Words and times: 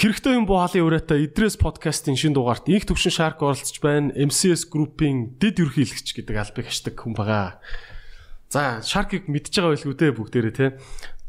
Хэрэгтэй 0.00 0.32
юм 0.32 0.48
буу 0.48 0.64
халын 0.64 0.88
ураатай 0.88 1.28
Идрээс 1.28 1.60
подкастын 1.60 2.16
шин 2.16 2.32
дугаарт 2.32 2.72
их 2.72 2.88
төвшин 2.88 3.12
шарк 3.12 3.44
оролцож 3.44 3.76
байна. 3.84 4.08
MCS 4.16 4.72
Group-ийн 4.72 5.36
дэд 5.36 5.60
ерөнхийлөгч 5.60 6.16
гэдэг 6.16 6.40
албыг 6.40 6.72
хашдаг 6.72 6.96
хүн 6.96 7.12
байгаа. 7.12 7.60
За, 8.48 8.80
Shark-ыг 8.80 9.28
мэдж 9.28 9.52
байгаа 9.52 9.76
байлгүй 9.76 9.96
дээ 10.00 10.16
бүгдээрээ 10.16 10.56
те. 10.56 10.80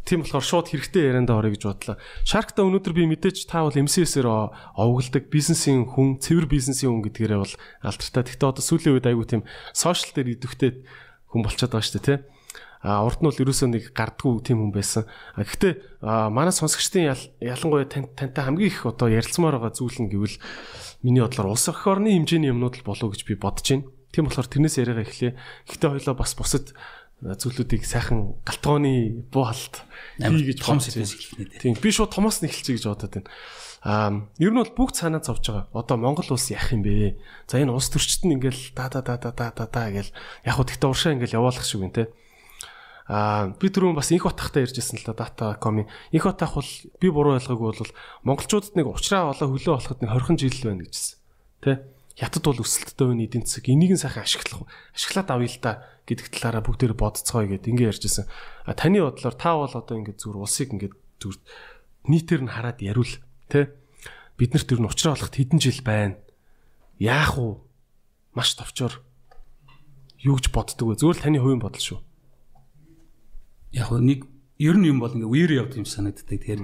Тийм 0.07 0.23
болохоор 0.23 0.47
шууд 0.47 0.71
хэрэгтэй 0.71 1.03
ярианда 1.03 1.35
орё 1.35 1.51
гэж 1.51 1.67
бодлоо. 1.67 1.99
Shark-та 2.23 2.63
өнөөдөр 2.63 2.95
би 2.95 3.11
мэдээж 3.11 3.43
та 3.43 3.67
бол 3.67 3.75
MCS-ээр 3.75 4.31
овогддаг 4.31 5.27
бизнесийн 5.27 5.83
хүн, 5.83 6.23
цэвэр 6.23 6.47
бизнесийн 6.47 6.95
хүн 6.95 7.03
гэдгээрээ 7.11 7.43
бол 7.43 7.55
алдартай. 7.83 8.23
Гэхдээ 8.23 8.47
одоо 8.55 8.63
сүүлийн 8.63 8.95
үед 8.95 9.03
айгүй 9.11 9.27
тийм 9.27 9.43
сошиал 9.75 10.15
дээр 10.15 10.39
идэвхтэй 10.39 10.87
хүн 11.27 11.43
болчиход 11.43 11.75
байгаа 11.75 11.83
шүү 11.91 11.99
дээ 11.99 12.07
те 12.07 12.30
урд 12.81 13.19
нь 13.21 13.27
бол 13.29 13.41
ерөөсөө 13.45 13.69
нэг 13.69 13.83
гардггүй 13.93 14.41
тийм 14.41 14.57
хүн 14.65 14.73
байсан. 14.73 15.05
Гэхдээ 15.37 16.01
манай 16.33 16.49
сонсогчдын 16.49 17.13
ялангуяа 17.37 17.85
тантай 17.85 18.41
хамгийн 18.41 18.73
их 18.73 18.85
одоо 18.89 19.05
ярилцмаар 19.05 19.61
байгаа 19.61 19.77
зүйл 19.77 20.01
нь 20.01 20.09
гэвэл 20.09 20.37
миний 21.05 21.21
бодлоор 21.21 21.53
улс 21.53 21.69
өх 21.69 21.85
орны 21.85 22.09
хэмжээний 22.17 22.49
юмнууд 22.49 22.81
л 22.81 22.87
болов 22.89 23.13
гэж 23.13 23.21
би 23.29 23.37
бодож 23.37 23.69
байна. 23.69 23.85
Тийм 24.09 24.25
болохоор 24.25 24.49
тэрнээс 24.49 24.81
яриагаа 24.81 25.05
эхлэе. 25.05 25.37
Гэхдээ 25.69 25.89
хоёлоо 25.93 26.15
бас 26.17 26.33
бусад 26.33 26.73
зүйлүүдийг 27.21 27.85
сайхан 27.85 28.41
галтгооны 28.41 29.29
буу 29.29 29.45
халт 29.45 29.85
хий 30.17 30.49
гэж 30.49 30.57
том 30.65 30.81
сэдвээс 30.81 31.13
эхлэнэ. 31.13 31.61
Тийм 31.61 31.77
би 31.77 31.89
шууд 31.93 32.09
томоос 32.09 32.41
нь 32.41 32.49
эхэлчихье 32.49 32.81
гэж 32.81 32.85
бодоод 32.89 33.13
байна. 33.13 33.29
Аа 33.85 34.09
ер 34.41 34.49
нь 34.49 34.57
бол 34.57 34.73
бүгд 34.73 34.97
санаа 34.97 35.21
зовж 35.21 35.45
байгаа. 35.45 35.69
Одоо 35.69 35.97
Монгол 36.01 36.33
улс 36.33 36.49
яах 36.49 36.73
юм 36.73 36.81
бэ? 36.81 37.21
За 37.45 37.61
энэ 37.61 37.69
улс 37.69 37.93
төрчид 37.93 38.25
нь 38.25 38.41
ингээл 38.41 38.73
да 38.73 38.89
да 38.89 39.05
да 39.05 39.21
да 39.21 39.33
да 39.37 39.53
да 39.53 39.83
гэл 39.93 40.09
яг 40.09 40.53
хөө 40.57 40.65
тэгтээ 40.65 40.89
уршаа 40.89 41.13
ингээл 41.13 41.37
яваалах 41.37 41.61
шиг 41.61 41.85
байна 41.85 41.93
те. 41.93 42.03
Аа 43.11 43.51
би 43.59 43.67
түрүүн 43.67 43.91
бас 43.91 44.07
инх 44.15 44.23
батхтай 44.23 44.63
ярьжсэн 44.63 45.03
л 45.03 45.11
да 45.11 45.27
дата.com-ийн 45.27 45.91
инх 46.15 46.23
батх 46.23 46.55
бол 46.55 46.71
би 46.95 47.07
буруу 47.11 47.35
ойлгоогүй 47.35 47.83
бол 47.83 47.91
монголчуудад 48.23 48.79
нэг 48.79 48.87
уучраа 48.87 49.35
олоо 49.35 49.51
хөлөө 49.51 49.75
болоход 49.75 49.99
нэг 49.99 50.11
20 50.15 50.39
жил 50.39 50.55
байна 50.63 50.87
гэжсэн. 50.87 51.19
Тэ? 51.59 51.83
Хятад 52.15 52.47
бол 52.47 52.63
өсөлттэй 52.63 53.07
байна 53.11 53.27
эдийн 53.27 53.43
засаг 53.43 53.67
энийг 53.67 53.91
нь 53.91 53.99
сайхан 53.99 54.23
ашиглах 54.23 54.63
ашиглаад 54.95 55.27
авъя 55.27 55.51
л 55.51 55.59
да 55.59 55.71
гэдэг 56.07 56.27
талаараа 56.31 56.63
бүгдээр 56.63 56.95
бодцгоё 56.95 57.51
гэд 57.51 57.67
ингэ 57.67 57.91
ярьжсэн. 57.91 58.31
А 58.63 58.79
таны 58.79 59.03
бодлоор 59.03 59.35
та 59.35 59.59
бол 59.59 59.75
одоо 59.75 59.95
ингэ 59.99 60.15
зүр 60.15 60.39
улсыг 60.39 60.71
ингэ 60.71 60.95
зүр 61.19 61.35
нийтээр 62.07 62.47
нь 62.47 62.53
хараад 62.55 62.79
яриул 62.79 63.11
тэ? 63.51 63.75
Бид 64.39 64.55
нарт 64.55 64.71
ер 64.71 64.79
нь 64.79 64.87
уучраа 64.87 65.19
олоход 65.19 65.35
хэдэн 65.35 65.59
жил 65.59 65.83
байна? 65.83 66.15
Яах 66.95 67.35
вэ? 67.35 67.59
Маш 68.39 68.55
товчоор 68.55 69.03
юу 70.23 70.39
гэж 70.39 70.47
боддөг 70.55 70.87
вэ? 70.87 70.95
Зөвхөн 70.95 71.27
таны 71.27 71.43
хувийн 71.43 71.59
бодол 71.59 71.83
шүү 71.83 71.99
яг 73.71 73.91
нэг 73.91 74.27
ер 74.59 74.75
нь 74.77 74.87
юм 74.87 74.99
бол 74.99 75.11
ингээ 75.11 75.31
үер 75.31 75.51
явд 75.65 75.79
юм 75.79 75.87
санагддаг. 75.87 76.27
Тэгэхээр 76.27 76.61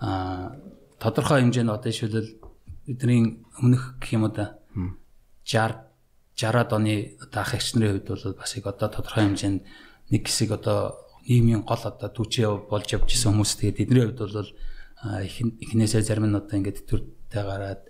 а 0.00 0.56
тодорхой 0.98 1.42
хэмжээнд 1.42 1.70
одоо 1.70 1.92
шилбэл 1.92 2.40
бидний 2.86 3.44
өмнөх 3.60 3.98
гэх 4.00 4.16
юм 4.16 4.24
уу 4.26 4.32
да 4.32 4.58
60 5.44 5.94
60-аад 6.34 6.70
оны 6.74 7.14
одоо 7.22 7.40
ах 7.42 7.54
эгч 7.54 7.78
нарын 7.78 8.02
хувьд 8.02 8.08
бол 8.10 8.24
бас 8.34 8.52
яг 8.58 8.66
одоо 8.66 8.88
тодорхой 8.90 9.24
хэмжээнд 9.28 9.62
нэг 10.10 10.22
хэсэг 10.26 10.50
одоо 10.50 10.98
нийгмийн 11.28 11.62
гол 11.62 11.82
одоо 11.84 12.08
түүчээ 12.10 12.68
болж 12.68 12.88
явж 12.90 13.08
исэн 13.14 13.38
хүмүүс. 13.38 13.52
Тэгээд 13.60 13.82
эдний 13.86 14.02
хувьд 14.02 14.20
бол 14.20 14.50
эхнээсээ 15.04 16.02
зарим 16.02 16.26
нь 16.26 16.38
одоо 16.38 16.58
ингээд 16.58 16.88
төртэй 16.90 17.42
гараад 17.44 17.82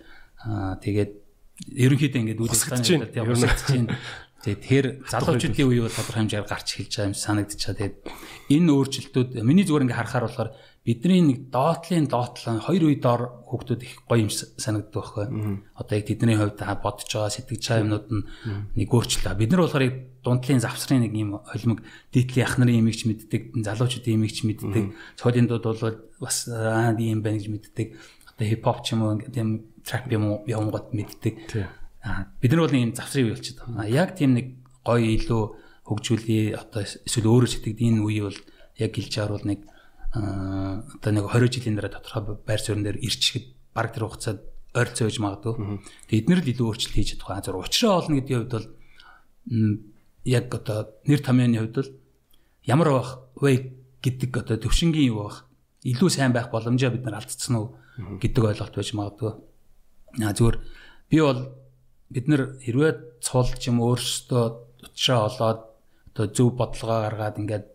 тэгээд 0.83 1.11
ерөнхийдөө 1.73 2.21
ингээд 2.21 2.39
байгаа 2.85 3.09
тийм 3.09 3.31
усагдж 3.31 3.61
чинь 3.65 3.87
Тэгээд 4.45 4.61
тэр 4.61 4.85
залуучуудын 5.09 5.65
үе 5.65 5.81
бол 5.81 5.89
тодорхой 5.89 6.21
хэмжээр 6.21 6.45
гарч 6.45 6.67
эхэлж 6.77 6.93
байгаа 6.93 7.09
юм 7.09 7.17
санагдчихаа. 7.17 7.73
Тэгээд 7.81 7.95
энэ 8.53 8.69
өөрчлөлтүүд 8.77 9.29
миний 9.41 9.65
зүгээр 9.65 9.85
ингээ 9.89 9.97
харахаар 9.97 10.25
болохоор 10.29 10.49
бидний 10.85 11.21
нэг 11.25 11.49
доотлын 11.49 12.05
доотлон 12.05 12.61
хоёр 12.61 12.83
үе 12.85 13.01
доор 13.01 13.41
хүүхдүүд 13.49 13.81
их 13.81 14.05
гоё 14.05 14.21
юм 14.21 14.29
санагддаг 14.29 14.93
байхгүй. 14.93 15.25
Одоо 15.73 15.93
яг 15.97 16.05
тэдний 16.05 16.37
хувьд 16.37 16.61
бодож 16.61 17.09
байгаа 17.09 17.33
сэтгэж 17.33 17.63
байгаа 17.65 17.83
юмнууд 17.89 18.07
нь 18.13 18.23
нэг 18.77 18.89
өөрчлөлт. 18.93 19.33
Бид 19.33 19.49
нар 19.49 19.65
болохоор 19.65 19.85
дундлын 20.21 20.61
завсрын 20.61 21.01
нэг 21.09 21.13
юм 21.17 21.41
холимог 21.41 21.81
дийтгэлийн 22.13 22.45
ах 22.45 22.55
нарын 22.61 22.85
имигч 22.85 23.01
мэддэг, 23.09 23.65
залуучуудын 23.65 24.13
имигч 24.13 24.45
мэддэг. 24.45 24.93
Цодын 25.17 25.49
дууд 25.49 25.65
бол 25.65 25.97
бас 26.21 26.45
аа 26.53 26.93
ийм 26.93 27.25
байна 27.25 27.41
гэж 27.41 27.49
мэддэг. 27.49 27.97
Одоо 28.29 28.45
хипхоп 28.45 28.85
ч 28.85 28.93
юм 28.93 29.09
уу 29.09 29.17
тийм 29.25 29.73
трап 29.81 30.05
юм 30.13 30.23
уу 30.29 30.37
явангууд 30.45 30.93
мэддэг 30.93 31.33
бид 32.41 32.51
нар 32.51 32.61
бол 32.65 32.75
ийм 32.75 32.93
завсрын 32.93 33.25
үе 33.29 33.35
болчиход 33.35 33.65
байгаа. 33.65 33.89
Яг 33.89 34.09
тийм 34.13 34.37
нэг 34.37 34.47
гоё 34.85 35.09
илүү 35.17 35.43
хөгжүүлээ 35.89 36.45
одоо 36.53 36.81
эсвэл 36.85 37.29
өөрөө 37.29 37.49
сэтгэдэг 37.49 37.81
энэ 37.81 38.01
үе 38.05 38.21
бол 38.29 38.39
яг 38.77 38.91
гэлж 38.93 39.13
харуул 39.17 39.45
нэг 39.45 39.59
одоо 40.13 41.11
нэг 41.11 41.25
20 41.27 41.53
жилийн 41.53 41.75
дараа 41.75 41.93
тодорхой 41.97 42.37
байр 42.45 42.61
суурин 42.61 42.85
дээр 42.85 43.01
ирчихэд 43.01 43.45
баг 43.73 43.91
тэр 43.91 44.05
хугацаад 44.05 44.39
ойрцоо 44.75 45.07
гэж 45.07 45.17
магадгүй. 45.23 45.53
Тэгээд 46.07 46.21
эднэр 46.23 46.41
л 46.43 46.51
илүү 46.51 46.67
өөрчлөлт 46.67 46.95
хийж 46.95 47.09
чадах. 47.15 47.43
Зөв 47.43 47.55
уучраа 47.59 47.93
олно 47.99 48.15
гэдгийн 48.19 48.39
хувьд 48.43 48.53
бол 48.55 48.67
яг 50.25 50.45
одоо 50.51 50.79
нэр 51.07 51.21
томьёоны 51.23 51.57
хувьд 51.63 51.75
бол 51.79 51.91
ямар 52.67 52.89
байх 52.91 53.09
вэ 53.39 53.51
гэдэг 54.03 54.31
одоо 54.35 54.55
төвшингийн 54.59 55.09
юу 55.09 55.27
байх 55.27 55.47
илүү 55.83 56.09
сайн 56.11 56.33
байх 56.35 56.51
боломжоо 56.51 56.91
бид 56.91 57.05
нар 57.07 57.19
алдсан 57.23 57.55
уу 57.55 57.67
гэдэг 58.19 58.43
ойлголт 58.43 58.75
байж 58.75 58.89
магадгүй. 58.93 59.31
Аа 60.23 60.35
зүгээр 60.35 60.57
би 61.09 61.17
бол 61.23 61.39
бид 62.09 62.25
нар 62.27 62.57
хэрвээ 62.61 63.21
цуулж 63.21 63.61
юм 63.69 63.81
өөрсдөө 63.81 64.43
утшаа 64.85 65.29
олоод 65.29 65.61
одоо 66.13 66.25
зөв 66.31 66.55
бодлогоо 66.55 66.99
гаргаад 67.09 67.39
ингээд 67.41 67.65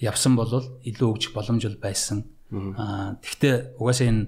явсан 0.00 0.36
бол 0.36 0.50
илүү 0.84 1.08
өгчих 1.10 1.32
боломж 1.34 1.62
бол 1.66 1.80
байсан. 1.82 2.24
Аа 2.54 3.18
тэгвэл 3.20 3.76
угаасаа 3.78 4.08
энэ 4.08 4.22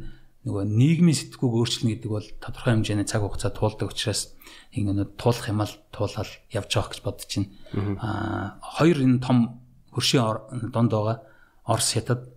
нөгөө 0.47 0.65
нийгмийн 0.67 1.19
сэтгүүг 1.19 1.55
өөрчлөнө 1.59 1.91
гэдэг 1.95 2.11
бол 2.11 2.29
тодорхой 2.39 2.73
хэмжээний 2.79 3.07
цаг 3.07 3.23
хугацаа 3.23 3.51
туулдаг 3.51 3.91
учраас 3.91 4.35
ингэ 4.75 5.19
туулах 5.19 5.47
юм 5.51 5.61
ал 5.63 5.75
туулаад 5.91 6.31
явж 6.55 6.71
байгаа 6.71 6.91
гэж 6.95 7.01
бодож 7.03 7.31
байна. 7.35 7.51
Аа 8.03 8.47
хоёр 8.63 8.99
энэ 9.03 9.23
том 9.23 9.39
хөршийн 9.91 10.71
донд 10.71 10.91
байгаа 10.95 11.19
Орос 11.67 11.99
хятад. 11.99 12.31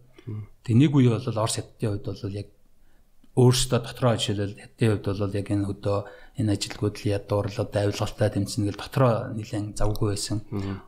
Тэг 0.66 0.74
нэг 0.74 0.92
үе 0.96 1.14
бол 1.14 1.38
Орос 1.38 1.62
хятадын 1.62 2.02
хувьд 2.02 2.06
бол 2.09 2.34
яг 2.34 2.50
өөрсдөө 3.38 3.80
дотроо 3.86 4.18
жишээлбэл 4.18 4.58
хятадын 4.58 4.90
хувьд 4.90 5.06
бол 5.06 5.38
яг 5.38 5.48
энэ 5.53 5.68
хөдөө 5.69 5.98
энэ 6.39 6.55
ажилгууд 6.55 6.95
л 7.03 7.11
ядуурлаад 7.19 7.75
авилгалтай 7.75 8.29
тэмцэнэ 8.31 8.72
гэл 8.72 8.79
дотроо 8.79 9.35
нэлээд 9.35 9.75
завгүй 9.75 10.16
байсан. 10.16 10.39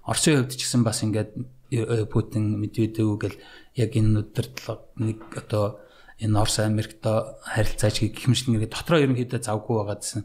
Оросын 0.07 0.47
хувьд 0.47 0.55
ч 0.55 0.63
гэсэн 0.63 0.81
бас 0.87 1.03
ингээд 1.03 1.31
э, 1.75 2.07
Путин 2.07 2.55
Медведев 2.63 3.19
гэл 3.19 3.35
яг 3.75 3.91
энэ 3.91 4.23
өдөртлөг 4.23 4.81
нэг 5.03 5.19
одоо 5.35 5.83
энэ 6.23 6.39
Орос 6.39 6.63
Америктой 6.63 7.35
харилцаач 7.43 8.01
юм 8.01 8.33
шиг 8.33 8.47
нэг 8.55 8.71
дотроо 8.71 9.03
ерөнхийдөө 9.03 9.43
завгүй 9.43 9.75
байгаа 9.83 9.99
гэсэн. 9.99 10.23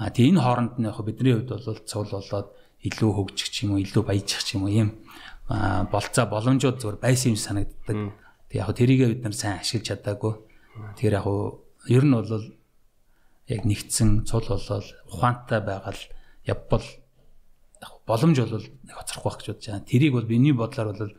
А 0.00 0.10
тэгээ 0.10 0.30
энэ 0.32 0.42
хооронд 0.42 0.74
нь 0.80 0.88
яг 0.88 0.98
бидний 1.04 1.34
хувьд 1.36 1.50
бол 1.52 1.84
цул 1.84 2.08
болоод 2.08 2.48
илүү 2.80 3.10
хөгжих 3.14 3.48
ч 3.52 3.68
юм 3.68 3.76
уу 3.76 3.84
илүү 3.84 4.02
баяжих 4.02 4.42
ч 4.42 4.56
юм 4.56 4.64
уу 4.64 4.72
ийм 4.72 4.90
болцоо 5.92 6.24
боломжууд 6.30 6.80
зүгээр 6.80 6.98
байсан 7.04 7.36
юм 7.36 7.40
санагддаг. 7.40 7.96
Тэг 8.48 8.58
яг 8.58 8.70
тэрийгээ 8.72 9.08
бид 9.12 9.22
нар 9.24 9.36
сайн 9.36 9.60
ашиглаж 9.60 9.86
чадаагүй. 9.88 10.34
Тэгэхээр 10.96 11.18
яг 11.20 11.26
ер 11.88 12.04
нь 12.04 12.14
бол 12.14 12.30
яг 13.48 13.62
нэгдсэн 13.64 14.24
цул 14.24 14.46
болол 14.48 14.86
ухаантай 15.12 15.60
байгаад 15.60 16.00
явбал 16.48 16.86
боломж 18.06 18.36
бол 18.40 18.64
нэг 18.64 18.96
хоцрохгүй 18.96 19.28
байх 19.28 19.38
гэж 19.40 19.48
бодож 19.48 19.66
байна. 19.68 19.88
Тэрийг 19.88 20.12
бол 20.16 20.28
миний 20.28 20.52
бодлоор 20.52 20.88
бол 20.96 21.12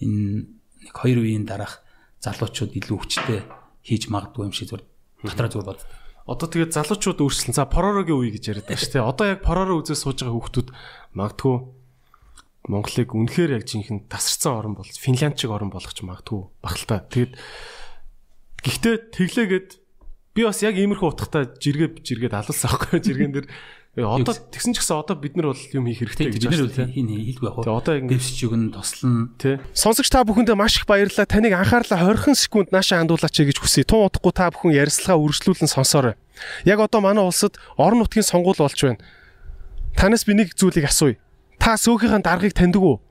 энэ 0.00 0.48
нэг 0.48 0.94
хоёр 0.96 1.18
үеийн 1.24 1.44
дараах 1.44 1.84
залуучууд 2.24 2.72
илүү 2.76 2.98
хүчтэй 2.98 3.40
хийж 3.84 4.08
магадгүй 4.08 4.48
юм 4.48 4.54
шиг 4.56 4.72
зүгээр 4.72 4.84
дотроо 5.24 5.48
зүгээр 5.52 5.68
боддог. 5.68 5.88
Одоо 6.28 6.48
тэгээд 6.48 6.76
залуучууд 6.76 7.18
өөрчлөн 7.24 7.56
за 7.56 7.64
поророгийн 7.64 8.20
үе 8.20 8.30
гэж 8.36 8.44
яриад 8.52 8.68
байна 8.68 8.80
шүү 8.84 8.92
дээ. 8.92 9.08
Одоо 9.08 9.26
яг 9.32 9.40
пороро 9.40 9.80
үзээс 9.80 10.04
сууж 10.04 10.20
байгаа 10.20 10.36
хүүхдүүд 10.36 10.68
магадгүй 11.16 11.56
Монголыг 12.68 13.10
үнэхээр 13.16 13.56
яг 13.56 13.64
жинхэнэ 13.64 14.12
тасарсан 14.12 14.52
орн 14.52 14.74
болж 14.76 14.92
Финлянд 15.00 15.40
шиг 15.40 15.56
орн 15.56 15.72
болгож 15.72 15.96
магадгүй 16.04 16.52
багталтаа. 16.60 17.00
Тэгээд 17.08 17.32
гэхдээ 18.60 18.94
тэглээгээд 19.16 19.68
би 20.38 20.46
бас 20.46 20.62
яг 20.62 20.78
иймэрхүү 20.78 21.08
утгатай 21.10 21.50
жиргээ 21.58 21.98
жиргээд 22.06 22.38
алуулсан 22.38 22.70
байхгүй 22.70 23.02
жиргэн 23.02 23.34
дээр 23.34 23.46
одоо 23.98 24.34
тэгсэн 24.38 24.70
ч 24.70 24.78
гэсэн 24.78 25.02
одоо 25.02 25.18
бид 25.18 25.34
нар 25.34 25.50
бол 25.50 25.64
юм 25.74 25.90
хийх 25.90 26.06
хэрэгтэй 26.06 26.30
гэж 26.30 26.42
байна 26.46 26.70
тийм 26.70 26.94
хин 26.94 27.08
хийлгүй 27.10 27.50
яг. 27.50 27.58
Тэгээ 27.66 27.78
одоо 27.82 27.94
ингэ 27.98 28.14
дэвсч 28.14 28.38
өгн 28.46 28.70
тослон 28.70 29.34
тий. 29.34 29.58
Сонсогч 29.74 30.06
та 30.14 30.22
бүхэндээ 30.22 30.54
маш 30.54 30.78
их 30.78 30.86
баярлалаа. 30.86 31.26
Таныг 31.26 31.58
анхаарлаа 31.58 32.14
20 32.14 32.38
секунд 32.38 32.70
нааша 32.70 33.02
хандуулаач 33.02 33.34
гэж 33.34 33.58
хүсье. 33.58 33.82
Тун 33.82 34.06
удахгүй 34.06 34.30
та 34.30 34.54
бүхэн 34.54 34.78
ярилцлага 34.78 35.18
үргэлжлүүлэн 35.18 35.66
сонсоорой. 35.74 36.14
Яг 36.62 36.78
одоо 36.78 37.02
манай 37.02 37.26
улсад 37.26 37.58
орон 37.74 38.06
нутгийн 38.06 38.22
сонгуул 38.22 38.62
болж 38.62 38.78
байна. 38.78 39.02
Танаас 39.98 40.22
би 40.22 40.38
нэг 40.38 40.54
зүйлийг 40.54 40.86
асууя. 40.86 41.18
Та 41.58 41.74
сөөхийнхээ 41.74 42.22
даргаыг 42.22 42.54
таньдаг 42.54 42.82
уу? 42.86 43.02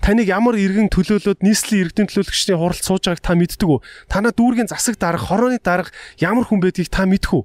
Таныг 0.00 0.28
ямар 0.28 0.56
иргэн 0.56 0.88
төлөөлөөд 0.92 1.40
нийслэлийн 1.42 1.90
иргэдийн 1.90 2.08
төлөөлөгчдийн 2.10 2.58
хуралд 2.60 2.82
сууж 2.84 3.02
байгааг 3.08 3.22
та 3.24 3.34
мэддэг 3.34 3.68
үү? 3.68 3.80
Танаа 4.10 4.32
дүүргийн 4.32 4.70
засаг 4.70 4.96
дарга, 5.00 5.22
хорооны 5.22 5.58
дарга 5.58 5.90
ямар 6.20 6.46
хүн 6.46 6.62
байдгийг 6.62 6.92
та 6.92 7.08
мэдэх 7.08 7.32
үү? 7.32 7.44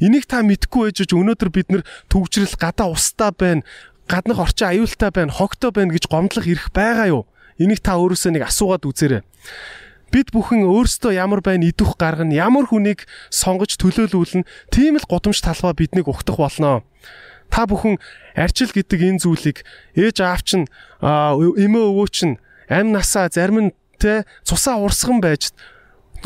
Энийг 0.00 0.24
та 0.24 0.40
мэдхгүй 0.40 0.92
байж 0.92 1.12
өнөөдөр 1.12 1.50
бид 1.52 1.68
нэр 1.68 1.82
төгжрэл 2.08 2.56
гадаа 2.56 2.88
устаа 2.92 3.30
байна, 3.34 3.66
гаднах 4.08 4.40
орчин 4.40 4.72
аюултай 4.72 5.10
байна, 5.12 5.32
хогтой 5.32 5.70
байна 5.70 5.92
гэж 5.92 6.08
гомдлох 6.08 6.46
эрх 6.48 6.72
байгаа 6.72 7.06
юу? 7.12 7.22
Энийг 7.60 7.84
та 7.84 8.00
өөрөөсөө 8.00 8.32
нэг 8.32 8.48
асуугаад 8.48 8.88
үзээрэй. 8.88 9.22
бид 10.12 10.28
бүхэн 10.28 10.68
өөрсдөө 10.68 11.16
ямар 11.16 11.40
байна 11.40 11.64
идэх 11.72 11.96
гаргана, 11.96 12.36
ямар 12.36 12.68
хүнийг 12.68 13.08
сонгож 13.32 13.80
төлөөлүүлнэ, 13.80 14.44
тийм 14.68 15.00
л 15.00 15.08
гудамж 15.08 15.40
талбай 15.40 15.72
биднийг 15.72 16.04
ухтах 16.04 16.36
болно. 16.36 16.84
Та 17.52 17.68
бүхэн 17.68 18.00
арчил 18.32 18.72
гэдэг 18.72 19.00
энэ 19.12 19.20
зүйлийг 19.20 19.58
ээж 19.92 20.24
аав 20.24 20.40
чинь 20.40 20.66
эмээ 21.04 21.84
өвөө 21.92 22.08
чинь 22.08 22.40
амь 22.72 22.96
насаа 22.96 23.28
зарим 23.28 23.68
нь 23.68 23.74
те 24.00 24.24
цусаа 24.40 24.80
урсган 24.80 25.20
байж 25.20 25.52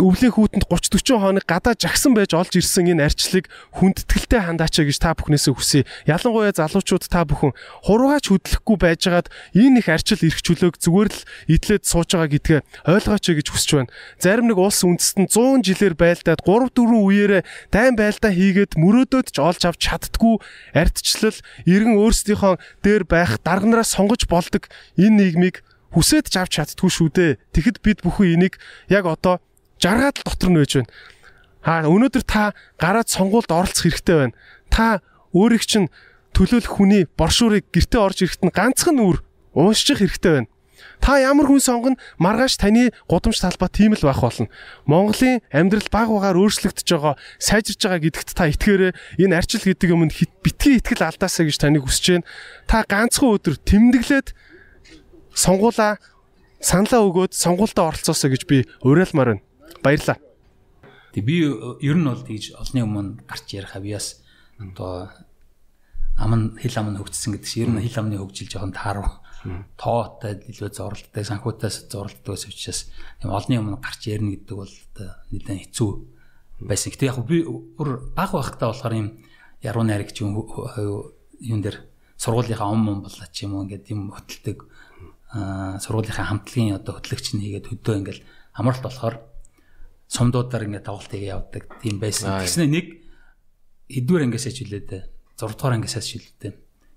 өвлийн 0.01 0.33
хүүтэнд 0.35 0.65
30 0.69 1.01
40 1.01 1.21
хоног 1.21 1.45
гадаа 1.49 1.75
жагсан 1.79 2.13
байж 2.13 2.37
олж 2.37 2.59
ирсэн 2.61 2.93
энэ 2.93 3.07
арчлыг 3.09 3.49
хүндэтгэлтэй 3.81 4.41
хандаач 4.45 4.85
гэж 4.85 4.99
та 5.01 5.17
бүхнээсээ 5.17 5.55
хүсье. 5.57 5.83
Ялангуяа 6.05 6.53
залуучууд 6.53 7.09
та 7.09 7.25
бүхэн 7.25 7.57
хуруугаач 7.87 8.29
хөдлөхгүй 8.29 8.77
байжгаад 8.77 9.33
энэ 9.57 9.81
их 9.81 9.89
арчил 9.89 10.21
эрх 10.21 10.41
чөлөөг 10.45 10.77
зүгээр 10.77 11.11
л 11.11 11.21
идлээд 11.49 11.85
сууж 11.89 12.09
байгаа 12.13 12.31
гэдгээ 12.33 12.61
ойлгооч 12.93 13.25
гэж 13.33 13.47
хүсэж 13.49 13.71
байна. 13.81 13.93
Зарим 14.21 14.47
нэг 14.53 14.59
улс 14.61 14.81
үндэстэн 14.85 15.31
100 15.33 15.65
жилээр 15.65 15.95
байлдаад 15.97 16.41
3 16.45 16.75
4 16.77 16.93
үеэрээ 17.01 17.43
дайн 17.73 17.95
байлдаа 17.97 18.33
хийгээд 18.35 18.77
мөрөөдөөд 18.77 19.29
ч 19.33 19.37
олж 19.41 19.63
авч 19.65 19.81
чаддгүй 19.81 20.37
ардчлал 20.77 21.39
иргэн 21.65 21.97
өөрсдийнхөө 21.97 22.55
дээр 22.85 23.05
байх 23.09 23.41
дарганараас 23.41 23.97
сонгож 23.97 24.29
болдог 24.29 24.69
энэ 25.01 25.17
нийгмийг 25.33 25.65
хүсээд 25.97 26.29
ч 26.29 26.35
авч 26.37 26.61
чаддгүй 26.61 26.91
шүү 26.93 27.09
дээ. 27.15 27.33
Тэгэхэд 27.57 27.79
бид 27.81 27.99
бүхэн 28.05 28.37
энийг 28.37 28.61
яг 28.93 29.09
одоо 29.09 29.41
жаргаад 29.87 30.19
л 30.19 30.27
дотор 30.27 30.51
нь 30.51 30.59
байж 30.59 30.73
байна. 30.83 30.91
Аа 31.63 31.87
өнөөдөр 31.87 32.25
та 32.27 32.43
гараад 32.83 33.07
сонгуульд 33.07 33.51
оролцох 33.55 33.87
хэрэгтэй 33.87 34.17
байна. 34.19 34.35
Та 34.67 34.99
өөрийг 35.31 35.63
чинь 35.63 35.91
төлөөлөх 36.35 36.75
хүний 36.75 37.03
боршуурыг 37.15 37.71
гэртээ 37.71 38.03
орж 38.03 38.19
ирэхэд 38.27 38.43
нь 38.51 38.55
ганцхан 38.55 38.99
үр 38.99 39.23
уушчих 39.55 40.03
хэрэгтэй 40.03 40.33
байна. 40.43 40.51
Та 41.01 41.21
ямар 41.21 41.47
хүн 41.49 41.63
сонгоно 41.63 41.97
маргааш 42.19 42.61
таны 42.61 42.91
гудамж 43.09 43.41
талбай 43.41 43.71
тийм 43.71 43.95
л 43.95 44.03
байх 44.05 44.21
болно. 44.21 44.51
Монголын 44.85 45.41
амьдрал 45.53 45.89
баг 45.93 46.09
багаар 46.11 46.37
өөрчлөгдөж 46.37 46.89
байгаа, 46.89 47.15
сайжирч 47.39 47.81
байгаа 47.81 48.01
гэдэгт 48.05 48.31
та 48.37 48.49
итгээрэй. 48.51 48.93
Энэ 49.21 49.37
арчил 49.37 49.65
гэдэг 49.65 49.93
юмд 49.93 50.13
битгий 50.45 50.77
итгэл 50.81 51.09
алдаасаа 51.09 51.47
гэж 51.49 51.57
таныг 51.63 51.85
хүсэж 51.85 52.21
байна. 52.21 52.29
Та 52.69 52.85
ганцхан 52.85 53.33
өдөр 53.37 53.57
тэмдэглээд 53.61 54.37
сонгуулаа 55.33 56.01
саналаа 56.61 57.01
өгөөд 57.07 57.33
сонгуультаа 57.33 57.93
оролцоосоо 57.93 58.33
гэж 58.33 58.43
би 58.49 58.65
уриалмаар 58.85 59.37
байна. 59.37 59.46
Баярлаа. 59.83 60.17
Тэг 61.13 61.25
би 61.25 61.41
ер 61.45 61.97
нь 61.97 62.05
бол 62.05 62.23
тэгж 62.23 62.57
олны 62.61 62.81
өмнө 62.85 63.25
гарч 63.25 63.57
яриха 63.57 63.81
би 63.81 63.95
бас 63.95 64.21
одоо 64.61 65.11
амн 66.17 66.57
хил 66.61 66.77
амн 66.77 67.01
хөгжсөн 67.01 67.37
гэдэг 67.37 67.49
чинь 67.49 67.63
ер 67.65 67.71
нь 67.73 67.85
хил 67.85 68.01
амны 68.01 68.21
хөгжил 68.21 68.51
жоохон 68.53 68.73
таарав. 68.77 69.21
Тоотой 69.79 70.43
илүү 70.49 70.71
зурлалтай 70.75 71.25
санхүүтээс 71.25 71.89
зурлалтай 71.93 72.33
ус 72.35 72.45
учраас 72.49 72.91
тийм 73.21 73.31
олны 73.31 73.61
өмнө 73.61 73.79
гарч 73.81 74.11
ярина 74.11 74.35
гэдэг 74.35 74.57
бол 74.57 74.75
нэлээд 75.31 75.71
хэцүү 75.71 75.91
байсан. 76.67 76.91
Гэтэ 76.93 77.09
яг 77.13 77.21
би 77.25 77.45
бүр 77.45 78.11
баг 78.17 78.33
байхдаа 78.33 78.73
болохоор 78.73 78.95
юм 78.97 79.09
яруу 79.63 79.85
найраг 79.85 80.11
ч 80.13 80.25
юм 80.25 80.41
юун 81.41 81.61
дээр 81.63 81.85
сургуулийнхаа 82.17 82.73
ом 82.73 82.81
мом 82.81 82.99
болоо 83.05 83.29
ч 83.31 83.45
юм 83.45 83.55
уу 83.55 83.65
ингээд 83.69 83.93
юм 83.93 84.11
хөтэлдэг 84.11 84.59
аа 85.37 85.79
сургуулийнхаа 85.85 86.33
хамтлагийн 86.33 86.81
одоо 86.81 86.97
хөтлөгч 86.97 87.37
нь 87.37 87.43
хийгээд 87.45 87.71
хөдөө 87.71 87.95
ингээд 88.01 88.21
амралт 88.57 88.83
болохоор 88.83 89.17
сумдуудаар 90.07 90.67
ингээд 90.67 90.87
тоглолт 90.87 91.11
хийгээ 91.11 91.35
явдаг 91.35 91.65
тийм 91.83 91.99
байсан. 91.99 92.41
Тэгснэ 92.43 92.67
нэг 92.71 92.87
эдгээр 93.91 94.23
ангиасаа 94.31 94.53
ч 94.55 94.59
үлээдэ 94.67 94.99
6 95.39 95.59
дугаар 95.59 95.75
ангиасаа 95.79 96.03
ч 96.03 96.19
үлээдэ. 96.19 96.49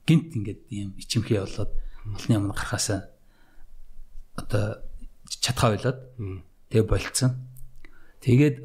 Гинт 0.06 0.30
ингээд 0.38 0.62
ийм 0.70 0.94
ичимхий 0.98 1.42
болоод 1.42 1.72
олны 2.06 2.34
өмнө 2.38 2.54
гарахаасаа 2.54 3.10
одоо 4.38 4.66
чадхаа 5.26 5.76
ойлоод 5.76 6.00
тэгээ 6.70 6.88
болцсон. 6.88 7.50
Тэгээд 8.22 8.58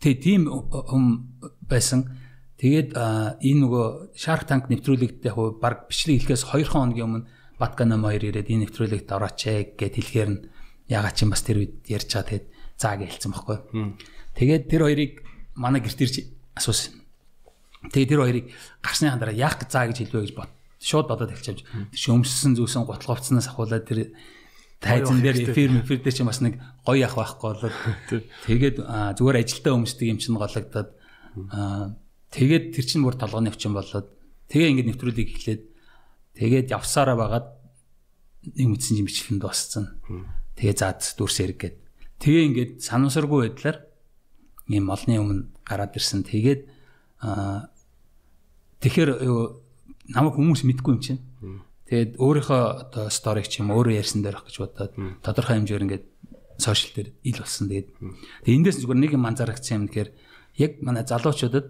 тэгээ 0.00 0.18
тийм 0.20 0.48
хүм 0.48 1.04
байсан. 1.68 2.08
Тэгээд 2.58 2.94
энэ 2.94 3.60
нөгөө 3.62 3.86
Shark 4.14 4.46
Tank 4.46 4.70
нэвтрүүлэгт 4.70 5.26
яг 5.26 5.36
баг 5.58 5.90
бичлэг 5.90 6.22
хэлэхээс 6.22 6.46
2 6.46 6.72
хоногийн 6.72 7.06
өмнө 7.06 7.28
Баткана 7.58 7.98
Моёр 7.98 8.22
ирээд 8.22 8.50
энэ 8.50 8.70
нэвтрүүлэгт 8.70 9.10
орооч 9.10 9.40
ээ 9.50 9.74
гэд 9.78 9.94
хэлэхээр 9.98 10.30
нь 10.30 10.42
ягаад 10.86 11.14
ч 11.14 11.26
юм 11.26 11.30
бас 11.34 11.42
тэр 11.42 11.62
үед 11.62 11.82
ярьж 11.90 12.10
байгаа. 12.10 12.28
Тэгээд 12.30 12.46
заа 12.82 12.98
гэж 12.98 13.10
хэлсэн 13.14 13.32
байхгүй. 13.32 13.58
Тэгээд 14.34 14.64
тэр 14.66 14.82
хоёрыг 14.82 15.12
манай 15.54 15.80
гэрт 15.80 16.02
ирж 16.02 16.16
асуусан. 16.58 16.98
Тэгээд 17.94 18.10
тэр 18.10 18.20
хоёрыг 18.26 18.46
гарсны 18.82 19.14
хандараа 19.14 19.34
яах 19.34 19.62
гэж 19.62 19.70
заа 19.70 19.86
гэж 19.86 19.98
хэлвэ 20.02 20.26
гэж 20.26 20.32
бод. 20.34 20.50
Шууд 20.82 21.06
бодоод 21.06 21.30
эхэлж 21.30 21.48
авч. 21.54 21.62
Тэр 21.62 21.98
чи 21.98 22.10
өмссөн 22.10 22.58
зүйлсэн 22.58 22.86
готлговцснаас 22.86 23.46
ахуулаад 23.46 23.86
тэр 23.86 24.18
тайзан 24.82 25.22
дээр 25.22 25.46
эфир 25.46 25.70
эфир 25.78 26.02
дээр 26.02 26.14
чи 26.14 26.26
бас 26.26 26.42
нэг 26.42 26.58
гоё 26.82 27.06
ах 27.06 27.14
байхгүй 27.14 27.46
болоод 27.54 27.76
тэгээд 28.50 28.76
зүгээр 29.14 29.38
ажилдаа 29.38 29.72
өмсдөг 29.78 30.06
юм 30.10 30.18
чинь 30.18 30.34
гологдоод 30.34 30.90
тэгээд 32.34 32.64
тэр 32.74 32.84
чинь 32.86 33.06
бүр 33.06 33.14
толгойн 33.14 33.46
өвчин 33.46 33.78
болоод 33.78 34.10
тэгээ 34.50 34.70
ингээд 34.74 34.88
нэвтрүүлгийг 34.90 35.30
эхлээд 35.38 35.62
тэгээд 36.34 36.74
явсараа 36.74 37.14
байгаад 37.14 37.46
нэг 38.58 38.66
мэдсэн 38.74 38.98
юм 38.98 39.06
бичлэгэнд 39.06 39.42
дууссан. 39.42 39.86
Тэгээ 40.58 40.74
заад 40.74 41.00
дүрс 41.14 41.38
хэрэг 41.38 41.58
гээд 41.62 41.76
Тэгээ 42.22 42.46
ингээд 42.46 42.72
санамсаргүй 42.86 43.50
байдлаар 43.50 43.82
ийм 44.70 44.86
олны 44.94 45.18
өмнө 45.18 45.42
гараад 45.66 45.98
ирсэн. 45.98 46.22
Тэгээд 46.22 46.70
аа 47.18 47.66
тэгэхээр 48.78 49.10
намайг 50.14 50.34
хүмүүс 50.38 50.62
мэдгүй 50.62 50.92
юм 50.94 51.02
чинь. 51.02 51.20
Тэгээд 51.90 52.22
өөрийнхөө 52.22 52.62
одоо 52.86 53.04
сторик 53.10 53.50
ч 53.50 53.58
юм 53.58 53.74
өөрөө 53.74 53.98
ярьсан 53.98 54.22
дээр 54.22 54.38
гэж 54.38 54.56
бодоод 54.62 54.92
тодорхой 55.18 55.58
хэмжээр 55.58 55.82
ингээд 55.82 56.04
сошиал 56.62 56.94
дээр 56.94 57.08
ил 57.26 57.38
болсон. 57.42 57.66
Тэгээд 57.66 57.88
тэгээд 58.46 58.58
эндээс 58.62 58.78
зүгээр 58.78 59.00
нэг 59.02 59.12
юм 59.18 59.26
анзаарчихсан 59.26 59.76
юм 59.82 59.86
гэхээр 59.90 60.10
яг 60.62 60.72
манай 60.78 61.02
залуучуудад 61.02 61.66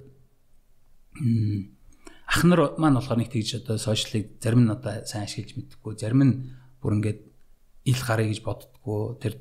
ах 2.28 2.40
нар 2.44 2.60
маань 2.76 2.96
болохоор 3.00 3.20
нэг 3.20 3.32
тэгж 3.32 3.64
одоо 3.64 3.76
сошиалыг 3.80 4.36
зарим 4.40 4.68
нь 4.68 4.72
одоо 4.72 5.04
сайн 5.08 5.24
ашиглаж 5.24 5.56
мэдхгүй, 5.56 5.92
зарим 5.96 6.20
нь 6.24 6.34
бүр 6.80 7.00
ингээд 7.00 7.20
ил 7.88 8.00
гарыг 8.04 8.28
гэж 8.32 8.40
боддгоо 8.44 9.16
тэр 9.20 9.36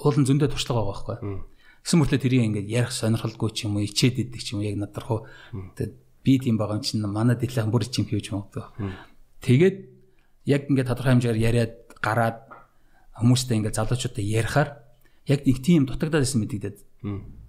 уулын 0.00 0.26
зөндөө 0.28 0.52
туршлага 0.52 0.84
байгаа 0.84 1.16
байхгүй. 1.16 1.16
Гэсэн 1.86 1.98
мөртлөө 2.02 2.20
тэрийг 2.20 2.44
ингээд 2.50 2.68
ярих 2.68 2.92
сонирхолгүй 2.92 3.50
ч 3.54 3.70
юм 3.70 3.78
уу 3.78 3.86
ичээд 3.86 4.26
идэх 4.26 4.42
ч 4.42 4.52
юм 4.52 4.60
уу 4.60 4.68
яг 4.68 4.76
надрах 4.76 5.10
уу. 5.10 5.20
Тэгээд 5.78 5.94
би 6.26 6.32
тийм 6.42 6.56
байгаа 6.58 6.76
юм 6.76 6.84
чинь 6.84 7.04
манай 7.06 7.36
дэлхийн 7.38 7.70
бүр 7.70 7.86
чим 7.86 8.04
хийж 8.10 8.34
магадгүй. 8.34 8.90
Тэгээд 9.40 9.76
яг 10.50 10.62
ингээд 10.66 10.90
тодорхой 10.90 11.12
хэмжээгээр 11.14 11.44
яриад 11.46 11.74
гараад 12.02 12.38
хүмүүстэй 13.22 13.56
ингээд 13.62 13.78
залуучуудаа 13.78 14.24
ярихаар 14.24 14.68
яг 15.30 15.40
нэг 15.46 15.58
тийм 15.62 15.86
дутагдаад 15.86 16.26
байсан 16.26 16.42
мэдэгдээд. 16.42 16.78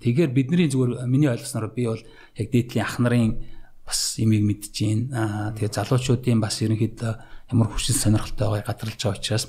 Тэгэхээр 0.06 0.32
бидний 0.38 0.70
зүгээр 0.70 1.10
миний 1.10 1.30
ойлгосноор 1.34 1.74
би 1.74 1.90
бол 1.90 2.04
яг 2.38 2.48
дээдлийн 2.54 2.86
ах 2.86 3.02
нарын 3.02 3.42
бас 3.82 4.22
имийг 4.22 4.46
мэдчихээн. 4.46 5.02
Аа 5.18 5.50
тэгээ 5.58 5.74
залуучуудын 5.74 6.38
бас 6.38 6.62
ерөнхийдөө 6.62 7.14
ямар 7.54 7.68
хүчин 7.74 7.98
сонирхолтой 7.98 8.62
байгааг 8.62 8.70
гадралж 8.70 9.02
байгаа 9.02 9.18
учраас 9.18 9.46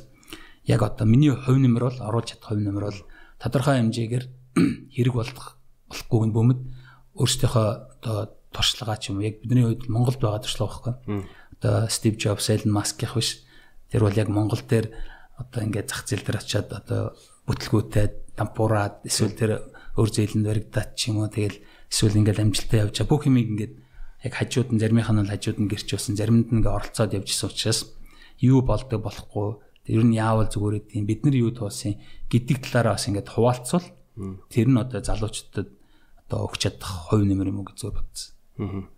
яг 0.68 0.80
одоо 0.84 1.06
миний 1.08 1.32
хувь 1.32 1.56
нэмэр 1.56 1.84
бол 1.88 1.98
оруулж 2.04 2.36
чадах 2.36 2.52
хувь 2.52 2.62
нэмэр 2.62 2.84
бол 2.84 3.00
тодорхой 3.40 3.80
хэмжээгээр 3.80 4.24
хэрэг 4.94 5.14
болох 5.16 5.56
болохгүй 5.88 6.28
бөмбөд 6.28 6.60
өөрсдийнхөө 7.16 7.66
одоо 8.04 8.36
туршлагаа 8.52 8.96
ч 9.00 9.10
юм 9.10 9.24
яг 9.24 9.40
бидний 9.40 9.64
үед 9.64 9.88
Монголд 9.88 10.20
байгаа 10.20 10.44
туршлага 10.44 10.94
байхгүй. 11.00 11.24
Одоо 11.58 11.88
Стив 11.88 12.14
Джобс, 12.16 12.48
Эллен 12.52 12.72
Маских 12.72 13.16
биш. 13.16 13.44
Тэр 13.90 14.04
бол 14.04 14.16
яг 14.16 14.28
Монгол 14.28 14.60
дээр 14.60 14.92
одоо 15.36 15.60
ингээд 15.64 15.88
зах 15.88 16.04
зээл 16.04 16.24
дээр 16.24 16.38
очиад 16.38 16.68
одоо 16.72 17.16
бүтлгүүтэй 17.48 18.36
тампураад 18.36 19.04
эсвэл 19.08 19.34
тэр 19.34 19.50
өөр 19.96 20.10
зээлэнд 20.12 20.46
баригдаад 20.46 20.90
ч 20.94 21.10
юм 21.10 21.24
уу 21.24 21.32
тэгэл 21.32 21.58
эсвэл 21.88 22.18
ингээд 22.20 22.42
амжилттай 22.42 22.84
явж 22.84 22.94
байгаа 23.00 23.08
бүх 23.08 23.24
юмыг 23.26 23.46
ингээд 23.48 23.74
яг 24.28 24.32
хажууд 24.34 24.68
нь 24.74 24.80
заримынх 24.82 25.10
нь 25.10 25.20
бол 25.22 25.32
хажууд 25.32 25.58
нь 25.62 25.70
гэрч 25.70 25.88
басан 25.94 26.14
заримд 26.18 26.50
нь 26.52 26.60
ингээд 26.60 26.76
оролцоод 26.76 27.14
явж 27.16 27.28
исэн 27.32 27.48
учраас 27.48 27.80
юу 28.42 28.60
болдог 28.62 29.00
болохгүй 29.02 29.48
ер 29.88 30.04
нь 30.04 30.16
яавал 30.16 30.48
зүгээр 30.48 30.84
гэдэг 30.92 31.04
бид 31.08 31.20
нар 31.24 31.36
юу 31.36 31.50
туулсан 31.56 31.96
гэдэг 32.28 32.56
талаараа 32.68 32.94
бас 33.00 33.08
ингээд 33.08 33.32
хуваалцвал 33.32 33.86
тэр 34.52 34.68
нь 34.68 34.78
одоо 34.78 35.00
залуучуудад 35.00 35.68
одоо 36.28 36.38
өгч 36.44 36.60
чадах 36.60 37.08
хувь 37.08 37.24
нэмэр 37.24 37.50
юм 37.50 37.64
уу 37.64 37.68
гэж 37.72 37.76
зөв 37.80 37.96
бодсон. 37.96 38.92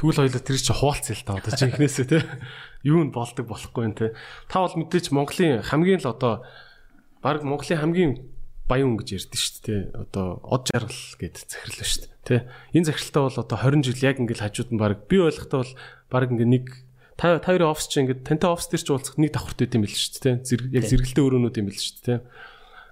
Тэгвэл 0.00 0.20
хоёлаа 0.24 0.40
тэр 0.40 0.56
чинь 0.56 0.78
хуваалцъя 0.80 1.14
л 1.16 1.26
та 1.28 1.36
одоо 1.36 1.52
жинхнээсээ 1.52 2.06
те 2.08 2.18
юу 2.88 3.04
нь 3.04 3.12
болдог 3.12 3.44
болохгүй 3.44 3.84
юм 3.84 3.94
те. 3.94 4.16
Та 4.48 4.64
бол 4.64 4.72
мэдээч 4.72 5.12
Монголын 5.12 5.60
хамгийн 5.60 6.00
л 6.00 6.12
одоо 6.16 6.48
баг 7.20 7.44
Монголын 7.44 7.80
хамгийн 7.84 8.12
баян 8.64 8.96
хүн 8.96 8.98
гэж 9.04 9.08
ярьдэн 9.28 9.36
шүү 9.36 9.60
дээ. 9.66 9.80
Одоо 10.08 10.40
од 10.46 10.62
жаргал 10.70 11.04
гэд 11.20 11.36
захирлаа 11.44 11.84
шүү 11.84 12.00
дээ. 12.06 12.14
Тэ. 12.24 12.36
Энэ 12.72 12.88
захиралтай 12.88 13.22
бол 13.26 13.42
одоо 13.44 13.58
20 13.60 13.84
жил 13.84 14.06
яг 14.06 14.16
ингээл 14.22 14.44
хажууд 14.46 14.70
нь 14.72 14.80
баг 14.80 15.04
би 15.10 15.16
ойлгохтой 15.20 15.58
бол 15.60 15.74
баг 16.08 16.30
ингээ 16.32 16.48
нэг 16.48 16.64
та 17.20 17.36
хоёрын 17.36 17.68
офис 17.68 17.92
чинь 17.92 18.08
ингээд 18.08 18.24
тантай 18.24 18.48
офис 18.48 18.72
дээр 18.72 18.80
ч 18.80 18.88
уулзах 18.88 19.20
нэг 19.20 19.36
давхарт 19.36 19.60
байт 19.60 19.76
юм 19.76 19.84
бэл 19.84 19.92
шүү 19.92 20.24
дээ. 20.24 20.36
Зэрэг 20.40 20.66
яг 20.72 20.84
зэрэгэлдээ 20.88 21.24
өрөөнүүд 21.28 21.60
юм 21.60 21.68
бэл 21.68 21.76
шүү 21.76 22.00
дээ. 22.08 22.20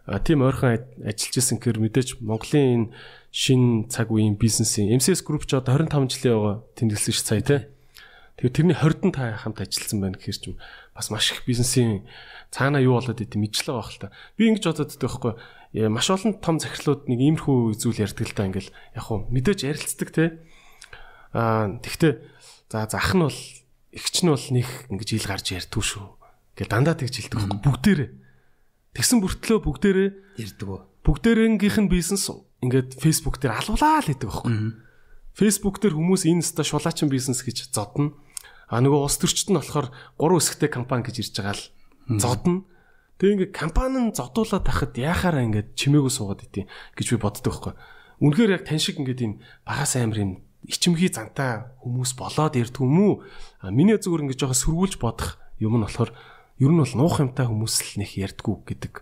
А 0.04 0.20
тийм 0.20 0.44
ойрхон 0.44 0.85
ажиллаж 1.00 1.37
исэн 1.40 1.56
гэхээр 1.56 1.80
мэдээж 1.80 2.20
Монголын 2.20 2.92
энэ 2.92 2.92
шин 3.32 3.88
цаг 3.88 4.12
үеийн 4.12 4.37
бизнесийн 4.37 4.92
MCS 5.00 5.25
Group 5.25 5.49
ч 5.49 5.56
одоо 5.56 5.80
25 5.80 6.12
жилийн 6.12 6.37
байгаа 6.37 6.56
тэмдэглэсэн 6.76 7.12
шүү 7.16 7.25
сая 7.25 7.40
тий. 7.40 7.61
Тэгээ 8.37 8.56
тэрний 8.56 8.76
хордон 8.76 9.12
та 9.16 9.32
хамт 9.37 9.64
ажилласан 9.64 10.00
байна 10.04 10.16
гэхэр 10.20 10.37
чинь 10.37 10.61
бас 10.92 11.08
маш 11.08 11.32
их 11.32 11.44
бизнесийн 11.49 12.08
цаанаа 12.52 12.80
юу 12.80 13.00
болоод 13.00 13.20
идэв 13.20 13.37
мэдлэг 13.37 13.68
байх 13.68 13.92
л 13.92 14.00
та. 14.00 14.12
Би 14.37 14.49
ингэж 14.49 14.64
байдаг 14.64 14.97
байхгүй 14.97 15.32
маш 15.88 16.08
олон 16.08 16.40
том 16.40 16.56
захирлууд 16.56 17.04
нэг 17.08 17.20
иймэрхүү 17.20 17.76
зүйл 17.76 18.00
ярьдаг 18.00 18.25
л 18.28 18.37
та 18.37 18.49
ингээл 18.49 18.73
яг 18.73 19.04
хуу 19.04 19.28
мэдээж 19.28 19.61
ярилцдаг 19.68 20.08
те. 20.12 20.25
Аа 21.37 21.76
тэгтээ 21.85 22.12
за 22.73 22.88
зах 22.88 23.12
нь 23.12 23.25
бол 23.28 23.40
эгч 23.99 24.23
нь 24.23 24.31
бол 24.31 24.47
нэг 24.55 24.69
ингэж 24.95 25.09
ил 25.19 25.26
гарч 25.26 25.47
ярьдгүй 25.59 25.83
шүү. 25.83 26.07
Гэл 26.55 26.71
дандаа 26.71 26.95
тэгж 26.95 27.14
хэлдэг 27.19 27.38
байхгүй 27.38 27.61
бүгдээрээ. 27.67 28.11
Тэгсэн 28.95 29.19
бүртлөө 29.19 29.59
бүгдээрээ 29.67 30.09
ярьдаг. 30.38 30.87
Бүгдээрнгийнх 31.02 31.78
нь 31.83 31.90
бизнес 31.90 32.31
ингээд 32.62 32.99
Facebook 32.99 33.43
дээр 33.43 33.59
алуулаа 33.59 34.02
л 34.02 34.11
гэдэг 34.11 34.28
байхгүй. 34.31 34.55
Facebook 35.38 35.76
дээр 35.78 35.95
хүмүүс 35.95 36.26
энэ 36.26 36.43
ста 36.43 36.62
шулаачин 36.67 37.11
бизнес 37.11 37.43
гэж 37.43 37.71
зодно. 37.71 38.19
А 38.67 38.83
нөгөө 38.83 39.07
улс 39.07 39.19
төрчд 39.23 39.55
нь 39.55 39.59
болохоор 39.59 39.95
гурван 40.19 40.43
хэсэгтэй 40.43 40.71
компани 40.71 41.07
гэж 41.07 41.17
ирж 41.23 41.35
байгаа 41.38 41.55
л 41.55 41.64
зодно. 42.19 42.67
Тэгээ 43.23 43.35
ингээд 43.50 43.55
компани 43.55 43.99
нь 43.99 44.14
зодуулаад 44.14 44.67
тахад 44.67 44.95
яхаараа 44.99 45.47
ингээд 45.47 45.78
чимээгүй 45.78 46.12
суугаад 46.12 46.43
итий 46.43 46.67
гэж 46.95 47.07
би 47.14 47.19
боддог 47.19 47.50
байхгүй. 47.55 47.75
Үнэхээр 48.19 48.55
яг 48.59 48.62
тань 48.67 48.83
шиг 48.83 48.99
ингээд 48.99 49.25
энэ 49.26 49.38
багаас 49.62 49.95
амир 49.95 50.19
юм 50.23 50.33
ичимхий 50.66 51.12
зантай 51.12 51.68
хүмүүс 51.84 52.18
болоод 52.18 52.58
ирдэг 52.58 52.82
юм 52.82 52.98
уу? 52.98 53.14
Миний 53.70 53.94
зүгээр 53.94 54.26
ингээд 54.26 54.42
жоохон 54.42 54.58
сөргүүлж 54.58 54.94
бодох 54.98 55.38
юм 55.62 55.78
нь 55.78 55.84
болохоор 55.86 56.10
ер 56.58 56.72
нь 56.74 56.82
бол 56.82 56.94
нуух 56.98 57.22
юмтай 57.22 57.46
хүмүүс 57.46 57.74
л 57.94 58.02
нэх 58.02 58.18
ярьдгүү 58.18 58.56
гэдэг 58.66 58.92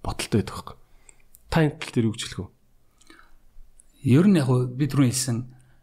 бодолтой 0.00 0.40
байдаг 0.40 0.56
байхгүй. 0.56 0.76
Та 1.52 1.56
энэ 1.60 1.76
тал 1.76 1.92
дээр 1.92 2.08
юу 2.08 2.14
гэж 2.16 2.22
хэлэх 2.24 2.40
вэ? 2.40 2.50
Ер 4.08 4.26
нь 4.26 4.38
яг 4.40 4.48
би 4.48 4.84
түрүү 4.88 5.06
хэлсэн 5.12 5.38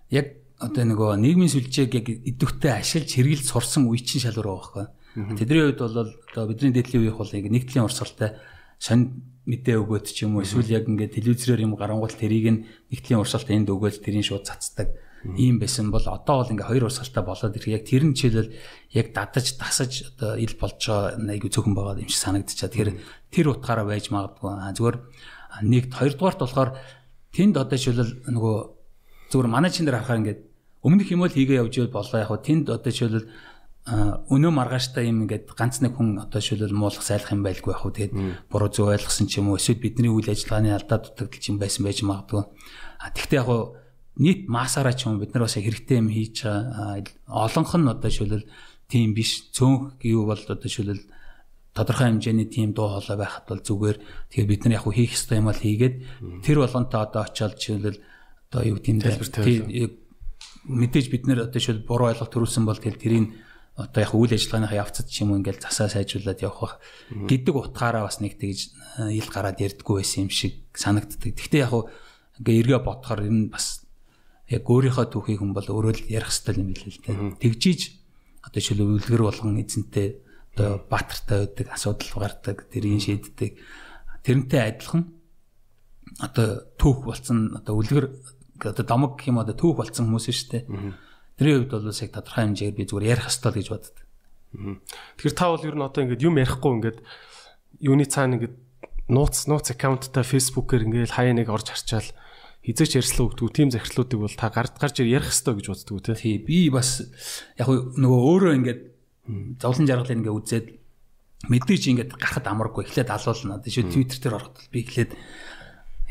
яг 0.10 0.28
одоо 0.58 0.84
нөгөө 0.84 1.22
нийгмийн 1.22 1.54
сүлжээг 1.54 1.92
яг 1.94 2.08
идэвхтэй 2.10 2.74
ашиглаж 2.74 3.14
хэрэгэлж 3.14 3.48
сурсан 3.48 3.88
үе 3.88 4.02
чинь 4.02 4.26
шалгуур 4.26 4.50
байгаа 4.60 4.92
байхгүй. 5.16 5.38
Тэдний 5.40 5.64
хувьд 5.72 5.80
бол 5.80 5.98
одоо 6.10 6.44
бидний 6.50 6.74
дэдлийн 6.74 7.02
үеийнх 7.08 7.22
бол 7.22 7.32
нэг 7.32 7.46
нэгдлийн 7.48 7.86
урсгалтай 7.88 8.36
сонь 8.76 9.24
мэдээ 9.48 9.80
өгөөд 9.80 10.06
ч 10.12 10.28
юм 10.28 10.38
уу 10.38 10.44
эсвэл 10.44 10.68
яг 10.68 10.86
ингээд 10.86 11.16
телевизээр 11.16 11.64
юм 11.64 11.80
гарангуул 11.80 12.12
тэрийг 12.12 12.68
нэгдлийн 12.92 13.24
урсгалт 13.24 13.50
энд 13.50 13.72
өгөөд 13.72 14.04
тэрийн 14.04 14.26
шууд 14.26 14.46
цацдаг 14.46 14.94
ийм 15.24 15.60
байсан 15.60 15.92
бол 15.92 16.04
одоо 16.04 16.44
бол 16.44 16.52
ингээ 16.52 16.70
хоёр 16.70 16.88
урсгалтай 16.88 17.24
болоод 17.24 17.56
ирэх 17.56 17.68
яг 17.68 17.84
тэр 17.84 18.04
нь 18.08 18.16
жишээлбэл 18.16 18.56
яг 18.96 19.08
дадаж 19.12 19.48
тасаж 19.60 19.92
одоо 20.16 20.40
ил 20.40 20.56
болж 20.56 20.80
байгаа 20.80 21.20
айгу 21.20 21.52
цөөхөн 21.52 21.76
байгаа 21.76 22.00
юм 22.00 22.08
шиг 22.08 22.24
санагдчихаа. 22.24 22.72
Тэгэхээр 22.72 22.92
тэр 23.32 23.46
утгаараа 23.52 23.86
байж 23.88 24.08
магадгүй. 24.10 24.48
Зүгээр 24.80 24.98
нэг 25.68 25.84
хоёрдугаарт 25.92 26.40
болохоор 26.40 26.70
тэнд 27.36 27.56
одоо 27.60 27.78
жишээлбэл 27.78 28.14
нөгөө 28.32 28.56
зүгээр 29.28 29.50
манай 29.52 29.72
чин 29.72 29.84
дээр 29.84 30.00
харахаар 30.00 30.22
ингээд 30.24 30.42
өмнөх 30.88 31.10
юм 31.12 31.22
бол 31.28 31.36
хийгээ 31.36 31.60
явж 31.60 31.74
ивэл 31.76 31.98
болоо 32.00 32.18
яг 32.24 32.30
хөө 32.32 32.40
тэнд 32.40 32.66
одоо 32.72 32.92
жишээлбэл 32.92 33.28
өнөө 33.90 34.52
маргааштай 34.54 35.10
юм 35.10 35.26
ингээд 35.26 35.50
ганц 35.58 35.82
нэг 35.82 35.98
хүн 35.98 36.22
одоо 36.22 36.40
шилэл 36.40 36.72
муулах 36.72 37.02
сайлах 37.02 37.34
юм 37.34 37.42
байлгүй 37.42 37.74
яг 37.74 37.82
хөө 37.82 37.94
тэгээд 37.96 38.14
буруу 38.48 38.70
зөв 38.70 38.94
ойлгосон 38.94 39.26
ч 39.26 39.42
юм 39.42 39.50
уу 39.50 39.58
эсвэл 39.58 39.82
бидний 39.82 40.12
үйл 40.14 40.30
ажиллагааны 40.30 40.72
алдаа 40.78 41.02
дутагдал 41.02 41.50
юм 41.50 41.58
байсан 41.58 41.82
байж 41.84 42.00
магадгүй. 42.06 42.44
А 43.02 43.10
тэгвэл 43.10 43.38
яг 43.40 43.46
хөө 43.50 43.62
нийт 44.20 44.52
масаараа 44.52 44.94
ч 44.94 45.08
юм 45.08 45.18
бид 45.18 45.32
нар 45.34 45.48
бас 45.48 45.56
хэрэгтэй 45.56 45.98
юм 45.98 46.12
хийж 46.12 46.44
байгаа 46.44 47.08
олонх 47.26 47.72
нь 47.80 47.88
одоо 47.88 48.12
шилэл 48.12 48.46
тийм 48.92 49.16
биш. 49.16 49.48
Цөөнх 49.56 50.04
юу 50.04 50.28
бол 50.28 50.44
одоо 50.44 50.70
шилэл 50.70 51.00
тодорхой 51.74 52.12
хэмжээний 52.12 52.52
тийм 52.52 52.76
дуу 52.76 52.92
хоолой 53.00 53.18
байхад 53.18 53.48
бол 53.48 53.64
зүгээр. 53.64 53.98
Тэгээ 54.30 54.48
бид 54.52 54.62
нар 54.68 54.76
яг 54.84 54.86
хийх 54.92 55.16
ёстой 55.16 55.40
юм 55.40 55.48
бол 55.48 55.56
хийгээд 55.56 55.96
тэр 56.44 56.58
болгонтой 56.60 57.00
одоо 57.00 57.22
очиод 57.24 57.56
шилэл 57.56 57.98
одоо 58.52 58.62
юу 58.68 58.80
тийм 58.84 59.00
мэдээж 60.68 61.08
бид 61.10 61.24
нэр 61.26 61.48
одоо 61.48 61.62
шил 61.62 61.80
буруу 61.80 62.12
ойлголт 62.12 62.34
төрүүлсэн 62.34 62.66
бол 62.68 62.78
тэгэл 62.78 63.00
тэрийг 63.00 63.26
одоо 63.80 64.02
яг 64.04 64.12
үйл 64.12 64.36
ажиллагааныхаа 64.36 64.82
явцад 64.84 65.08
ч 65.08 65.24
юм 65.24 65.32
уу 65.32 65.40
ингээл 65.40 65.64
засаа 65.64 65.88
сайжруулад 65.88 66.44
явах 66.44 66.60
бах. 66.60 66.76
Гэдэг 67.10 67.56
утгаараа 67.56 68.04
бас 68.04 68.20
нэг 68.20 68.36
тэгж 68.36 68.76
э, 69.00 69.16
ил 69.16 69.30
гараад 69.32 69.64
ярьдггүй 69.64 70.04
байсан 70.04 70.28
юм 70.28 70.32
шиг 70.36 70.68
санагддаг. 70.76 71.32
Гэхдээ 71.32 71.64
яг 71.64 71.74
ингээ 72.44 72.60
эргээ 72.60 72.82
бодохоор 72.84 73.24
энэ 73.24 73.56
бас 73.56 73.88
яг 74.50 74.64
өөрийнхөө 74.66 75.08
түүхийг 75.14 75.40
хүн 75.40 75.54
бол 75.54 75.70
өөрөө 75.70 75.94
л 75.94 76.10
ярих 76.10 76.34
хэрэгтэй 76.34 76.58
юм 76.58 76.74
билээ 76.74 76.90
л 76.90 77.02
дээ. 77.06 77.18
Тэгжиж 77.38 77.82
одоо 78.42 78.62
шил 78.62 78.82
үлгэр 78.82 79.22
болгон 79.22 79.62
эзэнтэй 79.62 80.08
одоо 80.58 80.82
баатартай 80.90 81.46
байдаг 81.46 81.68
асуудал 81.70 82.14
гардаг, 82.18 82.58
тэрийг 82.74 83.02
шийддэг. 83.06 83.52
Тэрнтэй 84.26 84.62
адилхан 84.74 85.14
одоо 86.18 86.66
түүх 86.82 87.06
болсон 87.06 87.62
одоо 87.62 87.78
үлгэр 87.78 88.06
одоо 88.66 88.86
домог 88.86 89.22
гэх 89.22 89.30
юм 89.30 89.40
одоо 89.40 89.54
түүх 89.54 89.86
болсон 89.86 90.10
хүмүүс 90.10 90.28
шүү 90.34 90.50
дээ. 90.50 90.64
Тэрийн 91.38 91.70
хувьд 91.70 91.74
бол 91.78 91.94
яг 91.94 92.12
тодорхой 92.12 92.44
хэмжээгээр 92.50 92.76
би 92.76 92.84
зүгээр 92.90 93.10
ярих 93.14 93.26
хэрэгтэй 93.30 93.54
гэж 93.54 93.68
боддог. 93.70 93.98
Тэгэхээр 94.50 95.38
та 95.38 95.46
бол 95.54 95.68
ер 95.70 95.76
нь 95.78 95.86
одоо 95.86 96.02
ингээд 96.04 96.26
юм 96.26 96.36
ярихгүй 96.42 96.72
ингээд 96.82 97.00
юуны 97.86 98.06
цаана 98.10 98.36
ингээд 98.42 98.56
нууц 99.14 99.46
нууц 99.46 99.72
аккаунттай 99.72 100.26
фэйсбүүкээр 100.26 100.86
ингээд 100.90 101.16
хаяа 101.16 101.38
нэг 101.38 101.48
орж 101.54 101.70
харчаал 101.70 102.10
хизээч 102.70 103.02
ярьслаа 103.02 103.26
өгдөг 103.34 103.50
тийм 103.50 103.74
захирлуудыг 103.74 104.20
бол 104.22 104.36
та 104.38 104.54
гард 104.54 104.78
гарч 104.78 105.02
ярих 105.02 105.26
хэрэгтэй 105.34 105.54
гэж 105.58 105.68
боддог 105.74 106.14
тий. 106.14 106.38
Би 106.38 106.70
бас 106.70 107.02
яг 107.58 107.66
нөгөө 107.66 108.20
өөрөө 108.30 108.54
ингээд 108.62 108.82
зовлон 109.58 109.90
жаргалыг 109.90 110.18
ингээд 110.22 110.38
үзээд 110.38 110.68
мэдээж 111.50 111.84
ингээд 111.90 112.12
гарахад 112.14 112.46
амаргүй 112.46 112.86
эхлээд 112.86 113.10
алуулна. 113.10 113.64
Тийш 113.66 113.82
Twitter 113.82 114.20
дээр 114.22 114.38
ороход 114.38 114.70
би 114.70 114.86
эхлээд 114.86 115.12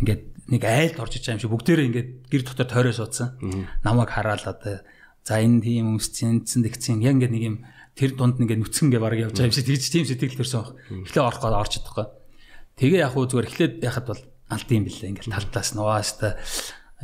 ингээд 0.02 0.22
нэг 0.48 0.62
айлд 0.64 0.98
орж 0.98 1.12
байгаа 1.20 1.36
юм 1.36 1.42
шиг 1.46 1.52
бүгдээрээ 1.52 1.88
ингээд 1.92 2.10
гэр 2.32 2.42
дотор 2.42 2.66
тойроо 2.66 2.94
суудсан. 2.96 3.38
Намайг 3.84 4.10
хараад 4.10 4.42
одоо 4.48 4.82
за 5.22 5.34
энэ 5.38 5.60
тийм 5.60 6.00
өмсцэн 6.00 6.48
тэгцэн 6.48 7.04
яг 7.04 7.20
ингээд 7.20 7.34
нэг 7.36 7.44
юм 7.44 7.56
тэр 7.92 8.16
дунд 8.16 8.40
нэгээ 8.40 8.58
нүцгэн 8.62 8.88
гэ 8.88 8.98
бараг 9.02 9.20
явж 9.28 9.36
байгаа 9.36 9.52
юм 9.52 9.56
шиг 9.58 9.68
тэгж 9.68 9.84
тийм 9.92 10.06
сэтгэл 10.08 10.38
төрсөн 10.40 10.60
баг. 10.64 10.72
Эхлээ 11.04 11.24
орох 11.28 11.42
гол 11.44 11.60
орж 11.60 11.72
чадахгүй. 11.76 12.06
Тэгээ 12.80 13.02
яг 13.04 13.12
хуу 13.12 13.28
зүгээр 13.28 13.48
эхлээд 13.52 13.74
яхад 13.84 14.06
бол 14.08 14.22
алд 14.48 14.68
юм 14.72 14.84
бэлээ 14.84 15.10
ингээд 15.12 15.32
талдаас 15.32 15.70
нугааста 15.76 16.36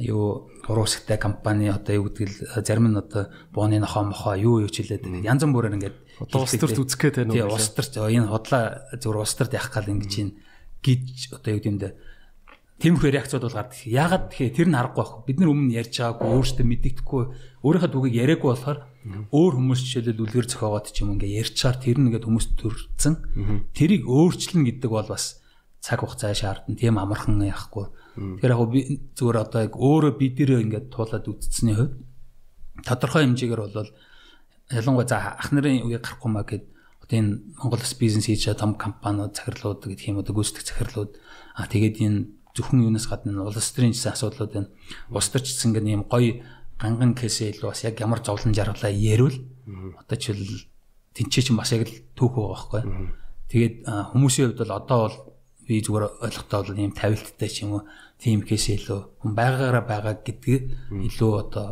юу 0.00 0.50
уруусгтай 0.66 1.18
компани 1.18 1.70
одоо 1.70 1.94
юу 1.94 2.04
гэдэг 2.10 2.26
л 2.26 2.64
зарим 2.66 2.90
нь 2.90 2.98
одоо 2.98 3.30
бууны 3.54 3.78
нохоо 3.78 4.10
мохоо 4.10 4.34
юу 4.34 4.64
юу 4.66 4.70
ч 4.72 4.82
хэлээд 4.82 5.06
янз 5.22 5.44
бүрээр 5.46 5.78
ингээд 5.78 5.96
улс 6.34 6.54
төрт 6.58 6.78
үзэх 6.82 6.98
гээд 6.98 7.16
байна 7.22 7.30
уу. 7.30 7.36
Тий 7.38 7.46
улс 7.46 7.68
төрт 7.70 7.94
энэ 8.00 8.26
хотлоо 8.26 8.62
зүгээр 8.98 9.22
улс 9.22 9.34
төрт 9.38 9.52
явах 9.54 9.70
гал 9.70 9.92
ингэж 9.92 10.10
чинь 10.10 10.32
гэж 10.82 11.36
одоо 11.38 11.52
юу 11.54 11.62
гэмдэ 11.62 11.88
Тиймэрхүү 12.74 13.10
реакцууд 13.14 13.46
бол 13.46 13.54
гардаг. 13.54 13.86
Яагаад 13.86 14.34
тэгэхээр 14.34 14.56
тэр 14.58 14.68
нь 14.68 14.74
аргагүй 14.74 14.98
байх. 14.98 15.12
Бид 15.30 15.38
нар 15.38 15.54
өмнө 15.54 15.78
ярьж 15.78 15.94
байгаагүй 15.94 16.26
өөрсдөө 16.26 16.66
мэддэгдэхгүй 16.66 17.22
өөрийнхөө 17.62 17.90
түүхийг 17.94 18.18
яриаггүй 18.18 18.50
болохоор 18.50 18.78
өөр 19.30 19.52
хүмүүс 19.54 19.80
жишээлбэл 19.86 20.24
үлгэр 20.26 20.46
зохиогоод 20.50 20.86
ч 20.90 21.06
юм 21.06 21.14
ингээ 21.14 21.38
ярьчаар 21.38 21.76
тэр 21.78 22.02
нь 22.02 22.10
ингээд 22.10 22.26
хүмүүс 22.26 22.46
төрцөн. 22.58 23.14
Тэрийг 23.78 24.10
өөрчлөн 24.10 24.66
гэдэг 24.66 24.90
бол 24.90 25.06
бас 25.06 25.38
цаг 25.84 26.00
хугацаа 26.00 26.32
шаардна. 26.32 26.80
Тийм 26.80 26.96
амархан 26.96 27.44
яахгүй. 27.44 27.92
Тэгэхээр 28.16 28.54
яг 28.56 28.70
би 28.72 28.80
зүгээр 29.12 29.36
одоо 29.36 29.60
яг 29.68 29.74
өөрөө 29.76 30.12
бидэрээ 30.16 30.64
ингээд 30.64 30.86
туулаад 30.88 31.28
үтцсэний 31.28 31.76
хувьд 31.76 32.00
тодорхой 32.88 33.28
хэмжээгээр 33.28 33.60
бол 33.68 33.92
ялангуяа 34.72 35.08
за 35.12 35.36
ах 35.36 35.52
нарын 35.52 35.84
үеийг 35.84 36.00
гарахгүй 36.00 36.30
маа 36.32 36.48
гэд 36.48 36.64
одоо 37.04 37.16
энэ 37.20 37.32
Монгол 37.60 37.84
бизнес 38.00 38.24
хийж 38.24 38.48
байгаа 38.48 38.60
том 38.64 38.72
компаниуд 38.80 39.36
захирлууд 39.36 39.84
гэх 39.84 40.08
юм 40.08 40.24
одоо 40.24 40.32
гүйцэтгэх 40.32 40.64
захирлууд 40.72 41.12
а 41.52 41.68
тэгээд 41.68 42.00
энэ 42.00 42.18
зөвхөн 42.56 42.88
юунаас 42.88 43.04
гадна 43.04 43.44
улс 43.44 43.68
төрийн 43.76 43.92
гэсэн 43.92 44.16
асуудлууд 44.16 44.52
байна. 44.56 44.72
Улс 45.12 45.28
төрчсөн 45.28 45.76
гэн 45.76 45.90
ийм 45.92 46.02
гоё 46.08 46.40
ганган 46.80 47.12
кейсээ 47.12 47.60
илүү 47.60 47.68
бас 47.68 47.84
яг 47.84 48.00
ямар 48.00 48.24
зовлон 48.24 48.56
жаргалаа 48.56 48.88
ярил 48.88 49.36
одоо 50.00 50.16
жишээл 50.16 50.64
тэнцээ 51.12 51.42
чинь 51.44 51.60
бас 51.60 51.76
яг 51.76 51.84
л 51.84 51.94
түүх 52.16 52.32
байгаа 52.32 52.48
байхгүй. 52.56 52.82
Тэгээд 53.52 53.74
хүмүүсийн 53.84 54.56
хувьд 54.56 54.60
бол 54.64 54.72
одоо 54.80 54.98
бол 55.04 55.16
би 55.66 55.80
зүгээр 55.84 56.04
ойлгохтой 56.24 56.58
бол 56.60 56.78
ийм 56.78 56.92
тавилттай 56.92 57.48
ч 57.48 57.64
юм 57.64 57.80
уу 57.80 57.82
тийм 58.20 58.44
кейсээ 58.44 58.76
илүү 58.78 59.00
хүн 59.20 59.32
байгаагаараа 59.34 59.84
байгаа 59.84 60.14
гэдгийг 60.22 60.62
илүү 60.92 61.32
одоо 61.42 61.68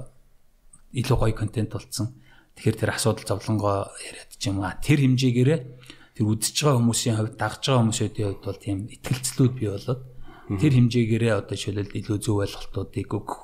илүү 0.92 1.16
гоё 1.20 1.34
контент 1.36 1.72
болцсон. 1.72 2.16
Тэгэхээр 2.56 2.76
тэр 2.76 2.90
асуудал 2.92 3.28
зовлонгоо 3.28 3.92
яриад 4.00 4.32
ч 4.36 4.48
юм 4.50 4.60
аа 4.60 4.76
тэр 4.80 5.00
хэмжээгээрээ 5.04 5.60
тэр 6.16 6.24
үзэж 6.28 6.56
байгаа 6.56 6.80
хүмүүсийн 6.80 7.16
хувьд 7.16 7.36
дагж 7.40 7.62
байгаа 7.64 7.82
хүмүүсийн 7.84 8.10
хувьд 8.12 8.44
бол 8.44 8.60
тийм 8.60 8.78
ихтгэлцлүүд 8.92 9.54
бий 9.56 9.70
болоод 9.72 10.02
Тэр 10.50 10.72
хэмжээгээрээ 10.74 11.32
одоо 11.38 11.56
шилэл 11.56 11.96
илүү 11.96 12.18
зөв 12.18 12.42
ойлголтуудыг 12.44 13.08
өгөх 13.08 13.40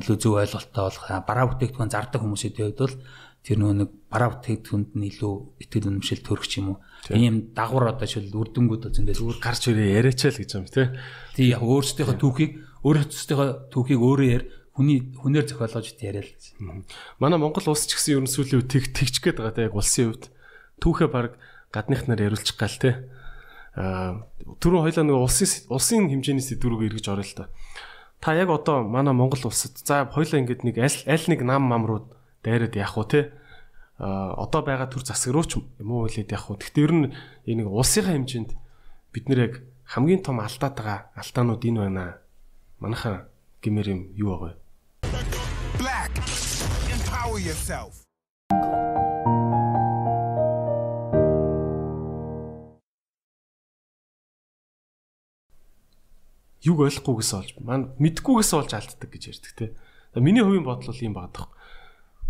илүү 0.00 0.16
зөв 0.16 0.34
ойлголттой 0.40 0.82
болох 0.88 1.06
бараа 1.28 1.46
бүтээгдэхүүн 1.52 1.92
зардаг 1.92 2.20
хүмүүсийн 2.24 2.56
хувьд 2.56 2.80
бол 2.82 2.96
тэр 3.44 3.56
нөгөө 3.60 3.76
нэг 3.78 3.90
бараа 4.10 4.30
бүтээгдэхүүнд 4.34 4.90
нь 4.96 5.06
илүү 5.12 5.34
итгэл 5.62 5.88
үнэмшил 5.92 6.22
төрөх 6.24 6.48
юм 6.56 6.66
уу. 6.72 6.78
Ийм 7.10 7.54
дагвар 7.54 7.94
одоо 7.94 8.06
шил 8.08 8.26
үрдэнгүүд 8.30 8.90
зөндөө 8.90 9.14
зүгээр 9.14 9.38
гарч 9.42 9.62
ирээ 9.70 9.96
яриачаал 10.02 10.38
гэж 10.40 10.50
юм 10.58 10.66
тий. 10.66 10.86
Тий 11.38 11.46
яг 11.54 11.62
өөрсдийнхөө 11.62 12.16
түүхийг 12.18 12.52
өөрсдийнхөө 12.82 13.48
түүхийг 13.70 14.00
өөрөө 14.02 14.26
яар 14.26 14.44
хүний 14.74 14.98
хүнээр 15.14 15.46
зохиолгож 15.46 15.86
яриа 16.02 16.26
л. 16.26 16.34
Манай 17.22 17.38
Монгол 17.38 17.70
улс 17.70 17.86
ч 17.86 17.94
гэсэн 17.94 18.20
ерөн 18.20 18.30
сүүлийн 18.30 18.60
үед 18.66 18.90
тэгч 18.90 19.22
гээд 19.22 19.38
байгаа 19.38 19.54
тий 19.54 19.66
яг 19.70 19.78
улсын 19.78 20.10
хувьд 20.10 20.24
түүхээ 20.82 21.08
баг 21.08 21.38
гадных 21.70 22.10
нар 22.10 22.20
яриулчих 22.20 22.58
гал 22.58 22.74
тий 22.74 22.94
түрүү 23.76 24.88
хоёлаа 24.88 25.04
нэг 25.04 25.16
улсын 25.20 25.68
улсын 25.68 26.08
хэмжээний 26.08 26.40
сэдвүүрөөр 26.40 26.96
эргэж 26.96 27.06
орё 27.12 27.24
л 27.24 27.36
та. 27.36 27.44
Та 28.24 28.32
яг 28.32 28.48
одоо 28.48 28.80
манай 28.88 29.12
Монгол 29.12 29.52
улсад 29.52 29.76
за 29.76 30.08
хоёлаа 30.08 30.40
ингээд 30.40 30.64
нэг 30.64 30.80
аль 30.80 31.04
аль 31.04 31.26
нэг 31.28 31.44
нам 31.44 31.68
мам 31.68 31.84
руу 31.84 32.08
дайраад 32.40 32.72
явах 32.72 32.96
уу 32.96 33.04
те? 33.04 33.36
Одоо 33.98 34.60
байгаа 34.60 34.92
төр 34.92 35.04
засаг 35.04 35.32
руу 35.32 35.44
ч 35.48 35.56
юм 35.56 35.88
уу 35.90 36.04
хэлээд 36.04 36.36
явах 36.36 36.52
уу. 36.52 36.60
Гэхдээ 36.60 36.84
ер 36.84 36.92
нь 36.92 37.06
энэ 37.48 37.64
нэг 37.64 37.68
улсынхаа 37.72 38.12
хэмжээнд 38.12 38.50
бид 39.12 39.24
нэр 39.32 39.40
яг 39.40 39.54
хамгийн 39.88 40.20
том 40.20 40.40
алдаад 40.44 40.74
байгаа 40.76 40.98
алдаанууд 41.16 41.64
энэ 41.64 41.80
байна. 41.80 42.20
Манайхаа 42.76 43.32
гимээр 43.64 43.88
юм 43.96 44.00
юу 44.12 44.36
байгаа 44.36 44.52
вэ? 44.52 44.54
Black 45.80 46.12
empower 46.92 47.40
yourself. 47.40 48.04
юг 56.66 56.82
ойлгохгүйгээс 56.82 57.32
олж 57.38 57.50
маань 57.62 57.94
мэдхгүйгээс 58.02 58.52
олж 58.58 58.70
алддаг 58.74 59.08
гэж 59.08 59.22
ярьдаг 59.30 59.52
те. 59.54 59.66
Миний 60.18 60.42
хувийн 60.42 60.66
бодол 60.66 60.90
бол 60.90 61.04
ийм 61.04 61.14
багтах. 61.14 61.55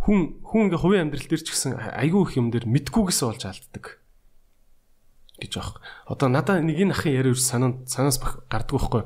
Хүн 0.06 0.38
хүн 0.46 0.70
ингээ 0.70 0.78
хувийн 0.78 1.02
амьдрал 1.10 1.26
дээр 1.26 1.42
ч 1.42 1.50
гэсэн 1.50 1.82
айгүй 1.82 2.22
их 2.30 2.38
юм 2.38 2.54
дээр 2.54 2.70
мэдхгүйгээс 2.70 3.20
олж 3.26 3.42
алддаг 3.42 3.98
гэж 5.42 5.52
аах. 5.58 5.82
Одоо 6.06 6.30
надаа 6.30 6.62
нэг 6.62 6.78
энэ 6.78 6.94
ахын 6.94 7.12
яриа 7.18 7.34
санаа 7.34 7.82
санаас 7.90 8.22
гарддаг 8.22 8.70
байхгүй. 8.70 9.02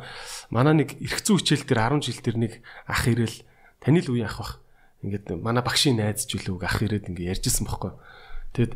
Манай 0.53 0.85
нэг 0.85 1.01
эрх 1.01 1.25
зүй 1.25 1.41
хичээл 1.41 1.67
дээр 1.67 1.81
10 1.97 2.05
жил 2.05 2.21
дээр 2.21 2.37
нэг 2.37 2.53
ах 2.85 3.09
ирээл 3.09 3.37
таны 3.81 4.05
л 4.05 4.13
үе 4.13 4.29
ах 4.29 4.39
бах. 4.39 4.53
Ингээд 5.01 5.41
манай 5.41 5.65
багшийн 5.65 5.97
найз 5.97 6.29
үлээг 6.29 6.63
ах 6.63 6.79
ирээд 6.85 7.11
ингээ 7.11 7.33
ярьжсэн 7.35 7.65
байхгүй. 7.65 7.93
Тэгэд 8.55 8.73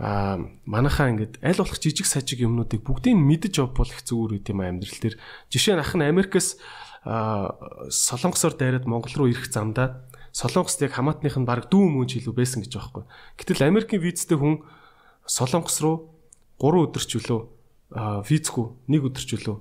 аа 0.00 0.40
манайхаа 0.64 1.12
ингээд 1.12 1.44
аль 1.44 1.60
болох 1.60 1.76
жижиг 1.76 2.08
сажиг 2.08 2.40
юмнуудыг 2.40 2.80
бүгдийг 2.80 3.20
мэдэж 3.20 3.60
явбал 3.60 3.86
их 3.86 4.00
зүгээр 4.02 4.40
үт 4.40 4.48
юм 4.48 4.64
амьдрал 4.64 4.96
дээр. 4.96 5.20
Жишээ 5.52 5.76
нь 5.76 5.82
ах 5.84 5.92
нь 5.92 6.08
Америкээс 6.08 6.56
солонгосоор 7.04 8.56
дайраад 8.56 8.88
Монгол 8.88 9.12
руу 9.12 9.28
ирэх 9.28 9.52
замдаа 9.52 10.08
солонгост 10.32 10.82
яг 10.82 10.94
хамаатных 10.94 11.36
нь 11.38 11.48
баг 11.48 11.70
дүү 11.70 11.84
мөн 11.90 12.06
жилүү 12.06 12.34
байсан 12.34 12.62
гэж 12.62 12.72
байгаа 12.76 13.04
байхгүй. 13.04 13.04
Гэтэл 13.38 13.66
Америкийн 13.66 14.02
визтэй 14.02 14.38
хүн 14.38 14.62
солонгос 15.26 15.78
руу 15.82 16.14
3 16.58 16.90
өдөр 16.90 17.04
ч 17.04 17.12
үлөө 17.18 17.40
визгүй 18.26 18.66
нэг 18.86 19.02
өдөр 19.10 19.24
ч 19.26 19.30
үлөө 19.38 19.56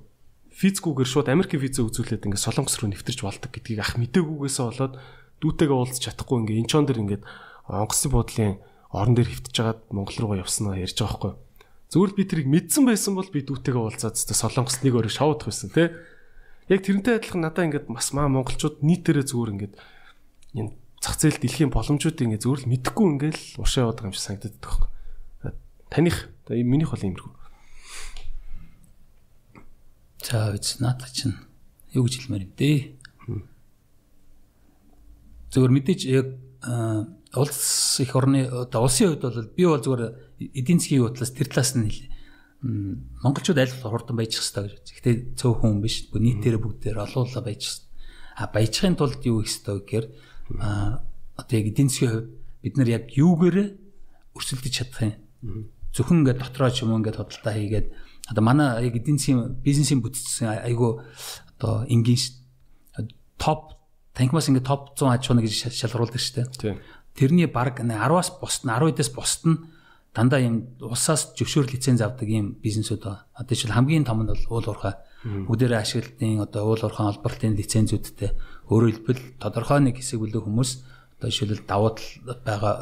визгүйгээр 0.60 1.10
шууд 1.10 1.32
Америкийн 1.32 1.64
визээ 1.64 1.88
үзүүлээд 1.88 2.26
ингээд 2.28 2.46
солонгос 2.46 2.76
руу 2.84 2.92
нэвтэрч 2.92 3.20
болдог 3.24 3.50
гэдгийг 3.50 3.80
ах 3.80 3.96
мдэггүйгээсээ 3.96 4.66
болоод 4.68 4.94
дүүтэйгээ 5.40 5.78
уулзч 5.80 6.02
чадахгүй 6.04 6.38
ингээд 6.44 6.62
энэ 6.62 6.72
чон 6.72 6.84
дэр 6.84 7.00
ингээд 7.00 7.24
онгоцны 7.72 8.10
буудлын 8.12 8.60
орон 8.92 9.16
дээр 9.16 9.30
хөвтөж 9.32 9.54
жагаад 9.56 9.80
Монгол 9.94 10.18
руугаа 10.20 10.44
явснаа 10.44 10.76
ярьж 10.76 11.00
байгаа 11.00 11.32
байхгүй. 11.32 11.34
Зүгээр 11.90 12.14
би 12.14 12.24
тэрийг 12.28 12.50
мэдсэн 12.50 12.84
байсан 12.86 13.14
бол 13.16 13.30
би 13.30 13.40
дүүтэйгээ 13.46 13.82
уулзаад 13.82 14.14
тест 14.18 14.34
солонгос 14.36 14.84
нэг 14.84 14.94
өрөө 14.94 15.14
шавуудах 15.14 15.48
байсан 15.48 15.70
тий. 15.72 15.88
Яг 16.70 16.82
тэрнтэй 16.86 17.18
адилхан 17.18 17.42
надаа 17.46 17.66
ингээд 17.66 17.88
бас 17.90 18.14
маа 18.14 18.30
монголчууд 18.30 18.84
нийтээрээ 18.84 19.26
зүгээр 19.26 19.54
ингээд 19.58 19.74
энэ 20.54 20.74
зах 21.02 21.16
зээл 21.20 21.40
дэлхийн 21.40 21.72
боломжуудыг 21.72 22.26
ингээд 22.26 22.44
зүгээр 22.44 22.62
л 22.66 22.72
мэдэхгүй 22.72 23.06
ингээд 23.16 23.38
л 23.38 23.62
уршаа 23.64 23.88
яваад 23.88 23.98
байгаа 24.04 24.10
юм 24.12 24.16
шиг 24.16 24.26
санагдаад 24.26 24.56
байгаа 24.60 24.88
байхгүй. 24.90 24.90
Таних 25.90 26.18
минийх 26.50 26.92
бол 26.92 27.06
иймэрхүү. 27.06 27.34
За 30.26 30.54
үз 30.54 30.82
наадах 30.84 31.12
чинь 31.16 31.38
юу 31.96 32.06
гэж 32.06 32.14
хэлмээр 32.20 32.46
юм 32.46 32.54
дээ. 32.54 32.78
Зөвхөн 35.50 35.74
мэдээж 35.74 36.02
яг 36.06 36.28
улс 37.34 38.00
их 38.04 38.16
орны 38.16 38.46
одоо 38.50 38.86
улсын 38.86 39.16
хувьд 39.16 39.24
бол 39.24 39.50
би 39.56 39.64
бол 39.66 39.82
зүгээр 39.82 40.04
эдийн 40.54 40.80
засгийн 40.82 41.06
бодлоос 41.08 41.32
тэр 41.32 41.48
талаас 41.48 41.74
нь 41.78 41.90
монголчууд 42.62 43.58
аль 43.58 43.72
болох 43.72 44.04
хурдан 44.04 44.18
баяжих 44.20 44.44
хэрэгтэй 44.44 44.76
гэж. 44.76 44.88
Гэхдээ 45.00 45.16
цөөхөн 45.40 45.80
хүн 45.80 45.82
биш. 45.82 46.12
Нийтээр 46.12 46.60
бүгдээр 46.60 47.00
олоола 47.00 47.40
баяжих. 47.40 47.88
А 48.36 48.52
баяжихын 48.52 49.00
тулд 49.00 49.24
юу 49.24 49.40
хийх 49.40 49.64
хэрэгтэй 49.64 49.80
гэхээр 49.80 50.06
одоо 50.58 51.54
яг 51.56 51.68
эдийн 51.70 51.90
засгийн 51.90 52.12
хувьд 52.12 52.30
бид 52.64 52.76
нар 52.78 52.90
яг 52.90 53.04
юугээр 53.14 53.58
өрсөлдөж 54.36 54.74
чадах 54.74 55.02
юм. 55.44 55.70
Зөвхөн 55.94 56.26
ингээд 56.26 56.42
дотроо 56.42 56.70
ч 56.70 56.84
юм 56.84 56.92
уу 56.94 57.00
ингээд 57.00 57.20
хөдөлთა 57.20 57.54
хийгээд 57.54 57.88
одоо 58.30 58.44
манай 58.44 58.86
яг 58.86 58.96
эдийн 58.98 59.18
засгийн 59.18 59.62
бизнесийн 59.64 60.02
бүтцсэн 60.02 60.66
айгу 60.66 61.02
одоо 61.58 61.86
энгийн 61.88 62.20
топ 63.40 63.80
танхимаас 64.14 64.50
ингээд 64.52 64.68
топ 64.68 64.94
100 64.98 65.16
аж 65.16 65.24
ахуйн 65.26 65.42
гэж 65.42 65.54
шалгаруулдаг 65.72 66.20
шүү 66.20 66.36
дээ. 66.62 66.78
Тэрний 67.16 67.48
баг 67.48 67.80
10-аас 67.80 68.30
босд 68.42 68.68
нь 68.68 68.72
10-аас 68.72 69.12
босд 69.16 69.44
нь 69.48 69.58
дандаа 70.14 70.42
юм 70.44 70.76
улсаас 70.82 71.32
зөвшөөр 71.38 71.72
лиценз 71.72 72.02
авдаг 72.02 72.28
юм 72.28 72.60
бизнесүүд 72.60 73.02
ба. 73.06 73.26
Одоо 73.38 73.56
жишээл 73.56 73.78
хамгийн 73.78 74.06
том 74.06 74.24
нь 74.26 74.32
бол 74.32 74.46
уул 74.50 74.68
уурхай. 74.68 74.96
Үдээрээ 75.24 75.80
ашиглалтын 75.80 76.44
одоо 76.44 76.68
уул 76.68 76.82
уурхай 76.82 77.06
холбоотой 77.06 77.56
лицензүүдтэй 77.56 78.32
өөрөөр 78.70 78.94
хэлбэл 79.02 79.22
тодорхой 79.42 79.80
нэг 79.82 79.98
хэсэг 79.98 80.22
бүлэг 80.22 80.46
хүмүүс 80.46 80.72
одоо 81.20 81.30
жишээлбэл 81.30 81.68
давуу 81.68 81.92
тал 81.98 82.38
байгаа 82.46 82.74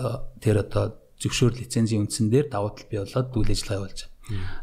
тэр 0.43 0.62
одоо 0.62 0.84
зөвшөөр 1.17 1.54
лицензийн 1.58 2.06
үндсэн 2.06 2.30
дээр 2.30 2.47
давуу 2.52 2.76
тал 2.76 2.88
бий 2.91 3.00
болоод 3.02 3.34
үйл 3.34 3.50
ажиллагаа 3.50 3.80
явуулж 3.82 4.00
байгаа. 4.06 4.15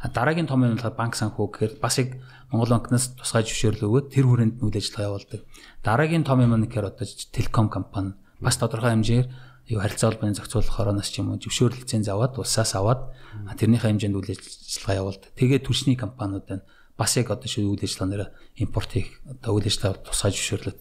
А 0.05 0.09
дараагийн 0.13 0.47
том 0.47 0.63
юм 0.63 0.77
болохоор 0.77 0.95
банк 0.95 1.15
санхүү 1.17 1.47
гэхээр 1.49 1.73
бас 1.81 1.97
яг 1.99 2.21
Монгол 2.53 2.77
банкнаас 2.77 3.17
тусгай 3.17 3.43
зөвшөөрөл 3.49 3.89
өгөөд 3.89 4.07
тэр 4.13 4.25
хүрээнд 4.29 4.61
үйл 4.61 4.77
ажиллагаа 4.77 5.09
явуулдаг. 5.09 5.41
Дараагийн 5.83 6.25
том 6.29 6.39
юм 6.45 6.53
нь 6.55 6.69
гэхээр 6.69 6.89
одоо 6.93 7.07
телеком 7.33 7.67
компани 7.73 8.13
бас 8.39 8.61
тодорхой 8.61 8.93
хэмжээгээр 8.93 9.29
юу 9.73 9.81
харилцаа 9.81 10.13
холбооны 10.13 10.37
зохицуулах 10.37 10.77
хороноос 10.77 11.09
ч 11.09 11.25
юм 11.25 11.33
уу 11.33 11.41
зөвшөөрөл 11.41 11.81
лиценз 11.81 12.07
аваад 12.13 12.37
улсаас 12.37 12.77
аваад 12.77 13.17
тэрнийхээ 13.57 13.89
хэмжээнд 13.89 14.17
үйл 14.21 14.31
ажиллагаа 14.37 15.01
явуулдаг. 15.01 15.31
Тэгээд 15.33 15.65
түлшний 15.65 15.97
компаниуд 15.97 16.45
байна. 16.45 16.69
Бас 17.01 17.17
яг 17.17 17.33
одоо 17.33 17.49
шүү 17.49 17.73
үйл 17.73 17.83
ажиллагаанаар 17.89 18.31
импорт 18.61 18.91
хийх 18.93 19.25
одоо 19.25 19.57
үйл 19.57 19.67
ажиллагаа 19.67 20.05
тусгай 20.05 20.31
зөвшөөрлөд. 20.37 20.79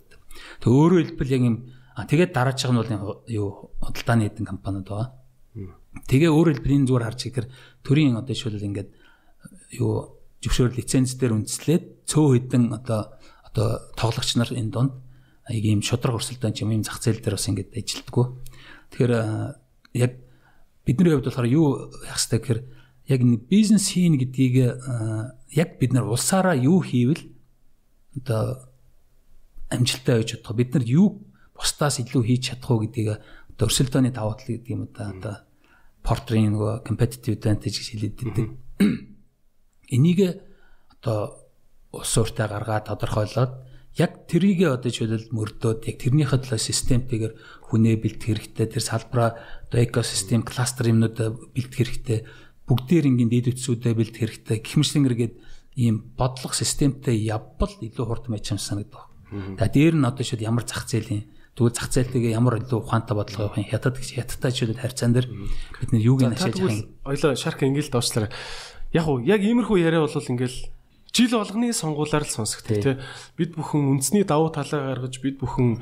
Тэг 0.62 0.71
өөрөөр 0.71 1.03
хэлбэл 1.13 1.36
яг 1.36 1.43
юм 1.43 1.58
тэгээд 1.95 2.32
дараачих 2.34 2.71
нь 2.71 2.79
бол 2.79 3.21
юу 3.29 3.47
худалдааны 3.79 4.27
эдэн 4.27 4.45
компаниуд 4.47 4.88
байгаа. 4.88 5.10
Тэгээ 6.10 6.32
өөрөөр 6.34 6.53
хэлбэл 6.58 6.77
энэ 6.82 6.88
зүгээр 6.89 7.06
харж 7.06 7.21
ихээр 7.29 7.47
төрийн 7.86 8.17
одоо 8.17 8.34
шилбэл 8.34 8.67
ингээд 8.69 8.89
юу 9.77 10.17
зөвшөөрөл 10.41 10.79
лиценз 10.82 11.15
дээр 11.15 11.38
үндэслээд 11.38 12.10
цөө 12.10 12.25
хэдэн 12.49 12.63
одоо 12.73 13.13
одоо 13.45 13.67
тоглогч 13.93 14.34
нар 14.36 14.49
энэ 14.49 14.73
донд 14.73 14.93
яг 15.49 15.63
ийм 15.63 15.86
шудраг 15.86 16.17
өрсөлдөөн 16.17 16.58
юм 16.65 16.71
ийм 16.73 16.84
зах 16.84 16.97
зээл 16.97 17.21
дээр 17.21 17.38
бас 17.38 17.47
ингээд 17.47 17.71
ажилтггүй. 17.77 18.25
Тэгэхээр 18.91 19.13
яг 19.93 20.12
бидний 20.86 21.13
хувьд 21.13 21.27
болохоор 21.29 21.47
юу 21.47 21.67
яах 22.03 22.17
хэрэгтэй 22.17 22.39
гэхээр 22.41 22.62
яг 23.13 23.21
нэг 23.21 23.41
бизнес 23.47 23.91
хийн 23.91 24.17
гэдгийг 24.17 24.56
яг 25.51 25.69
бид 25.79 25.91
нар 25.93 26.08
улсаараа 26.08 26.56
юу 26.56 26.82
хийвэл 26.82 27.23
одоо 28.17 28.72
амжилттай 29.73 30.21
байж 30.21 30.29
чадах. 30.38 30.55
Бид 30.55 30.73
нар 30.73 30.86
юу 30.86 31.25
бусдаас 31.57 31.99
илүү 31.99 32.21
хийж 32.23 32.53
чадах 32.53 32.69
уу 32.71 32.86
гэдгийг 32.86 33.17
одоо 33.17 33.65
өрсөлдөөний 33.67 34.13
давуу 34.13 34.38
тал 34.38 34.49
гэдэг 34.49 34.69
юм 34.73 34.88
да 34.93 35.09
одоо 35.09 35.36
портрийн 36.03 36.53
нөгөө 36.53 36.83
competitive 36.86 37.38
advantage 37.38 37.77
гэж 37.79 37.88
хэлээд 37.93 38.15
байдаг. 38.21 38.47
Энийг 39.95 40.19
одоо 40.99 41.19
улс 41.93 42.13
ууртаа 42.17 42.49
гаргаад 42.49 42.89
тодорхойлоод 42.89 43.53
яг 43.95 44.25
тэрийг 44.25 44.65
одоо 44.65 44.89
жишээлбэл 44.89 45.29
мөрдөөд 45.38 45.86
яг 45.86 45.97
тэрнийхээ 46.01 46.39
төлөө 46.41 46.59
системтэйгээр 46.59 47.33
хүнээ 47.69 47.95
бэлтгэх 48.01 48.57
хэрэгтэй. 48.57 48.67
Тэр 48.73 48.83
салбараа 48.83 49.38
одоо 49.69 49.79
экосистем 49.86 50.41
кластер 50.41 50.89
юмнууд 50.89 51.53
бэлтгэх 51.53 51.77
хэрэгтэй. 51.77 52.19
Бүгдээр 52.65 53.05
ингийн 53.13 53.29
дэд 53.29 53.53
үтсүүдэд 53.53 53.93
бэлтгэх 53.93 54.21
хэрэгтэй. 54.49 54.57
Гихмшлэнгэргээд 54.65 55.33
ийм 55.77 56.17
бодлого 56.17 56.57
системтэй 56.57 57.21
явбал 57.21 57.69
илүү 57.69 58.05
хурдан 58.09 58.33
байж 58.33 58.49
юм 58.49 58.57
санагдав. 58.57 59.12
За 59.59 59.67
дээр 59.67 59.95
нь 59.97 60.05
одоо 60.05 60.23
шууд 60.23 60.41
ямар 60.41 60.65
зах 60.65 60.85
зээлийн 60.85 61.25
тэгвэл 61.53 61.73
зах 61.73 61.89
зээлтэйгээ 61.93 62.33
ямар 62.33 62.61
илүү 62.61 62.79
ухаантай 62.81 63.15
бодлого 63.17 63.53
явах 63.53 63.61
юм 63.61 63.69
хятад 63.69 63.97
гэж 63.97 64.09
хятадтай 64.17 64.51
жишээлбэл 64.51 64.83
харьцаан 64.83 65.13
дээр 65.13 65.27
бид 65.29 65.89
нэр 65.93 66.01
юуг 66.01 66.19
нь 66.25 66.33
байгаа 66.33 66.49
юм. 66.49 66.89
Ойлоо 67.05 67.33
шарк 67.37 67.61
ингээл 67.61 67.93
доочлаа. 67.93 68.33
Яг 68.89 69.05
уу 69.05 69.21
яг 69.21 69.41
иймэрхүү 69.45 69.77
яриа 69.85 70.01
бол 70.01 70.13
ингээл 70.13 70.57
жил 71.13 71.37
болгоны 71.37 71.69
сонгуулаар 71.69 72.25
л 72.25 72.33
сонсогдсон 72.33 72.81
тий. 72.81 72.97
Бид 73.37 73.53
бүхэн 73.53 73.85
үндэсний 73.85 74.25
давуу 74.25 74.49
талаа 74.49 74.97
гаргаж 74.97 75.21
бид 75.21 75.37
бүхэн 75.37 75.77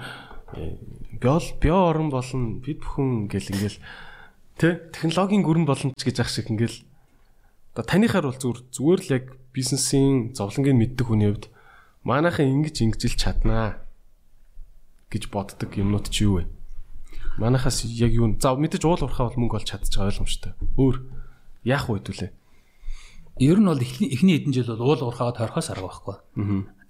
э, 0.59 0.75
биол 1.23 1.47
био 1.63 1.87
орон 1.87 2.11
болно 2.11 2.59
бид 2.59 2.83
бүхэн 2.83 3.31
ингээл 3.31 3.51
ингээл 3.55 3.79
тий 4.59 4.71
технологийн 4.91 5.43
гүрэн 5.43 5.63
боломж 5.63 5.95
гэж 5.95 6.19
ах 6.19 6.27
шиг 6.27 6.51
ингээл 6.51 6.83
одоо 7.71 7.83
танихаар 7.87 8.27
бол 8.27 8.39
зүгээр 8.39 8.59
зүгээр 8.75 9.01
л 9.07 9.13
яг 9.15 9.25
бизнесийн 9.55 10.35
зовлонгийг 10.35 10.75
мэддэг 10.75 11.07
хүний 11.07 11.31
хувьд 11.31 11.47
манайхан 12.03 12.49
ингэж 12.49 12.75
ингэж 12.81 13.01
л 13.09 13.19
чаднаа 13.19 13.85
гэж 15.11 15.29
боддог 15.29 15.69
юмнууд 15.75 16.09
чи 16.09 16.25
юу 16.25 16.41
вэ? 16.41 16.49
Манайхаас 17.37 17.85
яг 17.85 18.11
юу 18.11 18.33
за 18.39 18.55
мэдээж 18.57 18.83
уул 18.85 19.01
уурхаа 19.03 19.29
бол 19.29 19.39
мөнгө 19.45 19.61
олж 19.61 19.67
чадчих 19.69 20.01
ойлгомжтой. 20.01 20.57
Өөр 20.79 21.05
яах 21.67 21.87
вэ 21.87 22.01
хэдүүлээ? 22.01 22.31
Ер 23.39 23.57
нь 23.61 23.69
бол 23.69 23.79
эхний 23.79 24.11
хэдэн 24.11 24.53
жил 24.53 24.73
бол 24.75 24.97
уул 24.97 25.01
уурхаагаа 25.11 25.37
тойрхоос 25.37 25.69
арга 25.71 25.87
байхгүй. 25.87 26.17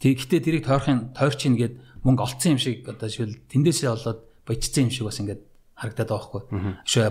Тэгэхдээ 0.01 0.41
тэрийг 0.41 0.65
тойрхын 0.65 1.13
тойрч 1.13 1.45
ийн 1.45 1.55
гээд 1.59 1.75
мөнгө 2.01 2.25
олцсон 2.25 2.57
юм 2.57 2.61
шиг 2.61 2.87
одоо 2.89 3.09
шил 3.09 3.37
тэндээсээ 3.51 3.89
болоод 3.93 4.19
баяжсан 4.47 4.89
юм 4.89 4.91
шиг 4.91 5.05
бас 5.05 5.19
ингээд 5.21 5.41
харагдаад 5.77 6.09
байгаа 6.09 6.21
байхгүй. 6.25 6.41
Шөө 6.89 7.05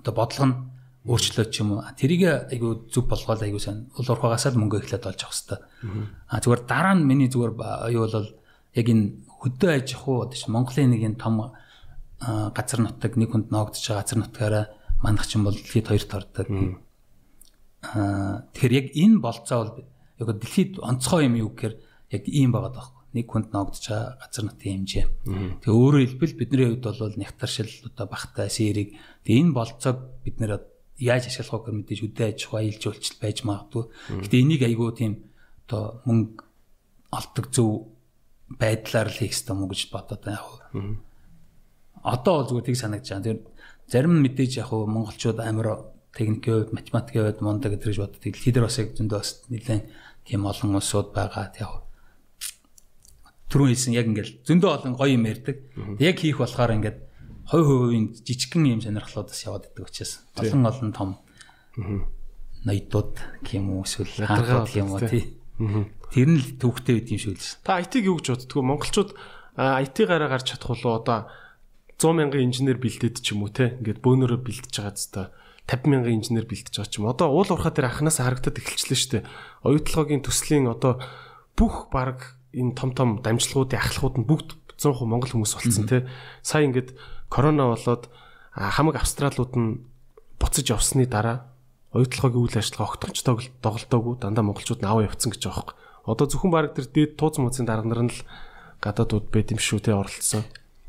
одоо 0.00 0.14
бодлого 0.16 0.46
нь 0.48 0.56
өөрчлөөд 1.06 1.50
ч 1.54 1.62
юм 1.62 1.78
уу. 1.78 1.86
Тэрийг 1.94 2.50
айгу 2.50 2.90
зүв 2.90 3.06
болгоод 3.06 3.42
айгу 3.46 3.62
сайн 3.62 3.86
уул 3.94 4.10
уурхаагаас 4.10 4.50
л 4.50 4.58
мөнгө 4.58 4.82
эхлээд 4.82 5.06
олж 5.06 5.22
авах 5.22 5.38
хэвээр. 5.38 5.62
А 6.26 6.42
зүгээр 6.42 6.62
дараа 6.66 6.94
нь 6.98 7.06
миний 7.06 7.30
зүгээр 7.30 7.54
юу 7.94 8.10
бол 8.10 8.28
яг 8.74 8.86
энэ 8.90 9.04
хөдөө 9.38 9.70
аж 9.70 9.88
ахуй 9.94 10.16
одоо 10.26 10.50
Монголын 10.50 10.90
нэг 10.90 11.02
энэ 11.06 11.20
том 11.22 11.54
газар 12.20 12.80
нутаг 12.82 13.12
нэг 13.14 13.30
хүнд 13.30 13.48
ноогдож 13.54 13.84
байгаа 13.86 14.02
газар 14.02 14.18
нутгаараа 14.18 14.64
манах 14.98 15.26
чинь 15.30 15.46
бол 15.46 15.54
дэлхийд 15.54 15.86
хоёрт 15.86 16.10
ордог. 16.10 16.46
Аа 17.86 18.50
тэгэхээр 18.50 18.74
яг 18.74 18.86
энэ 18.98 19.18
болцоо 19.22 19.58
бол 19.62 19.86
яг 20.18 20.28
дэлхийд 20.42 20.82
онцгой 20.82 21.30
юм 21.30 21.34
юу 21.38 21.50
гэхээр 21.54 21.74
яг 22.10 22.22
ийм 22.26 22.50
байгаа 22.50 22.72
даахгүй. 22.74 23.02
Нэг 23.14 23.26
хүнд 23.30 23.48
ноогдож 23.54 23.84
байгаа 23.86 24.18
газар 24.18 24.44
нутгийн 24.48 24.82
хэмжээ. 24.82 25.06
Тэгээ 25.62 25.76
өөрөөр 25.76 26.04
хэлбэл 26.08 26.38
бидний 26.40 26.66
хувьд 26.66 26.84
бол 26.88 27.20
нягтаршил 27.20 27.70
одоо 27.86 28.06
багтай 28.10 28.48
сэрийг 28.50 28.96
тэгээ 29.22 29.40
энэ 29.44 29.54
болцоог 29.54 29.96
бид 30.24 30.36
нэр 30.40 30.52
яаж 30.98 31.28
ашиглах 31.28 31.66
вэ 31.68 31.72
мэдээж 31.72 32.00
үдэ 32.06 32.24
аж 32.32 32.40
ахуй 32.46 32.58
аялал 32.60 32.82
жуулчлал 32.82 33.20
байж 33.20 33.38
магадгүй. 33.44 33.84
Гэтэ 34.24 34.36
энийг 34.40 34.62
айгүй 34.64 34.90
тийм 34.96 35.12
одоо 35.66 36.00
мөнгө 36.08 36.44
олдог 37.12 37.46
зөв 37.52 37.92
байдлаар 38.48 39.08
л 39.10 39.18
хийх 39.20 39.34
ёстой 39.34 39.54
мó 39.56 39.66
гэж 39.68 39.90
бодоод 39.92 40.22
байна 40.24 40.40
яг. 40.40 40.56
Одоо 42.00 42.32
бол 42.40 42.48
зүгээр 42.48 42.66
тийг 42.70 42.78
санагдаж 42.80 43.10
байна. 43.10 43.26
Тэр 43.26 43.38
зарим 43.90 44.22
мэдээж 44.22 44.52
яг 44.62 44.70
монголчууд 44.72 45.38
амар 45.42 45.92
техникийн 46.16 46.64
хувьд 46.64 46.72
математикийн 46.72 47.24
хувьд 47.26 47.40
мундаг 47.42 47.72
гэж 47.76 47.98
боддог. 47.98 48.20
Дэлхийд 48.22 48.56
бас 48.62 48.78
яг 48.78 48.94
зөндөө 48.96 49.18
бас 49.18 49.30
нэлээд 49.50 49.84
тийм 50.24 50.46
олон 50.46 50.78
улсууд 50.78 51.12
байгаа. 51.12 51.52
Яг 51.60 51.86
түрүүн 53.50 53.70
хэлсэн 53.74 53.94
яг 53.94 54.06
ингээл 54.10 54.32
зөндөө 54.46 54.70
олон 54.70 54.94
гоё 54.96 55.14
юм 55.14 55.26
ярьдаг. 55.26 55.56
Яг 56.00 56.16
хийх 56.18 56.38
болохоор 56.38 56.74
ингээд 56.78 56.98
хой 57.46 57.62
хувийн 57.62 58.06
жижигхэн 58.12 58.66
юм 58.66 58.80
сонирхлуудаас 58.82 59.40
яваад 59.46 59.70
идэг 59.70 59.86
учраас 59.86 60.26
олон 60.34 60.66
олон 60.66 60.90
том 60.92 61.10
ноёдууд 62.66 63.14
уу 63.16 63.82
эсвэл 63.86 64.26
хаалгууд 64.26 64.66
гэх 64.66 64.80
юм 64.82 64.90
уу 64.90 65.02
тий. 65.06 65.24
Тэр 66.10 66.28
нь 66.34 66.40
л 66.42 66.58
төвхтэй 66.58 66.98
байд 66.98 67.08
юм 67.14 67.20
шиг 67.22 67.38
л. 67.38 67.50
Та 67.62 67.78
IT-г 67.78 68.02
юу 68.10 68.18
гэж 68.18 68.26
боддгоо 68.34 68.62
монголчууд 68.66 69.10
IT 69.54 69.96
гараа 70.10 70.28
гарч 70.28 70.52
чадах 70.52 70.74
болоо 70.74 70.98
одоо 70.98 71.18
100 71.96 72.12
мянган 72.18 72.44
инженер 72.50 72.76
бэлдээд 72.82 73.22
ч 73.22 73.32
юм 73.32 73.46
уу 73.46 73.54
те 73.54 73.78
ингээд 73.78 74.02
бөөнөрөө 74.02 74.40
бэлдэж 74.42 74.74
байгаа 74.74 74.98
зү 74.98 75.30
50 75.66 75.90
мянган 75.90 76.14
инженер 76.18 76.46
бэлдэж 76.46 76.74
байгаа 76.76 76.90
ч 76.92 76.98
юм. 76.98 77.10
Одоо 77.10 77.32
уул 77.32 77.48
уурхаа 77.50 77.74
тэр 77.74 77.90
анханаас 77.90 78.22
харагдаад 78.22 78.60
эхэлчихлээ 78.60 79.00
шүү 79.00 79.12
дээ. 79.18 79.24
Оюутлагын 79.66 80.22
төслийн 80.22 80.70
одоо 80.70 81.02
бүх 81.58 81.90
баг 81.90 82.38
энэ 82.54 82.76
том 82.78 82.94
том 82.94 83.18
дамжлагуудын 83.24 83.80
ахлахууд 83.80 84.16
нь 84.22 84.28
бүгд 84.28 84.50
100% 84.76 85.08
монгол 85.08 85.32
хүмүүс 85.32 85.52
болцсон 85.56 85.88
те. 85.88 86.06
Сая 86.44 86.68
ингээд 86.68 86.94
корона 87.28 87.72
болоод 87.72 88.08
хамаг 88.54 88.96
австралууд 88.96 89.52
нь 89.56 89.80
буцаж 90.40 90.66
явсны 90.70 91.06
дараа 91.06 91.50
оюутлагын 91.92 92.42
үйл 92.44 92.56
ажиллагаа 92.60 92.92
огтончтойг 92.92 93.52
доголдоогүй 93.64 94.14
дандаа 94.20 94.44
монголчууд 94.44 94.80
нь 94.82 94.88
аваа 94.88 95.08
явцсан 95.08 95.32
гэж 95.32 95.42
байгаа 95.48 95.72
юм. 95.72 96.12
Одоо 96.12 96.26
зөвхөн 96.28 96.52
баг 96.52 96.74
тэр 96.76 96.86
дээд 96.86 97.16
тууз 97.16 97.40
мууцын 97.40 97.66
дарга 97.66 97.88
нар 97.88 98.02
нь 98.06 98.12
л 98.12 98.20
гадаадууд 98.84 99.32
байд 99.32 99.50
юм 99.50 99.60
шүү 99.60 99.80
те 99.80 99.96
оролцсон. 99.96 100.44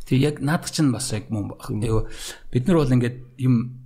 Тэг 0.06 0.20
яг 0.20 0.36
наадах 0.40 0.72
чинь 0.72 0.92
бас 0.92 1.12
яг 1.12 1.32
мөн. 1.32 1.56
Бид 2.52 2.64
нар 2.68 2.78
бол 2.78 2.94
ингээд 2.96 3.18
юм 3.42 3.82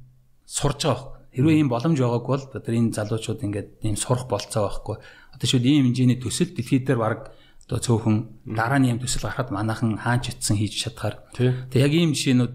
сурж 0.45 0.81
байгаа. 0.85 1.17
Хэрвээ 1.31 1.57
ийм 1.63 1.69
боломж 1.71 1.97
байгаагүй 1.97 2.31
бол 2.35 2.45
одоо 2.51 2.73
энэ 2.75 2.91
залуучууд 2.91 3.41
ингээд 3.47 3.69
ийм 3.87 3.95
сурах 3.95 4.27
болцоо 4.27 4.67
байхгүй. 4.67 4.97
Одоо 5.31 5.47
шүүд 5.47 5.63
ийм 5.63 5.87
хэмжээний 5.87 6.19
төсөл 6.19 6.51
дэлхийд 6.51 6.85
дээр 6.85 6.99
баг 6.99 7.31
одоо 7.71 7.79
цөөхөн 7.79 8.51
дараа 8.51 8.84
нь 8.84 8.91
юм 8.91 8.99
төсөл 8.99 9.31
гарахад 9.31 9.55
манайхан 9.55 9.95
хаач 9.95 10.36
ицсэн 10.36 10.60
хийж 10.60 10.75
чадхаар. 10.91 11.23
Тэг 11.31 11.79
яг 11.79 11.95
ийм 11.95 12.12
жишээнүүд 12.12 12.53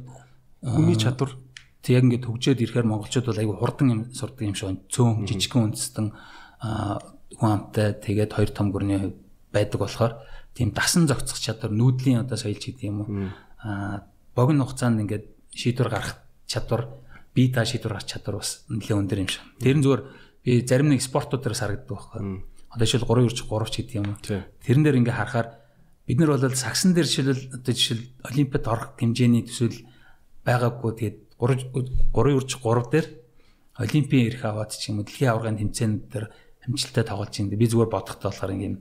хүний 0.61 1.01
чадвар. 1.01 1.41
Тэг 1.81 1.93
яг 1.97 2.05
ингээд 2.05 2.29
хөгжөөд 2.29 2.61
ирэхээр 2.61 2.85
монголчууд 2.85 3.33
бол 3.33 3.41
айгүй 3.41 3.57
хурдан 3.57 3.89
юм 3.89 4.01
сурдаг 4.13 4.45
юм 4.45 4.53
шиг 4.53 4.85
цөөн 4.93 5.25
жижигхэн 5.25 5.73
үндэстэн 5.73 6.07
хүн 7.33 7.49
амтай 7.49 7.97
тэгээд 7.97 8.37
хоёр 8.37 8.51
том 8.53 8.69
гүрний 8.69 9.17
байдаг 9.49 9.81
болохоор 9.81 10.21
тийм 10.53 10.77
дасан 10.77 11.09
зохицох 11.09 11.41
чадвар 11.41 11.73
нүүдлийн 11.73 12.21
одоо 12.21 12.37
соёлч 12.37 12.77
гэдэг 12.77 12.85
юм 12.85 13.01
уу? 13.01 13.09
Богино 14.37 14.69
хугацаанд 14.69 15.01
ингээд 15.01 15.33
шийдвэр 15.57 15.89
гаргах 15.97 16.21
чадвар 16.45 16.93
бие 17.33 17.49
та 17.49 17.65
шийдвэр 17.65 17.97
гаргах 17.97 18.13
чадвар 18.13 18.45
бас 18.45 18.69
нэлээд 18.69 19.01
өндөр 19.01 19.21
юм 19.25 19.31
шиг. 19.33 19.41
Тэр 19.65 19.81
нь 19.81 19.85
зүгээр 19.85 20.03
би 20.45 20.61
зарим 20.61 20.93
нэг 20.93 21.01
спортууд 21.01 21.41
дээрс 21.41 21.65
харагддаг 21.65 21.89
байхгүй 21.89 22.21
Одоо 22.73 22.87
жишээл 22.87 23.09
3 23.09 23.27
үрж 23.27 23.39
3 23.45 23.71
ч 23.71 23.75
гэдэг 23.83 23.97
юм. 24.01 24.09
Тэрэн 24.63 24.83
дээр 24.85 24.99
ингээ 25.01 25.17
харахаар 25.17 25.49
бид 26.07 26.19
нар 26.19 26.35
бол 26.35 26.55
сагсан 26.55 26.95
дээр 26.95 27.07
жишээл 27.07 27.55
одоо 27.57 27.73
жишээл 27.75 28.05
олимпиад 28.27 28.65
орох 28.67 28.89
хэмжээний 28.99 29.45
төсөл 29.47 29.87
байгаагүй. 30.47 30.93
Тэгээд 30.97 31.17
3 31.39 32.13
3 32.15 32.39
үрж 32.39 32.51
3 32.59 32.93
дээр 32.93 33.07
олимпийн 33.77 34.27
эрх 34.33 34.43
аваад 34.45 34.73
ч 34.73 34.91
юм 34.91 35.01
уу 35.01 35.07
дэлхийн 35.07 35.31
аваргын 35.33 35.61
тэмцээнд 35.61 36.01
дээр 36.09 36.27
амжилттай 36.65 37.05
тоглож 37.05 37.31
байгаа. 37.31 37.61
Би 37.61 37.67
зүгээр 37.69 37.91
бодохдоо 37.93 38.31
болохоор 38.33 38.55
ингээм 38.57 38.77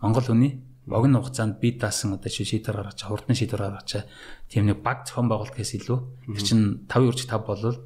Монгол 0.00 0.26
хүний 0.26 0.52
богино 0.88 1.20
хугацаанд 1.20 1.60
бие 1.60 1.76
даасан 1.76 2.16
одоо 2.16 2.30
шийдвэр 2.32 2.76
гаргаж 2.80 3.00
хурдан 3.04 3.36
шийдвэр 3.36 3.62
гаргаж 3.62 4.08
тийм 4.48 4.66
нэг 4.66 4.80
баг 4.80 5.04
зохион 5.04 5.28
байгуулалт 5.28 5.52
гэхээс 5.52 5.84
илүү. 5.84 5.98
Тэр 6.32 6.42
чинь 6.42 6.64
5 6.88 7.08
үрж 7.12 7.20
5 7.28 7.44
болвол 7.44 7.76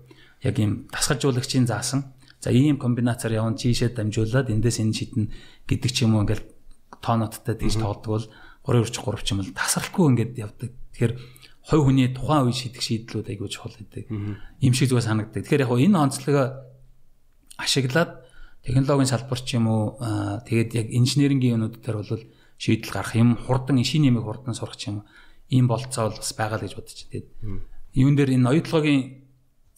яг 0.42 0.56
ийм 0.58 0.86
дасгалжуулагчийн 0.94 1.66
заасан 1.66 2.14
За 2.42 2.50
ийм 2.50 2.76
комбинацаар 2.82 3.38
явна 3.38 3.54
чийшээ 3.54 3.94
дамжуулаад 3.94 4.50
эндээс 4.50 4.82
энэ 4.82 4.96
шидэн 4.98 5.30
гэдэг 5.70 5.90
ч 5.94 6.02
юм 6.02 6.18
уу 6.18 6.26
ингээл 6.26 6.42
тооноттой 6.98 7.54
тэгж 7.54 7.78
тоглодог 7.78 8.10
бол 8.10 8.26
3 8.66 8.82
үрч 8.82 8.96
3 8.98 9.22
ч 9.22 9.28
юм 9.30 9.38
бол 9.46 9.54
тасралтгүй 9.54 10.04
ингээд 10.10 10.32
явдаг. 10.42 10.74
Тэгэхээр 10.90 11.12
хой 11.70 11.80
хүний 11.86 12.10
тухайн 12.10 12.50
үе 12.50 12.54
шийдэх 12.58 12.82
шийдлүүд 12.82 13.30
айгүй 13.30 13.46
чухал 13.46 13.78
гэдэг. 13.78 14.10
Им 14.58 14.72
шиг 14.74 14.90
зүгээр 14.90 15.06
санагддаг. 15.06 15.46
Тэгэхээр 15.46 15.62
яг 15.62 15.70
энэ 15.70 16.02
онцлогоо 16.02 16.46
ашиглаад 17.62 18.10
технологийн 18.66 19.06
салбар 19.06 19.38
ч 19.38 19.62
юм 19.62 19.70
уу 19.70 20.02
тэгээд 20.42 20.70
яг 20.74 20.86
инженерингийн 20.90 21.62
юмнууд 21.62 21.78
дээр 21.78 22.02
бол 22.02 22.26
шийдэл 22.58 22.90
гарах 22.90 23.14
юм 23.14 23.38
хурдан 23.38 23.78
шин 23.86 24.02
ямиг 24.02 24.26
хурдан 24.26 24.58
сурах 24.58 24.78
юм 24.82 25.06
ийм 25.46 25.70
болцоо 25.70 26.10
бол 26.10 26.18
бас 26.18 26.32
байгаа 26.34 26.58
л 26.58 26.66
гэж 26.66 26.74
бодож 26.74 26.98
байна. 27.06 27.06
Тэгээд 27.06 27.26
юун 28.02 28.14
дээр 28.18 28.30
энэ 28.34 28.50
оюутлагын 28.50 29.00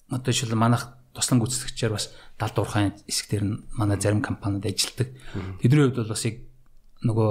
одоо 0.08 0.32
жишээл 0.32 0.56
манах 0.56 0.93
туслан 1.14 1.38
гүйцэтгэгчээр 1.40 1.92
бас 1.94 2.10
далд 2.36 2.58
уурхайн 2.58 2.92
хэсэг 3.06 3.26
дээр 3.30 3.44
нь 3.46 3.62
манай 3.78 3.96
зарим 4.02 4.20
компаниуд 4.20 4.66
ажилладаг. 4.66 5.14
Тэдний 5.62 5.86
хувьд 5.86 5.98
бол 6.02 6.12
бас 6.12 6.24
яг 6.26 6.36
нөгөө 7.06 7.30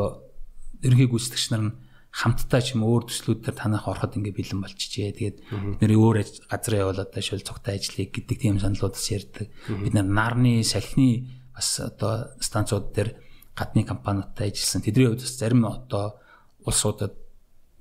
ерөнхий 0.88 1.10
гүйцэтгэгч 1.12 1.46
нар 1.52 1.63
нь 1.67 1.76
хамтдаа 2.13 2.62
ч 2.62 2.78
юм 2.78 2.86
өөр 2.86 3.10
төслүүд 3.10 3.41
дээр 3.41 3.58
танах 3.58 3.89
ороход 3.89 4.13
ингээ 4.13 4.38
бэлэн 4.38 4.62
болчихжээ. 4.62 5.17
Тэгээд 5.17 5.38
бид 5.50 5.80
нэр 5.82 5.93
өөр 5.98 6.17
газар 6.46 6.74
явуулаад 6.78 7.10
шил 7.17 7.41
цогтой 7.41 7.82
ажиллая 7.82 8.08
гэдэг 8.13 8.38
тийм 8.38 8.62
саналууд 8.62 8.93
бас 8.93 9.08
ярьдаг. 9.10 9.50
Бид 9.65 9.93
нар 9.98 10.06
нарны 10.06 10.62
салхины 10.62 11.41
бас 11.58 11.82
одоо 11.82 12.38
станцууд 12.38 12.93
дээр 12.93 13.17
гадны 13.58 13.82
компаниудтай 13.82 14.54
ажилласан. 14.54 14.86
Тэдний 14.86 15.10
хувьд 15.10 15.26
бас 15.26 15.34
зарим 15.34 15.65
одоо 15.65 16.22
улсуудад 16.62 17.17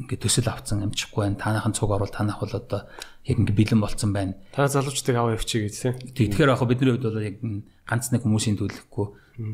ингээ 0.00 0.18
төсөл 0.22 0.48
авцсан 0.48 0.82
амжихгүй 0.86 1.26
байна. 1.26 1.36
Танайхан 1.36 1.76
цуг 1.76 1.92
орвол 1.92 2.08
танах 2.08 2.40
бол 2.40 2.54
одоо 2.54 2.88
яг 3.28 3.36
ингээ 3.36 3.58
бэлэн 3.58 3.80
болцсон 3.82 4.12
байна. 4.16 4.38
Та 4.54 4.68
залуучдыг 4.68 5.16
аваа 5.16 5.36
явчих 5.36 5.68
гэж 5.68 5.74
тийм. 6.16 6.32
Тэгэхээр 6.32 6.52
яг 6.54 6.62
бидний 6.64 6.96
хувьд 6.96 7.06
бол 7.06 7.20
яг 7.20 7.36
ганц 7.84 8.08
нэг 8.10 8.24
хүмүүсийн 8.24 8.56
төлөхгүй 8.56 9.06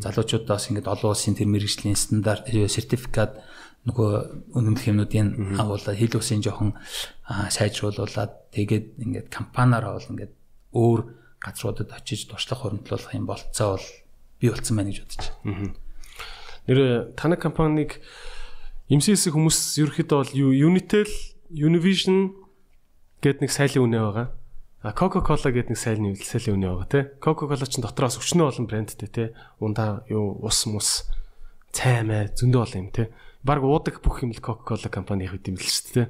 залуучуудаас 0.02 0.70
ингээ 0.70 0.86
олон 0.86 1.12
улсын 1.12 1.34
тэр 1.38 1.48
мэрэгжлийн 1.50 1.98
стандарт 1.98 2.48
сертификат 2.48 3.38
нөгөө 3.86 4.52
үнэмлэх 4.58 4.90
юмнуудын 4.90 5.56
агуулаад 5.56 5.96
хил 5.96 6.18
усын 6.18 6.42
жоохон 6.42 6.74
сайжруулуулад 7.28 8.52
тэгээд 8.52 8.86
ингээд 9.00 9.28
компаниараа 9.30 9.96
бол 9.96 10.10
ингээд 10.12 10.32
өөр 10.74 11.00
газруудад 11.38 11.94
очиж 11.94 12.26
туршлага 12.26 12.68
хөрөнгөлүүлэх 12.68 13.14
юм 13.14 13.26
болцоо 13.30 13.78
бол 13.78 13.86
бий 14.42 14.50
болцсон 14.50 14.76
байна 14.76 14.90
гэж 14.90 14.98
бодож 15.06 15.26
байна. 15.46 15.74
Нэр 16.66 16.78
таны 17.14 17.36
компаниг 17.38 18.02
MCS 18.88 19.28
хүмүүс 19.28 19.58
ерөөхдөө 19.84 20.16
бол 20.16 20.32
Unitel, 20.72 21.10
Univision 21.52 22.32
гэд 23.20 23.44
нэг 23.44 23.52
сайлын 23.52 23.84
үнэ 23.84 24.00
байгаа. 24.00 24.26
А 24.80 24.96
Coca-Cola 24.96 25.52
гэд 25.52 25.68
нэг 25.68 25.76
сайлны 25.76 26.16
сайлын 26.16 26.56
үнэ 26.56 26.68
байгаа 26.72 26.88
тий. 26.88 27.04
Coca-Cola 27.20 27.68
ч 27.68 27.84
дотроос 27.84 28.16
өчнөө 28.16 28.48
олон 28.48 28.64
брэндтэй 28.64 29.10
тий. 29.12 29.28
Ундаа 29.60 30.08
юу 30.08 30.40
ус 30.40 30.64
мус 30.64 31.04
цаймаа 31.68 32.32
зөндөө 32.32 32.60
бол 32.64 32.78
юм 32.80 32.88
тий. 32.88 33.12
Бараг 33.44 33.68
уудаг 33.68 34.00
бүх 34.00 34.24
юм 34.24 34.32
л 34.32 34.40
Coca-Cola 34.40 34.88
компани 34.88 35.28
хийх 35.28 35.44
юм 35.44 35.60
л 35.60 35.68
шүү 35.68 35.92
дээ. 35.92 36.08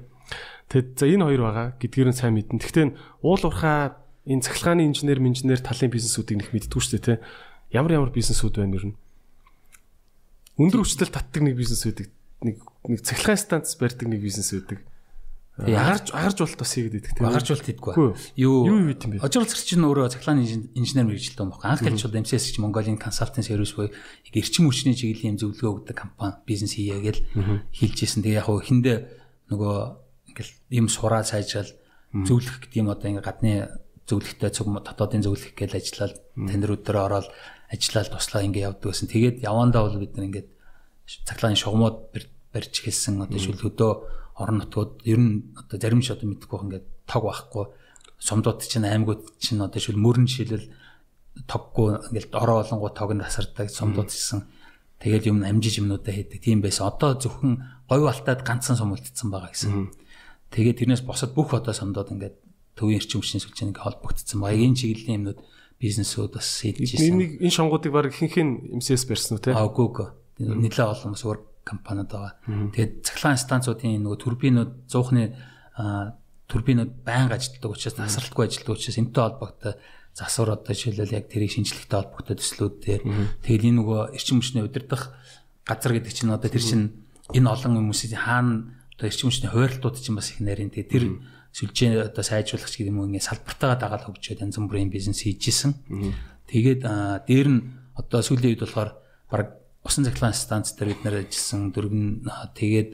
Тэгэд 0.70 0.88
за 1.02 1.10
энэ 1.10 1.26
хоёр 1.26 1.42
байгаа 1.50 1.66
гэдгээр 1.82 2.08
нь 2.14 2.18
сайн 2.18 2.38
мэднэ. 2.38 2.62
Гэхдээ 2.62 2.86
уул 3.26 3.42
уурхаа 3.42 3.98
энэ 4.22 4.46
цахилгааны 4.46 4.86
инженер, 4.86 5.18
инженер 5.18 5.58
талын 5.58 5.90
бизнесүүдийг 5.90 6.46
нэг 6.46 6.50
мэддэггүй 6.54 6.78
шүү 6.78 6.94
дээ 6.94 7.06
тий. 7.10 7.18
Ямар 7.74 7.98
ямар 7.98 8.14
бизнесүүд 8.14 8.54
байна 8.62 8.78
ер 8.78 8.86
нь? 8.92 8.96
Өндөр 10.62 10.86
хүчтэй 10.86 11.10
татдаг 11.10 11.42
нэг 11.42 11.58
бизнес 11.58 11.82
үүдэг 11.82 12.14
нэг 12.44 12.62
нэг 12.86 13.02
цахилгаан 13.02 13.40
станц 13.40 13.74
барьдаг 13.80 14.06
нэг 14.06 14.22
бизнес 14.22 14.54
үүдэг. 14.54 14.78
Агарч 15.58 16.14
агарч 16.14 16.38
болт 16.38 16.54
бас 16.54 16.70
хийгээд 16.70 16.98
идэх 17.02 17.14
тийм. 17.18 17.26
Агарч 17.26 17.50
болт 17.50 17.66
хийдэггүй. 17.66 17.94
Юу 18.38 18.62
юу 18.62 18.78
юу 18.78 18.94
юм 18.94 19.10
бэ? 19.18 19.26
Ожирцэр 19.26 19.58
чинь 19.58 19.82
өөрөө 19.82 20.14
цахилгааны 20.14 20.46
инженер 20.78 21.10
мэрэгжилтэй 21.10 21.42
юм 21.42 21.50
байна. 21.50 21.74
Анх 21.74 21.82
хэлчихвэл 21.82 22.22
MCS 22.22 22.54
гэж 22.54 22.56
Mongolia 22.62 22.94
Consulting 22.94 23.42
Service 23.42 23.74
буюу 23.74 23.90
эрчим 23.90 24.70
хүчний 24.70 24.94
чиглэлийн 24.94 25.34
зөвлөгөө 25.34 25.90
өгдөг 25.90 25.98
компани 25.98 26.38
бизнес 26.46 26.78
хийе 26.78 27.02
гэж 27.02 27.26
хэлж 27.74 27.98
ирсэн. 28.06 28.22
Тэгээ 28.22 28.38
яг 28.38 28.46
хөө 28.46 28.62
эхэндээ 28.62 28.98
нөгөө 29.50 29.74
ингээл 30.30 30.52
юм 30.78 30.86
сураа 30.86 31.26
сайжрал 31.26 31.74
зөвлөх 32.14 32.62
гэдэг 32.62 32.78
юм 32.78 32.94
одоо 32.94 33.10
ингээ 33.10 33.26
гадны 33.26 33.52
зөвлөхтэй 34.06 34.54
цуг 34.54 34.70
дотоодын 34.86 35.26
зөвлөх 35.26 35.58
гэж 35.58 35.74
ажиллаад 35.74 36.14
тандрууд 36.38 36.82
дээр 36.86 36.98
ороод 37.02 37.26
ажиллаад 37.66 38.14
туслаа 38.14 38.46
ингээ 38.46 38.70
явдаг 38.70 38.94
гэсэн. 38.94 39.10
Тэгээд 39.10 39.42
явандаа 39.42 39.90
бол 39.90 39.98
бид 39.98 40.14
нар 40.14 40.30
ингээд 40.30 40.48
цаглааны 41.26 41.58
шугамуд 41.58 42.14
барьж 42.52 42.72
эхэлсэн 42.80 43.22
одоо 43.22 43.38
шүлгөдөө 43.38 43.92
орон 44.38 44.62
нутгууд 44.62 45.02
ер 45.04 45.18
нь 45.18 45.52
одоо 45.58 45.76
зарим 45.78 46.00
ч 46.00 46.14
одоо 46.14 46.26
мэдэхгүй 46.30 46.58
ингээд 46.64 46.86
тог 47.10 47.22
байхгүй. 47.26 47.64
Сумдууд 48.18 48.62
чинь 48.62 48.86
аймагуд 48.86 49.38
чинь 49.38 49.62
одоо 49.62 49.80
шил 49.82 49.98
мөрөн 49.98 50.26
жишээлбэл 50.30 50.70
тоггүй 51.46 51.98
ингээл 52.10 52.34
ороо 52.34 52.62
олонгоо 52.62 52.90
тогнд 52.94 53.26
тасардаг 53.26 53.70
сумдууд 53.70 54.10
гэсэн. 54.10 54.46
Тэгээд 54.98 55.30
юм 55.30 55.46
амжиж 55.46 55.78
юмнуудаа 55.78 56.14
хийдэг. 56.14 56.42
Тийм 56.42 56.62
байсан. 56.62 56.90
Одоо 56.90 57.14
зөвхөн 57.14 57.62
говь 57.86 58.06
алтаад 58.10 58.42
ганцхан 58.42 58.74
сум 58.74 58.94
үлдсэн 58.94 59.30
байгаа 59.30 59.54
гэсэн. 59.54 59.94
Тэгээд 60.50 60.78
тэрнээс 60.82 61.06
босоод 61.06 61.34
бүх 61.38 61.54
одоо 61.54 61.70
сумдууд 61.70 62.10
ингээд 62.14 62.36
төвийн 62.74 62.98
эрчим 62.98 63.22
хүчний 63.22 63.42
сүлжээ 63.42 63.70
ингээ 63.70 63.86
холбогдсон. 63.86 64.42
Баягийн 64.42 64.74
чиглэлийн 64.74 65.22
юмнууд 65.22 65.40
бизнесүүд 65.78 66.34
бас 66.34 66.48
хийж 66.62 66.98
ирсэн. 66.98 67.14
Энийг 67.14 67.38
энэ 67.38 67.54
шонгуудыг 67.54 67.92
баг 67.94 68.10
ихэнх 68.10 68.74
MCS 68.82 69.06
барьсан 69.06 69.38
уу 69.38 69.42
те? 69.42 69.54
Аа 69.54 69.70
үгүй 69.70 69.86
үгүй. 69.86 70.08
Нилээ 70.42 70.86
олон 70.90 71.14
бас 71.14 71.22
өөр 71.22 71.38
компаниуд 71.68 72.08
байгаа. 72.08 72.32
Тэгээд 72.72 72.92
цахилгаан 73.04 73.36
станцуудын 73.36 74.00
нөгөө 74.00 74.18
турбинууд 74.24 74.72
100-ны 74.88 75.24
турбинууд 76.48 76.92
байнга 77.04 77.36
ажилладаг 77.36 77.76
учраас 77.76 78.00
тасралтгүй 78.00 78.48
ажилладаг 78.48 78.74
учраас 78.80 78.96
энэтэй 78.96 79.22
холбогдсон 79.28 79.76
засвар 80.16 80.56
одоо 80.56 80.72
жишээлбэл 80.74 81.14
яг 81.14 81.28
тэрийг 81.28 81.52
шинжлэхтэй 81.52 81.98
холбогдсон 82.00 82.36
төслүүд 82.40 82.74
дээр. 82.82 83.02
Тэгэл 83.44 83.68
энэ 83.68 83.78
нөгөө 83.84 84.00
эрчим 84.16 84.40
хүчний 84.40 84.64
удирдах 84.64 85.12
газар 85.68 85.92
гэдэг 85.94 86.12
чинь 86.16 86.32
одоо 86.32 86.50
тэр 86.50 86.64
чинь 86.64 86.86
энэ 87.36 87.46
олон 87.52 87.76
хүмүүсийн 87.78 88.16
хаана 88.16 88.74
одоо 88.96 89.06
эрчим 89.06 89.28
хүчний 89.28 89.52
хуваарлтууд 89.52 90.00
чинь 90.00 90.16
бас 90.16 90.32
их 90.32 90.40
нарийн 90.40 90.72
тэгээ 90.72 90.90
тэр 90.90 91.04
сүлжээ 91.54 92.10
одоо 92.10 92.24
сайжруулах 92.24 92.72
гэдэг 92.72 92.90
юм 92.90 92.98
уу 93.04 93.08
ингэ 93.12 93.28
салбартаагаа 93.28 93.78
дагаад 93.78 94.04
хөгжөөд 94.08 94.42
янз 94.42 94.58
бүрийн 94.58 94.90
бизнес 94.90 95.22
хийжсэн. 95.22 95.76
Тэгээд 96.48 96.82
дээр 97.28 97.48
нь 97.52 97.60
одоо 97.94 98.20
сүүлийн 98.24 98.56
үед 98.56 98.64
болохоор 98.64 98.90
баг 99.30 99.48
усан 99.88 100.04
цахилгаан 100.04 100.36
станц 100.36 100.76
дээр 100.76 100.92
бид 100.92 101.02
нэр 101.02 101.16
ажилласан 101.24 101.72
дөрвөн 101.72 102.28
тэгээд 102.52 102.90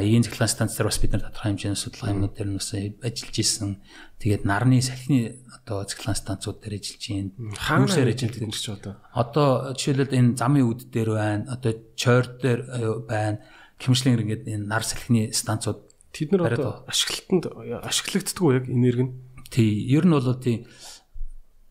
эгийн 0.00 0.24
цахилгаан 0.24 0.48
станц 0.48 0.72
дээр 0.74 0.88
бас 0.88 0.98
бид 0.98 1.12
нар 1.12 1.22
тодорхой 1.28 1.52
хэмжээний 1.52 1.76
судалгаа 1.76 2.12
юмнууд 2.16 2.34
дээр 2.34 2.48
нь 2.48 2.58
бас 2.58 2.70
ажиллаж 2.72 3.36
исэн. 3.36 3.70
Тэгээд 4.16 4.42
нарны 4.48 4.80
салхины 4.80 5.44
одоо 5.52 5.84
цахилгаан 5.84 6.16
станцууд 6.16 6.58
дээр 6.64 6.80
ажиллаж 6.80 7.04
байна. 7.04 7.30
Хаанаар 7.60 8.08
ажиллаж 8.08 8.32
байгаа 8.40 8.56
чи 8.56 8.70
одоо? 8.72 8.94
Одоо 9.12 9.48
жишээлбэл 9.76 10.16
энэ 10.16 10.36
замын 10.40 10.64
үд 10.64 10.80
дээр 10.88 11.10
байна. 11.12 11.44
Одоо 11.52 11.72
чойр 11.98 12.24
дээр 12.40 12.60
байна. 13.04 13.42
Хэмжлэн 13.82 14.22
ингээд 14.22 14.48
энэ 14.48 14.64
нар 14.64 14.86
салхины 14.86 15.34
станцууд 15.36 15.92
Тэд 16.12 16.28
нар 16.32 16.52
одоо 16.52 16.84
ашиглалтанд 16.84 17.48
ашиглагддаг 17.80 18.44
уу 18.44 18.52
яг 18.52 18.68
энерги 18.68 19.08
нь? 19.08 19.12
Тий, 19.48 19.80
ер 19.88 20.04
нь 20.04 20.12
бол 20.12 20.36
тий 20.36 20.68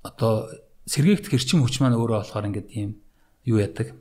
одоо 0.02 0.50
сэргээгдэх 0.90 1.38
эрчим 1.38 1.62
хүч 1.62 1.78
маань 1.78 1.94
өөрөө 1.94 2.26
болохоор 2.26 2.50
ингээд 2.50 2.70
ийм 2.74 2.98
юу 3.46 3.58
яадаг. 3.62 3.94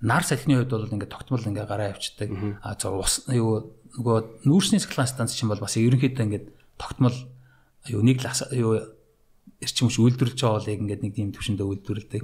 Нар 0.00 0.24
салхины 0.24 0.60
хувьд 0.60 0.70
бол 0.70 0.88
ингээд 0.92 1.12
тогтмол 1.12 1.44
ингээд 1.44 1.68
гараа 1.68 1.92
явчихдаг. 1.96 2.30
А 2.62 2.76
за 2.76 2.92
ус 2.92 3.24
юу 3.32 3.72
нөгөө 3.96 4.44
нүүрсний 4.44 4.80
цэглэн 4.80 5.08
станц 5.08 5.32
чинь 5.32 5.48
бол 5.48 5.60
бас 5.60 5.76
ерөнхийдөө 5.80 6.24
ингээд 6.26 6.46
тогтмол 6.76 7.16
юу 7.88 8.02
нэг 8.04 8.20
юу 8.52 8.76
эрчим 9.60 9.88
хүч 9.88 9.96
үйлдвэрлэж 9.96 10.36
байгаа 10.36 10.60
бол 10.60 10.72
яг 10.72 10.80
ингээд 10.84 11.02
нэг 11.02 11.12
тийм 11.16 11.32
төвшөндөө 11.32 11.66
үйлдвэрлэдэг. 11.80 12.22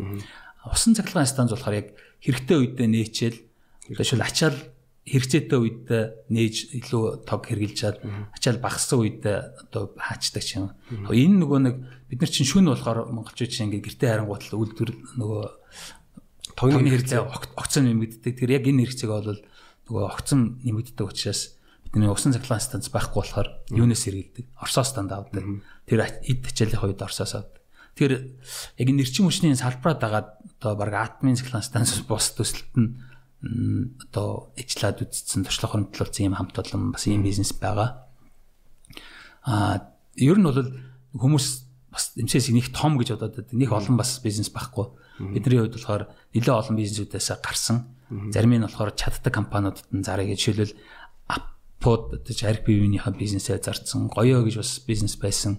Усан 0.69 0.93
цэглэн 0.93 1.25
станц 1.25 1.57
болохоор 1.57 1.81
яг 1.81 1.89
хэрэгтэй 2.21 2.57
үедээ 2.61 2.89
нээчээл 2.93 3.39
жишээл 3.97 4.27
ачаал 4.27 4.57
хэрэгцээтэй 5.03 5.59
үед 5.59 5.87
нээж 6.31 6.79
илүү 6.79 7.27
тог 7.27 7.43
хэрглэж 7.43 7.75
чад 7.75 7.99
ачаал 8.31 8.63
багассан 8.63 9.03
үед 9.03 9.27
одоо 9.27 9.91
хаачдаг 9.99 10.47
юм. 10.55 10.71
Энэ 11.11 11.43
нөгөө 11.43 11.59
нэг 11.67 11.77
бид 12.07 12.23
нар 12.23 12.31
чинь 12.31 12.47
шүн 12.47 12.71
болохоор 12.71 13.11
монголчууд 13.11 13.51
чинь 13.51 13.67
ингээд 13.67 13.99
гэрте 13.99 14.07
харангуутал 14.07 14.63
үйлдвэр 14.63 14.91
нөгөө 15.19 15.43
тогны 16.55 16.87
хэрэгцээ 16.87 17.19
огцон 17.59 17.91
нэмэгддэг. 17.91 18.33
Тэр 18.39 18.51
яг 18.55 18.65
энэ 18.71 18.87
хэрэгцээг 18.87 19.11
бол 19.11 19.43
нөгөө 19.91 20.05
огцон 20.07 20.63
нэмэгддэг 20.63 21.03
учраас 21.03 21.59
бидний 21.83 22.07
усан 22.07 22.31
цахилгаан 22.31 22.63
станц 22.63 22.87
байхгүй 22.89 23.27
болохоор 23.27 23.49
юунаас 23.75 24.07
хэрэгэлдэг? 24.07 24.55
Орсоос 24.55 24.95
станд 24.95 25.13
авдаг. 25.13 25.45
Тэр 25.91 26.07
эд 26.07 26.47
ачаалын 26.47 26.79
хувьд 26.79 27.03
орсоос 27.03 27.35
авдаг. 27.37 27.61
Тэр 27.99 28.39
яг 28.79 28.87
энэ 28.89 29.03
эрчим 29.05 29.27
хүчний 29.29 29.53
салбараа 29.59 29.99
дагаад 29.99 30.29
одоо 30.63 30.73
баг 30.79 30.95
атмын 30.95 31.37
цахилгаан 31.37 31.67
станц 31.67 32.01
бос 32.09 32.33
төсөлт 32.33 32.73
нь 32.81 32.97
одоо 33.43 34.55
ижлаад 34.55 35.03
үзсэн 35.03 35.43
туршлага 35.43 35.75
хөрөнгөлүүлсэн 35.75 36.31
юм 36.31 36.39
хамт 36.39 36.59
олон 36.63 36.95
бас 36.95 37.11
ийм 37.11 37.27
бизнес 37.27 37.51
байгаа. 37.51 38.07
Аа 39.43 39.91
ер 40.15 40.39
нь 40.39 40.47
бол 40.47 40.63
хүмүүс 41.19 41.47
бас 41.91 42.15
эмсээс 42.15 42.55
нэг 42.55 42.71
том 42.71 42.97
гэж 42.97 43.19
бодоод 43.19 43.35
байдаг. 43.37 43.53
Нэг 43.59 43.71
олон 43.75 43.99
бас 43.99 44.15
бизнес 44.23 44.49
байхгүй. 44.49 44.95
Бидний 45.35 45.59
хувьд 45.59 45.75
болохоор 45.75 46.09
нэлээд 46.33 46.55
олон 46.55 46.77
бизнесүүдээс 46.79 47.29
гарсан. 47.43 47.91
Зарим 48.31 48.55
нь 48.55 48.65
болохоор 48.65 48.95
чаддаг 48.95 49.35
компаниудад 49.35 49.91
нь 49.91 50.07
зарыг 50.07 50.31
жишээлбэл 50.39 50.79
аппод 51.27 52.15
одоо 52.15 52.35
арх 52.47 52.63
бивийнхаа 52.63 53.13
бизнесээ 53.13 53.59
зарцсан. 53.59 54.07
Гоёо 54.07 54.47
гэж 54.47 54.63
бас 54.63 54.79
бизнес 54.87 55.19
байсан. 55.19 55.59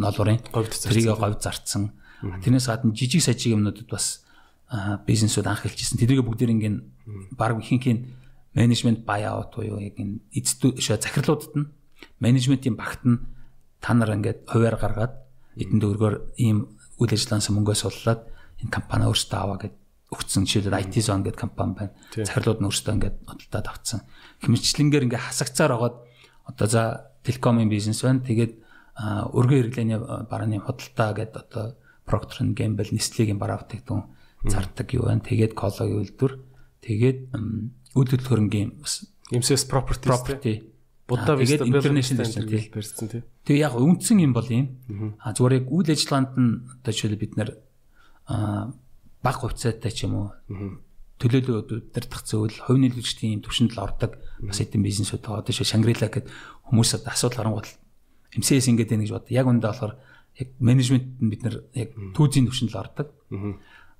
Ноолурын 0.00 0.40
говьд 0.48 0.72
зарцсан. 0.72 1.14
говьд 1.14 1.42
зарцсан. 1.44 1.82
Тэрнээс 2.22 2.66
гадна 2.66 2.94
жижиг 2.94 3.22
сажиг 3.22 3.54
юмнуудад 3.54 3.86
бас 3.90 4.24
бизнесүүд 4.68 5.46
анх 5.48 5.64
хэлжсэн. 5.64 5.96
Тэднийг 5.96 6.24
бүгдээр 6.24 6.52
ингээд 6.52 6.76
баг 7.32 7.56
ихэнх 7.56 7.86
нь 7.88 8.04
менежмент 8.52 9.08
buyout 9.08 9.56
буюу 9.56 9.80
яг 9.80 9.96
энэ 9.96 10.20
эцдүү 10.36 10.76
захирлуудад 10.76 11.54
нь 11.56 11.72
менежментийн 12.20 12.76
багт 12.76 13.02
нь 13.08 13.22
та 13.80 13.94
нар 13.96 14.12
ингээд 14.12 14.44
хуваар 14.44 14.76
гаргаад 14.76 15.14
эдэн 15.56 15.78
дөргөөр 15.80 16.14
ийм 16.36 16.68
үйл 17.00 17.12
ажиллагаанаас 17.16 17.48
мөнгөө 17.48 17.76
суллаад 17.80 18.20
энэ 18.60 18.74
компани 18.74 19.08
өөртөө 19.08 19.38
аваа 19.40 19.58
гэд 19.62 19.74
өгцөн 20.12 20.44
жишээлбэл 20.44 20.80
IT 20.84 20.94
zone 21.00 21.24
гэдэг 21.24 21.40
компани 21.40 21.72
байна. 21.76 21.92
Захирлууд 22.12 22.60
нь 22.60 22.68
өөртөө 22.68 22.94
ингээд 22.96 23.16
бодлоод 23.24 23.66
авцсан. 23.68 24.00
Хэмжлэнгээр 24.44 25.06
ингээд 25.08 25.26
хасагцаар 25.32 25.72
байгаад 25.72 25.96
одоо 26.48 26.66
за 26.68 26.82
телекомын 27.24 27.68
бизнес 27.72 28.04
байна. 28.04 28.24
Тэгээд 28.24 28.52
өргөн 29.32 29.56
хэрэглээний 29.72 29.98
барааны 30.28 30.60
худалдаа 30.60 31.12
гэдэг 31.16 31.36
одоо 31.38 31.64
Procter 32.08 32.40
& 32.48 32.56
Gamble, 32.56 32.88
Nestle-гийн 32.88 33.36
бараа 33.36 33.60
бүтээгдэхүүн 33.60 34.17
зардаг 34.44 34.88
юу 34.94 35.10
байна. 35.10 35.24
Тэгээд 35.24 35.54
Кологийн 35.58 36.02
үйлдвэр, 36.04 36.32
тэгээд 36.84 37.18
үйлдвэрлэл 37.94 38.30
хөрөнгийн 38.30 38.70
бас 38.78 39.08
MCS 39.32 39.64
property. 39.66 40.08
Будда 41.08 41.36
Vista 41.40 41.64
International 41.64 42.28
барьсан 42.68 43.08
тий. 43.08 43.24
Тэгээ 43.48 43.64
яг 43.64 43.74
үндсэн 43.80 44.20
юм 44.20 44.36
бол 44.36 44.44
юм. 44.44 45.16
А 45.24 45.32
зүгээр 45.32 45.64
яг 45.64 45.66
үйл 45.72 45.88
ажиллагаанд 45.88 46.32
нь 46.36 46.52
одоо 46.68 46.92
жишээл 46.92 47.16
бид 47.16 47.34
нар 47.40 47.50
баг 49.24 49.36
хувьцаатай 49.40 49.88
ч 49.88 50.04
юм 50.04 50.20
уу 50.20 50.28
төлөөлөл 51.16 51.64
удирдах 51.64 52.22
зөвл 52.28 52.52
хувь 52.52 52.78
нийлүүлэгчдийн 52.78 53.40
төвшөнд 53.40 53.72
л 53.72 53.82
ордог. 53.88 54.20
Бас 54.44 54.60
хэдэн 54.60 54.84
бизнесүүд 54.84 55.24
байгаа. 55.24 55.42
Одоо 55.42 55.52
жишээ 55.56 55.72
Шангрила 55.72 56.12
гэдэг 56.12 56.28
хүмүүс 56.68 56.90
одоо 57.00 57.10
асуудал 57.10 57.38
харангуут 57.40 57.68
MCS 58.36 58.68
ингэж 58.68 58.88
байна 58.92 59.02
гэж 59.08 59.12
бод. 59.16 59.32
Яг 59.32 59.48
үндэ 59.48 59.64
болохоор 59.64 59.96
яг 60.36 60.48
менежмент 60.60 61.08
нь 61.24 61.32
бид 61.32 61.42
нар 61.42 61.64
яг 61.72 61.96
түүзийн 62.14 62.46
төвшөнд 62.46 62.70
л 62.76 62.80
ордог 62.84 63.08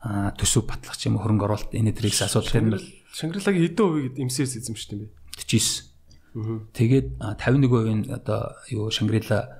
төсөв 0.02 0.66
батлах 0.70 0.94
ч 0.94 1.10
юм 1.10 1.18
уу 1.18 1.26
хөрөнгө 1.26 1.46
оруулалт 1.46 1.74
энэ 1.74 1.90
төрийгс 1.90 2.22
асуудал 2.22 2.54
тэр 2.54 2.78
Шангрилагийн 3.10 3.64
хэдэн 3.66 3.82
хувийг 3.82 4.14
эмсээс 4.22 4.62
эзэмшдэг 4.62 4.98
юм 4.98 5.10
бэ? 5.10 5.18
49. 5.42 6.70
Тэгээд 6.70 7.06
51% 7.18 8.06
нь 8.06 8.10
одоо 8.14 8.54
юу 8.70 8.94
Шангрила 8.94 9.58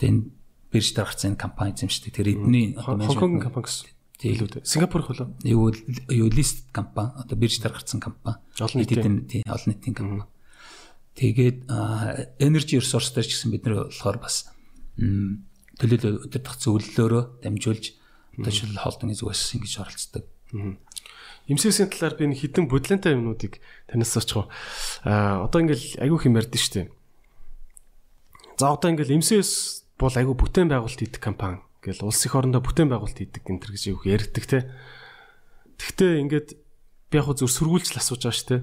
энэ 0.00 0.32
бирж 0.72 0.96
дээр 0.96 1.04
гарсан 1.04 1.36
компани 1.36 1.76
эзэмшдэг. 1.76 2.16
Тэр 2.16 2.32
эдний 2.32 2.72
одоо 2.80 2.96
Хонконгийн 2.96 3.44
компани 3.44 3.68
гэсэн. 3.68 3.92
Тийм. 4.16 4.48
Сингапурх 4.64 5.12
болоо. 5.12 5.36
Юу 5.44 5.74
юу 6.08 6.28
лист 6.32 6.64
компани 6.72 7.12
одоо 7.18 7.36
бирж 7.36 7.60
дээр 7.60 7.76
гарсан 7.76 8.00
компани. 8.00 8.40
Олон 8.56 8.78
нийтийн 8.80 9.28
тийм 9.28 9.42
олон 9.44 9.68
нийтийн 9.68 9.94
компани. 9.94 10.24
Тэгээд 11.18 11.58
energy 12.40 12.80
resource 12.80 13.12
дээр 13.12 13.26
ч 13.28 13.36
гэсэн 13.36 13.52
бид 13.52 13.68
нар 13.68 13.90
болохоор 13.90 14.16
бас 14.22 14.48
төлөөлөл 14.96 16.24
өдөртөх 16.30 16.56
зөвлөлөөрөө 16.62 17.42
дамжуулж 17.42 17.97
Одоо 18.38 18.50
жишээл 18.54 18.78
холдон 18.78 19.12
зүгээс 19.12 19.54
ингэж 19.58 19.74
оролцдог. 19.82 20.24
Имсэсийн 21.48 21.88
талаар 21.88 22.14
би 22.14 22.28
хідэн 22.32 22.68
бодлонтой 22.68 23.16
юмнуудыг 23.16 23.58
танаас 23.88 24.14
очих. 24.16 24.46
Аа 25.02 25.48
одоо 25.48 25.64
ингээл 25.64 25.98
айгүй 26.04 26.18
хэм 26.28 26.38
ярьдэн 26.38 26.60
штэ. 26.60 26.92
За 28.60 28.76
одоо 28.76 28.92
ингээл 28.92 29.16
имсэс 29.16 29.84
бол 29.96 30.12
айгүй 30.12 30.36
бүтээн 30.36 30.68
байгуулалт 30.68 31.00
хийдэг 31.00 31.24
компани. 31.24 31.64
Ингээл 31.80 32.04
улс 32.04 32.20
их 32.20 32.36
орондоо 32.36 32.60
бүтээн 32.60 32.92
байгуулалт 32.92 33.16
хийдэг 33.16 33.42
энэ 33.48 33.60
төр 33.64 33.72
гэж 33.74 33.84
айгүй 33.90 34.08
ярьдаг 34.12 34.44
те. 34.44 34.58
Тэгтээ 35.80 36.12
ингээд 36.20 36.48
би 37.08 37.16
яг 37.16 37.32
зөв 37.32 37.48
сөргүүлж 37.48 37.96
л 37.96 38.00
асууж 38.04 38.22
байгаа 38.28 38.36
штэ. 38.36 38.56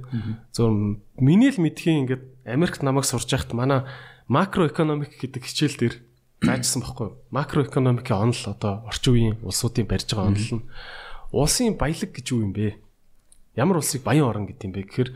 Зөв 0.53 1.01
миний 1.17 1.49
л 1.49 1.57
мэдхийн 1.57 2.05
ингээд 2.05 2.23
Америкт 2.45 2.85
намайг 2.85 3.09
сурж 3.09 3.25
байхад 3.25 3.57
манай 3.57 3.89
макроэкономик 4.29 5.17
гэдэг 5.17 5.41
хичээл 5.41 5.77
дээр 5.81 5.95
заажсан 6.45 6.81
байхгүй 6.86 7.10
макроэкономикийн 7.34 8.21
онол 8.29 8.43
одоо 8.47 8.73
орчин 8.86 9.13
үеийн 9.13 9.36
улсуудын 9.41 9.89
барьж 9.89 10.10
байгаа 10.13 10.29
онол 10.29 10.51
нь 10.62 10.65
улсын 11.34 11.75
баялаг 11.75 12.12
гэж 12.13 12.25
юу 12.31 12.45
юм 12.45 12.53
бэ? 12.53 12.77
Ямар 13.58 13.81
улсыг 13.81 14.05
баян 14.05 14.29
орн 14.29 14.45
гэдэг 14.47 14.65
юм 14.69 14.73
бэ 14.73 14.81
гэхээр 14.88 15.10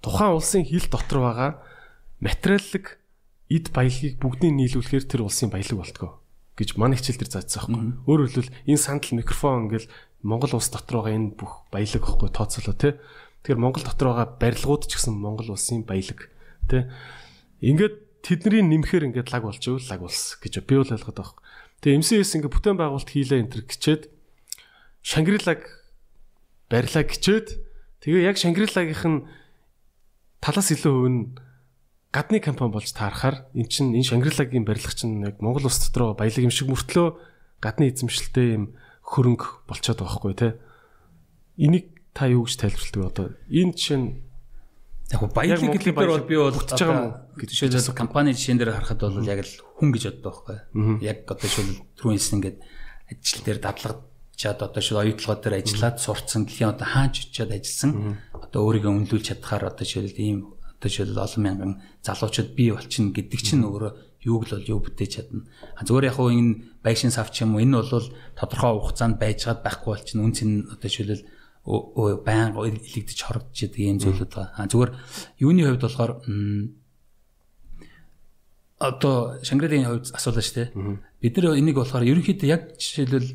тухайн 0.00 0.32
улсын 0.38 0.64
хил 0.64 0.86
дотор 0.88 1.18
байгаа 1.20 1.50
материаллык 2.24 2.98
эд 3.50 3.66
баялагийг 3.72 4.16
бүгдийг 4.22 4.52
нийлүүлэхээр 4.54 5.04
тэр 5.04 5.22
улсын 5.26 5.50
баялаг 5.52 5.78
болтгоо 5.78 6.12
гэж 6.58 6.74
манай 6.74 6.98
хичээл 6.98 7.22
дээр 7.22 7.32
заажсан 7.38 7.62
байхгүй. 7.70 8.02
Өөрөөр 8.10 8.30
хэлбэл 8.34 8.54
энэ 8.66 8.82
сандал 8.82 9.14
микрофон 9.14 9.70
ингээл 9.70 9.88
Монгол 10.26 10.58
улс 10.58 10.68
дотор 10.74 11.06
байгаа 11.06 11.14
энэ 11.14 11.38
бүх 11.38 11.70
баялаг 11.70 12.02
гэхгүй 12.02 12.30
тооцоолоо 12.34 12.74
тий. 12.74 12.92
Тэгэхээр 13.46 13.62
Монгол 13.62 13.84
дотор 13.86 14.08
байгаа 14.10 14.26
барилгууд 14.42 14.90
ч 14.90 14.98
гэсэн 14.98 15.14
Монгол 15.14 15.54
улсын 15.54 15.86
баялаг 15.86 16.26
тий. 16.66 16.90
Ингээд 17.62 18.07
тэдний 18.22 18.62
нэмэхээр 18.62 19.12
ингээд 19.12 19.30
лаг 19.32 19.42
болж 19.46 19.62
ивэл 19.62 19.88
лаг 19.88 20.00
болсон 20.02 20.38
гэж 20.42 20.54
би 20.66 20.74
бол 20.76 20.90
ойлгоод 20.90 21.18
байгаа. 21.18 21.38
Тэгээ 21.82 21.98
MCS 22.02 22.30
ингээд 22.38 22.54
бүтээн 22.54 22.78
байгуулалт 22.78 23.10
хийлээ 23.10 23.40
энэ 23.42 23.52
төр 23.54 23.62
гिचээд 23.70 24.02
Шангрилаг 25.02 25.62
барилаа 26.68 27.04
гिचээд 27.06 27.46
тэгээ 28.02 28.26
яг 28.26 28.36
Шангрилагийнх 28.36 29.04
нь 29.06 29.18
талаас 30.42 30.68
илүү 30.74 30.92
хөв 30.92 31.08
нь 31.08 31.20
гадны 32.12 32.42
компани 32.42 32.74
болж 32.74 32.90
таарахаар 32.92 33.46
эн 33.54 33.66
чинь 33.70 33.94
энэ 33.94 34.10
Шангрилагийн 34.10 34.66
барилга 34.66 34.92
чинь 34.92 35.22
яг 35.22 35.38
Монгол 35.38 35.70
улс 35.70 35.78
дотроо 35.78 36.18
баялаг 36.18 36.42
юм 36.42 36.52
шиг 36.52 36.68
мөртлөө 36.68 37.08
гадны 37.62 37.88
эзэмшилтэй 37.88 38.58
юм 38.58 38.64
хөрөнгө 39.06 39.70
болчиход 39.70 40.02
байгаа 40.02 40.18
хгүй 40.18 40.34
те. 40.34 40.48
Энийг 41.56 41.94
та 42.12 42.26
юу 42.26 42.44
гэж 42.44 42.54
тайлбарладаг 42.58 43.06
одоо 43.06 43.26
энэ 43.48 43.72
жишээ 43.78 43.98
нь 43.98 44.27
яг 45.08 45.22
баялаг 45.32 45.72
гэхлээр 45.72 45.96
бол 45.96 46.28
би 46.28 46.36
бол 46.36 46.52
бүтэж 46.52 46.80
байгаа 46.84 47.00
юм 47.00 47.14
гэж 47.40 47.48
жишээлбэл 47.48 47.96
компани 47.96 48.36
жишээн 48.36 48.58
дээр 48.60 48.76
харахад 48.76 49.00
бол 49.00 49.24
яг 49.24 49.40
л 49.40 49.54
хүн 49.80 49.88
гэж 49.96 50.02
боддог 50.20 50.36
байхгүй. 50.44 50.58
Яг 51.00 51.18
одоо 51.24 51.48
жишээл 51.48 51.80
түрүүнээс 51.96 52.28
ингээд 52.36 52.58
ажил 53.08 53.42
дээр 53.44 53.58
дадлагчаад 53.64 54.60
одоо 54.60 54.80
жишээл 54.84 55.02
оюутлогоо 55.08 55.36
дээр 55.40 55.56
ажиллаад 55.64 55.96
сурцсан 55.96 56.44
дэлхийн 56.44 56.72
одоо 56.76 56.88
хаач 56.92 57.14
очиад 57.24 57.56
ажилласан. 57.56 58.20
Одоо 58.36 58.60
өөрийгөө 58.68 58.92
үнэлүүлж 58.92 59.26
чадхаар 59.32 59.72
одоо 59.72 59.84
жишээл 59.88 60.12
ийм 60.20 60.38
одоо 60.76 60.88
жишээл 60.92 61.16
олон 61.16 61.42
мянган 61.42 61.72
залуучууд 62.04 62.52
бий 62.52 62.68
болчихно 62.76 63.16
гэдэг 63.16 63.40
чинь 63.40 63.64
өөрөө 63.64 63.92
юуг 64.28 64.44
л 64.44 64.60
бол 64.60 64.70
юу 64.76 64.80
бүтээж 64.84 65.10
чадна. 65.24 65.48
А 65.72 65.88
зүгээр 65.88 66.12
яг 66.12 66.16
хуу 66.20 66.28
энэ 66.28 66.82
байшин 66.84 67.10
савч 67.10 67.42
юм 67.42 67.56
уу 67.56 67.64
энэ 67.64 67.80
бол 67.80 68.12
тодорхой 68.36 68.76
хугацаанд 68.76 69.16
байжгаад 69.16 69.64
байхгүй 69.64 69.90
болчихно. 69.94 70.26
Үн 70.26 70.34
цэн 70.36 70.50
одоо 70.68 70.88
жишээл 70.90 71.24
байнга 72.24 72.64
илэгдэж 72.64 73.18
хорогдож 73.22 73.58
байгаа 73.68 73.92
юм 73.92 74.00
зүйлүүд 74.00 74.32
байгаа. 74.32 74.66
Зүгээр 74.72 74.92
юуны 75.44 75.62
хувьд 75.68 75.84
болохоор 75.84 76.12
одоо 78.78 79.16
Шангрилийн 79.42 79.84
хувьд 79.84 80.14
асуулаа 80.14 80.44
шүү 80.44 80.56
дээ. 80.56 80.68
Бид 81.20 81.34
нар 81.36 81.58
энийг 81.58 81.76
болохоор 81.76 82.08
ерөнхийдөө 82.08 82.48
яг 82.48 82.62
жишээлбэл 82.78 83.28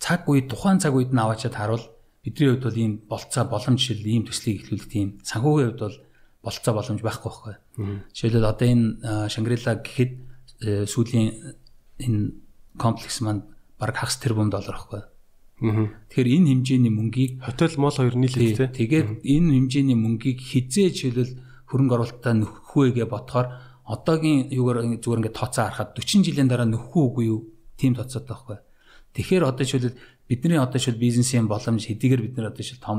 цаг 0.00 0.24
үед 0.30 0.48
тухайн 0.48 0.78
цаг 0.80 0.94
үед 0.94 1.12
нь 1.12 1.20
аваачаад 1.20 1.54
харуул 1.58 1.84
бидний 2.22 2.54
хувьд 2.54 2.64
бол 2.64 2.80
ийм 2.80 2.92
болцоо 3.10 3.44
боломж 3.44 3.82
жишээл 3.82 4.06
ийм 4.06 4.24
төслийг 4.24 4.62
эхлүүлэх 4.62 4.88
тийм 4.88 5.08
санхүүгийн 5.26 5.68
хувьд 5.74 5.82
бол 5.82 5.98
болцоо 6.46 6.72
боломж 6.74 7.00
байхгүй 7.02 7.30
байхгүй. 7.30 7.54
Жишээлбэл 8.14 8.50
одоо 8.50 8.66
энэ 8.70 9.28
Шангрила 9.28 9.74
гэхэд 9.82 10.12
э, 10.62 10.86
сүүлийн 10.86 11.28
энэ 11.98 12.22
комплекс 12.78 13.20
маань 13.20 13.42
бараг 13.78 13.96
хагас 13.98 14.16
тэрбум 14.22 14.50
доллар 14.50 14.76
байхгүй. 14.78 15.02
Тэгэхээр 15.56 16.28
энэ 16.36 16.48
хэмжээний 16.52 16.92
мөнгийг 16.92 17.32
хотел 17.40 17.72
мол 17.80 17.96
хоёр 17.96 18.12
нийлээд 18.12 18.76
тий. 18.76 18.92
Тэгээд 18.92 19.24
энэ 19.24 19.50
хэмжээний 19.56 19.96
мөнгийг 19.96 20.44
хизээ 20.44 20.92
жишээлбэл 20.92 21.32
хөрөнгө 21.72 21.94
оруулалтаа 21.96 22.34
нөхөхвэгээ 22.36 23.08
бодохоор 23.08 23.46
одоогийн 23.88 24.52
юугаар 24.52 24.84
зүгээр 25.00 25.20
ингээд 25.24 25.38
тооцоо 25.40 25.64
харахад 25.72 25.96
40 25.96 26.28
жилийн 26.28 26.48
дараа 26.52 26.68
нөхөх 26.68 26.92
үгүй 26.92 27.24
юу? 27.32 27.40
Тим 27.80 27.96
тооцоод 27.96 28.28
байхгүй. 28.28 28.60
Тэгэхээр 29.16 29.48
одоо 29.48 29.64
жишээлбэл 29.64 29.96
бидний 30.28 30.60
одоо 30.60 30.76
жишээл 30.76 31.00
бизнесийн 31.00 31.48
боломж 31.48 31.88
хэдийгээр 31.88 32.20
бид 32.20 32.34
нар 32.36 32.52
одоо 32.52 32.60
жишээл 32.60 32.84
том 32.84 32.98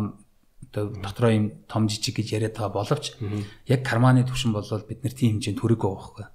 дотроо 0.73 1.31
юм 1.31 1.45
том 1.69 1.85
жижиг 1.85 2.17
гэж 2.17 2.41
яриад 2.41 2.57
байгаа 2.57 2.73
боловч 2.73 3.13
яг 3.69 3.81
карманы 3.85 4.25
төвшин 4.25 4.51
болвол 4.57 4.81
бид 4.89 5.05
нар 5.05 5.13
тийм 5.13 5.37
хэмжээнд 5.37 5.61
хүрээгүй 5.61 5.89
байхгүй. 5.93 6.25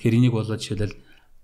Тэгэхээр 0.00 0.16
энийг 0.16 0.32
болоод 0.32 0.60
жишээлбэл 0.64 0.96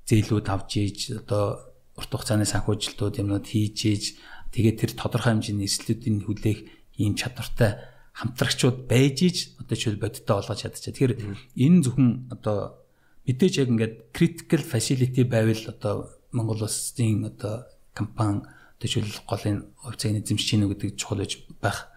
зээлүүд 0.08 0.46
авч 0.48 0.70
ийж 0.80 0.98
одоо 1.20 1.71
урт 1.96 2.10
хугацааны 2.10 2.46
санхүүжилтүүд 2.48 3.20
юмнууд 3.20 3.46
хийж 3.46 3.78
ийж 3.88 4.04
тэгээд 4.52 4.80
тэр 4.80 4.92
тодорхой 4.96 5.36
хэмжээний 5.36 5.68
эслүүдийн 5.68 6.24
хүлээх 6.24 6.60
ийм 7.00 7.14
чадвартай 7.16 7.80
хамтрагчуд 8.12 8.88
байж 8.88 9.16
ийж 9.24 9.36
одоо 9.60 9.76
жишээл 9.76 10.00
бодиттой 10.00 10.36
болгож 10.36 10.60
чадчихаа. 10.60 10.92
Тэгэхээр 10.92 11.14
энэ 11.56 11.82
зөвхөн 11.84 12.10
одоо 12.32 12.84
мэдээж 13.24 13.54
яг 13.64 13.68
ингээд 13.72 13.94
critical 14.12 14.62
facility 14.62 15.24
байвал 15.24 15.64
одоо 15.68 15.94
Монгол 16.32 16.64
улсын 16.64 17.28
одоо 17.28 17.64
компани 17.96 18.44
жишээл 18.80 19.24
голын 19.24 19.72
хувьцааны 19.80 20.20
эзэмшиж 20.20 20.48
гинэ 20.52 20.68
гэдэг 20.68 20.96
чухал 21.00 21.24
байж 21.24 21.40
байх. 21.60 21.88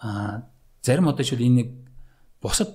Аа 0.00 0.48
зарим 0.80 1.08
одоо 1.08 1.24
жишээл 1.24 1.44
энэ 1.44 1.62
бусад 2.40 2.70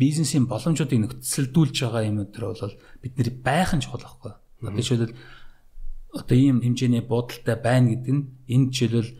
бизнесийн 0.00 0.48
боломжуудыг 0.48 0.96
нөхцөлдүүлж 0.96 1.76
байгаа 1.84 2.08
юм 2.08 2.24
өдр 2.24 2.56
бол 2.56 2.76
бидний 3.04 3.34
байх 3.36 3.76
нь 3.76 3.84
чухал 3.84 4.00
байхгүй. 4.00 4.32
Одоо 4.64 4.80
жишээлбэл 4.80 5.16
одоо 6.14 6.36
ийм 6.36 6.58
хэмжээний 6.62 7.04
буудалтай 7.06 7.56
байна 7.56 7.94
гэдэг 7.94 8.12
нь 8.14 8.24
энэ 8.50 8.70
жишээлбэл 8.74 9.12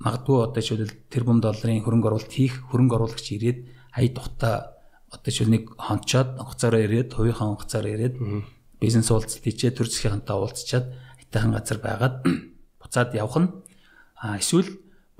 магадгүй 0.00 0.38
одоо 0.40 0.60
жишээлбэл 0.64 0.96
тэрбум 1.12 1.38
долларын 1.44 1.84
хөрөнгө 1.84 2.08
оруулалт 2.08 2.32
хийх 2.32 2.64
хөрөнгө 2.72 2.96
оруулагч 2.96 3.26
ирээд 3.36 3.58
хай 3.92 4.08
тухта 4.08 4.80
одоо 5.12 5.30
жишээл 5.30 5.52
нэг 5.52 5.64
хонцоод 5.76 6.40
хугацаараа 6.40 6.82
ирээд 6.86 7.10
хувийнхаа 7.12 7.48
хугацаараа 7.52 7.92
ирээд 7.92 8.14
бизнес 8.80 9.08
уулзалт 9.12 9.44
хийчээ 9.44 9.76
төр 9.76 9.88
засгийнхантай 9.90 10.36
уулзчаад 10.38 10.86
хайтахан 11.20 11.52
газар 11.52 11.78
байгаад 11.84 12.14
буцаад 12.80 13.10
явах 13.12 13.36
нь 13.42 13.48
а 14.16 14.40
эсвэл 14.40 14.70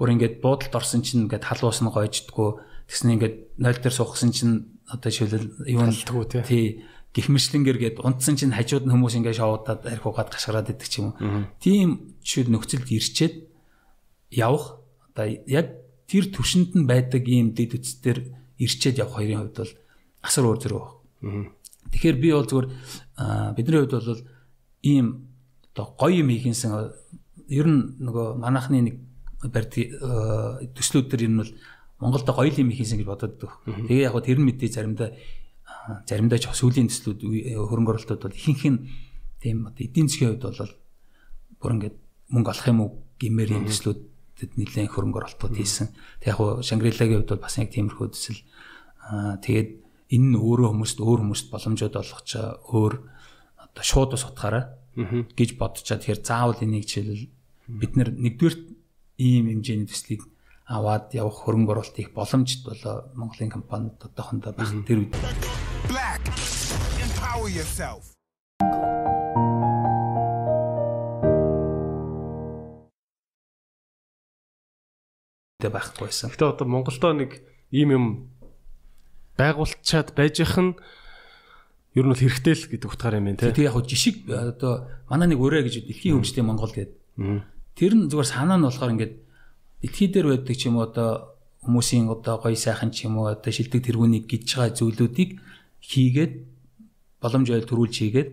бүр 0.00 0.16
ингээд 0.16 0.40
буудалд 0.40 0.72
орсон 0.72 1.04
чинь 1.04 1.28
ингээд 1.28 1.44
халуус 1.44 1.84
нь 1.84 1.92
гойждггүй 1.92 2.50
тэгснэ 2.88 3.12
ингээд 3.20 3.36
0 3.60 3.82
дээр 3.84 3.94
суухсан 3.94 4.32
чинь 4.32 4.80
одоо 4.88 5.10
жишээлбэл 5.12 5.68
юу 5.68 5.84
нь 5.84 5.92
тий 6.48 6.80
гихмэрчлэнгээр 7.10 7.78
гээд 7.78 7.96
унтсан 8.06 8.38
чинь 8.38 8.54
хажууд 8.54 8.86
нь 8.86 8.92
хүмүүс 8.94 9.18
ингээ 9.18 9.34
шоудаад 9.34 9.82
арх 9.82 10.06
угаад 10.06 10.30
гашгараад 10.30 10.70
идэг 10.70 10.86
ч 10.86 11.02
юм. 11.02 11.14
Тийм 11.58 12.14
жишээл 12.22 12.54
нөхцөлд 12.54 12.86
ирчээд 12.86 13.34
явах 14.30 14.78
одоо 15.10 15.26
яг 15.50 15.74
тэр 16.06 16.30
төвшөнд 16.30 16.78
нь 16.78 16.86
байдаг 16.86 17.26
ийм 17.26 17.50
дэд 17.50 17.82
үстээр 17.82 18.18
ирчээд 18.62 19.02
явах 19.02 19.18
хоёрын 19.18 19.42
хувьд 19.42 19.58
бол 19.58 19.74
асар 20.22 20.46
өөр 20.46 20.58
зэрэг 20.62 20.78
байна. 20.78 21.50
Тэгэхээр 21.90 22.16
би 22.22 22.28
бол 22.30 22.46
зүгээр 22.46 22.68
бидний 23.58 23.78
хувьд 23.82 23.94
бол 23.98 24.22
ийм 24.86 25.06
одоо 25.74 25.86
гоё 25.98 26.22
юм 26.22 26.30
хийхинсэн 26.30 26.70
ер 27.50 27.66
нь 27.66 27.98
нөгөө 27.98 28.38
манайхны 28.38 28.86
нэг 28.86 28.96
барьд 29.50 29.74
төслүүд 30.78 31.06
төр 31.10 31.22
ер 31.26 31.32
нь 31.34 31.42
бол 31.42 31.52
Монголд 31.98 32.30
гоё 32.30 32.54
юм 32.54 32.70
хийхинсэн 32.70 33.02
гэж 33.02 33.08
бодоод 33.10 33.34
байгаа. 33.34 33.58
Тэгээ 33.90 34.06
яг 34.06 34.14
тэр 34.22 34.38
нь 34.38 34.46
мэдээ 34.46 34.70
заримдаа 34.70 35.10
заримдаа 36.06 36.38
ч 36.38 36.46
сүүлийн 36.50 36.88
төслүүд 36.90 37.20
хөрөнгө 37.56 37.90
оруулалтууд 37.96 38.22
бол 38.26 38.38
ихэнх 38.38 38.64
нь 38.68 38.78
тийм 39.40 39.66
одоо 39.68 39.82
эдийн 39.84 40.08
засгийн 40.08 40.36
хувьд 40.36 40.44
бол 40.46 40.74
бүр 41.60 41.72
ингээд 41.76 41.96
мөнгө 42.32 42.50
олох 42.52 42.66
юм 42.68 42.80
уу 42.80 42.90
гэмээр 43.20 43.50
юм 43.56 43.64
төслүүдэд 43.68 44.52
нэлээд 44.56 44.92
хөрөнгө 44.92 45.18
оруулалтууд 45.20 45.54
хийсэн. 45.56 45.88
Тэг 46.20 46.32
яг 46.32 46.36
хуу 46.38 46.60
Шангрилагийн 46.60 47.24
хувьд 47.24 47.32
бол 47.34 47.44
бас 47.44 47.56
яг 47.58 47.70
тиймэрхүү 47.72 48.08
төсөл. 48.12 48.42
Тэгээд 49.44 49.70
энэ 50.14 50.26
нь 50.34 50.38
өөрөө 50.38 50.68
хүмүүст 50.74 50.98
өөр 50.98 51.20
хүмүүст 51.24 51.46
боломжууд 51.54 51.94
олгох 51.94 52.22
чаа 52.26 52.58
өөр 52.74 52.94
одоо 53.70 53.84
шууд 53.84 54.14
ус 54.18 54.24
утгаараа 54.26 54.64
гэж 55.38 55.50
бодчаад 55.54 56.02
тэгэхээр 56.02 56.20
заавал 56.26 56.58
энийг 56.60 56.84
жишээлбэл 56.90 57.30
бид 57.70 57.92
нэгдүгээр 57.94 58.56
ийм 59.22 59.46
хэмжээний 59.54 59.86
төслийг 59.86 60.26
аваад 60.70 61.10
явах 61.18 61.42
хөрөнгө 61.42 61.74
оруулалт 61.74 61.98
их 61.98 62.14
боломжт 62.14 62.62
болоо 62.62 63.10
Монголын 63.18 63.50
компанид 63.50 63.98
одоохондоо 63.98 64.54
байх 64.54 64.70
тэр 64.86 65.02
үед. 65.02 65.18
Black 65.90 66.22
empower 67.02 67.50
yourself. 67.50 68.14
Тэ 75.58 75.74
байхгүйсэн. 75.74 76.30
Гэтэ 76.30 76.54
одоо 76.54 76.66
Монголдо 76.70 77.18
нэг 77.18 77.42
ийм 77.74 77.90
юм 77.90 78.06
байгуулчаад 79.34 80.14
байж 80.14 80.38
их 80.38 80.54
нь 80.54 80.78
ер 81.98 82.04
нь 82.06 82.12
бол 82.14 82.22
хэрэгтэй 82.22 82.54
л 82.54 82.70
гэдэг 82.70 82.86
утгаар 82.94 83.18
юм 83.18 83.26
байна 83.26 83.42
тий. 83.42 83.50
Тэг 83.50 83.74
яг 83.74 83.82
жишг 83.90 84.30
одоо 84.30 84.86
манай 85.10 85.34
нэг 85.34 85.42
өрөө 85.42 85.66
гэж 85.66 85.82
дэлхийн 85.90 86.22
хөгжлийн 86.22 86.46
Монгол 86.46 86.70
гэдэг. 86.70 86.94
Тэр 87.74 87.92
нь 87.98 88.06
зүгээр 88.06 88.30
санаа 88.30 88.54
нь 88.54 88.62
болохоор 88.62 88.94
ингээд 88.94 89.14
Этхий 89.80 90.08
дээр 90.12 90.36
байдаг 90.36 90.56
ч 90.56 90.68
юм 90.68 90.76
уу 90.76 90.88
одоо 90.88 91.36
хүмүүсийн 91.64 92.08
одоо 92.08 92.36
гоё 92.40 92.56
сайхан 92.56 92.92
ч 92.92 93.08
юм 93.08 93.20
уу 93.20 93.32
одоо 93.32 93.52
шилдэг 93.52 93.80
тэргүүнийг 93.84 94.24
гидж 94.28 94.56
байгаа 94.56 94.76
зүйлүүдийг 94.76 95.30
хийгээд 95.80 96.32
боломж 97.20 97.48
ойл 97.48 97.68
төрүүлж 97.68 97.94
хийгээд 97.96 98.30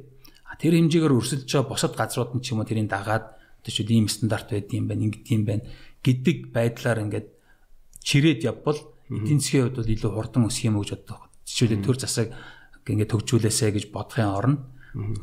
тэр 0.57 0.73
хэмжээгээр 0.73 1.13
өрсөлдөж 1.13 1.49
байгаа 1.51 1.69
босод 1.69 1.93
газрууд 1.93 2.31
нь 2.35 2.43
ч 2.43 2.51
юм 2.51 2.59
уу 2.63 2.67
тэрийг 2.67 2.89
дагаад 2.89 3.37
одоо 3.61 3.71
шүү 3.71 3.87
ийм 3.93 4.07
стандарт 4.09 4.49
байд 4.49 4.73
юм 4.73 4.89
байна 4.89 5.05
ингэдэг 5.05 5.31
юм 5.31 5.43
байна 5.45 5.63
гэдэг 6.01 6.37
байдлаар 6.55 7.03
ингээд 7.05 7.27
чирээд 8.01 8.41
явбал 8.47 8.79
эдийн 9.11 9.39
засгийн 9.39 9.63
хувьд 9.69 9.77
бол 9.79 9.93
илүү 9.93 10.11
хурдан 10.11 10.43
өсөх 10.47 10.67
юм 10.67 10.79
гэж 10.79 10.89
боддог. 10.95 11.19
Жишээлбэл 11.47 11.85
төр 11.85 11.97
засаг 11.99 12.27
ингээд 12.87 13.11
төгжүүлээсэ 13.11 13.71
гэж 13.75 13.85
бодохын 13.91 14.31
оронд 14.31 14.59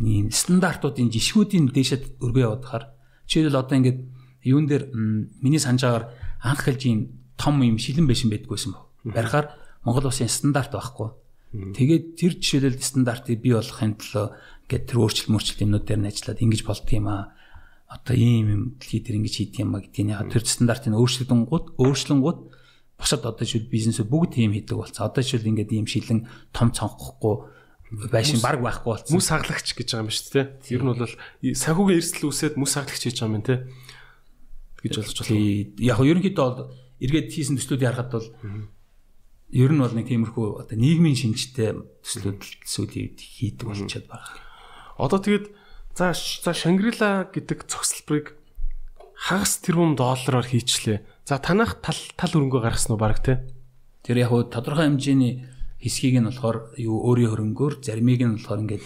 ийм 0.01 0.29
стандартуудын 0.29 1.09
жишгүүдийн 1.09 1.73
дээшээ 1.73 2.21
өргөө 2.21 2.45
явахаар 2.45 2.85
жишээлбэл 3.29 3.61
одоо 3.61 3.77
ингээд 3.81 4.01
юун 4.45 4.69
дээр 4.69 4.93
миний 5.41 5.59
санджаагаар 5.59 6.13
анх 6.45 6.61
хэлж 6.65 6.83
ийм 6.87 7.01
том 7.37 7.61
юм 7.65 7.81
шилэн 7.81 8.07
байшин 8.07 8.31
байдггүйсэн 8.31 8.73
баг. 8.73 8.85
Барихаар 9.05 9.47
Монгол 9.85 10.09
улсын 10.09 10.29
стандарт 10.29 10.73
байхгүй. 10.73 11.11
Тэгээд 11.55 12.05
тэр 12.19 12.33
жишээлбэл 12.39 12.83
стандартыг 12.83 13.39
бий 13.39 13.55
болгохын 13.55 13.95
төлөө 13.95 14.27
ингээд 14.67 14.85
тэр 14.91 14.99
өөрчлөлт 14.99 15.31
мөрчлөлт 15.31 15.63
юмнууд 15.63 15.87
дээр 15.87 16.01
нь 16.03 16.11
ажиллаад 16.11 16.43
ингэж 16.43 16.63
болдго 16.67 16.93
юм 16.99 17.07
аа. 17.07 17.31
Одоо 17.87 18.17
ийм 18.19 18.47
юм 18.51 18.63
дэлхий 18.81 19.01
дээр 19.07 19.19
ингэж 19.23 19.35
хийдэг 19.39 19.63
юм 19.63 19.79
а 19.79 19.85
гэдгийг 19.85 20.09
яг 20.11 20.35
тэр 20.35 20.43
стандартыг 20.43 20.99
өөрчлөлтөнгууд 20.99 21.67
өөрчлөнгууд 21.79 22.39
босод 22.99 23.23
одоо 23.23 23.45
жишээл 23.45 23.71
бизнесүүд 23.71 24.09
бүгд 24.11 24.31
тийм 24.35 24.51
хийдэг 24.51 24.75
болсон. 24.75 25.07
Одоо 25.07 25.23
жишээл 25.23 25.51
ингээд 25.53 25.71
ийм 25.79 25.87
шилэн 25.87 26.27
том 26.51 26.75
цонхохгүй 26.75 27.55
байшин 28.11 28.43
баг 28.43 28.59
байхгүй 28.59 28.91
болсон. 28.99 29.15
Мөс 29.15 29.29
хаглагч 29.31 29.69
гэж 29.79 29.89
байгаа 29.95 30.05
юм 30.09 30.11
шүү 30.11 30.33
дээ. 30.35 30.47
Ер 30.75 30.83
нь 30.83 30.91
бол 30.91 31.15
санхүүгийн 31.55 31.99
эрсдэл 32.01 32.27
үүсээд 32.33 32.55
мөс 32.59 32.73
хаглагч 32.75 33.03
хийж 33.05 33.19
байгаа 33.21 33.39
юм 33.39 33.45
те. 33.47 33.55
Гэж 34.85 34.93
болж 35.01 35.17
байна. 35.25 35.41
Яг 35.81 35.99
нь 35.99 36.11
ерөнхийдөө 36.13 36.45
бол 36.45 36.69
эргээд 37.01 37.33
хийсэн 37.33 37.57
төслүүдийг 37.57 37.89
харахад 37.89 38.13
бол 38.13 38.29
ер 39.55 39.71
нь 39.73 39.81
бол 39.81 39.95
нэг 39.97 40.07
тиймэрхүү 40.13 40.47
одоо 40.61 40.77
нийгмийн 40.77 41.17
шинжтэй 41.17 41.73
төслүүдсүүдийг 42.05 43.17
хийдэг 43.17 43.65
болчиход 43.65 44.07
байгаа. 44.13 44.37
Одоо 45.01 45.19
тэгээд 45.19 45.47
за 45.97 46.13
за 46.13 46.53
Шангрила 46.53 47.31
гэдэг 47.33 47.67
цогцлбарыг 47.67 48.37
хагас 49.15 49.63
тэрбум 49.63 49.97
доллараар 49.97 50.45
хийчлээ. 50.45 51.07
За 51.25 51.39
танах 51.39 51.81
тал 51.81 51.97
тал 52.19 52.35
хөрөнгө 52.35 52.61
гаргасан 52.61 52.95
уу 52.95 53.01
баг 53.01 53.23
те? 53.23 53.47
Тэр 54.05 54.21
яг 54.21 54.35
хуу 54.35 54.45
тодорхой 54.45 54.91
хэмжээний 54.91 55.49
хэсгийг 55.81 56.21
нь 56.21 56.29
болохоор 56.29 56.77
юу 56.77 57.01
өөрийн 57.09 57.33
хөрөнгөөр 57.33 57.75
заримыг 57.81 58.21
нь 58.21 58.37
болохоор 58.37 58.63
ингээд 58.69 58.85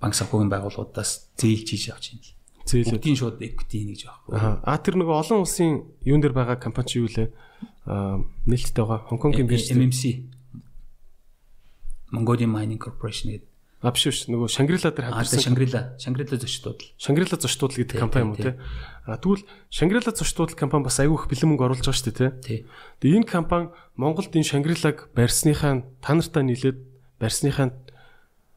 банк 0.00 0.14
санхүүгийн 0.16 0.50
байгууллагуудаас 0.50 1.36
зээлж 1.38 1.66
хийж 1.70 1.84
авч 1.92 2.04
байна. 2.16 2.35
Зээлүүд 2.66 3.02
тийм 3.02 3.16
шууд 3.16 3.38
equity 3.38 3.94
гэж 3.94 4.00
байгаа. 4.10 4.58
Аа 4.66 4.78
тэр 4.82 4.98
нөгөө 4.98 5.16
олон 5.22 5.46
улсын 5.46 5.86
юун 6.02 6.18
дээр 6.18 6.34
байгаа 6.34 6.58
компани 6.58 6.90
чи 6.90 6.98
юу 6.98 7.06
лээ? 7.06 7.30
Аа 7.86 8.26
нээлттэй 8.50 8.82
байгаа. 8.82 9.06
Хонконгийн 9.06 9.46
бирж 9.46 9.70
MMC 9.70 10.02
Mongolian 12.10 12.50
Mining 12.50 12.82
Corporation 12.82 13.30
гэдэг. 13.30 13.50
А 13.84 13.92
биш 13.92 14.08
биш. 14.08 14.26
Нөгөө 14.26 14.48
Шангрила 14.50 14.90
дээр 14.90 15.14
хамтарсан 15.14 15.42
Шангрила 15.46 15.80
Шангрила 16.00 16.36
зочдууд 16.40 16.80
л 16.80 16.88
Шангрила 16.96 17.36
зочдууд 17.36 17.74
гэдэг 17.76 17.98
компани 18.00 18.24
юм 18.24 18.32
уу 18.32 18.40
те 18.40 18.56
А 19.04 19.20
тэгвэл 19.20 19.44
Шангрила 19.70 20.10
зочдууд 20.10 20.56
компани 20.56 20.88
бас 20.88 20.96
айгүй 20.98 21.14
их 21.14 21.28
бэлэн 21.28 21.54
мөнгө 21.54 21.66
оруулж 21.70 21.84
байгаа 21.84 22.00
шүү 22.00 22.08
дээ 22.08 22.32
те 22.42 22.64
Тэгээ 23.04 23.20
энэ 23.20 23.28
компани 23.28 23.70
Монголд 23.94 24.32
энэ 24.32 24.48
Шангрилаг 24.48 25.12
барьсныхаа 25.12 25.84
та 26.00 26.10
нартай 26.16 26.42
нийлээд 26.42 26.78
барьсныхаа 27.20 27.76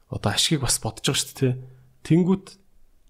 одоо 0.08 0.30
ашгийг 0.32 0.64
бас 0.64 0.80
бодож 0.80 1.04
байгаа 1.04 1.20
шүү 1.20 1.30
дээ 1.36 1.52
те 1.52 1.60
Тэнгүүт 2.00 2.46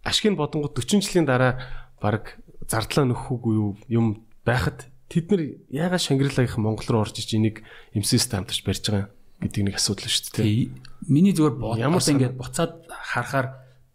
ашиг 0.04 0.32
нь 0.32 0.38
бодонгод 0.38 0.76
40 0.76 1.04
жилийн 1.04 1.26
дараа 1.28 1.60
баг 2.00 2.40
зардлаа 2.64 3.04
нөхөхгүй 3.10 3.54
юу 3.56 3.70
юм 3.90 4.06
байхад 4.46 4.88
тэд 5.10 5.26
нар 5.30 5.42
яагаад 5.68 6.00
Шангрилагийнх 6.00 6.56
Монгол 6.56 6.88
руу 6.88 7.02
орж 7.04 7.20
иж 7.20 7.34
энийг 7.36 7.66
эмсэст 7.92 8.32
хамтарч 8.32 8.64
барьж 8.64 8.84
байгаа 8.86 9.10
юм 9.10 9.42
гэдэг 9.44 9.62
нэг 9.66 9.76
асуудал 9.76 10.08
шүү 10.08 10.32
дээ. 10.38 10.70
Миний 11.10 11.34
зүгээр 11.34 11.56
бодоод 11.58 12.08
ингээд 12.08 12.38
буцаад 12.38 12.86
харахаар 12.88 13.46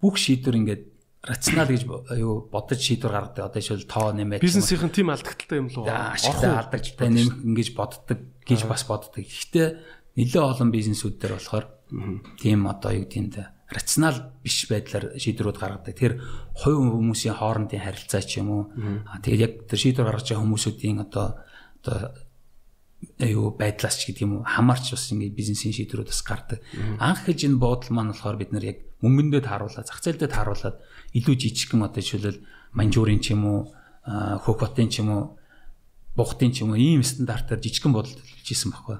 бүх 0.03 0.20
шийдвэр 0.20 0.60
ингээд 0.60 0.84
рационал 1.26 1.72
гэж 1.72 1.84
юу 2.22 2.45
бодож 2.51 2.80
шийдвэр 2.84 3.14
гаргадаг. 3.16 3.49
Одоо 3.49 3.62
жишээл 3.64 3.89
тоо 3.89 4.14
нэмээд 4.14 4.43
бизнесийн 4.43 4.91
тийм 4.91 5.10
алдагталтай 5.10 5.58
юм 5.58 5.70
л 5.72 5.80
уу? 5.82 5.89
Ашигтай 5.89 6.51
алдагтай 6.51 7.10
нэмэх 7.10 7.41
ингэж 7.41 7.70
боддог 7.74 8.20
гэж 8.45 8.62
бас 8.70 8.84
боддог. 8.86 9.24
Гэхдээ 9.24 9.68
нэлээ 10.20 10.43
олон 10.43 10.70
бизнесүүд 10.70 11.16
дээр 11.18 11.34
болохоор 11.39 11.66
тийм 12.38 12.68
одоо 12.70 12.91
юу 12.93 13.08
тийм 13.10 13.32
дээ 13.34 13.55
рационал 13.70 14.34
биш 14.45 14.70
байдлаар 14.70 15.18
шийдвэрүүд 15.18 15.57
гаргадаг. 15.57 15.95
Тэр 15.97 16.22
хувь 16.53 16.86
хүмүүсийн 16.93 17.36
хоорондын 17.38 17.82
харилцаа 17.82 18.22
ч 18.22 18.39
юм 18.41 18.49
уу. 18.53 18.63
Тэгээд 19.26 19.41
яг 19.41 19.53
тэр 19.66 19.80
шийдвэр 19.80 20.05
гаргаж 20.05 20.28
байгаа 20.30 20.45
хүмүүсүүдийн 20.45 20.97
одоо 21.01 21.28
одоо 21.82 21.97
юу 23.20 23.57
байдлаас 23.57 23.97
ч 23.97 24.13
гэдэг 24.13 24.24
юм 24.26 24.34
уу 24.39 24.43
хамаарч 24.45 24.93
бас 24.93 25.09
ингээд 25.09 25.34
бизнесийн 25.34 25.74
шийдвэрүүд 25.74 26.09
бас 26.13 26.22
гардаг. 26.22 26.59
Анх 27.01 27.26
гэж 27.26 27.49
энэ 27.49 27.57
бодол 27.57 27.89
маань 27.89 28.13
болохоор 28.13 28.38
бид 28.38 28.51
нар 28.53 28.66
яг 28.66 28.78
мөнгөндөө 29.01 29.41
тааруулаад 29.45 29.88
зах 29.89 30.01
зээлдээ 30.01 30.30
тааруулаад 30.30 30.78
илүү 31.18 31.36
жижигхэн 31.36 31.86
одоо 31.86 32.01
жишээлбэл 32.01 32.45
манжуурын 32.74 33.22
ч 33.22 33.34
юм 33.34 33.43
уу 33.45 33.59
хөхотын 34.05 34.89
ч 34.89 35.01
юм 35.01 35.09
уу 35.09 35.24
бухтын 36.16 36.53
ч 36.53 36.61
юм 36.63 36.74
уу 36.74 36.80
ийм 36.80 37.01
стандартаар 37.01 37.61
жижигхэн 37.61 37.93
бодолд 37.93 38.18
хэлжсэн 38.18 38.72
байхгүй. 38.72 38.97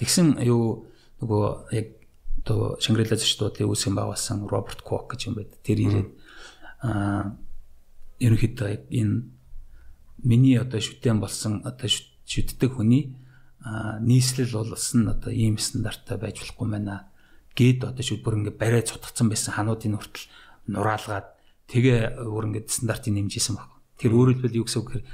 Тэгсэн 0.00 0.26
юу 0.44 0.88
нөгөө 1.22 1.44
яг 1.72 1.86
одоо 2.44 2.76
Шангрила 2.76 3.16
зочдуудын 3.16 3.64
үүсгэн 3.64 3.96
байгуулсан 3.96 4.44
Роберт 4.44 4.84
Кок 4.84 5.16
гэж 5.16 5.32
юм 5.32 5.40
байд. 5.40 5.56
Тэр 5.64 5.80
ирээд 5.80 6.10
аа 6.84 7.40
ерөнхийдөө 8.20 8.92
энэ 8.92 9.24
миний 10.20 10.60
одоо 10.60 10.80
шүтэн 10.80 11.24
болсон 11.24 11.64
одоо 11.64 11.88
шүтдэг 11.88 12.76
хүний 12.76 13.16
нийслэл 14.04 14.68
болсон 14.68 15.08
одоо 15.08 15.32
ийм 15.32 15.56
стандарттай 15.56 16.20
байж 16.20 16.44
болохгүй 16.44 16.68
байна. 16.68 17.08
Гээд 17.56 17.88
одоо 17.88 18.04
шүд 18.04 18.20
бүр 18.20 18.44
ингээ 18.44 18.60
барай 18.60 18.82
цутгацсан 18.84 19.32
байсан 19.32 19.56
хануудын 19.56 19.96
хүртэл 19.96 20.28
нураалгаад 20.68 21.28
тэгээ 21.72 22.28
өөр 22.28 22.44
ингээ 22.52 22.68
стандартыг 22.68 23.12
нэмжсэн 23.16 23.56
баг. 23.56 23.72
Тэр 23.96 24.12
хэлбэл 24.12 24.60
юу 24.60 24.68
гэсэн 24.68 24.80
үг 24.84 24.88
гэхээр 24.92 25.04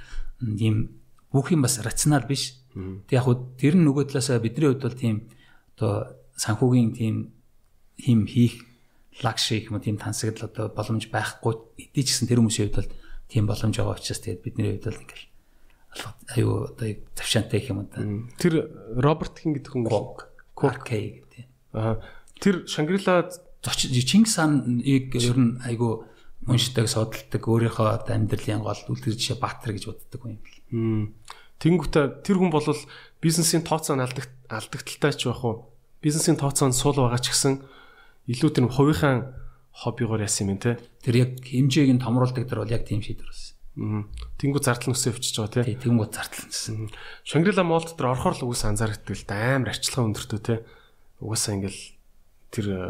ийм 0.59 0.77
бүх 1.31 1.55
юм 1.55 1.63
бас 1.63 1.79
рационал 1.79 2.27
биш. 2.27 2.59
Тэг 3.07 3.23
яг 3.23 3.25
хуу 3.31 3.55
тэр 3.55 3.79
нь 3.79 3.87
нөгөө 3.87 4.11
талаасаа 4.11 4.43
бидний 4.43 4.67
хувьд 4.67 4.83
бол 4.83 4.99
тийм 4.99 5.17
одоо 5.79 6.20
санхүүгийн 6.41 6.91
тийм 6.97 7.17
хим 8.01 8.25
хийх 8.25 8.65
лагши 9.21 9.61
гэх 9.61 9.71
юм 9.71 9.81
тийм 9.85 10.01
тансагл 10.01 10.41
одоо 10.49 10.73
боломж 10.73 11.13
байхгүй. 11.13 11.53
Эдий 11.77 12.05
ч 12.09 12.17
гэсэн 12.17 12.29
тэр 12.29 12.41
хүмүүсийн 12.41 12.73
хувьд 12.73 12.79
бол 12.81 12.93
тийм 13.29 13.45
боломж 13.45 13.75
байгаа 13.77 13.97
учраас 14.01 14.25
тэгээд 14.25 14.45
бидний 14.45 14.69
хувьд 14.81 14.89
бол 14.89 15.03
ингээл 15.05 15.27
аюу 16.39 16.55
одоо 16.73 16.89
завшаантай 17.19 17.61
гэх 17.61 17.71
юм 17.77 17.85
да. 17.93 18.01
Тэр 18.41 18.55
Роберт 18.97 19.37
Хин 19.37 19.53
гэдэг 19.59 19.73
хүн 19.75 19.85
Кок 19.85 20.33
Кок 20.57 20.81
гэдэг. 20.89 21.45
Аа 21.77 22.01
тэр 22.41 22.65
Шангрила 22.65 23.29
Чингис 23.61 24.41
хааныг 24.41 25.13
ер 25.13 25.37
нь 25.37 25.61
айгу 25.61 26.09
уншдаг, 26.49 26.89
судалдаг, 26.89 27.45
өөрийнхөө 27.45 28.09
амьдралын 28.09 28.65
гол 28.65 28.81
үлгэр 28.89 29.13
жишээ 29.13 29.37
Баатар 29.37 29.77
гэж 29.77 29.85
боддог 29.93 30.23
юм 30.25 30.41
бэл. 30.41 31.13
Тэнгүүтээ 31.61 32.25
тэр 32.25 32.41
хүн 32.41 32.49
бол 32.49 32.65
бизнесийн 33.21 33.61
тооцоо 33.61 34.01
алдагт 34.01 34.33
алдагталтай 34.49 35.13
ч 35.13 35.29
байх 35.29 35.45
уу? 35.45 35.70
Бизнесийн 36.01 36.41
тооцоо 36.41 36.73
сул 36.73 36.97
байгаа 36.97 37.21
ч 37.21 37.33
гэсэн 37.33 37.61
илүү 38.29 38.51
тэр 38.57 38.67
хувийнхаа 38.73 39.37
хоббигоор 39.73 40.25
яасан 40.25 40.57
юм 40.57 40.61
те. 40.61 40.81
Тэр 41.05 41.15
яг 41.29 41.31
хэмжээг 41.45 41.93
нь 41.97 42.03
томруулдаг 42.03 42.49
тэр 42.49 42.65
бол 42.65 42.73
яг 42.73 42.85
тийм 42.89 43.05
шийдвэр 43.05 43.29
байсан. 43.29 43.57
Тэнгүү 44.41 44.61
зардал 44.61 44.93
нүсээ 44.93 45.15
өвчөж 45.15 45.37
байгаа 45.41 45.65
тий. 45.65 45.79
Тэнгүү 45.79 46.07
зардал 46.11 46.45
нүсэн. 46.49 46.91
Шангрила 47.25 47.65
мол 47.65 47.85
дотор 47.87 48.13
орохоор 48.13 48.35
л 48.37 48.45
үгүйс 48.51 48.65
анзаардаг 48.67 49.15
л 49.15 49.25
да 49.25 49.57
амар 49.57 49.73
арчилгаа 49.73 50.05
өндөртөө 50.11 50.41
тий. 50.43 50.59
Угаасаа 51.23 51.55
ингээл 51.57 51.83
тэр 52.51 52.67
э, 52.67 52.81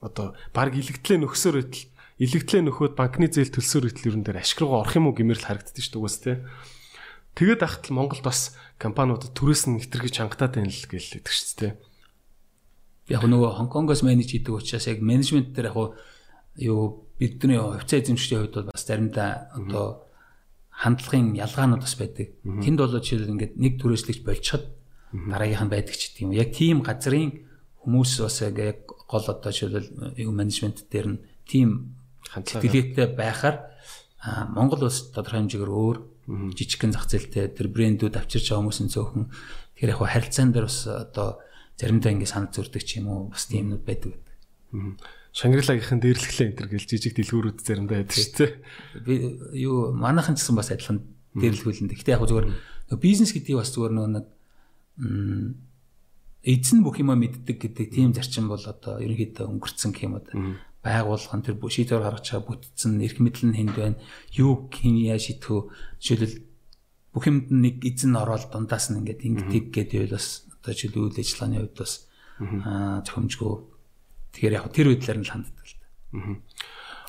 одоо 0.00 0.34
баг 0.56 0.74
илэгдлээ 0.74 1.18
нөхсөөр 1.20 1.56
байтал 1.62 1.84
илэгдлээ 2.18 2.62
нөхөд 2.64 2.92
банкны 2.96 3.28
зээл 3.28 3.54
төлсөөр 3.54 3.84
байтал 3.92 4.08
ерөн 4.08 4.24
дээр 4.24 4.40
ашиг 4.40 4.62
руугаа 4.62 4.82
орох 4.82 4.96
юм 4.98 5.06
уу 5.10 5.14
гэмээр 5.14 5.40
л 5.42 5.46
харагддаг 5.46 5.78
шүү 5.78 5.94
дээ 5.94 6.00
угаас 6.00 6.18
тий. 6.22 6.36
Тэгээд 7.34 7.62
ахтал 7.64 7.96
Монголд 7.96 8.24
бас 8.24 8.52
компаниудад 8.76 9.32
түрээс 9.32 9.70
нь 9.70 9.80
хэтэрхий 9.80 10.12
чангатаад 10.12 10.60
байна 10.60 10.68
л 10.68 10.88
гээл 10.90 11.16
идэг 11.16 11.32
шүү 11.32 11.56
дээ. 11.58 11.72
Яг 13.08 13.24
нөгөө 13.24 13.56
Хонконгоос 13.56 14.04
менеж 14.04 14.36
хийдэг 14.36 14.52
учраас 14.52 14.86
яг 14.86 15.00
менежмент 15.00 15.56
дээр 15.56 15.72
яг 15.72 15.96
юу 16.60 17.08
бидний 17.16 17.56
хувьцаа 17.56 18.04
эзэмшигчийн 18.04 18.40
хувьд 18.44 18.54
бол 18.54 18.70
бас 18.70 18.84
заримдаа 18.84 19.48
одоо 19.56 20.12
хандлагын 20.68 21.32
ялгаанууд 21.32 21.82
бас 21.82 21.96
байдаг. 21.96 22.36
Тэнд 22.44 22.78
бол 22.78 23.00
жишээл 23.00 23.32
ингээд 23.32 23.54
нэг 23.56 23.80
түрээслэгч 23.80 24.20
болчиход 24.26 24.64
дараагийнх 25.12 25.64
нь 25.64 25.72
байдаг 25.72 25.96
ч 25.96 26.12
гэдэг 26.12 26.22
юм. 26.26 26.32
Яг 26.36 26.50
тийм 26.52 26.84
газрын 26.84 27.48
хүмүүс 27.80 28.12
бас 28.20 28.36
яг 28.44 28.86
гол 29.08 29.24
одоо 29.24 29.52
жишээл 29.52 30.20
юу 30.20 30.32
менежмент 30.36 30.84
дээр 30.92 31.08
нь 31.16 31.22
тийм 31.48 31.96
хандлагатай 32.28 33.06
байхаар 33.12 33.56
Монгол 34.52 34.86
улс 34.86 35.10
тодорхой 35.10 35.42
хэмжээгээр 35.42 35.72
өөр 35.72 35.98
жижигхэн 36.28 36.92
зах 36.94 37.10
зээлтэй 37.10 37.50
тэр 37.50 37.68
брэндүүд 37.72 38.14
авчирч 38.14 38.50
байгаа 38.50 38.62
хүмүүс 38.62 38.80
нь 38.86 38.92
цөөхөн 38.94 39.24
тэгэхээр 39.74 39.92
яг 39.94 40.00
харилцаан 40.00 40.50
дээр 40.54 40.66
бас 40.70 40.78
одоо 40.86 41.28
заримдаа 41.78 42.12
ингэ 42.14 42.28
санал 42.30 42.54
зөрдөг 42.54 42.82
ч 42.86 43.02
юм 43.02 43.10
уу 43.10 43.20
бас 43.34 43.50
тиймнүүд 43.50 43.82
байдаг. 43.82 44.14
Шангрилагийнхэн 45.32 46.00
дээрлэхлээ 46.00 46.46
энэ 46.52 46.58
төр 46.60 46.68
гэл 46.70 46.86
жижиг 46.86 47.16
дэлгүүрүүд 47.16 47.58
заримдаа 47.64 48.04
байдаг 48.04 48.16
шүү 48.20 48.36
дээ. 48.36 48.52
Би 49.02 49.14
юу 49.64 49.96
манайхан 49.96 50.36
ч 50.36 50.44
гэсэн 50.44 50.56
бас 50.56 50.70
адилхан 50.70 51.00
дээрлэхүүлэн. 51.34 51.88
Гэхдээ 51.90 52.14
яг 52.14 52.28
зүгээр 52.28 52.46
бизнес 53.00 53.32
гэдгийг 53.32 53.58
бас 53.58 53.72
зүгээр 53.72 53.92
нэг 53.96 54.26
эзэн 56.42 56.82
бүх 56.82 56.98
юма 57.00 57.14
мэддэг 57.16 57.56
гэдэг 57.56 57.86
тийм 57.88 58.12
зарчим 58.12 58.50
бол 58.50 58.60
одоо 58.60 58.98
ерөнхийдөө 59.00 59.46
өнгөрцөн 59.46 59.92
юм 60.02 60.20
уу 60.82 60.90
байгуулгын 60.90 61.42
тэр 61.46 61.56
шийдвэр 61.62 62.02
гаргаж 62.02 62.26
байгаа 62.26 62.46
бүтцэн 62.50 62.98
эрх 62.98 63.18
мэдэл 63.22 63.46
нь 63.48 63.56
хэнд 63.58 63.74
байна. 63.78 64.02
Юу 64.34 64.66
хин 64.68 64.98
яа 64.98 65.18
шийдэх 65.18 65.70
жишээлбэл 66.02 66.36
бүх 67.14 67.24
юмд 67.30 67.46
нэг 67.54 67.86
эзэн 67.86 68.18
ороод 68.18 68.50
дундаас 68.50 68.90
нь 68.90 68.98
ингээд 68.98 69.22
ингэдэг 69.22 69.64
гэдэг 69.70 70.10
бас 70.10 70.50
одоо 70.50 70.74
жишээл 70.74 70.98
үйл 71.06 71.20
ажиллагааны 71.22 71.56
хувьд 71.62 71.76
бас 71.78 71.92
зохимжгүй 73.06 73.72
Тэгэхээр 74.32 74.56
яг 74.56 74.72
тэр 74.72 74.88
байдлаар 74.96 75.18
нь 75.20 75.26
л 75.28 75.32
ханддаг 75.32 75.60
л 75.60 75.76
та. 75.76 75.86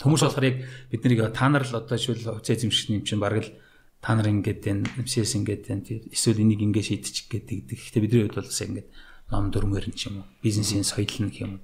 Хүмүүс 0.03 0.21
болохоор 0.28 0.47
яг 0.51 0.57
бид 0.91 1.01
нарыг 1.07 1.32
та 1.32 1.47
нар 1.47 1.63
л 1.63 1.80
одоо 1.80 1.95
шил 1.95 2.19
хувьцаа 2.19 2.55
эзэмшигчний 2.59 2.99
юм 2.99 3.07
чинь 3.07 3.24
бараг 3.24 3.47
л 3.47 3.55
та 4.03 4.11
нар 4.19 4.28
ингээд 4.28 4.67
энэ 4.67 5.07
MCS 5.07 5.39
ингээд 5.39 5.71
энэ 5.71 6.11
эсвэл 6.11 6.43
энийг 6.43 6.59
ингээд 6.59 6.88
шийдчих 6.91 7.32
гэдэг. 7.32 7.71
Гэхдээ 7.71 8.03
бидний 8.03 8.21
хувьд 8.28 8.43
бол 8.43 8.51
бас 8.51 8.59
ингээд 8.59 8.88
ном 9.32 9.55
дөрмөр 9.55 9.88
нь 9.88 9.95
ч 9.95 10.11
юм 10.11 10.19
уу 10.19 10.28
бизнесийн 10.43 10.84
соёл 10.84 11.07
нь 11.07 11.32
юм 11.32 11.55
уу 11.55 11.63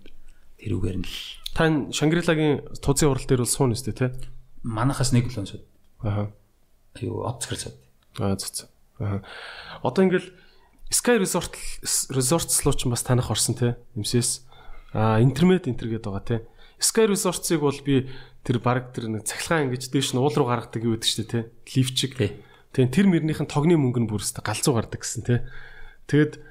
тэрүүгээр 0.60 0.98
нь 1.00 1.08
л 1.08 1.18
та 1.56 1.68
Шангрилагийн 1.68 2.68
тузын 2.84 3.10
урал 3.10 3.26
дээр 3.26 3.44
бол 3.44 3.50
суун 3.50 3.74
өстэй 3.74 3.96
те 3.96 4.08
манахаас 4.62 5.16
нэг 5.16 5.32
л 5.32 5.42
өнсөд 5.42 5.64
аа 6.04 6.30
аюу 7.00 7.26
оцгэр 7.26 7.58
сод 7.58 7.78
аа 8.20 8.36
зүц 8.36 8.68
аа 9.00 9.24
одоо 9.82 10.04
ингээд 10.04 10.28
Sky 10.90 11.22
Resort 11.22 11.54
Resorts 12.12 12.66
руу 12.66 12.74
ч 12.74 12.90
бас 12.90 13.06
танах 13.06 13.30
орсон 13.30 13.54
те 13.56 13.78
MCS 13.94 14.50
Аа 14.94 15.22
интернет 15.22 15.70
энтер 15.70 15.86
гэдэг 15.86 16.10
байгаа 16.10 16.26
тий. 16.26 16.40
Sky 16.82 17.06
Resorts-ыг 17.14 17.62
бол 17.62 17.78
би 17.86 18.10
тэр 18.42 18.58
баг 18.58 18.90
тэр 18.90 19.14
нэг 19.14 19.30
цахилгаан 19.30 19.70
ингэж 19.70 19.94
дээш 19.94 20.18
нь 20.18 20.22
уул 20.22 20.34
руу 20.34 20.50
гаргадаг 20.50 20.82
юу 20.82 20.98
гэдэг 20.98 21.06
чинь 21.06 21.30
тий. 21.30 21.44
Лифчиг. 21.78 22.18
Тэгээ 22.18 22.90
тэр 22.90 23.06
мөрнийх 23.06 23.38
нь 23.38 23.52
тогны 23.52 23.78
мөнгө 23.78 24.02
нь 24.02 24.10
бүрстэй 24.10 24.42
галзуу 24.42 24.74
гардаг 24.74 25.06
гэсэн 25.06 25.24
тий. 25.30 25.40
Тэгэд 26.10 26.42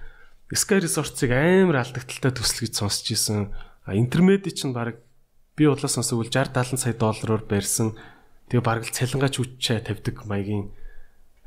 Sky 0.54 0.78
Resorts-ыг 0.78 1.34
амар 1.34 1.82
алдагдaltaй 1.82 2.30
төсөл 2.30 2.70
гэж 2.70 2.74
сонсч 2.78 3.11
ийсэн. 3.11 3.50
А 3.89 3.97
интернет 3.97 4.45
чинь 4.53 4.76
баг 4.76 5.01
би 5.57 5.64
удлаа 5.64 5.89
сонсвол 5.89 6.28
60 6.28 6.53
70 6.53 6.76
сая 6.76 6.93
доллараар 6.93 7.41
барьсан. 7.49 7.97
Тэгээ 8.53 8.61
баг 8.61 8.84
л 8.84 8.93
цалингаач 8.93 9.41
үтчээ 9.41 9.89
тавьдаг 9.89 10.28
маягийн 10.28 10.76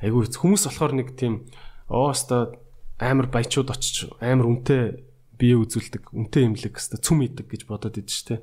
айгүй 0.02 0.26
хүмүүс 0.26 0.66
болохоор 0.66 0.94
нэг 0.98 1.14
тийм 1.14 1.46
оо 1.86 2.10
өстой 2.10 2.58
амар 2.98 3.30
баячууд 3.30 3.70
очиж 3.70 4.10
амар 4.18 4.50
үнэтэй 4.50 5.06
бие 5.38 5.54
үзүүлдэг, 5.54 6.18
үнэтэй 6.18 6.50
имлэг 6.50 6.82
өстой 6.82 6.98
цүм 6.98 7.22
идэг 7.30 7.46
гэж 7.46 7.70
бодоод 7.70 8.02
идэв 8.02 8.10
штэ. 8.10 8.42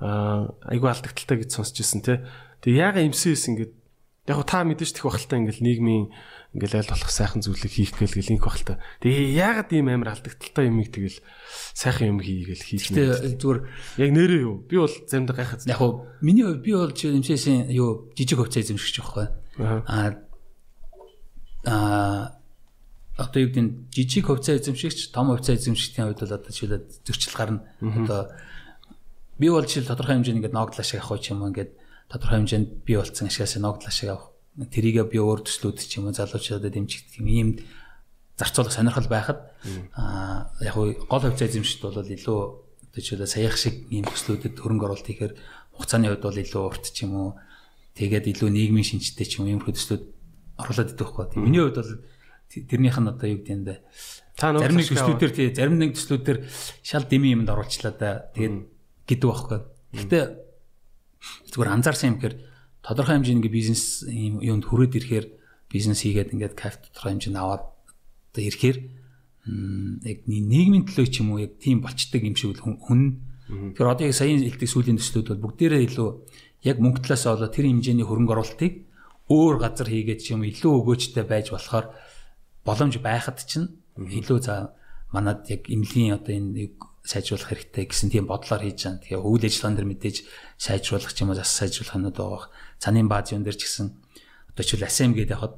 Аа 0.00 0.56
айгүй 0.72 0.88
алдагдaltaй 0.88 1.44
гэж 1.44 1.50
сонсч 1.60 1.84
ирсэн 1.84 2.00
те. 2.00 2.24
Тэгээ 2.64 2.80
яага 2.88 3.04
имсээс 3.04 3.52
ингээд 3.52 3.72
яг 4.26 4.42
та 4.46 4.66
мэдээж 4.66 4.90
тех 4.98 5.06
бахалтай 5.06 5.38
ингээд 5.38 5.62
нийгмийн 5.62 6.10
ингээл 6.56 6.82
айл 6.82 6.90
болох 6.90 7.12
сайхан 7.12 7.42
зүйлийг 7.44 7.72
хийх 7.72 7.92
гээл 7.94 8.16
гэл 8.16 8.34
инх 8.34 8.44
бахалтай. 8.48 8.76
Тэгээ 9.04 9.38
яагаад 9.38 9.70
ийм 9.70 9.88
амар 9.92 10.16
алдагдaltaй 10.16 10.66
юмыг 10.66 10.90
тэгэл 10.90 11.18
сайхан 11.76 12.16
юм 12.16 12.20
хийгээл 12.24 12.64
хийж 12.64 12.84
нэ. 12.90 13.38
Зүгээр 13.38 13.60
яг 14.02 14.10
нэрээ 14.10 14.40
юу? 14.42 14.64
Би 14.64 14.80
бол 14.80 14.90
заримдаа 14.90 15.36
гайхаад. 15.36 15.68
Яг 15.68 15.78
хуу 15.78 16.08
миний 16.24 16.42
хувьд 16.42 16.64
би 16.64 16.72
бол 16.74 16.90
чи 16.96 17.12
эмсээсийн 17.12 17.70
юу 17.70 18.10
жижиг 18.16 18.40
хувцас 18.40 18.66
эзэмшиж 18.66 19.04
байхгүй. 19.04 19.26
Аа 19.60 20.16
аа 21.66 22.40
одоо 23.20 23.40
юу 23.40 23.50
гэдэг 23.52 23.92
жижиг 23.92 24.26
хувцас 24.26 24.64
эзэмшигч, 24.64 25.12
том 25.12 25.30
хувцас 25.30 25.60
эзэмшигчдийн 25.60 26.12
хувьд 26.12 26.20
бол 26.24 26.36
одоо 26.40 26.50
жишээлбэл 26.50 27.04
зөрчил 27.04 27.36
гарна. 27.36 27.60
Одоо 27.80 28.32
би 29.38 29.48
бол 29.52 29.64
жишээл 29.64 29.92
тодорхой 29.92 30.16
хэмжээний 30.16 30.40
ингээд 30.40 30.56
ногдлаа 30.56 30.84
шиг 30.84 31.00
авах 31.04 31.20
юм 31.28 31.44
ингээд 31.48 31.72
тодорхой 32.10 32.38
хэмжээнд 32.42 32.86
би 32.86 32.96
болцсон 32.96 33.28
ашигаас 33.28 33.56
ногдлаа 33.58 33.92
шиг 33.92 34.10
авах 34.10 34.32
тэрийгээ 34.56 35.06
би 35.10 35.18
өөр 35.20 35.44
төслүүд 35.44 35.78
ч 35.82 36.00
юм 36.00 36.08
уу 36.08 36.16
залуучуудад 36.16 36.72
дэмжих 36.72 37.12
юм 37.20 37.26
ийм 37.28 37.48
зарцуулах 38.38 38.72
сонирхол 38.72 39.08
байхад 39.08 39.52
аа 39.96 40.52
яг 40.64 40.76
гол 40.76 41.22
хувьцаа 41.24 41.48
эзэмшигт 41.48 41.82
бол 41.84 42.00
илүү 42.00 42.40
жишээлбэл 42.96 43.28
саяхан 43.28 43.60
шиг 43.60 43.76
ийм 43.92 44.04
төслүүдэд 44.08 44.56
хөрөнгө 44.56 44.86
оруулалт 44.88 45.08
хийхээр 45.08 45.34
хугацааны 45.76 46.08
хувьд 46.08 46.24
бол 46.24 46.40
илүү 46.40 46.62
урт 46.64 46.84
ч 46.88 47.04
юм 47.04 47.12
уу 47.16 47.30
тэгээд 47.96 48.32
илүү 48.32 48.48
нийгмийн 48.48 48.88
шинжтэй 48.88 49.26
ч 49.28 49.40
юм 49.40 49.52
ийм 49.52 49.60
төслүүд 49.60 50.04
оруулаад 50.56 50.92
идэх 50.96 51.12
байхгүй. 51.12 51.40
Миний 51.40 51.60
хувьд 51.60 51.80
бол 51.80 51.92
тэрнийх 52.48 52.96
нь 52.96 53.10
одоо 53.12 53.26
юу 53.28 53.40
гэдэг 53.40 53.52
юм 53.52 53.64
бэ? 53.68 53.74
Та 54.36 54.52
зарим 54.56 54.76
нэг 54.80 54.88
төслүүдээр 54.88 55.32
тий 55.32 55.48
зарим 55.52 55.76
нэг 55.76 55.92
төслүүдээр 55.96 56.38
шал 56.80 57.04
дэмий 57.04 57.32
юмд 57.36 57.48
оруулчлаа 57.52 57.92
да. 57.92 58.28
Тэгээд 58.32 58.56
гэдэг 59.08 59.28
байхгүй. 59.28 59.58
Гэхдээ 59.96 60.24
зүгээр 61.50 61.74
анзаарсан 61.74 62.08
юм 62.14 62.16
гэхээр 62.18 62.36
тодорхой 62.82 63.16
хэмжээний 63.18 63.50
бизнес 63.50 64.06
юм 64.06 64.40
юунд 64.40 64.64
хүрээд 64.66 64.98
ирэхээр 64.98 65.26
бизнес 65.70 66.00
хийгээд 66.02 66.32
ингээд 66.34 66.54
кайф 66.54 66.78
тодорхой 66.82 67.18
хэмжээнд 67.18 67.38
аваад 67.38 67.64
одоо 68.32 68.42
ирэхээр 68.42 68.78
яг 70.06 70.18
нийгмийн 70.26 70.86
төлөө 70.86 71.06
ч 71.10 71.22
юм 71.22 71.34
уу 71.34 71.42
яг 71.42 71.58
тийм 71.62 71.82
болчдөг 71.82 72.22
юм 72.22 72.34
шиг 72.34 72.58
хүн 72.62 73.26
Тэгэхээр 73.46 73.92
одоо 73.94 74.06
яг 74.10 74.14
саяын 74.18 74.42
хэлдэг 74.42 74.66
сүүлийн 74.66 74.98
төслүүд 74.98 75.38
бол 75.38 75.54
бүгдээрээ 75.54 75.86
илүү 75.86 76.08
яг 76.66 76.76
мөнгө 76.82 77.06
талаас 77.06 77.30
олоо 77.30 77.46
тэр 77.46 77.70
хэмжээний 77.70 78.02
хөрөнгө 78.02 78.34
оруулалтыг 78.34 78.74
өөр 79.30 79.56
газар 79.62 79.86
хийгээд 79.86 80.20
ч 80.22 80.34
юм 80.34 80.42
илүү 80.42 80.72
өгөөжтэй 80.82 81.22
байж 81.30 81.54
болохоор 81.54 81.94
боломж 82.66 82.98
байхад 82.98 83.38
чинь 83.46 83.70
илүү 83.94 84.38
за 84.42 84.74
манад 85.14 85.46
яг 85.46 85.70
эмнэлгийн 85.70 86.18
одоо 86.18 86.34
энэ 86.34 86.74
сайжруулах 87.06 87.48
хэрэгтэй 87.54 87.86
гэсэн 87.86 88.10
тийм 88.10 88.26
бодлоор 88.26 88.66
хийж 88.66 88.82
байгаа. 88.82 89.02
Тэгээ 89.06 89.22
үйл 89.22 89.46
ажиллагаан 89.46 89.76
дээр 89.78 89.90
мэдээж 89.94 90.16
сайжруулах 90.58 91.12
ч 91.14 91.22
юм 91.22 91.30
уу 91.30 91.38
зас 91.38 91.54
сайжруулах 91.54 91.96
нь 91.96 92.10
байгаа. 92.10 92.50
Цанын 92.82 93.06
бааз 93.06 93.30
юм 93.30 93.46
дээр 93.46 93.54
ч 93.54 93.62
гэсэн 93.70 93.86
одоо 94.50 94.64
чил 94.66 94.82
асем 94.82 95.14
гэдэг 95.14 95.38
яхад 95.38 95.54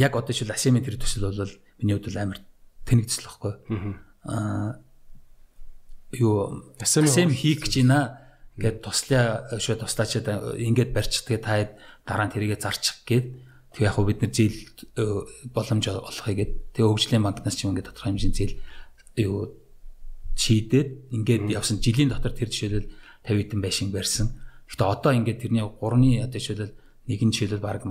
яг 0.00 0.12
одоо 0.16 0.32
чил 0.32 0.48
асемийн 0.48 0.80
тэр 0.80 0.96
төсөл 0.96 1.28
бол 1.28 1.52
миний 1.76 1.94
хувьд 2.00 2.16
амар 2.16 2.40
тэнэгдсэл 2.88 3.28
واخгүй. 3.28 3.52
Аа 4.24 4.80
юу 6.16 6.64
асем 6.80 7.28
хийх 7.28 7.60
гэж 7.60 7.84
байна 7.84 8.24
гэд 8.56 8.80
туслаа 8.80 9.60
шөө 9.60 9.84
туслаачаад 9.84 10.56
ингээд 10.56 10.96
барьчих 10.96 11.28
тэгээ 11.28 11.44
та 11.44 11.76
дараа 12.08 12.26
нь 12.26 12.32
тэрийгэ 12.32 12.56
зарчих 12.56 13.04
гээд 13.04 13.26
тэг 13.76 13.82
яг 13.84 13.94
хөө 13.94 14.06
бид 14.08 14.20
нар 14.24 14.32
зээл 14.32 14.58
э, 14.96 15.04
боломж 15.52 15.84
олохыг 15.92 16.36
гээд 16.40 16.52
тэг 16.72 16.84
хөгжлийн 16.88 17.22
банкнаас 17.22 17.54
ч 17.54 17.68
юм 17.68 17.76
ингээд 17.76 17.92
тодорхой 17.92 18.16
хэмжээний 18.16 18.34
зээл 18.34 18.54
юу 19.24 19.58
чийдээд 20.38 21.10
ингээд 21.10 21.44
явсан 21.50 21.82
жилийн 21.82 22.14
дотор 22.14 22.32
тэр 22.32 22.48
жишээлбэл 22.48 22.90
50 23.26 23.38
хэдэн 23.42 23.60
байшин 23.60 23.90
барьсан. 23.90 24.38
Гэхдээ 24.70 24.88
одоо 24.88 25.12
ингээд 25.12 25.42
тэрний 25.42 25.64
3-ны 25.66 26.10
одоо 26.22 26.38
жишээлбэл 26.38 26.74
нэгэн 27.10 27.30
жишээлбэл 27.34 27.66
баг 27.66 27.82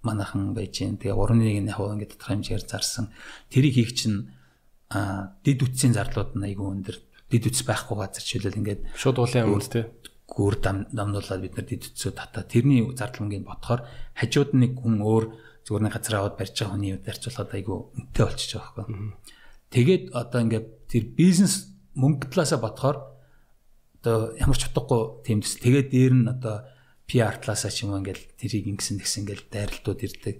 манайхан 0.00 0.56
байж 0.56 0.80
гэн. 0.80 0.96
Тэгээ 0.96 1.16
3-ны 1.16 1.44
нэг 1.44 1.58
нь 1.60 1.70
яг 1.70 1.80
ингээд 1.80 2.12
тодорхой 2.16 2.34
хэмжээр 2.40 2.64
зарсан. 2.64 3.12
Тэрийг 3.52 3.74
хийх 3.76 3.92
чинь 3.92 4.32
а 4.88 5.36
дид 5.44 5.60
үтсийн 5.60 5.92
зарлууд 5.92 6.34
нь 6.40 6.46
айгүй 6.48 6.66
өндөр. 6.66 6.96
Дид 7.28 7.44
үтс 7.46 7.62
байхгүй 7.68 7.96
газар 8.00 8.24
жишээлбэл 8.24 8.60
ингээд 8.64 8.80
шууд 8.96 9.20
уулын 9.20 9.44
амд 9.44 9.68
тий 9.68 9.84
гүр 10.30 10.62
дамнуулаад 10.62 11.42
бид 11.42 11.54
нар 11.58 11.66
дид 11.66 11.82
үтсөө 11.90 12.14
татаа. 12.14 12.46
Тэрний 12.46 12.86
зарламгийг 12.94 13.44
бодохоор 13.44 13.82
хажууд 14.14 14.54
нэг 14.54 14.78
хүн 14.78 15.02
өөр 15.02 15.24
зүгээр 15.66 15.84
нэг 15.84 15.94
газар 15.94 16.14
аваад 16.22 16.38
барьж 16.38 16.54
байгаа 16.54 16.74
хүний 16.78 16.94
зарцуулахад 17.02 17.50
айгүй 17.50 17.76
үнэтэй 17.98 18.24
болчихж 18.24 18.52
байгаа 18.54 18.74
байхгүй. 18.78 19.10
Тэгээд 19.70 20.10
одоо 20.10 20.40
ингээд 20.42 20.66
тэр 20.90 21.04
бизнес 21.14 21.70
мөнгө 21.94 22.34
талаасаа 22.34 22.58
бодохоор 22.58 22.98
одоо 24.02 24.34
ямар 24.34 24.58
ч 24.58 24.66
утгагүй 24.66 25.22
тийм 25.22 25.38
дэс. 25.40 25.62
Тэгээд 25.62 25.88
дээр 25.94 26.14
нь 26.14 26.26
одоо 26.26 26.66
PR 27.06 27.38
талаасаа 27.38 27.70
ч 27.70 27.86
юм 27.86 27.94
уу 27.94 28.02
ингээд 28.02 28.34
тэрийг 28.34 28.66
ингэсэн 28.66 28.98
тэгсэн 28.98 29.20
ингээд 29.22 29.42
дайралтууд 29.54 30.00
ирдэг. 30.02 30.36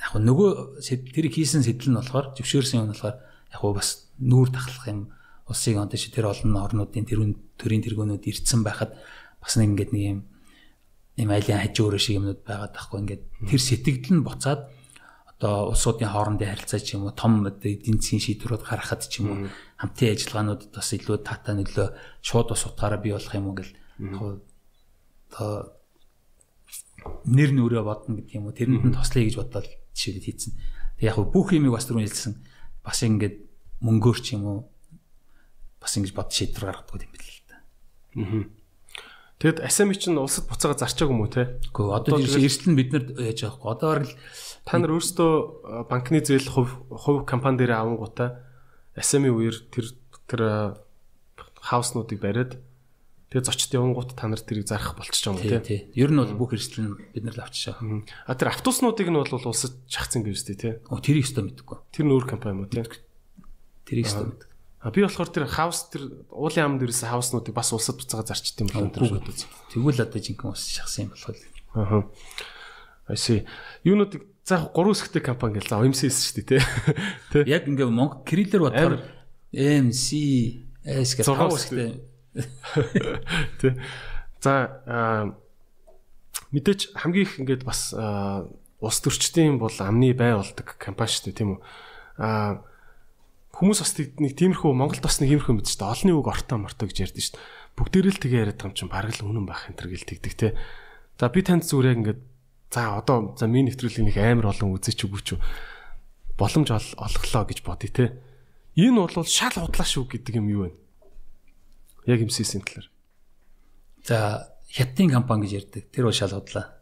Яг 0.00 0.12
нөгөө 0.16 0.80
тэрийг 0.84 1.34
хийсэн 1.36 1.60
сэтэл 1.64 1.92
нь 1.92 1.98
болохоор 2.00 2.32
зөвшөөрсөн 2.40 2.88
юм 2.88 2.92
болохоор 2.96 3.16
яг 3.52 3.62
бас 3.76 4.08
нүүр 4.20 4.48
тахлах 4.48 4.86
юм 4.88 5.00
улсыг 5.48 5.76
одоо 5.76 5.98
чи 6.00 6.08
тэр 6.08 6.32
олон 6.32 6.56
орнуудын 6.56 7.04
тэрүүн 7.04 7.32
төрийн 7.60 7.84
тэргөөнүүд 7.84 8.24
ирдсэн 8.24 8.60
байхад 8.64 8.96
бас 9.40 9.54
нэг 9.60 9.76
ингээд 9.76 9.92
нэг 9.92 10.04
юм 10.08 10.20
юм 11.16 11.30
айлын 11.32 11.62
хажуураа 11.64 12.00
шиг 12.00 12.20
юмнууд 12.20 12.42
байгаад 12.44 12.72
тахгүй 12.76 12.98
ингээд 13.00 13.22
тэр 13.48 13.60
сэтгэл 13.62 14.12
нь 14.20 14.26
буцаад 14.26 14.68
одоо 15.36 15.68
улсуудын 15.72 16.08
хоорондын 16.08 16.48
харилцаа 16.48 16.80
ч 16.80 16.96
юм 16.96 17.04
уу 17.04 17.12
том 17.12 17.44
эдийн 17.44 18.00
засгийн 18.00 18.24
шийдвэрүүд 18.24 18.64
гаргахад 18.64 19.04
ч 19.04 19.20
юм 19.20 19.26
уу 19.28 19.38
хамтын 19.76 20.16
ажиллагаануудад 20.16 20.72
бас 20.72 20.88
илүү 20.96 21.16
татаа 21.20 21.54
нөлөө 21.60 21.88
шууд 22.24 22.48
бас 22.48 22.62
утгаараа 22.64 23.00
бий 23.04 23.12
болох 23.12 23.34
юм 23.36 23.52
уу 23.52 23.56
гэл 23.60 23.72
одоо 25.28 25.76
нэр 27.28 27.50
нүрээ 27.52 27.84
бодно 27.84 28.16
гэдэг 28.16 28.32
юм 28.32 28.48
уу 28.48 28.56
тэрэнд 28.56 28.84
нь 28.88 28.96
тослоё 28.96 29.28
гэж 29.28 29.36
бодоод 29.36 29.68
жишээд 29.92 30.24
хийцэн. 30.24 30.52
Тэг 30.96 31.04
яг 31.12 31.20
бүх 31.20 31.52
юмыг 31.52 31.76
бас 31.76 31.84
түрүүн 31.84 32.06
хэлсэн 32.08 32.34
бас 32.80 32.98
ингээд 33.04 33.36
мөнгөөр 33.84 34.18
ч 34.24 34.40
юм 34.40 34.42
уу 34.48 34.58
бас 35.80 35.92
ингэж 36.00 36.12
бод 36.16 36.32
шийдвэр 36.32 36.64
гаргадаг 36.72 37.04
юм 37.04 37.12
бэл 37.12 37.28
л 37.28 37.44
та. 37.44 37.56
Аа. 38.16 38.44
Тэгэд 39.36 39.60
асами 39.60 39.92
чинь 39.92 40.16
улсад 40.16 40.48
буцаага 40.48 40.80
зарчаагүй 40.80 41.12
юм 41.12 41.22
уу 41.22 41.30
те? 41.30 41.60
Гэхдээ 41.60 41.92
одоо 41.92 42.16
жишээ 42.24 42.46
эрсдэл 42.48 42.70
нь 42.72 42.78
бид 42.80 42.90
нар 42.96 43.04
яаж 43.20 43.40
байгаа 43.44 43.60
вэ? 43.60 43.72
Одоо 43.76 43.90
л 44.00 44.12
Та 44.66 44.82
нар 44.82 44.98
өөрсдөө 44.98 45.86
банкны 45.86 46.18
зээл 46.26 46.50
хувь 46.50 46.74
хувь 46.90 47.22
компани 47.22 47.62
дээр 47.62 47.78
авангуудаа 47.86 48.42
SME 48.98 49.30
үеэр 49.30 49.70
тэр 49.70 49.94
тэр 50.26 50.42
хауснуудыг 51.62 52.18
бариад 52.18 52.58
тэгээ 53.30 53.46
зочд 53.46 53.70
явангууд 53.78 54.18
та 54.18 54.26
нар 54.26 54.42
тэрийг 54.42 54.66
зарах 54.66 54.98
болчих 54.98 55.22
юм 55.22 55.38
тий. 55.38 55.62
Тий. 55.62 55.80
Ер 55.94 56.10
нь 56.10 56.18
бол 56.18 56.34
бүх 56.34 56.58
эрсдэл 56.58 56.82
нь 56.82 56.98
бид 57.14 57.22
нар 57.22 57.38
л 57.38 57.46
авчиж 57.46 57.78
байгаа. 57.78 58.02
А 58.26 58.34
тэр 58.34 58.50
автобуснуудыг 58.50 59.06
нь 59.06 59.14
бол 59.14 59.30
улсад 59.30 59.78
шахацсан 59.86 60.26
гэж 60.26 60.34
үстэй 60.34 60.58
тий. 60.58 60.72
Оо 60.90 60.98
тэрийг 60.98 61.30
өстө 61.30 61.46
мэдгүй. 61.46 61.78
Тэр 61.94 62.10
нь 62.10 62.14
өөр 62.14 62.26
компани 62.26 62.58
юм 62.58 62.66
уу 62.66 62.70
тий. 62.70 62.82
Тэрийг 63.86 64.10
өстө 64.10 64.34
мэдгүй. 64.34 64.50
А 64.82 64.90
би 64.90 65.02
болохоор 65.02 65.30
тэр 65.30 65.46
хаус 65.46 65.90
тэр 65.94 66.26
уулын 66.30 66.78
амд 66.78 66.82
дээрээс 66.82 67.06
хауснуудыг 67.06 67.54
бас 67.54 67.70
улсад 67.74 67.98
буцаага 67.98 68.30
зарчт 68.30 68.58
юм 68.62 68.70
байна 68.70 68.90
тэр 68.90 69.14
шууд. 69.14 69.30
Тэгвэл 69.74 70.02
одоо 70.06 70.20
жинхэнэ 70.22 70.50
ус 70.54 70.62
шахсан 70.70 71.06
юм 71.06 71.14
болох. 71.14 71.38
Аа. 71.74 72.06
I 73.10 73.14
see. 73.18 73.42
Юунуудыг 73.82 74.35
За 74.46 74.62
яг 74.62 74.70
гурван 74.70 74.94
хэсэгтэй 74.94 75.26
компани 75.26 75.58
гэл. 75.58 75.74
За 75.74 75.82
MCS 75.82 76.22
шүү 76.22 76.46
дээ 76.46 76.62
тий. 77.34 77.42
Яг 77.50 77.66
ингээ 77.66 77.90
Монгол 77.90 78.22
кириллэр 78.22 78.62
бодохоор 78.70 79.02
MC 79.50 80.06
S 80.86 81.18
гэх 81.18 81.26
гурван 81.26 81.58
хэсэгтэй. 81.58 81.98
Тий. 83.58 83.74
За 84.38 85.34
мэдээч 86.54 86.94
хамгийн 86.94 87.26
их 87.26 87.42
ингээд 87.42 87.66
бас 87.66 87.90
улс 87.90 88.98
төрчдийн 89.02 89.58
бол 89.58 89.74
амны 89.82 90.14
бай 90.14 90.38
болдог 90.38 90.78
компани 90.78 91.10
шүү 91.10 91.34
дээ 91.34 91.38
тийм 91.42 91.58
үү. 91.58 91.60
Аа 92.22 92.62
хүмүүс 93.50 93.82
бас 93.82 93.98
нэг 93.98 94.36
тиймэрхүү 94.38 94.70
Монголд 94.78 95.02
бас 95.02 95.18
нэг 95.18 95.34
иймэрхүү 95.34 95.58
мэдэж 95.58 95.74
шүү 95.74 95.80
дээ. 95.82 95.90
Олонний 95.90 96.14
үг 96.14 96.30
ортоо 96.30 96.62
морто 96.62 96.86
гэж 96.86 97.10
ярьдэн 97.10 97.24
шүү 97.24 97.34
дээ. 97.34 97.44
Бүгдээрээ 97.82 98.14
л 98.14 98.22
тэгээ 98.22 98.40
яриад 98.46 98.62
байгаа 98.62 98.70
юм 98.70 98.78
чинь 98.78 98.94
бараг 98.94 99.10
л 99.10 99.26
үнэн 99.26 99.48
байх 99.48 99.66
энэ 99.66 99.78
төр 99.80 99.90
гэл 99.90 100.06
тэгдэг 100.06 100.34
те. 100.38 100.54
За 101.18 101.32
би 101.34 101.40
танд 101.42 101.66
зүгээр 101.66 101.90
яг 101.90 101.98
ингээд 101.98 102.20
За 102.70 102.98
одоо 102.98 103.36
за 103.38 103.46
миний 103.46 103.70
нэвтрүүлгийг 103.70 104.10
нэг 104.10 104.18
амар 104.18 104.50
олон 104.52 104.74
үзэж 104.74 105.06
үгүй 105.06 105.22
ч 105.22 105.28
боломж 106.36 106.68
олголоо 106.70 107.44
гэж 107.46 107.62
бодъё 107.62 107.90
те. 107.92 108.04
Энэ 108.76 109.00
бол 109.00 109.24
шал 109.24 109.54
худлаа 109.56 109.86
шүү 109.86 110.04
гэдэг 110.10 110.34
юм 110.36 110.48
юу 110.52 110.62
вэ? 110.68 110.70
Яг 112.10 112.20
MCS-ийн 112.26 112.60
талаар. 112.66 112.88
За 114.04 114.16
хятадын 114.68 115.16
компани 115.16 115.48
гэж 115.48 115.52
ярьдаг. 115.72 115.82
Тэр 115.94 116.10
бол 116.10 116.12
шал 116.12 116.36
худлаа. 116.36 116.76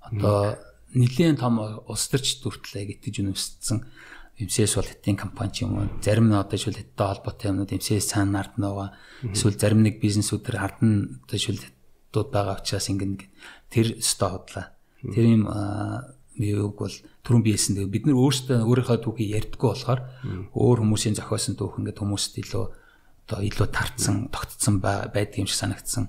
Одоо 0.00 0.56
нэгэн 0.96 1.36
том 1.36 1.60
улс 1.60 2.08
төрч 2.08 2.40
дүртлээ 2.40 2.96
гэтгэж 2.96 3.20
үнэмссэн 3.20 3.78
MCS 4.40 4.78
бол 4.78 4.88
хятадын 4.88 5.18
компани 5.18 5.52
ч 5.52 5.66
юм 5.66 5.76
уу. 5.76 5.90
Зарим 6.00 6.30
нь 6.30 6.38
одоо 6.38 6.56
шил 6.56 6.72
хятадтай 6.72 7.06
холбоотой 7.12 7.50
юмнууд 7.52 7.74
MCS 7.74 8.14
цаана 8.14 8.40
ард 8.40 8.56
нь 8.56 8.64
байгаа. 8.64 8.94
Эсвэл 9.28 9.58
зарим 9.58 9.82
нэг 9.82 10.00
бизнесүүд 10.00 10.42
төр 10.46 10.56
ард 10.56 10.80
нь 10.80 11.20
одоо 11.26 11.38
шил 11.38 11.60
хятадууд 11.60 12.28
байгаа 12.32 12.56
учраас 12.62 12.88
ингэн 12.88 13.18
тэр 13.68 13.98
өстой 14.00 14.30
худлаа. 14.32 14.77
Тэр 15.02 15.26
юм 15.26 15.42
юуг 16.38 16.74
бол 16.78 16.94
түрүүн 17.26 17.44
биесэн 17.44 17.74
тэгээ 17.74 17.94
бид 17.94 18.04
нар 18.06 18.18
өөрсдөө 18.18 18.58
өөрийнхөө 18.62 18.98
түүхийг 19.02 19.34
ярьдггүй 19.38 19.68
болохоор 19.74 20.00
өөр 20.54 20.78
хүмүүсийн 20.86 21.18
зохиосон 21.18 21.58
түүх 21.58 21.82
ингээд 21.82 21.98
хүмүүст 21.98 22.38
илүү 22.38 22.64
одоо 23.28 23.38
илүү 23.42 23.68
тарцсан 23.74 24.30
тогтцсон 24.30 24.78
байдаг 24.78 25.38
юм 25.38 25.50
шиг 25.50 25.58
санагдсан. 25.58 26.08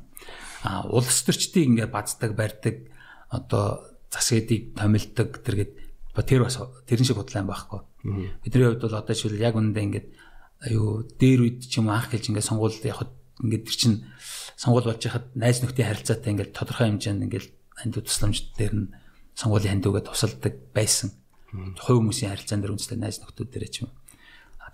А 0.64 0.86
улс 0.86 1.26
төрчдийг 1.26 1.74
ингээд 1.74 1.92
баздаг 1.92 2.38
барьдаг 2.38 2.94
одоо 3.34 3.90
засгуудыг 4.14 4.78
томилдог 4.78 5.42
тэргээд 5.42 5.72
тэр 6.14 6.44
бас 6.46 6.60
тэрэн 6.86 7.06
шиг 7.06 7.18
бодлоо 7.18 7.44
байхгүй. 7.44 7.80
Бидний 8.44 8.66
хувьд 8.70 8.84
бол 8.86 9.00
одоо 9.02 9.14
жишээл 9.16 9.42
яг 9.42 9.56
үнэндээ 9.56 9.86
ингээд 9.88 10.08
аюу 10.72 11.08
дээр 11.20 11.40
үед 11.48 11.60
ч 11.68 11.80
юм 11.80 11.90
анх 11.90 12.12
гэлж 12.12 12.32
ингээд 12.32 12.50
сонгуульд 12.50 12.84
явахад 12.84 13.12
ингээд 13.40 13.64
тэр 13.66 13.78
чин 13.80 13.94
сонгуул 14.60 14.92
болж 14.92 15.04
яхад 15.04 15.32
найз 15.36 15.64
нөхдийн 15.64 15.88
харилцаатай 15.88 16.32
ингээд 16.36 16.52
тодорхой 16.52 16.92
хэмжээнд 16.92 17.24
ингээд 17.28 17.48
анд 17.84 17.96
тусламж 17.96 18.56
дээр 18.58 18.74
нь 18.76 18.88
сонгуулийн 19.36 19.80
хандуугаа 19.80 20.04
тусалдаг 20.04 20.54
байсан. 20.76 21.16
Хувь 21.52 22.00
хүмүүсийн 22.00 22.36
харилцаан 22.36 22.62
дээр 22.62 22.74
үндэстэй 22.76 23.00
найз 23.00 23.24
нөхдүүд 23.24 23.50
дээр 23.50 23.68
ч 23.72 23.76
юм 23.88 23.90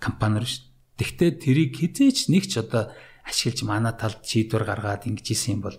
компаниар 0.00 0.44
ш. 0.44 0.66
Тэгтээ 0.96 1.30
тэрийг 1.40 1.76
хизээч 1.76 2.32
нэг 2.32 2.48
ч 2.48 2.60
одоо 2.60 2.92
ашиглаж 3.24 3.60
манай 3.68 3.92
талд 3.92 4.24
шийдвэр 4.24 4.64
гаргаад 4.64 5.04
ингэж 5.08 5.26
исэн 5.32 5.60
юм 5.60 5.62
бол 5.68 5.78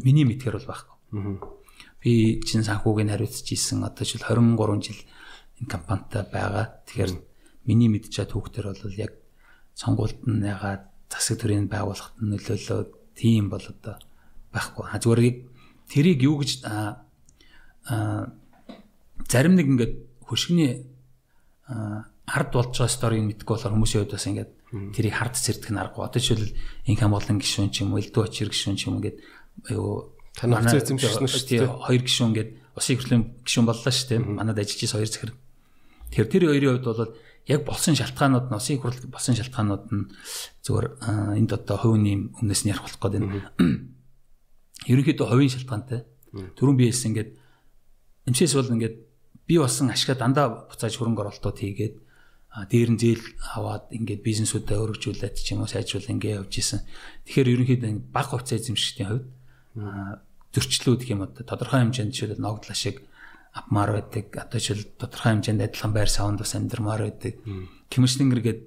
миний 0.00 0.24
мэдгээр 0.24 0.56
бол 0.56 0.68
байхгүй. 0.68 0.96
Би 2.00 2.40
чин 2.44 2.64
санхүүгийн 2.64 3.12
хариуцж 3.12 3.44
исэн 3.52 3.84
одоо 3.84 4.04
жил 4.04 4.24
23 4.24 4.80
жил 4.80 5.00
энэ 5.60 5.68
компанитай 5.68 6.24
байгаа. 6.24 6.80
Тэгэхээр 6.88 7.12
миний 7.68 7.88
мэдж 7.92 8.08
чад 8.12 8.32
хүүхдэр 8.32 8.72
бол 8.72 8.96
яг 8.96 9.12
сонгуульд 9.76 10.24
нь 10.24 10.44
ягаад 10.44 10.88
засаг 11.12 11.36
төрийн 11.40 11.68
байгуулахад 11.68 12.16
нөлөөлөө 12.24 12.80
тийм 13.12 13.52
бол 13.52 13.64
одоо 13.64 14.00
байхгүй. 14.52 14.84
Зүгээр 15.04 15.20
тэрийг 15.90 16.22
юу 16.22 16.42
гэж 16.42 16.66
зарим 19.30 19.54
нэг 19.54 19.66
ингээд 19.66 19.94
хөшгөний 20.26 20.86
ард 22.26 22.50
болж 22.50 22.74
байгаа 22.74 22.90
сторийг 22.90 23.24
мэдгүй 23.26 23.54
болохоор 23.54 23.74
хүмүүсийн 23.74 24.00
хувьд 24.02 24.14
бас 24.14 24.26
ингээд 24.26 24.50
тэрийг 24.94 25.14
хард 25.14 25.34
зэрдэх 25.38 25.70
нь 25.70 25.78
аргагүй. 25.78 26.02
Одоо 26.02 26.20
жишээл 26.20 26.54
инкам 26.90 27.14
болон 27.14 27.38
гишүүн 27.38 27.70
ч 27.70 27.86
юм 27.86 27.94
уу, 27.94 28.02
элдв 28.02 28.18
очир 28.18 28.50
гишүүн 28.50 28.76
ч 28.76 28.90
юм 28.90 28.98
ингээд 28.98 29.18
аюу 29.70 30.10
танах 30.34 30.74
эзэмшсэн 30.74 31.26
шүү 31.30 31.46
дээ. 31.46 31.70
Хоёр 31.70 32.02
гишүүн 32.02 32.30
ингээд 32.34 32.50
усын 32.74 32.98
хөрлөм 32.98 33.22
гишүүн 33.46 33.66
боллоо 33.66 33.92
шүү 33.94 34.08
дээ. 34.10 34.20
Манад 34.26 34.58
ажиллаж 34.58 34.82
байсан 34.82 34.98
хоёр 34.98 35.10
захир. 35.10 35.32
Тэр 36.10 36.26
тэр 36.26 36.42
хоёрын 36.50 36.70
хувьд 36.82 36.86
бол 36.90 37.14
яг 37.46 37.60
болсон 37.62 37.94
шалтгаанууд 37.94 38.46
нь 38.50 38.58
усын 38.58 38.78
хурл 38.82 39.06
болсон 39.06 39.34
шалтгаанууд 39.38 39.84
нь 39.94 40.10
зүгээр 40.66 40.86
энд 41.38 41.50
одоо 41.54 41.76
хувийн 41.78 42.34
өмнөөс 42.42 42.62
нь 42.66 42.70
ярих 42.74 42.82
болох 42.82 43.00
гэдэг 43.00 43.22
нь. 43.22 43.94
Ерөнхийдөө 44.86 45.26
хувийн 45.26 45.52
шалтгаантай. 45.52 46.00
Төрүн 46.54 46.76
би 46.78 46.88
хэлсэн 46.88 47.10
ингээд 47.10 47.30
эмчээс 48.30 48.54
бол 48.54 48.74
ингээд 48.74 48.96
би 49.46 49.54
болсон 49.58 49.90
ашгаа 49.90 50.16
дандаа 50.18 50.70
буцааж 50.70 50.94
хөрөнгө 50.98 51.22
оруулалтууд 51.22 51.58
хийгээд 51.58 51.96
дээр 52.70 52.90
нь 52.94 53.00
зээл 53.00 53.24
аваад 53.52 53.92
ингээд 53.92 54.24
бизнесүүдэд 54.24 54.80
өргөжүүлээд 54.80 55.36
ч 55.36 55.52
юм 55.52 55.62
уу 55.62 55.70
сайжруул 55.70 56.08
ингээд 56.08 56.38
явж 56.40 56.52
исэн. 56.56 56.80
Тэгэхээр 57.28 57.52
ерөнхийдөө 57.52 57.90
баг 58.10 58.26
хувьцаа 58.32 58.56
эзэмшигчдийн 58.56 59.08
хувьд 59.12 59.26
зөрчлүүд 60.56 61.00
гэх 61.04 61.12
юм 61.12 61.22
одоо 61.28 61.44
тодорхой 61.44 61.84
хэмжээнд 61.84 62.16
жишээлбэл 62.16 62.40
ногдлоо 62.40 62.72
шиг 62.72 63.04
авмаар 63.52 64.00
байдаг. 64.00 64.32
Одоо 64.32 64.56
жишээл 64.56 64.96
тодорхой 64.96 65.36
хэмжээнд 65.36 65.64
адилхан 65.68 65.92
байр 65.92 66.08
савнд 66.08 66.40
бас 66.40 66.56
амьдрмаар 66.56 67.02
байдаг. 67.12 67.36
Кимшнингэр 67.92 68.40
гээд 68.40 68.60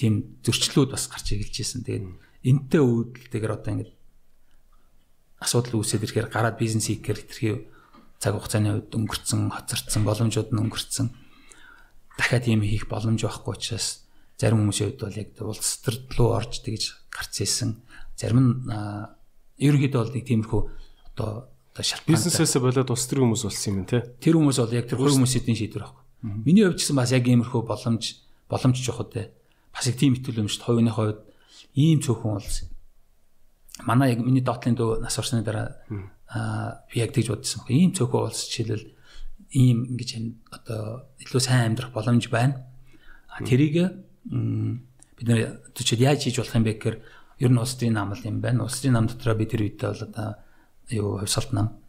тийм 0.00 0.40
зөрчлүүд 0.40 0.96
бас 0.96 1.04
гарч 1.12 1.36
ирж 1.36 1.52
исэн. 1.52 1.84
Тэгээд 1.84 2.06
энтэй 2.48 2.80
үүдэлтэйгээр 2.80 3.52
одоо 3.52 3.70
ингээд 3.76 3.92
асуудал 5.42 5.82
үүсээд 5.82 6.06
ирэхээр 6.06 6.28
гараад 6.30 6.56
бизнес 6.56 6.86
хийхээр 6.86 7.18
хэтэрхий 7.18 7.54
цаг 8.22 8.38
хугацааны 8.38 8.86
хувьд 8.86 8.94
өнгөрцөн, 8.94 9.50
хоцорцсон, 9.50 10.02
боломжууд 10.06 10.50
нь 10.54 10.62
өнгөрцөн. 10.62 11.08
Дахиад 12.16 12.46
ийм 12.46 12.62
хийх 12.62 12.86
боломж 12.86 13.26
байхгүй 13.26 13.52
учраас 13.58 14.06
зарим 14.38 14.62
хүмүүсийн 14.62 14.94
хувьд 14.94 15.02
бол 15.02 15.18
яг 15.18 15.30
улс 15.42 15.70
төр 15.82 15.96
рүү 16.14 16.28
орж 16.30 16.62
тэгж 16.62 17.10
гарч 17.10 17.42
ирсэн. 17.42 17.82
Зарим 18.14 18.38
нь 18.38 18.52
ерөнхийдөө 19.58 20.00
бол 20.02 20.14
нэг 20.14 20.24
тиймэрхүү 20.26 20.62
одоо 21.14 21.52
одоо 21.72 21.84
шалтгаан 21.84 22.14
бизнесээс 22.14 22.54
болоод 22.60 22.90
улс 22.92 23.06
төрийн 23.08 23.26
хүмүүс 23.32 23.44
болсон 23.48 23.72
юм 23.72 23.86
те. 23.88 24.02
Тэр 24.20 24.36
хүмүүс 24.36 24.58
бол 24.60 24.76
яг 24.76 24.86
тэр 24.88 25.00
хүмүүсийн 25.00 25.56
шийдвэр 25.56 25.84
байхгүй. 25.88 26.04
Миний 26.44 26.64
хувьд 26.68 26.80
ч 26.82 26.92
бас 26.92 27.10
яг 27.14 27.24
иймэрхүү 27.24 27.62
боломж 27.64 28.04
боломж 28.50 28.76
жоохот 28.76 29.10
те. 29.14 29.22
Бас 29.72 29.88
яг 29.88 29.96
тийм 29.96 30.14
итгэл 30.14 30.44
өмчт 30.44 30.60
хувийн 30.60 30.92
хувьд 30.92 31.24
ийм 31.74 32.04
цөөхөн 32.04 32.36
болсон. 32.36 32.68
Манай 33.80 34.12
яг 34.12 34.20
миний 34.20 34.44
доотлын 34.44 34.76
дөө 34.76 35.00
нас 35.00 35.16
орсны 35.18 35.40
дараа 35.42 35.80
аа 36.28 36.84
би 36.92 37.00
яг 37.00 37.12
тэгж 37.16 37.32
бодсон. 37.32 37.64
Ийм 37.72 37.96
цөөхөө 37.96 38.20
улс 38.28 38.44
жишээлбэл 38.52 38.86
ийм 39.56 39.96
ингэж 39.96 40.10
одоо 40.52 41.08
илүү 41.24 41.40
сайн 41.40 41.72
амьдрах 41.72 41.92
боломж 41.92 42.28
байна. 42.28 42.68
Тэрийг 43.40 44.04
бид 44.28 45.26
нэр 45.28 45.72
төчид 45.72 46.04
яаж 46.04 46.24
хийж 46.24 46.36
болох 46.36 46.56
юм 46.56 46.64
бэ 46.68 46.76
гэхээр 46.76 46.96
ер 47.40 47.50
нь 47.50 47.60
улс 47.60 47.74
төрийн 47.76 47.96
нам 47.96 48.12
юм 48.12 48.40
байна. 48.40 48.64
Улс 48.64 48.80
төрийн 48.80 48.96
нам 48.96 49.08
дотроо 49.08 49.36
би 49.36 49.48
тэр 49.48 49.64
үедээ 49.64 49.88
бол 49.88 50.04
одоо 50.08 50.28
юу 50.92 51.08
хувьсалт 51.20 51.52
нам 51.52 51.80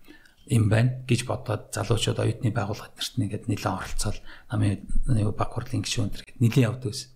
юм 0.47 0.67
байна 0.67 1.03
гэж 1.07 1.23
бодоод 1.27 1.71
залуучууд 1.71 2.19
оюутны 2.19 2.51
байгууллагад 2.51 2.95
нарт 2.95 3.15
нэгэд 3.15 3.47
нэлээд 3.47 3.75
оролцоод 3.79 4.17
намын 4.51 4.83
юу 5.23 5.31
баг 5.31 5.55
хурлын 5.55 5.83
гишүүн 5.83 6.11
төр 6.11 6.23
гэд 6.27 6.39
нэлээд 6.43 6.67
явдаг 6.67 6.91
байсан. 6.91 7.09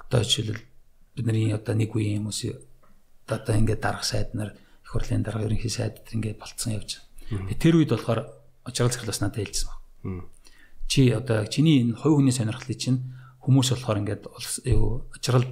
Одоо 0.00 0.20
жишээлбэл 0.24 0.64
бидний 1.16 1.52
одоо 1.52 1.74
нэг 1.76 1.92
үеийн 1.92 2.24
хүмүүс 2.24 2.40
одоо 3.28 3.54
ингээд 3.56 3.80
дарах 3.80 4.04
сайд 4.04 4.34
нар 4.34 4.56
их 4.56 4.90
хурлын 4.90 5.22
дарга 5.22 5.44
ерөнхий 5.44 5.70
сайд 5.70 6.04
тэр 6.04 6.16
ингээд 6.16 6.40
болцсон 6.40 6.72
явж 6.72 7.04
байна. 7.28 7.54
Тэр 7.60 7.76
үед 7.76 7.92
болохоор 7.92 8.24
очрол 8.64 8.88
захирлаас 8.88 9.20
надад 9.20 9.44
хэлжсэн 9.44 9.68
баг. 9.68 10.28
Чи 10.88 11.12
одоо 11.12 11.44
чиний 11.46 11.84
энэ 11.84 11.96
хувь 12.00 12.16
хүний 12.16 12.32
сонирхлыг 12.32 12.78
чинь 12.80 13.12
хүмүүс 13.44 13.76
болохоор 13.76 14.00
ингээд 14.00 14.24
очрол 14.32 15.46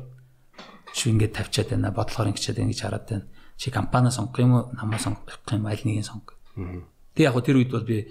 шүү 0.97 1.12
ингээд 1.12 1.37
тавьчаад 1.37 1.68
байна 1.77 1.93
бодлохоор 1.93 2.33
ингэчээд 2.33 2.64
ингэж 2.64 2.81
хараад 2.81 3.05
байна. 3.05 3.29
Чи 3.61 3.70
компани 3.70 4.09
сонгох 4.09 4.41
юм 4.41 4.53
уу 4.57 4.72
намаа 4.72 4.97
сонгох 4.97 5.37
юм 5.53 5.68
аль 5.68 5.85
нэгийг 5.85 6.09
сонгох. 6.09 6.41
Тэг 7.12 7.29
яг 7.29 7.37
тэр 7.45 7.61
үед 7.61 7.70
бол 7.72 7.85
би 7.85 8.09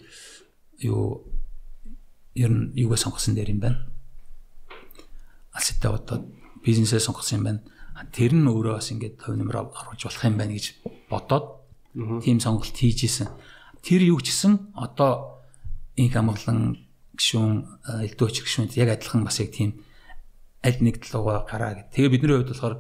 юу 0.78 1.26
ер 2.38 2.54
нь 2.54 2.78
юугаа 2.78 3.02
сонгосон 3.02 3.34
дээр 3.34 3.50
юм 3.50 3.62
байна. 3.66 3.90
Алстай 5.50 5.90
бодоод 5.90 6.30
бизнесээ 6.62 7.02
сонгосон 7.02 7.42
юм 7.42 7.46
байна 7.50 7.62
тэр 8.12 8.32
нь 8.36 8.48
өөрөө 8.48 8.76
бас 8.76 8.92
ингээд 8.92 9.24
хувь 9.24 9.40
нэмэр 9.40 9.58
оруулж 9.72 10.02
болох 10.04 10.24
юм 10.28 10.36
байна 10.36 10.54
гэж 10.56 10.66
бодоод 11.08 11.46
тийм 12.24 12.44
сонголт 12.44 12.76
хийж 12.76 13.08
исэн. 13.08 13.32
Тэр 13.80 14.04
юу 14.12 14.20
гисэн 14.20 14.76
одоо 14.76 15.44
инх 15.96 16.16
амглан 16.20 16.84
гişүүн 17.16 17.80
элдөөч 18.04 18.36
гişүүнд 18.44 18.76
яг 18.76 19.00
адилхан 19.00 19.24
бас 19.24 19.40
яг 19.40 19.56
тийм 19.56 19.80
аль 20.60 20.82
нэг 20.84 21.00
талууга 21.00 21.48
гараа 21.48 21.88
гэх. 21.88 21.96
Тэгээ 21.96 22.12
бидний 22.12 22.36
хувьд 22.36 22.52
болохоор 22.52 22.76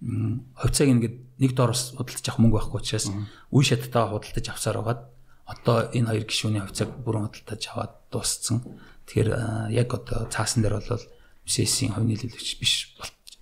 хувьцааг 0.00 0.88
ингээд 0.88 1.16
нэг 1.42 1.52
дор 1.52 1.76
худалдаж 1.76 2.24
авах 2.24 2.40
мөнгө 2.40 2.56
байхгүй 2.56 2.80
учраас 2.80 3.06
үе 3.52 3.64
шаттайгаа 3.68 4.16
худалдаж 4.16 4.46
авсаар 4.48 4.78
байгаад 4.80 5.02
одоо 5.44 5.76
энэ 5.92 6.08
хоёр 6.08 6.24
гişүүний 6.24 6.62
хувьцааг 6.64 6.90
бүрэн 7.04 7.28
худалдаж 7.28 7.62
аваад 7.68 7.92
дууссан. 8.08 8.64
Тэгэхээр 9.04 9.28
яг 9.74 9.88
одоо 9.92 10.30
цаасан 10.32 10.62
дээр 10.64 10.80
бол 10.80 11.04
MCS-ийн 11.44 11.92
хувь 11.92 12.06
нийлүүлэгч 12.08 12.50
биш 12.60 12.96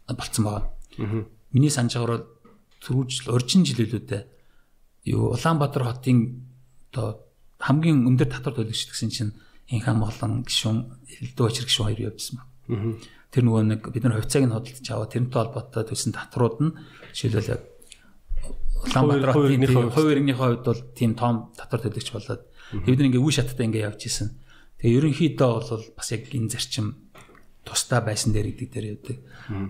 болцсон 0.09 0.45
байгаа. 0.47 0.76
Миний 1.53 1.71
санаж 1.71 1.97
байгаагаар 1.97 2.25
түрүүж 2.83 3.29
урьдчин 3.31 3.65
жилүүлүүдээ 3.65 4.23
юу 5.13 5.33
Улаанбаатар 5.35 5.85
хотын 5.87 6.43
одоо 6.93 7.23
хамгийн 7.63 8.07
өндөр 8.09 8.29
татвар 8.31 8.55
төлөгч 8.59 8.91
гэсэн 8.91 9.11
чинь 9.11 9.33
инхан 9.71 10.01
болон 10.03 10.43
гişүн 10.43 10.79
элдв 11.23 11.47
очир 11.47 11.67
гişүн 11.67 11.87
хоёр 11.87 12.01
явжсан 12.11 12.43
байна. 12.67 12.99
Тэр 13.31 13.43
нөгөө 13.47 13.63
нэг 13.71 13.81
бид 13.95 14.05
нар 14.05 14.19
хувьцааг 14.19 14.45
нь 14.47 14.55
хөдөлж 14.55 14.87
аваа 14.91 15.09
тэрнтэй 15.11 15.39
холбоотой 15.39 15.85
төлсөн 15.87 16.13
татварууд 16.15 16.57
нь 16.63 16.75
жишээлбэл 17.15 17.63
Улаанбаатар 18.87 19.33
хотын 19.35 19.91
хувь 19.95 20.11
иргэний 20.13 20.37
хувьд 20.37 20.63
бол 20.67 20.83
тийм 20.95 21.15
том 21.15 21.51
татвар 21.55 21.81
төлөгч 21.87 22.09
болоод 22.13 22.43
бид 22.87 22.99
нар 22.99 23.09
ингээ 23.11 23.23
үе 23.23 23.33
шаттай 23.35 23.67
ингээ 23.67 23.87
явж 23.87 24.03
исэн. 24.07 24.29
Тэгээ 24.83 24.97
ерөнхийдөө 25.01 25.51
бол 25.55 25.85
бас 25.97 26.09
яг 26.13 26.29
энэ 26.31 26.51
зарчим 26.53 27.06
тусдаа 27.67 28.01
байсан 28.01 28.31
дээр 28.31 28.55
гэдэг 28.55 28.71
дээр 28.71 28.87
явдаг. 28.95 29.19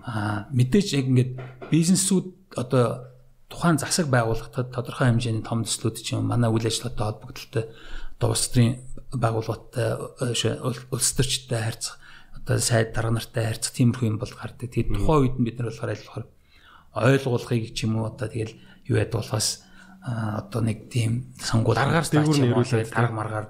Аа 0.05 0.47
мэдээж 0.53 0.89
яг 0.95 1.07
ингээд 1.09 1.33
бизнесүүд 1.73 2.27
одоо 2.61 3.17
тухайн 3.49 3.81
засаг 3.81 4.13
байгууллагад 4.13 4.69
тодорхой 4.69 5.09
хэмжээний 5.09 5.43
том 5.43 5.65
төслүүд 5.65 5.97
чинь 6.05 6.29
манай 6.29 6.53
үйл 6.53 6.69
ажиллагаатай 6.69 7.07
холбогдлолтой 7.09 7.65
одоо 8.21 8.29
улс 8.31 8.45
төрийн 8.53 8.75
байгууллагатай 9.17 9.89
улс 10.93 11.09
төрчтэй 11.17 11.61
харьцах 11.63 11.97
одоо 12.37 12.59
сайд 12.61 12.93
дарга 12.93 13.17
нартай 13.17 13.45
харьцах 13.49 13.73
тиймэрхүү 13.73 14.07
юм 14.13 14.19
бол 14.21 14.31
гардаг. 14.31 14.69
Тэгээд 14.69 14.93
тухайн 14.93 15.21
үед 15.25 15.37
нь 15.41 15.47
бид 15.47 15.57
нар 15.57 15.73
болохоор 15.73 15.93
айлхаар 15.95 16.27
ойлгуулгыг 16.97 17.73
ч 17.73 17.89
юм 17.89 17.97
уу 17.97 18.13
одоо 18.13 18.29
тэгэл 18.29 18.55
юу 18.87 18.97
яд 19.01 19.13
болохоос 19.15 19.67
одоо 20.07 20.61
нэг 20.63 20.87
тийм 20.91 21.35
сонгуул 21.39 21.79
даргаар 21.79 22.07
дээгүүр 22.07 22.39
нь 22.39 22.49
ирүүлээд 22.51 22.91
дарга 22.95 23.15
маргаар 23.15 23.47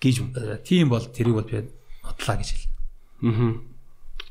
гэж 0.00 0.16
тийм 0.64 0.92
бол 0.92 1.04
тэрийг 1.04 1.36
бол 1.36 1.48
би 1.48 1.68
бодлаа 2.04 2.36
гэж 2.36 2.48
хэлнэ. 2.52 2.72
Аа. 3.24 3.73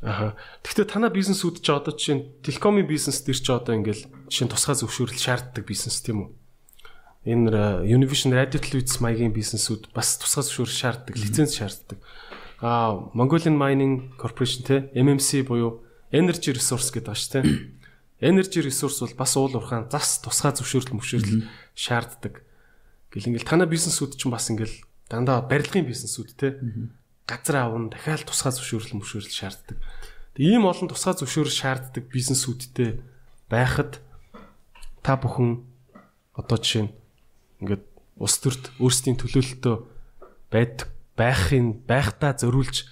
Аха. 0.03 0.35
Гэхдээ 0.67 0.87
танай 0.91 1.11
бизнесүүд 1.15 1.63
ч 1.63 1.71
одоо 1.71 1.95
чинь 1.95 2.35
телекомын 2.43 2.83
бизнес 2.83 3.23
төр 3.23 3.39
ч 3.39 3.47
одоо 3.47 3.79
ингээл 3.79 4.03
жишээ 4.27 4.45
нь 4.45 4.51
тусгай 4.51 4.75
зөвшөөрөл 4.75 5.15
шаарддаг 5.15 5.63
бизнес 5.63 6.03
тийм 6.03 6.27
үү? 6.27 6.29
Энэ 7.23 7.87
Univision 7.87 8.35
Radio 8.35 8.59
Televiz 8.59 8.99
маягийн 8.99 9.31
бизнесүүд 9.31 9.95
бас 9.95 10.19
тусгай 10.19 10.43
зөвшөөрөл 10.43 10.75
шаарддаг, 10.75 11.15
лиценз 11.15 11.55
шаарддаг. 11.55 12.03
Аа, 12.59 13.15
Mongolian 13.15 13.55
Mining 13.55 14.11
Corporation 14.19 14.67
те 14.67 14.91
MMC 14.91 15.47
буюу 15.47 15.87
Energy 16.11 16.51
Resource 16.51 16.91
гэдэг 16.91 17.07
ба 17.07 17.15
ш 17.15 17.31
те. 17.31 17.39
Energy 18.19 18.59
Resource 18.59 19.07
бол 19.07 19.15
бас 19.15 19.39
уул 19.39 19.55
уурхаан 19.55 19.87
зас 19.87 20.19
тусгай 20.19 20.51
зөвшөөрөл 20.51 20.99
мөвшөөрөл 20.99 21.47
шаарддаг. 21.79 22.43
Гэл 23.07 23.31
ингээл 23.31 23.47
танай 23.47 23.71
бизнесүүд 23.71 24.19
ч 24.19 24.27
бас 24.27 24.51
ингээл 24.51 24.83
дандаа 25.07 25.47
барилгын 25.47 25.87
бизнесүүд 25.87 26.29
те 26.35 26.59
газар 27.27 27.67
аавн 27.67 27.89
дахиад 27.89 28.27
тусгай 28.27 28.51
зөвшөөрөл 28.51 28.99
мөшөөрөл 28.99 29.31
шаарддаг. 29.31 29.77
Ийм 30.35 30.67
олон 30.67 30.91
тусгай 30.91 31.15
зөвшөөрөл 31.15 31.53
шаарддаг 31.53 32.03
бизнесүүдтэй 32.11 32.99
байхад 33.47 34.03
та 35.03 35.15
бүхэн 35.15 35.63
одоо 36.35 36.57
жишээ 36.59 36.89
нь 36.89 36.93
ингээд 37.63 37.83
ус 38.19 38.33
төрт 38.43 38.73
өөрсдийн 38.81 39.17
төлөөлөлтөө 39.19 39.75
байдаг 40.51 40.89
байхын 41.15 41.85
байхдаа 41.87 42.33
зориулж 42.35 42.89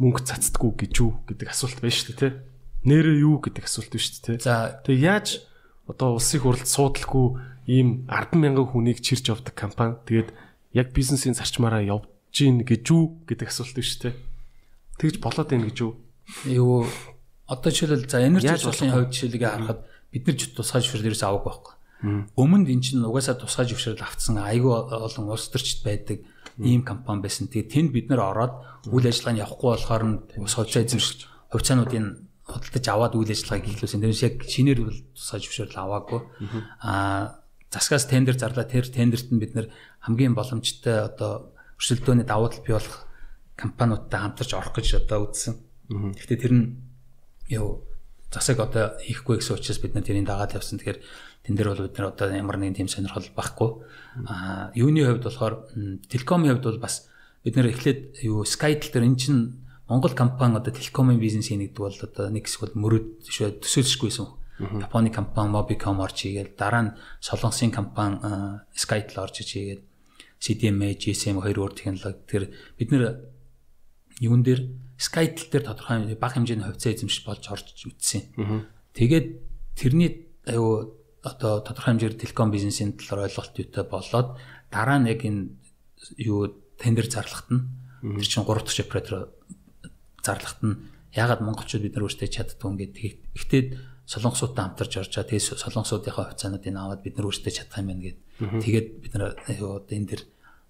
мөнгө 0.00 0.24
цацдаггүй 0.24 0.72
гэж 0.88 0.92
юу 1.02 1.12
гэдэг 1.26 1.48
асуулт 1.52 1.78
байна 1.82 1.94
шүү 1.94 2.08
дээ 2.14 2.22
тий. 2.22 2.32
Нэрээ 2.86 3.16
юу 3.22 3.38
гэдэг 3.42 3.64
асуулт 3.66 3.92
байна 3.92 4.02
шүү 4.02 4.14
дээ 4.14 4.36
тий. 4.38 4.46
За 4.46 4.80
тэгээ 4.82 5.04
яаж 5.04 5.26
одоо 5.86 6.16
улсын 6.16 6.40
хурлд 6.40 6.66
суудлаггүй 6.66 7.26
ийм 7.68 8.08
10 8.08 8.38
мянган 8.38 8.66
хүнийг 8.68 9.02
чирж 9.04 9.28
авдаг 9.32 9.52
компани 9.52 10.00
тэгээд 10.08 10.32
яг 10.72 10.92
бизнесийн 10.96 11.36
зарчмаараа 11.36 11.84
явж 11.84 12.08
гин 12.32 12.62
гэж 12.64 12.82
юу 12.92 13.22
гэдэг 13.26 13.48
асуулт 13.48 13.78
шүү 13.78 14.00
дээ. 14.08 14.14
Тэгж 14.98 15.16
болоод 15.22 15.48
байна 15.48 15.68
гэж 15.70 15.78
юу? 15.82 15.92
Юу 16.44 16.86
одоо 17.48 17.70
жишээлбэл 17.72 18.10
за 18.10 18.26
энерги 18.26 18.56
цуглын 18.58 18.92
хувьд 18.92 19.12
жишээлгээ 19.14 19.50
харахад 19.50 19.80
бид 20.12 20.24
нар 20.28 20.36
ч 20.36 20.52
тусгай 20.52 20.80
зөвшөөрөл 20.84 21.08
ерөөсөө 21.12 21.28
авах 21.28 21.44
байхгүй. 21.48 21.74
Өмнөд 22.38 22.68
эн 22.68 22.80
чинь 22.84 23.02
угаасаа 23.02 23.40
тусгай 23.40 23.66
зөвшөөрөл 23.66 24.04
авцсан 24.04 24.36
айгүй 24.38 24.70
олон 24.70 25.32
улс 25.32 25.48
төрчд 25.48 25.82
байдаг 25.82 26.22
ийм 26.60 26.84
компани 26.84 27.24
байсан. 27.24 27.48
Тэгээ 27.48 27.72
тэнд 27.72 27.90
бид 27.96 28.06
нар 28.12 28.22
ороод 28.22 28.54
үйл 28.92 29.08
ажиллагааны 29.08 29.42
явахгүй 29.42 29.68
болохоор 29.72 30.04
нь 30.06 30.16
сошиал 30.46 30.84
эзэмшигч 30.84 31.26
хувьцаануудын 31.50 32.28
худалдаж 32.44 32.86
аваад 32.86 33.14
үйл 33.18 33.32
ажиллагааг 33.32 33.66
эхлүүлсэн. 33.66 34.00
Тэрнээс 34.04 34.24
яг 34.28 34.36
шинээр 34.44 34.78
бол 34.84 35.00
тусгай 35.16 35.40
зөвшөөрөл 35.42 35.78
аваагүй. 35.82 36.20
Аа 36.84 37.42
засгаас 37.72 38.06
тендер 38.06 38.36
зарлаа. 38.38 38.64
Тэр 38.64 38.86
тендерт 38.88 39.28
нь 39.32 39.40
бид 39.42 39.52
нар 39.54 39.66
хамгийн 40.04 40.34
боломжтой 40.38 41.08
одоо 41.08 41.52
өрсөлдөөний 41.78 42.26
давуу 42.26 42.50
тал 42.50 42.66
бий 42.66 42.74
болох 42.74 43.06
компаниудтай 43.54 44.20
хамтарч 44.20 44.50
орох 44.54 44.74
гэж 44.74 45.06
одоо 45.06 45.30
үзсэн. 45.30 45.54
Гэхдээ 45.88 46.38
тэр 46.38 46.52
нь 46.52 46.66
юу 47.48 47.86
засаг 48.30 48.60
одоо 48.60 48.98
хийхгүй 49.00 49.40
гэсэн 49.40 49.56
учраас 49.56 49.80
бид 49.80 49.94
нар 49.94 50.04
тэрийг 50.04 50.26
дагаад 50.28 50.52
явсан. 50.52 50.78
Тэгэхээр 50.78 51.00
тэн 51.46 51.54
дээр 51.56 51.68
бол 51.72 51.86
бид 51.88 51.96
нар 51.96 52.12
одоо 52.12 52.28
ямар 52.28 52.60
нэгэн 52.60 52.76
тийм 52.84 52.88
сонирхол 52.92 53.24
байхгүй. 53.32 53.70
Аа 54.28 54.70
юуны 54.76 55.06
хувьд 55.06 55.24
болохоор 55.24 55.54
телекомын 56.12 56.52
хувьд 56.60 56.66
бол 56.68 56.82
бас 56.84 57.08
бид 57.42 57.56
нар 57.56 57.72
эхлээд 57.72 58.20
юу 58.26 58.44
Skytel 58.44 58.92
дээр 58.92 59.08
эн 59.08 59.16
чинь 59.16 59.40
Монгол 59.88 60.12
компани 60.12 60.60
одоо 60.60 60.72
телекомын 60.74 61.16
бизнес 61.16 61.48
хийгдэг 61.48 61.80
бол 61.80 61.96
одоо 61.96 62.28
нэг 62.28 62.44
хэсэг 62.44 62.68
бол 62.68 62.76
мөрөд 62.84 63.24
төсөөлшгүйсэн. 63.64 64.26
Японы 64.58 65.08
компани 65.08 65.54
Mobicom 65.54 66.02
орж 66.04 66.28
игээл 66.28 66.52
дараа 66.52 66.82
нь 66.82 66.94
Солонгосын 67.24 67.72
компани 67.72 68.20
Skytel 68.76 69.24
орж 69.24 69.40
ичээгээд 69.40 69.87
CDMA, 70.38 70.94
GSM 70.94 71.42
хоёр 71.42 71.68
өөр 71.68 71.72
технологи 71.74 72.22
тэр 72.26 72.42
бид 72.78 72.88
нэр 72.94 73.26
юун 74.22 74.42
дээр 74.42 74.60
SkyTel 74.98 75.50
дээр 75.50 75.64
тодорхой 75.66 76.14
бага 76.18 76.38
хэмжээний 76.38 76.66
хувьцаа 76.66 76.94
эзэмшиж 76.94 77.22
болж 77.26 77.44
орж 77.50 77.66
үтсэн. 77.86 78.66
Тэгээд 78.94 79.26
тэрний 79.78 80.30
аюу 80.46 80.98
одоо 81.22 81.62
тодорхой 81.62 81.94
хэмжээр 81.94 82.14
телеком 82.18 82.50
бизнесийн 82.50 82.94
талаар 82.98 83.30
ойлголт 83.30 83.54
юутай 83.58 83.84
болоод 83.86 84.38
дараа 84.70 84.98
нь 84.98 85.10
яг 85.10 85.22
энэ 85.22 85.54
юу 86.18 86.54
тендер 86.78 87.06
зарлахт 87.10 87.50
нь 87.50 87.66
тэр 88.02 88.26
чинь 88.26 88.46
3 88.46 88.62
дахь 88.62 88.82
оператор 88.82 89.34
зарлахт 90.22 90.62
нь 90.62 90.78
ягаад 91.14 91.42
монголчууд 91.42 91.82
бид 91.82 91.94
нар 91.94 92.06
өөрсдөө 92.06 92.28
чаддгүй 92.30 92.68
ингээд 92.70 92.94
ихтэй 93.34 93.62
солонгосуудтай 94.08 94.64
хамтарч 94.64 94.92
орчаа 95.04 95.24
тэгээ 95.28 95.60
солонгосуудынхаа 95.60 96.32
хувьцаануудыг 96.32 96.72
аваад 96.72 97.04
бид 97.04 97.14
нар 97.20 97.28
өөрсдөө 97.28 97.52
чадах 97.52 97.80
юм 97.84 97.92
байна 97.92 98.04
гэд 98.08 98.18
Тэгээд 98.38 99.02
бид 99.02 99.12
нар 99.18 99.34
одоо 99.50 99.82
энэ 99.90 100.06
дэр 100.14 100.22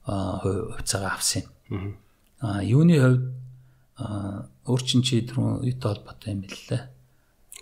хувьцаагаа 0.09 1.21
авсан 1.21 1.45
юм. 1.69 2.01
Аа 2.41 2.65
юуны 2.65 2.97
хувьд 2.97 3.25
өөрчин 4.65 5.05
чи 5.05 5.21
түрүүн 5.29 5.69
юутай 5.69 5.93
холбоотой 5.93 6.33
юм 6.33 6.41
бэлээ. 6.49 6.83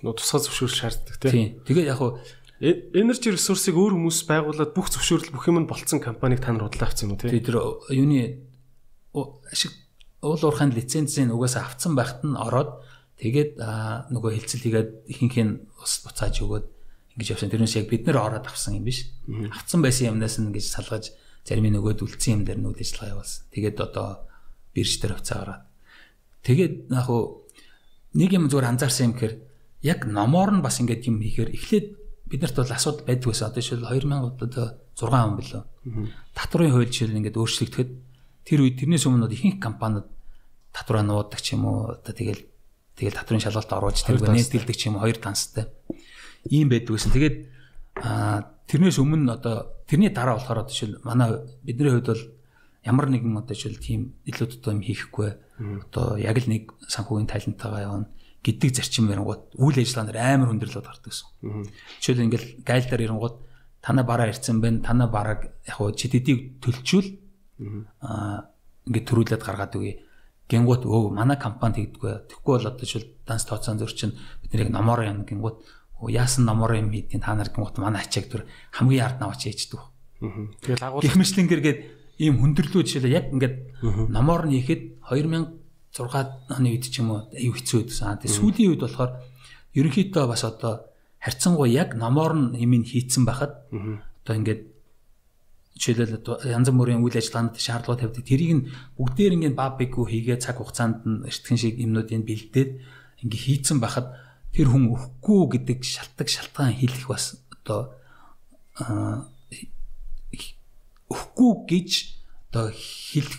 Нуу 0.07 0.15
тусгай 0.15 0.47
зөвшөөрөл 0.47 0.79
шаарддаг 0.79 1.19
тийм. 1.19 1.59
Тэгээд 1.67 1.91
яг 1.91 1.99
хуу 1.99 2.23
энержи 2.63 3.35
ресурсыг 3.35 3.75
өөр 3.75 3.99
хүмүүс 3.99 4.31
байгуулад 4.31 4.71
бүх 4.79 4.95
зөвшөөрөл 4.95 5.35
бүх 5.35 5.51
юм 5.51 5.67
нь 5.67 5.71
болцсон 5.71 5.99
компанийг 5.99 6.39
та 6.39 6.55
нар 6.55 6.71
худлаа 6.71 6.87
авсан 6.87 7.11
юм 7.11 7.19
тийм. 7.19 7.35
Тэр 7.35 7.59
юуны 7.91 8.47
ашиг 9.51 9.75
уул 10.23 10.39
уурхайн 10.39 10.71
лицензийн 10.71 11.35
угаасаа 11.35 11.67
авцсан 11.67 11.99
байхад 11.99 12.23
нь 12.23 12.39
ороод 12.39 12.79
тэгээд 13.21 13.51
нөгөө 14.13 14.31
хилцэл 14.37 14.65
хийгээд 14.65 14.91
ихэнх 15.09 15.37
нь 15.41 15.53
ус 15.81 16.05
буцааж 16.05 16.45
өгөөд 16.45 16.67
ингэж 17.17 17.29
явсан. 17.33 17.49
Тэрнээс 17.49 17.77
яг 17.81 17.89
бид 17.89 18.05
нэр 18.05 18.21
ороод 18.21 18.45
авсан 18.45 18.77
юм 18.77 18.85
биш. 18.85 19.09
Авцсан 19.27 19.81
байсан 19.81 20.13
юмнаас 20.13 20.37
нь 20.37 20.53
ингэж 20.53 20.67
салгаж 20.69 21.17
зарим 21.49 21.73
нөгөөд 21.73 22.05
үлдсэн 22.05 22.33
юм 22.37 22.43
дээр 22.45 22.61
нь 22.61 22.69
үйл 22.69 22.77
ажиллагаа 22.77 23.13
явуулсан. 23.17 23.43
Тэгээд 23.57 23.77
одоо 23.81 24.29
бирж 24.77 24.93
дээр 25.01 25.17
хувцаа 25.17 25.39
гараад. 25.41 25.63
Тэгээд 26.45 26.75
яг 26.93 27.07
хуу 27.09 27.49
нэг 28.13 28.31
юм 28.37 28.53
зүгээр 28.53 28.69
анзаарсан 28.69 29.05
юм 29.09 29.15
гэхээр 29.17 29.35
яг 29.81 30.01
номоор 30.05 30.51
нь 30.61 30.65
бас 30.65 30.77
ингэж 30.77 31.01
юм 31.09 31.25
хийхээр 31.25 31.57
эхлээд 31.57 31.87
биднэрт 32.29 32.57
бол 32.61 32.77
асуудал 32.77 33.09
байдаг 33.09 33.29
байсан. 33.33 33.49
Одоо 33.49 33.63
жишээл 33.65 33.89
2000 33.89 34.13
одоо 34.45 34.67
6 34.93 35.09
он 35.09 35.37
билүү. 35.41 35.63
Татврын 36.37 36.73
хууль 36.75 36.93
жишээл 36.93 37.17
ингэж 37.17 37.35
өөрчлөгдөхэд 37.41 37.91
тэр 38.45 38.61
үед 38.61 38.77
тэрнээс 38.77 39.09
өмнө 39.09 39.33
ихэнх 39.33 39.57
компаниуд 39.63 40.07
татвараа 40.77 41.05
нуудаг 41.07 41.41
ч 41.41 41.57
юм 41.57 41.65
уу 41.65 41.97
одоо 41.97 42.13
тэгэл 42.13 42.45
тэгэл 42.97 43.17
татврын 43.17 43.45
шалгалт 43.45 43.73
оруулж 43.73 44.01
тэр 44.03 44.19
нээдэлдэг 44.21 44.77
ч 44.77 44.89
юм 44.89 44.99
хоёр 44.99 45.21
танстай 45.21 45.69
ийм 46.51 46.69
байдаг 46.73 46.97
гэсэн. 46.97 47.13
Тэгээд 47.13 47.37
тэрнээс 48.67 48.99
өмнө 48.99 49.37
одоо 49.37 49.77
тэрний 49.87 50.11
дараа 50.11 50.41
болохоор 50.41 50.67
одоо 50.67 50.73
жишээл 50.73 51.05
манай 51.05 51.39
бидний 51.63 51.93
хувьд 51.93 52.11
бол 52.11 52.25
ямар 52.85 53.07
нэгэн 53.11 53.39
одоо 53.39 53.55
жишээл 53.55 53.83
тийм 53.83 54.01
илүү 54.27 54.47
дутуу 54.59 54.73
юм 54.75 54.83
хийхгүй 54.83 55.31
одоо 55.91 56.17
яг 56.19 56.37
л 56.41 56.51
нэг 56.51 56.75
санхүүгийн 56.87 57.31
талентайгаа 57.31 57.83
явна 57.87 58.07
гэдэг 58.43 58.71
зарчим 58.75 59.11
барингууд 59.11 59.59
үйл 59.59 59.79
ажиллагаанаар 59.81 60.19
амар 60.23 60.49
хүндрэлүүд 60.55 60.87
гардаг 60.87 61.11
гэсэн. 61.11 61.29
Жишээл 61.99 62.25
ингээл 62.31 62.49
гайлдаар 62.63 63.05
ирэнгууд 63.07 63.37
танаа 63.83 64.05
бараа 64.07 64.31
ирцэн 64.31 64.63
байна. 64.63 64.83
Танаа 64.87 65.09
бараг 65.11 65.51
яг 65.67 65.75
хуу 65.75 65.91
чидэдийг 65.91 66.63
төлчүүл 66.63 67.09
аа 68.03 68.51
ингээд 68.87 69.07
төрүүлээд 69.07 69.43
гаргаад 69.43 69.75
үгүй. 69.75 69.95
Гингууд 70.47 70.87
өө 70.87 71.11
манай 71.11 71.37
компани 71.37 71.91
тэгдэггүй. 71.91 72.31
Тэгэхгүй 72.31 72.53
бол 72.55 72.71
одоо 72.71 72.85
жишээл 72.87 73.11
данс 73.27 73.45
тооцоон 73.47 73.83
зөр 73.83 73.93
чинь 73.93 74.15
бид 74.43 74.55
нэг 74.55 74.71
номоор 74.71 75.03
яна 75.03 75.27
гингууд 75.27 75.59
яасан 76.07 76.47
номоор 76.47 76.79
юм 76.79 76.95
хийдیں۔ 76.95 77.19
Та 77.19 77.35
нар 77.35 77.51
гингут 77.51 77.79
манай 77.83 78.07
ачааг 78.07 78.31
түр 78.31 78.43
хамгийн 78.71 79.03
ард 79.03 79.19
наваач 79.19 79.43
ээждэг. 79.43 79.83
Тэгэл 80.63 80.87
агуул 80.87 81.03
гих 81.03 81.19
мэтлэнгэргээд 81.19 81.81
ийм 82.23 82.39
хүндрэлүүд 82.41 82.87
жишээлээ 82.87 83.17
яг 83.17 83.27
ингээд 83.35 83.57
номоор 84.15 84.47
нь 84.49 84.57
хийхэд 84.63 85.03
2006 85.03 86.55
оны 86.55 86.69
үед 86.73 86.85
ч 86.89 87.01
юм 87.01 87.11
уу 87.13 87.21
аюу 87.33 87.53
хэцүү 87.53 87.91
байсан. 87.91 88.21
Тэгээ 88.23 88.37
сүүлийн 88.39 88.71
үед 88.73 88.83
болохоор 88.85 89.13
ерөнхийдөө 89.77 90.25
бас 90.31 90.43
одоо 90.45 90.89
харьцангуй 91.21 91.75
яг 91.75 91.99
номоор 91.99 92.33
нь 92.39 92.61
юм 92.63 92.73
хийцэн 92.85 93.27
байхад 93.29 93.69
одоо 93.69 94.35
ингээд 94.37 94.76
жишээлбэл 95.77 96.49
янз 96.49 96.69
бүрийн 96.73 97.05
үйл 97.05 97.21
ажиллагаанд 97.21 97.61
шаардлага 97.61 98.09
тавьдаг. 98.09 98.25
Тэрийг 98.25 98.53
нь 98.57 98.67
бүгдээр 98.97 99.37
ингээд 99.37 99.57
баа 99.57 99.77
бэггүй 99.77 100.05
хийгээ 100.09 100.39
цаг 100.41 100.57
хугацаанд 100.59 101.05
нь 101.05 101.25
эртгэн 101.29 101.61
шиг 101.61 101.77
юмнуудыг 101.77 102.25
бэлдээд 102.25 102.71
ингээд 103.23 103.45
хийцэн 103.45 103.79
байхад 103.79 104.17
тэр 104.57 104.73
хүн 104.73 104.97
өхгүй 104.97 105.41
гэдэг 105.61 105.85
шалтгаан 105.85 106.29
шалтгаан 106.33 106.73
хэлэх 106.81 107.05
бас 107.13 107.45
одоо 107.53 107.93
өхгүй 111.13 111.53
гэж 111.69 111.91
одоо 112.49 112.73
хэлэх 112.73 113.37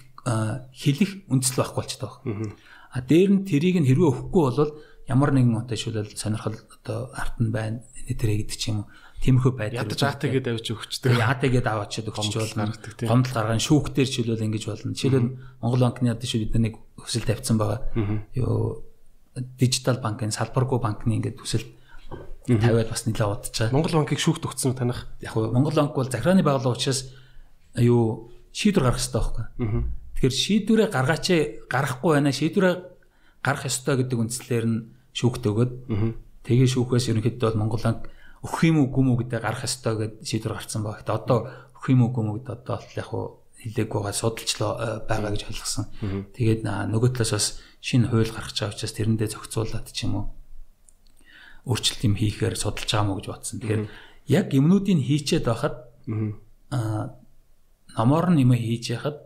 хэлэх 0.78 1.12
үндэслэл 1.26 1.58
байхгүй 1.58 1.80
болчихдог 1.82 2.14
байна. 2.22 2.54
А 2.94 3.02
дээр 3.02 3.30
нь 3.34 3.46
тэрийг 3.50 3.82
нь 3.82 3.90
хэрвээ 3.90 4.14
өхгүй 4.14 4.44
бол 4.46 4.72
ямар 5.08 5.32
нэгэн 5.34 5.64
одоо 5.64 5.78
шүлэл 5.78 6.14
сонирхол 6.14 6.54
одоо 6.54 7.12
арт 7.16 7.40
нь 7.42 7.52
байна. 7.52 7.82
Тэрэ 8.08 8.44
гэдэг 8.44 8.58
ч 8.60 8.72
юм 8.72 8.84
уу. 8.84 8.88
Тиймэрхүү 9.18 9.54
байдал. 9.58 9.82
Ядаж 9.82 10.02
аатагээд 10.06 10.48
авч 10.54 10.68
өгчдөг. 10.78 11.18
Яатагээд 11.18 11.66
аваачаад 11.66 12.08
өгч 12.14 12.38
болно. 12.38 12.70
Гомдол 13.02 13.34
гаргана 13.34 13.62
шүүхтэр 13.62 14.08
чөлөөл 14.08 14.46
ингэж 14.46 14.64
болно. 14.70 14.94
Жишээлбэл 14.94 15.34
Монгол 15.62 15.84
банкны 15.90 16.14
шүү 16.14 16.46
бид 16.46 16.56
нэг 16.62 16.76
хүсэл 17.02 17.26
тавьсан 17.26 17.58
байгаа. 17.58 17.82
Юу 18.38 18.86
дижитал 19.58 19.98
банкын 20.02 20.30
салбаргүй 20.30 20.80
банкны 20.80 21.18
ингээд 21.18 21.42
хүсэл 21.42 21.66
тавиад 22.46 22.90
бас 22.94 23.04
нэлээд 23.10 23.50
удажаа. 23.50 23.74
Монгол 23.74 24.06
банкыг 24.06 24.22
шүүхт 24.22 24.46
өгсөн 24.46 24.78
танах? 24.78 25.10
Яг 25.20 25.34
нь 25.34 25.50
Монгол 25.52 25.76
банк 25.76 25.98
бол 25.98 26.08
захиргааны 26.08 26.46
байгууллага 26.46 26.78
учраас 26.78 27.12
юу 27.76 28.32
шийдвэр 28.54 28.86
гаргах 28.86 29.02
хэрэгтэй 29.02 29.18
байхгүй. 29.18 29.46
Тэгэхээр 30.18 30.36
шийдвэрээ 30.38 30.90
гаргаач 30.94 31.26
гарахгүй 31.70 32.12
байна. 32.16 32.32
Шийдвэрээ 32.32 32.76
гарах 33.44 33.64
ёстой 33.68 33.96
гэдэг 34.02 34.18
үндслээр 34.18 34.66
нь 34.66 34.80
шүүхт 35.14 35.44
өгöd. 35.46 35.72
Тэгээ 36.48 36.70
шүүхээс 36.72 37.12
ерөнхийдөө 37.12 37.48
бол 37.54 37.62
Монгол 37.62 37.84
банк 37.84 38.02
өгөх 38.44 38.62
юм 38.68 38.78
уу 38.84 38.90
гүм 38.94 39.08
үү 39.14 39.18
гэдэг 39.26 39.42
гарах 39.42 39.64
ёстой 39.66 39.94
гэдэг 39.98 40.26
шийдвэр 40.28 40.54
гарсан 40.58 40.82
байгаа. 40.84 41.02
Гэтэ 41.02 41.14
одоо 41.14 41.40
өгөх 41.78 41.88
юм 41.90 42.02
уу 42.06 42.12
гүм 42.14 42.28
үү 42.32 42.36
гэдэг 42.42 42.54
одоо 42.54 42.78
яг 42.94 43.08
хуу 43.10 43.26
хилээг 43.58 43.90
байгаа 43.90 44.14
судалчлаа 44.14 44.72
байгаа 45.10 45.32
гэж 45.34 45.44
ойлгосон. 45.50 45.86
Тэгээд 46.38 46.62
нөгөө 46.66 47.10
талаас 47.18 47.34
бас 47.34 47.48
шинэ 47.82 48.08
хууль 48.14 48.30
гаргаж 48.30 48.58
байгаа 48.58 48.74
учраас 48.78 48.94
тэрэндээ 48.94 49.30
зохицуулаад 49.34 49.88
ч 49.90 50.06
юм 50.06 50.14
уу 50.18 50.26
өөрчлөлт 51.66 52.02
юм 52.06 52.16
хийхээр 52.16 52.56
судалж 52.56 52.86
байгаа 52.86 53.08
мó 53.10 53.18
гэж 53.18 53.28
бодсон. 53.28 53.58
Тэгэхээр 53.60 53.84
яг 54.30 54.48
юмнуудыг 54.54 55.02
хийчээд 55.02 55.46
байхад 55.50 55.76
аа 56.70 57.18
номоор 57.98 58.30
нь 58.32 58.46
юм 58.46 58.54
хийж 58.54 58.94
яхад 58.94 59.18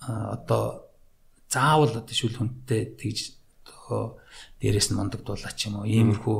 одоо 0.00 0.88
заавал 1.52 1.92
одоо 1.92 2.14
шүл 2.14 2.34
хүнтэй 2.34 2.96
тэгж 2.96 3.36
одоо 3.68 4.18
дээрэс 4.60 4.90
нь 4.90 4.96
мундагдуулаа 4.96 5.52
ч 5.52 5.68
юм 5.68 5.80
уу 5.80 5.86
иймэрхүү 5.86 6.38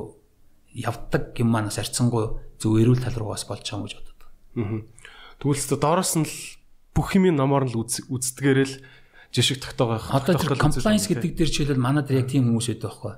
явдаг 0.78 1.34
юм 1.38 1.50
манаас 1.50 1.78
арцсангүй 1.82 2.24
зөв 2.62 2.78
эрүүл 2.78 3.02
тал 3.02 3.18
руу 3.18 3.34
бас 3.34 3.46
болж 3.46 3.66
байгаа 3.66 3.78
юм 3.78 3.84
гэж 3.86 3.94
бодод. 3.98 4.20
Аа. 4.58 4.80
Тэгвэл 5.42 5.58
ч 5.58 5.74
доороос 5.78 6.14
нь 6.18 6.26
л 6.26 6.36
бүх 6.94 7.14
юм 7.18 7.30
нь 7.66 7.70
л 7.70 7.78
үздэгээрээ 7.82 8.66
л 8.66 8.76
жишг 9.30 9.60
тогтоогоо. 9.60 10.00
Одоо 10.08 10.34
тэр 10.34 10.56
compliance 10.56 11.06
гэдэг 11.06 11.36
дээр 11.36 11.50
жишээлбэл 11.52 11.82
манай 11.82 12.02
дээр 12.02 12.24
яг 12.24 12.28
тийм 12.32 12.48
хүмүүс 12.48 12.68
байдаг 12.72 12.88
байхгүй. 12.88 13.12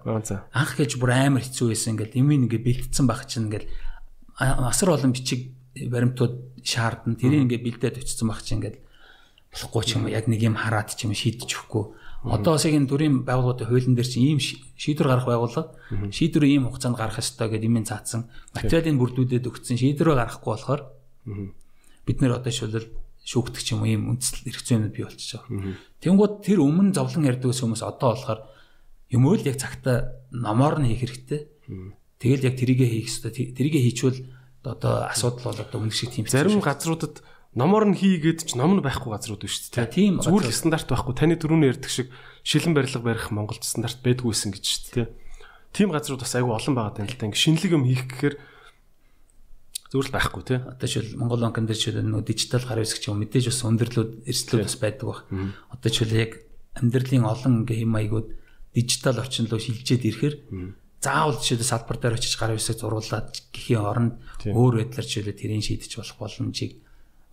Анх 0.50 0.72
гэж 0.74 0.90
бүр 0.98 1.10
амар 1.14 1.44
хэцүү 1.46 1.66
байсан 1.70 1.94
ингээл 1.94 2.18
юм 2.18 2.28
ингээ 2.34 2.60
бэлдсэн 2.66 3.06
байх 3.06 3.24
чинь 3.30 3.46
ингээл 3.46 3.70
асар 4.40 4.90
олон 4.90 5.14
бичиг 5.14 5.54
баримтууд 5.78 6.60
шаардна. 6.66 7.14
Тэрийг 7.14 7.46
ингээ 7.46 7.62
бэлдээд 7.62 8.02
өчсөн 8.02 8.26
баг 8.26 8.42
чи 8.42 8.58
ингээд 8.58 8.76
болохгүй 9.54 9.82
ч 9.86 9.90
юм 9.96 10.10
яг 10.10 10.26
нэг 10.26 10.40
юм 10.42 10.58
хараад 10.58 10.90
ч 10.90 11.06
юм 11.06 11.14
шийдэж 11.14 11.46
өгөхгүй. 11.46 11.84
Одоо 12.20 12.60
бас 12.60 12.64
яг 12.68 12.76
энэ 12.76 12.90
төрийн 12.90 13.24
байгууллагуудын 13.24 13.68
хуулийн 13.68 13.96
дээр 13.96 14.08
чинь 14.08 14.36
ийм 14.36 14.40
шийдвэр 14.40 15.08
гарах 15.08 15.24
байгууллага 15.24 15.72
шийдвэр 16.12 16.44
ийм 16.44 16.68
хугацаанд 16.68 17.00
гарах 17.00 17.16
ёстой 17.16 17.48
гэдэг 17.48 17.64
юм 17.64 17.80
цаацсан. 17.80 18.28
Материалын 18.52 19.00
бүрдүүдэд 19.00 19.48
өгсөн 19.48 19.80
шийдвэрөө 19.80 20.16
гаргахгүй 20.20 20.50
болохоор 20.52 20.82
бид 22.04 22.18
нэр 22.20 22.36
одоо 22.36 22.52
шүлэл 22.52 22.92
шүүгдэх 23.24 23.64
юм 23.72 23.88
ийм 23.88 24.02
үндэслэл 24.12 24.52
хэрэгцээнүүд 24.52 24.92
бий 24.92 25.04
болчихж 25.08 25.32
байгаа. 25.40 25.80
Тэнгууд 26.04 26.34
тэр 26.44 26.60
өмнө 26.60 26.92
зовлон 26.92 27.24
ярьдгээс 27.24 27.60
хүмүүс 27.64 27.82
одоо 27.88 28.08
болохоор 28.12 28.40
юм 29.16 29.22
уу 29.24 29.36
л 29.40 29.48
яг 29.48 29.56
цагтаа 29.56 30.12
номоор 30.28 30.80
нь 30.80 30.92
хийх 30.92 31.08
хэрэгтэй. 31.08 31.40
Тэгэл 32.20 32.46
яг 32.52 32.54
тэрийгэ 32.60 32.84
хийх 32.84 33.08
хэрэгтэй. 33.08 33.56
Тэрийгэ 33.56 33.80
хийчвэл 33.80 34.20
одоо 34.60 35.08
асуудал 35.08 35.56
бол 35.56 35.60
одоо 35.60 35.78
үнэ 35.80 35.92
шиг 35.92 36.12
тийм 36.12 36.28
зарим 36.28 36.60
газруудад 36.60 37.24
номоор 37.54 37.90
нь 37.90 37.98
хийгээд 37.98 38.46
ч 38.46 38.54
ном 38.54 38.78
нь 38.78 38.84
байхгүй 38.84 39.10
газрууд 39.10 39.42
биш 39.42 39.74
үү 39.74 39.90
тийм 39.90 40.22
зүгээр 40.22 40.54
стандарт 40.54 40.86
байхгүй. 40.86 41.14
Таны 41.18 41.34
дөрөвний 41.34 41.74
ярьдаг 41.74 41.90
шиг 41.90 42.14
шилэн 42.46 42.78
барилга 42.78 43.02
барих 43.02 43.34
Монголд 43.34 43.66
стандарт 43.66 43.98
байдгүйсэн 44.06 44.54
гэж 44.54 44.64
шүү 44.64 44.90
дээ. 44.94 45.08
Тийм 45.74 45.90
газрууд 45.90 46.22
бас 46.22 46.34
айгүй 46.38 46.54
олон 46.54 46.74
байгаа 46.78 47.02
юм 47.02 47.10
л 47.10 47.18
та. 47.18 47.26
Ингэ 47.26 47.42
шинэлэг 47.42 47.72
юм 47.74 47.84
хийх 47.90 48.06
гэхээр 48.06 48.34
зүгээр 49.90 50.06
л 50.06 50.14
байхгүй 50.14 50.42
тий 50.46 50.58
одоо 50.62 50.86
жишээл 50.86 51.18
Монгол 51.18 51.42
банкн 51.42 51.66
дээр 51.66 51.78
жишээл 51.82 52.06
нөө 52.06 52.22
дижитал 52.22 52.62
гар 52.62 52.78
хэсэг 52.78 53.02
ч 53.02 53.10
юм 53.10 53.18
мэдээж 53.18 53.50
бас 53.50 53.66
өндөрлүүд 53.66 54.10
эрсдлүүд 54.30 54.66
бас 54.70 54.78
байдаг 54.78 55.06
баг. 55.10 55.20
Одоо 55.74 55.88
жишээл 55.90 56.22
яг 56.22 56.32
амьдралын 56.78 57.26
олон 57.26 57.66
ингээ 57.66 57.82
хэм 57.82 57.90
маягууд 57.90 58.28
дижитал 58.78 59.18
орчин 59.18 59.50
руу 59.50 59.58
шилжээд 59.58 60.06
ирэхээр 60.06 60.34
заавал 61.02 61.34
жишээлбэл 61.42 61.72
салбар 61.74 61.98
дээр 61.98 62.14
очиж 62.14 62.34
гар 62.38 62.54
хэсэг 62.54 62.78
зуруулаад 62.78 63.34
гэхийн 63.50 63.82
оронд 63.82 64.14
өөр 64.46 64.86
байдлаар 64.86 65.06
жишээлбэл 65.10 65.42
тэрийг 65.42 65.66
шийдэж 65.66 65.92
болох 65.98 66.18
боломжийг 66.22 66.72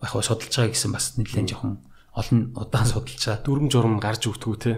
яг 0.02 0.10
хаа 0.10 0.22
судалж 0.22 0.54
байгаа 0.54 0.72
гэсэн 0.74 0.92
бас 0.94 1.14
нэлээд 1.18 1.48
жоохон 1.54 1.74
олон 2.14 2.40
удаан 2.54 2.86
судалж 2.86 3.18
байгаа. 3.18 3.44
Дүрм 3.46 3.66
журм 3.70 3.98
гарч 4.02 4.26
өгтгүү 4.30 4.56
те. 4.58 4.72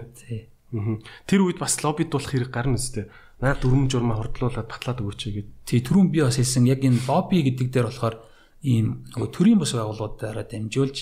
Тэр 1.27 1.39
үед 1.45 1.59
бас 1.59 1.81
лоббидуулах 1.81 2.31
хэрэг 2.31 2.51
гарна 2.53 2.77
үстэй. 2.77 3.09
Наа 3.41 3.57
дүрм 3.57 3.89
журмаа 3.89 4.21
хордлуулад 4.21 4.69
батлаад 4.69 5.01
өгөөч 5.01 5.21
гэгээд. 5.25 5.49
Тий 5.65 5.79
түрүүн 5.81 6.13
би 6.13 6.21
бас 6.21 6.37
хэлсэн 6.37 6.69
яг 6.69 6.85
энэ 6.85 7.05
лобби 7.09 7.41
гэдэг 7.41 7.67
дээр 7.73 7.89
болохоор 7.89 8.15
ийм 8.61 9.09
нөгөө 9.17 9.29
төрийн 9.33 9.57
бус 9.57 9.73
байгууллагуудаараа 9.73 10.45
дамжуулж 10.45 10.97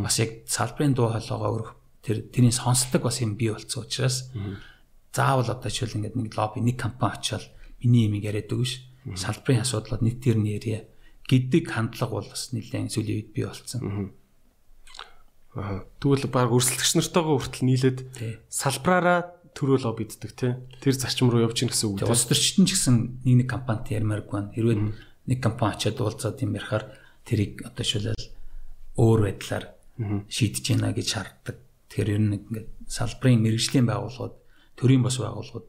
бас 0.00 0.16
яг 0.16 0.48
салбарын 0.48 0.96
дуу 0.96 1.12
хоолойгоо 1.12 1.52
өргөх 1.52 1.72
тэр 2.00 2.24
тэрийн 2.32 2.56
сонсдог 2.56 3.04
бас 3.04 3.20
юм 3.20 3.36
бий 3.36 3.52
болцсон 3.52 3.84
учраас 3.84 4.32
заавал 5.12 5.52
одоо 5.52 5.68
жишээл 5.68 6.00
ингээд 6.00 6.16
нэг 6.16 6.32
лобби 6.32 6.64
нэг 6.64 6.80
компани 6.80 7.20
очиод 7.20 7.44
миний 7.84 8.08
юм 8.08 8.16
яриад 8.16 8.48
өгш 8.48 8.80
салбарын 9.12 9.60
асуудлууд 9.60 10.00
нийт 10.00 10.24
төр 10.24 10.40
нь 10.40 10.56
ярья 10.56 10.88
гэдэг 11.28 11.64
хандлага 11.70 12.18
бол 12.18 12.28
бас 12.28 12.50
нэлээд 12.52 12.92
сүүлийн 12.92 13.18
үед 13.22 13.30
бий 13.32 13.46
болсон. 13.46 14.12
Аа 15.54 15.84
тэгвэл 16.00 16.26
баг 16.32 16.50
өрсөлдөгч 16.50 16.92
нартайгаа 16.96 17.36
хүртэл 17.36 17.68
нийлээд 17.68 17.98
салбраараа 18.48 19.42
төрөө 19.52 19.84
лоббиддаг 19.84 20.32
тий. 20.32 20.52
Тэр 20.80 20.94
зарчим 20.96 21.28
руу 21.28 21.44
явж 21.44 21.60
гин 21.60 21.70
гэсэн 21.70 21.88
үг 21.92 22.00
тий 22.00 22.08
улс 22.08 22.24
төрчтөн 22.24 22.66
ч 22.66 22.70
гэсэн 22.72 22.96
нэг 23.24 23.34
нэг 23.44 23.48
компанид 23.52 23.92
ярмааргүй 23.92 24.32
байна. 24.32 24.52
Хэрвээ 24.56 24.78
нэг 25.28 25.38
компани 25.44 25.76
очиад 25.76 26.00
уулзаад 26.00 26.40
юм 26.40 26.56
ярихаар 26.56 26.84
тэрийг 27.28 27.62
одоо 27.68 27.84
шилэл 27.84 28.24
өөр 28.96 29.20
байдлаар 29.28 29.64
шийдэж 30.32 30.64
гинэ 30.64 30.96
гэж 30.96 31.06
шаарддаг. 31.12 31.56
Тэгэхээр 31.92 32.12
ер 32.16 32.22
нь 32.24 32.36
ингээд 32.40 32.68
салбарын 32.88 33.44
мэрэгжлийн 33.44 33.86
байгууллагууд 33.86 34.36
төрийн 34.80 35.04
бас 35.04 35.20
байгууллагууд 35.20 35.68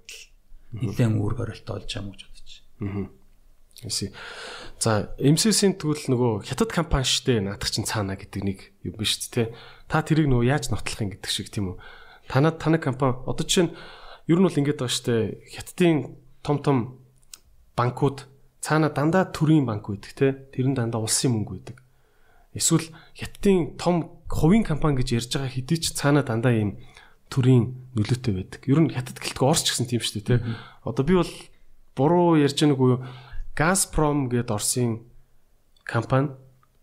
нэлээд 0.80 1.12
үүрэг 1.20 1.40
оролтоо 1.44 1.76
олж 1.78 1.92
байгаа 1.92 2.04
юм 2.08 2.12
гэж 2.16 2.22
бодож 2.24 2.52
байна. 2.80 3.23
Эсэ. 3.82 4.14
За, 4.78 5.16
MCC-ийн 5.18 5.80
тэгвэл 5.82 6.14
нөгөө 6.14 6.46
хятад 6.46 6.70
компани 6.70 7.08
штэ 7.08 7.42
наадах 7.42 7.74
чинь 7.74 7.88
цаана 7.88 8.14
гэдэг 8.14 8.42
нэг 8.46 8.60
юм 8.86 8.96
биш 9.00 9.18
үү 9.18 9.32
те. 9.32 9.44
Та 9.90 10.06
тэрийг 10.06 10.30
нөгөө 10.30 10.46
яаж 10.46 10.70
нотлох 10.70 11.02
юм 11.02 11.10
гэдэг 11.16 11.32
шиг 11.32 11.50
тийм 11.50 11.74
үү. 11.74 11.78
Танад 12.30 12.62
таны 12.62 12.78
компани 12.78 13.18
одоо 13.26 13.46
чинь 13.48 13.74
ер 14.30 14.38
нь 14.38 14.46
бол 14.46 14.54
ингэж 14.54 14.78
байгаа 14.78 14.94
штэ. 14.94 15.42
Хятадын 15.50 16.20
том 16.46 16.58
том 16.62 16.78
банкуд 17.76 18.30
цаана 18.62 18.94
дандаа 18.94 19.28
төрийн 19.32 19.66
банк 19.66 19.90
байдаг 19.90 20.14
те. 20.14 20.28
Тэр 20.54 20.70
нь 20.70 20.78
дандаа 20.78 21.02
улсын 21.02 21.34
мөнгө 21.34 21.52
байдаг. 21.58 21.78
Эсвэл 22.54 22.88
хятадын 23.18 23.76
том 23.82 24.22
хувийн 24.30 24.64
компани 24.64 25.02
гэж 25.02 25.26
ярьж 25.26 25.32
байгаа 25.34 25.52
хэдий 25.52 25.80
ч 25.82 25.98
цаана 25.98 26.22
дандаа 26.22 26.54
ийм 26.54 26.78
төрийн 27.34 27.74
нөлөөтэй 27.98 28.34
байдаг. 28.36 28.62
Ер 28.70 28.80
нь 28.84 28.94
хятад 28.94 29.18
гэлтгүй 29.18 29.48
орч 29.50 29.74
гэсэн 29.74 29.90
тийм 29.90 30.02
шүү 30.06 30.22
дээ, 30.22 30.38
тэ. 30.38 30.46
Одоо 30.86 31.04
би 31.04 31.18
бол 31.18 31.34
буруу 31.98 32.38
ярьж 32.38 32.62
байгааг 32.62 32.80
уу 32.80 33.02
Газпром 33.54 34.34
гээд 34.34 34.50
Оросын 34.50 35.06
компани 35.86 36.34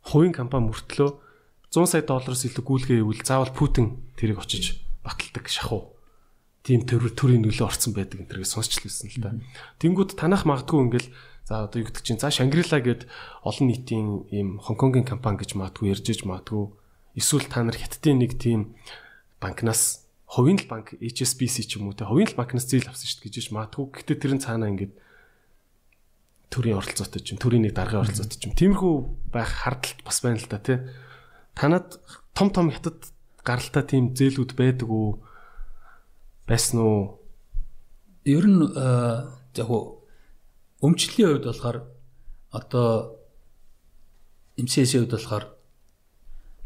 хувийн 0.06 0.30
компани 0.30 0.70
мөртлөө 0.70 1.10
100 1.74 1.90
сая 1.90 2.02
доллароос 2.06 2.46
илүү 2.46 2.62
гүйлгээ 2.62 3.02
ивэл 3.02 3.26
заавал 3.26 3.50
Путин 3.50 4.06
тэрийг 4.14 4.38
очиж 4.38 4.78
баталдаг 5.02 5.50
шахуу. 5.50 5.98
Тийм 6.62 6.86
төр 6.86 7.10
төрийн 7.10 7.42
нөлөө 7.42 7.66
орсон 7.66 7.90
байдаг 7.90 8.22
энэ 8.22 8.30
төрийг 8.30 8.46
сонсч 8.46 8.78
лсэн 8.86 9.10
л 9.10 9.18
да. 9.18 9.30
Тэнгүүд 9.82 10.14
танах 10.14 10.46
магадгүй 10.46 10.78
ингээл 10.86 11.10
за 11.42 11.66
одоо 11.66 11.82
юу 11.82 11.90
гэдэг 11.90 12.04
чинь 12.06 12.22
за 12.22 12.30
Шангрила 12.30 12.78
гээд 12.78 13.10
олон 13.42 13.66
нийтийн 13.66 14.30
ийм 14.30 14.48
Хонконгийн 14.62 15.08
компани 15.08 15.42
гэж 15.42 15.58
магадгүй 15.58 15.90
ярьж 15.90 16.06
иж 16.06 16.22
магадгүй 16.22 16.70
эсвэл 17.18 17.50
та 17.50 17.66
нар 17.66 17.74
хятадын 17.74 18.22
нэг 18.22 18.38
тийм 18.38 18.78
банкнаас 19.42 20.06
хувийн 20.30 20.62
л 20.62 20.70
банк 20.70 20.94
HSBC 21.02 21.66
ч 21.66 21.82
юм 21.82 21.90
уу 21.90 21.98
те 21.98 22.06
хувийн 22.06 22.30
л 22.30 22.38
банкнаас 22.38 22.70
зээл 22.70 22.86
авсан 22.86 23.10
шүү 23.10 23.26
дээ 23.26 23.34
гэж 23.34 23.46
маадгүй. 23.50 23.84
Гэхдээ 23.90 24.18
тэр 24.22 24.32
нь 24.38 24.44
цаанаа 24.46 24.70
ингээд 24.70 24.94
төрийн 26.50 26.76
оролцоотой 26.82 27.22
ч 27.22 27.32
юм, 27.32 27.38
төрийн 27.38 27.62
нэг 27.64 27.74
даргын 27.78 28.02
оролцоотой 28.02 28.36
ч 28.36 28.42
юм. 28.50 28.58
Тиймэрхүү 28.58 28.94
байх 29.30 29.50
хардталт 29.62 30.02
бас 30.02 30.18
байна 30.20 30.42
л 30.42 30.50
да 30.50 30.58
те. 30.58 30.74
Танад 31.54 32.02
том 32.34 32.50
том 32.50 32.74
хятад 32.74 33.06
гаралтай 33.46 33.86
тийм 33.86 34.12
зээлүүд 34.18 34.58
байдаг 34.58 34.90
уу? 34.90 35.22
Байсан 36.50 36.82
уу? 36.82 37.22
Ер 38.26 38.44
нь 38.50 38.66
яг 38.66 39.70
өмчлөлийн 40.82 41.38
хувьд 41.38 41.46
болохоор 41.46 41.78
одоо 42.50 43.14
MCS-ийн 44.58 45.06
хувьд 45.06 45.14
болохоор 45.14 45.44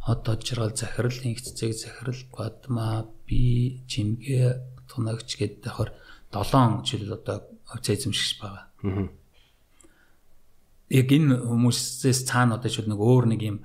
одоо 0.04 0.34
жаргал 0.40 0.76
захирал, 0.76 1.12
инхцэг 1.12 1.72
захирал, 1.72 2.20
гадма 2.32 3.08
би 3.26 3.84
жимгээ 3.88 4.88
тунагч 4.88 5.36
гэдэг 5.36 5.64
давхар 5.64 5.92
7 6.32 6.84
жишээл 6.84 7.16
одоо 7.16 7.36
хувьцаа 7.64 7.94
эзэмшигч 7.96 8.40
байгаа. 8.40 8.64
Аа. 8.84 9.08
Яг 10.90 11.08
энэ 11.08 11.40
хүмүүсээс 11.40 12.28
цаана 12.28 12.56
одоо 12.56 12.68
жишээл 12.68 12.92
нэг 12.92 13.00
өөр 13.00 13.24
нэг 13.32 13.40
юм 13.40 13.56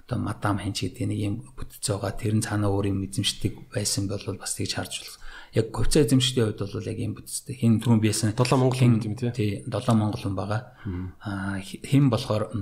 одоо 0.00 0.18
мадам 0.18 0.58
хинч 0.58 0.88
гэдэг 0.88 1.06
нэг 1.08 1.20
юм 1.20 1.34
бүтц 1.56 1.84
байгаа 1.84 2.12
тэр 2.16 2.34
нь 2.36 2.44
цаана 2.44 2.72
өөр 2.72 2.92
юм 2.92 3.04
эзэмшдэг 3.06 3.72
байсан 3.72 4.08
бол 4.08 4.24
бас 4.36 4.56
тэгж 4.56 4.72
харж 4.76 4.92
болох. 5.00 5.18
яг 5.52 5.66
говьцаа 5.68 6.02
эзэмшигчдийн 6.04 6.46
хувьд 6.48 6.64
бол 6.64 6.88
яг 6.88 6.98
ийм 6.98 7.12
бүтцтэй. 7.12 7.54
Хин 7.60 7.80
түрүүн 7.80 8.00
биесэн 8.00 8.32
7 8.32 8.56
монгол 8.56 8.78
хүн 8.80 9.04
юм 9.04 9.16
тий. 9.16 9.30
Тий 9.36 9.50
7 9.68 9.92
монгол 9.94 10.22
хүн 10.24 10.36
байгаа. 10.36 10.60
Аа 11.20 11.60
хэн 11.60 12.08
болохоор 12.08 12.56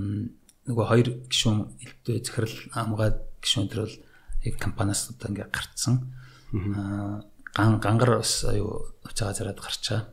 нөгөө 0.67 0.85
хоёр 0.91 1.07
гишүүн 1.31 1.59
элбдээ 1.79 2.19
захирал 2.19 2.57
амгаад 2.75 3.17
гишүүн 3.39 3.67
төр 3.71 3.79
бол 3.87 3.95
яг 4.43 4.55
компаниас 4.59 5.07
одоо 5.07 5.27
ингээ 5.31 5.47
гарцсан. 5.49 5.95
Аа 6.51 7.23
ган 7.55 7.79
гангар 7.79 8.19
бас 8.19 8.43
аюу 8.43 8.91
уцаага 9.07 9.33
зараад 9.33 9.59
гарчаа. 9.59 10.11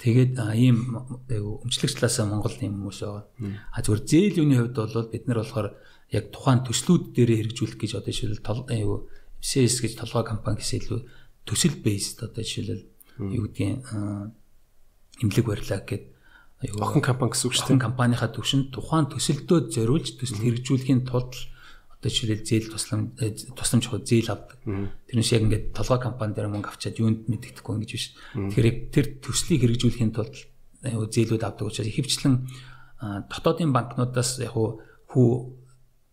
Тэгээд 0.00 0.40
ийм 0.56 0.96
өмчлөгч 1.28 2.00
талаас 2.00 2.18
Монгол 2.24 2.56
ийм 2.56 2.80
хүмүүс 2.80 3.00
байгаа. 3.04 3.24
А 3.68 3.84
зүгээр 3.84 4.02
зээл 4.08 4.40
үний 4.40 4.56
хувьд 4.56 4.76
бол 4.80 5.12
бид 5.12 5.24
нар 5.28 5.44
болохоор 5.44 5.68
яг 6.08 6.24
тухайн 6.32 6.64
төслүүд 6.64 7.12
дээр 7.12 7.30
хэрэгжүүлэх 7.52 7.76
гэж 7.76 7.92
одоо 8.00 8.08
жишээл 8.08 8.40
аюу 8.48 9.12
MCS 9.44 9.76
гэж 9.84 9.92
толгой 10.00 10.24
компани 10.24 10.56
гэсэн 10.56 10.80
илүү 10.80 11.00
төсөл 11.44 11.76
based 11.84 12.24
одоо 12.24 12.40
жишээлбэл 12.40 12.84
юу 13.28 13.44
гэдгийг 13.44 13.84
имлэг 15.20 15.44
барилаа 15.44 15.80
гэд 15.84 16.04
аюу 16.64 16.80
охин 16.80 17.04
компани 17.04 17.32
гэсэн 17.36 17.46
үг 17.48 17.54
шүү 17.60 17.68
дээ. 17.76 17.84
Компанийнхаа 17.84 18.30
төвшөнд 18.32 18.72
тухайн 18.72 19.06
төсөлдөө 19.12 19.58
зориулж 19.68 20.16
төсөл 20.16 20.40
хэрэгжүүлэхийн 20.44 21.04
тулд 21.04 21.32
одоо 22.00 22.08
жишээлбэл 22.08 22.48
зээл 22.48 22.72
туслам 22.72 23.12
э, 23.20 23.36
тусламж 23.52 23.84
хөө 23.92 24.00
зээл 24.08 24.32
авдаг. 24.32 24.56
Тэрнээс 24.64 25.32
яг 25.36 25.44
ингээд 25.44 25.64
толгой 25.76 26.00
компани 26.00 26.32
дээр 26.32 26.48
мөнгө 26.48 26.72
авчаад 26.72 26.96
юунд 26.96 27.28
мэддэхгүй 27.28 27.74
ингэж 27.76 27.90
биш. 27.92 28.16
Тэгэхээр 28.32 28.76
тэр 28.88 29.06
төслийг 29.20 29.60
хэрэгжүүлэхийн 29.68 30.16
тулд 30.16 30.34
зээлүүд 30.80 31.44
авдаг 31.44 31.68
учраас 31.68 31.92
ихэвчлэн 31.92 32.48
дотоодын 33.28 33.72
банкнуудаас 33.76 34.40
яг 34.40 34.56
хүү 34.56 35.28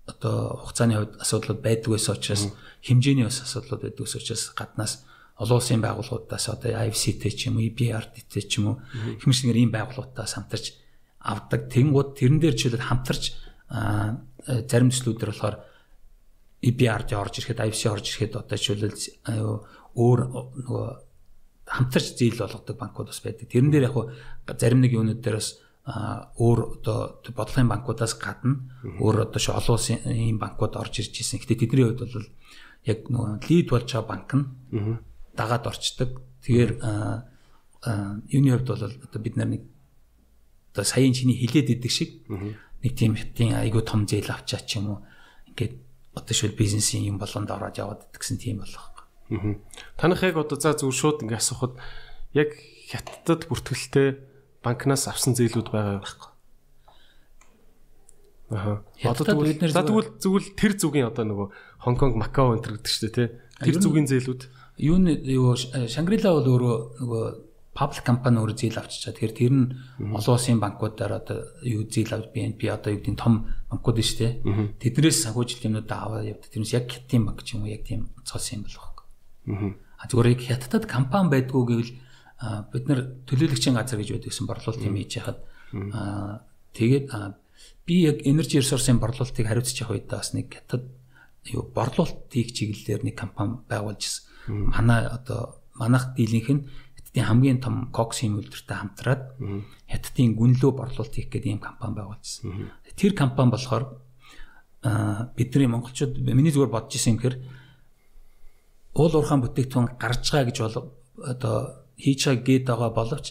одоо 0.08 0.60
хугацааны 0.64 0.96
хувьд 0.96 1.14
асуудлууд 1.24 1.60
байдаг 1.64 1.90
байсан 1.92 2.16
учраас 2.16 2.44
хэмжээний 2.84 3.28
бас 3.28 3.44
асуудлууд 3.44 3.82
байдаг 3.88 4.04
байсан 4.04 4.20
учраас 4.20 4.44
гаднаас 4.56 4.94
олон 5.40 5.60
улсын 5.60 5.84
байгууллагуудаас 5.84 6.46
одоо 6.52 6.72
IFC-тэй 6.88 7.32
ч 7.32 7.48
юм 7.48 7.60
уу 7.60 7.68
EBRD-тэй 7.68 8.44
ч 8.44 8.60
юм 8.60 8.66
уу 8.72 8.76
хэмжээгээр 9.24 9.62
ийм 9.68 9.72
байгууллагуудаас 9.76 10.34
хамтарч 10.36 10.66
авдаг. 11.20 11.68
Тэнгууд 11.68 12.16
тэрэн 12.16 12.40
дээр 12.40 12.56
жишээлбэл 12.56 12.88
хамтарч 12.88 13.24
зарим 13.68 14.90
төслүүдэр 14.90 15.32
болохоор 15.36 15.56
EBRD 16.68 17.16
орж 17.16 17.40
ирэхэд 17.40 17.64
IFC 17.64 17.84
орж 17.88 18.06
ирэхэд 18.12 18.34
одоо 18.36 18.58
жишээлбэл 18.58 19.08
өөр 19.98 20.20
нөгөө 20.68 20.88
хамтарч 21.68 22.08
зээл 22.16 22.44
болгодог 22.44 22.78
банкуд 22.78 23.12
бас 23.12 23.20
байдаг. 23.24 23.48
Тэрэн 23.52 23.72
дээр 23.72 23.88
яг 23.88 23.96
зарим 24.60 24.82
нэг 24.82 24.96
юунууд 24.96 25.20
дээр 25.20 25.40
бас 25.40 25.60
өөр 25.88 26.60
одоо 26.80 27.20
бодлогын 27.32 27.72
банкудаас 27.72 28.16
гадна 28.20 28.60
өөр 29.00 29.28
одоо 29.28 29.40
олон 29.56 29.76
улсын 29.76 30.04
ийм 30.08 30.40
банкуд 30.40 30.76
орж 30.76 31.04
ирж 31.04 31.24
ирсэн. 31.24 31.40
Гэтэ 31.40 31.68
тэдний 31.68 31.88
хувьд 31.88 32.04
бол 32.04 32.28
яг 32.88 33.00
нөгөө 33.08 33.48
лид 33.48 33.68
болж 33.72 33.88
байгаа 33.88 34.08
банк 34.08 34.30
нь 34.36 34.46
дагаад 35.36 35.68
орчдөг. 35.68 36.12
Тэгэхээр 36.44 36.72
юуны 38.32 38.50
хувьд 38.52 38.68
бол 38.68 38.84
одоо 38.84 39.20
бид 39.24 39.36
нар 39.36 39.48
нэг 39.48 39.64
одоо 40.72 40.84
саяын 40.84 41.16
чиний 41.16 41.40
хилээд 41.40 41.80
идэг 41.80 41.92
шиг 41.92 42.28
нэг 42.28 42.92
тийм 42.96 43.16
хэтийн 43.16 43.56
айгүй 43.56 43.84
том 43.84 44.04
зээл 44.08 44.32
авчаа 44.32 44.62
ч 44.64 44.80
юм 44.80 44.92
уу 44.92 45.00
ингээд 45.52 45.87
одоо 46.18 46.34
шил 46.34 46.58
бизнесийн 46.58 47.06
юм 47.06 47.18
болгонд 47.22 47.54
ороод 47.54 47.78
яваад 47.78 48.02
гэсэн 48.18 48.42
тийм 48.42 48.66
болох. 48.66 48.98
Аа. 49.30 49.62
Танах 49.98 50.24
яг 50.26 50.42
одоо 50.42 50.58
за 50.58 50.74
зүгээр 50.74 50.98
шууд 50.98 51.22
ингээ 51.24 51.38
асуухад 51.38 51.78
яг 52.34 52.58
хятадд 52.90 53.46
бүртгэлтэй 53.52 54.18
банкнаас 54.66 55.08
авсан 55.08 55.38
зээлүүд 55.38 55.70
байгаа 55.70 56.02
байхгүй. 56.02 56.30
Аа. 58.56 58.82
Одоо 59.04 59.26
тэгвэл 59.28 59.72
за 59.72 59.84
тэгвэл 59.84 60.10
зөвл 60.18 60.48
тэр 60.56 60.74
зүгийн 60.80 61.12
одоо 61.12 61.26
нөгөө 61.28 61.48
Хонконг, 61.84 62.16
Макао 62.16 62.56
энэ 62.56 62.64
төр 62.64 62.74
гэдэг 62.80 62.88
чинь 62.90 63.12
тий. 63.12 63.28
Тэр 63.60 63.78
зүгийн 63.78 64.08
зээлүүд 64.08 64.42
юу 64.80 64.98
юу 65.04 65.56
Шангрила 65.92 66.40
бол 66.40 66.48
өөрөө 66.48 66.76
нөгөө 67.04 67.24
паблик 67.78 68.02
компани 68.02 68.42
өөр 68.42 68.58
зээл 68.58 68.82
авчичаа. 68.82 69.14
Тэгэхээр 69.14 69.38
тэр 69.38 69.54
нь 69.54 69.66
олон 70.02 70.34
улсын 70.34 70.58
банкудаар 70.58 71.22
одоо 71.22 71.46
юу 71.62 71.86
зээл 71.86 72.18
авч 72.18 72.34
BNP 72.34 72.74
одоо 72.74 72.98
юу 72.98 73.06
гэдэг 73.06 73.22
том 73.22 73.54
банкуд 73.70 74.02
шүү 74.02 74.18
дээ. 74.18 74.34
Тэднээс 74.82 75.30
санхүүжилт 75.30 75.62
юмнууд 75.70 75.92
аваад 75.94 76.26
явдаг. 76.26 76.50
Тэрнээс 76.50 76.74
яг 76.74 76.90
хятадын 76.90 77.30
банк 77.30 77.46
ч 77.46 77.54
юм 77.54 77.70
уу 77.70 77.70
яг 77.70 77.86
тийм 77.86 78.10
цоос 78.26 78.50
юм 78.58 78.66
болох. 78.66 79.06
А 79.46 80.04
зүгээр 80.10 80.34
яг 80.34 80.42
хятадд 80.42 80.90
компани 80.90 81.30
байдгүй 81.30 81.64
гэвэл 81.70 81.94
бид 82.74 82.84
нар 82.90 83.00
төлөөлөгчийн 83.30 83.78
газар 83.78 84.02
гэж 84.02 84.10
байдаг 84.14 84.30
гэсэн 84.34 84.50
борлуулалт 84.50 84.86
юм 84.86 84.98
хийж 84.98 85.12
яхад 85.22 85.40
тэгээд 86.74 87.06
би 87.86 87.96
яг 88.06 88.22
energy 88.26 88.62
resource-ын 88.62 89.02
борлуулалтыг 89.02 89.46
хариуцчих 89.48 89.90
үед 89.90 90.06
бас 90.06 90.34
нэг 90.38 90.54
хятад 90.54 90.86
юу 91.50 91.66
борлуулалтыг 91.74 92.54
чиглэлээр 92.54 93.06
нэг 93.06 93.16
компани 93.18 93.58
байгуулж. 93.66 94.26
Манай 94.48 95.08
одоо 95.10 95.62
манайх 95.74 96.14
дийлийнх 96.14 96.50
нь 96.54 96.66
хятадын 97.18 97.26
хамгийн 97.26 97.60
том 97.62 97.90
коксийн 97.90 98.38
үйлдвэртэй 98.38 98.78
хамтраад 98.78 99.24
хятадын 99.90 100.38
гүнлөө 100.38 100.72
борлуулалт 100.78 101.16
хийх 101.18 101.30
гэдэг 101.34 101.58
ийм 101.58 101.62
компани 101.62 101.98
байгуулсан. 101.98 102.70
Тэр 102.94 103.14
компани 103.18 103.52
болохоор 103.52 103.84
бидний 105.34 105.68
монголчууд 105.68 106.22
миний 106.22 106.54
зүгээр 106.54 106.70
бодож 106.70 106.94
исэн 106.94 107.18
юм 107.18 107.22
хэр 107.22 107.36
уул 108.94 109.14
уурхаан 109.18 109.42
бүтээгдэхүүн 109.42 109.98
гарч 109.98 110.24
байгаа 110.30 110.48
гэж 110.50 110.58
бол 110.62 110.78
одоо 111.26 111.56
хийж 111.98 112.22
байгаа 112.30 112.46
гээд 112.46 112.66
байгаа 112.70 112.92
боловч 112.94 113.26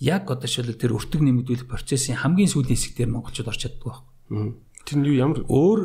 яг 0.00 0.30
одоо 0.32 0.48
шилэл 0.48 0.80
тэр 0.80 0.96
өртөг 0.96 1.20
нэмэгдүүлэх 1.20 1.68
процессын 1.68 2.16
хамгийн 2.16 2.48
сүүлийн 2.48 2.72
хэсэг 2.72 2.96
дээр 2.96 3.12
монголчууд 3.12 3.48
орч 3.52 3.60
чаддаг 3.68 3.84
байхгүй. 3.84 4.56
Тэр 4.86 4.96
нь 4.96 5.08
юу 5.12 5.16
ямар 5.16 5.40
өөр 5.44 5.80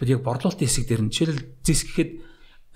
яг 0.00 0.20
борлуулалтын 0.24 0.64
хэсэг 0.64 0.84
дээр 0.88 1.02
нь 1.04 1.12
жишээл 1.12 1.44
зэс 1.60 1.80
гэхэд 1.88 2.10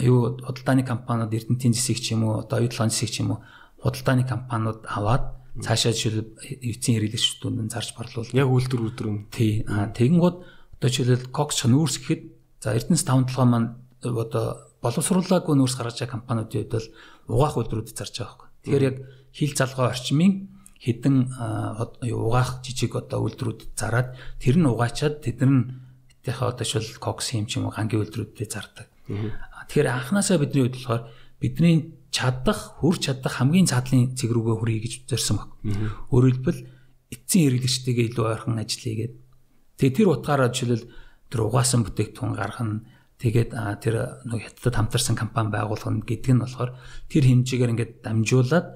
аюу 0.00 0.40
худалдааны 0.40 0.84
компаниуд 0.84 1.32
Эрдэнэтийн 1.32 1.76
зэсийг 1.76 2.00
ч 2.00 2.16
юм 2.16 2.24
уу 2.24 2.44
одоо 2.44 2.64
оюутлын 2.64 2.88
зэсийг 2.88 3.12
ч 3.12 3.20
юм 3.20 3.36
уу 3.36 3.40
худалдааны 3.82 4.24
компаниуд 4.28 4.84
аваад 4.86 5.40
цаашаа 5.58 5.92
жишээл 5.92 6.36
эцсийн 6.62 6.96
хэрэглэгчдүүд 7.00 7.56
нь 7.66 7.72
зарж 7.72 7.96
борлуул. 7.96 8.30
Яг 8.32 8.48
үйлдвэр 8.48 8.86
өдөр 8.92 9.08
нь. 9.10 9.20
Тий. 9.32 9.66
Аа 9.66 9.90
тэгэнгүүт 9.90 10.36
одоо 10.78 10.90
жишээл 10.90 11.32
Cox 11.34 11.66
нүүрс 11.66 11.96
гэхэд 12.00 12.22
за 12.62 12.76
Эрдэнэс 12.76 13.04
5 13.04 13.28
толгой 13.28 13.48
маань 13.48 13.68
одоо 14.04 14.70
боловсруулаагүй 14.80 15.54
нүүрс 15.58 15.76
гаргаж 15.76 15.98
байгаа 16.00 16.14
компаниудын 16.16 16.64
хувьд 16.64 16.72
бол 16.72 16.88
угаах 17.36 17.56
үйлдвэрүүд 17.58 17.92
зарж 17.92 18.14
байгаа 18.16 18.30
байхгүй. 18.30 18.48
Тэгэхээр 18.64 18.88
яг 18.88 18.96
хил 19.34 19.52
залгой 19.56 19.86
орчмын 19.92 20.32
хэдэн 20.80 21.16
угаах 22.08 22.64
жижиг 22.64 22.96
одоо 22.96 23.18
үйлдвэрүүд 23.28 23.60
зарад 23.76 24.16
тэр 24.40 24.56
нь 24.56 24.70
угаачаад 24.70 25.20
тэд 25.20 25.44
нар 25.44 25.76
тэднийхээ 26.24 26.48
одоо 26.48 26.64
шил 26.64 26.88
Cox 26.96 27.36
юм 27.36 27.44
ч 27.44 27.60
юм 27.60 27.68
уу 27.68 27.76
гангийн 27.76 28.00
үйлдвэрүүдэд 28.00 28.48
зардаг. 28.48 28.88
Тэгэхээр 29.04 29.88
анханасаа 29.92 30.40
бидний 30.40 30.64
хувьд 30.64 30.76
болохоор 30.80 31.02
бидний 31.36 31.99
чадах, 32.10 32.82
хүрч 32.82 33.06
чадах 33.06 33.38
хамгийн 33.38 33.70
цаадлын 33.70 34.18
цэг 34.18 34.34
рүүгээ 34.34 34.56
хүрье 34.58 34.80
гэж 34.82 34.94
зорьсон 35.06 35.36
баг. 35.38 35.50
Өөрөөр 36.10 36.34
хэлбэл 36.34 36.60
эцсийн 37.14 37.44
хэрэглэгчтэйгээ 37.54 38.06
илүү 38.10 38.26
ойрхон 38.26 38.58
ажиллая 38.58 38.96
гэд. 38.98 39.14
Тэгээ 39.78 39.96
тэр 39.96 40.08
утгаараа 40.10 40.50
жишээлбэл 40.50 40.86
тэр 41.30 41.40
угаасан 41.46 41.86
бүтээгдэхүүн 41.86 42.34
гаргах 42.34 42.62
нь 42.66 42.82
тэгээд 43.22 43.50
тэр 43.82 43.94
нэг 44.26 44.40
хятадд 44.42 44.74
хамтарсан 44.74 45.14
компани 45.14 45.54
байгуулах 45.54 45.90
нь 45.90 46.02
гэдэг 46.02 46.34
нь 46.34 46.42
болохоор 46.42 46.70
тэр 47.06 47.24
хэмжээгээр 47.30 47.72
ингээд 47.78 47.92
дамжуулаад 48.02 48.66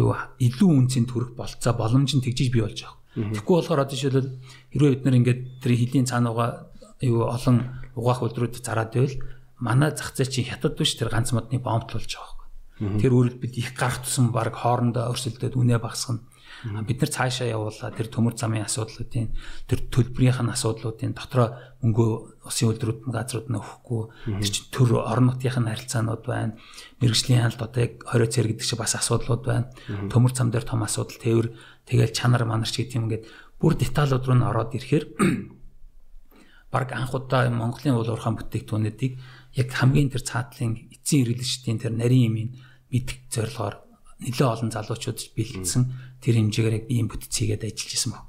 юу 0.00 0.16
илүү 0.40 0.70
үнцэн 0.70 1.04
төрөх 1.04 1.36
болцоо 1.36 1.72
боломж 1.76 2.16
нь 2.16 2.24
тэгжиж 2.24 2.48
бий 2.48 2.64
болж 2.64 2.80
байгаа. 2.80 2.96
Тэгэхгүй 3.36 3.54
болохоор 3.60 3.82
одоо 3.84 3.92
жишээлбэл 3.92 4.30
хэрвээ 4.72 4.92
бид 4.96 5.04
нар 5.04 5.18
ингээд 5.20 5.40
тэр 5.60 5.72
хилийн 5.76 6.06
цаанууга 6.08 6.70
юу 7.04 7.28
олон 7.28 7.56
угаах 7.98 8.22
үйлдвэрүүд 8.24 8.62
зараад 8.62 8.94
байвал 8.94 9.16
манай 9.58 9.90
зах 9.92 10.14
зээл 10.14 10.30
чинь 10.30 10.48
хятад 10.48 10.78
биш 10.78 10.94
тэр 10.94 11.10
ганц 11.10 11.34
модны 11.34 11.58
бомбт 11.58 11.90
болж 11.90 12.06
байгаа 12.06 12.39
Тэр 12.80 13.12
өөрөлдөлд 13.12 13.54
их 13.60 13.76
гарах 13.76 14.00
тусам 14.00 14.32
баг 14.32 14.56
хоорондоо 14.56 15.12
өрсөлдөд 15.12 15.52
үнэ 15.52 15.76
багасгана. 15.76 16.24
Бид 16.60 17.00
нар 17.00 17.08
цаашаа 17.08 17.48
явуулаад 17.48 17.96
тэр 17.96 18.08
төмөр 18.12 18.36
замын 18.36 18.68
асуудлуудын 18.68 19.32
тэр 19.64 19.80
төлбөрийнх 19.88 20.44
нь 20.44 20.52
асуудлуудын 20.52 21.16
дотроо 21.16 21.56
мөнгө 21.80 22.04
усын 22.44 22.68
үйлдвэрүүд 22.68 23.00
нь 23.08 23.16
газрууд 23.16 23.48
нь 23.48 23.56
өгөхгүй 23.56 24.02
тэр 24.44 24.50
чинь 24.52 24.68
төр 24.68 25.00
орон 25.00 25.32
нутгийнх 25.32 25.56
нь 25.56 25.72
харилцаанууд 25.72 26.24
байна. 26.28 26.60
Мэргэжлийн 27.00 27.48
хаалт 27.48 27.64
одоо 27.64 27.80
яг 27.80 28.04
20 28.04 28.28
цэр 28.28 28.46
гэдэг 28.52 28.66
чинь 28.68 28.80
бас 28.80 28.92
асуудлууд 28.92 29.42
байна. 29.44 29.72
Төмөр 30.12 30.32
зам 30.36 30.52
дээр 30.52 30.68
том 30.68 30.84
асуудал 30.84 31.16
тээвэр 31.16 31.48
тэгэл 31.88 32.12
чанар 32.12 32.44
манарч 32.44 32.76
гэдэг 32.76 32.96
юм 32.96 33.08
ингээд 33.08 33.24
бүр 33.56 33.72
деталууд 33.80 34.24
руу 34.28 34.36
н 34.36 34.44
ороод 34.44 34.76
ирэхээр 34.76 35.04
баг 36.72 36.88
анх 36.92 37.12
удаа 37.16 37.48
Монголын 37.48 37.96
уул 37.96 38.12
уурхаан 38.12 38.36
бүтээгдэхүүнүүдийг 38.36 39.12
яг 39.56 39.68
хамгийн 39.74 40.12
тэр 40.12 40.22
цаатлын 40.22 40.92
эцсийн 40.94 41.24
хэрэглэгчдийн 41.26 41.78
тэр 41.82 41.92
нарийн 41.96 42.28
юмын 42.30 42.48
мэдэх 42.90 43.18
зорилгоор 43.30 43.74
нэлээ 44.20 44.48
олон 44.50 44.70
залуучууд 44.70 45.18
бэлдсэн 45.32 45.82
тэр 46.20 46.34
хэмжээгээр 46.36 46.76
яг 46.76 46.86
ийм 46.92 47.08
бүтц 47.08 47.32
хийгээд 47.32 47.64
ажиллаж 47.64 47.92
исэн 47.96 48.12
баг. 48.12 48.26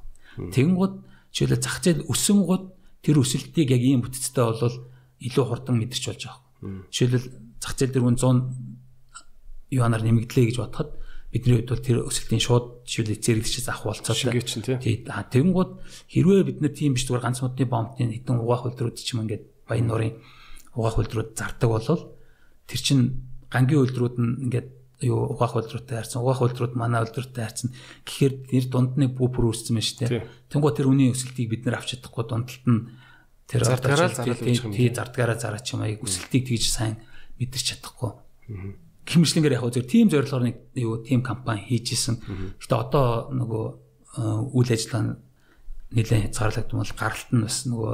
Тэгэнгүүт 0.55 0.93
жишээлээ 1.35 1.59
зах 1.59 1.77
зээл 1.83 2.07
өсөн 2.07 2.39
гууд 2.47 2.65
тэр 3.03 3.19
өсөлтийг 3.19 3.69
яг 3.75 3.83
ийм 3.83 4.01
бүтцтэй 4.05 4.45
болвол 4.45 4.77
илүү 5.19 5.45
хурдан 5.45 5.75
мэдэрч 5.81 6.03
болж 6.07 6.21
байгаа. 6.23 6.39
Жишээлбэл 6.93 7.27
зах 7.59 7.73
зээл 7.75 7.91
дөрвөн 7.91 8.17
100 8.17 9.75
юанаар 9.75 10.03
нэмэгдлээ 10.03 10.45
гэж 10.51 10.57
бодоход 10.63 10.91
бидний 11.31 11.55
хувьд 11.59 11.71
бол 11.71 11.83
тэр 11.83 11.97
өсөлтийн 12.03 12.43
шууд 12.43 12.65
жишээлбэл 12.83 13.23
зэрэгдчээс 13.23 13.67
авах 13.71 13.95
болцоотой. 13.95 14.35
Тийм. 14.83 15.07
Тэгэнгүүт 15.07 15.71
хэрвээ 16.11 16.43
бид 16.43 16.59
нэр 16.59 16.73
тийм 16.75 16.95
биш 16.95 17.07
зүгээр 17.07 17.23
ганц 17.23 17.39
модны 17.39 17.65
бомбтын 17.67 18.11
хэдэн 18.11 18.39
угаах 18.43 18.67
хөлдрүүд 18.67 18.99
ч 18.99 19.15
юм 19.15 19.23
ингээд 19.23 19.43
баян 19.63 19.87
нуурын 19.87 20.19
угаах 20.75 20.99
хөлдрүүд 20.99 21.29
зардаг 21.39 21.69
болвол 21.71 22.03
тэр 22.67 22.79
чинь 22.83 23.30
гангийн 23.51 23.81
үйлдвэрүүд 23.83 24.17
нь 24.17 24.31
ингээд 24.47 24.69
юу 25.05 25.33
угаах 25.33 25.57
үйлдвэртэй 25.57 25.97
харьцсан. 25.97 26.21
Угаах 26.21 26.41
үйлдвэрүүд 26.45 26.75
манай 26.77 27.01
үйлдвэртэй 27.03 27.43
харьцсан. 27.43 27.69
Гэхдээ 28.05 28.31
нэр 28.53 28.65
дунд 28.69 28.93
нэг 28.97 29.17
бүр 29.17 29.51
үүссэн 29.51 29.75
байна 29.75 29.87
шүү 29.89 29.99
дээ. 30.07 30.29
Тэнгуү 30.49 30.71
тэр 30.77 30.87
үний 30.89 31.09
өсөлтийг 31.09 31.49
бид 31.49 31.63
нэр 31.65 31.77
авч 31.81 31.97
чадахгүй 31.97 32.25
дундалт 32.29 32.65
нь 32.69 32.81
тэр 33.49 33.61
зардгаараа 33.65 34.09
зараад 34.13 34.39
тий 34.71 34.87
зардгаараа 34.93 35.37
зараач 35.41 35.67
юм 35.73 35.81
аяг 35.83 35.99
өсөлтийг 36.05 36.43
тэгж 36.47 36.65
сайн 36.69 36.95
мэдэрч 37.41 37.65
чадахгүй. 37.81 38.11
Хэмжлэнгээр 39.09 39.57
яг 39.57 39.65
зөв 39.73 39.85
тийм 39.89 40.07
зорилгоор 40.13 40.45
нэг 40.45 40.57
юу 40.77 41.01
тийм 41.01 41.25
компани 41.25 41.65
хийжсэн. 41.65 42.55
Гэтэ 42.61 42.75
одоо 42.77 43.33
нөгөө 43.33 43.65
үйл 44.53 44.69
ажиллагаа 44.69 45.17
нэлээд 45.91 46.31
хязгаарлагдсан 46.31 46.77
бол 46.79 46.95
гаралт 46.95 47.29
нь 47.33 47.43
бас 47.43 47.57
нөгөө 47.67 47.93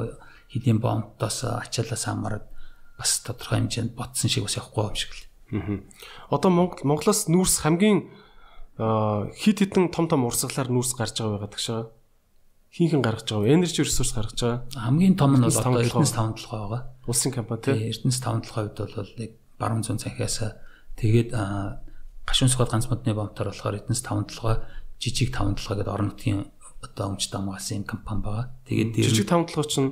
хэдийн 0.54 0.78
бомбтоос 0.78 1.38
ачаалаас 1.48 2.04
хамаарат 2.06 2.46
бас 2.94 3.10
тодорхой 3.26 3.64
хэмжээнд 3.64 3.96
ботсон 3.98 4.30
шиг 4.30 4.46
бас 4.46 4.58
явахгүй 4.60 4.84
юм 4.86 4.94
шиг 4.94 5.12
л. 5.14 5.27
Одоо 6.30 6.50
Монгол 6.50 6.84
Монголоос 6.84 7.28
нүүрс 7.28 7.64
хамгийн 7.64 8.08
хит 8.78 9.58
хитэн 9.64 9.88
том 9.90 10.08
том 10.08 10.28
урсгалаар 10.28 10.68
нүүрс 10.68 10.92
гарч 10.94 11.18
байгаа 11.18 11.40
байгаа 11.40 11.52
гэж 11.56 11.66
байгаа. 11.68 11.88
Хинхэн 12.68 13.02
гаргаж 13.02 13.28
байгаа. 13.32 13.54
Energy 13.56 13.80
resource 13.82 14.12
гаргаж 14.12 14.38
байгаа. 14.38 14.60
Хамгийн 14.76 15.16
том 15.16 15.34
нь 15.34 15.42
бол 15.42 15.50
одоо 15.50 15.80
Эрдэнэс 15.80 16.12
5 16.12 16.36
толгой 16.36 16.60
байгаа. 16.60 16.82
Улсын 17.08 17.32
компани 17.32 17.62
тийм. 17.64 17.80
Эрдэнэс 17.80 18.20
5 18.20 18.44
толгой 18.44 18.64
хувьд 18.68 18.78
бол 18.92 19.12
нэг 19.16 19.30
баруун 19.56 19.82
зүүн 19.82 19.98
цанхиас 19.98 20.36
тэгээд 21.00 21.30
гашуун 22.28 22.52
сухад 22.52 22.70
ганц 22.70 22.86
модны 22.92 23.16
бомтор 23.16 23.48
болохоор 23.48 23.80
Эрдэнэс 23.80 24.04
5 24.04 24.36
толгой, 24.36 24.60
жижиг 25.00 25.32
5 25.32 25.56
толгой 25.56 25.76
гэдэг 25.80 25.94
орон 25.96 26.12
нутгийн 26.12 26.52
одоо 26.84 27.16
өмч 27.16 27.32
дамгасан 27.32 27.82
юм 27.82 27.84
компани 27.88 28.20
байгаа. 28.22 28.46
Тэгээд 28.68 28.94
жижиг 28.94 29.26
5 29.32 29.48
толгой 29.48 29.66
чинь 29.66 29.90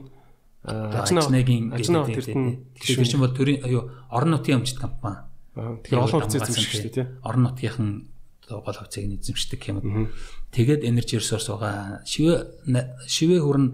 Ажнагийн 0.66 1.70
гэдэг 1.72 2.34
тэр 2.76 3.06
чинь 3.08 3.22
бол 3.22 3.34
төрийн 3.34 3.64
аюу 3.64 3.90
орон 4.10 4.36
нутгийн 4.36 4.60
өмчт 4.60 4.78
компани. 4.78 5.26
Тэгэхээр 5.56 6.04
олон 6.04 6.20
хувьцаа 6.20 6.44
эзэмших 6.44 6.72
шүү 6.76 6.92
дээ. 6.92 7.06
Орон 7.24 7.42
нутгийнхан 7.48 7.90
гол 8.44 8.76
хувьцааг 8.76 9.06
нь 9.08 9.16
эзэмшдэг 9.16 9.60
юм. 9.72 10.12
Тэгээд 10.52 10.84
energy 10.84 11.16
resource 11.16 11.48
байгаа. 11.48 12.04
Шивэ 12.04 12.52
шивэ 13.08 13.40
хүрн 13.40 13.66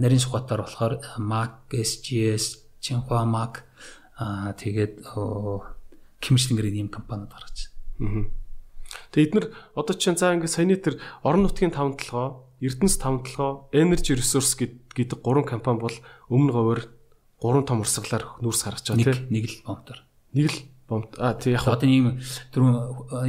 нарийн 0.00 0.22
сухатаар 0.24 0.64
болохоор 0.64 1.04
MAC, 1.20 1.68
SGS, 1.68 2.64
Чинхua 2.80 3.28
MAC 3.28 3.60
аа 4.16 4.56
тэгээд 4.56 5.04
хэмжлэнгэрийн 6.24 6.88
юм 6.88 6.90
компаниуд 6.90 7.28
гаргаж 7.28 7.68
байна. 8.00 8.32
Тэгээд 9.12 9.28
эдгээр 9.36 9.46
одоо 9.76 9.94
чинь 10.00 10.16
за 10.16 10.32
ингээд 10.32 10.56
саяны 10.56 10.80
тэр 10.80 10.96
орон 11.20 11.44
нутгийн 11.44 11.76
таван 11.76 12.00
толгой, 12.00 12.40
Эрдэнэс 12.64 12.96
таван 12.96 13.20
толгой, 13.20 13.68
Energy 13.76 14.16
Resource 14.16 14.56
гэдэг 14.56 15.20
гурван 15.20 15.44
компани 15.44 15.84
бол 15.84 15.96
өмнө 16.32 16.52
говьор 16.56 16.80
гурван 17.36 17.68
том 17.68 17.84
урсгалаар 17.84 18.40
нүүрс 18.40 18.64
харагч 18.64 18.96
байгаа 18.96 19.12
тийм. 19.12 19.28
Нэг 19.28 19.44
л 19.52 19.56
бомтор. 19.66 19.98
Нэг 20.32 20.48
л 20.48 20.58
бомт 20.88 21.18
а 21.18 21.34
тий 21.34 21.52
яг 21.52 21.66
одоо 21.66 21.88
ийм 21.88 22.18
түрүүн 22.54 22.74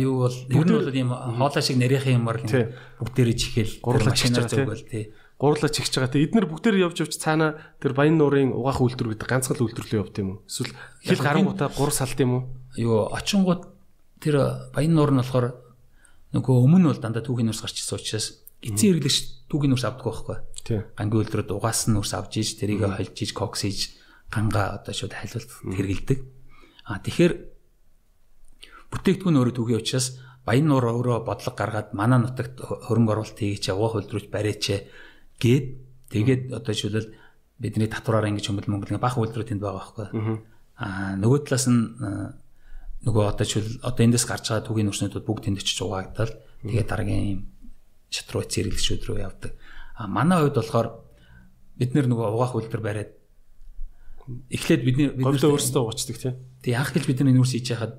юу 0.02 0.16
бол 0.26 0.38
ер 0.38 0.66
нь 0.66 0.78
бол 0.78 0.94
ийм 0.94 1.10
хоолой 1.10 1.64
шиг 1.66 1.78
нарийнхан 1.82 2.18
юмар 2.22 2.38
бүгдээрээ 3.02 3.38
чихэл 3.38 3.74
гурлаа 3.82 4.14
машинаар 4.14 4.48
зүгэл 4.50 4.86
тий 4.86 5.04
гурлаа 5.38 5.70
чихж 5.70 5.94
байгаа. 6.02 6.14
Тэ 6.14 6.26
эднэр 6.26 6.50
бүгдээр 6.50 6.82
явж 6.82 6.98
явж 7.06 7.14
цаана 7.22 7.62
тэр 7.78 7.94
баян 7.94 8.18
нуурын 8.18 8.58
угаах 8.58 8.82
үйлдвэр 8.82 9.14
гэдэг 9.14 9.30
ганцхан 9.30 9.62
үйлдвэрлэл 9.62 10.02
явд 10.02 10.18
юм 10.18 10.30
уу? 10.34 10.40
Эсвэл 10.50 10.74
хэл 11.06 11.22
гарангуудаа 11.22 11.70
гур 11.70 11.94
салт 11.94 12.18
юм 12.18 12.32
уу? 12.34 12.44
Юу 12.74 13.14
очингууд 13.14 13.70
тэр 14.18 14.36
баян 14.74 14.94
нуур 14.98 15.14
нь 15.14 15.22
болохоор 15.22 15.54
нөгөө 16.34 16.56
өмнө 16.58 16.90
бол 16.90 17.02
дандаа 17.06 17.22
түүхийн 17.22 17.54
нурс 17.54 17.62
гарч 17.62 17.86
ирсэн 17.86 18.02
учраас 18.02 18.28
эцсийн 18.66 18.98
хэрэглэгч 18.98 19.46
түүхийн 19.46 19.72
нурс 19.78 19.86
авдаг 19.86 20.10
байхгүй. 20.10 20.38
Тий. 20.66 20.82
Гангийн 20.98 21.22
үйлдвэрүүд 21.22 21.54
угаасан 21.54 21.94
нурс 21.94 22.18
авч 22.18 22.42
иж 22.42 22.58
тэрийг 22.58 22.82
холж 22.82 23.14
иж 23.22 23.32
кокс 23.38 23.62
иж 23.70 23.94
ганга 24.34 24.82
одоо 24.82 24.94
шууд 24.98 25.14
хайлуулт 25.14 25.52
хэрэгэлдэг. 25.70 26.20
А 26.88 27.00
тэгэхээр 27.04 27.34
бүтээгдэхүүн 28.92 29.38
өөрөө 29.38 29.56
түгий 29.60 29.78
учраас 29.78 30.24
баян 30.48 30.72
нуур 30.72 30.88
өөрөө 30.88 31.28
бодлого 31.28 31.56
гаргаад 31.60 31.92
манай 31.92 32.24
нутагт 32.24 32.64
хөрөнгө 32.64 33.12
оруулалт 33.12 33.36
хийгээч 33.36 33.68
явах 33.68 34.00
хөлдрүүч 34.00 34.32
барьяач 34.32 34.88
гээд 35.44 35.66
тэгээд 36.16 36.42
одоо 36.56 36.72
жишээлбэл 36.72 37.12
бидний 37.60 37.92
татвараар 37.92 38.32
ингэж 38.32 38.48
хөнгөл 38.48 38.72
Монголын 38.72 39.04
бах 39.04 39.20
үйлдвэрүүд 39.20 39.52
тэнд 39.52 39.60
байгаа 39.60 39.84
байхгүй. 39.84 40.08
Аа 40.80 41.20
нөгөө 41.20 41.40
талаас 41.44 41.68
нь 41.68 41.82
нөгөө 43.04 43.24
одоо 43.28 43.46
жишээл 43.46 43.84
одоо 43.84 44.04
эндээс 44.08 44.26
гарч 44.30 44.46
байгаа 44.48 44.64
түүхийн 44.64 44.88
нүрснүүд 44.88 45.28
бүгд 45.28 45.44
тэнд 45.52 45.60
очиж 45.60 45.78
угаагдал 45.84 46.34
тэгээд 46.64 46.88
дараагийн 46.88 47.28
юм 47.28 47.42
шатруу 48.08 48.48
цэрэглэгчүүд 48.48 49.04
рүү 49.04 49.20
явдаг. 49.20 49.52
А 50.00 50.08
манай 50.08 50.48
хувьд 50.48 50.58
болохоор 50.64 50.88
бид 51.76 51.92
нөгөө 51.92 52.28
угаах 52.32 52.56
үйлдвэр 52.56 52.84
бариад 52.88 53.12
эхлээд 54.48 54.82
бидний 54.88 55.08
бид 55.12 55.44
өөрсдөө 55.44 55.84
уучдаг 55.84 56.18
тийм. 56.18 56.36
Тэг 56.62 56.72
яах 56.74 56.92
гэж 56.94 57.04
бид 57.08 57.20
нар 57.22 57.34
нүүрс 57.36 57.54
хийж 57.54 57.74
яхад 57.74 57.94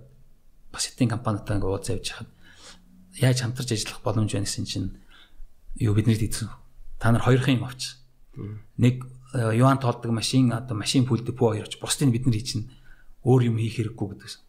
бас 0.73 0.89
эдийн 0.91 1.11
компанитай 1.11 1.57
ингээ 1.57 1.71
уулз 1.71 1.89
авч 1.91 2.07
яхад 2.13 2.31
яаж 3.19 3.39
хамтарч 3.43 3.73
ажиллах 3.73 4.01
боломж 4.03 4.33
байна 4.33 4.47
гэсэн 4.47 4.67
чинь 4.67 4.89
юу 5.79 5.95
биднэрт 5.95 6.23
ийдсэн. 6.23 6.49
Та 6.99 7.11
нар 7.11 7.23
хоёрхан 7.23 7.59
юм 7.59 7.65
авч. 7.65 7.99
Нэг 8.79 9.07
э, 9.35 9.57
юан 9.59 9.79
тоолдог 9.79 10.11
машин 10.13 10.53
одоо 10.53 10.77
машин 10.77 11.07
пул 11.07 11.19
депо 11.19 11.55
хоёрч 11.55 11.79
бусдыг 11.79 12.11
бид 12.11 12.27
нар 12.27 12.39
чинь 12.43 12.71
өөр 13.25 13.51
юм 13.51 13.57
хийх 13.59 13.79
хэрэггүй 13.79 14.07
гэдэгсэн. 14.15 14.43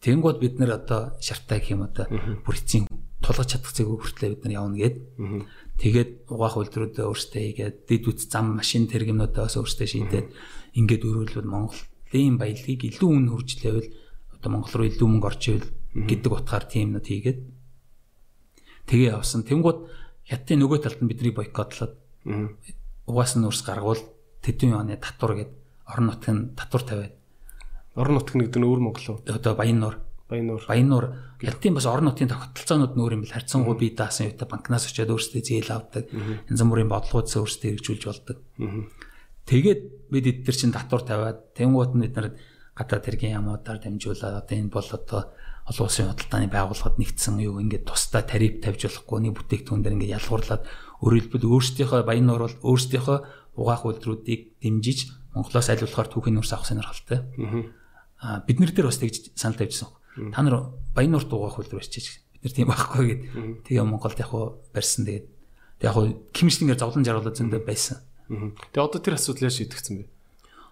Тэнгууд 0.00 0.38
бид 0.40 0.56
нар 0.56 0.80
одоо 0.80 1.12
шартаа 1.20 1.60
гэх 1.60 1.76
юм 1.76 1.84
одоо 1.84 2.08
бүр 2.44 2.56
эцсийн 2.56 2.88
тулгаж 3.20 3.52
чадах 3.52 3.72
зэйг 3.76 3.88
хүртлээ 3.88 4.32
бид 4.32 4.44
нар 4.48 4.56
явна 4.64 4.76
гээд. 4.80 4.96
Тэгээд 5.76 6.10
угаах 6.32 6.56
үйлдвэрүүдээ 6.56 7.04
өөрсдөө 7.04 7.40
хийгээд 7.44 7.76
дэд 7.84 8.04
үт 8.08 8.20
зам 8.24 8.56
машин 8.56 8.88
тэргэмнүүдээс 8.88 9.60
өөрсдөө 9.60 9.88
шийдээд 9.92 10.28
ингээд 10.80 11.04
өрөөлвөл 11.04 11.48
Монголын 12.10 12.38
баялагийг 12.42 12.90
илүү 12.90 13.06
үн 13.06 13.26
хуржлээвэл 13.30 13.88
одоо 14.34 14.50
Монгол 14.50 14.74
руу 14.74 14.86
илүү 14.90 15.06
мөнгө 15.06 15.28
орж 15.30 15.42
ивэл 15.46 15.70
гэдэг 15.94 16.32
утгаар 16.34 16.64
тийм 16.66 16.90
нүд 16.90 17.06
хийгээд 17.06 17.40
тэгээ 18.90 19.14
явсан. 19.14 19.46
Тэнгууд 19.46 19.86
хятадын 20.26 20.58
нөгөө 20.58 20.78
талд 20.82 20.98
нь 20.98 21.10
бидний 21.10 21.30
бойкотлоод 21.30 21.94
угаасан 23.06 23.46
нурс 23.46 23.62
гаргуул 23.62 24.02
тэдэн 24.42 24.74
оны 24.74 24.98
татвар 24.98 25.38
гээд 25.38 25.52
орон 25.86 26.06
нутгийн 26.10 26.38
татвар 26.58 26.82
тавиад 26.82 27.14
орон 27.94 28.14
нутг 28.18 28.34
нэг 28.34 28.50
дөр 28.50 28.66
өөр 28.66 28.80
Монгол 28.82 29.06
уу? 29.14 29.22
Одоо 29.30 29.54
Баян 29.54 29.78
нуур 29.78 29.96
Баянуур. 30.30 30.62
Баянуур 30.66 31.06
хятадын 31.42 31.74
бас 31.74 31.86
орон 31.86 32.10
нутгийн 32.10 32.30
тогтолцоонууд 32.30 32.94
нөр 32.94 33.18
юм 33.18 33.22
бэл 33.26 33.34
харьцангуй 33.34 33.74
бие 33.74 33.94
даасан 33.98 34.30
үедээ 34.30 34.46
банкнаас 34.46 34.86
очиад 34.86 35.10
өөрсдөө 35.10 35.42
зээл 35.42 35.74
авдаг. 35.74 36.06
Янз 36.46 36.62
бүрийн 36.62 36.86
бодлогоодс 36.86 37.34
өөрсдөө 37.34 37.70
хэрэгжүүлж 37.74 38.04
болдог. 38.06 38.38
Тэгээд 39.50 39.80
бид 40.14 40.26
эдгээр 40.30 40.54
чинь 40.54 40.70
татвар 40.70 41.02
тавиад 41.02 41.58
тэнгууд 41.58 41.98
нь 41.98 42.06
бид 42.06 42.14
нар 42.14 42.38
гадаад 42.78 43.02
хэргийн 43.02 43.42
ямуудаар 43.42 43.82
дамжуулаад 43.82 44.46
одоо 44.46 44.54
энэ 44.54 44.70
бол 44.70 44.86
одоо 44.86 45.20
олон 45.66 45.86
улсын 45.90 46.14
худалдааны 46.14 46.46
байгууллагад 46.54 47.02
нэгдсэн 47.02 47.42
юу 47.42 47.58
ингээд 47.58 47.82
тусдаа 47.82 48.22
тариф 48.22 48.62
тавьж 48.62 48.86
болохгүй 48.86 49.18
нэг 49.26 49.34
бүтээгдэхүүн 49.42 49.82
дээр 49.82 49.96
ингээд 49.98 50.16
ялгуурлаад 50.22 50.62
өөрөлдвөл 51.02 51.50
өөрсдийнхөө 51.50 52.00
баянуур 52.06 52.42
бол 52.46 52.58
өөрсдийнхөө 52.62 53.18
угаах 53.58 53.82
үйлдвэрүүдийг 53.90 54.62
дэмжиж 54.62 54.98
Монголоос 55.34 55.68
аль 55.70 55.82
болохоор 55.82 56.08
түүхийн 56.10 56.34
нурс 56.38 56.50
авах 56.54 56.66
сонирхолтой. 56.66 57.18
Аа 58.18 58.42
бид 58.46 58.58
нар 58.58 58.70
дээр 58.70 58.90
бас 58.90 58.98
тэгж 58.98 59.34
санал 59.38 59.58
тавьжсан. 59.58 59.90
Та 60.34 60.42
нар 60.42 60.74
баян 60.94 61.14
нурт 61.14 61.30
угаах 61.30 61.58
хөлдөр 61.58 61.78
барьчих. 61.78 62.22
Бид 62.34 62.50
нар 62.50 62.54
тийм 62.54 62.68
байхгүй 62.70 63.04
гэд. 63.06 63.22
Тэгээ 63.66 63.86
Монголд 63.86 64.18
яг 64.18 64.30
хуу 64.34 64.58
барьсан 64.74 65.06
тэгээд 65.06 65.26
яг 65.86 65.92
хуу 65.94 66.18
химшлингээр 66.34 66.82
зовлон 66.82 67.06
жаргалаад 67.06 67.38
зөндөө 67.38 67.62
байсан. 67.62 68.02
Тэгээ 68.30 68.86
одоо 68.86 69.00
тэр 69.02 69.18
асуудал 69.18 69.50
яаж 69.50 69.58
шийдэгдсэн 69.58 69.94
бэ? 69.98 70.04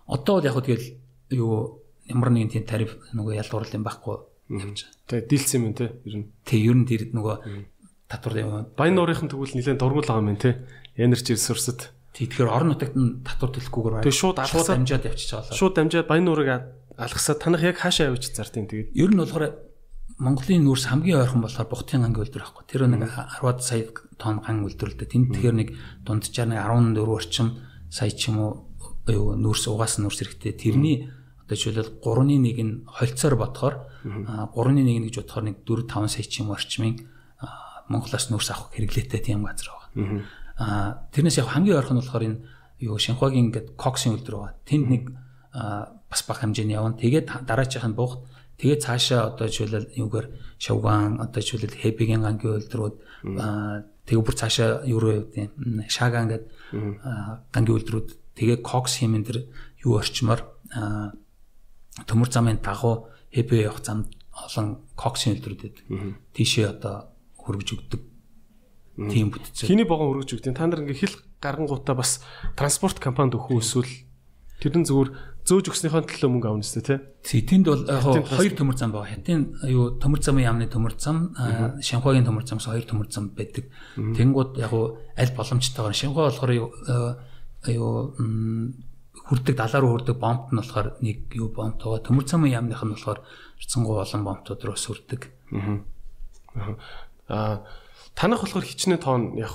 Одоо 0.06 0.38
бол 0.38 0.46
яг 0.46 0.54
хуу 0.54 0.62
тэгэл 0.62 0.86
юу 1.34 1.82
ямар 2.06 2.30
нэгэн 2.30 2.52
тийм 2.54 2.64
тариф 2.64 2.94
нөгөө 3.12 3.34
ялгуурлал 3.42 3.74
юм 3.74 3.84
байхгүй 3.84 4.16
явж 4.62 4.78
байгаа. 4.86 5.06
Тэгээ 5.10 5.28
дийлсэн 5.28 5.60
юм 5.66 5.74
те 5.74 5.86
ер 6.06 6.14
нь. 6.22 6.26
Тэг 6.46 6.60
ер 6.62 6.76
нь 6.78 6.86
тэр 6.86 7.02
нөгөө 7.12 7.36
татвар 8.08 8.34
юм. 8.38 8.70
Баян 8.78 8.94
нуурынхан 8.96 9.28
тэгвэл 9.28 9.58
нэлээд 9.58 9.82
дургуул 9.82 10.06
байгаа 10.06 10.24
юм 10.24 10.38
те. 10.40 10.64
Energy 10.96 11.34
resource-д. 11.36 11.92
Тэгэхээр 12.16 12.48
орон 12.48 12.72
нутагт 12.72 12.96
нь 12.96 13.20
татвар 13.26 13.52
төлөхгүйгээр 13.52 14.06
Тэгээ 14.06 14.20
шууд 14.22 14.38
алгасаад 14.40 14.78
дамжаад 14.80 15.08
явчихж 15.10 15.30
байгаа. 15.36 15.58
Шууд 15.58 15.74
дамжаад 15.76 16.08
баян 16.08 16.24
нуурыг 16.24 16.50
алгасаа 16.96 17.36
танах 17.36 17.62
яг 17.62 17.76
хаашаа 17.78 18.10
явж 18.10 18.32
зартын 18.32 18.66
тэгээд 18.66 18.96
ер 18.96 19.10
нь 19.12 19.20
болохоор 19.20 19.44
Монголын 20.18 20.66
нүүрс 20.66 20.90
хамгийн 20.90 21.22
ойрхон 21.22 21.46
болохоор 21.46 21.70
Бухтын 21.70 22.02
гангийн 22.02 22.26
үйлдвэр 22.26 22.42
байхгүй. 22.42 22.64
Тэр 22.66 22.90
нэг 22.90 23.06
10 23.06 23.62
сая 23.62 23.86
тонн 24.18 24.42
ган 24.42 24.66
үйлдвэрлэдэг. 24.66 25.08
Тэнд 25.08 25.26
тэгэхээр 25.32 25.56
нэг 25.56 25.68
дунджаар 26.04 26.48
нэг 26.50 26.60
14 26.98 27.06
орчим 27.06 27.48
сая 27.88 28.10
ч 28.10 28.28
юм 28.28 28.36
уу 28.42 28.52
юу 29.08 29.38
нүүрс 29.38 29.70
угаасан 29.72 30.04
нүүрс 30.04 30.20
хэрэгтэй. 30.20 30.52
Тэрний 30.52 31.08
одоо 31.48 31.56
жишээлбэл 31.56 32.02
3-ны 32.04 32.36
1 32.52 32.60
нь 32.60 32.74
холцоор 32.84 33.34
бодохоор 33.40 33.74
3-ны 34.04 34.82
1 34.84 35.08
гэж 35.08 35.14
бодохоор 35.24 35.44
нэг 35.48 35.56
4 35.64 35.88
5 35.88 36.12
сая 36.12 36.26
ч 36.28 36.44
юм 36.44 36.52
орчмын 36.52 37.08
Монголоос 37.88 38.28
нүүрс 38.28 38.52
авах 38.52 38.68
хэрэглээтэй 38.76 39.20
тийм 39.24 39.48
газар 39.48 39.72
байгаа. 39.72 39.88
Аа 40.60 41.08
тэрнээс 41.14 41.40
яг 41.40 41.48
хамгийн 41.48 41.80
ойрхон 41.80 41.96
нь 41.96 42.02
болохоор 42.04 42.26
энэ 42.28 42.38
юу 42.84 43.00
Шинхуагийн 43.00 43.48
ингээд 43.48 43.80
коксын 43.80 44.12
үйлдвэр 44.12 44.36
байгаа. 44.36 44.60
Тэнд 44.68 44.86
нэг 44.92 45.02
бас 45.56 46.20
бага 46.28 46.44
хэмжээний 46.44 46.76
явна. 46.76 47.00
Тэгээд 47.00 47.48
дараачихын 47.48 47.96
буух 47.96 48.28
тэгээд 48.60 48.84
цаашаа 48.84 49.32
одоо 49.32 49.48
жишээлбэл 49.48 49.96
юугаар 49.96 50.26
шавгаан 50.60 51.24
одоо 51.24 51.40
жишээлбэл 51.40 51.80
хэбигийн 51.80 52.22
гангийн 52.22 52.60
үйлдвэрүүд 52.60 52.96
тэгээ 54.08 54.24
бүр 54.24 54.36
цаашаа 54.40 54.88
юу 54.88 54.98
руу 54.98 55.12
явдیں۔ 55.28 55.52
Шагаан 55.92 56.32
гэдэг 56.32 56.48
гангийн 57.52 57.76
үйлдвэрүүд 57.76 58.08
тэгээ 58.40 58.58
кокс 58.64 59.04
хэмээн 59.04 59.24
тэр 59.28 59.38
юу 59.84 60.00
орчмоор 60.00 60.48
төмөр 62.08 62.28
замын 62.32 62.58
дагуу 62.64 63.12
хэбэ 63.28 63.68
явах 63.68 63.84
зам 63.84 64.08
олон 64.32 64.80
коксын 64.96 65.36
үйлдвэрүүд 65.36 65.60
байдаг. 65.60 65.84
Тийшээ 66.32 66.66
одоо 66.72 67.12
хөргөж 67.36 67.68
өгдөг. 67.76 68.00
Тийм 69.12 69.30
бүтцээ. 69.30 69.68
Хиний 69.68 69.86
богон 69.86 70.16
хөргөж 70.16 70.40
өгдөг. 70.40 70.54
Та 70.56 70.66
нар 70.66 70.82
ингээ 70.82 71.00
хил 71.04 71.14
гарангуудаа 71.42 71.94
бас 71.98 72.22
транспорт 72.58 72.98
компанид 72.98 73.38
өгөх 73.38 73.62
эсвэл 73.62 73.92
тэр 74.58 74.74
нь 74.78 74.86
зүгээр 74.86 75.10
зөөж 75.48 75.72
өгснөхийн 75.72 76.04
төлөө 76.04 76.28
мөнгө 76.28 76.48
авна 76.52 76.64
үстэй 76.64 76.84
тий. 76.84 76.98
Тий 77.24 77.40
тэнд 77.48 77.66
бол 77.72 77.84
яг 77.88 78.28
хоёр 78.28 78.52
төмөр 78.52 78.76
зам 78.76 78.92
байгаа. 78.92 79.16
Хятадын 79.16 79.44
юу 79.72 79.96
төмөр 79.96 80.20
замын 80.20 80.44
яамны 80.44 80.68
төмөр 80.68 80.94
зам, 81.00 81.32
Шанхайгийн 81.80 82.28
төмөр 82.28 82.44
замс 82.44 82.68
хоёр 82.68 82.84
төмөр 82.84 83.08
зам 83.08 83.32
байдаг. 83.32 83.72
Тэнгууд 83.96 84.60
яг 84.60 84.72
аль 84.76 85.32
боломжтойгоор 85.32 85.96
Шанхай 85.96 86.28
болохоор 86.28 86.52
юу 86.52 87.88
хүрдэг 89.28 89.56
далаа 89.56 89.80
руу 89.80 89.92
хүрдэг 89.96 90.16
бомбт 90.20 90.52
нь 90.52 90.60
болохоор 90.60 91.00
нэг 91.00 91.32
юу 91.32 91.48
бомб 91.52 91.80
байгаа. 91.80 92.04
Төмөр 92.04 92.24
замын 92.28 92.52
яамных 92.52 92.84
нь 92.84 92.92
болохоор 92.92 93.24
цэнгуу 93.60 94.00
олон 94.04 94.22
бомбтууд 94.24 94.60
руу 94.64 94.76
сүрдэг. 94.76 95.32
Аа 97.28 97.64
танах 98.14 98.44
болохоор 98.44 98.64
хичнээн 98.64 99.00
тоон 99.00 99.36
яг 99.36 99.52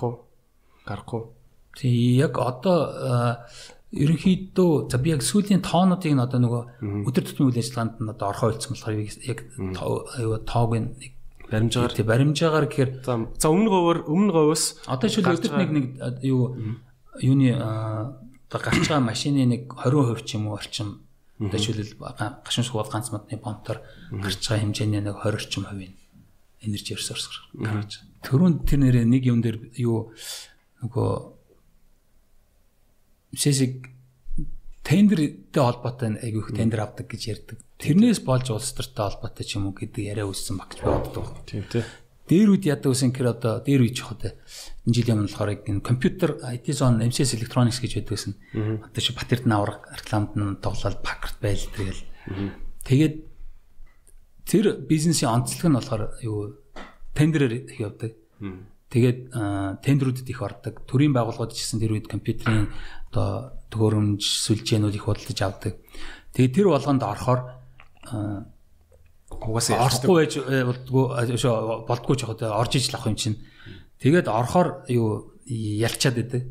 гарахгүй. 0.86 1.22
Тий 1.78 2.18
яг 2.18 2.38
одоо 2.38 3.46
ерөнхийдөө 3.94 4.90
за 4.90 4.98
би 4.98 5.14
яг 5.14 5.22
сүүлийн 5.22 5.62
тоонуудыг 5.62 6.14
нь 6.18 6.26
одоо 6.26 6.40
нөгөө 6.42 6.64
өдөр 7.06 7.24
тутмын 7.30 7.50
үйл 7.54 7.62
ажиллагаанд 7.62 7.96
нь 8.02 8.10
одоо 8.10 8.28
орхоо 8.34 8.50
үлдсэн 8.50 8.74
болохоор 8.74 8.96
яг 9.30 9.40
аюу 10.18 10.38
тоог 10.42 10.72
нэг 10.74 11.14
баримжаагаар. 11.54 11.94
тий 11.94 12.06
баримжаагаар 12.06 12.66
гэхээр 12.66 12.92
за 13.06 13.48
өмнө 13.54 13.70
говор 13.70 14.00
өмнө 14.10 14.32
говоос 14.34 14.82
одоо 14.90 15.10
шил 15.10 15.30
өдөрт 15.30 15.58
нэг 15.62 15.70
нэг 15.70 15.86
юу 16.26 16.58
юуны 17.22 17.54
одоо 17.54 18.60
гарч 18.60 18.90
байгаа 18.90 19.06
машины 19.06 19.46
нэг 19.46 19.70
20% 19.70 20.26
ч 20.26 20.30
юм 20.38 20.50
уу 20.50 20.58
орчим 20.58 21.06
одоо 21.38 21.60
шилэл 21.62 21.94
гашуун 21.98 22.66
шугал 22.66 22.90
ганц 22.90 23.14
модны 23.14 23.38
бомтоор 23.38 23.86
гарч 24.10 24.42
байгаа 24.42 24.66
хэмжээний 24.66 25.02
нэг 25.06 25.22
20 25.22 25.38
орчим 25.38 25.64
хувийн 25.70 25.94
энержи 26.66 26.96
ресурс 26.96 27.30
гаргаж. 27.54 28.02
Төрөнд 28.26 28.66
тэр 28.66 28.80
нэрээ 28.82 29.06
нэг 29.06 29.24
юм 29.28 29.44
дээр 29.44 29.58
юу 29.78 30.16
нөгөө 30.82 31.10
Мишэсиг 33.34 33.90
тендертэй 34.84 35.58
холбоотой 35.58 36.20
айгүй 36.22 36.42
их 36.44 36.52
тендер 36.54 36.84
авдаг 36.86 37.08
гэж 37.10 37.22
ярьдаг. 37.34 37.58
Тэрнээс 37.80 38.22
болж 38.22 38.52
улс 38.52 38.76
төртэй 38.76 39.04
холбоотой 39.10 39.46
ч 39.48 39.58
юм 39.58 39.72
уу 39.72 39.76
гэдэг 39.76 40.04
яриа 40.06 40.28
үүссэн 40.28 40.60
багч 40.60 40.84
боддог. 40.84 41.42
Тийм 41.48 41.66
тий. 41.72 41.82
Дээр 42.28 42.56
үед 42.56 42.64
ядаг 42.68 42.92
гэсэн 42.92 43.12
кэр 43.12 43.36
одоо 43.36 43.60
дээр 43.64 43.84
үед 43.84 44.00
жоохот 44.00 44.32
энэ 44.32 44.96
жилийн 44.96 45.24
өмнө 45.24 45.32
болохоор 45.32 45.52
энэ 45.68 45.84
компьютер 45.84 46.40
IT 46.40 46.68
zone 46.72 47.04
MCS 47.04 47.36
Electronics 47.36 47.84
гэж 47.84 47.92
байдаг 48.00 48.16
гэсэн. 48.16 48.34
Одоо 48.80 49.02
чи 49.04 49.12
Батэрд 49.12 49.46
навраг 49.48 49.88
рекламад 49.92 50.32
нь 50.36 50.60
тоглоод 50.64 51.04
Packard 51.04 51.38
байл 51.44 51.64
тэгэл. 51.76 52.04
Тэгээд 52.88 53.16
тэр 54.48 54.66
бизнесийн 54.88 55.36
онцлог 55.36 55.68
нь 55.68 55.76
болохоор 55.76 56.04
юу 56.24 56.60
тендерээр 57.16 57.72
явдаг. 57.80 58.16
Тэгээд 58.94 59.34
тендерүүдэд 59.82 60.30
их 60.30 60.42
ордог. 60.46 60.86
Төрийн 60.86 61.18
байгууллагууд 61.18 61.58
ч 61.58 61.66
гэсэн 61.66 61.82
тэр 61.82 61.98
үед 61.98 62.06
компьютерийн 62.06 62.70
одоо 63.10 63.58
төгөөрөмж 63.74 64.22
сүлжээнүүд 64.22 64.94
их 64.94 65.10
худалдаж 65.10 65.40
авдаг. 65.42 65.74
Тэгээд 66.38 66.54
тэр 66.54 66.68
болгонд 66.70 67.02
орохоор 67.02 67.42
угаасаа 69.34 69.90
орохгүй 69.90 70.14
байж 70.14 70.34
болдгоо 70.38 71.04
болдгоо 71.90 72.16
жоохоо 72.22 72.54
орж 72.54 72.78
иж 72.78 72.94
лах 72.94 73.10
юм 73.10 73.18
чинь. 73.18 73.42
Тэгээд 73.98 74.30
орохоор 74.30 74.86
юу 74.94 75.34
ялчаад 75.50 76.16
байдаг. 76.22 76.44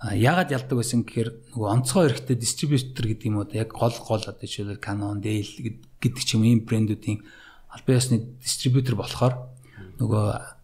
Яагаад 0.00 0.52
ялдаг 0.52 0.76
байсан 0.76 1.04
гэхээр 1.04 1.56
нөгөө 1.56 1.68
онцгой 1.80 2.08
эрэхтэй 2.12 2.36
дистрибьютор 2.36 3.04
гэдэг 3.08 3.24
юм 3.28 3.40
уу 3.40 3.48
яг 3.52 3.72
гол 3.72 3.92
гол 3.92 4.24
одоо 4.24 4.44
жишээлбэл 4.44 4.80
Canon, 4.80 5.20
Dell 5.20 5.80
гэдэг 6.00 6.24
ч 6.24 6.36
юм 6.36 6.44
ийм 6.48 6.64
брэндүүдийн 6.64 7.20
албан 7.68 7.96
ёсны 8.00 8.16
дистрибьютор 8.40 8.96
болохоор 8.96 9.34
нөгөө 10.00 10.59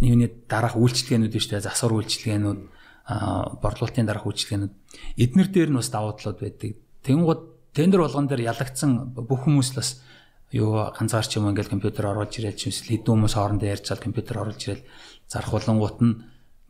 юуны 0.00 0.26
дараах 0.48 0.76
үйлчлэгээнүүд 0.80 1.32
шүү 1.36 1.52
дээ 1.60 1.66
засвар 1.68 1.92
үйлчлэгээнүүд 2.00 2.60
борлуулалтын 3.60 4.08
дараах 4.08 4.26
үйлчлэгээнүүд 4.28 4.74
эднэр 5.20 5.48
дээр 5.52 5.70
нь 5.70 5.78
бас 5.80 5.90
давуу 5.92 6.16
талууд 6.16 6.40
байдаг. 6.40 6.70
Тэнгууд 7.04 7.42
тендер 7.76 8.00
болгон 8.04 8.26
дээр 8.28 8.48
ялагдсан 8.48 9.12
бүх 9.14 9.44
хүмүүс 9.44 9.76
л 9.76 9.78
бас 9.80 9.90
юу 10.50 10.90
ганцаар 10.90 11.26
ч 11.26 11.38
юм 11.38 11.50
ингээл 11.52 11.70
компьютер 11.70 12.10
оруулж 12.10 12.32
ирэл 12.40 12.58
ч 12.58 12.72
эсвэл 12.72 12.98
хэдэн 12.98 13.12
хүмүүс 13.14 13.34
хоорондоо 13.36 13.68
ярьж 13.70 13.84
чад 13.86 14.02
компьютер 14.02 14.42
оруулж 14.42 14.62
ирэл 14.66 14.84
зарах 15.30 15.52
болонгууд 15.54 15.98
нь 16.02 16.14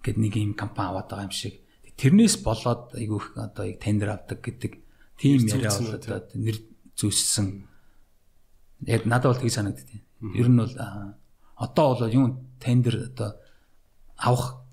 гээд 0.05 0.19
нэг 0.21 0.35
юм 0.37 0.53
компани 0.59 0.91
аваад 0.93 1.09
байгаа 1.09 1.29
юм 1.29 1.35
шиг. 1.35 1.65
Тэрнээс 1.97 2.41
болоод 2.45 2.97
айгүйх 2.97 3.37
одоо 3.37 3.65
яг 3.69 3.79
тендер 3.81 4.11
авдаг 4.13 4.41
гэдэг 4.41 4.73
тийм 5.17 5.45
яриа 5.49 5.73
болоод 5.73 6.29
нэр 6.37 6.57
зүйссэн. 6.97 7.69
Яг 8.89 9.05
надад 9.05 9.37
бол 9.37 9.41
тгий 9.41 9.53
санагддаг. 9.53 9.89
Ер 10.37 10.49
нь 10.49 10.61
бол 10.61 10.75
одоо 11.61 11.95
бол 11.95 12.09
юу 12.09 12.27
тендер 12.59 13.13
одоо 13.13 13.37
авах 14.17 14.65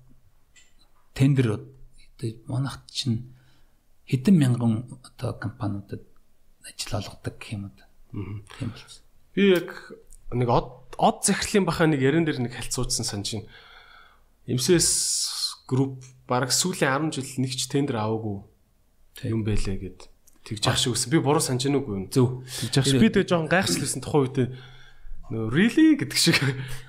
тендер 1.12 1.60
одоо 1.60 2.32
манайх 2.48 2.80
чинь 2.88 3.36
хэдэн 4.08 4.34
мянган 4.34 4.88
одоо 5.04 5.36
компаниудад 5.36 6.02
ажил 6.64 6.96
олгодог 6.96 7.36
гэх 7.36 7.52
юм 7.52 7.68
уу. 7.68 8.42
Тийм 8.56 8.72
болсон. 8.72 9.04
Би 9.36 9.52
яг 9.52 9.92
нэг 10.32 10.48
од 10.48 10.96
од 10.96 11.20
захирлын 11.28 11.68
бахаа 11.68 11.86
нэг 11.92 12.00
ярен 12.00 12.24
дээр 12.24 12.40
нэг 12.40 12.56
хальцуудсан 12.56 13.04
санаж 13.04 13.36
байна. 13.36 13.48
MCS 14.48 14.88
group 15.68 16.00
бараг 16.24 16.56
сүүлийн 16.56 17.12
10 17.12 17.20
жил 17.20 17.28
нэг 17.44 17.52
ч 17.52 17.68
тендер 17.68 18.00
аваагүй 18.00 18.48
юм 19.28 19.44
байлээ 19.44 19.76
гэд 19.76 20.08
тэгж 20.48 20.64
ах 20.72 20.80
шиг 20.80 20.96
өссөн. 20.96 21.12
Би 21.12 21.20
буруу 21.20 21.44
санаж 21.44 21.68
нүг 21.68 21.84
юм. 21.84 22.08
Зөв. 22.08 22.48
Тэгж 22.48 22.74
ах 22.80 22.86
шиг. 22.88 23.00
Би 23.04 23.12
тэгээ 23.12 23.28
жоохон 23.28 23.52
гайхчихлээсэн 23.52 24.00
тухайн 24.00 24.24
үед 24.24 24.38
нөгөө 25.28 25.48
really 25.52 25.96
гэдэг 26.00 26.18
шиг 26.18 26.40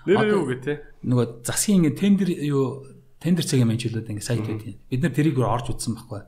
нэр 0.07 0.31
юу 0.31 0.47
гэ 0.47 0.57
тэ. 0.63 0.73
Нөгөө 1.03 1.43
засгийн 1.43 1.83
ингэ 1.83 1.99
тендер 1.99 2.29
юу 2.31 2.87
тендер 3.19 3.43
цагийн 3.43 3.67
менежлүүд 3.67 4.07
ингэ 4.07 4.23
сайт 4.23 4.47
байдیں۔ 4.47 4.79
Бид 4.87 5.01
нар 5.03 5.11
тэрийг 5.11 5.37
орж 5.43 5.75
үзсэн 5.75 5.95
байхгүй. 5.99 6.23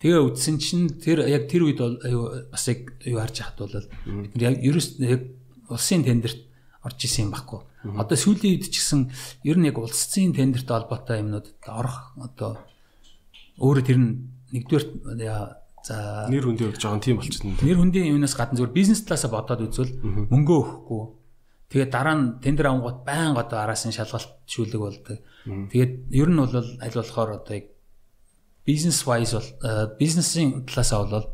Тэгээ 0.00 0.20
үзсэн 0.24 0.56
чинь 0.56 0.88
тэр 0.96 1.28
яг 1.28 1.48
тэр 1.48 1.68
үед 1.68 1.80
бол 1.80 2.00
бас 2.48 2.64
яг 2.68 2.96
юу 3.04 3.20
харж 3.20 3.36
яхад 3.44 3.60
бол 3.60 3.76
бид 3.76 4.32
нар 4.36 4.52
яг 4.52 4.56
ерөөс 4.64 4.88
яг 5.04 5.22
улсын 5.68 6.04
тендерт 6.04 6.40
орж 6.80 6.98
исэн 7.04 7.28
юм 7.28 7.36
байхгүй. 7.36 7.60
Одоо 7.92 8.16
сүүлийн 8.16 8.56
үед 8.56 8.72
ч 8.72 8.80
гэсэн 8.80 9.12
ер 9.44 9.56
нь 9.60 9.68
яг 9.68 9.76
улсын 9.76 10.32
тендерт 10.32 10.68
холбоотой 10.68 11.20
юмнууд 11.20 11.52
орох 11.68 12.16
одоо 12.20 12.56
өөрөө 13.60 13.84
тэр 13.84 13.98
нь 14.00 14.10
нэгдүгээр 14.52 14.84
за 15.84 16.28
нэр 16.32 16.44
хүндээ 16.48 16.72
өгж 16.72 16.80
байгаа 16.80 17.12
юм 17.12 17.20
болчихсон. 17.20 17.60
Нэр 17.60 17.76
хүндийн 17.76 18.12
юунаас 18.16 18.32
гадна 18.32 18.56
зүгээр 18.56 18.72
бизнес 18.72 19.04
талаасаа 19.04 19.28
бодоод 19.28 19.68
үзвэл 19.68 19.92
мөнгөө 20.32 20.58
өгөхгүй 20.64 21.02
Тэгээд 21.70 21.90
дараа 21.90 22.14
нь 22.14 22.26
тендер 22.42 22.66
авангууд 22.68 23.04
байн 23.04 23.36
одоо 23.36 23.58
араас 23.60 23.84
нь 23.86 23.96
шалгалт 23.96 24.30
шүүлэг 24.46 24.80
болдог. 24.80 25.18
Тэгээд 25.44 25.92
ер 26.12 26.28
нь 26.28 26.40
бол 26.40 26.54
аль 26.54 26.96
болохоор 26.96 27.30
одоо 27.40 27.58
бизнес 28.64 29.04
wise 29.06 29.34
бол 29.36 29.50
бизнесийн 29.98 30.64
талаасаа 30.68 31.04
бол 31.04 31.28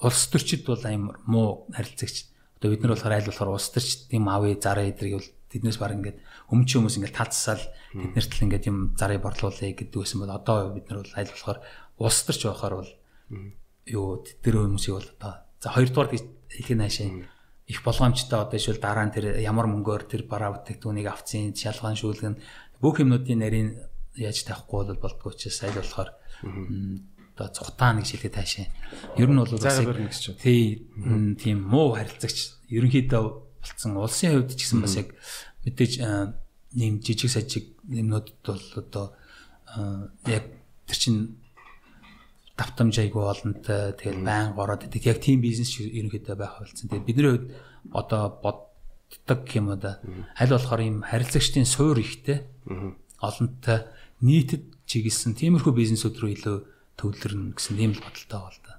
улс 0.00 0.22
төрчид 0.32 0.64
бол 0.64 0.82
амар 0.84 1.16
муу 1.26 1.66
харилцагч. 1.72 2.16
Одоо 2.60 2.68
бид 2.70 2.82
нар 2.82 2.92
болохоор 2.94 3.16
аль 3.16 3.28
болохоор 3.28 3.50
улс 3.56 3.68
төрчид 3.72 4.08
тийм 4.10 4.28
авъя 4.28 4.56
зараа 4.56 4.86
эдрийг 4.88 5.20
бол 5.20 5.30
тэднээс 5.50 5.78
баг 5.82 5.92
ингээд 5.98 6.18
өмч 6.54 6.68
хүмүүс 6.78 6.96
ингээд 7.02 7.18
талцсаал 7.18 7.64
тэднэрт 7.90 8.32
л 8.38 8.44
ингээд 8.46 8.68
юм 8.70 8.78
зарыг 8.94 9.20
борлуулъя 9.20 9.74
гэдэг 9.74 9.98
байсан 9.98 10.22
бол 10.22 10.30
одоо 10.30 10.70
бид 10.70 10.86
нар 10.86 11.02
бол 11.02 11.14
аль 11.18 11.32
болохоор 11.32 11.58
улс 11.98 12.18
төрч 12.22 12.42
байхаар 12.46 12.74
бол 12.78 12.90
юу 13.90 14.22
тэр 14.22 14.54
хүмүүсийг 14.62 14.94
бол 14.94 15.10
одоо 15.18 15.34
за 15.58 15.68
хоёрдугаар 15.74 16.08
нь 16.14 16.80
хаашаа 16.80 17.10
их 17.70 17.86
болгоомжтой 17.86 18.40
одоо 18.42 18.58
шил 18.58 18.82
дараа 18.82 19.06
нь 19.06 19.14
тэр 19.14 19.38
ямар 19.38 19.70
мөнгөөр 19.70 20.02
тэр 20.10 20.22
бараа 20.26 20.58
бүтээгдэхүүнийг 20.58 21.06
авцیں 21.06 21.54
шалгаан 21.54 21.94
шүүлгэн 21.94 22.34
бүх 22.82 22.98
юмнуудын 22.98 23.38
нарийн 23.38 23.70
яаж 24.18 24.42
тавихгүй 24.42 24.90
бол 24.90 24.98
болдгоо 24.98 25.32
ч 25.38 25.54
сайл 25.54 25.78
болохоор 25.78 26.10
одоо 26.42 27.48
цухтаа 27.54 27.94
нэг 27.94 28.10
шилгээ 28.10 28.34
таашаа. 28.34 28.66
Ер 29.16 29.30
нь 29.30 29.38
бол 29.38 29.54
бас 29.54 29.78
тий 30.42 30.90
тийм 31.38 31.58
муу 31.62 31.94
харилцагч 31.94 32.66
ерөнхийдөө 32.74 33.22
болцсон. 33.62 33.96
Улсын 33.96 34.34
хувьд 34.34 34.58
ч 34.58 34.66
гэсэн 34.66 34.82
бас 34.82 34.98
яг 34.98 35.14
мэдээж 35.62 35.92
нэм 36.74 37.00
жижиг 37.00 37.30
сажиг 37.30 37.64
юмнуудад 37.86 38.34
бол 38.44 38.66
одоо 38.82 39.06
яг 40.26 40.44
тэр 40.90 40.98
чин 40.98 41.39
давтамж 42.60 43.00
айгүй 43.00 43.24
олонтой 43.24 43.96
тэгэл 43.96 44.20
байн 44.20 44.52
гороод 44.52 44.84
идэг 44.84 45.08
яг 45.08 45.18
тийм 45.24 45.40
бизнес 45.40 45.72
ерөнхийдөө 45.80 46.36
байх 46.36 46.60
болсон. 46.60 46.92
Тэгээд 46.92 47.08
бидний 47.08 47.30
хувьд 47.32 47.46
одоо 47.96 48.22
боддог 48.44 49.40
юм 49.56 49.72
уу 49.72 49.80
да. 49.80 50.04
Аль 50.36 50.52
болохоор 50.52 50.84
ийм 50.84 51.00
харилцагчдын 51.00 51.64
суур 51.64 51.96
ихтэй 51.96 52.44
олонтой 53.24 53.88
нийтэд 54.20 54.68
чиглэсэн 54.84 55.40
тиймэрхүү 55.40 55.72
бизнесүүд 55.72 56.20
рүү 56.20 56.30
илүү 56.36 56.56
төвлөрнө 57.00 57.56
гэсэн 57.56 57.80
ийм 57.80 57.96
л 57.96 58.04
бодолтой 58.04 58.28
байгаа 58.28 58.52
л 58.52 58.60
да. 58.68 58.74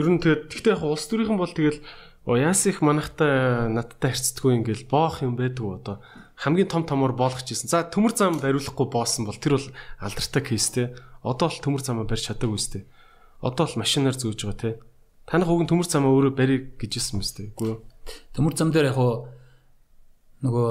Ер 0.00 0.08
нь 0.08 0.20
тэгээд 0.24 0.48
гэхдээ 0.48 0.72
яг 0.72 0.82
улс 0.88 1.04
төрийнхэн 1.04 1.36
бол 1.36 1.52
тэгэл 1.52 1.84
яас 2.40 2.64
их 2.66 2.80
манахтай 2.80 3.68
надтай 3.68 4.16
харьцдаггүй 4.16 4.64
ингээл 4.64 4.88
боох 4.88 5.20
юм 5.20 5.36
байдгүй 5.36 5.78
одоо 5.78 6.00
хамгийн 6.36 6.68
том 6.68 6.84
томор 6.84 7.16
болгож 7.16 7.48
исэн. 7.48 7.68
За 7.68 7.82
төмөр 7.82 8.12
зам 8.12 8.36
бариулахгүй 8.38 8.86
боосон 8.92 9.24
бол 9.24 9.40
тэр 9.40 9.56
бол 9.56 9.68
алдартай 9.98 10.42
кейс 10.44 10.68
те. 10.68 10.92
Одоо 11.24 11.48
л 11.48 11.64
төмөр 11.64 11.80
замаа 11.80 12.04
барьж 12.04 12.28
чадаагүй 12.28 12.60
үстэй. 12.60 12.84
Одоо 13.40 13.64
л 13.64 13.80
машинаар 13.80 14.14
зөөж 14.20 14.44
байгаа 14.44 14.60
те. 14.60 14.70
Танах 15.24 15.48
уг 15.48 15.64
нь 15.64 15.70
төмөр 15.72 15.88
замаа 15.88 16.12
өөрөө 16.12 16.34
барийг 16.36 16.76
гэж 16.76 16.92
хэлсэн 17.00 17.16
мэт 17.18 17.56
үгүй 17.56 17.68
юу? 17.72 17.80
Төмөр 18.36 18.52
зам 18.52 18.70
дээр 18.70 18.92
яг 18.92 19.00
нөгөө 20.44 20.68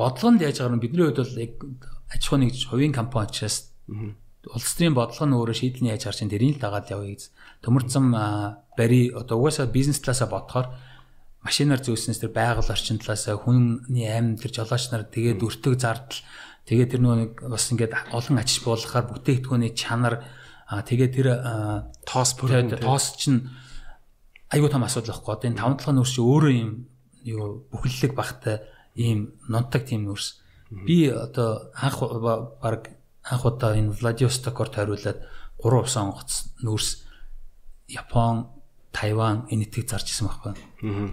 бодлогонд 0.00 0.40
яаж 0.40 0.58
нь 0.64 0.80
бидний 0.80 1.04
хувьд 1.04 1.20
бол 1.20 1.36
яг 1.36 1.52
аж 2.10 2.22
ахуй 2.24 2.38
нэгж 2.40 2.66
хувийн 2.72 2.96
компани 2.96 3.28
учраас 3.28 3.76
улс 3.86 4.72
төрийн 4.74 4.96
бодлого 4.96 5.26
нь 5.28 5.36
өөрөө 5.36 5.56
шийдэл 5.56 5.82
нь 5.84 5.92
яаж 5.92 6.08
харж 6.08 6.26
тэрийг 6.26 6.56
л 6.58 6.64
дагаад 6.64 6.90
явъя 6.90 7.12
гэж. 7.14 7.22
Төмөр 7.60 7.84
зам 7.92 8.10
бари 8.76 9.12
одоо 9.12 9.36
угаасаа 9.38 9.68
бизнес 9.68 10.00
талаасаа 10.00 10.32
бодохоор 10.32 10.66
машинаар 11.46 11.80
зөөснөөс 11.80 12.18
тэр 12.18 12.34
байгаль 12.34 12.72
орчин 12.74 12.98
талаасаа 12.98 13.38
хүний 13.38 14.10
амин 14.10 14.34
тэр 14.34 14.50
жолооч 14.50 14.90
нар 14.90 15.06
тэгээд 15.06 15.46
өртөг 15.46 15.78
зардал 15.78 16.20
тэгээд 16.66 16.90
тэр 16.98 17.00
нөгөө 17.06 17.46
бас 17.46 17.70
ингээд 17.70 17.94
олон 18.10 18.42
ачиж 18.42 18.66
буулгахаар 18.66 19.06
бүтээгдэхүүний 19.14 19.72
чанар 19.78 20.26
тэгээд 20.66 21.12
тэр 21.14 21.28
тоос 22.02 22.30
бүрэн 22.34 22.74
тоос 22.82 23.14
чинь 23.14 23.46
айгуу 24.50 24.70
том 24.70 24.84
асуудал 24.84 25.14
байхгүй. 25.14 25.34
Одоо 25.34 25.48
энэ 25.50 25.58
таван 25.58 25.76
талхын 25.78 25.96
нүүрс 25.98 26.14
чи 26.14 26.22
өөрөө 26.22 26.54
юм 26.54 26.70
юу 27.26 27.66
бүхэллэг 27.70 28.12
багтай 28.14 28.62
ийм 28.94 29.34
нунтаг 29.50 29.86
тийм 29.86 30.06
нүүрс. 30.06 30.42
Би 30.70 31.10
одоо 31.10 31.70
анх 31.74 31.98
баг 32.62 32.94
анх 33.22 33.44
удаа 33.46 33.74
энэ 33.74 33.94
Владивостокоор 33.94 34.70
тойруулаад 34.70 35.18
3 35.62 35.82
ус 35.82 35.96
онгоц 35.98 36.30
нүүрс 36.62 36.90
Япон, 37.86 38.50
Тайван 38.96 39.44
энэтийг 39.52 39.84
зарж 39.84 40.08
исэн 40.08 40.32
байхгүй. 40.32 40.56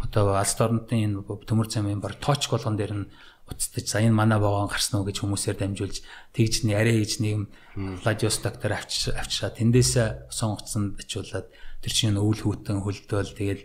Одоо 0.07 0.39
алс 0.39 0.55
орнотын 0.55 1.19
энэ 1.19 1.19
төмөр 1.43 1.67
замын 1.67 1.99
баг 1.99 2.15
тооч 2.23 2.47
болгон 2.47 2.79
дээр 2.79 2.93
нь 2.95 3.09
уцтаж 3.43 3.85
за 3.91 3.99
энэ 3.99 4.15
манай 4.15 4.39
вагон 4.39 4.71
гарсан 4.71 5.03
уу 5.03 5.07
гэж 5.11 5.19
хүмүүсээр 5.19 5.59
дамжуулж 5.59 5.99
тэгж 6.31 6.63
нэг 6.63 6.79
арай 6.79 7.03
гэж 7.03 7.19
нэг 7.19 7.51
Владивосток 7.75 8.55
дээр 8.63 8.79
авчиж 8.79 9.11
авчираа. 9.11 9.51
Тэндээсээ 9.51 10.31
сонгоцсон 10.31 10.95
очиулаад 10.95 11.51
тэр 11.83 11.91
чинь 11.91 12.15
өвөл 12.15 12.39
хүүтэн 12.39 12.79
хөлдөөл 12.87 13.35
тэгэл 13.35 13.63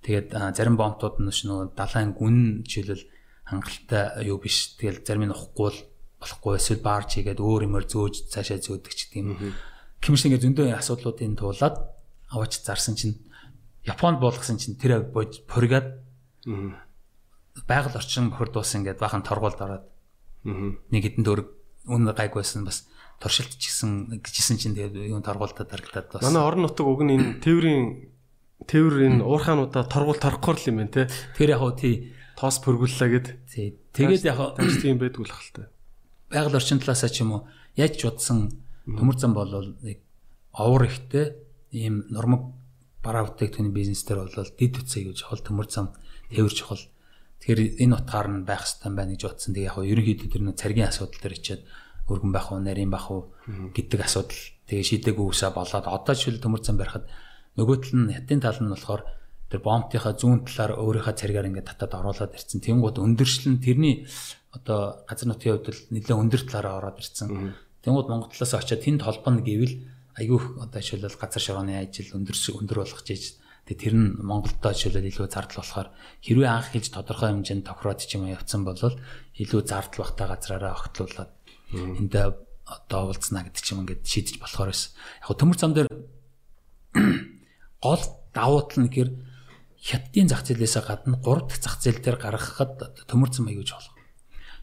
тэгээд 0.00 0.28
зарим 0.56 0.80
бомтууд 0.80 1.20
нь 1.20 1.28
нөгөө 1.28 1.76
далайн 1.76 2.16
гүн 2.16 2.64
жишээлбэл 2.64 3.04
хангалттай 3.52 4.24
юу 4.24 4.40
биш. 4.40 4.80
Тэгэл 4.80 5.04
зарим 5.04 5.28
нь 5.28 5.36
ухгүй 5.36 5.76
болохгүй 6.16 6.56
эсвэл 6.56 6.80
баарч 6.80 7.20
хийгээд 7.20 7.44
өөр 7.44 7.68
юмор 7.68 7.84
зөөж 7.84 8.32
цаашаа 8.32 8.64
зөөдөг 8.64 8.92
ч 8.96 9.12
гэдэм. 9.12 9.54
Хэмш 10.00 10.24
ингээ 10.24 10.40
зөндөө 10.40 10.66
асуудлуудын 10.72 11.36
туулаад 11.36 11.76
аваач 12.32 12.64
зарсан 12.64 12.96
чинь 12.96 13.27
Японд 13.88 14.20
болгосон 14.20 14.60
чинь 14.60 14.76
тэр 14.76 15.08
поригад 15.48 16.04
байгаль 17.66 17.96
орчин 17.96 18.30
хурдуулсан 18.30 18.84
ингээд 18.84 19.00
бахан 19.00 19.24
торгуулд 19.24 19.58
ороод 19.58 19.84
нэг 20.44 21.02
хэдэн 21.02 21.24
дөрөг 21.24 21.48
үнэ 21.88 22.12
гайгүйсэн 22.12 22.68
бас 22.68 22.86
туршилтчихсан 23.18 24.20
гэжсэн 24.22 24.56
чинь 24.60 24.76
тэгээд 24.76 25.10
юу 25.10 25.20
торгуултад 25.24 25.72
харагдаад 25.72 26.08
бас. 26.12 26.22
Манай 26.22 26.42
орон 26.44 26.68
нутаг 26.68 26.86
уг 26.86 27.02
нь 27.02 27.16
энэ 27.16 27.42
тээврийн 27.42 28.14
тээвэр 28.68 28.94
энэ 29.08 29.24
уурхаануудаа 29.26 29.88
торгуул 29.90 30.20
торгохоор 30.20 30.58
л 30.58 30.68
юм 30.70 30.76
байна 30.84 30.94
те. 30.94 31.10
Тэр 31.34 31.58
яг 31.58 31.60
хуу 31.64 31.74
тий 31.74 32.14
тоос 32.38 32.62
пөргүүллээ 32.62 33.10
гэд. 33.10 33.26
Тэгээд 33.94 34.28
яг 34.28 34.38
тааш 34.54 34.74
тийм 34.78 35.02
байдгүй 35.02 35.26
л 35.26 35.34
хальтай. 35.34 35.66
Байгаль 36.30 36.58
орчин 36.58 36.78
талаасаа 36.78 37.10
ч 37.10 37.26
юм 37.26 37.34
уу 37.34 37.42
яаж 37.74 37.98
ч 37.98 38.06
удсан 38.06 38.50
төмөр 38.86 39.16
зам 39.18 39.34
болвол 39.34 39.74
нэг 39.82 40.02
овор 40.54 40.86
ихтэй 40.86 41.34
ийм 41.70 42.06
нормог 42.10 42.57
бараа 43.02 43.28
бүтээгдэхүүний 43.30 43.74
бизнес 43.74 44.02
дээр 44.04 44.26
бол 44.26 44.52
дид 44.58 44.74
үцэй 44.78 45.02
гэж 45.08 45.18
хол 45.26 45.42
төмөр 45.42 45.68
зам 45.70 45.94
тээвэр 46.30 46.54
чухал. 46.54 46.84
Тэгэхээр 47.38 47.60
энэ 47.82 47.94
утгаар 47.94 48.28
нь 48.28 48.42
байх 48.42 48.66
хэрэгтэй 48.66 48.92
байна 48.92 49.12
гэж 49.14 49.22
бодсон. 49.24 49.52
Тэгээ 49.54 49.68
яг 49.70 49.74
хоо 49.78 49.84
ерөнхийдөө 49.86 50.28
тэр 50.28 50.42
нэг 50.42 50.56
царгийн 50.58 50.90
асуудал 50.90 51.20
дээр 51.22 51.38
ичээд 51.38 51.62
өргөн 52.10 52.32
байх 52.34 52.48
уу, 52.50 52.58
нарийн 52.58 52.90
байх 52.90 53.06
уу 53.12 53.30
гэдэг 53.46 54.00
асуудал 54.02 54.42
тэгээ 54.66 54.84
шийдэггүй 54.84 55.26
усаа 55.28 55.54
болоод 55.54 55.86
одоо 55.86 56.14
жишээл 56.16 56.42
төмөр 56.42 56.62
зам 56.64 56.76
барихад 56.80 57.06
нөгөө 57.54 57.76
тал 57.78 57.94
нь 57.94 58.12
хятадын 58.16 58.42
тал 58.42 58.58
нь 58.58 58.72
болохоор 58.74 59.02
тэр 59.48 59.60
бомбтынхаа 59.64 60.14
зүүн 60.18 60.44
талаар 60.44 60.72
өөрийнхөө 60.76 61.14
царгаар 61.16 61.48
ингээд 61.48 61.68
татаад 61.72 61.94
оруулаад 61.96 62.36
ирсэн. 62.36 62.60
Тэнгууд 62.60 62.96
өндөршлөн 63.00 63.56
тэрний 63.64 64.04
одоо 64.52 65.04
газар 65.08 65.28
нутгийн 65.32 65.56
хувьд 65.56 65.68
л 65.72 65.80
нэлээд 65.94 66.20
өндөр 66.20 66.42
талаараа 66.44 66.74
ороод 66.84 67.00
ирсэн. 67.00 67.56
Тэнгууд 67.80 68.08
Монгол 68.12 68.28
талаас 68.28 68.54
очиад 68.60 68.84
тэнд 68.84 69.00
холбоно 69.06 69.40
гэвэл 69.40 69.74
айгүй 70.18 70.40
одоо 70.58 70.80
жишээлбэл 70.82 71.16
газар 71.22 71.42
шорооны 71.42 71.78
ажил 71.78 72.18
өндөр 72.18 72.36
өндөр 72.36 72.78
болгож 72.82 73.08
ийж 73.08 73.38
тэгээ 73.70 73.82
тэр 73.88 73.94
нь 73.94 74.18
Монголдоо 74.18 74.72
жишээлбэл 74.74 75.10
илүү 75.14 75.26
зардал 75.30 75.62
болохоор 75.62 75.88
хэрвээ 76.24 76.50
анх 76.50 76.68
хэлж 76.74 76.86
тодорхой 76.90 77.30
хэмжээнд 77.30 77.64
тохироод 77.68 78.00
ч 78.02 78.18
юм 78.18 78.26
явцсан 78.26 78.62
бол 78.66 78.80
илүү 79.38 79.60
зардал 79.62 80.02
багтаа 80.02 80.26
газраараа 80.34 80.72
огтлуулад 80.74 81.30
энд 81.72 82.14
одоо 82.68 83.00
уулзнаа 83.08 83.48
гэдэг 83.48 83.62
ч 83.62 83.68
юм 83.72 83.84
ингээд 83.84 84.04
шийдэж 84.04 84.36
болохоор 84.40 84.68
байсан. 84.72 84.92
Яг 85.24 85.36
төмөр 85.36 85.56
зам 85.56 85.72
дээр 85.72 85.88
гол 87.84 88.04
давуу 88.32 88.60
тал 88.68 88.80
нь 88.84 88.88
гэхээр 88.92 89.10
хятадын 89.80 90.28
зах 90.28 90.42
зээлээс 90.44 90.76
гадна 90.84 91.16
3 91.20 91.48
дахь 91.48 91.62
зах 91.64 91.76
зээл 91.80 92.00
дээр 92.04 92.18
гаргахад 92.20 92.72
төмөр 93.08 93.30
зам 93.32 93.48
аягүй 93.48 93.64
жолоо. 93.64 93.94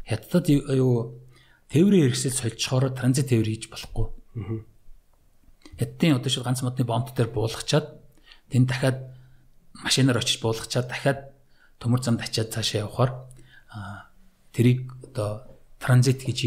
Хятадд 0.05 0.49
юу 0.53 1.25
тээврийн 1.69 2.13
хэрэгсэл 2.13 2.37
сольчхоор 2.37 2.93
транзит 2.93 3.33
тээвэр 3.33 3.49
хийж 3.49 3.73
болохгүй. 3.73 4.05
Хятадын 5.79 6.17
одоо 6.17 6.29
шиг 6.29 6.43
ганц 6.43 6.61
модны 6.63 6.83
бомб 6.85 7.11
дээр 7.11 7.29
буулгачаад 7.31 7.87
тэнд 8.51 8.67
дахиад 8.69 8.97
машинаар 9.83 10.19
очиж 10.23 10.39
буулгачаад 10.39 10.87
дахиад 10.87 11.19
төмөр 11.79 12.01
замд 12.03 12.23
ачаад 12.23 12.53
цаашаа 12.53 12.87
явхаар 12.87 13.11
тэрийг 14.55 14.91
одоо 15.11 15.43
транзит 15.79 16.23
гэж 16.23 16.37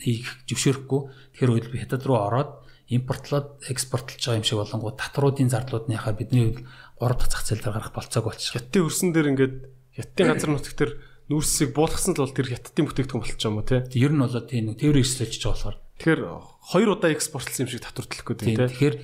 хийх 0.00 0.28
зөвшөөрөхгүй. 0.48 1.00
Тэгэхээр 1.36 1.52
үед 1.52 1.66
би 1.72 1.80
хятад 1.80 2.04
руу 2.08 2.20
ороод 2.20 2.64
импортлоод 2.88 3.66
экспортлж 3.66 4.22
байгаа 4.22 4.40
юм 4.40 4.46
шиг 4.46 4.58
болонгууд 4.62 4.96
татваруудын 4.96 5.50
зардлуудны 5.50 5.96
хахаар 5.98 6.16
бидний 6.16 6.54
хувьд 6.54 6.64
3 7.02 7.18
дахь 7.18 7.30
зах 7.32 7.42
зээл 7.44 7.62
дээр 7.64 7.76
гарах 7.76 7.92
болцоог 7.92 8.24
болчих. 8.30 8.54
Хятадын 8.54 8.86
өрсөн 8.86 9.10
дээр 9.10 9.30
ингээд 9.34 9.54
хятадын 9.96 10.28
газар 10.30 10.50
нутагт 10.54 10.78
төр 10.78 10.90
нүүрсийг 11.26 11.70
буулгасан 11.74 12.14
л 12.14 12.22
бол 12.22 12.36
тэр 12.36 12.48
хятадын 12.54 12.86
бүтээгдэхүүн 12.86 13.22
болчих 13.26 13.42
юм 13.42 13.58
уу 13.58 13.66
те. 13.66 13.84
Ер 13.90 14.12
нь 14.14 14.22
бол 14.22 14.38
тийм 14.46 14.78
тээврийн 14.78 15.02
эсэлж 15.02 15.42
байгаа 15.42 15.50
болохоор. 15.50 15.76
Тэгэхээр 15.98 16.20
хоёр 16.66 16.98
удаа 16.98 17.14
экспортлсон 17.14 17.66
юм 17.66 17.70
шиг 17.70 17.86
татвар 17.86 18.06
төлөх 18.10 18.26
гэдэг 18.26 18.42
тийм. 18.42 18.58
Тэгэхээр 18.66 18.96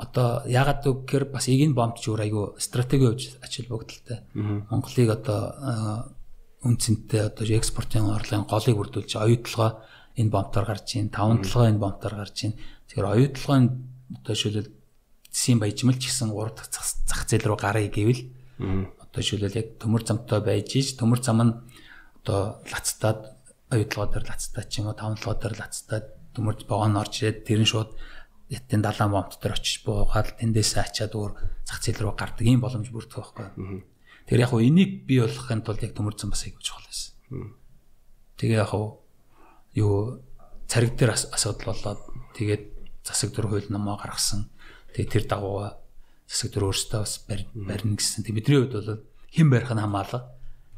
одоо 0.00 0.48
ягаад 0.48 0.80
гэхээр 0.80 1.24
бас 1.28 1.46
эгийн 1.52 1.76
бомб 1.76 2.00
ч 2.00 2.08
өөр 2.08 2.24
айгүй 2.24 2.44
стратеги 2.56 3.04
хувьд 3.04 3.36
ачаал 3.44 3.68
бүгдэлтэй. 3.68 4.18
Монголыг 4.72 5.10
одоо 5.12 5.40
үнцэнтэй 6.64 7.28
одоо 7.28 7.44
экспортын 7.44 8.08
орлогын 8.08 8.48
голыг 8.48 8.76
бүрдүүлж 8.80 9.12
оюутлогоо 9.20 9.84
энэ 10.16 10.32
бомбтоор 10.32 10.66
гарч 10.66 10.96
ийн, 10.96 11.12
таван 11.12 11.44
толгой 11.44 11.68
энэ 11.68 11.82
бомбтоор 11.82 12.14
гарч 12.16 12.36
ийн. 12.48 12.54
Тэгэхээр 12.88 13.12
оюутлогын 13.12 13.66
одоо 14.22 14.34
шилэл 14.34 14.68
засгийн 15.32 15.60
баяжмал 15.60 15.98
ч 15.98 16.08
гэсэн 16.08 16.32
3 16.32 16.56
дахь 16.56 16.70
зах 16.70 17.22
зээл 17.28 17.48
рүү 17.48 17.58
гарыг 17.58 17.92
гэвэл 17.92 18.22
одоо 19.00 19.22
шилэл 19.24 19.58
яг 19.58 19.68
төмөр 19.80 20.02
замтай 20.04 20.40
байж 20.40 20.70
иж 20.76 20.94
төмөр 21.00 21.20
зам 21.24 21.40
нь 21.42 21.52
одоо 22.22 22.60
лацтаад 22.68 23.20
оюутлогоо 23.72 24.08
дээр 24.12 24.28
лацтаад 24.28 24.68
ч 24.68 24.80
юм 24.80 24.92
уу 24.92 24.96
таван 24.96 25.16
толгой 25.16 25.40
дээр 25.40 25.56
лацтаад 25.56 26.06
төмөр 26.34 26.64
богоно 26.68 27.00
орж 27.00 27.22
ирээд 27.22 27.44
тэр 27.46 27.60
нь 27.62 27.68
шууд 27.68 27.96
ятын 28.52 28.84
далайн 28.84 29.12
бомбт 29.12 29.40
дээр 29.40 29.56
очиж 29.56 29.84
буугаад 29.84 30.36
тэндээсээ 30.36 30.82
ачаад 30.84 31.12
өөр 31.16 31.32
зах 31.64 31.80
зээл 31.80 32.04
рүү 32.04 32.14
гардаг 32.16 32.44
ийм 32.44 32.60
боломж 32.60 32.88
бүрдэх 32.92 33.32
байхгүй. 33.32 33.48
Тэр 34.28 34.38
яг 34.44 34.50
хуу 34.52 34.60
энийг 34.60 35.08
бий 35.08 35.24
болгохын 35.24 35.64
тулд 35.64 35.80
яг 35.80 35.96
төмөр 35.96 36.16
зам 36.20 36.36
бас 36.36 36.44
аягүй 36.44 36.60
чухал 36.60 36.84
байсан. 36.84 37.16
Тэгээ 38.36 38.60
яг 38.60 38.70
хуу 38.76 39.00
юу 39.72 40.20
цариг 40.68 40.96
дээр 41.00 41.16
асуудал 41.16 41.72
болоод 41.72 42.00
тэгээд 42.36 42.64
засаг 43.04 43.32
дүр 43.32 43.48
хууль 43.48 43.72
намаа 43.72 43.96
гаргасан. 43.96 44.52
Тэгээд 44.92 45.12
тэр 45.12 45.24
дагуу 45.32 45.72
засаг 46.28 46.48
дүр 46.52 46.68
өөрсдөө 46.72 47.00
бас 47.00 47.14
барина 47.24 47.96
гэсэн. 47.96 48.24
Тэг 48.24 48.36
бидний 48.36 48.60
хувьд 48.60 48.76
бол 48.76 49.00
хэн 49.32 49.48
барих 49.48 49.72
нь 49.72 49.80
хамаалаа. 49.80 50.22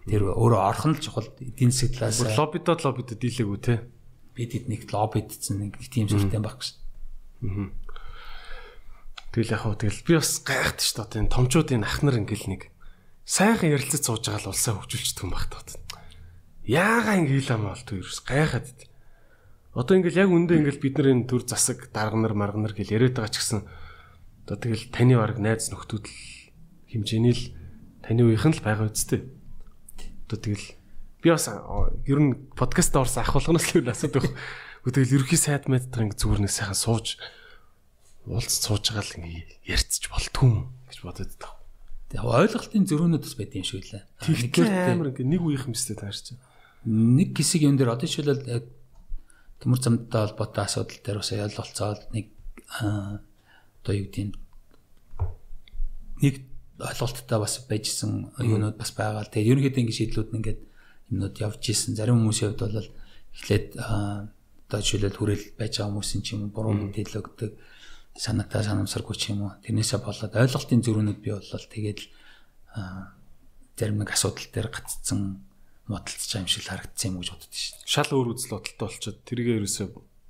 Тэр 0.06 0.22
өөрөө 0.30 0.60
орох 0.62 0.84
нь 0.88 0.94
л 0.94 1.02
чухал 1.02 1.28
эдийн 1.42 1.74
засаг 1.74 1.98
талаас. 1.98 2.22
Лоббидод 2.38 2.80
лоббидод 2.86 3.18
дийлээгүй 3.18 3.58
те. 3.60 3.74
Бид 4.34 4.50
эднийг 4.54 4.90
лоббидцсан 4.90 5.62
нэг 5.62 5.78
тийм 5.90 6.10
сүртэй 6.10 6.42
байх 6.42 6.58
гэж. 6.58 6.74
Аа. 7.46 7.70
Тэгэл 9.34 9.54
яг 9.54 9.62
хөө 9.62 9.78
тэгэл 9.78 10.06
би 10.06 10.12
бас 10.18 10.42
гайхад 10.42 10.78
ч 10.78 10.94
тоо 10.94 11.06
тийм 11.06 11.26
томчуудын 11.26 11.82
ах 11.86 12.02
нар 12.02 12.22
ингээл 12.22 12.50
нэг 12.54 12.62
сайхан 13.26 13.74
ярилцаж 13.74 14.02
сууж 14.06 14.26
байгаа 14.30 14.46
л 14.46 14.50
улсаа 14.54 14.78
хөгжүүлчихдэг 14.78 15.24
юм 15.26 15.34
баг 15.34 15.46
тоо. 15.50 15.62
Яагаа 16.66 17.18
ингэ 17.18 17.32
хийлээ 17.42 17.58
маа 17.58 17.74
бол 17.74 17.82
тэр 17.82 18.02
гайхаад. 18.04 18.68
Одоо 19.74 19.94
ингээл 19.98 20.22
яг 20.22 20.30
үндэ 20.30 20.54
ингээл 20.54 20.82
бид 20.86 20.94
нар 21.02 21.08
энэ 21.10 21.26
төр 21.26 21.42
засаг 21.50 21.90
дарганар 21.90 22.34
марганар 22.38 22.72
гэл 22.78 22.94
яриад 22.94 23.18
байгаа 23.18 23.34
ч 23.34 23.42
гэсэн 23.42 23.60
одоо 24.46 24.56
тэгэл 24.60 24.92
таны 24.94 25.18
баг 25.18 25.36
найз 25.42 25.72
нөхдүүд 25.74 26.04
л 26.06 26.14
хэмжээний 26.94 27.34
л 27.34 27.44
таны 28.06 28.22
үеийнхэн 28.22 28.54
л 28.54 28.62
байгаа 28.62 28.86
үсттэй. 28.86 29.26
Одоо 30.30 30.38
тэгэл 30.38 30.66
би 31.24 31.32
бас 31.32 31.48
ер 31.48 32.20
нь 32.20 32.36
подкаст 32.52 32.92
орсон 32.92 33.24
ах 33.24 33.32
болгоноос 33.32 33.72
л 33.72 33.88
асуудаг. 33.88 34.28
Тэгэл 34.84 35.24
ерөхий 35.24 35.40
сайд 35.40 35.64
мэддэг 35.72 36.12
ингэ 36.12 36.20
зүгээр 36.20 36.44
нэг 36.44 36.52
сайхан 36.52 36.76
сууж 36.76 37.16
уулз 38.28 38.60
сууж 38.60 38.92
байгаа 38.92 39.08
л 39.08 39.16
ингэ 39.24 39.64
ярьцж 39.64 40.12
болтгүй 40.12 40.68
гэж 40.92 40.98
бодод 41.00 41.32
таа. 41.40 41.56
Тэгээ 42.12 42.28
ойлголтын 42.28 42.84
зөрүүнүүд 42.84 43.24
бас 43.24 43.36
байд 43.40 43.56
юм 43.56 43.64
шиг 43.64 43.88
лээ. 43.88 44.04
Тэгэхээр 44.20 44.92
амар 44.92 45.16
ингэ 45.16 45.24
нэг 45.24 45.40
үеийнхэн 45.40 45.72
мэт 45.72 45.96
таарч 45.96 46.36
байна 46.36 46.44
нэг 46.84 47.32
хэсэг 47.32 47.64
юм 47.64 47.80
дээр 47.80 47.96
одоо 47.96 48.04
жишээлбэл 48.04 48.60
яг 48.60 48.64
төмөр 49.64 49.80
замтай 49.80 50.20
холбоотой 50.28 50.64
асуудал 50.68 51.00
дээр 51.00 51.18
бас 51.24 51.30
ялолцоод 51.32 52.00
нэг 52.12 52.26
одоо 52.76 53.94
юу 53.96 54.04
гэдэг 54.04 54.36
нэг 56.20 56.34
ойлголттой 56.76 57.38
бас 57.40 57.54
байжсэн 57.64 58.36
юунууд 58.36 58.76
бас 58.76 58.92
байгаа. 58.92 59.24
Тэгээд 59.24 59.48
ерөнхийдөө 59.56 59.80
ингэ 59.80 59.96
шийдлүүд 59.96 60.28
нь 60.28 60.38
ингээд 60.44 60.60
юмнууд 61.10 61.36
явж 61.40 61.62
исэн. 61.68 61.96
Зарим 61.98 62.22
хүмүүсийн 62.22 62.54
хувьд 62.54 62.62
бол 62.64 62.88
эхлээд 63.34 63.68
одоо 63.76 64.80
жишээлбэл 64.80 65.18
хүрээл 65.20 65.46
байж 65.58 65.72
байгаа 65.78 65.92
хүмүүсийн 65.92 66.22
ч 66.22 66.28
юм 66.34 66.48
уу 66.48 66.54
буруу 66.54 66.74
мэдээлэл 66.74 67.20
өгдөг 67.20 67.52
санаатай 68.14 68.62
санамсаргүй 68.64 69.16
ч 69.18 69.34
юм 69.34 69.50
уу. 69.50 69.52
Тэрнээсээ 69.66 70.00
болоод 70.00 70.32
ойлголтын 70.32 70.80
зөрүүнүүд 70.86 71.20
бий 71.20 71.34
болол 71.34 71.66
тэгээд 71.66 72.00
зарим 73.74 73.98
нэг 73.98 74.10
асуудал 74.14 74.48
дээр 74.54 74.68
гаццсан 74.70 75.42
модалцж 75.90 76.30
байгаа 76.30 76.42
юм 76.46 76.50
шиг 76.50 76.64
харагдсан 76.64 77.10
юм 77.10 77.18
гэж 77.20 77.28
боддоо 77.34 77.50
шүү 77.50 77.74
дээ. 77.74 77.90
Шал 77.90 78.10
өөр 78.14 78.28
үзэл 78.32 78.54
бодолтой 78.54 78.86
болчиход 78.86 79.18
тэргээ 79.26 79.58
ерөөсөө 79.60 79.86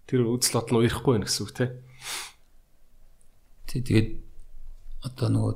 тэр 0.09 0.21
үзэл 0.27 0.57
бодол 0.57 0.73
нь 0.75 0.81
уярахгүй 0.83 1.13
байх 1.15 1.29
гэсэн 1.29 1.45
үг. 1.45 1.53
Тий 3.69 3.81
тэгээд 3.85 4.11
одоо 5.05 5.29
нөгөө 5.29 5.55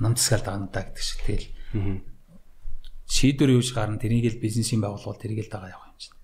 намтсгаал 0.00 0.44
даганадаа 0.46 0.82
гэдэг 0.86 1.04
шиг 1.04 1.20
тэгэл 1.26 1.46
шийдвэр 3.06 3.54
юуж 3.54 3.70
гарна 3.70 4.02
тэрийг 4.02 4.34
л 4.34 4.42
бизнесийн 4.42 4.82
байгууллагууд 4.82 5.22
тэрийг 5.22 5.46
л 5.46 5.52
дагаа 5.52 5.70
явах 5.70 5.90
юм 5.94 5.98
чинь. 5.98 6.16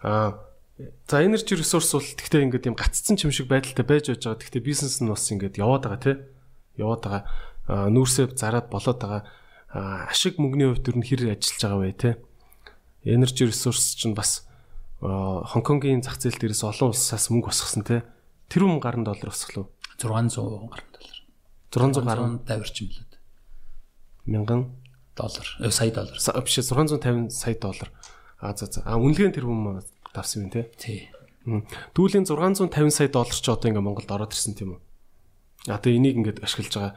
Аа 0.00 0.40
за 1.06 1.22
energy 1.22 1.54
resource 1.54 1.92
бол 1.94 2.02
тэгтээ 2.02 2.44
ингээд 2.48 2.68
юм 2.72 2.74
гаццсан 2.74 3.20
юм 3.20 3.30
шиг 3.30 3.46
байдалтай 3.46 3.84
байж 3.84 4.10
байгаа. 4.10 4.40
Тэгтээ 4.40 4.62
бизнес 4.64 4.98
нь 4.98 5.12
бас 5.12 5.28
ингээд 5.30 5.60
яваад 5.60 5.86
байгаа 5.86 6.00
тий. 6.02 6.16
Яваад 6.80 7.02
байгаа. 7.04 7.22
Нүүрсээ 7.92 8.34
зараад 8.34 8.72
болоод 8.72 8.98
байгаа. 8.98 9.22
Ашиг 10.10 10.40
мөнгөний 10.40 10.74
хувьд 10.74 10.82
төр 10.82 10.96
нь 10.98 11.06
хэр 11.06 11.30
ажиллаж 11.30 11.60
байгаа 11.62 11.78
вэ 11.78 11.92
тий. 11.94 12.14
Energy 13.06 13.44
resource 13.46 13.94
чинь 13.94 14.16
бас 14.18 14.48
Хонконгийн 14.98 16.02
зах 16.02 16.18
зээл 16.18 16.40
дээрээс 16.40 16.64
олон 16.64 16.90
улсаас 16.90 17.28
мөнгө 17.30 17.52
босгосон 17.52 17.84
тий. 17.84 18.00
Тэр 18.50 18.66
хүн 18.66 18.80
гаруй 18.80 19.04
доллар 19.04 19.30
босглоо. 19.30 19.68
600 20.00 20.72
гаруй 20.72 20.90
доллар. 20.90 21.18
600 21.70 22.02
гаруй 22.02 22.26
давирч 22.48 22.82
юм 22.82 22.90
лээ 22.90 23.13
мянган 24.26 24.72
доллар. 25.16 25.46
Э, 25.60 25.70
сая 25.70 25.90
доллар. 25.90 26.14
Биш 26.14 26.54
650 26.54 27.30
сая 27.30 27.54
доллар. 27.54 27.90
А 28.38 28.56
за 28.56 28.66
за. 28.66 28.82
А 28.84 28.96
үнэлгээ 28.98 29.28
нь 29.30 29.36
тэр 29.36 29.46
хүмүүс 29.46 29.86
давсан 30.14 30.48
юм 30.48 30.50
тий. 30.50 30.64
Тий. 30.76 31.00
Түүлийн 31.94 32.24
650 32.24 32.90
сая 32.90 33.08
доллар 33.08 33.36
ч 33.36 33.46
одоо 33.48 33.68
ингээ 33.70 33.84
Монголд 33.84 34.10
ороод 34.10 34.32
ирсэн 34.32 34.56
тийм 34.56 34.76
үү. 34.76 34.80
А 35.68 35.78
тэгээ 35.78 35.98
энийг 36.00 36.16
ингээд 36.20 36.44
ашиглаж 36.44 36.72
байгаа. 36.72 36.94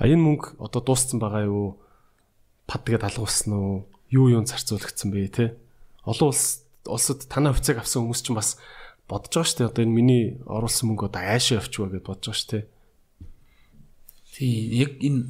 А 0.00 0.04
энэ 0.08 0.24
мөнгө 0.24 0.60
одоо 0.60 0.80
дууссан 0.80 1.20
байгаа 1.20 1.44
юу? 1.44 1.80
Падгээд 2.64 3.04
алгуулсан 3.04 3.52
уу? 3.52 3.88
Юу 4.08 4.32
юун 4.32 4.48
зарцуулагдсан 4.48 5.12
бэ 5.12 5.28
те? 5.28 5.46
Олон 6.04 6.32
улс 6.32 6.64
улсад 6.88 7.28
танаа 7.28 7.52
хувьцааг 7.52 7.84
авсан 7.84 8.08
хүмүүс 8.08 8.24
ч 8.24 8.32
бас 8.32 8.56
бодож 9.04 9.36
байгаа 9.36 9.48
шүү 9.48 9.58
дээ. 9.60 9.70
Одоо 9.70 9.82
энэ 9.84 9.96
миний 9.96 10.24
оруулсан 10.48 10.88
мөнгө 10.88 11.12
одоо 11.12 11.22
аашаа 11.22 11.60
явчихваа 11.60 11.92
гэж 11.92 12.02
бодож 12.08 12.24
байгаа 12.24 12.40
шүү 12.40 12.50
дээ. 12.56 12.64
Тий, 14.32 14.52
яг 14.80 14.92
энэ 15.00 15.20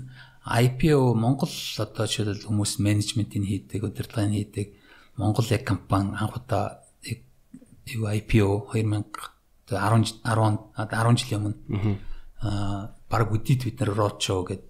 IPO 0.46 1.14
Монгол 1.14 1.52
одоо 1.78 2.06
жишээлбэл 2.08 2.48
хүмүүс 2.48 2.80
менежментийн 2.80 3.44
хийдэг, 3.44 3.84
удирдлагын 3.84 4.32
хийдэг 4.32 4.72
Монгол 5.20 5.44
яг 5.52 5.68
компани 5.68 6.16
анх 6.16 6.36
удаа 6.40 6.80
юу 7.86 8.08
IPO 8.08 8.72
2010 8.72 9.04
10 9.68 10.24
10 10.24 11.20
жилийн 11.20 11.40
өмнө 11.44 11.98
аа 12.40 12.96
баг 13.10 13.28
үдийд 13.32 13.64
бид 13.68 13.80
нэр 13.80 13.92
show 14.16 14.40
гэдэг 14.46 14.64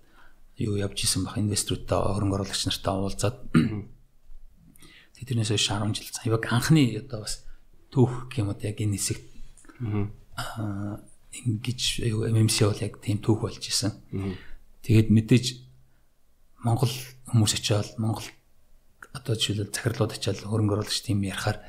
юу 0.60 0.76
явж 0.76 1.04
исэн 1.04 1.24
баг 1.24 1.38
инвесторуудтай 1.38 1.98
хөрөнгө 1.98 2.36
оруулагч 2.36 2.66
нартай 2.66 2.92
уулзаад. 2.92 3.36
Тэрнээс 5.20 5.52
хойш 5.52 5.68
10 5.68 5.94
жил 5.94 6.10
цаа. 6.10 6.26
Яг 6.28 6.44
анхны 6.50 6.82
одоо 6.98 7.22
бас 7.24 7.44
түүх 7.92 8.28
уу 8.28 8.56
яг 8.60 8.76
энэ 8.80 8.96
хэсэгт 8.96 9.24
аа 10.36 11.00
ингэж 11.30 11.80
MMC 12.34 12.56
бол 12.66 12.80
яг 12.80 12.94
тийм 13.00 13.18
түүх 13.22 13.40
болж 13.44 13.62
исэн. 13.62 13.92
Тэгээд 14.84 15.08
мэдээж 15.12 15.46
Монгол 16.64 16.92
хүмүүс 17.28 17.52
очиод 17.56 17.96
Монгол 18.00 18.26
одоо 19.12 19.34
жишээлбэл 19.34 19.74
захирлууд 19.74 20.12
очиод 20.16 20.38
хөрөнгө 20.44 20.74
оруулагч 20.80 21.00
тийм 21.04 21.24
ярахаар 21.24 21.60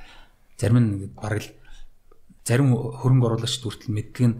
зарим 0.59 0.77
нь 0.79 0.91
бараг 1.15 1.41
л 1.43 1.49
зарим 2.45 2.75
хөрөнгө 2.75 3.25
оруулагч 3.27 3.61
хүртэл 3.61 3.95
мэддэг 3.95 4.25
нь 4.27 4.38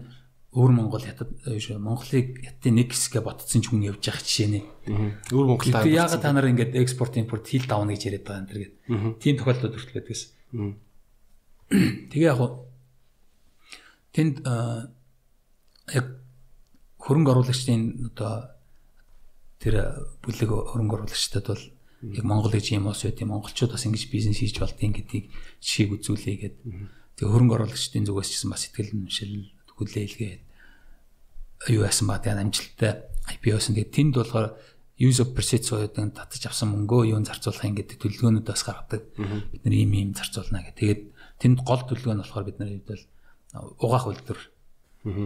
өөр 0.52 0.72
Монгол 0.76 1.00
хятад 1.00 1.32
Монголыг 1.80 2.44
хятадын 2.44 2.76
нэг 2.76 2.92
хэсгээ 2.92 3.24
ботцсон 3.24 3.64
ч 3.64 3.72
хүн 3.72 3.88
явж 3.88 4.04
явах 4.04 4.20
жишээ 4.20 4.48
нэ. 4.52 4.60
Өөр 5.32 5.46
Монгол 5.56 5.72
та 5.72 5.88
яагаад 5.88 6.20
та 6.20 6.32
нар 6.36 6.52
ингэж 6.52 6.76
экспорт 6.76 7.16
импорт 7.16 7.48
хил 7.48 7.64
давна 7.64 7.96
гэж 7.96 8.04
яриад 8.12 8.24
байгаа 8.28 8.42
юм 8.44 8.48
тэр 8.52 8.60
гээд. 8.60 8.74
Тийм 9.16 9.34
тохиолдолд 9.40 9.72
хүртэл 9.72 9.96
байдгаас. 9.96 10.22
Тэгээ 11.72 12.28
яг 12.28 12.40
тэнд 14.12 14.44
яг 14.44 16.06
хөрөнгө 17.00 17.32
оруулагчдын 17.32 18.12
одоо 18.12 18.52
тэр 19.62 19.74
бүлэг 20.26 20.50
хөрөнгө 20.50 21.06
оруулагчдад 21.06 21.46
бол 21.46 21.64
яг 22.02 22.24
Монгол 22.26 22.50
гэж 22.50 22.74
юм 22.74 22.90
ус 22.90 23.06
юм 23.06 23.30
монголчууд 23.30 23.78
бас 23.78 23.86
ингэж 23.86 24.10
бизнес 24.10 24.42
хийж 24.42 24.58
болдгийг 24.58 24.98
гэдгийг 24.98 25.26
жишээг 25.62 26.02
үзүүлээ 26.02 26.36
гээд 26.42 26.56
тэг 27.14 27.26
хөрөнгө 27.30 27.54
оруулагчдын 27.62 28.10
зүгээс 28.10 28.28
ч 28.28 28.32
гэсэн 28.42 28.50
бас 28.50 28.62
сэтгэл 28.66 28.90
үнэмшил 28.98 29.34
хүлээ 29.78 30.04
илгээд 30.10 30.42
юу 31.70 31.86
яасан 31.86 32.10
ба 32.10 32.18
тэг 32.18 32.34
амжилттай 32.42 33.06
IPO-сэн 33.38 33.78
тэг 33.78 33.94
тэнд 33.94 34.18
болохоор 34.18 34.58
use 34.98 35.22
of 35.22 35.30
proceeds 35.30 35.70
гэдэг 35.70 36.10
татаж 36.10 36.42
авсан 36.46 36.74
мөнгөө 36.74 37.14
юун 37.14 37.26
зарцуулах 37.26 37.62
юм 37.62 37.78
гэдэг 37.78 37.96
төлөвлөгөөнүүд 38.02 38.46
бас 38.46 38.62
гаргадаг. 38.66 39.02
Бид 39.14 39.62
нар 39.62 39.74
ийм 39.74 39.92
ийм 39.94 40.10
зарцуулна 40.14 40.62
гэх. 40.62 40.78
Тэгээд 40.78 41.02
тэнд 41.38 41.58
гол 41.62 41.82
төлөвлөгөө 41.86 42.14
нь 42.18 42.22
болохоор 42.22 42.46
бид 42.46 42.58
нар 42.58 42.70
хэд 42.70 42.86
бол 42.86 43.04
угаах 43.82 44.06
үйлдвэр 44.10 44.40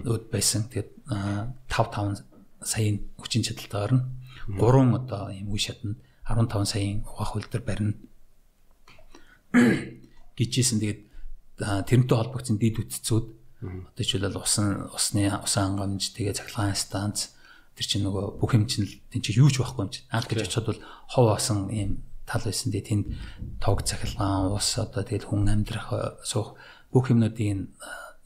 үүд 0.06 0.24
байсан. 0.32 0.68
Тэгээд 0.72 0.90
5 1.08 1.64
5 1.72 2.24
саяын 2.64 2.96
хүчин 3.20 3.44
чадалтайгаар 3.44 3.92
нь 3.96 4.04
гурван 4.46 4.94
одоо 4.94 5.30
ийм 5.34 5.50
үе 5.50 5.60
шатнд 5.60 5.98
15 6.26 6.66
саяын 6.66 7.02
угаах 7.06 7.34
үйлдвэр 7.34 7.62
барина 7.66 7.94
гэжсэн. 10.38 10.78
Тэгээд 10.82 11.00
тэрнтэй 11.58 12.16
холбогдсон 12.16 12.58
дид 12.58 12.78
үтцүүд 12.82 13.26
одоо 13.62 14.04
жишээлбэл 14.04 14.42
усан 14.42 14.90
усны 14.92 15.32
усан 15.42 15.78
хангамж 15.78 16.12
тэгээ 16.12 16.36
цахилгаан 16.36 16.76
станц 16.76 17.32
тэр 17.74 17.86
чинь 17.86 18.04
нөгөө 18.04 18.36
бүх 18.36 18.52
юм 18.52 18.68
чинь 18.68 18.88
тэн 19.08 19.22
чинь 19.24 19.40
юу 19.40 19.48
ч 19.48 19.64
байхгүй 19.64 19.82
юм 19.88 19.92
чинь 19.92 20.08
анх 20.12 20.28
гэж 20.28 20.46
очиход 20.46 20.76
бол 20.76 20.82
хов 21.08 21.26
асан 21.32 21.72
ийм 21.72 22.04
тал 22.28 22.44
байсан. 22.44 22.70
Тэгээ 22.74 22.88
тэнд 22.90 23.06
тог 23.62 23.80
цахилгаан 23.86 24.52
ус 24.52 24.68
одоо 24.76 25.02
тэгэл 25.02 25.30
хүн 25.30 25.48
амьдрах 25.48 26.20
суух 26.26 26.60
бүх 26.92 27.08
юмнуудыг 27.08 27.72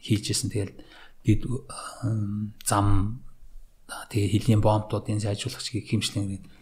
хийжсэн. 0.02 0.50
Тэгэл 0.50 0.74
дид 1.22 1.46
зам 2.66 3.22
тэгээ 4.10 4.32
хилийн 4.34 4.60
бомбуудын 4.62 5.20
сайжруулагч 5.20 5.66
гэх 5.74 5.90
хэмжлэн 5.90 6.26
гэдэг. 6.30 6.52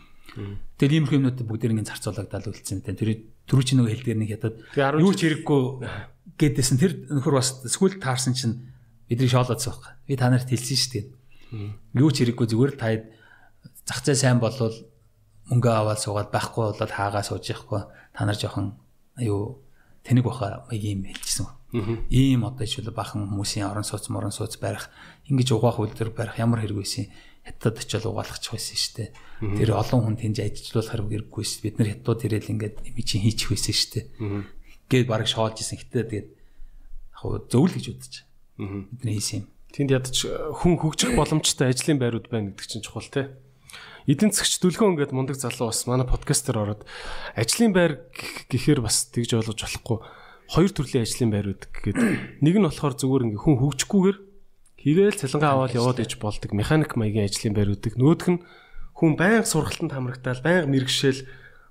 Тэгэл 0.78 0.96
иймэрхүү 1.02 1.18
юмнууд 1.18 1.38
бүгд 1.42 1.72
ингэ 1.72 1.88
зарцуулагдаад 1.88 2.48
үлдсэн 2.52 2.84
юм. 2.84 2.96
Тэр 2.96 3.10
түрүү 3.48 3.64
чи 3.64 3.74
нөгөө 3.74 3.92
хэл 3.92 4.06
дээр 4.06 4.18
нэг 4.22 4.30
ядад 4.36 4.56
юу 5.00 5.12
ч 5.16 5.26
хэрэггүй 5.26 5.60
гэдээсэн 6.36 6.78
тэр 6.78 6.92
нөхөр 7.10 7.34
бас 7.40 7.64
сүл 7.64 7.96
таарсан 7.98 8.36
чинь 8.36 8.70
бидний 9.08 9.26
шоолоодсон 9.26 9.72
байхгүй. 9.72 9.92
Би 10.06 10.14
та 10.14 10.28
нарт 10.28 10.52
хэлсэн 10.52 10.78
шүү 10.78 10.92
дээ. 10.92 11.06
Юу 11.96 12.12
ч 12.12 12.22
хэрэггүй 12.22 12.46
зүгээр 12.46 12.72
л 12.76 12.80
таад 12.80 13.02
зах 13.88 14.04
зээл 14.04 14.20
сайн 14.20 14.38
болвол 14.38 14.76
мөнгө 15.48 15.70
аваад 15.72 15.98
суугаад 15.98 16.28
байхгүй 16.28 16.64
болоод 16.76 16.92
хаагаа 16.92 17.24
сууж 17.24 17.44
явахгүй 17.48 17.82
та 18.12 18.22
нар 18.28 18.36
жоохон 18.36 18.76
аюу 19.16 19.64
тэнэг 20.04 20.24
баха 20.28 20.68
ийм 20.70 21.08
хэлчихсэн. 21.08 21.48
Ийм 22.12 22.44
одоо 22.44 22.64
жишээл 22.68 22.92
бахан 22.92 23.28
хүмүүсийн 23.32 23.68
орон 23.68 23.84
сууц 23.84 24.12
морон 24.12 24.32
сууц 24.32 24.60
барих 24.60 24.92
ингэж 25.28 25.48
угаах 25.52 25.78
үйлдвэр 25.80 26.10
барих 26.16 26.40
ямар 26.40 26.64
хэрэг 26.64 26.80
байсан 26.80 27.06
хятад 27.44 27.80
очиод 27.80 28.04
угаалгачих 28.04 28.52
байсан 28.52 28.76
шүү 28.76 28.94
дээ. 28.96 29.08
Тэр 29.60 29.70
олон 29.76 30.00
хүн 30.04 30.16
тэнд 30.20 30.38
ажиллуулахар 30.44 31.02
хэрэггүй 31.04 31.44
шүү. 31.44 31.62
Бид 31.64 31.76
нар 31.80 31.88
хятад 31.96 32.20
ирэл 32.24 32.52
ингээд 32.52 32.76
юм 32.84 32.98
чинь 33.04 33.24
хийчих 33.24 33.48
байсан 33.52 33.74
шүү 33.76 33.92
дээ. 33.92 34.06
Гээд 34.88 35.06
бараг 35.08 35.28
шоолж 35.28 35.56
исэн 35.60 35.80
хятад 35.80 36.08
тэгээд 36.08 36.28
яг 36.28 37.44
зөвл 37.48 37.72
гэж 37.72 37.86
бодож. 37.88 38.14
Бидний 38.58 39.16
хийсэн 39.16 39.36
юм. 39.40 39.46
Тэнд 39.72 39.90
ядч 39.92 40.16
хүн 40.24 40.74
хөгжих 40.80 41.12
боломжтой 41.16 41.72
ажлын 41.72 42.00
байрууд 42.00 42.28
байна 42.32 42.52
гэдэг 42.52 42.66
чинь 42.68 42.84
чухал 42.84 43.08
те. 43.08 43.36
Эдийн 44.08 44.32
засгч 44.32 44.64
дүлгэн 44.64 44.96
ингээд 44.96 45.12
мундаг 45.12 45.36
залуу 45.36 45.68
бас 45.68 45.84
манай 45.84 46.08
подкастер 46.08 46.56
ороод 46.56 46.88
ажлын 47.36 47.76
байр 47.76 48.08
гэхээр 48.48 48.80
бас 48.80 49.12
тэгж 49.12 49.36
ойлгож 49.36 49.60
болохгүй 49.60 49.98
хоёр 50.48 50.72
төрлийн 50.72 51.04
ажлын 51.04 51.28
байрууд 51.28 51.62
гэдэг. 51.68 52.40
Нэг 52.40 52.54
нь 52.56 52.64
болохоор 52.64 52.96
зүгээр 52.96 53.24
ингээ 53.28 53.44
хүн 53.44 53.60
хөгжихгүйгээр 53.60 54.18
хийгээл 54.78 55.18
цалингаа 55.18 55.52
аваад 55.58 55.74
яваад 55.74 55.98
иж 56.02 56.18
болдог 56.22 56.54
механик 56.54 56.94
маягийн 56.94 57.26
ажлын 57.26 57.54
байруудыг 57.54 57.94
нөгөөх 57.98 58.26
нь 58.30 58.42
хүн 58.94 59.12
байнга 59.18 59.46
сургалтанд 59.46 59.92
хамрагтаал 59.94 60.42
байнга 60.42 60.70
мэрэгшээл 60.70 61.26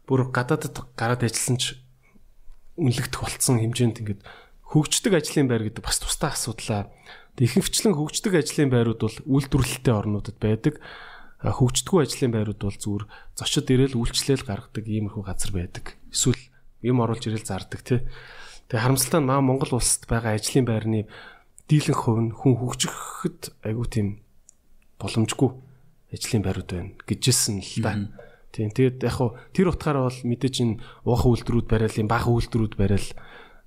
бүр 0.07 0.31
гадаадд 0.31 0.75
гараад 0.99 1.23
ажилласан 1.23 1.57
ч 1.59 1.79
үнэлэгдэх 2.75 3.21
болцсон 3.23 3.63
хэмжээнд 3.63 3.99
ингээд 4.03 4.21
хөгждөг 4.67 5.13
ажлын 5.15 5.47
байр 5.47 5.63
гэдэг 5.67 5.83
бас 5.83 5.99
тустай 6.03 6.31
асуудлаа. 6.35 6.91
Ихэнхчлэн 7.39 7.95
хөгждөг 7.95 8.33
ажлын 8.35 8.69
байрууд 8.71 9.01
бол 9.01 9.17
үйлдвэрлэлтэй 9.23 9.93
орнуудад 9.95 10.37
байдаг 10.41 10.83
хөгждгүү 11.37 11.99
ажлын 12.01 12.33
байрууд 12.33 12.61
бол 12.61 12.77
зүгээр 12.81 13.05
зочид 13.37 13.69
ирээл 13.69 13.99
үйлчлэл 14.01 14.41
гаргадаг 14.41 14.85
иймэрхүү 14.89 15.23
газар 15.23 15.51
байдаг. 15.53 15.85
Эсвэл 16.09 16.41
юм 16.81 17.05
оруулж 17.05 17.29
ирээл 17.29 17.45
зардаг 17.45 17.81
тий. 17.85 18.01
Тэгээ 18.73 18.81
харамсалтай 18.81 19.21
нь 19.21 19.29
маа 19.29 19.41
Монгол 19.45 19.77
улсад 19.77 20.09
байгаа 20.09 20.33
ажлын 20.33 20.65
байрны 20.65 21.05
дийлэнх 21.67 21.99
хувь 21.99 22.21
нь 22.23 22.31
хүн 22.31 22.53
хөгжихэд 22.57 23.41
айгүй 23.67 23.87
тийм 23.91 24.07
боломжгүй 24.99 25.51
ажлын 26.15 26.43
байрууд 26.43 26.71
байна 26.71 26.91
гэжсэн 27.03 27.59
л 27.59 27.83
да. 27.83 28.07
Тийм 28.55 28.71
тэгээд 28.71 29.03
яг 29.03 29.15
хуу 29.19 29.35
тэр 29.51 29.75
утгаараа 29.75 30.07
бол 30.07 30.19
мэдээж 30.23 30.55
энэ 30.63 30.79
уух 31.03 31.23
үйлдвэрүүд 31.27 31.67
барайл 31.67 31.99
юм 31.99 32.07
бага 32.07 32.31
үйлдвэрүүд 32.31 32.75
барайл 32.79 33.09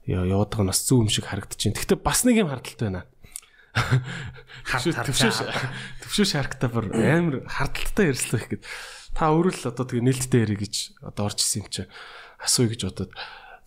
яваад 0.09 0.51
байгаа 0.51 0.65
нь 0.65 0.73
бас 0.73 0.81
зөв 0.89 1.05
юм 1.05 1.13
шиг 1.13 1.29
харагдаж 1.29 1.61
байна. 1.61 1.77
Гэхдээ 1.77 2.01
бас 2.01 2.21
нэг 2.25 2.37
юм 2.41 2.49
хардталтай 2.49 2.87
байна. 2.89 3.05
Төвшөө 3.71 5.47
төвшөө 6.03 6.27
шаркта 6.27 6.67
бүр 6.73 6.91
амар 6.97 7.47
хардталтай 7.47 8.11
ярьслах 8.11 8.49
гэд. 8.51 8.65
Та 9.15 9.31
өөрөө 9.31 9.55
л 9.55 9.71
одоо 9.71 9.85
тэгээ 9.87 10.07
нээлттэй 10.09 10.41
ярих 10.43 10.61
гэж 10.65 10.75
одоо 11.07 11.31
орж 11.31 11.39
исэн 11.45 11.63
юм 11.63 11.71
чи 11.71 11.83
асууя 12.41 12.73
гэж 12.73 12.81
бодоод. 12.91 13.13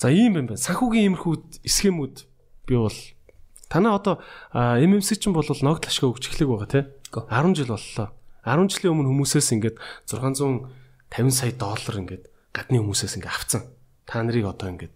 За 0.02 0.12
ийм 0.12 0.36
юм 0.44 0.52
байна. 0.52 0.60
Санхүүгийн 0.60 1.16
иймэрхүү 1.16 1.64
схемүүд 1.64 2.16
би 2.68 2.76
бол 2.76 3.00
танаа 3.74 3.98
одоо 3.98 4.22
MMC 4.54 5.18
чинь 5.18 5.34
бол 5.34 5.50
ногд 5.50 5.90
ашиг 5.90 6.06
өгч 6.06 6.30
эхлэх 6.30 6.46
байгаа 6.46 6.70
тий. 6.70 6.84
10 7.10 7.58
жил 7.58 7.74
боллоо. 7.74 8.14
10 8.46 8.70
жилийн 8.70 8.94
өмнө 8.94 9.10
хүмүүсээс 9.10 9.50
ингээд 9.58 9.78
650 10.06 11.34
сая 11.34 11.54
доллар 11.58 11.96
ингээд 12.06 12.30
гадны 12.54 12.78
хүмүүсээс 12.78 13.18
ингээд 13.18 13.34
авцсан. 13.34 13.66
Та 14.06 14.22
нарыг 14.22 14.46
одоо 14.46 14.70
ингээд 14.70 14.94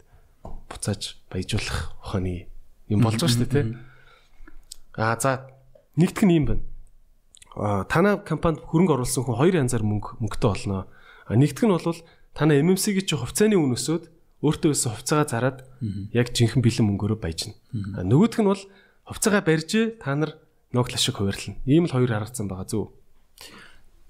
буцааж 0.69 1.17
баяжуулах 1.33 1.97
ухааны 2.05 2.45
юм 2.85 3.01
болж 3.01 3.17
байгаа 3.17 3.33
шүү 3.33 3.41
дээ 3.49 3.53
тий. 3.55 3.65
Аа 4.93 5.17
за 5.17 5.49
нэгтгэн 5.97 6.29
юм 6.37 6.45
байна. 6.45 6.63
Аа 7.57 7.81
танай 7.89 8.21
компанид 8.21 8.61
хөрөнгө 8.61 8.93
оруулсан 8.93 9.25
хүн 9.25 9.41
хоёр 9.41 9.57
янзаар 9.57 9.81
мөнгө 9.81 10.21
мөнгөтэй 10.21 10.49
болно. 10.53 10.85
А 11.25 11.33
нэгтгэн 11.33 11.71
нь 11.71 11.75
бол 11.81 12.01
танай 12.37 12.61
MMC-гийн 12.61 13.07
чи 13.09 13.15
хувьцааны 13.17 13.57
үн 13.57 13.73
өсөөд 13.73 14.05
өөртөө 14.45 14.71
өссөн 14.73 14.93
хувьцаагаа 14.93 15.27
зарад 15.27 15.57
яг 16.13 16.29
жинхэнэ 16.33 16.61
бэлэн 16.61 16.85
мөнгөөрөө 16.85 17.19
баяжна. 17.19 17.57
Нөгөөх 17.73 18.37
нь 18.37 18.49
бол 18.49 18.63
хувьцаагаа 19.09 19.41
барьж 19.41 19.71
та 19.97 20.13
нар 20.13 20.37
ногл 20.73 20.93
ашиг 20.93 21.17
хуваарлана. 21.17 21.57
Ийм 21.65 21.89
л 21.89 21.93
хоёр 21.95 22.11
харагдсан 22.11 22.45
байгаа 22.45 22.67
зөв. 22.69 22.93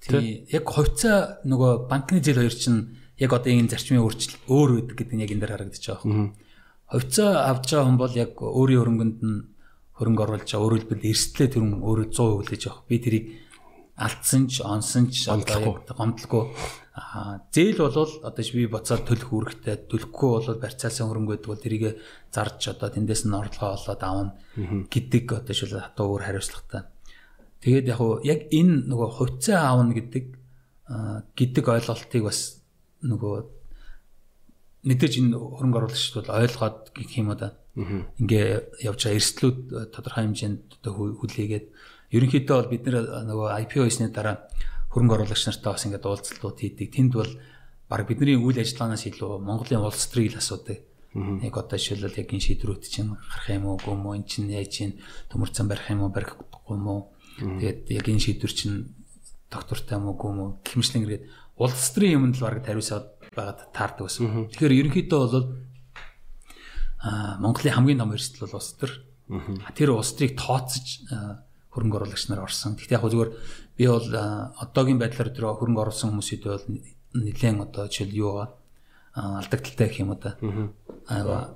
Тий. 0.04 0.44
Яг 0.52 0.68
хувьцаа 0.68 1.40
нөгөө 1.48 1.88
банкны 1.88 2.20
зээл 2.20 2.44
хоёр 2.44 2.54
чинь 2.54 2.98
яг 3.18 3.32
одоо 3.32 3.50
энэ 3.50 3.72
зарчмын 3.72 4.04
өөрчлөлт 4.04 4.46
өөр 4.46 4.70
үүдэг 4.84 4.96
гэдэг 5.00 5.14
нь 5.16 5.22
яг 5.24 5.32
энэ 5.32 5.42
дээр 5.42 5.54
харагдаж 5.58 5.84
байгаа 5.88 6.06
юм. 6.06 6.36
Хувьцаа 6.92 7.30
авч 7.50 7.66
байгаа 7.72 7.86
хүн 7.88 7.98
бол 7.98 8.14
яг 8.14 8.32
өөрийн 8.38 8.80
хөрөнгөнд 8.84 9.18
нь 9.24 9.38
хөрөнгө 9.98 10.22
оруулж 10.22 10.48
байгаа. 10.48 10.70
Хэлбэл 10.78 11.10
эрсдлээ 11.10 11.48
тэрэн 11.50 11.82
өөрөө 11.82 12.06
100% 12.14 12.36
хүлээж 12.38 12.62
авах. 12.70 12.86
Би 12.86 12.96
тэрийг 13.02 13.26
алдсан 13.98 14.46
ч 14.46 14.62
онсон 14.62 15.10
ч 15.10 15.26
гомдлохгүй. 15.26 16.42
Аа 16.98 17.46
зээл 17.54 17.78
бол 17.78 17.94
одоо 18.26 18.42
би 18.42 18.66
боцоод 18.66 19.06
төлөх 19.06 19.30
үүрэгтэй. 19.30 19.86
Төлөхгүй 19.86 20.30
бол 20.34 20.58
барьцаалсан 20.58 21.06
хөрөнгө 21.06 21.32
байдаг 21.38 21.50
бол 21.54 21.62
тэрийг 21.62 21.84
зарж 22.34 22.74
одоо 22.74 22.90
тэндээс 22.90 23.22
нь 23.22 23.38
орлогоо 23.38 23.78
олоод 23.78 24.02
авна 24.02 24.34
гэдэг 24.90 25.24
одоо 25.30 25.54
шил 25.54 25.78
хатуу 25.78 26.18
өөр 26.18 26.26
хариуцлагатай. 26.26 26.82
Тэгээд 27.62 27.86
яг 27.94 28.00
уу 28.02 28.18
яг 28.26 28.50
энэ 28.50 28.90
нөгөө 28.90 29.08
хувьцаа 29.14 29.58
аавна 29.62 29.94
гэдэг 29.94 30.24
гэдэг 31.38 31.64
ойлголтыг 31.70 32.22
бас 32.26 32.66
нөгөө 33.06 33.34
мэдээж 34.90 35.14
энэ 35.22 35.38
хөрөнгө 35.38 35.78
оруулагчид 35.78 36.14
бол 36.18 36.34
ойлгоод 36.42 36.78
гэх 36.98 37.12
юм 37.14 37.30
да. 37.38 37.54
Ингээ 38.18 38.82
явж 38.82 39.00
байгаа 39.06 39.18
эрсдлүүд 39.22 39.58
тодорхой 39.94 40.26
хэмжээнд 40.26 40.82
одоо 40.82 40.92
хүлээгээд 41.22 41.66
ерөнхийдөө 42.10 42.56
бол 42.58 42.72
бид 42.72 42.84
нөгөө 42.90 43.48
IPO 43.68 43.86
хийсний 43.86 44.10
дараа 44.10 44.48
хөрөнгө 44.98 45.14
оруулагч 45.14 45.44
нартай 45.46 45.70
бас 45.70 45.86
ингээд 45.86 46.10
уулзалтууд 46.10 46.58
хийдэг. 46.58 46.90
Тэнд 46.90 47.12
бол 47.14 47.32
баг 47.86 48.02
бидний 48.10 48.34
үйл 48.34 48.58
ажиллагаанаас 48.58 49.06
илүү 49.06 49.38
Монголын 49.46 49.86
улс 49.86 50.10
төрийг 50.10 50.34
л 50.34 50.42
асуудаг. 50.42 50.82
Яг 51.14 51.54
одоо 51.54 51.78
жишээлбэл 51.78 52.18
яг 52.18 52.28
энэ 52.34 52.46
шийдвэрүүд 52.50 52.82
чинь 52.82 53.14
гарах 53.14 53.48
юм 53.48 53.64
уу, 53.70 53.78
үгүй 53.78 53.94
юм, 53.94 54.04
эн 54.12 54.26
чинь 54.26 54.50
яаж 54.50 54.70
чинь 54.74 54.98
төмөрцөн 55.30 55.70
барих 55.70 55.88
юм 55.88 56.02
уу, 56.04 56.12
барихгүй 56.12 56.76
юм 56.76 56.86
уу 56.90 57.00
Тэгээд 57.38 57.86
яг 57.94 58.06
энэ 58.10 58.18
шийдвэр 58.18 58.50
чинь 58.52 58.76
доктортай 59.46 60.02
мүү 60.02 60.14
гүм 60.18 60.38
үү 60.42 60.50
гихмшлэн 60.66 61.06
ирээд 61.06 61.24
улс 61.62 61.94
төрийн 61.94 62.18
юмд 62.18 62.34
л 62.34 62.42
бараг 62.42 62.66
тариусаад 62.66 63.06
байгаад 63.30 63.70
таардаг 63.70 64.10
байсан. 64.10 64.50
Тэгэхээр 64.50 64.78
ерөнхийдөө 64.82 65.20
бол 65.22 65.46
а 66.98 67.38
Монголын 67.38 67.74
хамгийн 67.78 68.02
том 68.02 68.10
эрсдэл 68.10 68.50
бол 68.50 68.58
улс 68.58 68.74
төр. 68.74 68.90
Тэр 69.78 69.94
улс 69.94 70.10
төрийг 70.18 70.34
тооцож 70.34 71.06
хөрөнгө 71.70 71.96
оруулагч 72.02 72.26
нар 72.26 72.42
орсон. 72.42 72.74
Гэхдээ 72.74 72.98
яг 72.98 73.06
зүгээр 73.06 73.30
би 73.78 73.86
бол 73.86 74.08
одоогийн 74.10 74.98
байдлаар 74.98 75.30
тэр 75.30 75.46
хөрөнгө 75.54 75.82
оруулсан 75.86 76.10
хүмүүсүүд 76.10 76.42
бол 76.44 76.66
нэлээд 77.14 77.62
одоо 77.62 77.86
жишээл 77.86 78.18
юу 78.18 78.32
байгаа 78.42 79.38
алдагдaltaй 79.40 79.86
гэх 79.88 80.02
юм 80.02 80.12
уу 80.12 80.20
да. 80.20 80.36
Аа 81.06 81.54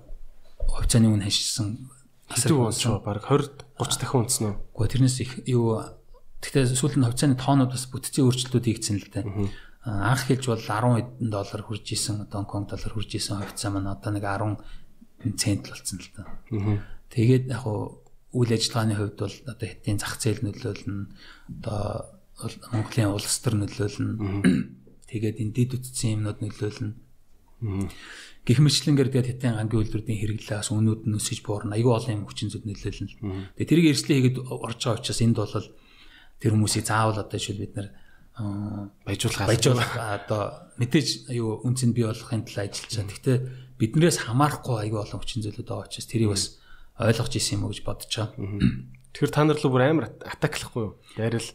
хувьцааны 0.70 1.10
үн 1.10 1.26
хэдэн 1.26 2.62
унс 2.62 2.78
шүү 2.80 3.02
баг 3.02 3.26
20 3.26 3.66
30 3.76 4.00
дахин 4.00 4.20
унтсан 4.22 4.44
уу? 4.46 4.56
Гэхдээ 4.72 4.92
тэрнээс 4.94 5.18
их 5.20 5.32
юу 5.50 5.82
Гэхдээ 6.42 6.74
сүүл 6.74 6.98
нь 6.98 7.06
хувьцааны 7.06 7.38
тоонууд 7.38 7.70
бас 7.70 7.86
бүтцийн 7.86 8.26
өөрчлөлтүүд 8.26 8.66
хийгдсэн 8.66 8.98
л 8.98 9.10
дээ. 9.14 9.24
Анх 9.86 10.26
хэлж 10.26 10.50
бол 10.50 10.58
10 10.58 11.22
хэдэн 11.22 11.30
доллар 11.30 11.62
хүрж 11.62 11.86
исэн, 11.94 12.26
одоо 12.26 12.42
Гонконг 12.42 12.74
доллар 12.74 12.92
хүрж 12.94 13.10
исэн 13.14 13.38
хувьцаа 13.38 13.70
маань 13.70 13.94
одоо 13.94 14.10
нэг 14.10 14.26
10 14.26 15.38
цент 15.38 15.70
болсон 15.70 15.98
л 16.02 16.10
да. 16.18 16.26
Тэгээд 17.14 17.46
яг 17.46 17.62
хуу 17.62 18.02
үйл 18.34 18.50
ажиллагааны 18.50 18.94
хувьд 18.98 19.18
бол 19.22 19.36
одоо 19.46 19.66
хэдийн 19.70 19.98
зах 20.02 20.18
зээл 20.18 20.42
нөлөөлнө. 20.42 21.14
Одоо 21.60 22.12
Монголын 22.72 23.12
улс 23.12 23.36
төр 23.42 23.60
нөлөөлнө. 23.60 24.12
Тэгээд 25.10 25.36
энэ 25.42 25.52
дид 25.52 25.70
үтцсэн 25.76 26.16
юмнууд 26.16 26.40
нөлөөлнө. 26.40 26.96
Гэх 28.42 28.58
мэтлэнгээр 28.58 29.10
тэгээд 29.12 29.30
хятадын 29.38 29.58
гангийн 29.60 29.80
үйлдвэрийн 29.86 30.18
хэрэглээ 30.18 30.58
бас 30.58 30.72
өнүүд 30.74 31.06
нь 31.06 31.14
өсөж 31.14 31.46
буурна. 31.46 31.78
Айгүй 31.78 31.92
олон 31.94 32.14
юм 32.18 32.26
хүчин 32.26 32.50
зүйл 32.50 32.66
нөлөөлнө. 32.66 33.54
Тэгээд 33.54 33.70
тэрийг 33.70 33.88
эрслээ 33.94 34.16
хийгээд 34.18 34.38
орж 34.50 34.80
байгаа 34.82 34.98
учраас 34.98 35.20
энд 35.22 35.38
бол 35.38 35.54
тэр 36.42 36.52
хүмүүсийг 36.58 36.84
заавал 36.90 37.22
одоо 37.22 37.38
жишээл 37.38 37.62
бид 37.62 37.74
нар 37.78 37.88
баяжуулах 39.06 39.46
баяжуулах 39.46 39.92
одоо 39.94 40.42
мэдээж 40.80 41.30
аюу 41.30 41.62
үнцэн 41.62 41.94
бий 41.94 42.02
болохын 42.08 42.42
тулд 42.42 42.66
ажиллаж 42.66 42.90
байгаа. 42.90 43.12
Гэхдээ 43.14 43.38
биднээс 43.78 44.18
хамаарахгүй 44.26 44.76
аюу 44.88 44.98
олон 45.04 45.20
хүчин 45.22 45.46
зүйлүүд 45.46 45.68
байгаа 45.68 45.86
учраас 45.86 46.08
тэрийг 46.10 46.34
бас 46.34 46.58
ойлгож 46.98 47.34
исэн 47.36 47.60
юм 47.60 47.68
уу 47.68 47.76
гэж 47.76 47.80
бодож 47.86 48.10
байгаа. 48.10 48.34
Тэгэхээр 49.12 49.32
та 49.32 49.44
нар 49.44 49.60
л 49.60 49.68
бүр 49.68 49.82
амар 49.84 50.06
атаклахгүй 50.24 50.82
юу? 50.82 50.96
Дайрал 51.16 51.48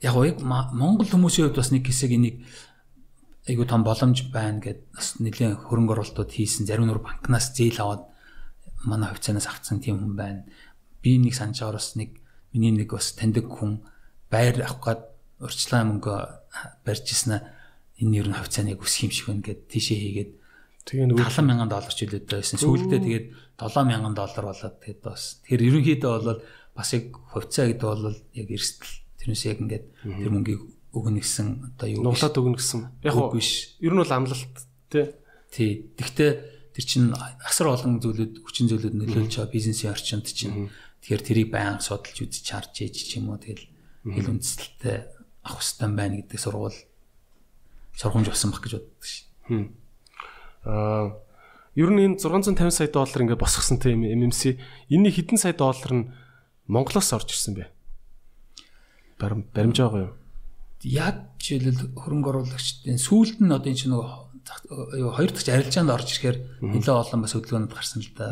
яг 0.00 0.14
яг 0.16 0.40
Монгол 0.40 1.08
хүмүүсийн 1.08 1.52
хувьд 1.52 1.60
бас 1.60 1.70
нэг 1.72 1.84
хэсэг 1.84 2.16
энийг 2.16 2.44
айгуу 3.44 3.68
том 3.68 3.84
боломж 3.84 4.24
байна 4.32 4.60
гэд 4.60 4.88
бас 4.92 5.20
нэлийн 5.20 5.60
хөрөнгө 5.68 5.92
оруулалтууд 6.00 6.32
хийсэн 6.32 6.64
зарим 6.64 6.88
нөр 6.88 7.04
банкнаас 7.04 7.52
зээл 7.52 7.84
аваад 7.84 8.08
манай 8.88 9.12
хувьцаанаас 9.12 9.48
авцсан 9.48 9.84
тийм 9.84 10.00
хүн 10.00 10.16
байна. 10.16 10.48
Би 11.04 11.20
нэг 11.20 11.36
санаж 11.36 11.60
байгаа 11.60 11.76
бас 11.76 11.92
нэг 11.96 12.24
миний 12.56 12.72
нэг 12.72 12.88
бас 12.88 13.12
таньдаг 13.12 13.52
хүн 13.52 13.84
байр 14.32 14.64
авах 14.64 14.80
гээд 14.80 15.02
урьдчилан 15.44 16.00
мөнгө 16.00 16.14
барьж 16.88 17.04
ирсэн 17.12 17.44
энэ 18.00 18.16
ер 18.16 18.28
нь 18.32 18.38
хувьцааныг 18.40 18.80
өсөх 18.80 19.08
юм 19.08 19.12
шиг 19.12 19.26
байна 19.28 19.44
гэд 19.44 19.60
тийшээ 19.68 19.98
хийгээд 20.00 20.30
тэгээ 20.88 21.06
нэг 21.12 21.18
70000 21.20 21.68
доллар 21.68 21.92
ч 21.92 22.00
үлээдтэй 22.08 22.38
байсан. 22.40 22.58
Сүүлдээ 22.60 23.00
тэгээд 23.04 23.26
7000 23.60 24.16
доллар 24.16 24.44
болоод 24.48 24.76
тэгээд 24.80 25.00
бас 25.04 25.22
тэгэхээр 25.44 25.66
ерөнхийдөө 25.68 26.12
бол 26.24 26.40
бас 26.74 26.92
яг 26.92 27.14
хувьцаа 27.30 27.70
гэдэг 27.70 27.86
бол 27.86 28.14
яг 28.34 28.48
эрсдэл 28.50 28.92
тэрнээс 29.18 29.44
яг 29.46 29.58
ингээд 29.62 29.86
тэр 30.02 30.30
мөнгийг 30.30 30.62
өгнө 30.94 31.22
гэсэн 31.22 31.74
одоо 31.74 31.88
юу 31.90 32.02
нуглаад 32.02 32.34
өгнө 32.38 32.58
гэсэн. 32.58 32.80
Яг 33.02 33.14
уу 33.14 33.34
биш. 33.34 33.78
Ер 33.78 33.94
нь 33.94 34.02
бол 34.02 34.14
амлалт 34.14 34.56
тий. 34.90 35.06
Тий. 35.50 35.70
Тэгвэл 35.94 36.42
тэр 36.74 36.84
чинь 36.84 37.10
асар 37.46 37.70
олон 37.70 38.02
зүйлүүд 38.02 38.42
хүчин 38.42 38.70
зүйлүүд 38.70 38.94
нөлөөлж 38.94 39.38
байгаа 39.38 39.54
бизнесийн 39.54 39.94
орчинд 39.94 40.26
чинь. 40.26 40.70
Тэгэхээр 41.02 41.22
тэрийг 41.22 41.48
баян 41.54 41.78
судалж 41.78 42.18
үзэж 42.18 42.46
харж 42.46 42.74
ээж 42.82 42.94
ч 42.94 43.10
юм 43.18 43.30
уу 43.30 43.38
тэгэл 43.38 43.66
хэл 44.10 44.30
үндэслэлтэй 44.34 44.96
авах 45.44 45.62
хэрэгтэй 45.62 45.90
байна 45.94 46.16
гэдэг 46.18 46.38
сургууль 46.40 46.80
сургамж 47.94 48.26
болсон 48.30 48.50
баг 48.50 48.62
гэж 48.64 48.72
боддог 48.78 49.04
шин. 49.04 49.74
Аа 50.64 51.14
ер 51.74 51.90
нь 51.90 52.02
энэ 52.06 52.18
650 52.22 52.70
сая 52.70 52.88
доллар 52.88 53.20
ингээд 53.22 53.42
босгосон 53.42 53.78
тийм 53.82 54.06
MMC 54.06 54.58
энэний 54.88 55.12
хэдэн 55.12 55.38
сая 55.38 55.54
доллар 55.54 55.92
нь 55.92 56.04
Монголоос 56.66 57.12
орж 57.12 57.32
ирсэн 57.32 57.54
бэ? 57.54 57.68
Баримж 59.20 59.78
байгаа 59.78 60.10
юу? 60.10 60.14
яг 60.84 61.40
жишээлбэл 61.40 61.96
хөрөнгө 61.96 62.28
оруулагчдын 62.30 63.00
сүүлд 63.00 63.40
нь 63.40 63.52
одоо 63.52 63.72
энэ 63.72 63.80
чинь 63.80 63.92
нөгөө 63.96 65.16
хоёр 65.16 65.30
дахь 65.32 65.48
арилжаанд 65.48 65.90
орж 65.96 66.08
ирэхээр 66.12 66.38
нэлээд 66.60 66.92
олон 66.92 67.20
бас 67.24 67.32
хөдөлгөөнөд 67.32 67.72
гарсан 67.72 68.04
л 68.04 68.12
да. 68.12 68.28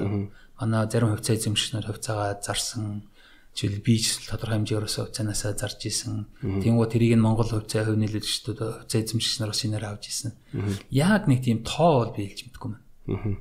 Манай 0.60 0.84
зарим 0.92 1.16
хувьцаа 1.16 1.34
эзэмшигчнэр 1.40 1.88
хувьцаагаа 1.88 2.36
зарсан 2.44 3.08
жишээл 3.56 3.80
би 3.80 3.96
ч 3.96 4.20
тодорхой 4.28 4.60
хэмжээгээр 4.60 4.84
бас 4.84 4.96
хувьцаанаасаа 5.00 5.52
зарж 5.56 5.80
исэн. 5.88 6.28
Тэнгуү 6.44 6.88
тэрийг 6.92 7.16
нь 7.16 7.24
Монгол 7.24 7.48
хувьцаа 7.48 7.88
хувь 7.88 8.00
нийлүүлэгчдүүд 8.00 8.60
хувьцаа 8.84 9.00
эзэмшигчнэр 9.00 9.50
бас 9.52 9.64
инээр 9.64 9.88
авч 9.88 10.04
исэн. 10.12 10.36
Яг 10.92 11.24
нэг 11.28 11.40
тийм 11.44 11.64
тоо 11.64 12.04
бол 12.04 12.12
би 12.12 12.28
хэлж 12.28 12.52
мэдэхгүй 12.52 12.68
байна. 12.68 13.40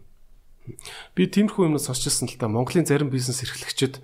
Би 1.16 1.24
тиймэрхүү 1.28 1.68
юмнаас 1.68 1.88
сонсчихсан 1.88 2.32
л 2.32 2.40
та 2.40 2.48
Монголын 2.48 2.88
зарим 2.88 3.12
бизнес 3.12 3.44
эрхлэгчид 3.44 4.00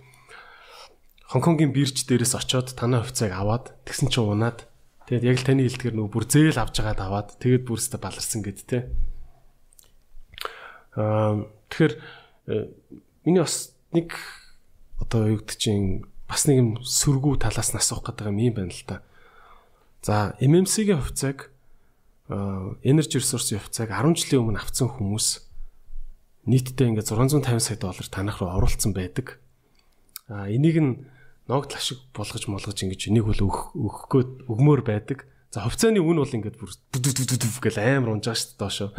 Хонконгийн 1.27 1.75
бирж 1.75 2.07
дээрээс 2.07 2.39
очоод 2.39 2.71
танай 2.75 3.03
хувьцааг 3.03 3.35
аваад 3.35 3.65
тэгсэн 3.83 4.07
чинь 4.07 4.23
унаад 4.23 4.67
Тэгээд 5.07 5.23
яг 5.23 5.37
л 5.39 5.47
таны 5.47 5.63
хэлдгээр 5.63 5.95
нөгөө 5.95 6.11
бүр 6.11 6.25
зээл 6.27 6.59
авч 6.59 6.83
байгаад 6.83 6.99
аваад 6.99 7.29
тэгээд 7.39 7.63
бүрстэ 7.63 7.95
баларсан 7.95 8.43
гэд 8.43 8.59
те. 8.67 8.91
Аа 10.99 11.47
тэгэхээр 11.71 11.93
э, 12.51 12.67
миний 13.23 13.39
бас 13.39 13.71
нэг 13.95 14.11
одоо 14.99 15.31
юу 15.31 15.39
гэдэг 15.39 15.55
чинь 15.63 16.03
бас 16.27 16.43
нэг 16.43 16.59
юм 16.59 16.69
сөргүү 16.83 17.39
талаас 17.39 17.71
нь 17.71 17.79
асуух 17.79 18.03
гэдэг 18.03 18.35
юм 18.35 18.51
байна 18.51 18.75
л 18.75 18.83
та. 18.83 18.99
За 20.03 20.35
MMC-ийн 20.43 20.99
хувьцааг 20.99 21.55
Energy 22.83 23.23
Resource-ийн 23.23 23.63
хувьцааг 23.63 23.87
10 23.87 24.19
жилийн 24.27 24.43
өмнө 24.43 24.59
авсан 24.59 24.91
хүмүүс 24.91 25.47
нийтдээ 26.51 26.91
ингээд 26.91 27.15
650 27.15 27.63
сая 27.63 27.79
доллар 27.79 28.07
танах 28.11 28.43
руу 28.43 28.51
оруулсан 28.51 28.91
байдаг. 28.91 29.39
А 30.27 30.51
энийг 30.51 30.75
нь 30.83 31.07
ногд 31.47 31.75
ашиг 31.75 31.99
болгож 32.13 32.43
молгож 32.47 32.77
ингэж 32.83 33.07
энийг 33.07 33.25
бол 33.27 33.39
өгөх 33.39 33.71
өгөхгөө 33.75 34.23
өгмөр 34.51 34.81
байдаг. 34.83 35.27
За 35.51 35.63
хувьцааны 35.63 36.03
үн 36.03 36.19
бол 36.19 36.35
ингээд 36.35 36.59
бүр 36.59 36.71
гэл 37.63 37.79
амар 37.79 38.19
унжаа 38.19 38.35
шүү 38.35 38.55
дээ 38.55 38.59
доошо. 38.59 38.91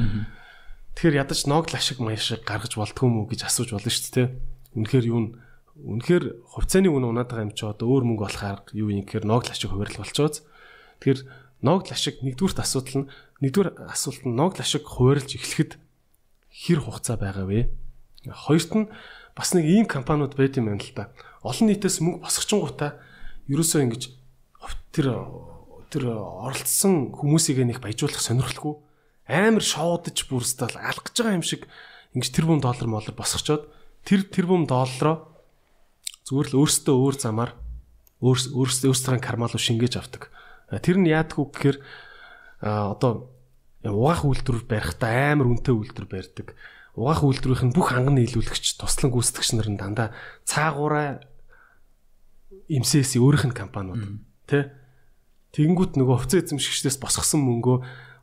Тэгэхээр 0.97 1.21
ядаж 1.21 1.41
ногд 1.45 1.77
ашиг 1.77 2.01
маяшиг 2.01 2.43
гаргаж 2.49 2.75
болдгүй 2.75 3.09
мүү 3.09 3.37
гэж 3.37 3.41
асууж 3.45 3.77
болно 3.77 3.93
шүү 3.93 4.13
дээ. 4.17 4.29
Үнэхээр 4.75 5.07
юу 5.13 5.21
нь 5.21 5.31
үнэхээр 5.79 6.25
хувьцааны 6.49 6.89
үн 6.89 7.07
унаад 7.07 7.31
байгаа 7.31 7.47
юм 7.47 7.55
чи 7.55 7.63
одоо 7.69 7.87
өөр 7.87 8.05
мөнгө 8.09 8.25
болохоор 8.27 8.61
юу 8.75 8.89
юм 8.91 9.05
гэхээр 9.05 9.29
ногд 9.29 9.53
ашиг 9.53 9.71
хувирал 9.71 10.03
болчихоз. 10.03 10.43
Тэгэхээр 10.99 11.21
ногд 11.63 11.93
ашиг 11.93 12.19
нэгдүгürt 12.25 12.59
асуудал 12.59 13.07
нь 13.07 13.11
нэгдүгээр 13.45 13.87
асуулт 13.87 14.23
нь 14.27 14.35
ногд 14.35 14.59
ашиг 14.59 14.83
хувиралж 14.83 15.31
эхлэхэд 15.39 15.79
хэр 16.51 16.81
хугацаа 16.83 17.15
байгаа 17.15 17.47
вэ? 17.47 17.71
Хоёрт 18.27 18.73
нь 18.75 18.91
бас 19.39 19.55
нэг 19.55 19.65
ийм 19.71 19.87
компаниуд 19.87 20.35
байт 20.35 20.59
юм 20.59 20.67
байна 20.67 20.83
л 20.83 20.95
да. 20.95 21.15
Олон 21.43 21.67
нийтээс 21.71 22.01
мөнгө 22.03 22.25
босгочингуудаа 22.25 22.99
ерөөсөө 23.49 23.81
ингэж 23.87 24.03
тэр 24.93 25.07
тэр 25.89 26.05
оролцсон 26.13 27.15
хүмүүсийг 27.17 27.65
нэг 27.65 27.81
баяжуулах 27.81 28.21
сонирхолгүй 28.21 28.75
амар 29.29 29.65
шоудж 29.65 30.29
бүрстэл 30.29 30.77
алах 30.77 31.05
гэж 31.09 31.17
байгаа 31.21 31.39
юм 31.39 31.47
шиг 31.47 31.69
ингэж 32.17 32.29
тэр 32.33 32.45
бүм 32.49 32.61
доллар 32.61 32.89
молор 32.89 33.15
босгочоод 33.17 33.69
тэр 34.05 34.25
тэр 34.29 34.49
бүм 34.49 34.69
доллароо 34.69 35.29
зүгээр 36.29 36.49
л 36.53 36.59
өөртөө 36.61 36.97
өөр 36.97 37.17
замаар 37.17 37.53
өөртөө 38.21 38.89
өөртөө 38.91 39.21
кармал 39.23 39.53
руу 39.53 39.63
шингээж 39.63 39.95
авдаг. 39.97 40.29
Тэр 40.83 41.01
нь 41.01 41.09
яадаггүй 41.09 41.47
гэхээр 41.49 41.79
одоо 42.61 43.33
угаах 43.87 44.27
үйлдвэр 44.27 44.67
барихтаа 44.67 45.33
амар 45.33 45.49
үнэтэй 45.55 45.73
үйлдвэр 45.73 46.09
барьдаг. 46.11 46.53
Угаах 46.99 47.23
үйлдвэрийн 47.23 47.73
бүх 47.73 47.95
ханганы 47.95 48.27
нийлүүлэгч 48.27 48.77
туслан 48.77 49.15
гүйцэтгэгч 49.15 49.51
нар 49.55 49.69
нь 49.71 49.79
дандаа 49.79 50.09
цаагаараа 50.45 51.23
эмсээс 52.69 53.17
өөрийнх 53.17 53.51
нь 53.51 53.57
компаниуд. 53.57 54.21
Тий 54.49 54.69
Тэгэнгүүт 55.57 55.97
нөгөө 55.97 56.17
хувьцаа 56.29 56.45
эзэмшигчдээс 56.45 57.01
босгосон 57.01 57.41
мөнгөө 57.41 57.77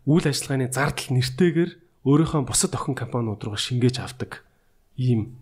үйл 0.05 0.25
ажиллагааны 0.29 0.69
зардал 0.69 1.09
нэртэйгээр 1.17 1.71
өөрийнхөө 2.05 2.45
бусад 2.45 2.77
охин 2.77 2.93
компаниуд 2.93 3.41
руу 3.41 3.57
шингээж 3.57 4.05
авдаг. 4.05 4.45
Ийм 4.93 5.41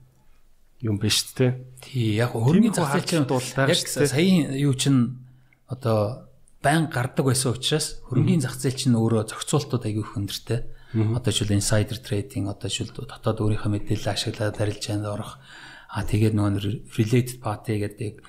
юм 0.80 0.96
байна 0.96 1.12
шүү 1.12 1.36
дээ. 1.36 1.52
Тий 1.84 2.16
яг 2.16 2.32
хөрний 2.32 2.72
зах 2.72 2.96
зээл 2.96 3.28
чинь 3.28 3.28
яг 3.28 3.80
саяын 3.84 4.56
юу 4.56 4.74
чинь 4.80 5.20
одоо 5.68 6.32
байн 6.64 6.88
гардаг 6.88 7.28
байсан 7.28 7.52
учраас 7.52 8.00
хөрөнгөний 8.08 8.40
зах 8.40 8.56
зээл 8.56 8.80
чинь 8.80 8.96
өөрөө 8.96 9.28
зохицуултууд 9.28 9.84
аягүй 9.84 10.08
их 10.08 10.16
өндөртэй. 10.16 10.60
Одоо 10.96 11.32
жишээл 11.36 11.60
insider 11.60 12.00
trading, 12.00 12.48
одоо 12.48 12.72
жишээл 12.72 12.96
дотоод 12.96 13.44
өөрийнхөө 13.44 13.72
мэдээлэл 13.76 14.14
ашиглаад 14.16 14.56
арилжаанд 14.56 15.04
орох. 15.04 15.44
Аа 15.92 16.08
тэгээд 16.08 16.32
нөгөө 16.32 16.96
related 16.96 17.44
party 17.44 17.84
гэдэг 17.84 18.24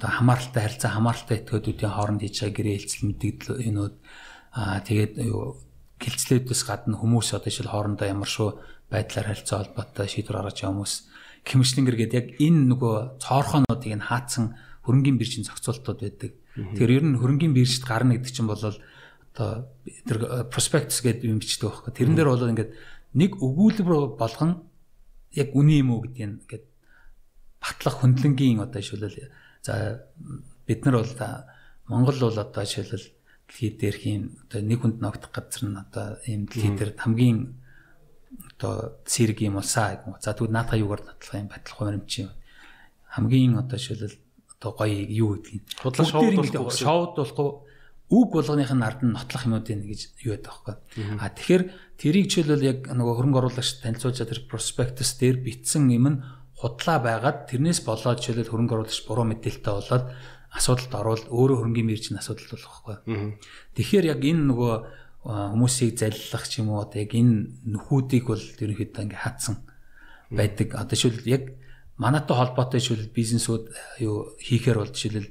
одоо 0.00 0.10
хамааралтай 0.16 0.62
харилцаа 0.64 0.90
хамааралтай 0.96 1.36
этгээдүүдийн 1.44 1.92
хооронд 1.92 2.24
хийж 2.24 2.36
байгаа 2.40 2.56
гэрээ 2.56 2.76
хэлцэл 2.80 3.04
мэдээлэл 3.04 3.66
энүүд 3.68 3.94
аа 4.56 4.80
тэгээд 4.80 5.12
юу 5.28 5.60
гэлцлүүдээс 6.00 6.62
гадна 6.64 6.96
хүмүүс 6.96 7.36
одоо 7.36 7.52
жишээл 7.52 7.68
хоорондоо 7.68 8.08
ямар 8.08 8.30
шүү 8.32 8.48
байдлаар 8.88 9.28
харилцаа 9.28 9.60
холбоотой 9.60 10.08
шийдвэр 10.08 10.36
гаргаж 10.40 10.56
байгаа 10.56 10.72
хүмүүс 10.72 10.94
хэмжлэнгэр 11.44 11.96
гэдэг 12.00 12.16
яг 12.16 12.28
энэ 12.40 12.60
нөгөө 12.72 12.94
цоорхоонуудыг 13.20 13.92
нь 13.92 14.08
хаацсан 14.08 14.56
хөрөнгөний 14.88 15.20
биржийн 15.20 15.44
зохицуултууд 15.44 16.00
байдаг. 16.00 16.32
Тэгэхээр 16.56 16.96
ер 16.96 17.04
нь 17.04 17.20
хөрөнгөний 17.20 17.56
биржид 17.60 17.84
гарна 17.84 18.16
гэдэг 18.16 18.32
чинь 18.32 18.48
бол 18.48 18.60
одоо 18.60 19.68
тэр 20.08 20.18
prospectus 20.48 21.04
гэдэг 21.04 21.28
юм 21.28 21.44
бичдэг 21.44 21.68
байхгүй. 21.68 21.92
Тэрэн 21.92 22.16
дээр 22.16 22.32
бол 22.32 22.50
ингээд 22.50 22.72
нэг 23.14 23.30
өгүүлбэр 23.36 24.16
болгон 24.16 24.64
яг 25.36 25.48
үний 25.52 25.84
юм 25.84 25.92
уу 25.92 26.04
гэдгийг 26.08 26.48
ингээд 26.48 26.64
батлах 27.60 27.96
хөндлөнгийн 28.00 28.64
одоо 28.64 28.80
жишээлбэл 28.80 29.39
за 29.62 30.06
бид 30.66 30.84
нар 30.84 31.02
бол 31.02 31.14
Монгол 31.86 32.18
бол 32.20 32.38
одоо 32.38 32.64
жишээлбэл 32.64 33.08
дэлхийд 33.50 33.76
дээрхийн 33.80 34.22
одоо 34.46 34.60
нэг 34.62 34.78
хүнд 34.80 34.98
ногдох 35.02 35.32
газар 35.34 35.62
нь 35.66 35.76
одоо 35.76 36.06
ийм 36.26 36.46
дэлхийд 36.46 36.78
дээр 36.78 36.92
хамгийн 36.96 37.38
одоо 38.54 39.02
цэрэг 39.04 39.38
юм 39.42 39.58
улсаа 39.58 39.98
гэх 39.98 40.06
юм. 40.06 40.14
За 40.22 40.32
тэгвэл 40.34 40.54
наадах 40.54 40.78
юугаар 40.78 41.02
татлах 41.02 41.34
юм 41.34 41.50
батлах 41.50 41.76
хуримч 41.76 42.12
юм. 42.22 42.30
Хамгийн 43.10 43.58
одоо 43.58 43.78
жишээлбэл 43.78 44.18
одоо 44.54 44.70
гоё 44.78 45.02
юу 45.08 45.34
гэдгийг 45.34 45.64
худлаа 45.82 46.06
шоуд 46.06 46.76
шоуд 46.78 47.12
болохгүй 47.18 47.50
үг 48.10 48.28
болгоных 48.34 48.70
нь 48.74 48.82
ард 48.82 49.00
нь 49.06 49.14
нотлох 49.14 49.46
юмуд 49.46 49.70
энэ 49.70 49.86
гэж 49.86 50.00
юу 50.26 50.34
байдаг 50.34 50.50
байхгүй. 50.50 50.76
А 51.22 51.30
тэгэхээр 51.30 51.62
тэрийг 51.94 52.26
жишээлбэл 52.26 52.68
яг 52.70 52.78
нөгөө 52.90 53.14
хөрөнгө 53.18 53.38
оруулагч 53.38 53.86
танилцуулж 53.86 54.18
тэр 54.18 54.42
проспектус 54.50 55.14
дээр 55.14 55.38
бичсэн 55.38 55.90
юм 55.94 56.06
нь 56.06 56.22
худлаа 56.60 56.98
байгаад 57.00 57.38
тэрнээс 57.48 57.80
болоод 57.88 58.20
жишээлбэл 58.20 58.52
хөрөнгө 58.52 58.74
оруулагч 58.76 59.00
буруу 59.08 59.24
мэдээлэлтэй 59.32 59.74
болоод 59.74 60.04
асуудалд 60.52 60.92
орвол 60.92 61.24
өөрөө 61.32 61.56
хөрөнгөний 61.56 61.88
мэржийн 61.88 62.20
асуудал 62.20 62.52
болох 62.52 63.00
байхгүй. 63.08 63.40
Тэгэхээр 63.80 64.06
яг 64.12 64.20
энэ 64.20 64.44
нөгөө 64.50 64.74
хүмүүсийг 65.56 65.96
заллах 65.96 66.44
ч 66.44 66.60
юм 66.60 66.74
уу 66.74 66.84
одоо 66.84 67.00
яг 67.00 67.12
энэ 67.16 67.64
нөхүүдийг 67.64 68.24
бол 68.28 68.44
ерөнхийдөө 68.60 69.04
ингээ 69.08 69.24
хатсан 69.24 69.56
байдаг. 70.28 70.68
Одоо 70.74 70.96
жишээлбэл 70.96 71.32
яг 71.32 71.44
манайтай 71.96 72.36
холбоотой 72.36 72.80
жишээл 72.80 73.14
бизнесүүд 73.14 73.64
юу 74.04 74.36
хийхээр 74.40 74.78
бол 74.80 74.92
жишээл 74.92 75.28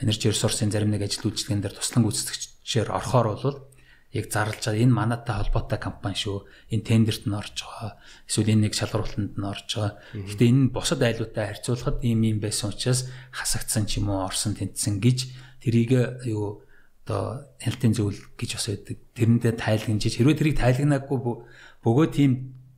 энержи 0.00 0.30
ресурсын 0.30 0.70
зарим 0.70 0.92
нэг 0.92 1.04
ажил 1.08 1.28
үйлчлэгэн 1.32 1.62
дээр 1.64 1.76
туслан 1.76 2.04
гүйцэтгэгчээр 2.04 2.88
орохоор 2.92 3.26
бол 3.32 3.56
яг 4.12 4.28
зарлж 4.28 4.60
байгаа 4.68 4.84
энэ 4.84 4.92
манайтай 4.92 5.36
холбоотой 5.40 5.80
компани 5.80 6.16
шүү. 6.20 6.44
Энэ 6.68 6.84
тендерт 6.84 7.24
нь 7.24 7.32
орж 7.32 7.56
байгаа. 7.64 7.96
Эсвэл 8.28 8.52
энэ 8.52 8.62
нэг 8.68 8.74
шалгуултанд 8.76 9.40
нь 9.40 9.48
орж 9.48 9.68
байгаа. 9.72 9.92
Гэхдээ 10.12 10.48
энэ 10.52 10.68
бусад 10.68 11.00
айлуудтай 11.00 11.44
харьцуулахад 11.48 11.98
ийм 12.04 12.20
юм 12.28 12.38
байсан 12.44 12.76
учраас 12.76 13.08
хасагдсан 13.32 13.88
ч 13.88 14.04
юм 14.04 14.12
уу 14.12 14.28
орсон 14.28 14.52
тэнцсэн 14.52 15.00
гэж 15.00 15.18
тэрийг 15.64 15.90
юу 16.28 16.60
одоо 17.08 17.48
хяналтын 17.56 17.96
зөвлөл 17.96 18.24
гэж 18.36 18.50
бас 18.52 18.66
байдаг. 18.68 18.96
Тэрэндээ 19.16 19.52
тайлагнаж 19.56 20.02
хэрвээ 20.04 20.36
тэрийг 20.36 20.56
тайлагнаагүй 20.60 21.18
бөгөө 21.80 22.06
тийм 22.12 22.32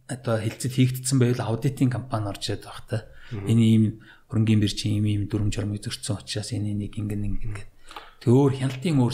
одоо 0.06 0.38
хилцэл 0.38 0.70
хийгдсэн 0.70 1.18
байвал 1.18 1.50
аудитын 1.50 1.90
компани 1.90 2.30
орж 2.30 2.46
ирээд 2.46 2.62
байх 2.62 2.80
та. 2.86 2.98
Энэ 3.34 3.64
ийм 3.66 3.84
хөрөнгөний 4.30 4.62
биржийн 4.62 5.02
ийм 5.02 5.06
ийм 5.10 5.22
дүрм 5.26 5.50
журмыг 5.50 5.82
зөрчсөн 5.82 6.22
учраас 6.22 6.54
энэ 6.54 6.78
нэг 6.78 6.94
ингэн 6.94 7.26
ингэн 7.26 7.74
Тэг 8.24 8.32
өөр 8.32 8.56
хяналтын 8.56 9.04
өөр 9.04 9.12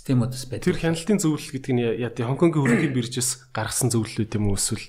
системуд 0.00 0.32
бас 0.32 0.48
байдаг. 0.48 0.64
Тэр 0.64 0.80
хяналтын 0.80 1.20
зөвлөл 1.20 1.52
гэдэг 1.52 1.72
нь 1.76 1.84
яа 1.84 2.08
тий 2.08 2.24
Хонконгийн 2.24 2.64
хөрөнгөний 2.64 2.96
биржээс 2.96 3.52
гаргасан 3.52 3.92
зөвлөлүүд 3.92 4.32
юм 4.40 4.48
уу 4.48 4.56
эсвэл? 4.56 4.88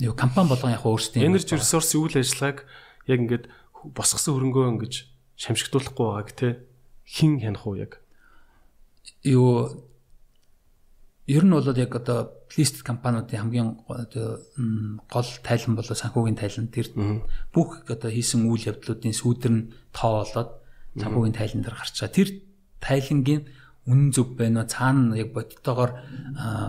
Юу 0.00 0.16
компани 0.16 0.48
болгон 0.48 0.72
яг 0.72 0.88
өөрсдийн 0.88 1.28
Energy 1.28 1.60
Resource 1.60 1.92
үйл 1.92 2.16
ажиллагааг 2.16 2.64
яг 3.04 3.18
ингээд 3.20 3.44
босгосон 3.92 4.40
хөрөнгөө 4.40 4.64
ингэж 4.80 4.94
шамшигдуулахгүй 5.36 6.06
байгааг 6.08 6.30
тий 6.32 6.52
хин 7.04 7.36
хянах 7.36 7.68
уу 7.68 7.76
яг? 7.76 8.00
Юу 9.28 9.84
ер 11.28 11.44
нь 11.44 11.52
бол 11.52 11.76
яг 11.76 11.92
одоо 11.92 12.32
лист 12.56 12.80
компаниудын 12.80 13.44
хамгийн 13.44 13.68
гол 13.84 15.28
тайлан 15.44 15.76
болоо 15.76 15.96
санхүүгийн 16.00 16.40
тайлан. 16.40 16.72
Тэр 16.72 16.88
бүх 17.52 17.84
одоо 17.92 18.08
хийсэн 18.08 18.48
үйл 18.48 18.72
явдлуудын 18.72 19.12
сүүдэр 19.12 19.52
нь 19.52 19.68
тоо 19.92 20.24
болоод 20.24 20.50
санхүүгийн 20.96 21.36
тайлан 21.36 21.60
дээр 21.60 21.76
гарч 21.76 22.00
байгаа. 22.00 22.16
Тэр 22.16 22.28
тайлангийн 22.80 23.44
үнэн 23.88 24.12
зөв 24.12 24.36
байна 24.36 24.64
уу 24.64 24.68
цаана 24.68 25.16
яг 25.16 25.32
бодтойгоор 25.32 25.92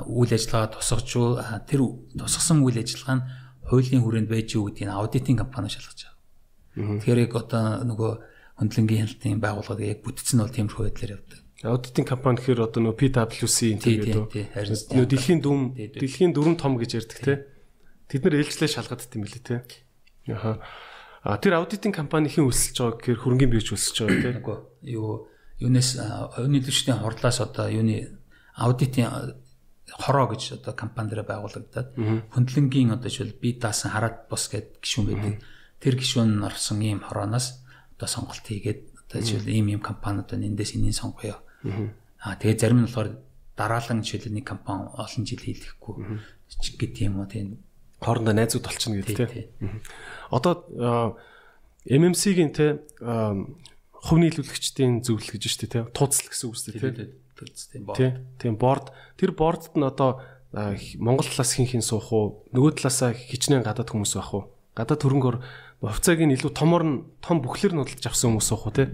үйл 0.07 0.31
ажиллагаа 0.31 0.71
тусгаж 0.71 1.09
уу 1.19 1.39
тэр 1.67 1.81
тусгасан 2.15 2.63
үйл 2.63 2.79
ажиллагаа 2.79 3.17
нь 3.19 3.25
хуулийн 3.67 4.03
хүрээнд 4.03 4.29
байж 4.31 4.55
юу 4.55 4.71
гэдгийг 4.71 4.91
аудитын 4.91 5.39
компани 5.39 5.67
шалгаж 5.67 6.07
байгаа. 6.07 6.99
Тэгэхээр 7.03 7.23
яг 7.27 7.33
одоо 7.35 7.83
нөгөө 7.83 8.11
хөндлөнгийн 8.59 9.07
хяналтын 9.07 9.43
байгууллагыг 9.43 9.91
яг 9.91 9.99
бүтцэн 10.07 10.35
нь 10.39 10.43
бол 10.43 10.55
тиймэрхүү 10.55 10.83
байдлаар 10.87 11.15
явдаг. 11.19 11.39
Аудитын 11.61 12.05
компани 12.07 12.37
гэхээр 12.39 12.61
одоо 12.65 12.81
нөө 12.83 12.95
PwC 12.95 13.59
гэдэг 13.79 14.17
үү. 14.17 15.05
Дэлхийн 15.05 15.39
дүн 15.45 15.75
дэлхийн 15.77 16.31
дөрөв 16.33 16.57
том 16.57 16.75
гэж 16.79 16.91
ярьдаг 16.99 17.19
те. 17.21 17.33
Тэд 18.09 18.27
нар 18.27 18.39
ээлжлээ 18.41 18.71
шалгадт 18.71 19.13
юм 19.13 19.23
лээ 19.29 19.43
те. 19.45 19.61
Аха. 20.31 20.59
А 21.21 21.37
тэр 21.37 21.61
аудитын 21.61 21.93
компанийн 21.93 22.49
өсөлж 22.49 22.75
байгаа 22.81 22.97
гэхээр 22.97 23.21
хөрөнгөний 23.21 23.51
бирж 23.55 23.77
өсөж 23.77 23.97
байгаа 24.09 24.19
те. 24.25 24.41
Үгүй 24.41 24.57
юу 24.89 25.30
юунаас 25.61 25.95
оюуны 26.01 26.59
төлөвчдийн 26.65 26.99
хорлоос 26.99 27.39
одоо 27.45 27.69
юуны 27.69 28.17
аудитын 28.57 29.37
хороо 29.93 30.27
гэж 30.33 30.57
одоо 30.59 30.73
компани 30.73 31.13
дээр 31.13 31.23
байгуулагдаад 31.29 31.89
хөндлөнгийн 32.33 32.97
одоо 32.97 33.09
жишээл 33.09 33.37
би 33.37 33.55
даасан 33.61 33.93
хараад 33.93 34.25
бос 34.25 34.49
гэдэг 34.49 34.81
гишүүн 34.81 35.05
байдаг. 35.07 35.33
Тэр 35.77 35.95
гишүүн 36.01 36.41
орсон 36.41 36.81
ийм 36.81 36.99
хорооноос 37.05 37.61
одоо 37.95 38.09
сонголт 38.09 38.41
хийгээд 38.41 38.81
одоо 39.05 39.19
жишээл 39.21 39.53
ийм 39.53 39.77
ийм 39.77 39.81
компаниуд 39.85 40.33
байна 40.33 40.49
эндээс 40.49 40.75
энийг 40.75 40.97
сонгоё 40.97 41.37
Аа 42.21 42.37
тэгээ 42.37 42.57
зарим 42.57 42.81
нь 42.81 42.85
болохоор 42.85 43.17
дараалан 43.57 44.01
жишээл 44.05 44.33
нэг 44.33 44.45
компани 44.45 44.89
олон 44.93 45.23
жил 45.25 45.41
хийлгэхгүй 45.41 45.95
гэдэг 46.77 47.05
юм 47.05 47.21
уу 47.21 47.29
тийм. 47.29 47.61
Хоорондоо 48.01 48.33
найзууд 48.33 48.65
болчихно 48.65 49.01
гэдэг 49.01 49.29
тийм. 49.29 49.81
Одоо 50.29 51.17
MMC-гийн 51.85 52.53
те 52.53 52.81
хувь 54.01 54.21
нийлүүлэгчдийн 54.21 55.05
зөвлөл 55.05 55.31
гэж 55.37 55.43
штэ 55.45 55.67
те 55.69 55.79
тууцл 55.93 56.25
гэсэн 56.25 56.45
үг 56.49 56.55
үстэй 56.57 56.73
те. 56.81 57.13
үзтээ 57.41 57.81
борд. 57.85 58.17
Тийм. 58.41 58.55
Борд. 58.57 58.93
Тэр 59.17 59.31
бордд 59.37 59.73
нь 59.77 59.85
одоо 59.85 60.21
Монгол 60.51 61.25
талаас 61.25 61.53
хин 61.55 61.65
хин 61.65 61.81
суух 61.85 62.11
уу? 62.11 62.25
Нөгөө 62.51 62.81
талаасаа 62.81 63.15
хичнээн 63.15 63.63
гадаад 63.63 63.89
хүмүүс 63.89 64.13
байх 64.19 64.33
уу? 64.35 64.43
Гадаад 64.75 65.01
хөрөнгөөр 65.01 65.37
хувьцааг 65.81 66.19
нь 66.21 66.35
илүү 66.35 66.51
томор 66.51 66.83
нь 66.83 66.97
том 67.23 67.39
бүхлэр 67.39 67.73
нь 67.73 67.81
удалж 67.81 68.03
авсан 68.03 68.35
хүмүүс 68.35 68.47
суух 68.51 68.67
уу 68.67 68.75
те? 68.75 68.91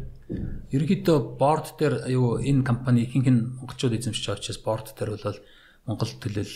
Ерөнхийдөө 0.70 1.18
борд 1.40 1.76
дээр 1.82 2.08
юу 2.14 2.38
энэ 2.40 2.64
компани 2.64 3.10
ихэнх 3.10 3.28
нь 3.32 3.42
монголчууд 3.58 3.98
эзэмшиж 3.98 4.24
байгаа 4.28 4.40
учраас 4.40 4.62
борд 4.62 4.88
дээр 4.96 5.12
бол 5.18 5.40
Монгол 5.88 6.12
төлөөл 6.22 6.56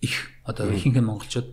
их 0.00 0.14
одоо 0.46 0.64
ихэнх 0.70 0.98
нь 1.02 1.08
монголчууд 1.08 1.48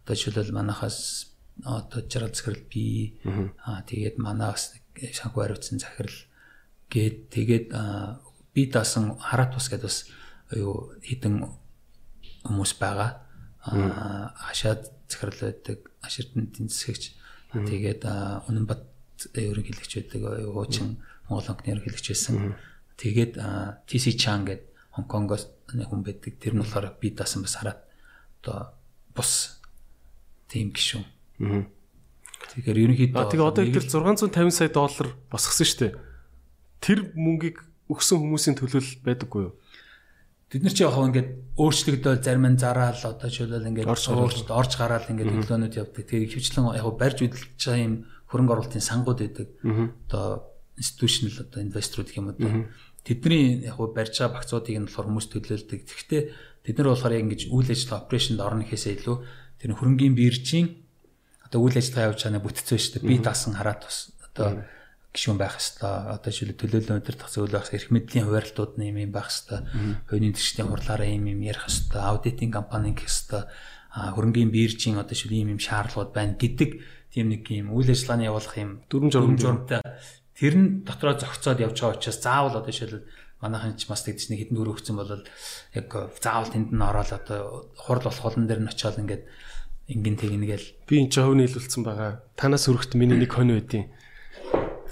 одоо 0.00 0.14
жишээлбэл 0.14 0.56
манахаас 0.56 1.35
одоо 1.64 2.02
жаргал 2.08 2.34
захирал 2.34 2.62
би 2.68 3.16
аа 3.64 3.80
тэгээд 3.88 4.18
манаас 4.18 4.76
санхүү 4.96 5.40
хариуцсан 5.40 5.78
захирал 5.80 6.18
гээд 6.90 7.16
тэгээд 7.32 7.66
би 8.52 8.62
даасан 8.72 9.16
хараат 9.16 9.56
бас 9.56 9.68
гэдээ 9.68 9.88
бас 9.88 9.98
юу 10.52 10.92
хідэн 11.04 11.44
хүмүүс 12.44 12.72
байгаа. 12.80 13.24
Аа 13.64 14.32
хашаад 14.36 14.92
захирал 15.08 15.40
байдаг 15.40 15.78
аширтнуудын 16.04 16.68
засагч 16.68 17.16
тэгээд 17.52 18.04
үнэн 18.48 18.66
бат 18.68 18.84
ерөнхийлөгч 19.32 19.92
байдаг 19.96 20.20
хуучин 20.52 21.00
Монгол 21.28 21.48
банкны 21.48 21.72
ерөнхийлөгч 21.74 22.06
байсан. 22.12 22.54
Тэгээд 22.96 23.34
TC 23.88 24.16
Chang 24.16 24.44
гэдэг 24.46 24.76
Хонконгоос 24.96 25.44
хүн 25.68 26.02
байдаг. 26.04 26.32
Тэр 26.40 26.54
нь 26.56 26.62
болохоор 26.62 26.96
би 27.00 27.10
даасан 27.10 27.42
бас 27.44 27.58
хараад 27.58 27.80
одоо 28.40 28.72
бус 29.12 29.60
тийм 30.48 30.70
гişүн. 30.72 31.04
Аа. 31.40 31.66
Тэгэхээр 32.56 32.82
ерөнхийдөө 32.84 33.24
тэгээ 33.32 33.48
одоо 33.48 33.62
их 33.64 33.74
тэр 33.76 33.84
650 33.84 34.54
сая 34.54 34.70
доллар 34.72 35.08
босгосон 35.28 35.66
шүү 35.66 35.80
дээ. 35.80 35.92
Тэр 36.80 36.98
мөнгийг 37.16 37.60
өгсөн 37.90 38.18
хүмүүсийн 38.22 38.56
төлөөл 38.56 38.90
байдаггүй 39.04 39.42
юу? 39.50 39.54
Бид 40.46 40.62
нар 40.62 40.74
чи 40.74 40.86
яг 40.86 40.94
ингээд 40.94 41.58
өөрчлөгдөөл 41.58 42.22
зарим 42.22 42.46
нь 42.46 42.60
зараал 42.60 43.02
одоо 43.02 43.26
жишээлбэл 43.26 43.66
ингээд 43.66 43.90
өөрчлөлт 43.90 44.50
орж 44.54 44.72
гараал 44.78 45.10
ингээд 45.10 45.42
хөдөлгөөнүүд 45.42 45.74
явдаг. 45.74 46.06
Тэгээ 46.06 46.30
хөвчлэн 46.38 46.70
яг 46.78 46.86
барьж 46.94 47.18
үдэлж 47.26 47.50
байгаа 47.58 47.82
юм 47.82 47.94
хөрөнгө 48.30 48.52
оруулалтын 48.54 48.86
сангууд 48.86 49.20
байдаг. 49.26 49.48
Одоо 50.06 50.26
институционал 50.78 51.42
одоо 51.50 51.60
инвесторууд 51.66 52.08
гэх 52.14 52.20
юм 52.22 52.30
уу. 52.30 52.70
Тэдний 53.02 53.66
яг 53.66 53.78
барьж 53.90 54.14
байгаа 54.22 54.38
багцуудыг 54.38 54.74
нь 54.78 54.86
болохоор 54.86 55.08
хүмүүс 55.10 55.26
төлөөлдөг. 55.34 55.80
Тэгэхдээ 55.82 56.22
бид 56.62 56.76
нар 56.78 56.88
болохоор 56.94 57.14
яг 57.18 57.22
ингэж 57.26 57.42
үйл 57.50 57.70
ажиллагаа 57.70 58.02
операшнд 58.06 58.38
орно 58.38 58.62
гэхээсээ 58.62 58.94
илүү 59.02 59.16
тэр 59.58 59.70
хөрөнгөний 59.74 60.14
биржийн 60.14 60.85
одоо 61.46 61.60
үйл 61.62 61.78
ажиллагаа 61.78 62.06
явуулж 62.10 62.22
байгаа 62.26 62.44
бүтцөө 62.44 62.78
шүү 62.78 62.92
дээ. 63.00 63.08
Би 63.08 63.16
даасан 63.22 63.54
хараад 63.56 63.82
бас 63.86 63.98
одоо 64.26 64.66
гишүүн 65.16 65.38
байх 65.40 65.56
хэвээр 65.56 66.12
одоо 66.12 66.30
жишээл 66.30 66.60
төлөөлөл 66.60 67.00
өдөртөх 67.00 67.30
зөвлөл 67.32 67.56
байх 67.56 67.72
эрх 67.72 67.88
мэдлийн 67.88 68.26
хуваарлтууд 68.28 68.72
нэм 68.76 68.96
юм 69.00 69.12
байх 69.16 69.32
хэвээр 69.32 69.64
хувийн 70.12 70.36
төсчдийн 70.36 70.68
хурлаараа 70.68 71.08
юм 71.08 71.24
юм 71.32 71.40
ярих 71.40 71.64
хэвээр 71.64 72.04
аудитинг 72.04 72.52
компани 72.52 72.92
гэх 72.92 73.08
хэвээр 73.08 73.46
хөрөнгөний 73.96 74.52
биржийн 74.52 75.00
одоо 75.00 75.16
жишээл 75.16 75.40
ийм 75.40 75.56
юм 75.56 75.60
шаардлагууд 75.62 76.12
байна 76.12 76.36
гэдэг 76.36 76.70
тийм 77.08 77.32
нэг 77.32 77.48
юм 77.48 77.72
үйл 77.72 77.88
ажиллагааны 77.88 78.28
явуулах 78.28 78.56
юм 78.60 78.70
дүрм 78.92 79.08
журам 79.08 79.40
журамтай 79.40 79.80
тэр 80.36 80.54
нь 80.60 80.84
дотроо 80.84 81.16
зохицоод 81.16 81.64
явж 81.64 81.80
байгаа 81.80 81.96
учраас 81.96 82.20
заавал 82.20 82.60
одоо 82.60 82.68
жишээл 82.68 83.08
манайхан 83.40 83.80
ч 83.80 83.88
бас 83.88 84.04
тэгдэж 84.04 84.28
нэг 84.28 84.38
хэдэн 84.44 84.56
дөрөв 84.60 84.76
өгсөн 84.76 84.96
бол 85.00 85.24
яг 85.72 85.88
заавал 86.20 86.52
тэнд 86.52 86.76
нь 86.76 86.84
ороод 86.84 87.10
одоо 87.16 87.72
хурл 87.80 88.04
болох 88.04 88.20
холон 88.20 88.44
дээр 88.44 88.60
нь 88.64 88.68
очиод 88.68 89.00
ингээд 89.00 89.24
ингэн 89.86 90.16
тэгнэгээл 90.18 90.66
би 90.86 90.94
энэ 91.02 91.10
ч 91.10 91.22
хөвний 91.22 91.46
хэлүүлсэн 91.46 91.82
байгаа 91.86 92.26
танаас 92.34 92.66
өргөт 92.66 92.98
миний 92.98 93.18
нэг 93.18 93.30
хон 93.30 93.54
байдیں۔ 93.54 93.86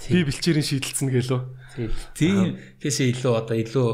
Би 0.07 0.23
бэлчээрийн 0.23 0.63
шийдэлцэн 0.63 1.09
гэлөө. 1.11 1.41
Тийм. 2.15 2.55
Тэсээ 2.79 3.11
илүү 3.11 3.33
одоо 3.35 3.55
илүү 3.59 3.89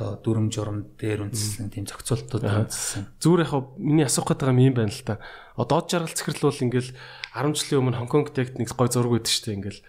одоо 0.00 0.16
дүрм 0.22 0.48
журам 0.50 0.96
дээр 0.96 1.28
үндэслэн 1.28 1.70
тийм 1.70 1.84
зохицуултууд 1.84 2.42
үндэслэн. 2.42 3.06
Зүгээр 3.20 3.44
яг 3.44 3.52
миний 3.76 4.06
асуух 4.06 4.32
гээд 4.32 4.42
байгаа 4.42 4.64
юм 4.64 4.74
байна 4.74 4.90
л 4.90 5.04
та. 5.04 5.20
Одоо 5.60 5.84
дод 5.84 5.92
жаргал 5.92 6.16
цэхэрл 6.16 6.46
бол 6.48 6.64
ингээл 6.64 6.90
10 7.36 7.58
жилийн 7.58 7.80
өмнө 7.84 7.98
Хонконг 8.00 8.32
тэгт 8.32 8.56
нэг 8.56 8.72
гой 8.72 8.88
зураг 8.88 9.12
өгдөө 9.20 9.28
штэ 9.28 9.54
ингээл 9.60 9.80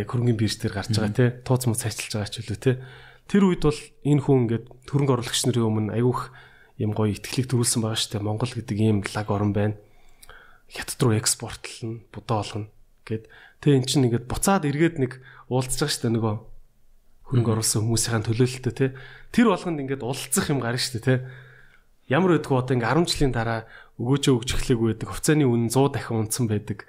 яг 0.00 0.08
хөрөнгөний 0.08 0.38
бирж 0.38 0.56
дээр 0.64 0.74
гарч 0.74 0.96
байгаа 0.96 1.12
тий. 1.12 1.30
Тууц 1.44 1.62
муу 1.68 1.76
цайчилж 1.76 2.12
байгаа 2.16 2.30
ч 2.32 2.40
үлээ 2.40 2.62
тий. 2.62 2.76
Тэр 3.28 3.42
үед 3.52 3.62
бол 3.68 3.80
энэ 4.08 4.22
хүн 4.24 4.38
ингээд 4.48 4.64
хөрөнгө 4.88 5.12
оруулагч 5.12 5.42
нарын 5.44 5.68
өмнө 5.68 5.92
айгүйх 5.92 6.22
юм 6.78 6.92
гоё 6.92 7.14
ихтгэлийг 7.14 7.50
төрүүлсэн 7.50 7.80
байгаа 7.82 8.00
штэ. 8.00 8.18
Монгол 8.22 8.50
гэдэг 8.50 8.78
ийм 8.78 8.98
лаг 9.02 9.28
орн 9.30 9.52
байна. 9.54 9.76
Хятад 10.70 11.00
руу 11.02 11.14
экспортлно, 11.14 12.02
будаа 12.10 12.42
болгоно 12.42 12.68
гэд 13.04 13.28
Тэгээ 13.64 13.80
эн 13.80 13.88
чинь 13.88 14.04
ингээд 14.12 14.28
буцаад 14.28 14.68
эргээд 14.68 15.00
нэг 15.00 15.24
уулзж 15.48 15.80
байгаа 15.80 15.88
шүү 15.88 16.04
дээ 16.04 16.14
нөгөө 16.20 16.34
хөрөнгө 17.32 17.52
оруулсан 17.56 17.80
хүмүүсийн 17.80 18.28
төлөөлөлтөө 18.28 18.74
те. 18.76 18.92
Тэр 19.32 19.48
болгонд 19.48 19.80
ингээд 19.80 20.04
уулзах 20.04 20.52
юм 20.52 20.60
гарна 20.60 20.76
шүү 20.76 21.00
дээ 21.00 21.08
те. 21.08 21.24
Ямар 22.12 22.36
байдгүй 22.36 22.60
одоо 22.60 22.76
ингээд 22.76 22.92
10 22.92 23.08
жилийн 23.08 23.32
дараа 23.32 23.64
өгөөжөө 23.96 24.36
өгч 24.36 24.50
эхлэхгүй 24.52 24.88
байдаг. 24.92 25.08
Хувьцааны 25.08 25.48
үн 25.48 25.72
100 25.72 25.96
дахин 25.96 26.20
унтсан 26.20 26.44
байдаг. 26.44 26.84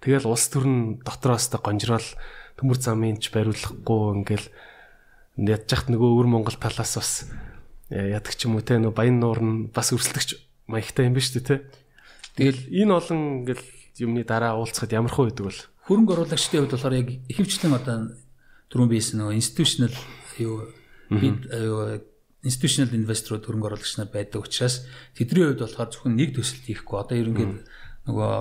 Тэгэл 0.00 0.24
улс 0.24 0.48
төр 0.48 0.64
нь 0.64 0.80
дотроос 1.04 1.52
та 1.52 1.60
гонжрол 1.60 2.08
төмөр 2.56 2.78
замын 2.80 3.20
ч 3.20 3.28
бариулахгүй 3.28 4.00
ингээл 4.24 4.48
яхад 5.44 5.92
нөгөө 5.92 6.08
өвөр 6.08 6.28
Монгол 6.32 6.56
талаас 6.56 6.96
бас 6.96 7.28
ядаг 7.90 8.34
ч 8.36 8.48
юм 8.48 8.56
уу 8.56 8.64
те 8.64 8.80
нөгөө 8.80 8.96
баян 8.96 9.18
нуур 9.20 9.40
нь 9.42 9.54
бас 9.74 9.92
өрсөлдөгч 9.92 10.40
маягтай 10.70 11.08
юм 11.08 11.14
ба 11.16 11.20
шүү 11.20 11.34
дээ 11.40 11.48
те. 11.48 11.56
Тэгэл 12.38 12.60
энэ 12.72 12.92
олон 12.94 13.20
ингээл 13.44 13.64
юмны 14.00 14.22
дараа 14.24 14.56
уулзахад 14.56 14.96
ямар 14.96 15.12
хөө 15.12 15.30
байдаг 15.30 15.44
бол 15.46 15.60
хөрөнгө 15.86 16.12
оруулагчдын 16.16 16.60
хувьд 16.64 16.74
болохоор 16.74 16.98
яг 16.98 17.08
ихэвчлэн 17.28 17.76
одоо 17.76 17.96
түрүүн 18.72 18.90
биесэн 18.90 19.20
нөгөө 19.20 19.38
institutional 19.38 19.94
юу 20.40 20.72
бид 21.12 21.44
institutional 22.42 22.96
investor 22.96 23.38
хөрөнгө 23.38 23.68
оруулагч 23.68 23.94
нар 24.00 24.10
байдаг 24.10 24.42
учраас 24.42 24.88
тэдний 25.12 25.44
хувьд 25.44 25.62
болохоор 25.62 25.88
зөвхөн 25.92 26.16
нэг 26.16 26.34
төсөлт 26.34 26.64
хийхгүй. 26.64 26.96
Одоо 26.98 27.16
ерөнхийд 27.20 27.54
нөгөө 28.08 28.32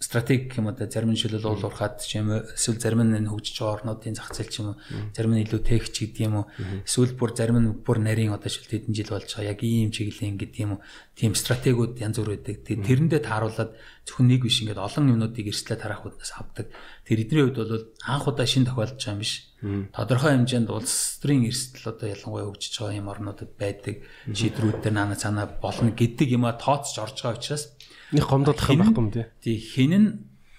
стратеги 0.00 0.56
юм 0.56 0.68
одоо 0.68 0.88
зарим 0.88 1.12
нь 1.12 1.20
шилэл 1.20 1.44
уул 1.44 1.60
уурхаад 1.60 2.00
ч 2.00 2.16
юм 2.16 2.32
уу 2.32 2.48
эсвэл 2.56 2.80
зарим 2.80 3.04
нь 3.04 3.28
хөгжиж 3.28 3.60
байгаа 3.60 3.76
орнуудын 3.84 4.16
зах 4.16 4.32
зээл 4.32 4.48
ч 4.48 4.56
юм 4.64 4.72
уу 4.72 4.76
зарим 5.12 5.36
нь 5.36 5.44
илүү 5.44 5.60
техч 5.60 5.92
гэдэг 6.00 6.24
юм 6.24 6.34
уу. 6.40 6.46
Эсвэл 6.88 7.12
бүр 7.20 7.36
зарим 7.36 7.60
нь 7.60 7.68
бүр 7.84 8.00
нарийн 8.00 8.32
одоо 8.32 8.48
шил 8.48 8.64
хэдэн 8.64 8.96
жил 8.96 9.12
болж 9.12 9.28
байгаа 9.28 9.52
яг 9.52 9.60
ийм 9.60 9.92
чиглэлийн 9.92 10.40
гэдэг 10.40 10.60
юм 10.64 10.72
уу. 10.72 10.84
Тийм 11.12 11.36
стратегиуд 11.36 12.00
янз 12.00 12.16
бүр 12.16 12.32
байдаг. 12.32 12.64
Тэрэндээ 12.64 13.20
тааруулаад 13.20 13.76
зөвхөн 14.08 14.28
нэг 14.32 14.40
биш 14.40 14.64
ингээд 14.64 14.80
олон 14.80 15.04
юмнуудыг 15.12 15.46
эрсдлээ 15.52 15.76
тарах 15.76 16.00
хүднээс 16.00 16.32
авдаг. 16.32 16.72
Тэр 17.04 17.20
эдний 17.20 17.44
хувьд 17.44 17.60
бол 17.60 17.84
анх 18.08 18.24
удаа 18.24 18.48
шин 18.48 18.64
тохиолдож 18.64 18.96
байгаа 18.96 19.12
юм 19.12 19.20
биш. 19.20 19.52
Тодорхой 19.92 20.32
хэмжээнд 20.32 20.72
улс 20.72 21.20
төрийн 21.20 21.44
эрсдэл 21.44 21.92
одоо 21.92 22.08
ялангуяа 22.08 22.48
хөгжиж 22.48 22.72
байгаа 22.80 22.96
юм 22.96 23.12
орнуудад 23.12 23.52
байдаг. 23.60 24.00
Шийдрүүд 24.32 24.80
дээр 24.80 24.96
наана 24.96 25.20
цаана 25.20 25.44
болно 25.44 25.92
гэдэг 25.92 26.28
юм 26.32 26.48
а 26.48 26.56
тооцож 26.56 26.96
орж 26.96 27.20
байгаа 27.20 27.36
учраас 27.36 27.76
Нэг 28.10 28.24
гомдоодох 28.26 28.70
юм 28.70 28.82
байхгүй 28.82 29.02
юм 29.02 29.10
тий. 29.14 29.26
Тий 29.40 29.56
хин 29.56 29.92
нь 29.94 30.08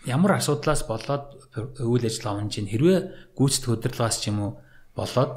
ямар 0.07 0.39
асуудлаас 0.39 0.87
болоод 0.87 1.51
үйл 1.83 2.05
ажиллагаа 2.07 2.41
унж 2.41 2.57
ийн 2.57 2.71
хэрвээ 2.71 2.99
гүйцэтгэх 3.35 3.75
удирдлагаас 3.75 4.17
ч 4.23 4.31
юм 4.31 4.39
уу 4.39 4.51
болоод 4.95 5.31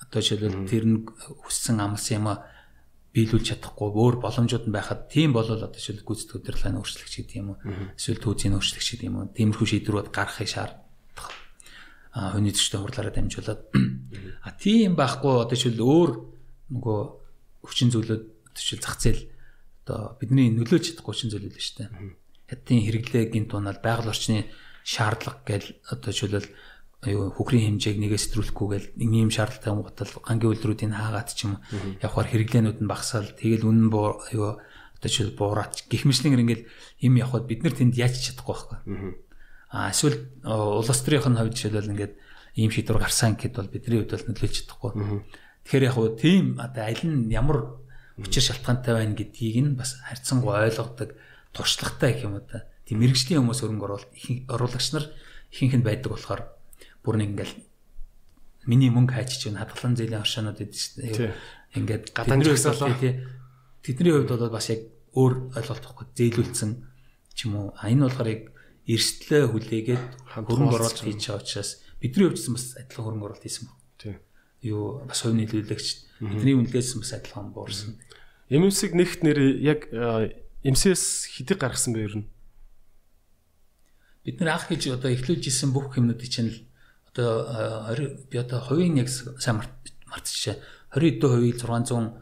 одоо 0.00 0.20
жишээлбэл 0.22 0.64
тэр 0.64 0.84
нь 0.88 0.98
хүссэн 1.44 1.78
амлсан 1.78 2.16
юм 2.18 2.26
а 2.32 2.44
биелүүлж 3.12 3.46
чадахгүй 3.52 3.88
өөр 3.92 4.16
боломжууд 4.24 4.64
нь 4.68 4.74
байхад 4.74 5.12
тийм 5.12 5.36
болол 5.36 5.60
одоо 5.60 5.76
жишээл 5.76 6.06
гүйцэтгэх 6.08 6.40
удирдлагын 6.40 6.80
өөрчлөгч 6.80 7.14
гэдэг 7.20 7.36
юм 7.36 7.48
уу 7.52 7.58
эсвэл 7.96 8.22
түүцийн 8.24 8.56
өөрчлөгч 8.56 8.88
гэдэг 8.96 9.08
юм 9.08 9.16
уу 9.20 9.32
тиймэрхүү 9.36 9.66
шийдвэрүүд 9.68 10.08
гаргахыг 10.08 10.48
шаарддаг 10.48 10.88
а 12.12 12.32
хүний 12.34 12.50
төстэй 12.50 12.80
хурлаараа 12.80 13.14
дамжуулаад. 13.14 13.60
А 14.42 14.50
тийм 14.56 14.96
байхгүй 14.96 15.34
одоо 15.44 15.54
жишээл 15.54 15.84
өөр 15.84 16.10
нөгөө 16.72 17.00
хүчин 17.62 17.92
зүйлүүд 17.92 18.24
жишээл 18.56 18.82
зах 18.82 18.96
зээл 18.98 19.22
одоо 19.88 20.20
бидний 20.20 20.52
нөлөөж 20.52 20.92
чадахгүй 20.92 21.14
шин 21.16 21.32
зүйл 21.32 21.48
л 21.48 21.56
шүү 21.56 21.88
дээ. 21.88 21.88
Хятадын 22.52 22.84
хэрэглээ 22.84 23.24
гинт 23.32 23.56
унаал 23.56 23.80
байгаль 23.80 24.12
орчны 24.12 24.52
шаардлага 24.84 25.40
гээл 25.48 25.68
одоо 25.88 26.12
жишээлбэл 26.12 26.52
аюу 27.08 27.32
хөхрийн 27.32 27.80
хэмжээг 27.80 27.96
нэгээс 27.96 28.24
сэтгүүлэхгүйгээл 28.28 28.86
ийм 29.00 29.30
шаардлагатай 29.32 29.72
гутал 29.72 30.12
гангийн 30.28 30.52
үйлрүүдийн 30.52 30.92
хаагаад 30.92 31.28
ч 31.32 31.48
юм 31.48 31.62
явахаар 32.02 32.28
хэрэглээнүүд 32.28 32.78
нь 32.84 32.90
багасаал 32.90 33.30
тэгэл 33.38 33.64
үнэн 33.64 33.88
аюу 33.88 34.58
одоо 34.60 35.08
жишээл 35.08 35.38
буураач 35.38 35.86
гих 35.86 36.04
мэтлэнгээр 36.04 36.42
ингээл 36.42 36.68
им 37.06 37.14
явхад 37.22 37.46
бид 37.46 37.62
нар 37.62 37.74
тэнд 37.78 37.94
яаж 37.94 38.18
чадахгүй 38.18 38.50
байхгүй. 38.50 38.78
Аа 39.70 39.94
эсвэл 39.94 40.18
улс 40.42 41.00
төрийн 41.06 41.22
хувьд 41.22 41.54
жишээлбэл 41.54 41.92
ингээд 41.94 42.14
ийм 42.58 42.70
шийдвэр 42.74 42.98
гарсан 42.98 43.38
гэхэд 43.38 43.54
бол 43.54 43.70
бидний 43.70 44.02
хувьд 44.02 44.12
бол 44.18 44.26
нөлөөлж 44.34 44.56
чадахгүй. 44.66 44.90
Тэгэхээр 45.62 45.86
яг 45.86 45.94
хуу 45.94 46.08
тийм 46.18 46.58
одоо 46.58 46.82
аль 46.82 47.04
нь 47.06 47.30
ямар 47.30 47.78
учир 48.18 48.42
шалтгаантай 48.42 48.94
байна 48.94 49.14
гэдгийг 49.14 49.56
нь 49.62 49.78
бас 49.78 49.98
харьцангуй 50.02 50.54
ойлгодог 50.68 51.14
туршлагатай 51.54 52.12
гэх 52.14 52.26
юм 52.26 52.38
уу 52.38 52.44
та. 52.44 52.66
Тийм 52.84 53.00
мэрэгжлийн 53.00 53.40
хүмүүс 53.42 53.62
өрөнгө 53.64 53.86
оруулалт 53.86 54.12
оруулагч 54.50 54.88
нар 54.92 55.06
ихэнх 55.54 55.78
нь 55.78 55.86
байдаг 55.86 56.10
болохоор 56.12 56.42
бүр 57.02 57.16
нэг 57.22 57.38
ингээл 57.38 57.56
миний 58.68 58.90
мөнгө 58.92 59.14
хайчиж 59.16 59.48
байна 59.48 59.64
хадгалан 59.64 59.96
зээлийн 59.96 60.22
оршоонууд 60.22 60.58
гэдэг 60.60 60.76
чинь 60.76 61.32
ингээд 61.78 62.04
гадаадчлаа 62.12 62.96
тий 63.00 63.12
Тэдний 63.82 64.12
хувьд 64.12 64.28
бол 64.28 64.50
бас 64.52 64.68
яг 64.68 64.84
өөр 65.16 65.54
ойлголтохгүй 65.56 66.06
зөөлүүлсэн 66.12 66.70
ч 67.32 67.48
юм 67.48 67.56
уу. 67.56 67.68
А 67.78 67.88
энэ 67.88 68.04
болохоор 68.04 68.28
яг 68.28 68.42
эрсдлээ 68.84 69.48
хүлээгээд 69.48 70.04
хөрөнгө 70.34 70.76
оруулалт 70.76 71.00
хийж 71.08 71.24
байгаа 71.30 71.40
учраас 71.40 71.70
бидний 72.02 72.26
хувьд 72.28 72.36
ч 72.36 72.52
бас 72.52 72.64
адилхан 72.76 73.04
хөрөнгө 73.06 73.26
оруулалт 73.32 73.46
хийсэн. 73.48 73.64
Байна 73.64 73.96
тий. 73.96 74.14
Юу 74.68 75.06
бас 75.06 75.24
хувь 75.24 75.38
нийлүүлэгч 75.38 75.86
бидний 76.20 76.54
үнэлгээсэн 76.58 76.98
бас 77.00 77.12
адилхан 77.16 77.48
буурсан. 77.54 77.96
MMS-ийг 78.48 78.96
нэгт 78.96 79.20
нэр 79.24 79.38
яг 79.60 79.92
MCS 80.64 81.28
хэдийг 81.36 81.60
гаргасан 81.60 81.92
бэ 81.92 82.24
нь? 82.24 82.26
Бид 84.24 84.40
нэр 84.40 84.56
анх 84.56 84.72
хийж 84.72 84.88
одоо 84.88 85.12
эхлүүлж 85.12 85.44
исэн 85.52 85.72
бүх 85.72 85.96
юмнуудыг 86.00 86.28
чинь 86.28 86.48
л 86.48 86.58
одоо 87.12 87.92
20 87.92 88.32
би 88.32 88.36
одоо 88.40 88.60
хувийн 88.64 88.96
яг 88.96 89.08
сайн 89.08 89.60
мартчихжээ. 90.08 90.56
20 90.96 91.20
эдэн 91.20 91.28
хувийг 91.28 91.56
600 91.60 92.16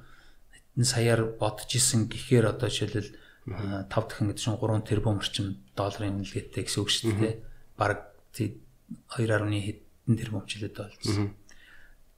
хэдэн 0.51 0.87
саяар 0.87 1.21
бодож 1.39 1.71
исэн 1.71 2.11
гэхээр 2.11 2.51
одоо 2.51 2.69
жишээлбэл 2.69 3.11
5 3.47 3.87
дахин 3.87 4.27
гэдэг 4.35 4.43
чинь 4.43 4.59
3 4.59 4.83
тэрбум 4.83 5.23
орчим 5.23 5.63
долларын 5.79 6.27
үнэлгээтэй 6.27 6.63
гэсэн 6.67 6.83
үг 6.83 6.91
шүү 6.91 7.15
дээ. 7.23 7.35
Бараг 7.79 8.11
2.1 8.35 8.67
хэдэн 9.15 10.17
тэрбум 10.19 10.43
жилээд 10.43 10.75
болсон. 10.75 11.35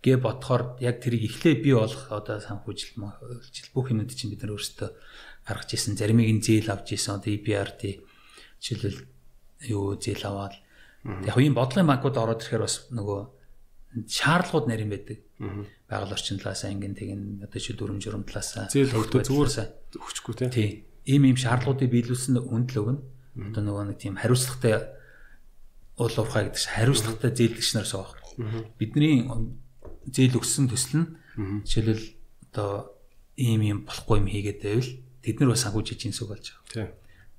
Гэ 0.08 0.24
бодохоор 0.24 0.80
яг 0.80 1.04
тэрийг 1.04 1.28
эхлээ 1.28 1.60
бий 1.60 1.76
болох 1.76 2.08
одоо 2.08 2.40
санхүүжил 2.40 2.96
бүх 3.76 3.92
юмуд 3.92 4.08
чинь 4.16 4.32
бид 4.32 4.40
нар 4.40 4.56
өөрсдөө 4.56 4.88
гаргаж 5.44 5.70
исэн 5.76 6.00
заримыг 6.00 6.28
нь 6.32 6.40
зээл 6.40 6.72
авч 6.72 6.96
исэн 6.96 7.20
одоо 7.20 7.28
EBRD 7.28 7.82
жишээлбэл 8.60 9.00
юу 9.68 10.00
зээл 10.00 10.24
аваад. 10.24 10.56
Яг 11.28 11.36
хувийн 11.36 11.52
бодлогын 11.52 11.88
банкуд 11.88 12.16
ороод 12.16 12.40
ирэхээр 12.40 12.64
бас 12.64 12.88
нөгөө 12.88 13.20
шаардлагууд 14.08 14.66
нарийн 14.68 14.92
байдаг. 14.92 15.18
Байгаль 15.88 16.12
орчин 16.16 16.40
талаас 16.40 16.64
ангин 16.64 16.96
тэгин 16.96 17.44
одоо 17.44 17.60
чи 17.60 17.72
дүрм 17.72 18.00
журам 18.00 18.24
талаас 18.24 18.72
зээл 18.72 18.96
өгдөө 18.96 19.24
зүгээр 19.24 19.50
өгчихгүй 19.96 20.34
тий. 20.48 20.84
Ийм 21.08 21.24
ийм 21.24 21.36
шаардлагуудыг 21.36 21.88
биелүүлсэн 21.88 22.40
үнд 22.40 22.72
л 22.76 22.80
өгнө. 22.80 23.00
Одоо 23.52 23.62
нөгөө 23.64 23.84
нэг 23.92 23.98
тийм 24.00 24.16
хариуцлагатай 24.20 24.98
уул 25.96 26.14
уурхай 26.14 26.42
гэдэг 26.46 26.60
чинь 26.60 26.76
хариуцлагатай 26.76 27.30
зээлдэгч 27.32 27.70
нараас 27.74 27.94
байгаа. 27.94 28.66
Бидний 28.78 29.24
зээл 30.12 30.38
өгсөн 30.38 30.66
төсөл 30.68 30.94
нь 31.00 31.06
жишээлбэл 31.64 32.06
одоо 32.50 32.94
ийм 33.36 33.60
ийм 33.62 33.78
болохгүй 33.84 34.16
юм 34.22 34.28
хийгээд 34.28 34.60
байвал 34.62 34.90
тэд 35.22 35.36
нар 35.40 35.50
бас 35.54 35.62
санхүүж 35.64 35.86
хийж 35.94 36.02
инсэг 36.08 36.28
болж 36.28 36.46
байгаа. 36.48 36.72
Тийм. 36.74 36.90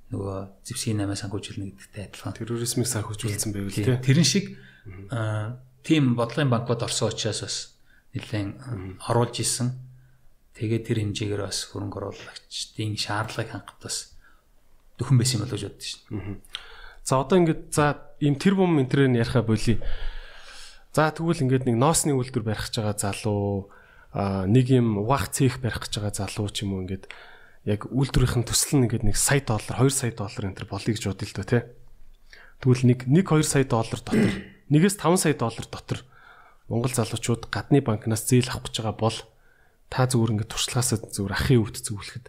Нөгөө 0.10 0.38
зэвсгийн 0.66 1.02
8 1.06 1.22
санхүүжүүлнэ 1.22 1.66
гэдэгтэй 1.70 2.04
адилхан. 2.10 2.34
Терроризмыг 2.34 2.88
санхүүжүүлсэн 2.90 3.52
байвал 3.54 3.78
тийм. 3.78 4.02
Тэрэн 4.02 4.26
шиг 4.26 4.46
тийм 5.86 6.04
бодлогын 6.18 6.50
банкуд 6.50 6.82
орсон 6.82 7.14
учраас 7.14 7.46
бас 7.46 7.56
нэлээд 8.18 8.58
оруулж 9.06 9.38
исэн 9.38 9.70
Тэгээд 10.60 10.84
тэр 10.91 11.00
хэмжээгээр 11.08 11.44
бас 11.48 11.72
хөрөнгө 11.72 11.98
оруулагчдын 12.04 13.00
шаардлагыг 13.00 13.48
хангахад 13.48 13.80
бас 13.80 14.20
дөхөн 15.00 15.16
байсан 15.16 15.40
юм 15.40 15.48
болоо 15.48 15.56
гэж 15.56 15.64
боддоо 15.72 15.88
шин. 15.88 16.44
За 17.08 17.24
одоо 17.24 17.40
ингээд 17.40 17.72
за 17.72 17.96
ийм 18.20 18.36
тэр 18.36 18.60
бум 18.60 18.76
энтрээр 18.76 19.08
нь 19.08 19.24
яриха 19.24 19.40
болий. 19.40 19.80
За 21.00 21.16
тэгвэл 21.16 21.48
ингээд 21.48 21.64
нэг 21.64 21.80
ноосны 21.80 22.12
үйлдвэр 22.12 22.44
барих 22.44 22.68
гэж 22.68 22.84
байгаа 22.84 23.00
залуу 23.00 23.72
а 24.12 24.44
нэг 24.44 24.68
юм 24.68 25.00
угаах 25.00 25.32
цех 25.32 25.64
барих 25.64 25.88
гэж 25.88 25.96
байгаа 25.96 26.28
залуу 26.28 26.52
ч 26.52 26.68
юм 26.68 26.76
уу 26.76 26.84
ингээд 26.84 27.08
яг 27.72 27.88
үйлдвэрийн 27.88 28.44
төсөл 28.44 28.84
нь 28.84 28.92
ингээд 28.92 29.08
нэг 29.08 29.16
сая 29.16 29.40
доллар 29.40 29.80
2 29.80 29.96
сая 29.96 30.12
доллар 30.12 30.52
энэ 30.52 30.60
төр 30.60 30.68
болъё 30.68 30.92
гэж 30.92 31.08
бодъё 31.08 31.24
л 31.24 31.36
доо 31.40 31.48
тий. 31.48 31.64
Тэгвэл 32.60 32.84
нэг 32.84 33.00
1 33.08 33.16
2 33.16 33.48
сая 33.48 33.64
доллар 33.64 33.96
дотор 33.96 34.28
нэгээс 34.68 35.00
5 35.00 35.24
сая 35.24 35.36
доллар 35.40 35.68
дотор 35.72 36.00
Монгол 36.68 36.92
залуучууд 36.92 37.48
гадны 37.48 37.80
банкнаас 37.80 38.28
зээл 38.28 38.52
авах 38.52 38.68
гэж 38.68 38.84
байгаа 38.84 39.00
бол 39.00 39.18
та 39.88 40.04
зүгээр 40.04 40.36
ингээд 40.36 40.52
туршлагаасаа 40.52 41.00
зүгээр 41.00 41.32
ахын 41.32 41.64
өвд 41.64 41.80
зөвлөхөд 41.80 42.28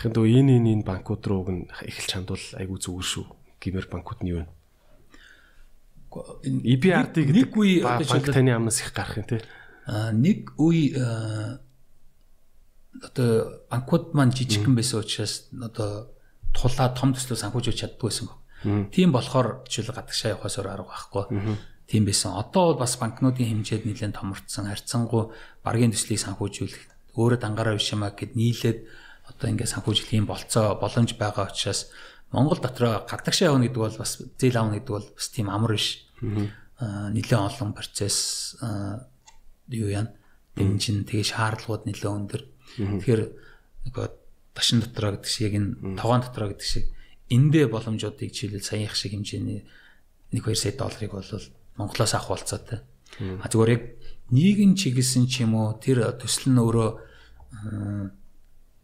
ахын 0.00 0.12
дөө 0.16 0.32
энэ 0.32 0.64
энэ 0.64 0.80
энэ 0.80 0.88
банкуд 0.88 1.28
руу 1.28 1.44
гэн 1.44 1.68
эхэлж 1.84 2.10
хандвал 2.16 2.46
айгүй 2.56 2.78
зүгээр 2.80 3.04
шүү. 3.04 3.26
Гимэр 3.60 3.84
банкуд 3.92 4.24
нь 4.24 4.32
юу 4.32 4.48
вэ? 4.48 4.61
EBRD 6.44 7.24
гэдэг 7.28 7.56
үе 7.56 7.82
одоо 7.82 8.06
банк 8.06 8.26
таны 8.28 8.52
амнаас 8.52 8.80
их 8.80 8.92
гарах 8.92 9.18
юм 9.18 9.26
те. 9.26 9.40
А 9.86 10.12
нэг 10.12 10.52
үе 10.60 10.92
одоо 13.00 13.62
банкуд 13.70 14.12
маань 14.14 14.32
жижигхэн 14.32 14.76
байсан 14.76 15.00
учраас 15.00 15.48
одоо 15.56 16.12
тулаа 16.52 16.92
том 16.92 17.16
төслөө 17.16 17.38
санхүүжүүлж 17.40 17.78
чаддгүй 17.80 18.08
байсан 18.08 18.28
баг. 18.28 18.38
Тийм 18.92 19.10
болохоор 19.12 19.64
жишээл 19.66 19.96
гадагшаа 19.96 20.36
явахаас 20.36 20.58
өөр 20.60 20.68
арга 20.70 20.92
байхгүй 20.92 21.56
тийм 21.88 22.04
байсан. 22.04 22.36
Одоо 22.36 22.72
бол 22.72 22.84
бас 22.84 22.94
банкнуудын 23.00 23.48
хэмжээд 23.48 23.88
нэлээд 23.88 24.16
томорцсон. 24.16 24.68
Харьцангуй 24.68 25.32
баргийн 25.64 25.90
төслийг 25.96 26.20
санхүүжүүлэх 26.20 27.16
өөрөө 27.16 27.40
дангаараа 27.40 27.76
биш 27.76 27.92
юмаа 27.92 28.12
гэд 28.12 28.36
нийлээд 28.36 28.78
одоо 29.28 29.46
ингээд 29.50 29.72
санхүүжлэх 29.72 30.12
юм 30.16 30.26
болцоо 30.28 30.76
боломж 30.78 31.16
байгаа 31.16 31.50
учраас 31.50 31.90
Монгол 32.32 32.58
дотроо 32.58 33.04
гадагшаа 33.04 33.52
явна 33.52 33.68
гэдэг 33.68 33.80
бол 33.80 33.96
бас 33.96 34.18
зээл 34.18 34.56
авна 34.56 34.80
гэдэг 34.80 34.92
бол 34.92 35.08
бас 35.12 35.28
тийм 35.28 35.52
амар 35.52 35.76
биш. 35.76 36.08
Аа 36.80 37.12
нэлээд 37.12 37.36
олон 37.36 37.76
процесс 37.76 38.56
юу 39.68 39.88
яа. 39.92 40.08
Энэ 40.56 40.80
чинь 40.80 41.04
тэгээ 41.04 41.28
шаардлагууд 41.28 41.84
нэлээд 41.86 42.08
өндөр. 42.08 42.42
Тэгэхээр 42.76 43.22
нөгөө 43.88 44.06
ташин 44.56 44.80
дотроо 44.80 45.16
гэдэг 45.16 45.28
шиг 45.28 45.52
энэ 45.52 45.96
таван 46.00 46.24
дотроо 46.24 46.52
гэдэг 46.52 46.66
шиг 46.66 46.84
эндээ 47.28 47.68
боломжуудыг 47.68 48.32
жишээлбэл 48.32 48.64
саяхан 48.64 48.96
шиг 48.96 49.12
хэмжээний 49.16 49.60
1 50.32 50.40
2 50.40 50.56
сая 50.56 50.72
долларыг 50.76 51.12
бол 51.12 51.30
Монголоос 51.76 52.14
авах 52.16 52.40
болцоотой. 52.40 52.80
А 53.20 53.48
зүгээр 53.48 53.70
яг 53.72 53.82
нийгэм 54.32 54.76
чиглэсэн 54.76 55.28
ч 55.28 55.44
юм 55.44 55.56
уу 55.56 55.76
тэр 55.80 56.16
төсөл 56.16 56.52
нь 56.52 56.60
өөрөө 56.60 56.90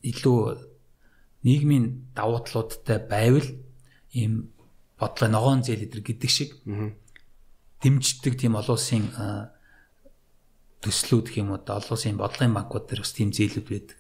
илүү 0.04 0.38
нийгмийн 1.48 2.12
давуу 2.12 2.44
талуудтай 2.44 3.00
байвал 3.00 3.48
ийм 4.12 4.52
бодлого 5.00 5.32
ногоон 5.32 5.64
зээл 5.64 5.88
эдэр 5.88 6.04
гэдэг 6.04 6.30
шиг 6.30 6.60
дэмждэг 7.80 8.34
тийм 8.36 8.60
олон 8.60 8.76
улсын 8.76 9.04
төслүүд 10.78 11.26
гэх 11.26 11.42
юм 11.42 11.50
уу 11.50 11.58
олон 11.58 11.90
улсын 11.90 12.18
бодлогын 12.18 12.54
банкуд 12.54 12.86
дээр 12.86 13.02
бас 13.02 13.12
тийм 13.14 13.34
зээлүүд 13.34 13.66
байдаг. 13.66 13.98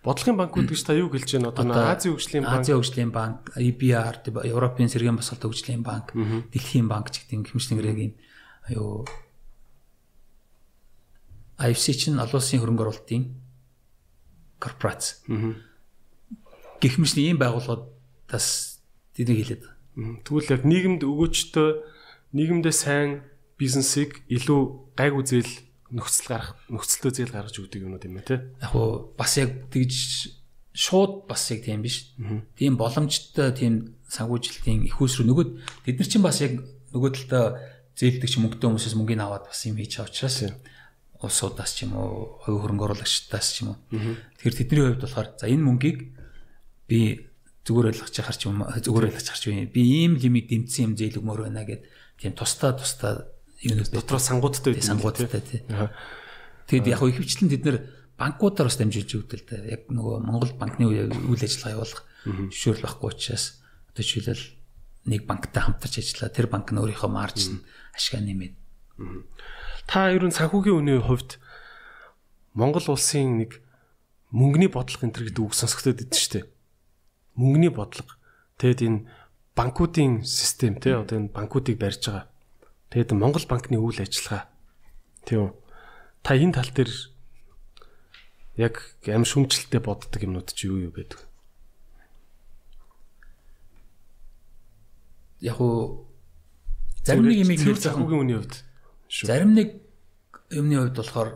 Бодлогын 0.00 0.38
банкуд 0.40 0.68
гэж 0.72 0.80
та 0.80 0.96
юу 0.96 1.12
гэлж 1.12 1.36
байна? 1.36 1.52
Одоо 1.52 1.92
Азийн 1.92 2.16
хөгжлийн 2.16 2.44
банк, 2.44 2.56
Азийн 2.56 2.76
хөгжлийн 2.80 3.12
банк, 3.12 3.40
EBRD, 3.52 4.24
Европын 4.48 4.88
сэргээн 4.88 5.20
босголт 5.20 5.44
хөгжлийн 5.44 5.84
банк, 5.84 6.16
Дэлхийн 6.52 6.88
банк 6.88 7.12
ч 7.12 7.20
гэдэг 7.20 7.36
юм 7.36 7.44
хэмжнэгрэг 7.44 7.98
юм 8.00 8.12
юу 8.72 9.04
IFC 11.60 11.92
чинь 12.00 12.16
олон 12.16 12.40
улсын 12.40 12.64
хөрөнгө 12.64 12.84
оруулалтын 12.88 13.22
корпорац. 14.56 15.20
Гэх 16.80 16.96
мэт 16.96 17.16
ийм 17.20 17.38
байгууллагуудаас 17.38 18.80
тэнийг 19.14 19.38
хэлээд. 19.44 19.64
Тэгвэл 20.24 20.52
яг 20.56 20.62
нийгэмд 20.64 21.04
өгөөчтэй 21.04 21.70
нийгэмдээ 22.32 22.74
сайн 22.74 23.10
бизнесийг 23.60 24.24
илүү 24.32 24.96
гайг 24.96 25.14
үзэл 25.20 25.52
нөхцөл 25.92 26.28
гарах 26.30 26.56
нөхцөлтөө 26.72 27.12
зээл 27.12 27.34
гаргаж 27.34 27.56
өгдөг 27.60 27.84
юмнууд 27.84 28.06
юм 28.08 28.22
те. 28.24 28.48
Яг 28.62 28.72
уу 28.72 29.12
бас 29.18 29.36
яг 29.36 29.68
тэгж 29.68 30.32
шууд 30.72 31.26
бас 31.28 31.50
яг 31.50 31.66
тийм 31.66 31.82
биш. 31.82 32.14
Тийм 32.56 32.78
боломжтой 32.80 33.52
тийм 33.52 34.00
санхүүжилтийн 34.08 34.86
их 34.86 34.96
усруу 35.02 35.26
нөгөөд 35.26 35.50
тэд 35.84 35.98
нар 35.98 36.08
чинь 36.08 36.24
бас 36.24 36.40
яг 36.40 36.62
нөгөө 36.94 37.10
талдаа 37.10 37.44
зээлдэг 37.98 38.30
ч 38.30 38.38
мөнгөтэй 38.38 38.70
хүмүүсээс 38.70 38.96
мөнгөний 38.96 39.26
аваад 39.26 39.50
бас 39.50 39.60
юм 39.66 39.76
хийж 39.76 39.98
байгаа 39.98 40.08
учраас 40.14 40.38
улсуудаас 41.20 41.74
ч 41.74 41.84
юм 41.84 41.98
уу 41.98 42.38
хувь 42.40 42.62
хөрөнгө 42.64 42.84
оруулагчдаас 42.86 43.46
ч 43.50 43.66
юм 43.66 43.74
уу. 43.74 43.78
Тэгэхээр 44.38 44.56
тэдний 44.56 44.82
хувьд 44.88 45.04
болохоор 45.04 45.28
за 45.36 45.46
энэ 45.50 45.66
мөнгийг 45.66 45.98
би 46.90 47.30
зүгээр 47.62 47.94
ойлгож 47.94 48.10
чахаар 48.10 48.34
ч 48.34 48.50
юм 48.50 48.66
зүгээр 48.66 49.14
ойлгож 49.14 49.26
чахарч 49.30 49.44
байна. 49.46 49.70
Би 49.70 49.82
ийм 49.86 50.18
лимиг 50.18 50.50
дэмжсэн 50.50 50.90
юм 50.90 50.94
зээл 50.98 51.22
өгмөр 51.22 51.46
байна 51.46 51.62
гэд 51.62 51.86
тийм 52.18 52.34
тусдаа 52.34 52.74
тусдаа 52.74 53.30
юунууд 53.62 53.94
дотроо 53.94 54.18
сангуудтай 54.18 54.74
байдаг 54.74 54.90
сангуудтай 54.90 55.42
тий. 55.46 55.62
Тэгэд 56.66 56.90
яг 56.90 57.02
ихэвчлэн 57.06 57.50
бид 57.52 57.62
нэр 57.62 57.76
банкудаар 58.18 58.66
бас 58.66 58.78
дамжуулж 58.80 59.10
өгдөл 59.14 59.46
тэ. 59.46 59.70
Яг 59.70 59.82
нөгөө 59.86 60.24
Монгол 60.26 60.52
банкны 60.58 60.90
үйл 60.90 61.38
ажиллагаа 61.38 61.78
явуулах 61.78 62.02
зөвшөөрөл 62.26 62.84
байхгүй 62.84 63.08
учраас 63.14 63.44
одоо 63.92 64.02
жишээлбэл 64.02 64.46
нэг 65.06 65.20
банктай 65.30 65.62
хамтарч 65.62 65.94
ажиллаа. 66.02 66.34
Тэр 66.34 66.46
банк 66.50 66.68
нь 66.74 66.80
өөрийнхөө 66.80 67.10
маржин 67.10 67.62
ашгаа 67.94 68.20
нэмээд. 68.20 68.54
Та 69.86 70.12
ер 70.12 70.24
нь 70.24 70.34
санхүүгийн 70.34 70.78
үнийн 70.80 71.04
хувьд 71.04 71.40
Монгол 72.52 72.86
улсын 72.92 73.40
нэг 73.40 73.62
мөнгөний 74.34 74.68
бодлого 74.68 75.06
энэ 75.08 75.32
гэдэг 75.32 75.44
үг 75.44 75.54
сонсогдоод 75.56 76.04
идэв 76.04 76.18
шүү 76.18 76.32
дээ. 76.38 76.46
Мөнгөний 77.36 77.70
бодлого. 77.70 78.16
Тэгэд 78.58 78.80
энэ 78.82 79.04
банкуудын 79.54 80.24
систем 80.24 80.80
тий 80.80 80.94
одоо 80.94 81.18
энэ 81.18 81.34
банкуудыг 81.34 81.78
барьж 81.78 82.06
байгаа 82.06 82.30
Тэгээд 82.90 83.14
Монгол 83.14 83.46
банкны 83.46 83.78
үйл 83.78 84.02
ажиллагаа 84.02 84.50
тийм. 85.22 85.54
Та 86.26 86.34
энэ 86.34 86.58
тал 86.58 86.74
дээр 86.74 86.90
яг 88.58 88.82
аим 89.06 89.22
шүмжлэлтэй 89.22 89.78
боддог 89.78 90.18
юмнууд 90.18 90.50
чи 90.50 90.66
юу 90.66 90.90
юу 90.90 90.92
байдаг? 90.98 91.22
Яг 95.38 95.62
уу 95.62 96.10
зарим 97.06 97.30
нэг 97.30 97.46
юмыг 97.46 97.62
нэр 97.62 97.78
захуугийн 97.78 98.22
үний 98.26 98.38
хувьд 98.42 98.58
зарим 99.06 99.54
нэг 99.54 99.68
юмны 100.50 100.82
хувьд 100.82 100.98
болохоор 100.98 101.30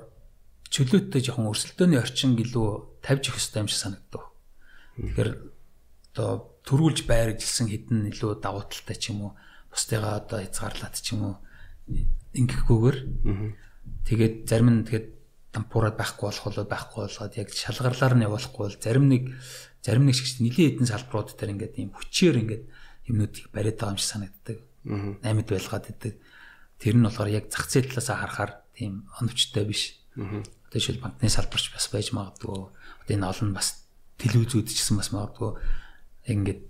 чөлөөтэй 0.74 1.22
жоохон 1.22 1.54
өрсөлдөөний 1.54 2.02
орчин 2.02 2.34
илүү 2.34 2.98
тавьж 2.98 3.30
их 3.30 3.38
хэрэгтэй 3.38 3.62
юм 3.62 3.70
шиг 3.70 3.78
санагдав. 3.78 4.26
Тэгэхээр 4.98 5.30
одоо 6.14 6.54
төрүүлж 6.62 7.04
байржилсан 7.10 7.68
хідэн 7.68 8.08
илүү 8.14 8.38
давуу 8.38 8.64
талтай 8.70 8.96
ч 8.96 9.10
юм 9.10 9.28
уу 9.28 9.32
бусдыгаа 9.68 10.22
одоо 10.22 10.38
хязгаарлаад 10.40 10.94
ч 10.94 11.18
юм 11.18 11.20
уу 11.26 11.34
ингэхгүйгээр 12.38 12.98
Тэгээд 14.04 14.48
зарим 14.48 14.68
нь 14.80 14.84
тэгээд 14.84 15.08
дампуураад 15.52 15.96
байхгүй 15.96 16.24
болох 16.28 16.44
болоо 16.44 16.66
байхгүй 16.68 17.00
болгоод 17.08 17.34
яг 17.40 17.48
шалгарлаар 17.52 18.14
нь 18.16 18.24
явуулахгүй 18.24 18.62
бол 18.68 18.76
зарим 18.80 19.06
нэг 19.08 19.24
зарим 19.84 20.04
нэг 20.08 20.16
шиг 20.16 20.40
нэлийн 20.40 20.80
хэдэн 20.80 20.88
салбарууд 20.88 21.36
дээр 21.36 21.52
ингээд 21.56 21.74
ийм 21.80 21.90
хүчээр 21.92 22.36
ингээд 22.40 22.64
юмнуудыг 23.08 23.44
бариад 23.52 23.76
байгаа 23.80 23.92
юм 23.96 24.00
шиг 24.00 24.10
санагддаг. 24.12 24.58
Наймд 25.24 25.48
байлгаад 25.48 25.86
идэг. 25.88 26.14
Тэр 26.80 26.94
нь 26.96 27.04
болохоор 27.04 27.30
яг 27.32 27.44
зах 27.48 27.68
зээл 27.68 27.92
талаас 27.92 28.08
харахаар 28.12 28.52
тийм 28.76 29.08
оновчтой 29.20 29.64
биш. 29.68 30.00
Одоо 30.16 30.78
жишээл 30.80 31.04
банкны 31.04 31.28
салбарч 31.28 31.72
бас 31.72 31.86
байж 31.88 32.12
магадгүй. 32.12 32.72
Одоо 33.04 33.12
энэ 33.12 33.28
олон 33.28 33.52
бас 33.56 33.88
телевизүүд 34.20 34.68
ч 34.68 34.80
гэсэн 34.80 35.00
бас 35.00 35.12
магадгүй. 35.12 35.60
Ингээд 36.24 36.60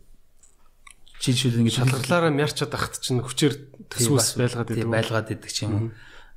жишээл 1.23 1.63
ингээд 1.63 1.79
шалгарлаараа 1.79 2.33
мярчаад 2.35 2.75
ахт 2.75 3.01
чинь 3.01 3.23
хүчээр 3.23 3.55
төсвөөс 3.89 4.35
байлгаад 4.37 4.71
идэг. 4.75 4.91
Байлгаад 4.91 5.29
идэг 5.31 5.51
ч 5.51 5.65
юм 5.65 5.73
уу. 5.73 5.87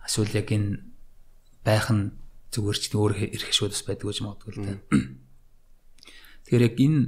Эсвэл 0.06 0.38
яг 0.38 0.48
энэ 0.54 0.86
байх 1.66 1.90
нь 1.92 2.14
зүгээр 2.54 2.78
ч 2.78 2.86
өөр 2.96 3.14
эрх 3.36 3.52
шүүдс 3.52 3.84
байдаг 3.84 4.08
гэж 4.08 4.20
магадгүй 4.24 4.52
л 4.54 4.62
дээ. 4.64 4.80
Тэгэхээр 6.48 6.68
яг 6.72 6.76
энэ 6.80 7.02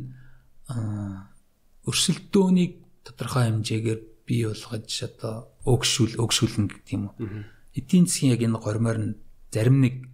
өрсөлдөөнийг 1.87 2.73
тодорхой 3.07 3.47
хэмжээгээр 3.47 4.01
бий 4.27 4.43
болгож 4.45 4.91
одоо 5.07 5.55
өгшүүл 5.63 6.19
өгшүүлнэ 6.19 6.67
гэх 6.67 6.93
юм 6.93 7.03
уу. 7.09 7.15
Эдийн 7.73 8.05
засгийн 8.05 8.35
яг 8.35 8.43
энэ 8.43 8.59
гормоор 8.59 8.99
нь 8.99 9.17
зарим 9.49 9.79
нэг 9.79 10.11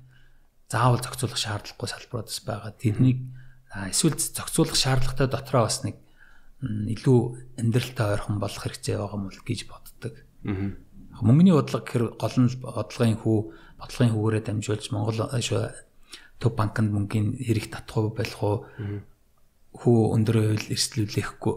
заавал 0.70 1.02
зохицуулах 1.02 1.42
шаардлагагүй 1.42 1.90
салбаруудас 1.90 2.40
байгаа. 2.46 2.72
Тэрнийг 2.78 3.20
эсвэл 3.76 4.16
зохицуулах 4.16 4.76
шаардлагатай 4.76 5.28
дотроо 5.28 5.68
бас 5.68 5.84
нэг 5.84 6.00
илүү 6.64 7.20
амьдралтай 7.60 8.16
ойрхон 8.16 8.40
болох 8.40 8.64
хэрэгтэй 8.64 8.96
байгаа 8.96 9.20
юм 9.20 9.28
л 9.28 9.44
гэж 9.44 9.60
боддог. 9.68 10.14
Мөнгөний 11.20 11.56
бодлого 11.56 11.84
гэхэр 11.84 12.06
гол 12.16 12.36
нь 12.40 12.50
бодлогын 12.64 13.20
хүү 13.20 13.38
бодлогын 13.80 14.14
хүүгээрээ 14.16 14.44
дамжуулж 14.48 14.86
Монгол 14.92 15.20
төв 16.40 16.52
банкнд 16.56 16.92
мөнгөний 16.92 17.40
хэрэг 17.44 17.72
татах 17.72 18.16
байх 18.16 18.36
уу? 18.44 18.68
Хүү 19.76 19.98
өндөр 20.16 20.36
хөвөл 20.56 20.72
эрсдлүүлэхгүй 20.72 21.54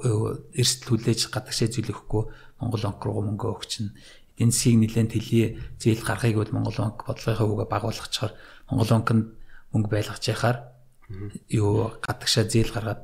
эрсдлүүлээж 0.58 1.20
гадагшаа 1.30 1.70
зүйлэхгүй 1.70 2.22
Монгол 2.58 2.82
банк 2.82 3.02
руу 3.06 3.22
мөнгө 3.22 3.46
өгч 3.54 3.70
чинь 3.70 3.94
эдийн 4.38 4.50
засгийг 4.50 4.78
нэлээд 4.78 5.10
тэлээ 5.14 5.46
зээл 5.78 6.02
гаргахыг 6.02 6.38
бол 6.38 6.54
Монгол 6.54 6.78
банк 6.78 6.98
бодлогынхаа 7.06 7.46
үгээ 7.46 7.68
баг 7.70 7.82
болгочихоор 7.86 8.32
Монгол 8.70 8.90
банкнд 8.90 9.26
мөнгө 9.70 9.90
байлгаж 9.90 10.22
яхаар 10.30 10.56
юу 11.48 11.96
гадагшаа 12.04 12.44
зээл 12.44 12.72
гаргаад 12.72 13.02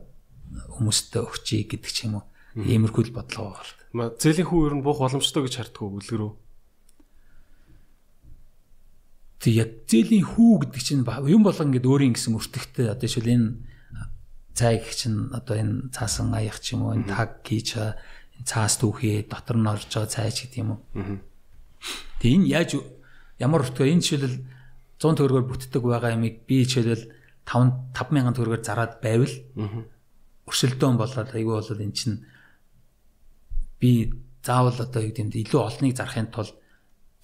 хүмүүстээ 0.77 1.23
өгчий 1.25 1.65
гэдэг 1.65 1.91
ч 1.91 2.07
юм 2.07 2.21
уу 2.21 2.25
иймэрхүү 2.55 3.11
л 3.11 3.17
бодлого 3.17 3.57
байгаа 3.59 4.13
л. 4.13 4.15
Зээлийн 4.21 4.49
хүү 4.49 4.61
ер 4.71 4.75
нь 4.79 4.85
буух 4.85 5.01
боломжтой 5.03 5.43
гэж 5.43 5.55
харддаг 5.59 5.83
үлгэрөө. 5.83 6.33
Тэг 9.43 9.53
яг 9.55 9.71
зээлийн 9.91 10.27
хүү 10.29 10.53
гэдэг 10.69 10.83
чинь 10.83 11.03
юм 11.03 11.43
болон 11.43 11.69
ингээд 11.73 11.89
өөрийн 11.89 12.15
гэсэн 12.15 12.39
өртөгтэй 12.39 12.87
одоо 12.93 13.09
шил 13.11 13.27
энэ 13.27 13.59
цай 14.55 14.79
гэх 14.79 14.95
чинь 14.95 15.35
одоо 15.35 15.57
энэ 15.59 15.91
цаасан 15.91 16.31
аях 16.31 16.63
ч 16.63 16.79
юм 16.79 16.87
уу 16.87 16.95
энэ 16.95 17.11
таг 17.11 17.43
хийж 17.43 17.75
цаас 18.47 18.79
түүхээ 18.79 19.27
дотор 19.27 19.59
нь 19.59 19.67
орж 19.67 19.91
байгаа 19.91 20.11
цай 20.11 20.31
ч 20.31 20.47
гэдэг 20.47 20.63
юм 20.63 20.71
уу. 20.79 20.81
Тэг 22.23 22.31
энэ 22.39 22.51
яаж 22.51 22.71
ямар 23.43 23.67
өртгөө 23.67 23.91
энэ 23.91 24.03
жишээлбэл 24.03 24.39
100 25.03 25.19
төгрөгөөр 25.19 25.47
бүтдэг 25.51 25.83
байгаа 25.83 26.15
юмыг 26.15 26.47
би 26.47 26.63
жишээлбэл 26.63 27.05
5 27.45 27.93
5000 27.93 28.37
төгрөгөөр 28.37 28.63
зараад 28.65 29.01
байвал 29.05 29.35
өрсөлдөөн 30.49 30.97
болоод 31.01 31.31
айгүй 31.33 31.55
болоод 31.55 31.81
эн 31.81 31.93
чинь 31.93 32.25
би 33.81 34.13
заавал 34.45 34.77
одоо 34.77 35.01
юу 35.05 35.13
гэдэм 35.13 35.33
илүү 35.33 35.61
олныг 35.61 35.97
зарахын 35.97 36.29
тулд 36.33 36.53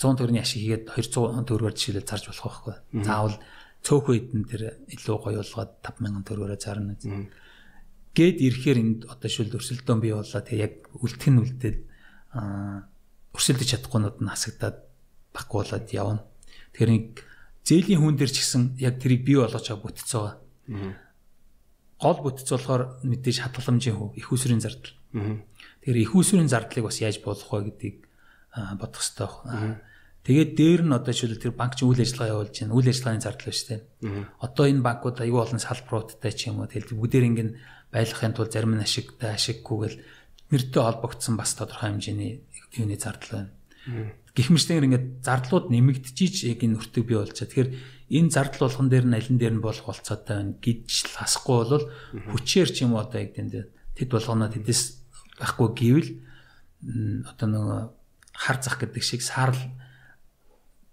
100 0.00 0.16
төгрөгийн 0.16 0.44
ашиг 0.44 0.60
хийгээд 0.64 0.84
200 0.88 1.44
төгрөгөөр 1.44 1.76
жишээлбэл 1.76 2.08
зарж 2.08 2.24
болох 2.32 2.44
байхгүй. 2.48 2.76
Заавал 3.04 3.36
цөөхөн 3.84 4.16
эдэн 4.16 4.42
тэр 4.48 4.62
илүү 4.88 5.16
гоё 5.20 5.40
болгоод 5.44 5.72
5000 5.84 6.24
төгрөгөөр 6.24 6.56
зарна. 6.56 6.96
Гэд 8.16 8.36
ирэхээр 8.40 8.78
энд 8.80 9.00
одоо 9.12 9.28
шүлд 9.28 9.56
өрсөлдөөн 9.60 10.00
бий 10.00 10.12
боллоо. 10.16 10.40
Тэгээ 10.40 10.64
яг 10.64 10.74
нь 10.88 11.40
үлдээд 11.44 11.78
өрсөлдөж 13.36 13.68
чадахгүйнүүд 13.68 14.16
нь 14.24 14.32
хасагдаад 14.32 14.76
баггүй 15.36 15.58
болоод 15.60 15.88
явна. 15.92 16.24
Тэгэхээр 16.72 16.90
нэг 16.90 17.06
зээлийн 17.64 18.00
хүн 18.00 18.16
дээр 18.16 18.32
ч 18.32 18.42
гэсэн 18.42 18.62
яг 18.80 18.98
тэрийг 19.00 19.22
бий 19.24 19.36
болгож 19.36 19.66
байгаа 19.68 19.84
бүтц 19.84 20.10
байгаа. 20.12 20.34
Гол 22.00 22.18
бүтц 22.24 22.48
болохоор 22.48 22.82
мэдээж 23.04 23.36
хадгаламжийн 23.44 23.96
хөв, 23.96 24.16
их 24.16 24.32
усрын 24.32 24.60
зардал. 24.64 24.96
Тэгэхээр 25.84 26.00
их 26.00 26.12
усрын 26.16 26.48
зардлыг 26.48 26.84
бас 26.88 26.98
яаж 27.00 27.20
болох 27.20 27.50
вэ 27.52 27.68
гэдгийг 27.68 27.96
бодох 28.80 29.02
хэрэгтэй. 29.02 29.80
Тэгээд 30.20 30.50
дээр 30.56 30.82
нь 30.84 30.92
одоо 30.92 31.12
жишээл 31.16 31.40
тэр 31.40 31.56
банк 31.56 31.80
чинь 31.80 31.88
үйл 31.88 32.04
ажиллагаа 32.04 32.44
явуулж 32.44 32.56
байна. 32.60 32.76
Үйл 32.76 32.88
ажиллагааны 32.92 33.24
зардал 33.24 33.48
ба 33.48 33.56
штэ. 33.56 33.76
Одоо 34.44 34.64
энэ 34.68 34.84
банкуд 34.84 35.16
аюул 35.20 35.44
олон 35.44 35.60
салбаруудтай 35.60 36.32
ч 36.36 36.52
юм 36.52 36.60
уу 36.60 36.68
тэгэл 36.68 36.92
бүгдээр 36.92 37.24
ингэн 37.24 37.50
байлгахын 37.88 38.36
тулд 38.36 38.52
зарим 38.52 38.76
нь 38.76 38.84
ашигтай 38.84 39.32
ашиггүйгээл 39.32 39.96
нэртэй 40.52 40.82
холбогдсон 40.84 41.34
бас 41.40 41.56
тодорхой 41.56 41.96
хэмжээний 41.96 42.44
юуны 42.76 43.00
зардал 43.00 43.48
байна. 43.48 43.50
Гихмэрчтэйгээр 44.36 44.86
ингээд 44.86 45.06
зардлууд 45.24 45.66
нэмэгдчихийж 45.72 46.36
яг 46.52 46.60
энэ 46.62 46.78
өртөг 46.78 47.04
бий 47.06 47.18
болж 47.18 47.34
байгаа. 47.34 47.48
Тэгэхээр 47.50 47.70
энэ 48.10 48.30
зардал 48.30 48.66
болгон 48.66 48.88
дээр 48.90 49.06
нь 49.06 49.16
алин 49.16 49.38
дээр 49.38 49.54
нь 49.58 49.64
болох 49.64 49.86
болцоотой 49.86 50.36
байна 50.36 50.54
гэж 50.58 51.14
хасахгүй 51.14 51.56
бол 51.66 51.86
хүчээр 52.34 52.68
ч 52.70 52.76
юм 52.84 52.94
уу 52.94 53.02
одоо 53.02 53.22
яг 53.22 53.34
тэнд 53.34 53.70
тэд 53.94 54.08
болгоно 54.10 54.50
тэдэс 54.50 54.80
байхгүй 55.38 55.68
гэвэл 55.78 56.10
одоо 57.26 57.46
нөгөө 57.48 57.80
хар 58.34 58.58
зах 58.60 58.76
гэдэг 58.80 59.02
шиг 59.02 59.22
саарл 59.22 59.62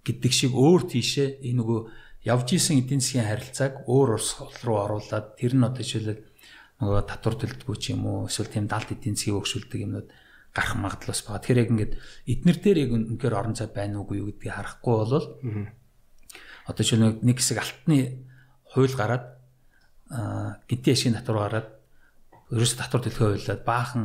гэдэг 0.05 0.31
шиг 0.31 0.51
өөр 0.55 0.87
тийшээ 0.87 1.43
энэ 1.43 1.57
нөгөө 1.59 1.79
явж 2.27 2.47
исэн 2.55 2.83
эдийн 2.83 2.99
засгийн 2.99 3.27
харилцааг 3.27 3.87
өөр 3.87 4.09
ус 4.19 4.27
руу 4.63 4.77
оруулаад 4.83 5.39
тэр 5.39 5.53
нь 5.55 5.63
одоо 5.63 5.83
жишээлбэл 5.83 6.23
нөгөө 6.83 7.01
татвар 7.07 7.35
төлдгөө 7.39 7.75
ч 7.79 7.95
юм 7.95 8.03
уу 8.05 8.27
эсвэл 8.27 8.51
тийм 8.51 8.67
далд 8.67 8.91
эдийн 8.91 9.15
засгийг 9.15 9.39
өгшүүлдэг 9.39 9.79
юмнууд 9.87 10.07
гарах 10.57 10.73
магадлал 10.75 11.13
бас 11.13 11.21
байгаа. 11.21 11.41
Тэгэхээр 11.45 11.61
яг 11.61 11.69
ингээд 11.69 11.93
эднэр 12.25 12.57
дээр 12.57 12.77
яг 12.81 12.91
үнээр 12.97 13.37
орон 13.37 13.53
цай 13.53 13.69
байна 13.69 14.01
уугүй 14.01 14.17
юу 14.17 14.33
гэдгийг 14.33 14.57
харахгүй 14.57 14.95
бол 14.97 15.13
одоо 16.65 16.83
жишээ 16.83 17.21
нэг 17.21 17.37
хэсэг 17.37 17.57
алтны 17.61 18.25
хууль 18.73 18.97
гараад 18.97 19.25
гинти 20.67 20.91
ашигын 20.91 21.21
татвар 21.21 21.37
гараад 21.45 21.69
ерөөс 22.51 22.73
татвар 22.75 23.01
төлөхөө 23.05 23.29
хуйлаад 23.37 23.63
баахан 23.63 24.03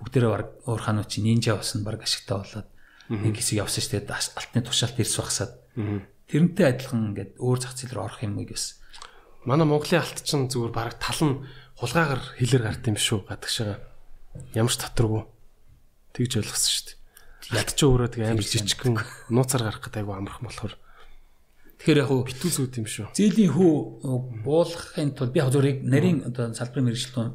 бүгдээрээ 0.00 0.32
баг 0.32 0.48
уурхаанууд 0.64 1.08
чи 1.10 1.20
нинжа 1.20 1.56
болсон 1.56 1.84
баг 1.84 2.00
ашигтай 2.00 2.38
болоод 2.38 2.68
нэг 3.08 3.34
хэсэг 3.36 3.60
явсан 3.60 3.82
шүү 3.82 3.92
дээ 4.04 4.14
алтны 4.14 4.60
тушаалт 4.62 5.00
ирс 5.00 5.16
багсаад 5.18 5.52
тэрнтэй 6.28 6.66
адилхан 6.68 7.12
ингээд 7.12 7.40
өөр 7.40 7.58
зах 7.60 7.74
зээл 7.76 7.96
рүү 7.96 8.04
орох 8.04 8.20
юм 8.24 8.36
уу 8.36 8.44
гэсэн. 8.44 8.76
Манай 9.48 9.64
Монголын 9.64 10.04
алт 10.04 10.20
чинь 10.20 10.48
зүгээр 10.52 10.72
баг 10.76 11.00
тал 11.00 11.20
нь 11.24 11.40
хулгаагаар 11.80 12.22
хилээр 12.36 12.62
гард 12.68 12.84
юм 12.84 12.98
шүү 13.00 13.24
гадагшаага. 13.24 13.80
Ямар 14.52 14.72
ч 14.72 14.76
татргүй. 14.76 15.24
Тэгж 16.14 16.32
ойлгосон 16.40 16.72
шүү 16.72 16.84
дээ. 16.88 16.96
Ялт 17.58 17.72
ч 17.72 17.80
өөрөө 17.84 18.08
тэг 18.12 18.22
амар 18.28 18.44
жижигхэн 18.44 18.96
нууцаар 19.32 19.62
гарах 19.64 19.82
гэдэг 19.82 20.00
айгу 20.04 20.12
амархан 20.12 20.44
болохоор. 20.48 20.74
Тэгэхээр 21.78 22.02
яг 22.02 22.10
битүү 22.28 22.50
зүуд 22.50 22.74
юм 22.76 22.86
шүү. 22.90 23.06
Зээлийн 23.14 23.54
хүү 23.54 23.72
буулгахын 24.42 25.14
тулд 25.14 25.32
би 25.32 25.40
зүрийг 25.40 25.78
нарийн 25.86 26.26
одоо 26.26 26.50
салбарын 26.52 26.90
мэрэгчлэн 26.90 27.30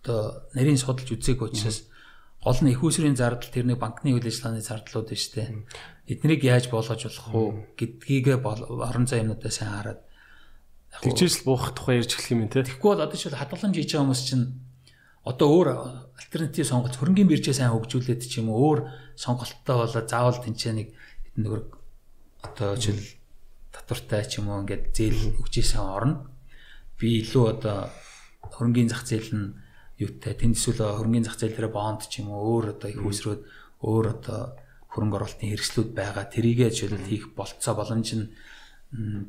одоо 0.00 0.48
нарийн 0.56 0.80
судалж 0.80 1.12
үзээг 1.12 1.44
учраас 1.44 1.84
гол 2.40 2.58
нь 2.64 2.72
их 2.72 2.80
усрын 2.80 3.16
зардал 3.16 3.52
тэрний 3.52 3.76
банкны 3.76 4.16
үйл 4.16 4.24
ажиллагааны 4.24 4.64
зардлууд 4.64 5.12
нь 5.12 5.20
штэ. 5.20 5.68
Эднийг 6.08 6.44
яаж 6.44 6.72
болгож 6.72 7.04
болох 7.04 7.28
вэ 7.28 7.76
гэдгийг 7.76 8.40
орон 8.40 9.06
зай 9.08 9.20
юмнуудаа 9.20 9.52
сайн 9.52 9.72
хараад 9.72 10.00
тэгжээс 11.00 11.44
л 11.44 11.46
буух 11.48 11.72
тухай 11.72 12.00
ярьж 12.00 12.16
эхлэх 12.16 12.32
юм 12.36 12.48
те. 12.48 12.64
Тэгэхгүй 12.64 12.88
бол 12.88 13.04
одоо 13.04 13.16
жишээл 13.16 13.40
хадгаламж 13.40 13.76
хийж 13.76 13.90
байгаа 13.96 14.04
хүмүүс 14.04 14.22
чинь 14.28 14.44
одоо 15.24 15.48
өөр 15.52 15.68
альтернатив 16.18 16.66
сонголт 16.66 16.94
хөрөнгөний 16.96 17.30
биржээ 17.30 17.54
сайн 17.58 17.74
хөгжүүлээд 17.74 18.22
ч 18.22 18.38
юм 18.38 18.50
уу 18.54 18.78
өөр 18.78 18.80
сонголттой 19.18 19.76
болоод 19.82 20.08
заавал 20.08 20.38
тэнцээ 20.38 20.72
нэг 20.74 20.88
нэг 21.38 21.74
одоо 22.42 22.78
жишээл 22.78 23.18
татвартай 23.74 24.22
ч 24.26 24.38
юм 24.38 24.50
уу 24.50 24.62
ингээд 24.62 24.94
зээл 24.94 25.38
өгчээсэн 25.42 25.82
орно. 25.82 26.30
Би 26.98 27.22
илүү 27.22 27.44
одоо 27.58 27.90
хөрөнгөний 28.40 28.90
зах 28.90 29.02
зээл 29.02 29.30
нь 29.34 29.46
юутай 29.98 30.34
тэнд 30.38 30.54
эсвэл 30.54 30.82
хөрөнгөний 30.82 31.26
зах 31.26 31.38
зээл 31.38 31.58
дээр 31.58 31.70
бонд 31.74 32.06
ч 32.06 32.22
юм 32.22 32.30
уу 32.30 32.62
өөр 32.62 32.78
одоо 32.78 32.88
их 32.90 33.02
үсрөөд 33.02 33.42
өөр 33.82 34.06
одоо 34.14 34.40
хөрөнгө 34.94 35.16
оруулалтын 35.18 35.50
хэрэгслүүд 35.50 35.90
байгаа 35.98 36.24
тэрийгээ 36.30 36.70
жишээлбэл 36.70 37.10
хийх 37.10 37.26
болцоо 37.34 37.74
боломж 37.74 38.08
нь 38.14 38.30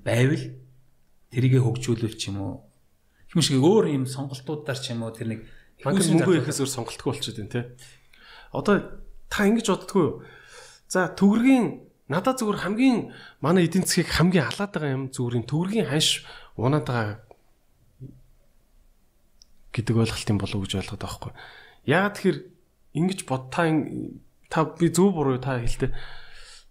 байвал 0.05 0.45
тэрийгээ 1.33 1.61
хөгжүүлвэл 1.65 2.17
ч 2.21 2.29
юм 2.29 2.37
уу 2.45 2.53
хэм 3.33 3.41
шиг 3.41 3.57
өөр 3.57 3.89
юм 3.89 4.05
сонголтуудаар 4.05 4.77
ч 4.77 4.93
юм 4.93 5.01
уу 5.01 5.11
тэр 5.11 5.33
нэг 5.33 5.41
банк 5.83 5.99
мөнгө 5.99 6.39
ихээс 6.45 6.61
өөр 6.61 6.71
сонголтгүй 6.71 7.07
болчиход 7.09 7.37
байна 7.41 7.53
те 7.53 7.61
одоо 8.53 8.75
та 9.27 9.47
ингэж 9.49 9.67
боддгоо 9.67 10.03
юу 10.03 10.15
за 10.87 11.09
төгрөгийн 11.17 11.81
надад 12.07 12.37
зүгээр 12.37 12.61
хамгийн 12.61 12.97
манай 13.41 13.65
эдийн 13.65 13.83
засгийг 13.83 14.13
хамгийн 14.13 14.45
халаад 14.45 14.71
байгаа 14.71 14.95
юм 14.95 15.05
зүгээр 15.09 15.49
төгрөгийн 15.49 15.89
ханш 15.89 16.21
унаад 16.55 16.85
байгаа 16.85 17.25
гэдэг 19.75 19.95
ойлголт 19.97 20.29
юм 20.31 20.39
болов 20.39 20.55
уу 20.55 20.63
гэж 20.63 20.73
ойлгоод 20.79 21.01
байгаа 21.03 21.17
хгүй. 21.19 21.33
Яагаад 21.91 22.15
тэгэхээр 22.15 22.39
ингэж 22.95 23.19
бод 23.27 23.43
та 23.51 23.67
та 24.47 24.59
би 24.79 24.87
зөв 24.87 25.11
буруу 25.11 25.41
та 25.41 25.59
хэлтэй. 25.59 25.91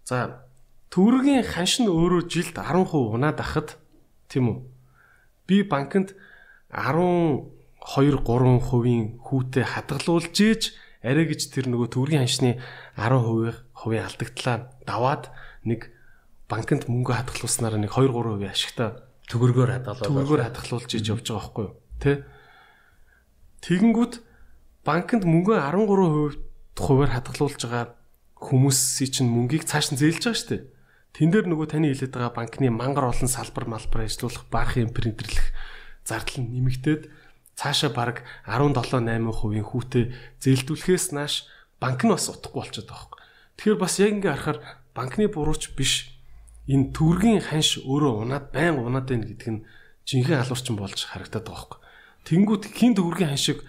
За 0.07 0.41
төгрөгийн 0.89 1.45
ханш 1.45 1.85
нь 1.85 1.91
өөрөө 1.91 2.25
жилд 2.25 2.57
10% 2.57 3.13
унаад 3.13 3.37
ахад 3.37 3.77
тийм 4.25 4.49
үү? 4.49 4.57
Би 5.45 5.61
банкнд 5.61 6.17
12 7.85 8.25
3 8.25 8.59
хувийн 8.65 9.21
хүүтэй 9.21 9.63
хадгалуулж 9.63 10.35
ийж 10.41 10.73
арай 11.05 11.29
гэж 11.29 11.53
тэр 11.53 11.69
нөгөө 11.69 11.93
төгрөгийн 11.93 12.25
ханшны 12.25 12.57
10% 12.97 13.53
хувийн 13.77 14.05
алдагдлаа 14.09 14.57
даваад 14.89 15.29
нэг 15.69 15.93
банкнд 16.49 16.89
мөнгө 16.89 17.13
хадгалуулснараа 17.13 17.77
нэг 17.77 17.93
2 17.93 18.09
3% 18.09 18.49
ашигтай 18.49 18.89
төгрөгөөр 19.29 19.71
хадгалуулж 19.77 20.09
төгрөгөөр 20.09 20.41
хадгалуулж 20.49 20.89
ийж 20.97 21.05
явж 21.13 21.25
байгаа 21.29 21.41
байхгүй 21.45 21.65
юу? 21.65 21.73
Тэ? 22.01 22.11
Тэгэнгүүт 23.65 24.13
банкнд 24.85 25.23
мөнгөө 25.25 25.57
13% 25.61 26.41
хуваар 26.77 27.11
хадгалуулж 27.17 27.61
байгаа 27.61 27.85
хүмүүсийн 28.37 29.09
чинь 29.09 29.29
мөнгийг 29.29 29.65
цааш 29.65 29.93
нь 29.93 29.99
зээлж 30.01 30.29
байгаа 30.29 30.37
шүү 30.37 30.49
дээ. 30.53 30.63
Тэн 31.15 31.29
дээр 31.33 31.45
нөгөө 31.49 31.67
таны 31.71 31.89
хэлээд 31.89 32.13
байгаа 32.13 32.33
банкны 32.35 32.69
мангар 32.69 33.09
олон 33.09 33.29
салбар 33.31 33.65
малбар 33.65 34.05
ажиллуулах 34.05 34.45
баахын 34.53 34.93
принтэрлэх 34.93 35.49
зардал 36.05 36.43
нь 36.45 36.53
нэмэгдээд 36.53 37.01
цаашаа 37.55 37.91
бараг 37.95 38.27
17 38.43 38.75
8% 38.75 39.63
хүүтэй 39.63 40.11
зээлдүүлэхээс 40.43 41.15
нааш 41.15 41.47
банк 41.79 42.03
нь 42.03 42.11
бас 42.11 42.27
утгагүй 42.27 42.67
болчиход 42.67 42.91
байгаа 42.91 43.07
юм. 43.07 43.19
Тэгэхээр 43.55 43.79
бас 43.79 43.93
яг 44.03 44.11
ингээ 44.19 44.35
харахаар 44.35 44.59
банкны 44.91 45.31
бурууч 45.31 45.71
биш 45.79 46.11
энэ 46.67 46.91
төргийн 46.91 47.39
ханш 47.39 47.79
өөрөө 47.87 48.13
унаад 48.27 48.51
байн 48.51 48.75
унаад 48.75 49.07
байна 49.07 49.27
гэдг 49.31 49.47
нь 49.47 49.63
жинхэнэ 50.03 50.43
алуурчин 50.43 50.75
болж 50.75 50.99
харагдаад 51.07 51.47
байгаа 51.47 51.79
юм. 51.79 51.83
Тэнгүүд 52.27 52.63
хин 52.75 52.93
төгрөгийн 52.99 53.31
ханшиг 53.31 53.63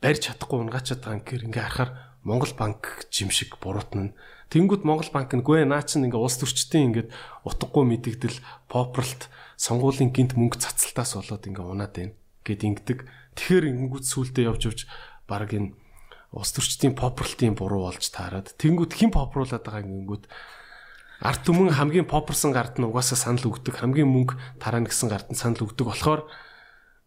барьж 0.00 0.20
чадахгүй 0.24 0.58
унгачаад 0.64 1.00
байгаа 1.04 1.16
юм 1.20 1.22
гэхээр 1.28 1.46
ингээ 1.52 1.64
харахаар 1.68 1.90
Монгол 2.26 2.54
банк 2.58 3.06
жимшиг 3.12 3.60
буруутна. 3.60 4.16
Тэнгүүд 4.48 4.82
Монгол 4.82 5.10
банк 5.12 5.30
нэгүй 5.30 5.68
наа 5.68 5.84
чин 5.84 6.08
ингээ 6.08 6.24
улс 6.24 6.40
төрчдийн 6.40 6.90
ингээд 6.90 7.08
утгагүй 7.44 7.84
мэдэгдэл 7.84 8.40
попралт 8.72 9.28
сонгуулийн 9.60 10.10
гинт 10.10 10.34
мөнгө 10.34 10.58
цацалтаас 10.58 11.18
болоод 11.18 11.46
ингээ 11.46 11.66
унаад 11.66 11.94
байна 11.94 12.14
гэд 12.46 12.62
ингэдэг. 12.62 12.98
Тэгэхээр 13.34 13.64
ингэнгүүт 13.74 14.06
сүултээ 14.06 14.46
явж 14.46 14.62
явж 14.70 14.80
баг 15.26 15.50
энэ 15.50 15.74
улс 16.30 16.50
төрчдийн 16.54 16.94
попралтын 16.94 17.58
буруу 17.58 17.90
болж 17.90 18.06
таарад. 18.06 18.54
Тэнгүүд 18.54 18.92
хэн 18.94 19.10
попруулад 19.10 19.66
байгаа 19.66 19.82
ингэнгүүт 19.82 20.24
арт 21.26 21.42
түмэн 21.42 21.74
хамгийн 21.74 22.06
попперсон 22.06 22.54
гард 22.54 22.78
нь 22.78 22.86
угаасаа 22.86 23.18
санал 23.18 23.50
өгдөг. 23.50 23.74
Хамгийн 23.74 24.06
мөнгө 24.06 24.38
тараана 24.62 24.86
гэсэн 24.86 25.10
гард 25.10 25.28
нь 25.32 25.38
санал 25.38 25.66
өгдөг 25.66 25.86
болохоор 25.90 26.22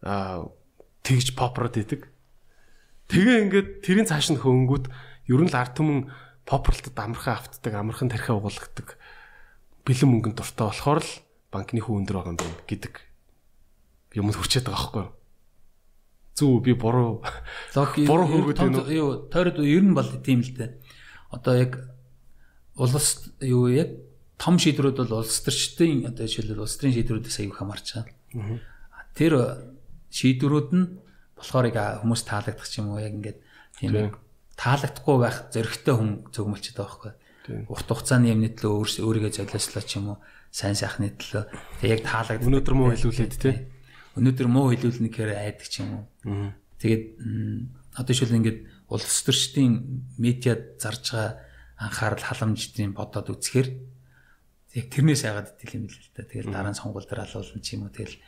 аа 0.04 0.50
тэгж 1.06 1.32
попрод 1.38 1.80
идэг. 1.80 2.10
Тэгээ 3.08 3.42
ингээд 3.48 3.68
тэрийн 3.86 4.06
цааш 4.10 4.34
нь 4.34 4.42
хөнгүүд 4.42 4.86
ер 5.30 5.40
нь 5.40 5.50
л 5.50 5.56
арт 5.56 5.78
түмэн 5.78 6.10
попралтад 6.44 6.98
амархан 6.98 7.38
автдаг, 7.38 7.72
амархан 7.74 8.10
тархиа 8.10 8.38
угуулгадаг 8.38 8.98
бэлэн 9.86 10.10
мөнгөнд 10.10 10.36
дуртай 10.38 10.66
болохоор 10.66 11.00
л 11.02 11.12
банкны 11.50 11.80
хүн 11.82 12.04
өндөр 12.04 12.16
байгаа 12.22 12.34
юм 12.34 12.54
гэдэг 12.66 12.94
юмд 14.18 14.36
хүрчээд 14.36 14.66
байгаа 14.66 14.78
байхгүй 14.78 15.02
юу? 15.02 15.10
Зүг 16.40 16.64
би 16.64 16.72
буруу 16.72 17.20
буруу 18.08 18.26
хөргөд 18.32 18.58
байна 18.64 18.80
уу? 18.80 18.88
Юу, 18.88 19.10
тойрод 19.28 19.60
ер 19.60 19.84
нь 19.84 19.92
бол 19.92 20.08
тийм 20.24 20.40
л 20.40 20.56
дээ. 20.56 20.80
Одоо 21.36 21.54
яг 21.60 21.76
улс 22.80 23.28
юу 23.44 23.68
яг 23.68 23.92
том 24.40 24.56
шийдвэрүүд 24.56 25.04
бол 25.04 25.20
улс 25.20 25.44
төрчдийн 25.44 26.08
одоо 26.08 26.24
жишээлбэл 26.24 26.64
улс 26.64 26.80
төрийн 26.80 26.96
шийдвэрүүдээс 26.96 27.38
аягүй 27.44 27.56
хамаарч 27.60 27.86
байгаа. 27.92 28.16
Тэр 29.12 29.32
шийдвэрүүд 30.08 30.68
нь 30.72 30.86
болохоор 31.36 31.68
яг 31.68 32.00
хүмүүс 32.00 32.22
таалагдах 32.24 32.68
ч 32.68 32.80
юм 32.80 32.96
уу 32.96 33.04
яг 33.04 33.12
ингээд 33.20 33.38
тийм 33.76 34.16
таалагдахгүй 34.56 35.16
байх 35.20 35.36
зөрөгтэй 35.52 35.94
хүн 35.96 36.10
зөвгмөлчтэй 36.32 36.76
байхгүй. 36.80 37.12
Урт 37.68 37.88
хугацааны 37.88 38.32
юмны 38.32 38.48
төлөө 38.52 39.04
өөрийгөө 39.04 39.32
золиослоо 39.32 39.84
ч 39.84 40.00
юм 40.00 40.16
уу 40.16 40.18
сайн 40.52 40.76
сайхны 40.76 41.16
төлөө 41.16 41.44
тэг 41.80 41.88
яг 41.88 42.02
таалагддаг. 42.04 42.44
Өнөөдөр 42.48 42.74
муу 42.76 42.92
хэлүүлээд 42.92 43.34
тий. 43.40 43.56
Өнөөдөр 44.18 44.48
муу 44.50 44.74
хэлүүлнэ 44.74 45.08
гэхээр 45.10 45.32
айдаг 45.38 45.68
ч 45.70 45.84
юм 45.84 45.90
уу. 46.24 46.52
Тэгээд 46.82 47.04
одоо 47.94 48.14
шил 48.14 48.34
ингээд 48.34 48.66
улс 48.90 49.22
төрчдийн 49.22 49.72
медиад 50.18 50.80
зарж 50.82 51.04
байгаа 51.14 51.30
анхаарал 51.78 52.24
халамжтын 52.24 52.92
бодоод 52.96 53.30
үзэхээр 53.30 53.68
яг 54.74 54.86
тэрнээс 54.90 55.22
яагаад 55.26 55.54
идэл 55.62 55.78
юм 55.78 55.86
л 55.86 55.94
л 55.94 56.10
та. 56.14 56.26
Тэгэл 56.26 56.50
дараа 56.50 56.74
нь 56.74 56.78
сонгуул 56.78 57.06
дээр 57.06 57.26
алуулна 57.26 57.62
ч 57.62 57.78
юм 57.78 57.86
уу 57.86 57.94
тэгэл. 57.94 58.18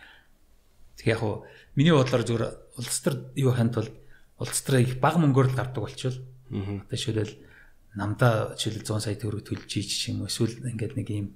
Тэг 0.98 1.06
яг 1.14 1.18
хуу 1.18 1.46
миний 1.74 1.94
бодлоор 1.94 2.22
зүгээр 2.22 2.44
улс 2.78 2.98
төр 3.02 3.14
юу 3.34 3.52
ханд 3.54 3.74
бол 3.74 3.90
улс 4.38 4.60
төр 4.62 4.82
их 4.82 5.02
бага 5.02 5.18
мөнгөөр 5.18 5.50
л 5.50 5.58
гардаг 5.58 5.82
болчихвол. 5.82 6.22
Одоо 6.86 6.98
шилэл 6.98 7.32
намдаа 7.94 8.54
жишээл 8.56 8.86
100 8.86 9.04
сая 9.04 9.16
төгрөг 9.16 9.44
төлж 9.44 9.70
ийж 9.76 9.90
юм 10.08 10.24
эсвэл 10.24 10.64
ингээд 10.64 10.96
нэг 10.96 11.08
юм 11.12 11.28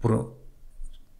бүр 0.00 0.38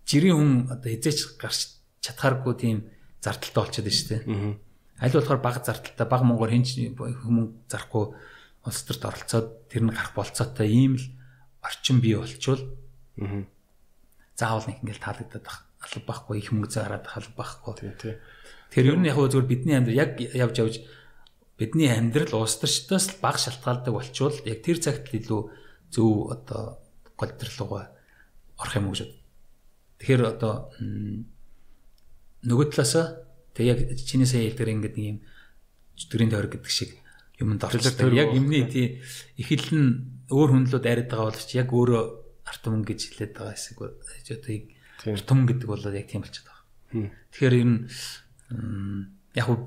жирийн 0.08 0.36
хүн 0.36 0.52
одоо 0.72 0.90
эзэж 0.90 1.36
гарч 1.36 1.79
чадхааргүй 2.04 2.54
тийм 2.56 2.78
зардалтай 3.20 3.60
болчиход 3.62 3.86
байна 3.86 3.96
шүү 3.96 4.08
дээ. 4.08 4.24
Аль 5.00 5.14
болохоор 5.16 5.40
бага 5.40 5.60
зардалтай 5.64 6.06
бага 6.08 6.24
мөнгөөр 6.28 6.52
хинч 6.52 6.68
хүмүүс 6.96 7.48
зарахгүй 7.72 8.04
улс 8.66 8.80
төрт 8.84 9.04
оролцоод 9.08 9.48
тэр 9.72 9.82
нь 9.88 9.94
гарах 9.94 10.12
болцоотой 10.16 10.68
ийм 10.68 10.96
л 11.00 11.06
орчин 11.64 12.00
бий 12.00 12.16
болчвол 12.16 12.60
заавал 14.36 14.68
нэг 14.68 14.80
ингээл 14.84 15.04
таалагдаад 15.04 15.44
байх 15.44 15.58
алба 15.80 16.04
байхгүй 16.08 16.36
их 16.40 16.52
мөнгө 16.52 16.72
зараад 16.72 17.08
алба 17.08 17.36
байхгүй 17.40 17.72
тийм 17.80 17.94
тийм 17.96 18.16
Тэгэхээр 18.70 18.90
ер 18.94 18.98
нь 19.02 19.10
яг 19.10 19.18
зөвхөн 19.18 19.50
бидний 19.50 19.74
амьдрал 19.74 19.98
яг 19.98 20.10
явж 20.22 20.56
явж 20.62 20.74
бидний 21.58 21.90
амьдрал 21.90 22.46
улс 22.46 22.54
төрчдөөс 22.62 23.18
баг 23.18 23.34
шалтгаалдаг 23.42 23.90
болчвол 23.90 24.38
яг 24.46 24.62
тэр 24.62 24.78
цагт 24.78 25.10
илүү 25.10 25.42
зөв 25.90 26.30
одоо 26.30 26.78
голдролгоо 27.18 27.90
орох 28.62 28.74
юм 28.78 28.86
уу 28.86 28.94
гэж. 28.94 29.10
Тэгэхээр 29.98 30.22
одоо 30.22 30.70
нөгөө 32.46 32.66
талаасаа 32.72 33.06
тэг 33.54 33.64
яг 33.66 33.78
чиний 34.04 34.28
сая 34.28 34.48
хэлдгээр 34.48 34.72
ингээд 34.74 34.96
нэг 34.96 35.06
юм 35.10 35.18
төрийн 36.08 36.30
тойрог 36.32 36.52
гэдэг 36.56 36.72
шиг 36.72 36.96
юмд 37.40 37.64
орчихдаг. 37.64 38.12
Яг 38.12 38.32
юмний 38.32 38.64
тий 38.68 39.00
ихэл 39.36 39.68
нь 39.76 39.88
өөр 40.32 40.50
хүнлүүд 40.56 40.86
арид 40.88 41.08
байгаа 41.12 41.28
боловч 41.32 41.50
яг 41.56 41.68
өөрөө 41.68 42.02
арт 42.48 42.60
түмэн 42.64 42.84
гэж 42.84 43.00
хэлээд 43.12 43.32
байгаа 43.36 43.54
хэсэг 43.56 43.78
одоо 43.80 44.52
яг 44.52 44.64
түмэн 45.28 45.46
гэдэг 45.48 45.68
бол 45.68 45.84
яг 45.84 46.06
тийм 46.08 46.22
болчиход 46.24 46.48
байгаа. 46.48 47.12
Тэгэхээр 47.32 47.54
ер 47.60 47.68
нь 47.68 47.78
яг 49.36 49.44
хуу 49.44 49.58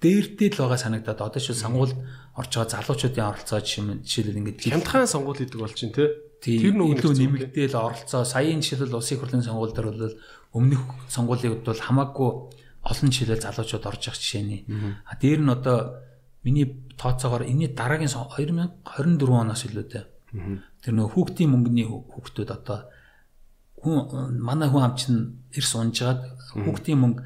дээрдээ 0.00 0.48
л 0.56 0.60
байгаа 0.66 0.80
санагдаад 0.80 1.20
одоо 1.20 1.40
шүү 1.40 1.56
сонгуульд 1.56 1.96
орж 2.36 2.50
байгаа 2.56 2.72
залуучуудын 2.80 3.28
оролцоо 3.28 3.60
жишээлбэл 3.62 4.40
ингээд 4.40 4.62
хямдхан 4.66 5.06
сонгуул 5.06 5.38
гэдэг 5.38 5.60
бол 5.60 5.76
чинь 5.76 5.94
тий 5.94 6.10
Тэр 6.42 6.74
нэг 6.74 6.98
илүү 6.98 7.12
нэмэгдээл 7.54 7.78
оролцоо 7.78 8.26
саяын 8.26 8.58
жишээлбэл 8.66 8.98
улсын 8.98 9.18
хурлын 9.22 9.46
сонгуул 9.46 9.70
дээр 9.70 9.88
бол 9.94 10.18
өмнөх 10.52 10.82
сонгуулийн 11.08 11.52
үед 11.56 11.64
бол 11.64 11.80
хамаагүй 11.80 12.30
олон 12.82 13.08
жишээлбэл 13.10 13.46
залуучууд 13.46 13.88
орж 13.88 14.02
явах 14.08 14.20
жишээний. 14.20 14.66
А 15.08 15.16
дээр 15.16 15.40
нь 15.40 15.52
одоо 15.52 16.02
миний 16.44 16.66
тооцоогоор 16.98 17.46
энэний 17.46 17.70
дараагийн 17.72 18.10
2024 18.10 19.32
оноос 19.32 19.64
илүү 19.64 19.84
дээ. 19.88 20.04
Тэр 20.82 20.94
нөх 20.94 21.14
хүүхдийн 21.14 21.50
мөнгөний 21.50 21.86
хүүхдүүд 21.86 22.50
одоо 22.50 22.90
хүн 23.78 24.38
манай 24.42 24.68
хүн 24.68 24.82
ам 24.82 24.94
чинь 24.98 25.20
эрс 25.54 25.72
унжгаад 25.78 26.20
хүүхдийн 26.52 26.98
мөнгө 26.98 27.22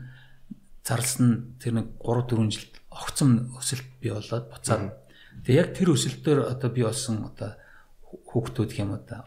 зарласан 0.84 1.56
тэр 1.58 1.72
нэг 1.80 1.86
3 2.04 2.30
4 2.30 2.52
жил 2.52 2.68
огцом 2.92 3.50
өсөлт 3.58 3.88
бий 4.00 4.12
болоод 4.12 4.46
буцаад. 4.52 4.92
Тэгээ 5.44 5.60
яг 5.60 5.68
тэр 5.74 5.88
өсөлтөөр 5.96 6.38
одоо 6.52 6.70
би 6.70 6.82
болсон 6.84 7.26
одоо 7.26 7.56
хүүхдүүд 8.06 8.70
юм 8.78 8.94
одоо 8.94 9.24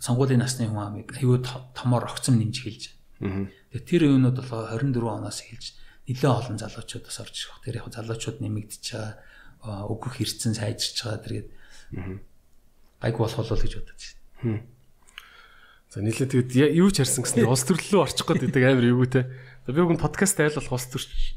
сонгуулийн 0.00 0.40
насны 0.40 0.66
хүн 0.66 0.80
амыг 0.80 1.08
аюу 1.20 1.38
томоор 1.76 2.08
огцом 2.08 2.40
нэмж 2.40 2.56
хэлж. 2.64 2.84
Тэгээ 3.20 3.84
тэр 3.84 4.02
үеийнүүд 4.08 4.36
болохоор 4.40 4.80
24 4.80 5.20
оноос 5.20 5.44
эхэлж 5.44 5.66
нэлээд 6.08 6.24
олон 6.24 6.56
залуучуудаас 6.58 7.18
орж 7.20 7.36
ирэх. 7.36 7.60
Тэр 7.62 7.76
яг 7.84 7.86
залуучууд 7.92 8.38
нэмэгдэж 8.40 8.84
байгаа 8.96 9.84
өгөх 9.86 10.16
хэрэгцэн 10.16 10.56
сайжирч 10.56 10.96
байгаа 11.04 11.20
тэргээд 11.20 11.48
гайг 13.04 13.16
болох 13.20 13.38
болов 13.38 13.60
гэж 13.60 13.72
бодож 13.76 14.02
байна. 14.40 14.64
За 15.90 15.98
нийлээ 16.00 16.28
тэгэд 16.32 16.50
юу 16.80 16.90
ч 16.90 17.02
харсан 17.02 17.22
гэснээр 17.26 17.50
улс 17.52 17.66
төрлөө 17.66 18.00
орчих 18.06 18.24
гээд 18.24 18.42
байдаг 18.48 18.62
амар 18.64 19.10
те. 19.10 19.22
За 19.66 19.74
би 19.74 19.82
үгүй 19.84 19.98
подкаст 19.98 20.40
айл 20.40 20.56
болох 20.56 20.74
улс 20.78 20.86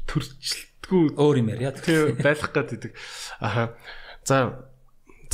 төрчлөлтгүй 0.08 1.02
өөр 1.18 1.36
юм 1.42 1.50
яриа. 1.52 1.74
Тэг 1.74 2.22
байлах 2.22 2.54
гээд 2.54 2.70
байдаг. 2.70 2.92
Аха. 3.42 3.74
За 4.24 4.70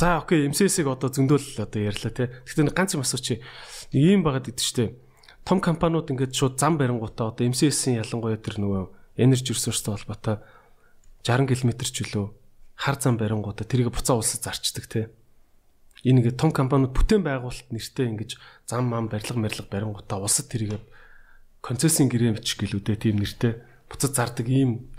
за 0.01 0.17
окей 0.17 0.49
MCS-ийг 0.49 0.89
одоо 0.89 1.13
зөндөөл 1.13 1.61
одоо 1.61 1.81
ярьлаа 1.85 2.09
те. 2.09 2.33
Гэхдээ 2.49 2.73
ганц 2.73 2.97
юм 2.97 3.05
асууч. 3.05 3.37
Ийм 3.93 4.25
байгаад 4.25 4.49
идэв 4.49 4.65
штэ. 4.65 4.97
Том 5.45 5.61
компаниуд 5.61 6.09
ингээд 6.09 6.33
шууд 6.33 6.57
зам 6.57 6.81
барингуудаа 6.81 7.29
одоо 7.29 7.45
MCS-ийн 7.45 8.01
ялангуяа 8.01 8.41
тэр 8.41 8.57
нөгөө 8.57 8.83
energy 9.21 9.53
resource-тэй 9.53 9.93
холбоотой 9.93 10.41
60 11.21 11.45
км 11.53 11.71
ч 11.85 12.01
үлөө 12.01 12.25
хар 12.81 12.97
зам 12.97 13.21
барингуудаа 13.21 13.65
тэрийг 13.69 13.93
буцаа 13.93 14.17
улсад 14.17 14.41
зарчдаг 14.41 14.85
те 14.89 15.01
энэ 16.01 16.25
ингээд 16.25 16.41
том 16.41 16.49
компаниуд 16.49 16.97
бүтээн 16.97 17.21
байгуулалт 17.21 17.69
нэртэй 17.69 18.09
ингэж 18.09 18.41
зам 18.65 18.89
мам 18.89 19.05
барилга 19.05 19.37
мэрилга 19.37 19.69
барингуудаа 19.69 20.17
улсад 20.17 20.49
тэрийг 20.49 20.81
концессийн 21.61 22.09
гэрээ 22.09 22.41
бичих 22.41 22.57
гэлүүдээ 22.57 22.97
тийм 22.97 23.21
нэртэй 23.21 23.61
буцаж 23.85 24.17
зардаг 24.17 24.49
ийм 24.49 24.89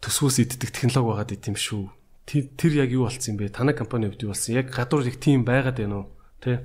төсвөөс 0.00 0.40
иддэг 0.40 0.72
технологи 0.72 1.04
байгаад 1.20 1.36
идэм 1.36 1.56
шүү. 1.60 1.92
Тэр 2.26 2.72
яг 2.74 2.90
юу 2.90 3.04
болсон 3.08 3.34
юм 3.34 3.38
бэ? 3.38 3.48
Танай 3.48 3.74
компани 3.74 4.06
хувьд 4.06 4.22
юу 4.22 4.32
болсон? 4.32 4.54
Яг 4.54 4.70
гадуур 4.70 5.06
их 5.06 5.20
тийм 5.20 5.44
байгаад 5.44 5.78
байна 5.78 5.96
уу? 6.04 6.06
Тий. 6.40 6.58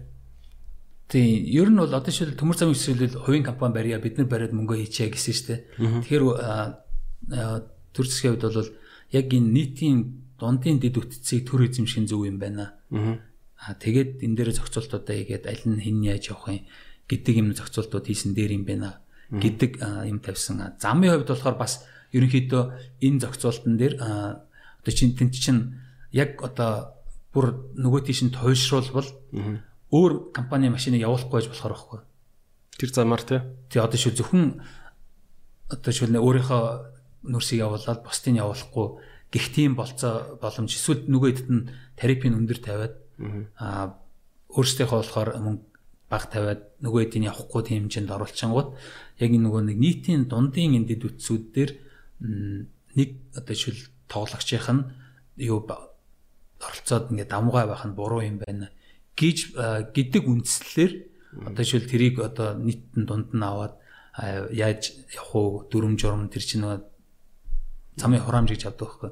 Тийм, 1.08 1.46
ер 1.46 1.70
нь 1.70 1.78
бол 1.78 1.94
одоо 1.94 2.12
шил 2.12 2.34
төмөр 2.34 2.58
замын 2.58 2.74
хэсгэлэл 2.74 3.22
хувийн 3.22 3.46
компани 3.46 3.74
барья 3.74 4.00
бид 4.02 4.18
нар 4.18 4.26
бариад 4.26 4.54
мөнгө 4.54 4.82
хийчээ 4.82 5.14
гэсэн 5.14 5.34
шүү 5.34 5.48
дээ. 5.48 5.62
Тэгэхээр 6.02 6.24
төр 7.94 8.06
засгийн 8.10 8.34
хувьд 8.38 8.46
бол 8.50 8.70
яг 9.14 9.28
энэ 9.30 9.54
нийтийн 9.54 9.98
дундын 10.42 10.82
дэд 10.82 10.98
үтцийг 10.98 11.46
төр 11.46 11.70
эзэмшин 11.70 12.10
зөв 12.10 12.26
юм 12.26 12.42
байна. 12.42 12.74
Аа 12.90 13.78
тэгээд 13.78 14.26
энэ 14.26 14.36
дээр 14.36 14.52
зохицуултуудаа 14.58 15.16
хийгээд 15.16 15.46
аль 15.46 15.66
нь 15.66 15.82
хэн 15.82 16.04
яаж 16.10 16.34
явах 16.34 16.50
юм 16.52 16.66
гэдэг 17.06 17.34
юм 17.38 17.48
зохицуултууд 17.54 18.06
хийсэн 18.06 18.34
дээр 18.34 18.58
юм 18.58 18.66
байна 18.66 19.06
гэдэг 19.30 19.82
юм 20.10 20.20
тавьсан. 20.20 20.78
Замын 20.82 21.14
хувьд 21.14 21.30
болохоор 21.30 21.58
бас 21.58 21.86
ерөнхийдөө 22.12 22.64
энэ 23.06 23.22
зохицуултан 23.22 23.74
дээр 23.78 23.94
одоо 24.86 24.94
чинь 24.94 25.18
тэн 25.18 25.34
чинь 25.34 25.82
яг 26.14 26.38
одоо 26.46 26.94
бүр 27.34 27.74
нөгөө 27.74 28.06
тийш 28.06 28.22
нь 28.22 28.30
туйлшруулбал 28.30 29.10
өөр 29.90 30.30
компани 30.30 30.70
машиныг 30.70 31.02
явуулахгүй 31.02 31.42
байж 31.42 31.50
болохоор 31.50 31.74
байхгүй. 31.74 32.00
Тэр 32.78 32.92
замаар 32.94 33.24
тий. 33.26 33.42
Тий 33.74 33.82
одоо 33.82 33.98
шүү 33.98 34.14
зөвхөн 34.14 34.62
одоо 35.74 35.92
шүү 35.92 36.14
өөрийнхөө 36.14 36.64
нүрсийг 37.26 37.66
явуулаад 37.66 38.06
бусдыг 38.06 38.38
явуулахгүй 38.38 38.88
гих 39.34 39.50
тийм 39.50 39.74
болцоо 39.74 40.38
боломж 40.38 40.70
эсвэл 40.70 41.10
нөгөө 41.10 41.30
хэдд 41.34 41.50
нь 41.50 41.68
тарифын 41.98 42.38
өндөр 42.38 42.60
тавиад 42.62 42.96
аа 43.58 43.98
өөрсдийнхөө 44.54 45.00
болохоор 45.02 45.30
мөнгө 45.42 45.66
баг 46.08 46.24
тавиад 46.30 46.62
нөгөө 46.86 47.02
хэдийг 47.10 47.28
явахгүй 47.34 47.62
тийм 47.66 47.90
хэмжээнд 47.90 48.14
оруулчингууд 48.14 48.70
яг 49.20 49.32
энэ 49.34 49.46
нөгөө 49.50 49.62
нэг 49.74 49.78
нийтийн 49.82 50.30
дундын 50.30 50.78
эндид 50.78 51.02
үтсүүд 51.02 51.44
дээр 51.52 51.72
нэг 52.96 53.10
одоо 53.34 53.56
шил 53.58 53.80
тоглогчийнх 54.08 54.70
нь 54.72 54.84
юу 55.42 55.66
оролцоод 55.66 57.12
ингээд 57.12 57.32
давмгай 57.32 57.66
байх 57.68 57.84
нь 57.86 57.98
буруу 57.98 58.22
юм 58.24 58.40
байна 58.40 58.72
гэж 59.16 59.56
гэдэг 59.96 60.24
үндслэлээр 60.24 60.94
одоо 61.44 61.64
шил 61.66 61.86
тэрийг 61.88 62.20
одоо 62.20 62.56
нийтэн 62.56 63.04
дунд 63.06 63.30
нь 63.36 63.44
аваад 63.44 63.76
яаж 64.52 64.96
явах 65.12 65.36
уу 65.36 65.50
дүрм 65.68 66.00
журм 66.00 66.32
тэр 66.32 66.44
чинь 66.44 66.64
нөгөө 66.64 66.80
замын 68.00 68.24
хураамж 68.24 68.56
гэж 68.56 68.64
авдаг 68.68 68.88
байхгүй. 68.88 69.12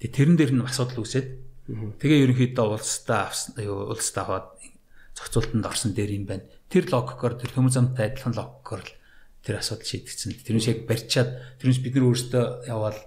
Тэгээ 0.00 0.16
тэрэн 0.16 0.36
дээр 0.36 0.52
нь 0.56 0.64
асуудал 0.64 1.04
үүсээд 1.04 1.28
тэгээ 2.00 2.22
ерөнхийдөө 2.28 2.66
улстай 2.76 3.28
юу 3.64 3.92
улстай 3.92 4.24
хаваад 4.24 4.48
зохицуултанд 5.16 5.68
орсон 5.68 5.92
дээр 5.92 6.16
юм 6.16 6.24
байна. 6.28 6.48
Тэр 6.72 6.88
логикоор 6.88 7.36
тэр 7.36 7.52
төмөр 7.52 7.72
замтай 7.72 8.12
адилхан 8.12 8.36
логикоор 8.36 8.82
л 8.84 8.92
тэр 9.44 9.60
асуудал 9.60 9.84
шийдэгдсэн. 9.84 10.44
Тэрнээс 10.44 10.68
яг 10.72 10.78
барьчаад 10.88 11.60
тэрнээс 11.60 11.80
бид 11.84 11.94
нар 11.96 12.08
өөрсдөө 12.08 12.44
яваал 12.68 13.00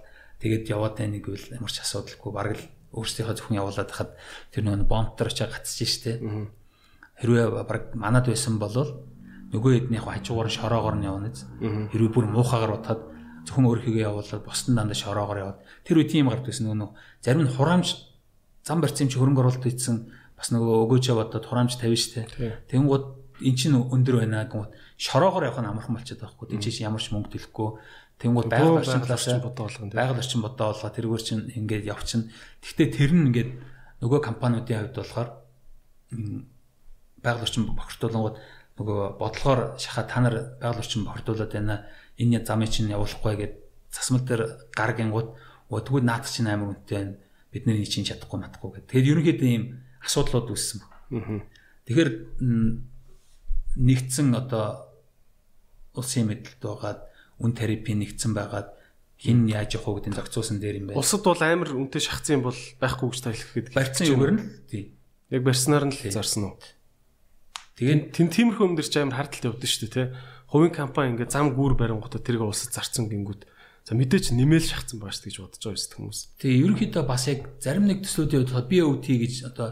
тэгээд 0.46 0.70
яваад 0.70 0.94
байна 0.94 1.18
гэвэл 1.18 1.58
ямар 1.58 1.72
ч 1.74 1.82
асуудалгүй 1.82 2.30
бараг 2.30 2.54
л 2.54 2.66
өөрсдийнхөө 2.94 3.34
зөвхөн 3.34 3.58
явуулаад 3.58 3.90
хахад 3.90 4.10
тэр 4.54 4.62
нөгөө 4.62 4.86
бомбтор 4.86 5.26
очиж 5.26 5.50
гацж 5.50 5.82
штэ. 5.82 6.22
Хэрвээ 7.18 7.66
баг 7.66 7.98
манад 7.98 8.30
байсан 8.30 8.62
бол 8.62 8.78
нөгөө 9.50 9.90
хэднийх 9.90 10.06
хажуугаар 10.06 10.50
шороогоор 10.54 10.96
нь 11.02 11.08
явна. 11.10 11.34
Хэрвээ 11.90 12.14
бүр 12.14 12.26
муухагаар 12.30 12.78
утаад 12.78 13.02
зөвхөн 13.50 13.66
өөрхийгөө 13.66 14.06
явуулаад 14.06 14.42
босдон 14.46 14.78
дандаа 14.78 14.94
шороогоор 14.94 15.38
яваад 15.42 15.58
тэр 15.82 15.98
үе 15.98 16.06
тийм 16.06 16.30
гардаг 16.30 16.54
гэсэн 16.54 16.70
нөгөө 16.70 16.94
зарим 17.26 17.42
нь 17.42 17.50
хураамж 17.50 17.88
зам 18.62 18.78
барьсан 18.78 19.10
чи 19.10 19.18
хөрөнгө 19.18 19.42
оруулалт 19.42 19.66
хийсэн 19.66 20.10
бас 20.38 20.48
нөгөө 20.54 20.74
өгөөжөө 20.86 21.14
бодоод 21.26 21.46
хураамж 21.46 21.74
тавина 21.78 21.98
штэ. 21.98 22.26
Тэнгууд 22.70 23.04
эн 23.42 23.54
чинь 23.54 23.76
өндөр 23.76 24.22
байна 24.22 24.46
гэнэ 24.46 24.70
шороогоор 24.96 25.44
явах 25.44 25.60
нь 25.60 25.68
амархан 25.68 25.94
болчиход 25.94 26.20
байгаа 26.24 26.34
хгүй. 26.34 26.48
Тин 26.56 26.60
чи 26.60 26.82
ямар 26.82 27.02
ч 27.02 27.12
мөнгө 27.12 27.36
төлөхгүй. 27.36 27.68
Тэнгууд 28.16 28.48
байгаль 28.48 28.80
орчин 28.80 29.04
талаас 29.04 29.28
бодоо 29.44 29.68
болгоно. 29.68 29.92
Байгаль 29.92 30.20
орчин 30.20 30.40
бодоо 30.40 30.72
болгоо 30.72 30.90
тэргээр 30.90 31.22
чинь 31.22 31.52
ингээд 31.52 31.84
явчихна. 31.84 32.32
Гэхдээ 32.64 32.88
тэр 32.88 33.12
нь 33.12 33.26
ингээд 33.28 33.50
нөгөө 34.00 34.20
компаниудын 34.24 34.88
хувьд 34.88 34.96
болохоор 34.96 35.28
байгаль 37.20 37.44
орчин 37.44 37.68
бохирдуулангууд 37.76 38.36
нөгөө 38.80 38.98
бодлогоор 39.20 39.76
шахаа 39.76 40.04
та 40.08 40.20
нар 40.24 40.56
байгаль 40.60 40.80
орчин 40.80 41.04
бохирдуулаад 41.04 41.52
байна. 41.52 41.84
Энэ 42.16 42.40
замыг 42.48 42.72
чинь 42.72 42.88
явуулахгүй 42.88 43.36
гэд 43.36 43.54
засмал 43.92 44.24
дээр 44.24 44.72
гаргингууд 44.72 45.36
өдгөө 45.68 46.00
наад 46.00 46.24
чинь 46.24 46.48
амар 46.48 46.72
үнэтэй 46.72 46.96
байна. 46.96 47.20
Бид 47.52 47.64
нэр 47.68 47.84
чинь 47.84 48.08
чадахгүй 48.08 48.40
матахгүй 48.40 48.80
гэд. 48.80 48.88
Тэгэхээр 48.88 49.10
ерөнхийдөө 49.12 49.48
ийм 49.52 49.64
асуудлууд 50.00 50.48
үүссэн 50.56 50.78
баг. 50.80 50.92
Тэгэхээр 51.84 52.10
нэгдсэн 53.76 54.28
одоо 54.32 54.96
улсын 55.92 56.28
мэдлэлд 56.28 56.62
байгаад 56.64 57.00
үн 57.40 57.52
тарифын 57.52 58.00
нэгдсэн 58.00 58.32
байгаад 58.32 58.76
хин 59.16 59.48
яаж 59.48 59.80
явах 59.80 60.04
гэдэг 60.04 60.16
зохицуулсан 60.16 60.60
дээр 60.60 60.80
юм 60.80 60.86
байна. 60.92 61.00
Улсад 61.00 61.24
бол 61.24 61.40
амар 61.40 61.72
үнэтэй 61.72 62.02
шахацсан 62.04 62.44
бол 62.44 62.60
байхгүй 62.80 63.08
гэж 63.12 63.20
таалах 63.24 63.52
гэдэг. 63.56 63.72
Барьцсан 63.72 64.06
юугаар 64.12 64.32
нь 64.36 64.42
тий. 64.68 64.82
Яг 65.32 65.42
барьснаар 65.44 65.84
нь 65.88 65.96
л 65.96 66.12
зарсан 66.12 66.52
уу? 66.52 66.60
Тэгээд 67.80 68.12
тэн 68.12 68.28
тиймэрхүү 68.28 68.64
юм 68.68 68.76
дээр 68.76 68.88
ч 68.88 68.94
амар 69.00 69.16
хардталт 69.16 69.56
явдсан 69.56 69.68
шүү 69.68 69.80
дээ, 69.88 69.96
тий. 69.96 70.06
Хувийн 70.52 70.72
компани 70.76 71.16
ингээд 71.16 71.32
зам 71.32 71.56
гүүр 71.56 71.74
барингуудаа 71.80 72.20
тэрийг 72.20 72.44
улсад 72.44 72.76
зарцсан 72.76 73.08
гингүүд. 73.08 73.48
За 73.88 73.92
мэдээч 73.96 74.36
нэмэл 74.36 74.64
шахацсан 74.64 75.00
бааш 75.00 75.24
гэж 75.24 75.36
бодож 75.40 75.60
байгаа 75.64 75.80
юм 75.80 75.92
хүмүүс. 75.96 76.20
Тэгээ 76.40 76.62
ерөнхийдөө 76.64 77.04
бас 77.08 77.24
яг 77.28 77.40
зарим 77.60 77.84
нэг 77.88 78.04
төслүүдийн 78.04 78.48
хувьд 78.48 78.68
BOT 78.68 79.06
гэж 79.06 79.34
одоо 79.48 79.68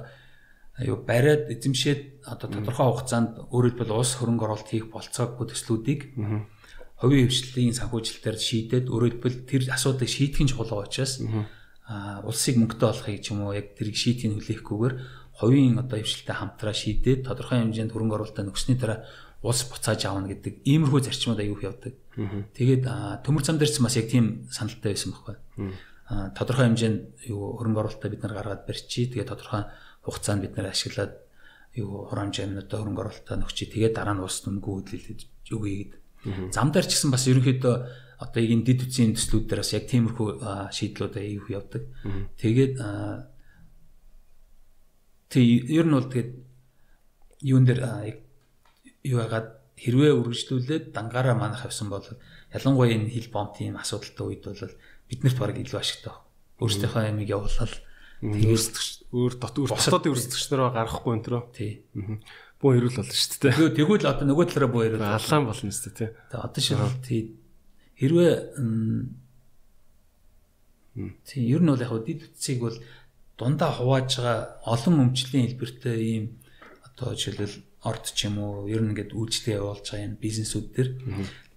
аюу 0.78 0.98
бариад 1.06 1.50
эзэмшээд 1.50 2.26
одоо 2.26 2.48
тодорхой 2.50 2.86
хугацаанд 2.90 3.30
өөрөлдвөл 3.54 3.94
улс 3.94 4.18
хөрөнгө 4.18 4.44
оруулалт 4.46 4.70
хийх 4.70 4.90
болцоогүй 4.90 5.46
төслүүдийг 5.54 6.00
хувийн 7.04 7.28
хвшлийн 7.28 7.76
санхүүжилтээр 7.76 8.38
шийдээд 8.40 8.86
өөрөлдвөл 8.88 9.38
тэр 9.44 9.62
асуудыг 9.68 10.08
шийдэх 10.08 10.40
нь 10.40 10.50
чухал 10.50 10.80
учраас 10.80 11.20
а 11.84 12.24
улсыг 12.24 12.56
мөнгөтэй 12.56 12.88
болохыг 12.88 13.20
ч 13.20 13.36
юм 13.36 13.44
уу 13.44 13.52
яг 13.52 13.76
тэрийг 13.76 13.96
шийдгийг 14.00 14.40
хүлээхгүйгээр 14.40 14.94
хувийн 15.36 15.76
одоо 15.76 16.00
хвшилтэй 16.00 16.36
хамтраа 16.36 16.72
шийдээд 16.72 17.28
тодорхой 17.28 17.60
хэмжээнд 17.60 17.92
хөрөнгө 17.92 18.16
оруулалтаа 18.16 18.44
нөгсний 18.48 18.78
дараа 18.80 19.04
улс 19.44 19.68
буцааж 19.68 20.00
авна 20.08 20.32
гэдэг 20.32 20.64
иймэрхүү 20.64 21.00
зарчмууд 21.04 21.44
аюух 21.44 21.62
явдаг. 21.68 21.94
Тэгээд 22.56 22.88
төмөр 23.20 23.42
зам 23.44 23.60
дээр 23.60 23.68
ч 23.68 23.76
бас 23.84 23.96
яг 24.00 24.08
тийм 24.08 24.48
саналтай 24.48 24.96
байсан 24.96 25.12
байхгүй. 25.12 25.36
тодорхой 26.38 26.66
хэмжээнд 26.72 27.28
юу 27.28 27.60
хөрөнгө 27.60 27.80
оруулалтаа 27.84 28.08
бид 28.08 28.22
нар 28.24 28.34
гаргаад 28.40 28.64
барьчи. 28.64 29.10
Тэгээд 29.12 29.28
тодорхой 29.28 29.68
хугацаанд 30.06 30.40
бид 30.40 30.56
нар 30.56 30.72
ашиглаад 30.72 31.12
юу 31.76 32.08
хураамж 32.08 32.40
амнуудаа 32.40 32.78
хөрөнгө 32.80 33.02
оруулалтаа 33.04 33.36
нөгчий. 33.36 33.68
Тэгээд 33.68 33.92
дараа 34.00 34.16
нь 34.16 34.24
улс 34.24 34.38
нүмгүү 34.48 34.72
хөдлөлөж 34.80 35.20
өгье 35.52 35.76
гэдэг 35.82 36.03
Зам 36.52 36.72
дээр 36.72 36.86
ч 36.88 36.96
гэсэн 36.96 37.10
бас 37.12 37.28
ерөнхийдөө 37.28 37.74
одоо 38.20 38.42
энэ 38.42 38.64
дид 38.64 38.80
үтсийн 38.88 39.12
төслүүд 39.12 39.44
дээр 39.48 39.60
бас 39.60 39.72
яг 39.76 39.84
тиймэрхүү 39.90 40.28
шийдлүүд 40.72 41.14
аяг 41.20 41.44
явдаг. 41.50 41.82
Тэгээд 42.40 42.74
тэг 45.28 45.44
ер 45.68 45.86
нь 45.86 45.96
бол 45.96 46.08
тэгээд 46.08 46.32
юун 47.44 47.64
дээр 47.68 47.80
юу 49.04 49.18
ягаад 49.20 49.48
хэрвээ 49.76 50.12
үргэлжлүүлээд 50.16 50.84
дангаараа 50.94 51.36
манах 51.36 51.66
авсан 51.66 51.90
бол 51.90 52.06
ялангуяа 52.54 52.94
энэ 52.94 53.12
хил 53.12 53.28
бомтын 53.34 53.76
асуудалтай 53.76 54.24
үед 54.24 54.42
бол 54.46 54.74
биднэрт 55.10 55.38
баг 55.38 55.58
илүү 55.58 55.80
ашигтай 55.82 56.14
баг. 56.14 56.22
Өөрсдийнхөө 56.62 57.02
ямиг 57.10 57.28
явуулаад 57.28 57.74
тэгээд 58.22 58.76
өөр 59.12 59.32
дот 59.42 59.54
өөр 59.58 59.70
дотоодын 59.74 60.12
өрсөлдөгчнөрөө 60.14 60.70
гаргахгүй 60.72 61.12
энэ 61.18 61.24
төрөө. 61.26 61.42
Тий. 61.52 61.72
Буу 62.64 62.72
хэрүүл 62.72 62.96
болно 62.96 63.12
шүү 63.12 63.44
дээ. 63.44 63.52
Тэгээ 63.60 63.76
тэгвэл 63.76 64.08
одоо 64.08 64.24
нөгөө 64.24 64.46
талаараа 64.48 64.72
буу 64.72 64.82
хэрүүл. 64.88 65.04
Алаан 65.04 65.44
болно 65.44 65.68
шүү 65.68 65.84
дээ 65.84 65.98
тий. 66.00 66.08
Тэгээ 66.32 66.44
одоо 66.48 66.60
шиг 66.64 66.80
тий 67.04 67.20
хэрвээ 68.00 68.34
тий 71.28 71.42
ер 71.50 71.60
нь 71.60 71.68
бол 71.68 71.84
яг 71.84 71.92
дид 72.08 72.24
үтсийг 72.24 72.58
бол 72.64 72.78
дундаа 73.36 73.70
хувааж 73.74 74.10
байгаа 74.16 74.38
олон 74.64 75.12
өмчлийн 75.12 75.46
хэлбэртэй 75.52 75.98
ийм 76.00 76.24
одоо 76.88 77.14
жишээлбэл 77.18 77.56
орд 77.82 78.04
ч 78.14 78.30
юм 78.30 78.38
уу 78.38 78.70
ер 78.70 78.82
нь 78.82 78.94
ингээд 78.94 79.12
үйлчлэл 79.12 79.58
явуулж 79.58 79.84
байгаа 79.90 80.06
юм 80.06 80.16
бизнесүүд 80.22 80.66
төр 80.72 80.88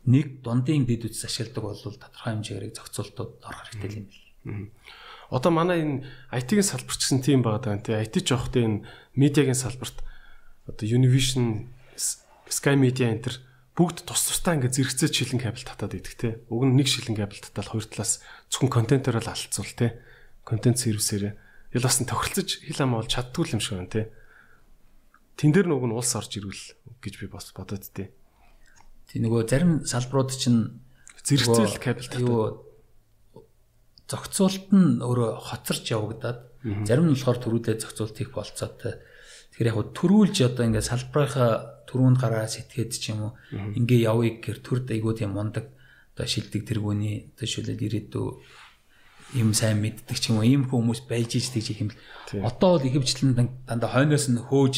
нэг 0.09 0.41
дундын 0.41 0.83
дид 0.89 1.05
үтс 1.05 1.23
ашигладаг 1.23 1.63
бол 1.63 1.77
тодорхой 1.77 2.33
хэмжээгээр 2.33 2.75
зохицуултууд 2.75 3.31
орох 3.45 3.63
хэрэгтэй 3.71 3.93
юм 4.01 4.05
бэл. 4.09 4.73
Одоо 5.29 5.51
манай 5.51 5.79
энэ 5.85 6.03
IT-ийн 6.33 6.65
салбарч 6.65 6.99
гэсэн 7.03 7.21
тийм 7.21 7.45
байгаа 7.45 7.77
даа 7.77 7.83
тий. 7.83 7.95
IT 7.95 8.25
ч 8.25 8.33
явахдаа 8.33 8.63
энэ 8.63 8.83
медиагийн 9.13 9.59
салбарт 9.59 10.01
одоо 10.67 10.85
Univision 10.85 11.71
Sky 11.95 12.75
Media 12.75 13.09
энэ 13.09 13.23
төр 13.23 13.35
бүгд 13.77 14.09
тус 14.09 14.27
тусдаа 14.27 14.57
ингээд 14.57 14.75
зэрэгцээ 14.75 15.09
шилэн 15.13 15.41
кабель 15.41 15.67
татаад 15.67 15.93
идэх 15.95 16.15
те. 16.17 16.29
Уг 16.49 16.65
нь 16.65 16.75
нэг 16.75 16.89
шилэн 16.89 17.15
кабель 17.15 17.39
татаад 17.39 17.71
хоёр 17.71 17.85
талаас 17.85 18.25
зөвхөн 18.49 18.73
контентоор 18.73 19.21
л 19.21 19.29
алдцуул 19.29 19.73
те. 19.77 20.01
Контент 20.41 20.81
сервисээр 20.81 21.37
ял 21.37 21.85
бас 21.85 21.97
нь 22.01 22.09
тохиролцож 22.09 22.65
хил 22.65 22.81
ам 22.81 22.97
бол 22.97 23.05
чаддгүй 23.05 23.53
юм 23.53 23.61
шиг 23.61 23.77
байна 23.77 23.93
те. 23.93 24.09
Тэн 25.37 25.53
дээр 25.53 25.69
нүг 25.69 25.85
нь 25.85 25.93
улс 25.93 26.09
орж 26.17 26.41
ирвэл 26.41 26.65
гэж 27.05 27.13
би 27.21 27.27
бас 27.29 27.53
бодод 27.53 27.85
те. 27.93 28.09
Тий 29.05 29.21
нөгөө 29.21 29.45
зарим 29.45 29.85
салбарууд 29.85 30.33
чинь 30.33 30.81
зэрэгцээл 31.21 31.77
кабель 31.77 32.09
татаад 32.09 32.25
юу 32.25 32.65
зохицуулт 34.09 34.71
нь 34.73 35.03
өөрөө 35.03 35.31
хоцорч 35.37 35.85
явагдаад 35.93 36.39
зарим 36.87 37.11
нь 37.11 37.13
болохоор 37.13 37.39
төрүүлээ 37.43 37.77
зохицуулт 37.83 38.17
их 38.23 38.31
болцоотой 38.33 39.03
Тэгэхээр 39.57 39.73
яг 39.73 39.89
төрүүлж 39.97 40.37
одоо 40.45 40.63
ингээд 40.69 40.85
салбарынхаа 40.85 41.81
төрүүнд 41.89 42.17
гараа 42.21 42.45
сэтгээд 42.45 42.93
ч 42.93 43.09
юм 43.09 43.33
уу 43.33 43.33
ингээ 43.73 44.05
явъя 44.05 44.37
гэр 44.37 44.61
төр 44.61 44.85
дэйгүүд 44.85 45.25
юм 45.25 45.33
мундаг 45.33 45.73
одоо 46.13 46.29
шилдэг 46.29 46.61
тэргүүний 46.61 47.33
одоо 47.33 47.47
шүлэл 47.49 47.81
ирээдүү 47.81 48.27
юм 49.41 49.57
сайн 49.57 49.81
мэддэг 49.81 50.13
ч 50.13 50.29
юм 50.29 50.37
уу 50.37 50.45
ийм 50.45 50.69
хүмүүс 50.69 51.09
байж 51.09 51.41
ич 51.41 51.49
тэгж 51.49 51.73
юм. 51.73 51.89
Одоо 52.45 52.77
бол 52.77 52.85
ихэвчлэн 52.85 53.33
дандаа 53.65 53.89
хойноос 53.89 54.29
нь 54.29 54.37
хөөж 54.37 54.75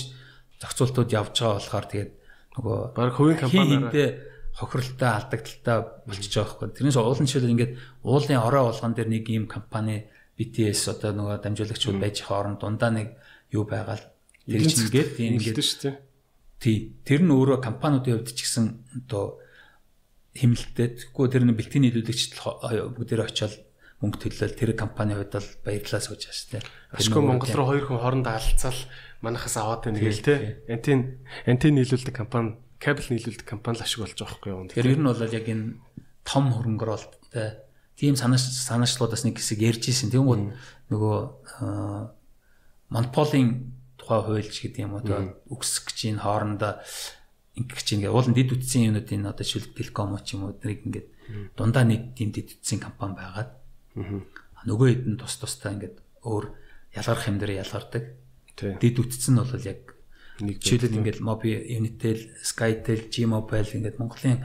зохицуултууд 0.63 1.11
явж 1.11 1.35
байгаа 1.35 1.59
болохоор 1.59 1.85
тэгээд 1.91 2.11
нөгөө 2.55 2.77
баг 2.95 3.11
хувийн 3.19 3.39
компаниараа 3.43 4.09
хохиролтой 4.55 5.11
алдагдaltaй 5.11 5.77
болчихж 6.07 6.33
байгаа 6.39 6.55
байхгүй. 6.55 6.75
Тэрнээс 6.79 6.97
уулын 6.99 7.27
жишээлбэл 7.27 7.55
ингээд 7.55 7.73
уулын 8.07 8.39
орой 8.47 8.63
болгон 8.71 8.93
дээр 8.95 9.09
нэг 9.11 9.25
ийм 9.27 9.45
компани 9.51 10.07
BTS 10.39 10.95
одоо 10.95 11.11
нөгөө 11.19 11.35
дамжуулагчуд 11.43 11.99
байж 11.99 12.23
байгаа 12.23 12.39
орон 12.39 12.55
дундаа 12.59 12.91
нэг 12.95 13.07
юу 13.51 13.63
байгаад 13.67 14.03
чинь 14.49 15.37
ингээд 15.37 15.61
шүү 15.61 15.79
дээ. 15.85 15.95
Тий. 16.59 16.77
Тэр 17.05 17.21
нь 17.23 17.31
өөрөө 17.31 17.59
компаниудын 17.61 18.19
хувьд 18.19 18.33
ч 18.33 18.43
гэсэн 18.43 18.65
одоо 19.05 19.39
хэмнэлттэй. 20.35 20.87
Тэгэхгүй 21.13 21.27
тэр 21.29 21.43
нь 21.45 21.55
бэлтгэн 21.55 21.83
нийлүүлэгчд 21.87 22.31
бүгдээр 22.97 23.23
очиод 23.23 23.55
мөнгө 24.01 24.17
төлөөл 24.27 24.55
тэр 24.57 24.71
компани 24.75 25.15
хувьд 25.15 25.33
бол 25.35 25.49
баярлалаа 25.63 26.01
сууж 26.03 26.21
байгаа 26.23 26.35
шүү 26.35 26.51
дээ. 26.55 26.63
Ашгүй 26.95 27.21
Монгол 27.23 27.53
руу 27.55 27.67
хоёр 27.67 27.85
хүн 27.87 27.99
хоорондоо 27.99 28.33
алцаал 28.35 28.81
манахаас 29.19 29.55
аваад 29.59 29.83
байна 29.87 29.99
гээл 29.99 30.23
те. 30.23 30.63
Антин 30.71 30.99
антин 31.43 31.75
нийлүүлдэг 31.75 32.15
компани, 32.15 32.55
кабель 32.79 33.11
нийлүүлдэг 33.11 33.47
компани 33.47 33.79
л 33.79 33.83
ашиг 33.83 33.99
болж 34.03 34.15
байгаа 34.15 34.39
байхгүй 34.39 34.51
юу? 34.55 34.71
Тэр 34.71 34.87
ер 34.87 34.99
нь 35.03 35.07
бол 35.07 35.19
яг 35.19 35.45
энэ 35.51 35.83
том 36.23 36.45
хөрөнгөрөлттэй 36.55 37.69
тийм 37.99 38.15
санааш 38.15 38.47
санаачлуудаас 38.63 39.27
нэг 39.27 39.35
хэсэг 39.35 39.59
ярьж 39.59 39.91
исэн. 39.91 40.07
Тэгмүүд 40.15 40.55
нөгөө 40.87 41.17
монополийн 42.95 43.75
тухай 44.09 44.25
хуульч 44.25 44.55
гэдэг 44.65 44.81
юм 44.81 44.97
одоо 44.97 45.37
үгсэх 45.53 45.85
гэж 45.93 46.17
энэ 46.17 46.23
хоорондоо 46.25 46.81
чинь 47.61 48.01
ингээ 48.01 48.09
уулын 48.09 48.33
дид 48.33 48.49
үтсэн 48.49 48.89
юмнуудын 48.89 49.29
одоо 49.29 49.45
шил 49.45 49.69
телеком 49.69 50.17
ч 50.25 50.33
юм 50.33 50.49
уу 50.49 50.57
тэрийг 50.57 50.81
ингээд 50.89 51.07
дундаа 51.53 51.85
нэг 51.85 52.17
тийм 52.17 52.33
дид 52.33 52.57
үтсэн 52.57 52.81
компани 52.81 53.13
байгаад. 53.21 53.53
Нөгөө 54.65 54.87
хэд 54.89 55.03
нь 55.13 55.19
тус 55.21 55.37
тустай 55.37 55.77
ингээд 55.77 56.01
өөр 56.25 56.45
ялгарх 56.97 57.29
юм 57.29 57.37
дээр 57.37 57.61
ялгардаг. 57.61 58.03
Дид 58.57 58.97
үтсэн 58.97 59.37
нь 59.37 59.41
бол 59.45 59.53
яг 59.61 59.81
нэг 60.41 60.57
жишээлбэл 60.57 60.99
ингээд 61.05 61.19
Mobi 61.21 61.51
Unitel, 61.53 62.33
Skytel, 62.41 63.11
G-Mobile 63.13 63.77
ингээд 63.77 63.99
Монголын 64.01 64.41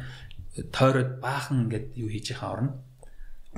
тойроод 0.75 1.25
баахан 1.25 1.71
ингээд 1.71 1.97
юу 1.97 2.11
хийж 2.11 2.35
байгаа 2.35 2.51
орно 2.53 2.71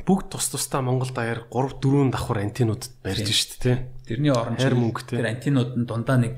бүгд 0.04 0.28
тус 0.34 0.50
тусдаа 0.52 0.82
Монгол 0.84 1.10
даяар 1.14 1.46
3 1.48 1.80
4 1.80 2.10
давхар 2.12 2.38
антинуудад 2.44 2.92
барьж 3.02 3.30
штт 3.32 3.62
тий. 3.62 3.76
Тэрний 4.04 4.34
оронд 4.34 4.60
хайр 4.60 4.76
мөнгөтэй. 4.76 5.18
Тэр 5.18 5.30
антинууд 5.32 5.72
нь 5.78 5.86
дундаа 5.88 6.18
нэг 6.20 6.34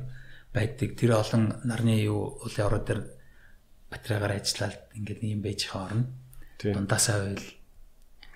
байдаг. 0.54 0.94
Тэр 0.94 1.18
олон 1.18 1.58
нарны 1.64 1.98
юу 2.04 2.38
улсын 2.44 2.68
ороо 2.68 2.80
дээр 2.84 3.00
батарейгаар 3.90 4.38
ажиллаад 4.38 4.76
ингээд 4.94 5.20
ийм 5.24 5.40
байж 5.42 5.66
байгаа 5.66 5.86
орно. 5.88 6.06
Дундаасаа 6.62 7.18
байл. 7.34 7.48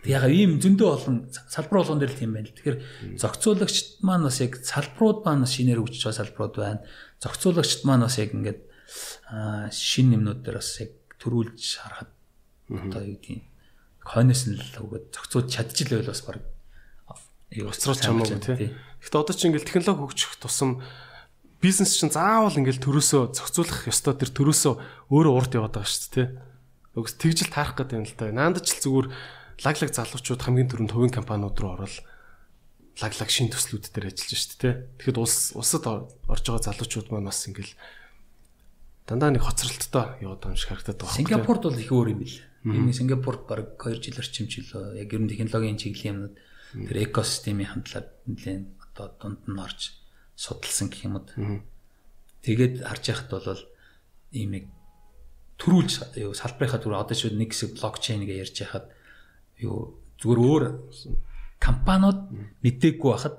Яг 0.03 0.25
ийм 0.27 0.59
зөндөө 0.59 0.89
олон 0.91 1.17
салбар 1.31 1.79
болгон 1.87 2.03
дээр 2.03 2.13
л 2.13 2.19
тийм 2.19 2.33
байна 2.35 2.51
л. 2.51 2.57
Тэгэхээр 2.59 2.79
зохицуулагчд 3.23 4.03
маань 4.03 4.27
бас 4.27 4.39
яг 4.43 4.59
салбарууд 4.59 5.23
маань 5.23 5.47
шинээр 5.47 5.79
өгч 5.79 6.03
байгаа 6.03 6.19
салбарууд 6.19 6.55
байна. 6.59 6.83
Зохицуулагчд 7.23 7.87
маань 7.87 8.05
бас 8.09 8.19
яг 8.19 8.35
ингээд 8.35 8.61
шин 9.71 10.11
нэмнүүд 10.11 10.41
дээр 10.43 10.59
бас 10.59 10.71
яг 10.83 10.93
төрүүлж 11.23 11.63
харахад 11.79 12.11
одоо 12.67 13.03
юу 13.07 13.19
гэдэг 13.23 13.52
хойноос 14.07 14.43
нь 14.51 14.59
л 14.59 14.79
өгөөд 14.83 15.15
зохицууд 15.15 15.47
чадчихлээ 15.51 16.03
бас 16.07 16.23
баг 16.27 16.43
уцруулж 17.61 18.01
хамаагүй 18.01 18.41
тий. 18.41 18.73
Гэхдээ 19.03 19.21
одоо 19.21 19.35
чи 19.37 19.45
ингээл 19.49 19.69
технологи 19.69 20.01
хөгжих 20.09 20.41
тусам 20.41 20.81
бизнес 21.61 21.95
чинь 21.95 22.11
заавал 22.11 22.57
ингээл 22.57 22.81
төрөөсөө 22.81 23.37
зохицуулах 23.37 23.87
ёстой 23.87 24.17
тэр 24.17 24.31
төрөөсөө 24.33 24.75
өөрөө 25.13 25.33
урд 25.37 25.53
яваад 25.55 25.75
байгаа 25.77 25.91
шүү 25.91 26.01
дээ 26.01 26.17
тий. 26.17 26.29
Өгс 26.97 27.13
тэгжил 27.21 27.51
таарах 27.53 27.77
гэдэг 27.77 27.99
юм 28.01 28.07
л 28.09 28.17
да. 28.17 28.33
Наандч 28.33 28.69
л 28.73 28.83
зүгээр 28.83 29.07
лаглаг 29.63 29.91
залуучууд 29.93 30.43
хамгийн 30.43 30.71
түрүүнд 30.73 30.93
хувийн 30.93 31.13
компаниуд 31.13 31.57
руу 31.61 31.73
орол 31.77 31.97
лаглаг 33.01 33.31
шин 33.31 33.49
төслүүд 33.53 33.93
дээр 33.93 34.13
ажиллаж 34.13 34.41
шүү 34.41 34.51
дээ 34.59 34.61
тий. 34.61 34.75
Тэгэхэд 35.13 35.21
улс 35.21 35.53
улсад 35.57 35.85
орж 35.87 36.45
байгаа 36.45 36.67
залуучууд 36.73 37.09
маань 37.13 37.29
бас 37.29 37.47
ингээл 37.49 37.73
дандаа 39.07 39.31
нэг 39.33 39.45
хоцролттой 39.45 40.21
яваад 40.25 40.41
байгаа 40.41 40.57
юм 40.57 40.61
шиг 40.61 40.71
харагдаад 40.73 40.99
байгаа. 41.01 41.17
Сингапурд 41.17 41.63
бол 41.69 41.81
их 41.81 41.93
өөр 41.93 42.09
юм 42.13 42.21
бил. 42.65 42.79
Энэ 42.79 42.93
Сингапурд 42.93 43.47
баг 43.47 43.77
2 43.79 44.03
жил 44.03 44.19
орчим 44.19 44.47
жилөө 44.47 44.97
яг 44.99 45.09
ер 45.13 45.21
нь 45.21 45.31
технологийн 45.31 45.79
чиглэлийн 45.79 46.15
юмнууд 46.15 46.37
тэр 46.89 46.97
экосистемийн 47.05 47.71
хандлага 47.71 48.09
нэлээд 48.27 48.65
одоо 48.95 49.07
дунд 49.21 49.43
нь 49.47 49.59
орж 49.59 49.81
судалсан 50.37 50.89
гэх 50.89 51.05
юм 51.07 51.21
уу. 51.21 51.63
Тэгээд 52.43 52.87
харж 52.87 53.05
яхад 53.11 53.31
бол 53.31 53.63
ийм 54.33 54.51
яг 54.57 54.67
төрүүлж 55.61 56.19
юу 56.19 56.33
салбарынхаа 56.35 56.81
түр 56.83 56.99
одоо 56.99 57.15
шүүд 57.15 57.39
нэг 57.39 57.53
хэсэг 57.55 57.79
блокчейн 57.79 58.27
гэж 58.27 58.39
ярьж 58.43 58.57
яхад 58.67 58.87
юу 59.63 60.01
зүгээр 60.19 60.41
өөр 60.43 60.65
компаниуд 61.63 62.19
мэдээгүй 62.67 63.11
байхад 63.13 63.37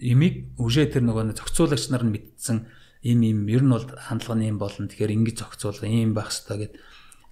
имийг 0.00 0.56
үжээ 0.56 0.96
тэр 0.96 1.04
нөгөө 1.04 1.36
зохицуулагч 1.36 1.92
нар 1.92 2.04
нь 2.08 2.14
мэдсэн 2.14 2.58
ийм 3.04 3.20
ийм 3.26 3.38
ер 3.50 3.62
нь 3.66 3.72
бол 3.74 3.84
хандлага 3.84 4.38
нь 4.38 4.48
юм 4.48 4.58
болно 4.62 4.88
тэгэхээр 4.88 5.14
ингэж 5.16 5.36
зохицуулах 5.42 5.84
ийм 5.84 6.16
байх 6.16 6.32
хэрэгтэй 6.32 6.58
гэд 6.70 6.72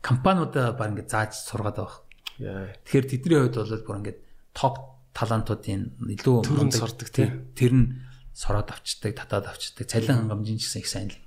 компаниудаа 0.01 0.73
баг 0.77 0.97
ингээд 0.97 1.13
зааж 1.13 1.33
сургаад 1.37 1.79
байгаа. 1.81 2.73
Тэгэхээр 2.85 3.07
тэдний 3.09 3.39
хувьд 3.41 3.57
бол 3.57 3.87
бүр 3.87 3.99
ингээд 4.01 4.21
топ 4.57 4.77
талантуудын 5.13 5.83
илүү 6.01 6.37
төрөнд 6.45 6.75
сордог 6.75 7.09
тий. 7.13 7.29
Тэр 7.57 7.73
нь 7.77 7.87
сороод 8.33 8.73
авчдаг, 8.73 9.13
татаад 9.17 9.53
авчдаг. 9.53 9.85
Цалин 9.85 10.25
хангамжийн 10.25 10.59
ч 10.59 10.69
гэсэн 10.69 10.81
их 10.81 10.89
сайн 10.89 11.09
л. 11.13 11.19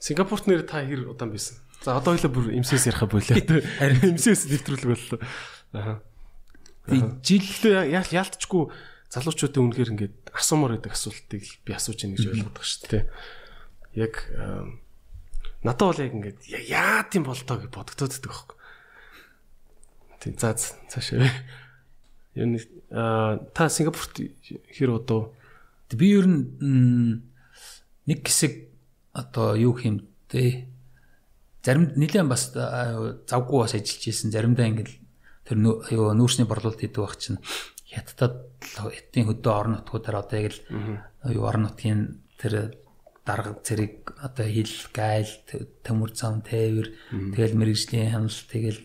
Сингапурт 0.00 0.48
нэр 0.48 0.64
та 0.64 0.84
хэр 0.84 1.12
удаан 1.12 1.32
байсан? 1.32 1.60
За 1.84 2.00
одоо 2.00 2.16
хоёлаа 2.16 2.32
бүр 2.32 2.56
MCS 2.64 2.88
ярих 2.88 3.04
болоо. 3.04 3.36
Харин 3.80 4.16
MCS 4.16 4.48
нэвтрүүлэг 4.48 4.88
боллоо. 4.88 5.20
Аа. 5.76 6.00
Жилдээ 7.20 7.92
яалтчгүй 7.92 8.72
залуучуудын 9.12 9.64
үнэхээр 9.68 9.92
ингээд 9.96 10.16
асуумаар 10.32 10.76
байдаг 10.76 10.96
асуултыг 10.96 11.44
би 11.64 11.72
асууж 11.72 11.98
яах 12.04 12.16
гэж 12.16 12.28
ойлгоод 12.28 12.56
байгаа 12.56 12.68
шүү 12.68 12.88
дээ. 12.88 13.04
Яг 14.00 14.14
надад 15.64 15.88
бол 15.88 16.04
яг 16.04 16.12
ингээд 16.12 16.40
яа 16.68 17.02
тийм 17.08 17.24
болтоо 17.24 17.56
гэж 17.58 17.70
бодогдоод 17.72 18.12
байдаг 18.12 18.30
байхгүй. 18.30 18.56
Тийм 20.20 20.34
за 20.38 20.54
цаашаа. 20.54 21.32
Юу 22.36 22.46
нэг 22.52 22.68
та 22.92 23.68
Сингапурт 23.68 24.20
хэр 24.20 24.90
удаа 24.92 25.32
би 25.96 26.12
ер 26.12 26.26
нь 26.28 27.24
нэг 28.04 28.20
хэсэг 28.28 28.68
одоо 29.14 29.56
юу 29.56 29.72
хэмтэй 29.78 30.68
зарим 31.64 31.94
нэлээд 31.96 32.28
бас 32.28 32.52
завгүй 32.52 33.58
бас 33.64 33.72
ажиллаж 33.72 34.04
исэн 34.04 34.34
заримдаа 34.34 34.68
ингээд 34.68 34.90
тэр 35.48 35.56
юу 35.94 36.12
нүүрсний 36.12 36.44
борлуулалт 36.44 36.82
хийдэг 36.82 37.00
байх 37.00 37.16
чинь 37.16 37.40
хятадд 37.88 38.42
хятадын 38.60 39.28
хөдөө 39.30 39.52
орон 39.54 39.74
нутгуудаар 39.80 40.20
одоо 40.20 40.38
яг 40.40 40.52
л 40.52 40.60
юу 41.30 41.44
орон 41.46 41.70
нутгийн 41.70 42.20
тэр 42.36 42.74
дарга 43.24 43.56
зэрэг 43.64 44.14
одоо 44.20 44.46
хил 44.46 44.74
гайл 44.92 45.32
төмөр 45.84 46.12
зам 46.12 46.44
тээвэр 46.44 46.88
тэгэл 47.32 47.58
мэрэгжлийн 47.58 48.12
хяналт 48.12 48.46
тэгэл 48.52 48.80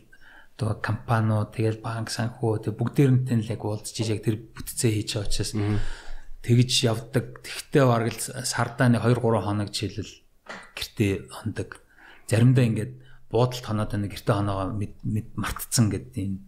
одоо 0.60 0.80
компаниуд 0.80 1.56
тэгэл 1.56 1.84
банк 1.84 2.12
санхүү 2.12 2.68
тэг 2.68 2.74
бүгдээрнтэй 2.80 3.36
л 3.40 3.52
яг 3.52 3.64
уулзж 3.64 3.96
яг 4.04 4.24
тэр 4.24 4.40
бүтцээ 4.52 4.92
хийж 4.96 5.16
байгаа 5.16 5.28
учраас 5.28 5.52
тэгж 6.44 6.72
явдаг. 6.88 7.44
Тэгтээ 7.44 7.84
бараг 7.84 8.16
л 8.16 8.20
сардаа 8.44 8.88
нэг 8.88 9.04
2 9.04 9.20
3 9.20 9.44
хоног 9.44 9.70
жишээлбэл 9.72 10.16
гэртээ 10.76 11.14
хондог. 11.32 11.84
Заримдаа 12.28 12.66
ингээд 12.66 12.94
буудалд 13.28 13.66
хоноод 13.66 13.92
нэг 13.96 14.12
гэртээ 14.16 14.36
хоноогоо 14.36 14.76
мартцсан 15.36 15.92
гэдэг 15.92 16.16
юм 16.16 16.48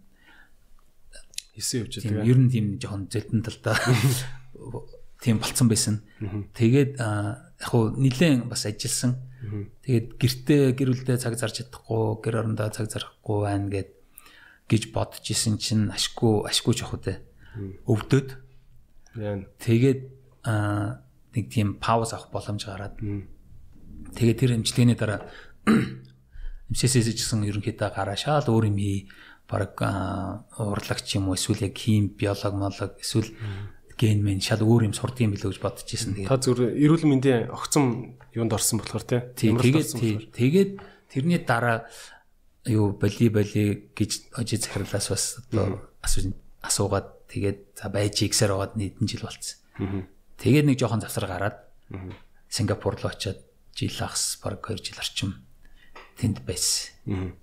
хийсэн 1.56 1.84
явж 1.84 1.92
байгаа. 2.00 2.24
Ер 2.24 2.38
нь 2.40 2.48
тийм 2.48 2.66
жоохон 2.80 3.12
зэлдэн 3.12 3.42
талдаа 3.44 3.76
тийм 5.22 5.36
болцсон 5.38 5.68
байсан. 5.68 6.00
Тэгээд 6.56 6.96
яг 7.62 7.70
хуу 7.70 7.94
нилээн 7.94 8.50
бас 8.50 8.66
ажилласан. 8.66 9.22
Тэгээд 9.86 10.18
гэртээ 10.18 10.62
гэр 10.74 10.90
бүлдээ 10.90 11.18
цаг 11.22 11.38
зарж 11.38 11.62
чадахгүй, 11.62 12.18
гэр 12.18 12.34
орондоо 12.42 12.68
цаг 12.74 12.90
зарахгүй 12.90 13.38
байна 13.46 13.70
гэд 13.70 13.90
гэж 14.66 14.82
бодож 14.90 15.22
исэн 15.22 15.58
чинь 15.62 15.90
ашгүй 15.94 16.46
ашгүй 16.50 16.74
жоох 16.74 16.98
үү. 16.98 17.22
Өвдөд. 17.86 18.28
Тэгээд 19.62 20.00
нэг 20.42 21.44
тийм 21.50 21.78
пауз 21.78 22.14
авах 22.14 22.34
боломж 22.34 22.66
гараад. 22.66 22.98
Тэгээд 22.98 24.38
тэр 24.38 24.50
хэмжлэгийн 24.58 24.98
дараа 24.98 25.26
MCS-с 26.72 27.12
гэсэн 27.12 27.44
ерөнхийдөө 27.46 27.90
гараа 27.92 28.16
шал 28.16 28.48
өөр 28.48 28.72
юм 28.72 28.78
хий 28.80 29.10
баг 29.52 29.76
урлагч 30.56 31.20
юм 31.20 31.28
уу 31.28 31.36
эсвэл 31.36 31.68
яг 31.68 31.76
хим 31.76 32.08
биолог 32.16 32.54
молог 32.56 32.92
эсвэл 32.96 33.28
ген 34.02 34.18
мен 34.26 34.42
шал 34.42 34.66
өөр 34.66 34.90
юм 34.90 34.94
сурд 34.98 35.22
юм 35.22 35.38
билүү 35.38 35.54
гэж 35.54 35.60
бодож 35.62 35.86
ирсэн. 35.86 36.26
Та 36.26 36.34
зүгээр 36.34 36.74
эрүүл 36.74 37.06
мэндийн 37.06 37.54
огцом 37.54 38.18
юунд 38.34 38.50
орсон 38.50 38.82
болохоор 38.82 39.06
тий. 39.06 39.22
Тэгээд 39.38 40.34
тэгээд 40.34 40.70
тэрний 41.06 41.38
дараа 41.38 41.86
юу 42.66 42.98
боли 42.98 43.30
боли 43.30 43.94
гэж 43.94 44.34
ожи 44.34 44.58
захирлаас 44.58 45.06
бас 45.06 45.24
одоо 45.46 45.86
асуугаад 46.02 47.30
тэгээд 47.30 47.78
за 47.78 47.86
байж 47.94 48.26
иксээр 48.26 48.58
байгаад 48.58 48.74
нэгэн 48.74 49.06
жил 49.06 49.22
болцсон. 49.22 50.10
Тэгээд 50.42 50.66
нэг 50.66 50.76
жоохон 50.82 51.02
завсар 51.06 51.30
гараад 51.30 51.62
Сингапур 52.50 52.98
руу 52.98 53.14
очиад 53.14 53.38
жил 53.78 53.94
ахс 54.02 54.42
баг 54.42 54.66
2 54.66 54.82
жил 54.82 54.98
орчим 54.98 55.30
тэнд 56.18 56.42
байсан. 56.42 57.38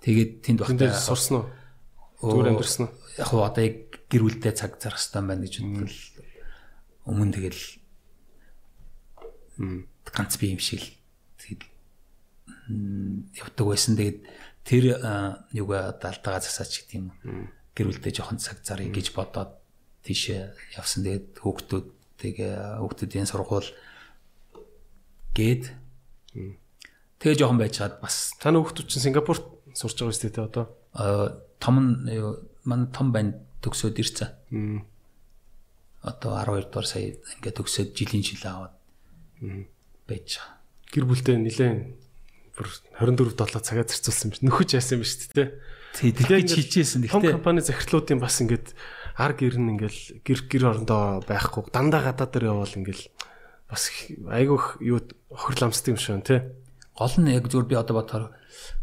Тэгээд 0.00 0.30
тэнд 0.40 0.58
багтаа 0.64 0.96
сурсан 0.96 1.44
уу? 1.44 1.46
Зүгээр 2.22 2.48
амьдэрсэн 2.54 2.82
үү? 2.86 2.92
Яг 3.18 3.30
одоо 3.34 3.62
яг 3.62 3.87
гэр 4.08 4.22
бүлдээ 4.24 4.52
цаг 4.56 4.80
зарах 4.80 5.00
хэрэгтэй 5.00 5.22
байна 5.22 5.44
гэж 5.44 5.54
бодвол 5.60 5.98
өмнө 7.08 7.34
тэгэл 7.36 7.62
ганц 10.12 10.32
би 10.40 10.56
юм 10.56 10.60
шиг 10.60 10.80
л 10.80 10.88
тэгээд 11.40 11.62
явдаг 13.36 13.66
байсан. 13.66 13.96
Тэгээд 13.96 14.18
тэр 14.64 14.84
юугаа 15.52 15.96
далдаагаа 15.96 16.44
засаач 16.44 16.84
гэдэг 16.84 16.96
юм. 17.00 17.12
Гэр 17.72 17.86
бүлдээ 17.92 18.12
жоохон 18.16 18.40
цаг 18.40 18.60
зарыг 18.64 18.92
гэж 18.92 19.16
бодоод 19.16 19.56
тийшээ 20.04 20.76
явсан. 20.76 21.04
Тэгээд 21.04 21.26
хүүхдүүдтэйг 21.40 22.36
хүүхдүүдийн 22.80 23.28
сургууль 23.28 23.70
гээд 25.32 25.64
тэгээ 27.18 27.38
жоохон 27.40 27.60
байжгаад 27.60 28.00
бас 28.04 28.36
таны 28.36 28.60
хүүхдүүд 28.60 28.88
чинь 28.88 29.04
Сингапурт 29.10 29.44
сурч 29.74 29.96
байгаа 29.98 30.12
үстэй 30.12 30.32
те 30.32 30.44
одоо. 30.44 30.66
том 31.58 31.76
нь 31.80 32.20
манай 32.64 32.88
том 32.92 33.12
банд 33.12 33.47
төгсөөд 33.62 33.96
ирсэн. 33.98 34.84
Одоо 36.02 36.30
12 36.38 36.70
дугаар 36.70 36.86
сая 36.86 37.18
ингээд 37.18 37.58
төгсөөд 37.58 37.90
жилийн 37.94 38.24
жил 38.24 38.44
аваад 38.46 38.74
байж 40.06 40.38
байгаа. 40.38 40.56
Гэр 40.88 41.04
бүлдээ 41.04 41.36
нилээн 41.42 41.78
бүр 42.56 42.68
24 43.02 43.38
долоо 43.38 43.60
цагаа 43.62 43.86
зарцуулсан 43.86 44.30
биш. 44.32 44.42
Нөхөж 44.42 44.78
яасан 44.78 45.02
биш. 45.02 45.30
Тий, 45.30 46.10
тэгээд 46.14 46.54
хичээсэн. 46.54 47.06
Том 47.10 47.22
компани 47.22 47.62
захирлуудын 47.62 48.22
бас 48.22 48.38
ингээд 48.40 48.74
ар 49.18 49.32
гэр 49.34 49.58
нь 49.58 49.74
ингээл 49.74 50.22
гэр 50.22 50.40
гэр 50.46 50.64
орондоо 50.70 51.22
байхгүй 51.26 51.70
дандаа 51.74 52.06
гадаа 52.06 52.30
дээр 52.30 52.54
явбал 52.54 52.78
ингээл 52.78 53.04
бас 53.66 53.90
айгүйх 54.06 54.78
юу 54.80 55.02
хөрламсдаг 55.34 55.92
юм 55.94 55.98
шиг 55.98 56.22
тий. 56.22 56.40
Гол 56.94 57.14
нь 57.18 57.34
яг 57.34 57.50
зүгээр 57.50 57.68
би 57.68 57.76
одоо 57.78 57.94
бодохоор 57.98 58.26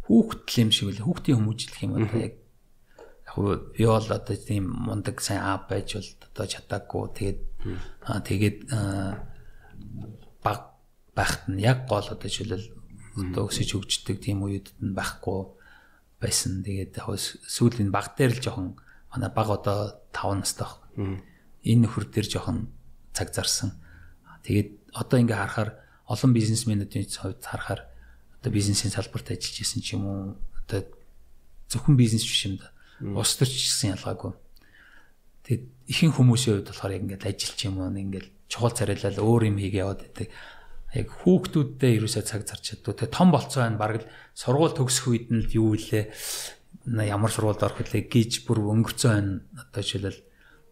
хүүхдэл 0.08 0.62
юм 0.68 0.72
шиг 0.72 0.88
үл 0.92 1.04
хүүхдийн 1.08 1.38
хүмүүжлэх 1.40 1.80
юм 1.84 1.94
одоо 2.00 2.20
яг 2.20 2.36
яг 3.36 3.62
би 3.76 3.86
бол 3.86 4.08
одоо 4.10 4.36
тийм 4.36 4.66
мундаг 4.70 5.22
сайн 5.22 5.42
аа 5.44 5.68
байж 5.68 5.96
бол 5.96 6.12
одоо 6.28 6.46
чадаагүй 6.48 7.04
тэгээд 7.18 7.40
аа 8.08 8.20
тэгээд 8.24 8.58
баг 10.44 10.60
байхад 11.16 11.44
нь 11.52 11.64
яг 11.64 11.88
гол 11.88 12.06
одоо 12.06 12.30
жишээлбэл 12.30 12.68
одоо 13.16 13.48
өсөж 13.48 13.70
хөгждөг 13.72 14.20
тийм 14.20 14.44
үеуд 14.44 14.76
нь 14.84 14.96
байхгүй 14.96 15.40
байсан. 16.20 16.64
Тэгээд 16.64 17.00
яг 17.00 17.08
сүүлийн 17.16 17.92
баг 17.92 18.16
дээр 18.20 18.36
л 18.36 18.44
жоохон 18.44 18.68
манай 19.12 19.32
баг 19.32 19.48
одоо 19.48 19.80
5 20.12 20.44
настай 20.44 20.68
баг. 20.68 20.80
Энэ 21.64 21.88
нөхөр 21.88 22.12
дээр 22.12 22.28
жоохон 22.28 22.68
цаг 23.16 23.32
зарсан. 23.32 23.80
Тэгээд 24.44 24.92
одоо 24.92 25.18
ингээ 25.24 25.40
харахаар 25.40 25.72
олон 26.12 26.32
бизнесмэнүүдийн 26.36 27.08
хувьд 27.08 27.44
харахаар 27.44 27.82
одоо 28.40 28.52
бизнесийн 28.52 28.92
салбарт 28.92 29.32
ажиллаж 29.32 29.58
исэн 29.64 29.82
ч 29.82 29.96
юм 29.96 30.04
уу 30.06 30.22
одоо 30.68 30.84
зөвхөн 31.72 31.96
бизнес 31.96 32.28
биш 32.28 32.52
юм 32.52 32.60
да. 32.60 32.75
Ус 33.02 33.32
төрч 33.36 33.54
гэсэн 33.56 33.96
ялгаагүй. 34.00 34.32
Тэгээд 35.44 35.64
ихэнх 35.92 36.16
хүмүүсийн 36.16 36.64
хувьд 36.64 36.70
болохоор 36.72 36.96
яг 36.96 37.04
ингээд 37.04 37.28
ажиллаж 37.28 37.60
юм 37.68 37.76
уу 37.82 37.92
ингээд 37.92 38.28
чухал 38.48 38.72
царайлал 38.72 39.20
өөр 39.20 39.44
юм 39.52 39.58
хийгээ 39.60 39.84
яваад 39.84 40.02
байдаг 40.06 40.28
яг 40.96 41.08
хүүхдүүдтэй 41.12 41.92
ерөөсөө 42.00 42.24
цаг 42.24 42.42
зарч 42.48 42.64
чаддгүй. 42.72 42.96
Тэгээ 42.96 43.18
том 43.18 43.30
болцоо 43.36 43.68
байна. 43.68 43.82
Бараг 43.82 44.08
л 44.08 44.12
сургууль 44.32 44.74
төгсөх 44.74 45.06
үед 45.12 45.28
нь 45.28 45.44
л 45.44 45.52
юу 45.52 45.76
илээ 45.76 46.08
ямар 46.88 47.32
сургуульд 47.32 47.68
орох 47.68 47.84
вэ 47.84 48.08
гэж 48.08 48.48
бүр 48.48 48.64
өнгөрцөн 48.64 49.12
байна. 49.12 49.34
Одоо 49.60 49.82
жишээлбэл 49.84 50.22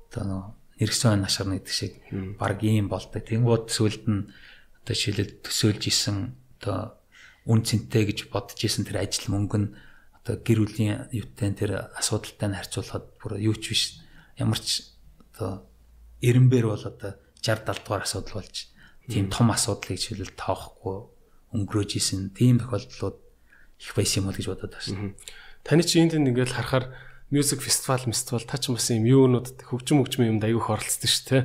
одоо 0.08 0.56
нэргсэн 0.80 1.10
байна 1.12 1.28
ашгарна 1.28 1.60
гэдэг 1.60 1.76
шиг 1.76 1.94
баг 2.40 2.60
ийм 2.64 2.88
болдог. 2.88 3.20
Тэнгууд 3.20 3.68
сүлд 3.68 4.04
нь 4.08 4.32
одоо 4.80 4.96
жишээлбэл 4.96 5.44
төсөөлж 5.44 5.84
исэн 5.92 6.18
одоо 6.64 7.04
үн 7.44 7.60
цэнтэй 7.68 8.08
гэж 8.08 8.32
бодож 8.32 8.60
исэн 8.64 8.88
тэр 8.88 9.04
ажил 9.04 9.28
мөнгө 9.28 9.58
нь 9.60 9.70
одоо 10.24 10.40
гэр 10.40 10.60
бүлийн 10.64 11.12
юутай 11.12 11.52
тэр 11.52 11.92
асуудалтай 12.00 12.48
нь 12.48 12.58
харьцуулахад 12.58 13.06
бүр 13.20 13.44
юу 13.44 13.56
ч 13.60 13.76
биш. 13.76 13.84
Ямар 14.40 14.58
ч 14.58 14.96
одоо 15.36 15.68
эренбэр 16.24 16.72
бол 16.72 16.80
одоо 16.80 17.20
60 17.44 17.68
70 17.68 17.84
дугаар 17.84 18.08
асуудал 18.08 18.40
болж 18.40 18.72
тийм 19.12 19.28
том 19.28 19.52
асуудлыг 19.52 20.00
жишээлбэл 20.00 20.40
тоохгүй 20.40 20.98
өнгөрөөж 21.52 21.92
исэн 22.00 22.32
тийм 22.32 22.64
тохиолдлууд 22.64 23.20
их 23.84 23.92
байсан 24.00 24.24
юм 24.24 24.32
уу 24.32 24.36
гэж 24.40 24.48
бодоод 24.48 24.74
байна. 24.80 25.12
Таны 25.68 25.84
чи 25.84 26.00
энд 26.00 26.16
ингээл 26.16 26.56
харахаар 26.56 26.96
мьюзик 27.28 27.60
фестивал, 27.60 28.00
фестивал 28.08 28.48
тач 28.48 28.72
бас 28.72 28.88
юм 28.96 29.04
юунууд 29.04 29.60
хөгжим 29.68 30.00
хөгжмийн 30.00 30.40
юмд 30.40 30.44
аягүй 30.48 30.64
оролцдог 30.64 31.12
шүү 31.12 31.28
дээ. 31.28 31.44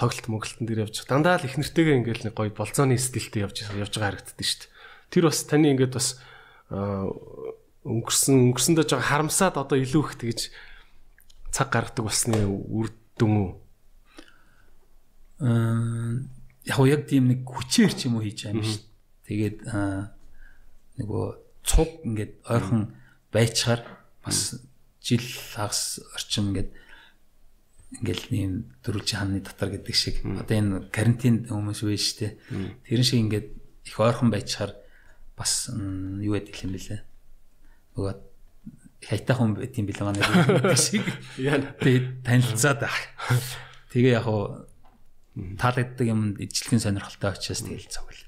Тоглолт 0.00 0.26
мөглөлтөн 0.32 0.64
дээр 0.64 0.84
явж 0.88 1.04
дандаа 1.04 1.36
л 1.40 1.48
их 1.48 1.60
нэртэйгээ 1.60 1.96
ингээл 2.00 2.24
нэг 2.28 2.34
гоё 2.36 2.52
болцооны 2.52 2.96
стилтэй 2.96 3.44
явж 3.44 3.68
явж 3.68 3.92
байгаа 3.96 4.16
харагддаг 4.16 4.44
шүү 4.44 4.60
дээ. 4.64 4.72
Тэр 5.12 5.24
бас 5.28 5.44
таны 5.44 5.72
ингээд 5.76 5.92
бас 5.92 6.08
өнгөрсөн 7.86 8.50
өнгөрсөндөө 8.50 8.84
жоо 8.90 9.00
харамсаад 9.00 9.56
одоо 9.62 9.78
илүү 9.78 10.02
их 10.02 10.14
тэгж 10.18 10.40
цаг 11.54 11.70
гаргадаг 11.70 12.04
болсны 12.10 12.42
үр 12.46 12.90
дүн 13.14 13.34
үү? 13.38 13.50
Аа 15.46 16.36
яг 16.66 16.78
яг 16.82 17.02
тийм 17.06 17.30
нэг 17.30 17.46
хүчээр 17.46 17.92
ч 17.94 18.10
юм 18.10 18.18
уу 18.18 18.26
хийж 18.26 18.50
байгаа 18.50 18.58
юм 18.58 18.66
шүү. 18.66 18.82
Тэгээд 19.30 19.58
нөгөө 20.98 21.26
цуг 21.62 21.90
ингээд 22.02 22.32
ойрхон 22.50 22.82
байчаар 23.30 23.80
бас 24.26 24.58
жил 24.98 25.22
хагас 25.54 26.02
орчим 26.18 26.50
ингээд 26.50 26.70
ингээл 28.02 28.26
нэм 28.34 28.52
дөрвөлжин 28.82 29.18
хааны 29.22 29.40
дотор 29.46 29.70
гэдэг 29.70 29.94
шиг. 29.94 30.26
Одоо 30.26 30.56
энэ 30.58 30.90
карантин 30.90 31.46
хүмүүс 31.46 31.86
байж 31.86 32.02
штэ 32.02 32.34
тэрэн 32.82 33.06
шиг 33.06 33.22
ингээд 33.22 33.48
их 33.86 33.96
ойрхон 34.02 34.34
байчаар 34.34 34.74
бас 35.38 35.70
юу 35.70 36.34
гэдэг 36.34 36.66
юм 36.66 36.74
бэлээ 36.74 37.00
нөгөө 37.96 38.14
хайтаа 39.08 39.36
хүн 39.36 39.56
байт 39.56 39.74
юм 39.80 39.86
бэлээ 39.88 40.06
манай 40.06 40.22
шиг 40.76 41.04
тэгээд 41.32 42.22
танилцаад 42.22 42.84
тэгээ 43.92 44.20
яг 44.20 44.28
таалагддаг 45.36 46.06
юм 46.06 46.36
ижлэхэн 46.40 46.80
сонирхолтой 46.80 47.32
очиас 47.36 47.64
тэгэл 47.64 47.88
цогл. 47.92 48.20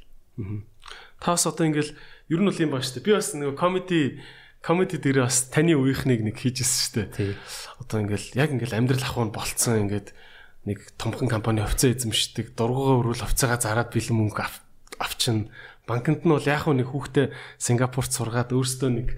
Та 1.21 1.35
бас 1.35 1.45
одоо 1.49 1.67
ингээл 1.67 1.97
ер 2.29 2.41
нь 2.41 2.49
бол 2.49 2.63
юм 2.63 2.71
ба 2.73 2.85
штэ. 2.85 3.01
Би 3.01 3.17
бас 3.17 3.33
нэг 3.33 3.57
комеди 3.57 4.21
комеди 4.61 5.01
дээр 5.01 5.25
бас 5.25 5.49
таны 5.49 5.73
үеийнхнийг 5.73 6.21
нэг 6.21 6.37
хийжсэн 6.37 7.09
штэ. 7.09 7.37
Одоо 7.81 8.05
ингээл 8.05 8.37
яг 8.37 8.53
ингээл 8.53 8.77
амьдрал 8.77 9.05
ахуйн 9.05 9.33
болцсон 9.33 9.89
ингээд 9.89 10.13
нэг 10.69 10.85
томхон 11.01 11.33
компани 11.33 11.65
хувьцаа 11.65 11.97
эзэмшдэг, 11.97 12.53
дургуугаа 12.53 13.01
өрүүл 13.01 13.25
хувьцаагаа 13.25 13.57
зараад 13.57 13.89
бэлэн 13.89 14.17
мөнгө 14.21 14.45
авчин. 15.01 15.49
Банкнд 15.89 16.29
нь 16.29 16.33
бол 16.37 16.45
яг 16.45 16.69
нэг 16.69 16.93
хүүхдээ 16.93 17.33
Сингапурт 17.57 18.13
сургаад 18.13 18.53
өөрөөсөө 18.53 18.91
нэг 18.93 19.17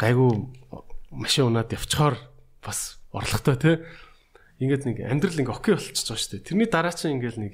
гайгүй 0.00 0.48
машин 1.12 1.52
унаад 1.52 1.76
явчихаар 1.76 2.16
бас 2.64 2.96
орлоготой 3.12 3.56
тий 3.60 3.76
ингээд 4.60 4.84
нэг 4.88 4.96
амьдрал 5.04 5.40
ингээ 5.40 5.56
окей 5.56 5.74
болчихж 5.76 6.04
байгаа 6.04 6.20
шүү 6.20 6.32
дээ. 6.36 6.46
Тэрний 6.48 6.68
дараа 6.68 6.92
чинь 6.92 7.16
ингээл 7.16 7.40
нэг 7.40 7.52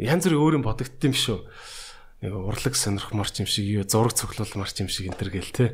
янз 0.00 0.24
бүрийн 0.24 0.40
өөр 0.40 0.56
юм 0.56 0.64
бодогдт 0.64 1.04
юм 1.04 1.12
шүү. 1.12 1.44
Нэг 2.24 2.32
урлаг 2.32 2.74
сонирхмарч 2.74 3.44
юм 3.44 3.48
шиг, 3.48 3.84
зураг 3.84 4.16
цоглуулмарч 4.16 4.76
юм 4.80 4.88
шиг 4.88 5.12
энэ 5.12 5.20
төр 5.20 5.30
гээл 5.36 5.52
те. 5.52 5.66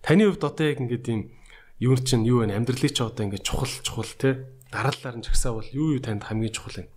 Таны 0.00 0.24
хувьд 0.24 0.48
одоо 0.48 0.64
яг 0.64 0.80
ингээд 0.80 1.06
юм 1.12 1.20
юу 1.76 1.94
чинь 2.00 2.24
юу 2.24 2.40
вэ? 2.40 2.56
Амьдралыг 2.56 2.92
ч 2.96 3.04
одоо 3.04 3.28
ингээ 3.28 3.44
чухал 3.44 3.68
чухал 3.84 4.08
те. 4.16 4.48
Дараалалаар 4.72 5.20
нь 5.20 5.26
жагсаа 5.28 5.52
бол 5.60 5.68
юу 5.76 5.92
юу 5.92 6.00
танд 6.00 6.24
хамгийн 6.24 6.56
чухал 6.56 6.82
юм? 6.82 6.88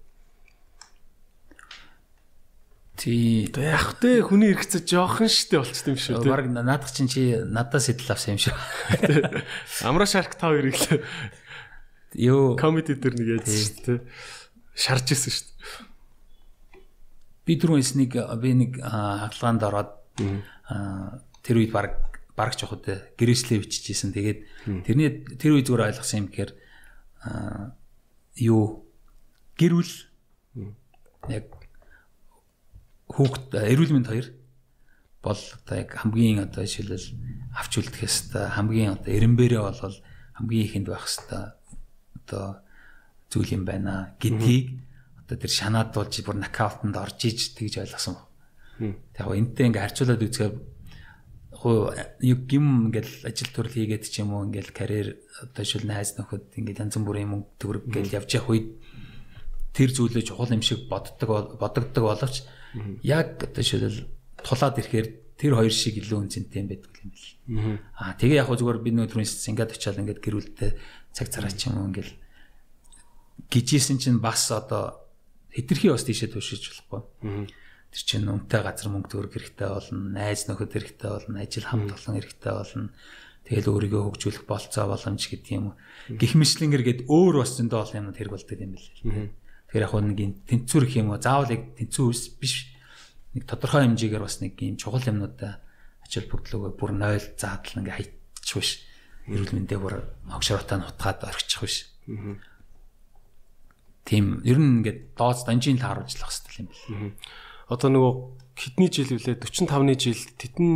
Тий. 2.98 3.46
Одоо 3.54 3.64
яг 3.64 3.94
тэ 4.02 4.26
хүний 4.26 4.58
хэрэгцээ 4.58 4.90
жоохон 4.90 5.30
штэ 5.30 5.62
болчт 5.62 5.86
юм 5.86 6.02
шүү. 6.02 6.26
Бараг 6.26 6.50
наадах 6.50 6.90
чинь 6.90 7.06
чи 7.06 7.38
надаас 7.38 7.94
сэтэл 7.94 8.18
авсан 8.18 8.36
юм 8.36 8.42
шүү. 8.42 8.58
Амра 9.86 10.10
шарк 10.10 10.34
та 10.34 10.50
хоёрыг 10.50 10.74
л 10.74 11.06
Юу 12.18 12.56
комеди 12.56 12.96
дээр 12.96 13.14
нэг 13.14 13.28
яаж 13.38 13.78
дээ. 13.86 14.02
Шарж 14.74 15.14
исэн 15.14 15.30
дээ. 15.30 16.82
Би 17.46 17.54
түрүүнээс 17.62 17.94
нэг 18.00 18.12
би 18.42 18.50
нэг 18.58 18.72
хаалгаанд 18.82 19.62
ороод 19.62 19.92
тэр 21.46 21.56
үед 21.62 21.72
бараг 21.76 22.02
явах 22.38 22.82
үү 22.82 23.14
гэрээслээ 23.20 23.62
биччихсэн. 23.62 24.16
Тэгээд 24.16 24.40
тэрний 24.88 25.10
тэр 25.38 25.60
үед 25.60 25.70
зүгээр 25.70 25.94
ойлгосон 25.94 26.26
юм 26.26 26.28
гэхээр 26.32 26.52
юу 28.42 28.88
гэрүүл 29.60 29.94
яг 31.28 31.46
хүүхд 33.12 33.56
эрүүл 33.56 33.94
мэнд 33.96 34.08
хоёр 34.12 34.28
бол 35.24 35.40
одоо 35.40 35.76
яг 35.78 35.92
хамгийн 35.96 36.44
одоо 36.44 36.64
жишээлбэл 36.64 37.08
авч 37.56 37.72
үлдэхээс 37.80 38.18
хамгийн 38.56 38.96
одоо 39.00 39.12
эренбэрээ 39.12 39.62
бол 39.64 39.96
хамгийн 40.38 40.66
ихэнд 40.68 40.88
байх 40.88 41.08
хэвээр 41.08 41.52
одоо 42.22 42.46
зүйл 43.32 43.56
юм 43.56 43.64
байна 43.66 44.16
гэдгийг 44.20 44.88
одоо 45.24 45.38
тэр 45.40 45.52
шанаад 45.52 45.92
болж 45.92 46.14
бүр 46.24 46.38
нокаутанд 46.40 46.96
орж 46.96 47.20
иж 47.28 47.58
тэгж 47.58 47.84
ойлгосон. 47.84 48.16
Яг 48.80 49.28
энэтэй 49.28 49.68
ингээ 49.68 49.84
харьцуулаад 49.84 50.24
үзэхээр 50.24 50.56
юу 52.22 52.38
гим 52.48 52.88
ингээл 52.88 53.28
ажил 53.28 53.52
төрөл 53.52 53.76
хийгээд 53.76 54.06
ч 54.08 54.22
юм 54.22 54.38
уу 54.38 54.46
ингээл 54.48 54.72
карьер 54.72 55.18
одоо 55.42 55.66
шил 55.66 55.84
найз 55.84 56.16
нөхөд 56.16 56.54
ингээл 56.56 56.86
янз 56.86 56.96
бүрийн 57.02 57.28
мөнгө 57.34 57.50
төгрөг 57.58 57.84
ингээл 57.90 58.18
явж 58.22 58.30
явах 58.38 58.52
үед 58.54 58.68
тэр 59.74 59.90
зүйлөө 59.92 60.24
чухал 60.24 60.54
юм 60.54 60.62
шиг 60.62 60.86
боддог 60.86 61.58
бодогддог 61.58 62.04
боловч 62.06 62.46
яг 63.04 63.44
одоо 63.44 63.64
шил 63.64 63.86
тулаад 64.44 64.80
ирэхээр 64.80 65.08
тэр 65.38 65.54
хоёр 65.54 65.74
шиг 65.74 66.02
илүү 66.02 66.18
үнцэнтэй 66.28 66.62
юм 66.66 66.70
байдаг 66.74 66.94
юм 66.98 67.12
бэл. 67.14 67.30
Аа 67.94 68.18
тэгээ 68.18 68.42
яг 68.42 68.50
зүгээр 68.50 68.80
би 68.82 68.92
нөөдрийн 68.96 69.30
Сингад 69.30 69.72
очиад 69.72 70.02
ингээд 70.02 70.24
гэрүүлдэ 70.24 70.68
цаг 71.14 71.28
цараа 71.30 71.54
ч 71.54 71.70
юм 71.70 71.78
уу 71.78 71.90
ингээл 71.94 72.14
гижсэн 73.50 74.02
чинь 74.02 74.20
бас 74.20 74.50
одоо 74.52 75.08
хитрхи 75.54 75.94
бас 75.94 76.04
тийшээ 76.04 76.34
туушиж 76.34 76.74
болохгүй. 76.90 77.02
тэр 77.94 78.04
чинь 78.04 78.28
үнэтэй 78.28 78.62
газар 78.62 78.92
мөнгө 78.92 79.10
төгрөг 79.10 79.34
хэрэгтэй 79.34 79.70
болно, 79.72 80.12
найз 80.12 80.46
нөхөд 80.46 80.76
хэрэгтэй 80.76 81.08
болно, 81.08 81.40
ажил 81.40 81.66
хамт 81.66 81.90
олон 81.96 82.16
хэрэгтэй 82.20 82.54
болно. 82.54 82.92
Тэгэл 83.48 83.72
өөрийгөө 83.72 84.02
хөгжүүлэх 84.12 84.44
болцоо 84.44 84.86
боломж 84.92 85.24
гэдэг 85.24 85.52
юм. 85.56 85.72
Гэх 86.12 86.36
мэтлэнгээр 86.36 86.84
гээд 86.84 87.02
өөр 87.08 87.36
бас 87.40 87.56
зөндөө 87.56 87.80
олон 87.80 87.98
юмнууд 88.12 88.18
хэрэг 88.20 88.34
болдог 88.36 88.60
юм 88.60 88.76
билээ. 88.76 89.32
Тэгэхээр 89.68 89.84
яг 89.84 89.94
нэг 90.00 90.20
юм 90.20 90.34
тэнцвэр 90.48 90.86
гэх 90.88 91.00
юм 91.04 91.12
уу, 91.12 91.20
заавал 91.20 91.52
яг 91.52 91.76
тэнцүү 91.76 92.06
ус 92.08 92.22
биш. 92.40 92.72
Нэг 93.36 93.44
тодорхой 93.44 93.84
хэмжээгээр 93.84 94.24
бас 94.24 94.40
нэг 94.40 94.56
юм 94.64 94.80
чухал 94.80 95.04
юмнуудаа 95.04 95.60
ач 96.00 96.12
холбогдлогоо 96.16 96.72
бүр 96.72 96.96
0 96.96 97.20
заадал 97.36 97.84
ингээ 97.84 97.98
хайчих 98.00 98.56
биш. 98.56 98.72
Эрүүл 99.28 99.56
мэндээ 99.60 99.80
бүр 99.80 100.08
огшроотаа 100.32 100.80
нутгаад 100.80 101.28
орчих 101.28 101.62
биш. 101.68 101.76
Тийм 104.08 104.40
ер 104.48 104.56
нь 104.56 104.80
ингээд 104.80 105.20
дооц 105.20 105.44
данжийн 105.44 105.84
тааруулж 105.84 106.16
лах 106.16 106.32
хэрэгтэй 106.32 106.64
юм 106.64 106.72
байна. 106.72 107.12
Одоо 107.68 107.90
нөгөө 107.92 108.14
хэдний 108.56 108.88
жил 108.88 109.12
вүлээ 109.12 109.36
45-ны 109.36 109.94
жил 110.00 110.22
тэтэн 110.40 110.72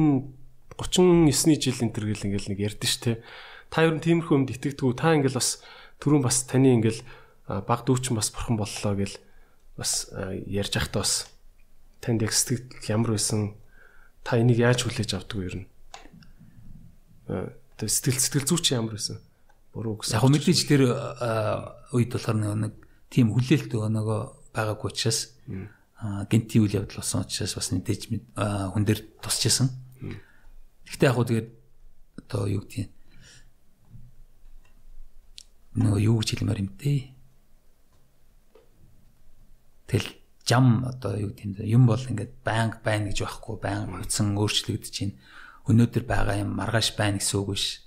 39-ний 0.76 1.57
жил 1.63 1.80
энэ 1.80 1.95
төр 1.95 2.05
гэл 2.11 2.27
ингээл 2.27 2.51
нэг 2.51 2.59
ярьдэн 2.59 2.91
штэ. 2.91 3.23
Та 3.72 3.88
ер 3.88 3.95
нь 3.95 4.03
тиймэрхүү 4.03 4.35
юмд 4.35 4.51
итгэдэггүй. 4.51 4.91
Та 4.99 5.15
ингээл 5.15 5.39
бас 5.39 5.63
түрүүн 6.03 6.19
бас 6.27 6.43
таны 6.43 6.76
ингээл 6.76 6.99
баг 7.68 7.84
дүүчин 7.84 8.15
бас 8.15 8.32
бурхан 8.32 8.56
боллоо 8.56 8.94
гэл 8.95 9.18
бас 9.76 10.07
ярьж 10.48 10.73
байхдаа 10.78 11.03
бас 11.03 11.28
танд 11.99 12.22
яг 12.23 12.32
сэтгэл 12.32 12.65
ямар 12.88 13.18
байсан 13.18 13.56
та 14.23 14.38
энийг 14.40 14.61
яаж 14.61 14.86
хүлээж 14.86 15.11
авдаг 15.18 15.38
вэ 15.38 15.45
ер 15.49 15.56
нь? 15.60 15.68
Тэг 17.78 17.90
сэтгэл 17.90 18.22
сэтгэл 18.22 18.48
зүй 18.48 18.60
чи 18.61 18.73
ямар 18.78 18.95
байсан? 18.95 19.19
Буруу 19.73 19.99
гэсэн. 19.99 20.15
Яг 20.15 20.26
мэдээж 20.26 20.60
тэр 20.69 20.82
үед 21.91 22.11
болохоор 22.14 22.38
нэг 22.38 22.73
тийм 23.10 23.34
хүлээлт 23.34 23.72
нөгөө 23.76 24.19
байгаагүй 24.56 24.88
учраас 24.91 25.36
гинти 26.30 26.57
үйл 26.60 26.78
явдал 26.82 27.02
болсон 27.02 27.26
учраас 27.26 27.56
бас 27.56 27.69
мэдээж 27.72 28.02
хүн 28.36 28.84
дээр 28.86 29.02
тусч 29.22 29.48
исэн. 29.48 29.69
Гэхдээ 30.90 31.07
яг 31.07 31.15
хөө 31.15 31.28
тэгээд 31.30 31.49
одоо 32.26 32.48
юу 32.49 32.61
гэдгийг 32.65 32.90
нөгөө 35.78 35.99
юу 36.03 36.19
гэж 36.19 36.30
хэлмээр 36.36 36.61
юм 36.68 36.72
те. 36.76 37.15
Тэл 39.91 40.07
жам 40.47 40.88
одоо 40.88 41.19
юу 41.19 41.35
гэдэг 41.35 41.68
юм 41.68 41.84
бол 41.84 41.99
ингээд 41.99 42.39
байнга 42.47 42.80
байна 42.80 43.11
гэж 43.11 43.27
байхгүй 43.27 43.55
байнга 43.59 43.99
хөдсөн 43.99 44.39
өөрчлөгдөж 44.39 44.88
чинь 44.88 45.19
өнөөдөр 45.68 46.03
байгаа 46.07 46.39
юм 46.39 46.55
маргааш 46.55 46.95
байна 46.95 47.19
гэсэн 47.19 47.35
үг 47.43 47.49
биш. 47.59 47.84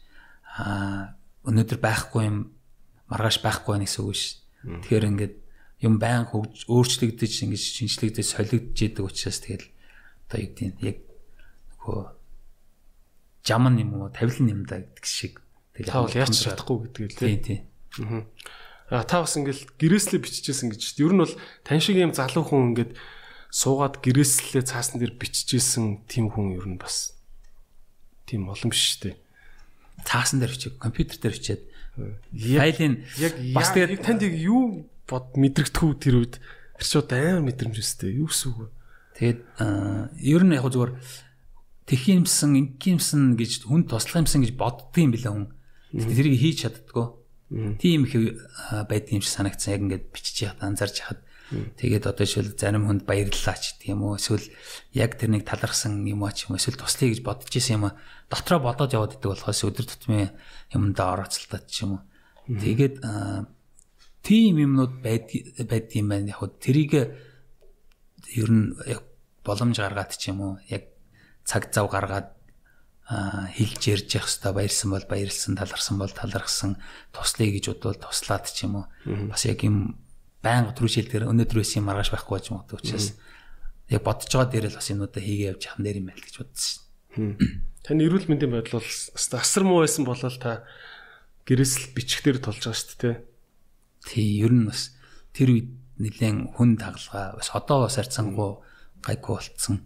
Аа 0.60 1.16
өнөөдөр 1.48 1.80
байхгүй 1.80 2.22
юм 2.28 2.38
маргааш 3.08 3.40
байхгүй 3.40 3.72
байна 3.72 3.88
гэсэн 3.88 4.04
үг 4.04 4.12
биш. 4.12 4.24
Тэгэхээр 4.84 5.08
ингээд 5.08 5.34
юм 5.80 5.94
байнга 5.96 6.28
хөгж 6.28 6.68
өөрчлөгдөж 6.68 7.32
ингэж 7.48 7.62
шинжлэгдэж 7.64 8.26
солигдож 8.28 8.78
идэг 8.84 9.04
учраас 9.08 9.40
тэгэл 9.40 9.68
одоо 10.28 10.38
юу 10.44 10.52
гэдэг 10.52 10.84
яг 10.84 10.98
нөгөө 11.80 12.04
жам 13.48 13.64
юм 13.80 13.90
уу 13.96 14.12
тавилан 14.12 14.52
юм 14.52 14.62
да 14.68 14.84
гэдэг 14.84 15.04
шиг 15.08 15.40
тэгэл 15.72 16.12
яаж 16.20 16.36
чадахгүй 16.36 16.76
гэдэг 16.84 17.00
л 17.08 17.16
тий. 17.16 17.36
Тий. 17.40 17.58
Аа 18.04 18.28
та 18.88 19.24
бас 19.24 19.36
ингээл 19.36 19.64
гэрээслээ 19.80 20.20
биччихсэн 20.20 20.68
гэж. 20.68 21.00
Ер 21.00 21.12
нь 21.16 21.22
бол 21.24 21.34
тань 21.64 21.80
шиг 21.80 21.96
юм 21.96 22.12
залуу 22.12 22.44
хүн 22.44 22.76
ингээд 22.76 22.92
суугаад 23.48 24.04
гэрээслээ 24.04 24.64
цаасан 24.66 25.00
дээр 25.00 25.16
биччихсэн 25.16 26.04
тийм 26.10 26.28
хүн 26.28 26.58
ер 26.58 26.66
нь 26.68 26.76
бас 26.76 27.16
тийм 28.28 28.50
олон 28.50 28.68
биш 28.68 29.00
шүү 29.00 29.14
дээ. 29.14 29.16
Цаасан 30.04 30.42
дээр 30.42 30.52
бичиг, 30.52 30.76
компьютер 30.76 31.16
дээр 31.16 31.36
бичээд 31.38 31.62
файлын 31.96 32.94
яг 33.22 33.34
бас 33.54 33.70
тэгээд 33.70 34.02
танд 34.04 34.22
юу 34.26 34.90
бод 35.06 35.32
мэдрэгдэхүү 35.38 35.90
тэр 36.02 36.14
үед 36.20 36.34
шууд 36.82 37.08
амар 37.14 37.46
мэдрэмж 37.46 37.78
өстэй. 37.78 38.18
Юу 38.18 38.28
гэсэн 38.28 38.50
үг 38.50 38.58
вэ? 38.58 38.68
Тэгээд 39.14 39.40
ер 40.18 40.42
нь 40.42 40.56
яг 40.58 40.66
зүгээр 40.66 40.92
тэх 41.86 42.02
юмсан 42.10 42.58
инкимсэн 42.58 43.38
гэж 43.38 43.70
хүн 43.70 43.86
туслах 43.86 44.26
юмсан 44.26 44.42
гэж 44.42 44.58
боддгийм 44.58 45.14
билээ 45.14 45.32
хүн. 45.32 45.48
Тэрийг 45.94 46.36
хийж 46.42 46.66
чаддгүй. 46.66 47.23
Тийм 47.78 48.04
их 48.04 48.14
байд 48.88 49.14
юм 49.14 49.22
шиг 49.22 49.30
санагдсан. 49.30 49.72
Яг 49.74 49.82
ингээд 49.86 50.04
бичиж 50.10 50.42
яхад 50.42 50.62
анзарч 50.66 51.06
яхад 51.06 51.20
тэгээд 51.78 52.10
одоо 52.10 52.26
жишээл 52.26 52.58
зарим 52.58 52.90
хүнд 52.90 53.06
баярлалаа 53.06 53.54
ч 53.54 53.78
гэх 53.78 53.94
юм 53.94 54.02
уу. 54.02 54.18
Эсвэл 54.18 54.50
яг 54.90 55.14
тэрнийг 55.14 55.46
талархсан 55.46 56.02
юм 56.02 56.26
аа 56.26 56.34
ч 56.34 56.50
юм 56.50 56.56
уу. 56.56 56.58
Эсвэл 56.58 56.80
туслая 56.80 57.14
гэж 57.14 57.20
бодож 57.22 57.54
исэн 57.54 57.78
юм 57.78 57.84
аа. 57.92 57.98
Дотроо 58.26 58.58
бодоод 58.58 58.90
яваад 58.90 59.14
идэг 59.14 59.30
болохоос 59.30 59.60
өдөр 59.70 59.86
тутмын 59.86 60.34
юмдаа 60.74 61.14
орооцолтод 61.14 61.70
ч 61.70 61.86
юм 61.86 62.02
уу. 62.02 62.02
Тэгээд 62.50 62.98
тийм 64.26 64.54
юмнууд 64.58 64.98
байд 64.98 65.30
байд 65.62 65.94
юм 65.94 66.10
байна. 66.10 66.34
Яг 66.34 66.58
тэрийг 66.58 66.92
ер 68.34 68.50
нь 68.50 68.74
боломж 69.46 69.78
гаргаад 69.78 70.10
ч 70.18 70.34
юм 70.34 70.42
уу. 70.42 70.54
Яг 70.66 70.90
цаг 71.46 71.70
зав 71.70 71.86
гаргаад 71.86 72.34
хэлж 73.08 73.82
ярьж 73.84 74.08
явах 74.16 74.32
хэвээр 74.32 74.56
баярсан 74.56 74.88
бол 74.90 75.06
баярлсан 75.08 75.52
таларсан 75.58 75.96
бол 76.00 76.12
талархсан 76.12 76.70
туслая 77.12 77.50
гэж 77.52 77.64
бодвол 77.76 78.00
туслаад 78.00 78.44
ч 78.48 78.64
юм 78.64 78.80
уу 78.80 78.86
бас 79.28 79.44
яг 79.44 79.60
юм 79.60 80.00
байнга 80.40 80.72
түрүүшэл 80.72 81.12
дээр 81.12 81.28
өнөөдөр 81.28 81.60
байсан 81.60 81.84
юм 81.84 81.88
маргааш 81.92 82.10
байхгүй 82.12 82.40
ч 82.40 82.46
юм 82.48 82.64
уу 82.64 82.68
учраас 82.72 83.12
яг 83.92 84.00
бодож 84.00 84.32
байгаа 84.32 84.48
дээр 84.48 84.72
л 84.72 84.78
бас 84.80 84.88
юмудаа 84.88 85.20
хийгээ 85.20 85.52
явж 85.52 85.62
яхан 85.68 85.84
дээр 85.84 86.00
юм 86.00 86.08
байл 86.08 86.24
гэж 86.24 86.34
бодсон 86.40 86.84
шин. 87.14 87.62
Таны 87.84 88.08
эрүүл 88.08 88.26
мэндийн 88.26 88.50
байдал 88.50 88.80
бол 88.80 88.90
асар 89.38 89.62
муу 89.62 89.84
байсан 89.84 90.04
бол 90.08 90.18
та 90.18 90.64
гэрээсэл 91.46 91.94
бичгтэр 91.94 92.40
толж 92.40 92.64
байгаа 92.64 92.74
шүү 92.80 92.98
дээ. 92.98 93.16
Тий, 94.08 94.40
ер 94.42 94.52
нь 94.52 94.66
бас 94.66 94.96
тэр 95.36 95.52
үед 95.54 95.68
нэлээд 96.00 96.56
хүн 96.56 96.80
тагалгаа 96.80 97.38
бас 97.38 97.48
одоо 97.54 97.86
бас 97.86 98.00
арцсангүй 98.00 98.50
гайгүй 99.04 99.32
болцсон. 99.36 99.76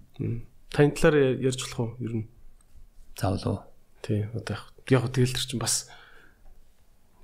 Таны 0.71 0.95
талаар 0.95 1.37
ярьж 1.43 1.61
болох 1.67 1.81
уу? 1.83 1.91
Ер 2.01 2.13
нь. 2.23 2.27
Заавал 3.19 3.43
уу? 3.51 3.59
Тий, 3.99 4.31
одоо 4.31 4.55
яг 4.87 5.11
тэгэл 5.11 5.35
тэр 5.35 5.43
чинь 5.43 5.59
бас 5.59 5.91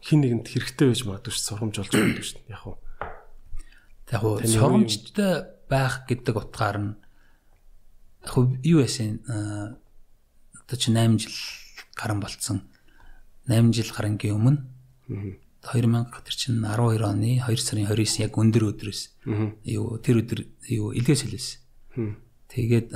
хин 0.03 0.27
нэгэнд 0.27 0.51
хэрэгтэй 0.51 0.91
байж 0.91 1.03
магадгүй 1.07 1.31
ш 1.31 1.39
сургамж 1.47 1.79
болж 1.79 1.91
байгаа 1.95 2.19
шүү 2.19 2.43
дээ. 2.43 2.51
Яг 2.51 2.63
уу. 2.67 2.77
Яг 4.11 4.23
уу 4.27 4.43
сургамжтай 4.43 5.33
байх 5.71 6.03
гэдэг 6.11 6.35
утгаар 6.35 6.79
нь 6.83 6.93
яг 8.27 8.35
юу 8.67 8.83
яасан 8.83 9.23
одоо 10.59 10.77
чи 10.77 10.91
8 10.91 11.15
жил 11.23 11.39
гарan 11.95 12.19
болцсон. 12.19 12.67
8 13.47 13.71
жил 13.71 13.95
гарангийн 13.95 14.35
өмнө 14.35 14.67
2000 15.63 16.11
тэр 16.27 16.35
чинь 16.35 16.59
12 16.59 17.07
оны 17.07 17.39
2 17.39 17.55
сарын 17.55 17.87
29 17.87 18.27
яг 18.27 18.35
өндөр 18.35 18.75
өдрөөс 18.75 19.01
юу 19.63 20.03
тэр 20.03 20.27
өдөр 20.27 20.41
юу 20.75 20.91
илгээс 20.91 21.23
хэлсэн. 21.23 22.19
Тэгээд 22.51 22.91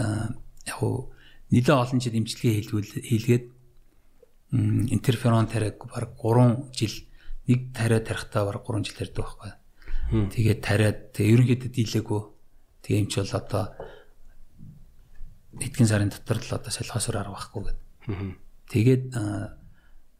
яг 0.66 0.78
уу 0.82 1.14
нэлээ 1.52 1.76
олон 1.76 2.00
жил 2.00 2.18
имчилгээ 2.18 2.52
хийлгээд 3.08 3.44
интерферон 4.52 5.48
тариаг 5.48 5.80
баг 5.80 6.16
3 6.16 6.72
жил 6.72 6.94
нэг 7.48 7.72
тариа 7.72 8.00
тарихтаа 8.00 8.44
баг 8.44 8.64
3 8.64 8.84
жил 8.84 8.96
тарьдаг 8.96 9.24
байхгүй. 9.24 9.52
Тэгээд 10.32 10.60
тариад 10.64 11.00
ерөнхийдөө 11.16 11.70
дийлээгүй. 11.72 12.22
Тэгээ 12.84 13.00
юм 13.00 13.08
чи 13.08 13.20
бол 13.20 13.36
одоо 13.36 13.64
эдгэн 15.60 15.88
сарын 15.88 16.12
дотор 16.12 16.40
л 16.40 16.56
одоо 16.56 16.72
солихоосоор 16.72 17.16
арга 17.16 17.36
байхгүй 17.36 17.62
гэдэг. 17.64 17.76
Тэгээд 18.72 19.04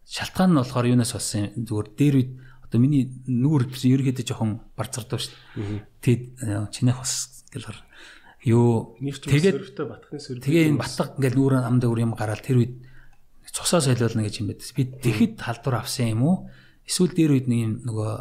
шалтгаан 0.09 0.50
нь 0.52 0.60
болохоор 0.60 0.92
юунаас 0.92 1.12
болсон 1.12 1.52
зүгээр 1.56 1.88
дээр 1.96 2.14
үед 2.20 2.30
одоо 2.68 2.78
миний 2.80 3.09
нүүр 3.28 3.68
ерөнхийдөө 3.68 4.24
жоохон 4.28 4.60
барцардав 4.76 5.20
шүү 5.20 5.32
дээ. 5.56 5.84
Тэгээд 6.05 6.24
чинийх 6.72 7.00
бас 7.00 7.44
гэл 7.52 7.64
Юу 8.47 8.94
тэгээд 9.02 9.74
тэгээ 10.47 10.65
энэ 10.70 10.78
батлаг 10.78 11.19
ингээл 11.19 11.39
нүүр 11.39 11.55
амд 11.59 11.82
өөр 11.82 12.02
юм 12.06 12.15
гараад 12.15 12.47
тэр 12.47 12.62
үед 12.62 12.74
цусаа 13.51 13.82
солиулна 13.82 14.23
гэж 14.23 14.35
юм 14.44 14.55
байдаг. 14.55 14.70
Би 14.78 14.85
тэгэхэд 14.86 15.43
халдвар 15.43 15.82
авсан 15.82 16.15
юм 16.15 16.23
уу? 16.23 16.36
Эсвэл 16.86 17.12
дээр 17.19 17.35
үед 17.35 17.47
нэг 17.51 17.60
юм 17.66 17.73
нөгөө 17.82 18.12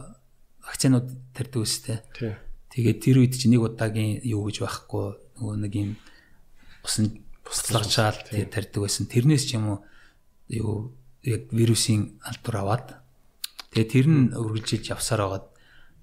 вакцинууд 0.65 1.07
тарьдаг 1.37 1.61
үстэй. 1.61 2.01
Тэгээд 2.73 2.97
тэр 2.97 3.17
үед 3.21 3.33
чи 3.37 3.45
нэг 3.45 3.61
удаагийн 3.61 4.25
юу 4.25 4.49
гэж 4.49 4.65
байхгүй 4.65 5.05
нөгөө 5.37 5.55
нэг 5.61 5.73
юм 5.77 5.91
усан 6.81 7.21
буслагчаал 7.45 8.17
тэгээд 8.25 8.51
тарьдаг 8.51 8.81
байсан. 8.81 9.05
Тэрнээс 9.05 9.45
ч 9.45 9.55
юм 9.55 9.65
уу 9.69 9.79
юу 10.49 10.97
яг 11.21 11.51
вирусын 11.53 12.19
алдвар 12.25 12.57
аваад 12.65 12.87
тэгээд 13.71 13.91
тэр 13.93 14.07
нь 14.09 14.33
үргэлжилж 14.35 14.85
явсаар 14.91 15.21
байгаад 15.23 15.47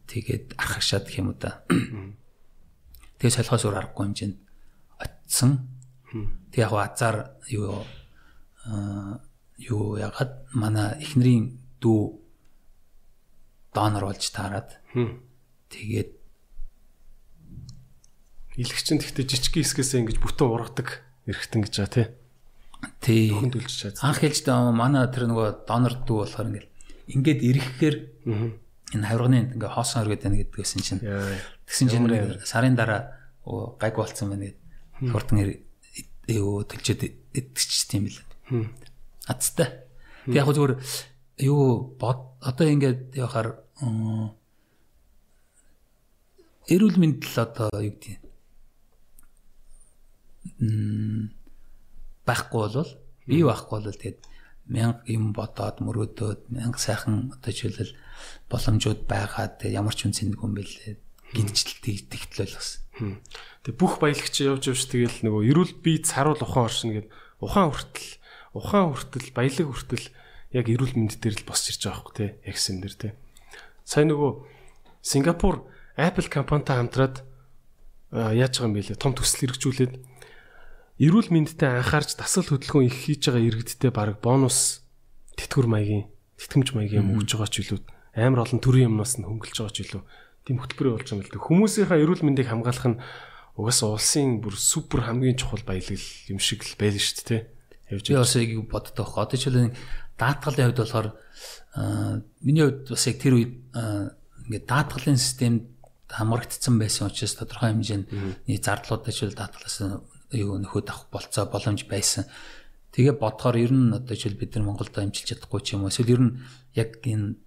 тэгээд 0.08 0.46
архагшаад 0.60 1.04
гэх 1.08 1.18
юм 1.20 1.28
уу 1.32 1.38
да. 1.40 1.64
Тэгээ 3.24 3.40
солихоос 3.40 3.64
өөр 3.64 3.80
аргагүй 3.80 4.04
хэмжээнд 4.04 4.36
очсон. 5.00 5.64
Тэг 6.52 6.60
яг 6.68 6.76
азар 6.76 7.40
юу 7.48 7.80
аа 8.68 9.24
юу 9.56 9.96
ягаад 9.96 10.44
манай 10.52 11.00
эхнэрийн 11.00 11.56
дүү 11.80 12.20
донор 13.72 14.12
болж 14.12 14.28
таарад. 14.28 14.76
Тэгээд 15.72 16.10
илгчин 18.60 19.00
тэгтээ 19.00 19.24
жижиг 19.24 19.56
хэсгээс 19.56 20.04
ингэж 20.04 20.20
бүтэн 20.20 20.44
ургадаг 20.44 21.00
эргэтэн 21.24 21.64
гэж 21.64 21.74
байгаа 21.80 21.96
тий. 21.96 22.06
Тий. 23.00 23.32
Хүнд 23.32 23.56
үлж 23.56 23.72
чад. 23.72 24.04
Анх 24.04 24.20
хэлж 24.20 24.44
манай 24.76 25.08
тэр 25.08 25.32
нөгөө 25.32 25.64
донор 25.64 25.96
дүү 26.04 26.28
болохоор 26.28 26.52
ингээд 26.52 26.68
ингээд 27.08 27.40
ирэхээр 27.40 27.96
энэ 28.94 29.06
хавирганы 29.08 29.56
ингээ 29.56 29.72
хоосон 29.72 30.04
өргөд 30.04 30.22
байна 30.28 30.38
гэдгсэн 30.44 30.82
чинь 30.84 31.00
Тэгсэн 31.66 31.88
чинь 31.88 32.06
сарын 32.44 32.76
дараа 32.76 33.16
гайг 33.80 33.94
болцсон 33.96 34.30
байна 34.30 34.52
гэд. 34.52 34.58
хурдан 35.12 35.38
юу 36.28 36.64
төлчөөд 36.64 37.02
идэгч 37.34 37.88
тийм 37.88 38.08
л. 38.08 38.18
Азтай. 39.28 39.84
Тэг 40.26 40.40
яг 40.40 40.48
зүгээр 40.48 40.80
юу 41.44 41.96
бод 41.98 42.38
одоо 42.40 42.66
ингээд 42.68 43.16
яхаар 43.16 43.58
эрүүл 46.68 46.96
мэндэл 46.96 47.36
одоо 47.44 47.68
юу 47.76 47.92
гэдэг 47.92 48.24
байхгүй 52.24 52.60
болвол 52.60 52.90
бий 53.26 53.42
байхгүй 53.44 53.80
бол 53.80 53.92
тэгээд 53.92 54.20
мянга 54.64 55.02
юм 55.10 55.32
бодоод 55.36 55.84
мөрөөдөөд 55.84 56.40
мянга 56.48 56.78
сайхан 56.80 57.34
одоо 57.36 57.52
жишээлбэл 57.52 57.92
боломжууд 58.48 59.00
байгаад 59.04 59.60
ямар 59.68 59.92
ч 59.92 60.08
үнцэн 60.08 60.32
нэг 60.32 60.40
юм 60.40 60.56
бэлээ 60.56 61.03
гинжлэлтэй 61.34 61.94
итгэл 62.06 62.46
болгосон. 62.46 63.18
Тэг 63.66 63.74
бүх 63.74 63.98
баялагч 63.98 64.34
явж 64.38 64.70
явж 64.70 64.82
тэгэл 64.86 65.26
нөгөө 65.26 65.42
эрүүл 65.50 65.72
бие 65.82 65.98
царуул 66.06 66.38
ухаан 66.38 66.70
оршин 66.70 66.90
гээд 66.94 67.08
ухаан 67.42 67.74
хүртэл 67.74 68.10
ухаан 68.54 68.94
хүртэл 68.94 69.34
баялаг 69.34 69.66
хүртэл 69.66 70.06
яг 70.54 70.66
эрүүл 70.70 70.94
мэнд 70.94 71.18
дээр 71.18 71.42
л 71.42 71.48
босч 71.48 71.74
ирж 71.74 71.90
байгаа 71.90 72.14
тий 72.14 72.30
яг 72.46 72.56
сэн 72.56 72.78
дээр 72.78 72.94
тий. 72.94 73.12
Сайн 73.82 74.14
нөгөө 74.14 74.46
Сингапур 75.02 75.66
Apple 75.98 76.30
компанитай 76.30 76.78
хамтраад 76.78 77.26
яаж 78.14 78.62
байгаа 78.62 78.68
юм 78.70 78.74
бэ 78.78 78.94
лээ? 78.94 79.02
Том 79.02 79.12
төсөл 79.18 79.50
хэрэгжүүлээд 79.50 79.94
эрүүл 81.02 81.28
мэндэд 81.34 81.60
анхаарч 81.66 82.14
дасгал 82.14 82.54
хөдөлгөөн 82.54 82.86
их 82.86 82.94
хийж 82.94 83.26
байгаа 83.26 83.42
иргэдтэй 83.42 83.90
баг 83.90 84.22
бонус 84.22 84.86
тэтгэвэр 85.34 85.66
маягийн 85.66 86.06
тэтгэмж 86.38 86.68
маягийн 86.78 87.10
өгж 87.10 87.34
байгаа 87.34 87.50
ч 87.50 87.66
илүү. 87.66 87.82
Амар 88.14 88.46
олон 88.46 88.62
төрлийн 88.62 88.94
юмнаас 88.94 89.18
нь 89.18 89.26
хөнгөлж 89.26 89.58
байгаа 89.58 89.74
ч 89.74 89.78
илүү 89.82 90.02
тийм 90.44 90.60
хөтөлбөр 90.60 91.00
болж 91.00 91.08
байгаа 91.08 91.16
юм 91.16 91.24
л 91.24 91.32
дээ. 91.32 91.48
Хүмүүсийнхаа 91.48 91.98
эрүүл 92.04 92.24
мэндийг 92.24 92.48
хамгаалах 92.52 92.88
нь 92.92 93.00
угаасаа 93.56 93.96
улсын 93.96 94.44
бүр 94.44 94.54
супер 94.58 95.08
хамгийн 95.08 95.40
чухал 95.40 95.64
баялаг 95.64 96.00
юм 96.28 96.38
шиг 96.38 96.62
л 96.68 96.76
байл 96.76 97.00
шүү 97.00 97.24
дээ. 97.24 97.42
Явж 97.96 98.04
байгаа. 98.12 98.18
Би 98.18 98.24
бас 98.24 98.36
яг 98.36 98.50
боддог 98.68 98.94
байхгүй. 98.98 99.22
Одоо 99.24 99.38
жишээлбэл 99.38 99.76
даатгалын 100.18 100.66
хувьд 100.68 100.80
болохоор 100.82 101.08
миний 102.44 102.64
хувьд 102.66 102.88
бас 102.92 103.04
яг 103.06 103.16
тэр 103.22 103.34
үед 103.38 103.52
ингээд 103.72 104.66
даатгалын 104.68 105.18
системд 105.18 105.62
хамрагдсан 106.10 106.78
байсан 106.78 107.08
учраас 107.08 107.34
тодорхой 107.34 107.72
хэмжээний 107.72 108.58
зардлууд 108.60 109.08
жишээл 109.08 109.38
даатгалаас 109.38 109.78
юу 110.34 110.58
нөхөд 110.60 110.90
авах 110.90 111.08
болцоо 111.10 111.48
боломж 111.48 111.86
байсан. 111.88 112.28
Тэгээ 112.94 113.18
бодохоор 113.18 113.56
ер 113.58 113.72
нь 113.74 113.90
одоо 113.90 114.14
жишээл 114.14 114.38
бид 114.38 114.54
нар 114.54 114.66
Монголд 114.68 114.94
амжилж 114.94 115.26
чадахгүй 115.26 115.60
ч 115.62 115.74
юм 115.74 115.86
уу. 115.86 115.90
Эсвэл 115.90 116.14
ер 116.14 116.22
нь 116.22 116.32
яг 116.78 117.02
энэ 117.02 117.38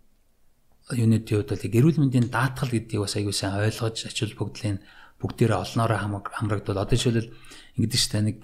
юунит 0.95 1.27
юу 1.31 1.43
бол 1.43 1.59
эрүүл 1.59 1.99
мэндийн 1.99 2.31
даатгал 2.31 2.71
гэдгийг 2.71 3.03
бас 3.03 3.15
аягүй 3.19 3.35
сайн 3.35 3.59
ойлгож 3.59 4.07
ачаал 4.07 4.35
бүгдлийн 4.39 4.79
бүгдээрээ 5.19 5.59
олноороо 5.59 6.23
хамрагдвал 6.31 6.83
одоо 6.85 6.95
жишээлбэл 6.95 7.33
ингэдэж 7.75 8.01
штэ 8.01 8.21
нэг 8.23 8.37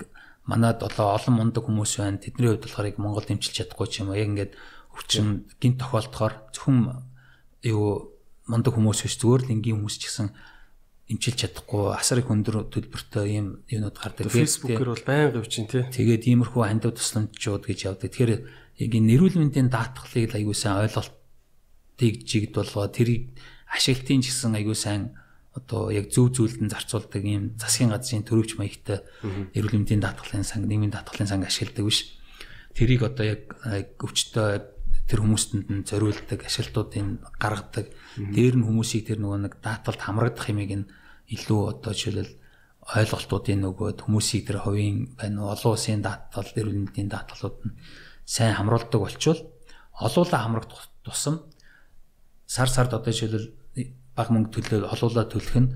манад 0.44 0.84
одоо 0.84 1.16
олон 1.16 1.34
мундаг 1.40 1.64
хүмүүс 1.64 2.04
байна. 2.04 2.20
Тэдний 2.20 2.52
хувьд 2.52 2.68
болохоор 2.68 2.90
яг 2.92 2.98
Монголд 3.00 3.32
эмчилж 3.32 3.56
чадахгүй 3.64 3.88
ч 3.88 4.04
юм 4.04 4.12
уу. 4.12 4.20
Яг 4.20 4.28
ингээд 4.28 4.54
өвчин 4.92 5.48
гинт 5.62 5.80
тохиолдохоор 5.80 6.34
зөвхөн 6.52 6.80
юу 7.64 8.12
мундаг 8.52 8.74
хүмүүс 8.76 9.00
биш 9.08 9.16
зүгээр 9.24 9.42
л 9.48 9.54
энгийн 9.56 9.80
хүмүүс 9.80 9.96
ч 9.96 10.12
гэсэн 10.12 10.28
эмчилж 11.08 11.38
чадахгүй 11.48 11.96
асар 11.96 12.20
их 12.20 12.28
өндөр 12.28 12.68
төлбөртэй 12.68 13.40
ийм 13.40 13.64
юунууд 13.72 13.96
гардаг. 13.96 14.28
Facebook-ээр 14.28 14.92
бол 14.92 15.08
байнга 15.08 15.40
өвчин 15.40 15.68
тий. 15.72 15.88
Тэгээд 15.88 16.28
иймэрхүү 16.28 16.60
хандив 16.64 17.00
тусламжууд 17.00 17.64
гэж 17.64 17.80
явдаг. 17.88 18.12
Тэгэхээр 18.12 18.34
яг 18.84 18.92
энэ 18.92 19.10
нэрүүл 19.16 19.40
мэндийн 19.40 19.72
даатгалыг 19.72 20.36
аягүй 20.36 20.56
сайн 20.56 20.84
ойлголтыг 22.00 22.26
жигд 22.26 22.56
болгоо 22.56 22.88
тэрийг 22.88 23.30
ашиглалтын 23.70 24.22
ч 24.22 24.30
гэсэн 24.30 24.56
аягүй 24.58 24.76
сайн 24.76 25.14
одоо 25.54 25.92
яг 25.92 26.10
зөв 26.10 26.34
нь 26.34 26.70
зарцуулдаг 26.70 27.24
ийм 27.24 27.54
засгийн 27.58 27.94
газрын 27.94 28.26
төрөвч 28.26 28.58
маягтай 28.58 29.06
эрүүл 29.54 29.78
мэндийн 29.78 30.02
даатгалын 30.02 30.44
санг, 30.44 30.66
нийгмийн 30.66 30.94
даатгалын 30.94 31.30
санг 31.30 31.46
ашигладаг 31.46 31.86
биш. 31.86 32.18
Тэрийг 32.74 33.06
одоо 33.06 33.26
яг 33.38 33.42
өвчтөй 34.02 34.66
тэр 35.06 35.20
хүмүүстэнд 35.22 35.68
нь 35.70 35.86
зориулдаг 35.86 36.42
ашиглалтуудыг 36.42 37.22
гаргадаг. 37.38 37.86
Дээр 38.18 38.58
нь 38.58 38.66
хүмүүсийг 38.66 39.06
тэр 39.14 39.22
нөгөө 39.22 39.40
нэг 39.46 39.54
дааталд 39.62 40.02
хамрагдах 40.02 40.50
юмыг 40.50 40.72
нь 40.74 40.90
илүү 41.30 41.62
одоо 41.78 41.94
жишээлбэл 41.94 42.34
ойлголтуудын 42.98 43.62
нөгөөд 43.62 44.00
хүмүүсийг 44.10 44.50
тэр 44.50 44.66
хувийн 44.66 45.14
байна 45.16 45.54
олон 45.54 45.72
улсын 45.78 46.02
даатгал, 46.02 46.50
эрүүл 46.50 46.82
мэндийн 46.90 47.14
даатгалууд 47.14 47.58
нь 47.70 47.78
сайн 48.26 48.58
хамруулдаг 48.58 49.00
болчвол 49.00 49.40
олуулаа 50.02 50.42
хамрагдах 50.44 50.90
тусам 51.06 51.46
сар 52.54 52.70
сард 52.70 52.94
одоо 52.94 53.10
жишээлбэл 53.10 53.50
баг 54.14 54.30
мөнгө 54.30 54.54
төлөө 54.54 54.94
олуулаа 54.94 55.26
төлөх 55.26 55.58
нь 55.58 55.74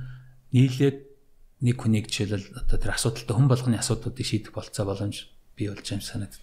нийлээд 0.54 0.98
нэг 1.66 1.76
хүнийг 1.82 2.06
жишээлбэл 2.06 2.54
одоо 2.54 2.78
тэр 2.78 2.94
асуудалтай 2.94 3.34
хүн 3.34 3.50
болгоны 3.50 3.82
асуудлуудыг 3.82 4.26
шийдэх 4.26 4.54
болцоо 4.54 4.86
боломж 4.86 5.34
бий 5.58 5.74
болж 5.74 5.82
байгаа 5.82 5.98
юм 5.98 6.06
санагдав. 6.06 6.42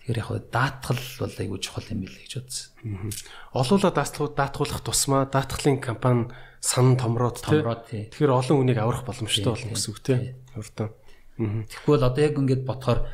Тэгэхээр 0.00 0.20
яг 0.24 0.30
даатгал 0.48 1.02
бол 1.20 1.36
айгүй 1.36 1.58
чухал 1.60 1.92
юм 1.92 2.00
билээ 2.00 2.24
гэж 2.24 2.32
бодсон. 2.40 3.12
Олуула 3.52 3.90
даатгал 3.92 4.32
даатгуулах 4.32 4.80
тусмаа 4.80 5.28
даатгалын 5.28 5.78
компани 5.84 6.32
сан 6.64 6.96
томроод 6.96 7.44
тий. 7.44 8.08
Тэгэхээр 8.08 8.32
олон 8.32 8.56
хүнийг 8.64 8.80
аврах 8.80 9.04
боломжтой 9.04 9.52
болно 9.52 9.76
гэсэн 9.76 9.92
үг 9.92 10.00
тий. 10.00 10.18
Хурдан. 10.56 10.90
Тэгвэл 11.36 12.08
одоо 12.08 12.22
яг 12.24 12.40
ингээд 12.40 12.64
бодохоор 12.64 13.04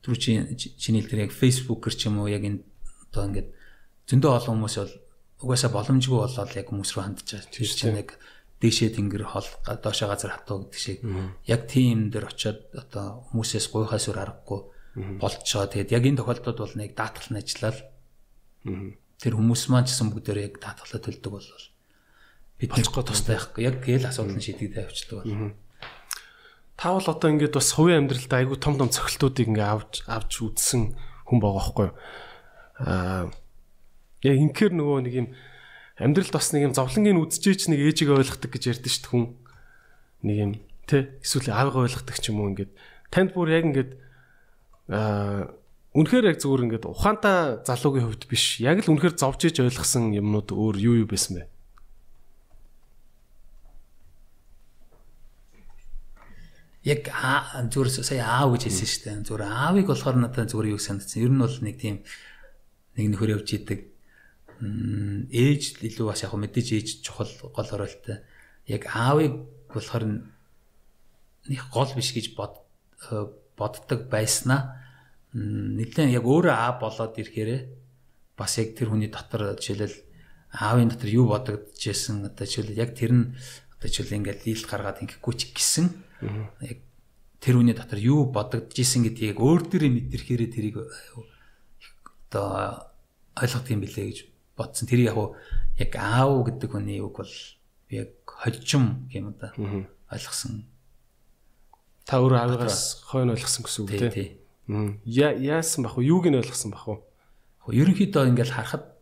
түр 0.00 0.14
чи 0.14 0.38
чиний 0.78 1.02
дээр 1.02 1.26
яг 1.26 1.34
фейсбүүкэр 1.34 1.94
ч 1.98 2.06
юм 2.06 2.22
уу 2.22 2.30
яг 2.30 2.46
энэ 2.46 2.62
одоо 3.10 3.28
ингээд 3.28 3.48
зөндөө 4.06 4.30
олон 4.30 4.62
хүмүүс 4.62 4.76
бол 4.78 4.94
угаасаа 5.42 5.70
боломжгүй 5.70 6.18
болоод 6.18 6.52
яг 6.58 6.66
хүмүүс 6.66 6.90
рүү 6.94 7.02
хандж 7.04 7.26
байгаа. 7.30 7.52
Тэр 7.54 7.68
чинь 7.70 8.00
яг 8.02 8.10
дээшээ 8.58 8.90
тэнгэр 8.98 9.24
хол 9.30 9.46
доошоо 9.62 10.10
газар 10.10 10.34
хатуу 10.34 10.66
гэдэг 10.66 10.80
шиг 10.82 10.98
яг 11.46 11.70
тийм 11.70 12.10
дээр 12.10 12.26
очиод 12.26 12.74
одоо 12.74 13.22
хүмүүсээс 13.30 13.66
гуйхаас 13.70 14.10
өөр 14.10 14.18
аргагүй 14.18 14.60
болцоо. 15.22 15.70
Тэгээд 15.70 15.94
яг 15.94 16.02
энэ 16.02 16.18
тохиолдолд 16.18 16.58
бол 16.58 16.74
нэг 16.74 16.98
даатгал 16.98 17.30
нь 17.30 17.38
ажиллаад 17.38 17.78
тэр 19.22 19.32
хүмүүс 19.38 19.62
маань 19.70 19.86
ч 19.86 19.94
гэсэн 19.94 20.10
бүгдээр 20.10 20.38
яг 20.42 20.54
даатгалаа 20.58 21.00
төлдөг 21.06 21.30
бол 21.30 21.50
бид 22.58 22.72
нэхгүй 22.74 23.04
тустай 23.06 23.38
байхгүй. 23.38 23.62
Яг 23.62 23.76
гээл 23.86 24.10
асуудал 24.10 24.34
нь 24.34 24.42
шийдэгдээ 24.42 24.90
авчдаг 24.90 25.22
бол. 25.22 25.54
Та 26.74 26.94
бол 26.98 27.06
одоо 27.06 27.28
ингээд 27.30 27.54
бас 27.54 27.70
хувийн 27.78 28.10
амьдралд 28.10 28.32
айгүй 28.34 28.58
том 28.58 28.74
том 28.74 28.90
цохилтуудыг 28.90 29.46
ингээд 29.54 29.70
авч 29.70 29.94
авч 30.10 30.32
үзсэн 30.42 30.98
хүн 31.30 31.38
байгаа 31.38 31.58
байхгүй 31.62 31.86
юу? 31.86 31.94
Аа 32.82 33.30
яг 34.22 34.36
инхээр 34.38 34.72
нөгөө 34.74 34.98
нэг 35.06 35.14
юм 35.14 35.28
амьдралд 35.98 36.34
бас 36.34 36.50
нэг 36.54 36.70
юм 36.70 36.74
зовлонгийн 36.74 37.18
үдчихээч 37.18 37.70
нэг 37.70 37.80
ээжийг 37.82 38.14
ойлгохдаг 38.14 38.50
гэж 38.50 38.62
ярьдэн 38.78 38.90
шүү 38.90 39.02
дээ 39.02 39.10
хүн. 39.10 39.26
Нэг 40.22 40.36
юм 40.38 40.52
тэ 40.86 41.18
эсвэл 41.22 41.50
аавыг 41.50 41.76
ойлгохдаг 41.78 42.16
ч 42.18 42.30
юм 42.30 42.42
уу 42.42 42.50
ингээд 42.54 42.72
танд 43.10 43.30
бүр 43.34 43.50
яг 43.50 43.64
ингээд 43.66 43.90
аа 44.94 45.54
үнэхээр 45.98 46.30
яг 46.30 46.38
зүгээр 46.38 46.64
ингээд 46.70 46.86
ухаантай 46.86 47.66
залуугийн 47.66 48.06
хувьд 48.06 48.24
биш. 48.30 48.62
Яг 48.62 48.86
л 48.86 48.92
үнэхээр 48.94 49.18
зовж 49.18 49.50
иж 49.50 49.58
ойлгосон 49.58 50.14
юмнууд 50.14 50.54
өөр 50.54 50.76
юу 50.78 50.94
юу 51.02 51.08
байсан 51.10 51.42
бэ? 51.42 51.50
Яг 56.86 57.10
зүгээр 57.10 57.90
сая 57.90 58.22
аав 58.22 58.54
гэж 58.54 58.70
хэлсэн 58.70 58.86
шүү 58.86 59.02
дээ. 59.02 59.26
Зүгээр 59.26 59.44
аавыг 59.44 59.86
болохоор 59.90 60.16
надад 60.22 60.46
зүгээр 60.46 60.72
юу 60.72 60.80
санагдсан. 60.80 61.26
Ер 61.26 61.32
нь 61.34 61.42
бол 61.42 61.56
нэг 61.58 61.76
тийм 61.76 61.96
нэг 62.94 63.06
нөхөр 63.12 63.34
явж 63.42 63.48
идэг 63.58 63.97
ээж 64.60 65.82
илүү 65.86 66.06
бас 66.10 66.22
яг 66.26 66.34
мэдээж 66.34 66.68
ээж 66.74 66.88
чухал 67.06 67.30
гол 67.54 67.70
оролттой. 67.72 68.22
Яг 68.66 68.90
аавыг 68.90 69.34
болохоор 69.70 70.04
нэг 71.48 71.60
гол 71.72 71.90
биш 71.94 72.10
гэж 72.12 72.34
бод 72.34 72.58
боддог 73.56 74.10
байснаа 74.10 74.78
нэлээд 75.34 76.14
яг 76.14 76.24
өөрөө 76.24 76.54
аа 76.54 76.72
болоод 76.80 77.14
ирэхээрээ 77.18 77.60
бас 78.38 78.58
яг 78.58 78.74
тэр 78.74 78.90
хүний 78.90 79.10
дотор 79.10 79.54
жишээлбэл 79.58 79.98
аавын 80.54 80.88
дотор 80.88 81.10
юу 81.10 81.26
бодогдчихсэн 81.28 82.26
одоо 82.26 82.46
жишээлбэл 82.46 82.82
яг 82.82 82.90
тэр 82.96 83.12
нь 83.12 83.24
одоо 83.78 83.88
жишээлбэл 83.90 84.18
ингээд 84.24 84.40
дийл 84.46 84.64
гаргаад 84.64 85.02
ингэхгүй 85.04 85.34
ч 85.36 85.42
гэсэн 85.52 85.86
яг 86.64 86.78
тэр 87.42 87.54
хүний 87.60 87.76
дотор 87.76 88.00
юу 88.00 88.30
бодогдчихсэн 88.32 89.04
гэдгийг 89.04 89.36
яг 89.36 89.38
өөр 89.42 89.62
дээрээ 89.68 89.92
мэдэрхээрээ 89.94 90.50
тэрийг 90.54 90.76
одоо 92.30 92.88
ойлгох 93.36 93.68
юм 93.68 93.82
билээ 93.84 94.06
гэж 94.10 94.18
бодсон. 94.58 94.90
Тэр 94.90 95.06
яг 95.06 95.16
яг 95.78 95.92
аав 95.94 96.42
гэдэг 96.50 96.74
хүний 96.74 96.98
үг 96.98 97.22
бол 97.22 97.34
яг 97.88 98.10
хожим 98.26 99.06
юм 99.14 99.32
да 99.38 99.54
ойлгосон 100.10 100.66
Та 102.08 102.24
өөрөө 102.24 102.40
авигаас 102.40 103.04
хойно 103.04 103.36
ойлгосон 103.36 103.62
гэсэн 103.68 103.80
үг 103.84 103.92
тийм. 104.12 104.40
Я 105.04 105.28
яасан 105.36 105.84
бах 105.84 106.00
вэ? 106.00 106.08
Юуг 106.08 106.24
нь 106.26 106.40
ойлгосон 106.40 106.72
бах 106.72 106.88
вэ? 106.88 107.04
Ерөнхийдөө 107.68 108.32
ингээл 108.32 108.56
харахад 108.56 108.96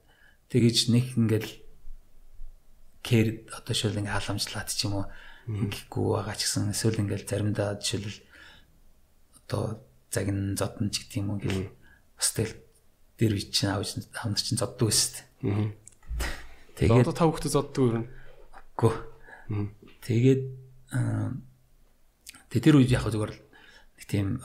тэгэж 0.50 0.90
нэг 0.90 1.14
ингээл 1.14 1.50
кэр 3.06 3.46
одоо 3.54 3.74
шил 3.78 3.94
ингээ 3.94 4.10
халамжлаад 4.10 4.68
ч 4.74 4.90
юм 4.90 4.98
уу 4.98 5.06
ингэхгүй 5.46 6.06
байгаа 6.18 6.34
ч 6.34 6.50
гэсэн 6.50 6.74
эсвэл 6.74 7.02
ингээл 7.06 7.30
заримдаа 7.30 7.78
жишээлбэл 7.78 8.20
одоо 9.46 9.86
загин 10.10 10.58
зодон 10.58 10.90
ч 10.90 11.06
гэдэг 11.06 11.18
юм 11.22 11.30
уу 11.30 11.38
ингээл 11.38 11.70
бас 12.18 12.28
тэгэл 12.34 12.58
дээр 13.22 13.34
чинь 13.54 13.70
аавч 13.70 14.02
аавч 14.18 14.38
чинь 14.42 14.58
зоддог 14.58 14.90
өст. 15.42 15.76
Тэгээд 16.76 17.04
одоо 17.04 17.16
тав 17.16 17.28
хүүхдээ 17.32 17.52
зоддог 17.52 17.84
юу 17.84 17.92
вэ? 17.96 18.02
Үгүй. 18.76 18.92
Тэгээд 20.06 20.42
Тэгээ 22.46 22.62
тэр 22.62 22.78
үед 22.78 22.94
яг 22.94 23.10
зүгээр 23.10 23.34
нэг 23.36 24.04
тийм 24.06 24.38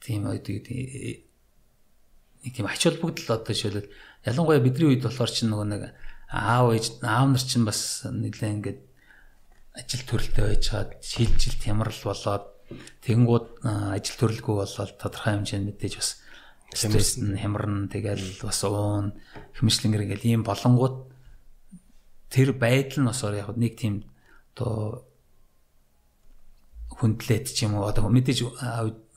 тийм 0.00 0.22
үед 0.30 0.46
нэг 0.48 2.54
тийм 2.54 2.66
ач 2.70 2.86
холбогдол 2.88 3.36
одоо 3.36 3.52
жишээлбэл 3.52 3.92
ялангуяа 4.24 4.64
бидний 4.64 4.88
үед 4.94 5.02
болохоор 5.02 5.28
чинь 5.28 5.50
нөгөө 5.50 5.66
нэг 5.66 5.82
аав 6.30 6.72
ээж 6.72 7.02
аав 7.04 7.34
нар 7.34 7.42
чинь 7.42 7.68
бас 7.68 8.06
нэлээ 8.06 8.54
ингээд 8.54 8.80
ажил 9.76 10.04
төрөлтэй 10.06 10.44
байж 10.46 10.62
чад 10.62 10.94
шилжилт 11.02 11.60
хямрал 11.60 12.00
болоод 12.06 12.46
тэгэнгүүт 13.02 13.66
ажил 13.66 14.16
төрөлгүй 14.24 14.54
болоод 14.62 14.94
тодорхой 14.96 15.42
хэмжээнд 15.42 15.68
мэдээж 15.68 15.94
бас 15.98 16.22
стресс 16.74 17.16
нь 17.22 17.38
хямран 17.38 17.88
тэгэл 17.88 18.42
бас 18.42 18.60
уун 18.66 19.14
хэмжлэнгэр 19.56 20.04
ингээл 20.04 20.28
ийм 20.28 20.42
болонгууд 20.42 21.08
тэр 22.28 22.52
байдал 22.58 23.06
нь 23.06 23.08
бас 23.08 23.22
яг 23.22 23.54
нэг 23.54 23.78
тийм 23.78 24.02
одоо 24.54 25.06
хүндлээд 26.98 27.46
ч 27.50 27.66
юм 27.66 27.78
уу 27.78 27.90
одоо 27.90 28.06
мэдээж 28.10 28.38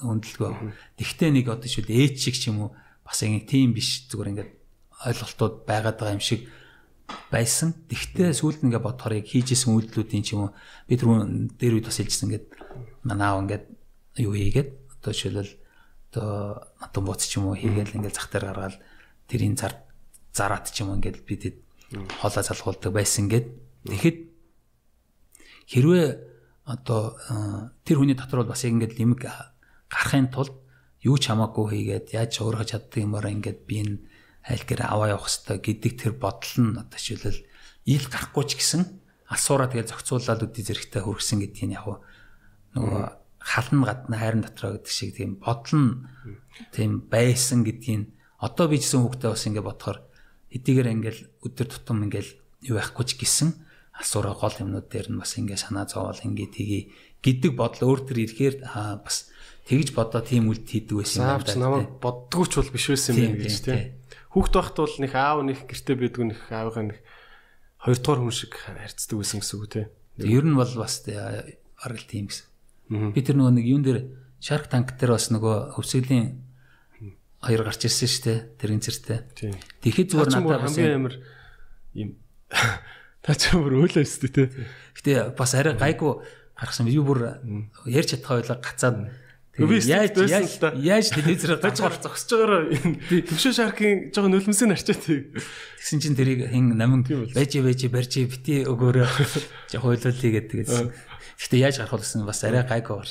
хүндэлгүй. 0.01 0.49
Тэгтээ 0.97 1.29
нэг 1.33 1.45
одоо 1.49 1.69
шүүд 1.69 1.89
ээж 1.89 2.15
шиг 2.17 2.35
ч 2.37 2.49
юм 2.49 2.69
уу 2.69 2.69
бас 3.05 3.21
ингэ 3.21 3.45
тийм 3.45 3.73
биш 3.73 4.09
зүгээр 4.09 4.31
ингээд 4.33 4.51
ойлголтууд 5.05 5.55
байгаад 5.65 5.97
байгаа 5.97 6.17
юм 6.17 6.23
шиг 6.25 6.49
байсан. 7.29 7.73
Тэгтээ 7.85 8.33
сүүлд 8.33 8.65
ингээ 8.65 8.81
бодохоор 8.81 9.21
яг 9.21 9.27
хийжсэн 9.29 9.73
үйлдэлүүдийн 9.77 10.25
ч 10.25 10.33
юм 10.33 10.49
уу 10.49 10.51
би 10.89 10.97
тэр 10.97 11.09
дээр 11.57 11.73
үед 11.77 11.87
бас 11.89 11.97
хэлжсэн 12.01 12.27
ингээд 12.33 12.47
манаа 13.05 13.37
ингээд 13.45 13.65
юу 14.25 14.33
хийгээд 14.33 14.69
одоо 14.97 15.11
жишээлбэл 15.13 15.53
одоо 16.11 16.63
матан 16.79 17.03
бууц 17.03 17.27
ч 17.27 17.37
юм 17.37 17.51
уу 17.51 17.59
хийгээл 17.59 17.97
ингээд 17.99 18.15
зах 18.15 18.31
дээр 18.31 18.45
гаргаад 18.51 18.75
тэрийн 19.27 19.55
зар 19.59 19.83
зараад 20.31 20.71
ч 20.71 20.81
юм 20.81 20.91
уу 20.91 20.97
ингээд 20.99 21.23
бид 21.27 21.59
хоолой 22.19 22.43
залгуулдаг 22.43 22.91
байсан 22.93 23.27
гэд. 23.27 23.47
Тэгэхэд 23.87 24.17
хэрвээ 25.67 26.07
одоо 26.67 27.19
тэр 27.83 27.97
хүний 27.99 28.15
дотор 28.15 28.43
бол 28.43 28.51
бас 28.55 28.63
яг 28.63 28.75
ингээд 28.75 28.99
лимиг 28.99 29.23
гарахын 29.87 30.31
тулд 30.31 30.55
юу 31.03 31.15
ч 31.19 31.31
хамаагүй 31.31 31.65
хийгээд 31.71 32.15
яаж 32.15 32.33
өөрөө 32.43 32.65
чаддаг 32.67 32.99
юмараа 33.03 33.31
ингээд 33.31 33.59
би 33.67 33.75
энэ 33.83 33.95
айлгэр 34.47 34.81
аваа 34.83 35.15
явах 35.15 35.27
хэвээр 35.27 35.59
гэдэг 35.63 35.93
тэр 35.95 36.13
бодол 36.15 36.55
нь 36.59 36.79
одоо 36.79 36.99
жишээлбэл 36.99 37.43
ил 37.87 38.05
гарахгүй 38.07 38.43
ч 38.47 38.51
гэсэн 38.59 38.81
асуураа 39.27 39.67
тэгээ 39.71 39.91
зохицуулаад 39.91 40.43
үди 40.43 40.61
зэрэгтэй 40.63 41.01
хөргсөн 41.03 41.39
гэдгийг 41.43 41.75
яг 41.75 41.87
нөгөө 42.75 43.03
халан 43.47 43.81
гадна 43.87 44.15
хайрын 44.19 44.43
дотроо 44.43 44.75
гэдэг 44.75 44.91
шиг 44.91 45.15
тийм 45.15 45.39
бодол 45.39 45.79
нь 45.79 45.91
тийм 46.75 47.07
байсан 47.07 47.63
гэдгийг 47.63 48.11
одоо 48.43 48.67
би 48.67 48.75
ч 48.75 48.91
гэсэн 48.91 49.07
хүүхдээ 49.07 49.31
бас 49.31 49.47
ингээд 49.47 49.67
бодохоор 49.71 49.99
хэдийгээр 50.51 50.91
ингээд 50.91 51.19
өдөр 51.47 51.67
тутам 51.71 52.03
ингээд 52.03 52.29
юу 52.67 52.75
яахгүй 52.75 53.05
ч 53.07 53.15
гэсэн 53.15 53.49
асуураа 53.95 54.35
гол 54.35 54.55
юмнууд 54.59 54.91
дээр 54.91 55.07
нь 55.15 55.19
бас 55.21 55.39
ингээд 55.39 55.63
санаа 55.63 55.87
зовоол 55.87 56.19
ингээд 56.19 56.53
тгий 56.53 56.83
гэдэг 57.23 57.51
бодол 57.55 57.95
өөр 57.95 57.99
төр 58.03 58.19
ирэхээр 58.27 58.55
бас 59.01 59.31
тэгж 59.65 59.95
бодоо 59.95 60.21
тийм 60.21 60.51
үлд 60.51 60.67
хийдэг 60.67 60.95
байсан 61.01 61.23
юм 61.23 61.41
байна. 61.41 61.57
Намайг 61.57 61.89
боддгооч 62.03 62.51
бол 62.61 62.71
биш 62.75 62.85
байсан 62.91 63.15
юм 63.15 63.35
гэж 63.39 63.55
тийм. 63.63 63.79
Хүүхд 64.31 64.53
байхад 64.53 64.77
бол 64.77 64.95
нэг 65.01 65.13
аав 65.17 65.39
нэг 65.47 65.59
гэрте 65.65 65.93
байдгүй 65.97 66.25
нэг 66.29 66.39
аавынхаа 66.51 66.85
нэг 66.93 66.97
хоёр 67.81 67.99
дахь 67.99 68.21
хүн 68.21 68.35
шиг 68.35 68.53
харьцдаг 68.53 69.17
байсан 69.17 69.39
гэсэн 69.41 69.57
үг 69.57 69.67
тийм. 69.71 69.87
Ер 70.21 70.45
нь 70.45 70.55
бол 70.55 70.73
бас 70.77 71.01
аргал 71.07 72.05
тийм 72.05 72.29
гэсэн. 72.29 72.45
Би 72.87 73.19
тэр 73.19 73.35
нөгөө 73.39 73.53
нэг 73.57 73.65
юун 73.67 73.83
дээр 73.83 73.99
Shark 74.39 74.71
Tank 74.71 74.95
дээр 74.95 75.17
бас 75.17 75.27
нөгөө 75.33 75.75
хөвсгөлийн 75.75 76.47
хоёр 77.41 77.61
гарч 77.67 77.85
ирсэн 77.85 78.09
шүү 78.09 78.23
дээ. 78.23 78.39
Тэрийн 78.57 78.81
зэртэй. 78.81 79.19
Тэгэхэд 79.83 80.07
зүгээр 80.13 80.29
надад 80.33 80.61
хамгийн 80.65 80.95
амар 80.97 81.15
юм 81.93 82.09
та 83.23 83.35
ч 83.35 83.51
бүр 83.53 83.83
өөлөө 83.83 84.03
өстэй 84.07 84.31
те. 84.31 84.43
Гэтэ 84.95 85.35
бас 85.35 85.51
арай 85.53 85.75
гайгүй 85.75 86.23
гаргасан 86.55 86.87
би 86.87 86.97
бүр 86.97 87.43
ярьж 87.85 88.15
чадхаа 88.15 88.39
байлаа 88.39 88.57
гацаад. 88.63 89.11
Яаж 89.57 90.13
яаж 90.77 91.07
телевизээр 91.17 91.57
гаж 91.57 91.77
гар 91.81 91.97
зогсож 91.97 92.29
байгаараа 92.29 92.63
төвшөө 93.09 93.53
шаркийн 93.57 93.97
жоо 94.13 94.29
нөлмөсөнд 94.29 94.77
арчаад 94.77 95.01
тэгсэн 95.01 95.97
чинь 95.97 96.13
тэрийг 96.13 96.45
хин 96.53 96.77
намин 96.77 97.01
байж 97.33 97.57
байж 97.57 97.81
барьж 97.89 98.13
бити 98.29 98.63
өгөөрөө 98.69 99.09
жоо 99.73 99.81
хойлуулъя 99.81 100.31
гэдэг. 100.45 100.69
Гэхдээ 101.37 101.61
яаж 101.61 101.75
гарах 101.79 102.01
гэсэн 102.01 102.25
бас 102.25 102.41
арай 102.43 102.65
гайгүй. 102.65 103.05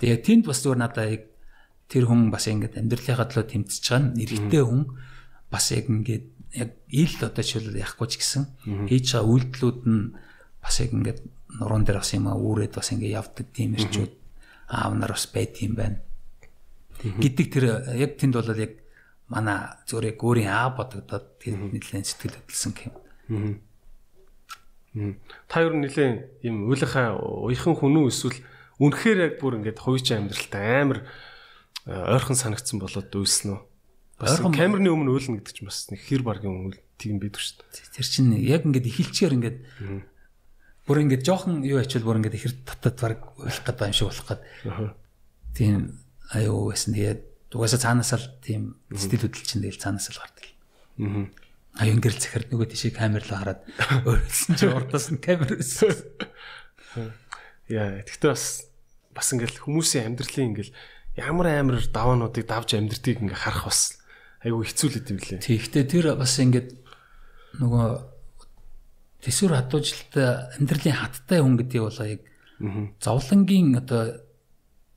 Тэгээ 0.00 0.20
тэнд 0.24 0.44
бас 0.48 0.64
зүгээр 0.64 0.80
надаа 0.80 1.06
яг 1.12 1.22
тэр 1.92 2.08
хүн 2.08 2.32
бас 2.32 2.48
ингэж 2.48 2.80
амьдралынхаа 2.80 3.28
төлөө 3.28 3.46
тэмцэж 3.52 3.84
байгаа 3.84 4.16
нэрэгтэй 4.16 4.62
хүн 4.64 4.82
бас 5.52 5.64
яг 5.76 5.86
ингэж 5.92 6.22
яг 6.56 6.70
ил 6.88 7.14
одоо 7.20 7.44
жишээл 7.44 7.78
яахгүй 7.78 8.08
ч 8.08 8.14
гэсэн 8.18 8.42
хийж 8.88 9.06
байгаа 9.12 9.30
үйлдэлүүд 9.30 9.80
нь 9.86 10.02
бас 10.62 10.76
яг 10.80 10.90
ингэж 10.96 11.18
нуруунд 11.60 11.86
дээр 11.86 12.00
бас 12.00 12.12
юм 12.14 12.26
аа 12.30 12.38
үүрээд 12.38 12.72
бас 12.74 12.88
ингэ 12.94 13.12
явдаг 13.12 13.46
тийм 13.52 13.76
ирчүүд 13.76 14.12
аав 14.70 14.92
нар 14.94 15.12
бас 15.14 15.26
байт 15.30 15.58
юм 15.60 15.74
байна. 15.74 15.98
Гэдэг 17.02 17.46
тэр 17.50 17.64
яг 17.98 18.16
тэнд 18.16 18.34
бол 18.38 18.50
яг 18.54 18.72
манай 19.30 19.58
зүгээр 19.86 20.10
яг 20.14 20.18
өөрийн 20.22 20.50
аа 20.50 20.70
бодогдоод 20.74 21.26
тэр 21.42 21.54
нэлээд 21.58 22.06
сэтгэл 22.06 22.38
хөдлсөн 22.38 22.72
юм. 22.86 22.94
Та 25.46 25.62
юу 25.62 25.78
нэлээд 25.78 26.42
юм 26.42 26.66
үйлийнхаа 26.66 27.14
уяхан 27.46 27.78
хүн 27.78 28.02
үү 28.02 28.10
эсвэл 28.10 28.38
үнэхээр 28.82 29.18
яг 29.22 29.34
бүр 29.38 29.62
ингээд 29.62 29.78
хувийн 29.78 30.26
амьдралтай 30.26 30.82
амар 30.82 31.06
ойрхон 31.86 32.34
санагдсан 32.34 32.82
болоод 32.82 33.06
үйлсэн 33.06 33.54
үү? 33.54 33.60
Бас 34.18 34.42
камерны 34.42 34.90
өмнө 34.90 35.14
үйлнэ 35.14 35.40
гэдэг 35.40 35.54
чинь 35.54 35.70
бас 35.70 35.88
нэг 35.94 36.02
хэр 36.02 36.26
баргийн 36.26 36.74
үйл 36.74 36.80
тийм 36.98 37.22
байдаг 37.22 37.38
шүү 37.38 37.62
дээ. 37.70 37.94
Тэр 37.96 38.06
чинь 38.10 38.34
яг 38.36 38.66
ингээд 38.66 38.90
ихэлчээр 38.90 39.36
ингээд 39.38 39.58
бүр 40.84 40.98
ингээд 41.06 41.22
жоохон 41.22 41.62
юу 41.64 41.78
ачвал 41.78 42.04
бүр 42.04 42.18
ингээд 42.20 42.36
ихэр 42.36 42.54
татад 42.66 42.98
баг 42.98 43.20
болох 43.38 43.62
гэдэг 43.64 43.86
юм 43.88 43.96
шиг 43.96 44.08
болох 44.10 44.26
гэдэг. 44.26 44.44
Тийм 45.54 46.02
аюу 46.34 46.68
байсан. 46.74 46.92
Тэгээд 46.98 47.20
угаасаа 47.54 47.80
цаанаас 47.80 48.12
л 48.12 48.26
тийм 48.44 48.76
сэтгэл 48.92 49.30
хөдлөл 49.30 49.46
чинь 49.48 49.62
тэгэл 49.64 49.80
цаанаас 49.80 50.10
л 50.12 50.20
гардаг. 50.20 50.46
Аа. 51.00 51.26
Аюу 51.78 51.94
ингээд 51.94 52.18
захирд 52.18 52.48
нөгөө 52.50 52.68
тийшээ 52.74 52.92
камер 52.98 53.22
л 53.22 53.30
хараад 53.30 53.60
өөрөлдсөн 54.08 54.54
чи 54.58 54.66
урдаас 54.66 55.06
нь 55.14 55.22
камер 55.22 55.54
өссөн. 55.60 55.94
Яа, 57.70 58.02
тэгтээ 58.02 58.30
бас 58.34 58.66
бас 59.14 59.28
ингээд 59.30 59.62
хүмүүсийн 59.62 60.10
амьдралын 60.10 60.50
ингээд 60.50 60.70
ямар 61.20 61.46
амар 61.54 61.78
даваануудыг 61.78 62.46
давж 62.46 62.74
амьдртгийг 62.74 63.22
ингээд 63.22 63.42
харах 63.46 63.70
бас 63.70 64.02
айгүй 64.42 64.66
хэцүү 64.66 64.88
л 64.90 64.96
гэдэм 64.98 65.18
лээ. 65.20 65.40
Тэгэхдээ 65.46 65.84
тэр 65.86 66.06
бас 66.18 66.34
ингээд 66.42 66.68
нөгөө 67.62 67.88
төсвөр 69.20 69.52
хадуужилтаа 69.58 70.56
амьдралын 70.56 70.96
хаттай 70.96 71.38
хүн 71.44 71.56
гэдэг 71.60 71.80
бол 71.84 72.00
яг 72.08 72.20
зовлонгийн 73.00 73.76
одоо 73.76 74.24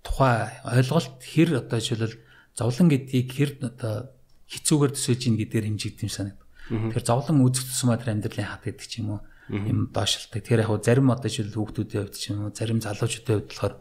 тухай 0.04 0.52
ойлголт 0.68 1.20
хэр 1.24 1.64
одоо 1.64 1.80
жишээлбэл 1.80 2.20
зовлон 2.56 2.88
гэдгийг 2.92 3.30
хэр 3.32 3.52
одоо 3.64 4.12
хэцүүгээр 4.48 4.92
төсөөлж 4.96 5.22
ийн 5.28 5.38
гэдгээр 5.40 5.68
хэмжигдэм 5.68 6.12
санагд. 6.12 6.43
Тэгэхээр 6.70 7.06
зовлон 7.08 7.44
үүсэх 7.44 7.68
тусмаа 7.68 8.00
тэр 8.00 8.16
амьдралын 8.16 8.48
хат 8.48 8.64
гэдэг 8.64 8.88
ч 8.88 8.94
юм 9.04 9.20
уу 9.20 9.22
юм 9.52 9.92
доошлдог. 9.92 10.40
Тэгэхээр 10.40 10.64
яг 10.64 10.72
зарим 10.80 11.12
одоо 11.12 11.28
жишээл 11.28 11.58
хүүхдүүдийн 11.60 12.02
хувьд 12.08 12.16
ч 12.16 12.24
юм 12.32 12.48
уу 12.48 12.56
зарим 12.56 12.80
залуучуудын 12.80 13.36
хувьд 13.36 13.50
болохоор 13.52 13.76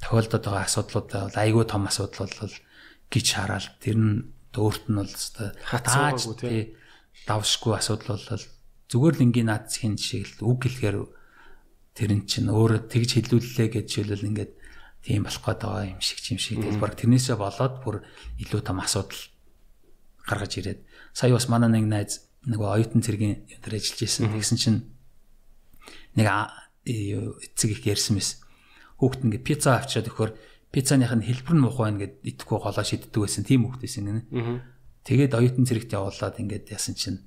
тохиолдод 0.00 0.44
байгаа 0.44 0.64
асуудлууд 0.68 1.08
бол 1.08 1.40
айгүй 1.40 1.64
том 1.64 1.82
асуудал 1.88 2.28
бол 2.28 2.56
гэж 3.08 3.26
хараал 3.32 3.68
тэр 3.80 3.96
нь 3.96 4.14
өөрт 4.52 4.84
нь 4.92 4.98
бол 5.00 5.14
хацаагүй 5.64 6.34
тий. 6.36 6.60
давшгүй 7.24 7.72
асуудал 7.76 8.20
бол 8.20 8.44
зүгээр 8.92 9.14
л 9.16 9.24
ингийн 9.24 9.48
наад 9.48 9.72
зхийн 9.72 9.96
шиг 9.96 10.28
л 10.36 10.52
үг 10.52 10.68
гэлэхээр 10.68 10.96
тэр 11.96 12.10
эн 12.12 12.22
чинь 12.28 12.52
өөрөө 12.52 12.92
тэгж 12.92 13.10
хилүүллээ 13.24 13.68
гэж 13.72 13.86
жишээлбэл 13.88 14.28
ингээд 14.28 14.52
тийм 15.00 15.24
болох 15.24 15.42
гээд 15.44 15.60
байгаа 15.64 15.84
юм 15.96 16.00
шиг 16.04 16.20
юм 16.28 16.40
шиг. 16.40 16.60
Тэгэл 16.60 16.82
баг 16.82 16.94
тэрнээсээ 17.00 17.36
болоод 17.40 17.74
бүр 17.80 17.96
илүү 18.36 18.60
том 18.60 18.78
асуудал 18.84 19.22
гаргаж 20.28 20.52
ирээд 20.60 20.80
сая 21.16 21.32
бас 21.32 21.48
манай 21.48 21.72
нэг 21.72 21.88
найз 21.88 22.28
нөгөө 22.44 22.68
оюутан 22.76 23.00
цэргийн 23.00 23.48
юм 23.48 23.60
дээр 23.64 23.80
ажиллаж 23.80 24.00
байсан. 24.04 24.28
Тэгсэн 24.36 24.58
чинь 24.60 24.80
нэг 26.12 26.28
эцэг 26.84 27.72
их 27.72 27.88
ярьсан 27.88 28.20
байсан. 28.20 28.44
Хүүхд 29.00 29.24
ингээд 29.24 29.48
пицца 29.48 29.80
авчираад 29.80 30.12
өгөхөр 30.12 30.32
пиццаных 30.76 31.16
нь 31.16 31.24
хэлбэр 31.24 31.56
нь 31.56 31.64
муухай 31.64 31.88
байна 31.88 32.00
гэд 32.04 32.14
идэхгүй 32.20 32.58
голоо 32.60 32.84
шиддэг 32.84 33.16
байсан. 33.16 33.48
Тийм 33.48 33.64
хүүхд 33.64 33.80
байсан 33.80 34.04
гэнэ. 34.04 34.22
Тэгээд 35.08 35.32
оюутан 35.32 35.64
цэрэгт 35.64 35.96
явуулаад 35.96 36.36
ингээд 36.36 36.68
ясан 36.68 36.94
чинь 37.00 37.24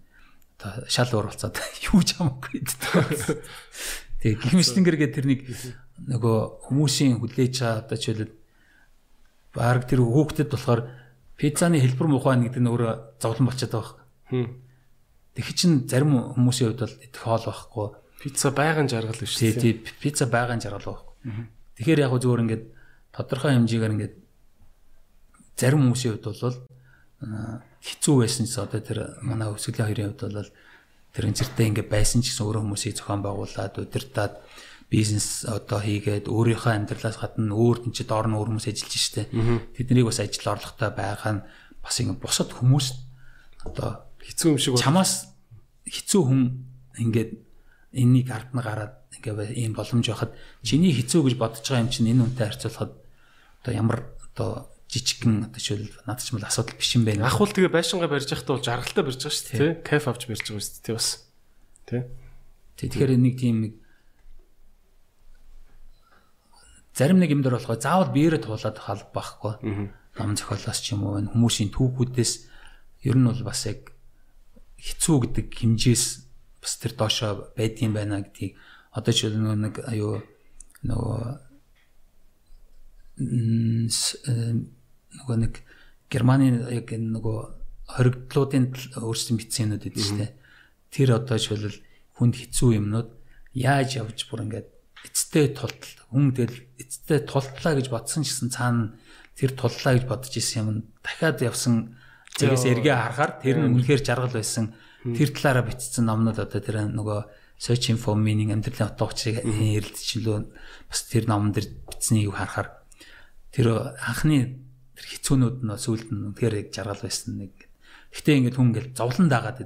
одоо 0.62 0.86
шал 0.86 1.10
ууралцаад 1.10 1.58
юу 1.90 2.06
ч 2.06 2.14
хамаагүй 2.14 2.52
гэдэг. 2.62 3.42
Тэгээ 4.22 4.38
гихмэслэнгэргээ 4.38 5.10
тэр 5.18 5.26
нэг 5.26 5.40
нөгөө 5.98 6.38
хүмүүсийн 6.70 7.18
хүлээж 7.18 7.54
байгаа 7.58 7.82
одоо 7.82 7.98
жишээлбэл 7.98 8.38
баг 9.56 9.88
тэр 9.90 10.04
хүүхдэд 10.04 10.50
болохоор 10.52 10.82
пиццаны 11.40 11.80
хэлбэр 11.80 12.08
муухай 12.12 12.36
гэдэг 12.44 12.60
нь 12.60 12.68
өөрөө 12.68 12.92
зовлон 13.24 13.48
болчиход 13.48 13.74
байгаа. 13.80 13.96
Тэгэхи 15.40 15.54
чин 15.56 15.72
зарим 15.88 16.36
хүмүүсийн 16.36 16.76
хувьд 16.76 16.84
бол 16.84 16.96
идэх 17.00 17.24
хоол 17.24 17.46
байхгүй. 17.48 17.88
Пицца 18.20 18.52
байгаан 18.52 18.92
жаргал 18.92 19.16
биш 19.16 19.40
үү? 19.40 19.56
Тий, 19.56 19.74
пицца 19.80 20.28
байгаан 20.28 20.60
жаргал 20.60 21.00
байхгүй. 21.00 21.48
Тэгэхээр 21.80 22.04
яг 22.04 22.14
зүгээр 22.20 22.44
ингээд 22.44 22.64
тодорхой 23.16 23.56
хэмжээгээр 23.56 23.96
ингээд 23.96 24.16
зарим 25.56 25.80
хүмүүсийн 25.88 26.20
хувьд 26.20 26.28
бол 26.28 26.60
хэцүү 27.80 28.16
байсан 28.20 28.44
ч 28.44 28.60
одоо 28.60 28.80
тэр 28.84 29.00
манай 29.24 29.48
өсгөлийн 29.48 29.88
хоёрын 29.88 30.12
хувьд 30.12 30.36
бол 30.36 30.52
тэр 31.16 31.24
энцэртэй 31.32 31.68
ингээ 31.72 31.88
байсан 31.88 32.20
ч 32.20 32.36
гэсэн 32.36 32.44
өөрөө 32.44 32.64
хүмүүсийг 32.68 32.96
зохион 33.00 33.24
байгуулад 33.24 33.74
удирдаад 33.80 34.34
бизнес 34.90 35.46
одоо 35.46 35.80
хийгээд 35.80 36.26
өөрийнхөө 36.26 36.74
амьдралаас 36.74 37.22
гадна 37.22 37.54
өөр 37.54 37.86
тэнцээ 37.86 38.10
доор 38.10 38.26
нь 38.26 38.38
өөр 38.38 38.50
хүмүүс 38.58 38.68
ажиллаж 38.74 38.98
штэ. 38.98 39.30
Тэднийг 39.78 40.10
бас 40.10 40.18
ажил 40.18 40.50
орлоготой 40.50 40.90
байгаа 40.90 41.34
нь 41.38 41.46
бас 41.86 41.96
ингэ 42.02 42.18
бусад 42.18 42.50
хүмүүс 42.58 42.88
одоо 43.70 44.10
хэцүү 44.18 44.50
юм 44.50 44.58
шиг 44.58 44.82
чамаас 44.82 45.30
хэцүү 45.86 46.22
хүн 46.26 46.42
ингээд 46.98 47.32
энэнийг 47.94 48.28
ард 48.34 48.50
нь 48.54 48.66
гараад 48.66 48.94
ингээ 49.14 49.62
ийм 49.62 49.78
боломж 49.78 50.10
байхад 50.10 50.34
чиний 50.66 50.94
хэцүү 50.94 51.22
гэж 51.22 51.36
бодож 51.38 51.66
байгаа 51.66 51.86
юм 51.86 51.94
чинь 51.94 52.10
энэ 52.10 52.26
үнтэй 52.26 52.46
харьцуулахад 52.50 52.94
одоо 53.62 53.74
ямар 53.74 54.00
одоо 54.34 54.74
жижигхэн 54.90 55.50
одоо 55.50 55.60
жишээл 55.62 56.02
над 56.10 56.18
ч 56.18 56.34
юм 56.34 56.42
бол 56.42 56.50
асуудал 56.50 56.78
биш 56.78 56.92
юм 56.98 57.06
байна. 57.06 57.30
Ах 57.30 57.38
бол 57.38 57.50
тэгээ 57.50 57.70
байшингаа 57.70 58.10
барьж 58.10 58.30
явахдаа 58.30 58.54
бол 58.58 58.66
жаргалтай 58.66 59.04
барьж 59.06 59.22
байгаа 59.22 59.38
шүү 59.38 59.50
дээ. 59.54 59.74
Кайф 59.86 60.06
авч 60.10 60.24
барьж 60.26 60.46
байгаа 60.50 60.66
шүү 60.66 60.82
дээ 60.82 60.98
бас. 60.98 61.10
Тэ. 61.86 61.98
Тэгэхээр 62.82 63.12
нэг 63.22 63.36
тийм 63.38 63.56
нэг 63.62 63.74
зарим 67.00 67.24
нэг 67.24 67.32
юм 67.32 67.40
дээр 67.40 67.56
болохоо 67.56 67.80
заавал 67.80 68.12
биеэрээ 68.12 68.44
туулаад 68.44 68.76
халб 68.76 69.10
байхгүй. 69.16 69.54
Ном 70.20 70.36
зохиолоос 70.36 70.80
ч 70.84 70.92
юм 71.00 71.08
уу 71.08 71.24
хүмүүсийн 71.24 71.72
түүхүүдээс 71.72 72.34
ер 73.08 73.16
нь 73.16 73.24
бол 73.24 73.44
бас 73.48 73.64
яг 73.72 73.96
хэцүү 74.76 75.16
гэдэг 75.32 75.48
хэмжээс 75.48 76.04
бас 76.60 76.74
тэр 76.76 76.94
доошоо 77.00 77.56
байдсан 77.56 77.96
байна 77.96 78.20
гэдгийг. 78.20 78.60
Одоо 78.92 79.14
ч 79.16 79.32
нэг 79.32 79.80
аюу 79.88 80.20
нөгөө 80.84 81.24
нөгөө 85.24 85.38
нэг 85.40 85.54
Германы 86.10 86.68
яг 86.74 86.92
нөгөө 86.92 87.38
хоригдлуудын 87.96 88.76
өөрсдийн 89.00 89.38
бичсэн 89.40 89.64
юмнууд 89.72 89.84
гэдэг 89.88 90.04
чинь 90.04 90.36
тэр 90.92 91.16
одоо 91.16 91.38
жишээл 91.38 91.80
хүнд 92.18 92.36
хэцүү 92.36 92.70
юмнууд 92.82 93.10
яаж 93.54 94.02
явж 94.02 94.26
бүр 94.28 94.44
ингээд 94.50 94.79
эцтэй 95.08 95.54
тултал 95.54 95.96
хүн 96.10 96.34
тэгэл 96.36 96.58
эцтэй 96.82 97.20
тултлаа 97.24 97.74
гэж 97.78 97.88
бодсон 97.94 98.24
ч 98.26 98.34
гэсэн 98.34 98.50
цаана 98.50 98.98
тэр 99.40 99.56
туллаа 99.56 99.96
гэж 99.96 100.06
бодож 100.10 100.34
исэн 100.36 100.60
юм 100.60 100.70
дахиад 101.00 101.40
явсан 101.40 101.96
зэгээс 102.36 102.66
эргээ 102.68 102.96
харахаар 102.96 103.32
тэр 103.40 103.58
нь 103.64 103.72
үнэхээр 103.80 104.02
жаргал 104.04 104.36
байсан 104.36 104.76
тэр 105.04 105.30
талаараа 105.32 105.64
бичсэн 105.64 106.04
номнууд 106.08 106.40
одоо 106.44 106.60
тэр 106.60 106.92
нөгөө 106.92 107.20
searching 107.60 108.00
for 108.00 108.16
meaning 108.16 108.52
амьдралын 108.52 108.92
утга 108.92 109.08
учирыг 109.08 109.44
эрэлтчихлөө 109.44 110.38
бас 110.92 111.00
тэр 111.08 111.28
номон 111.28 111.52
дээр 111.56 111.68
бичснийг 111.88 112.32
харахаар 112.36 112.84
тэр 113.52 113.96
анхны 114.00 114.60
тэр 114.96 115.06
хэцүүнүүд 115.08 115.58
нь 115.64 115.76
сүүлд 115.76 116.08
нь 116.12 116.36
үнэхээр 116.36 116.72
жаргал 116.76 117.04
байсан 117.04 117.40
нэг. 117.40 117.56
Гэхдээ 118.12 118.36
ингээд 118.44 118.58
хүн 118.60 118.70
ингээд 118.76 118.90
зовлон 119.00 119.28
дагаад. 119.32 119.60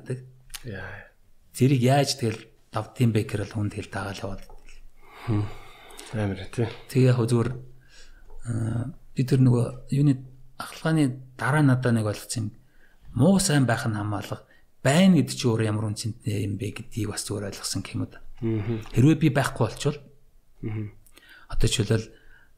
Яа. 0.65 1.09
Зэрийг 1.53 1.81
яаж 1.81 2.17
тэгэл 2.21 2.41
давдсан 2.69 3.09
бэ 3.09 3.25
гэхээр 3.25 3.45
л 3.49 3.55
хүн 3.57 3.69
тэгэл 3.73 3.89
дагаал 3.89 4.21
яваад. 4.21 4.52
Амар 5.27 6.39
тий. 6.51 6.67
Тэгээ 6.91 7.09
яг 7.15 7.19
зүгээр 7.23 7.49
бид 9.15 9.27
тэр 9.29 9.39
нөгөө 9.39 9.65
юуны 9.95 10.19
ахалгааны 10.59 11.03
дараа 11.39 11.63
надад 11.63 11.95
нэг 11.95 12.05
болгосон 12.05 12.51
юм. 12.51 12.55
Муу 13.15 13.39
сайн 13.39 13.65
байх 13.65 13.87
нь 13.87 13.95
хамаалга 13.95 14.43
байна 14.83 15.15
гэдэг 15.17 15.35
чи 15.37 15.47
өөр 15.47 15.63
ямар 15.63 15.87
үнцэнтэй 15.89 16.43
юм 16.43 16.59
бэ 16.59 16.75
гэдгийг 16.75 17.09
бас 17.09 17.23
зүгээр 17.23 17.55
ойлгосон 17.55 17.81
юм 17.87 18.03
да. 18.11 18.19
Хэрвээ 18.43 19.17
би 19.23 19.29
байхгүй 19.31 19.63
болчвол 19.63 19.97
одоо 21.47 21.67
жишээлбэл 21.71 22.07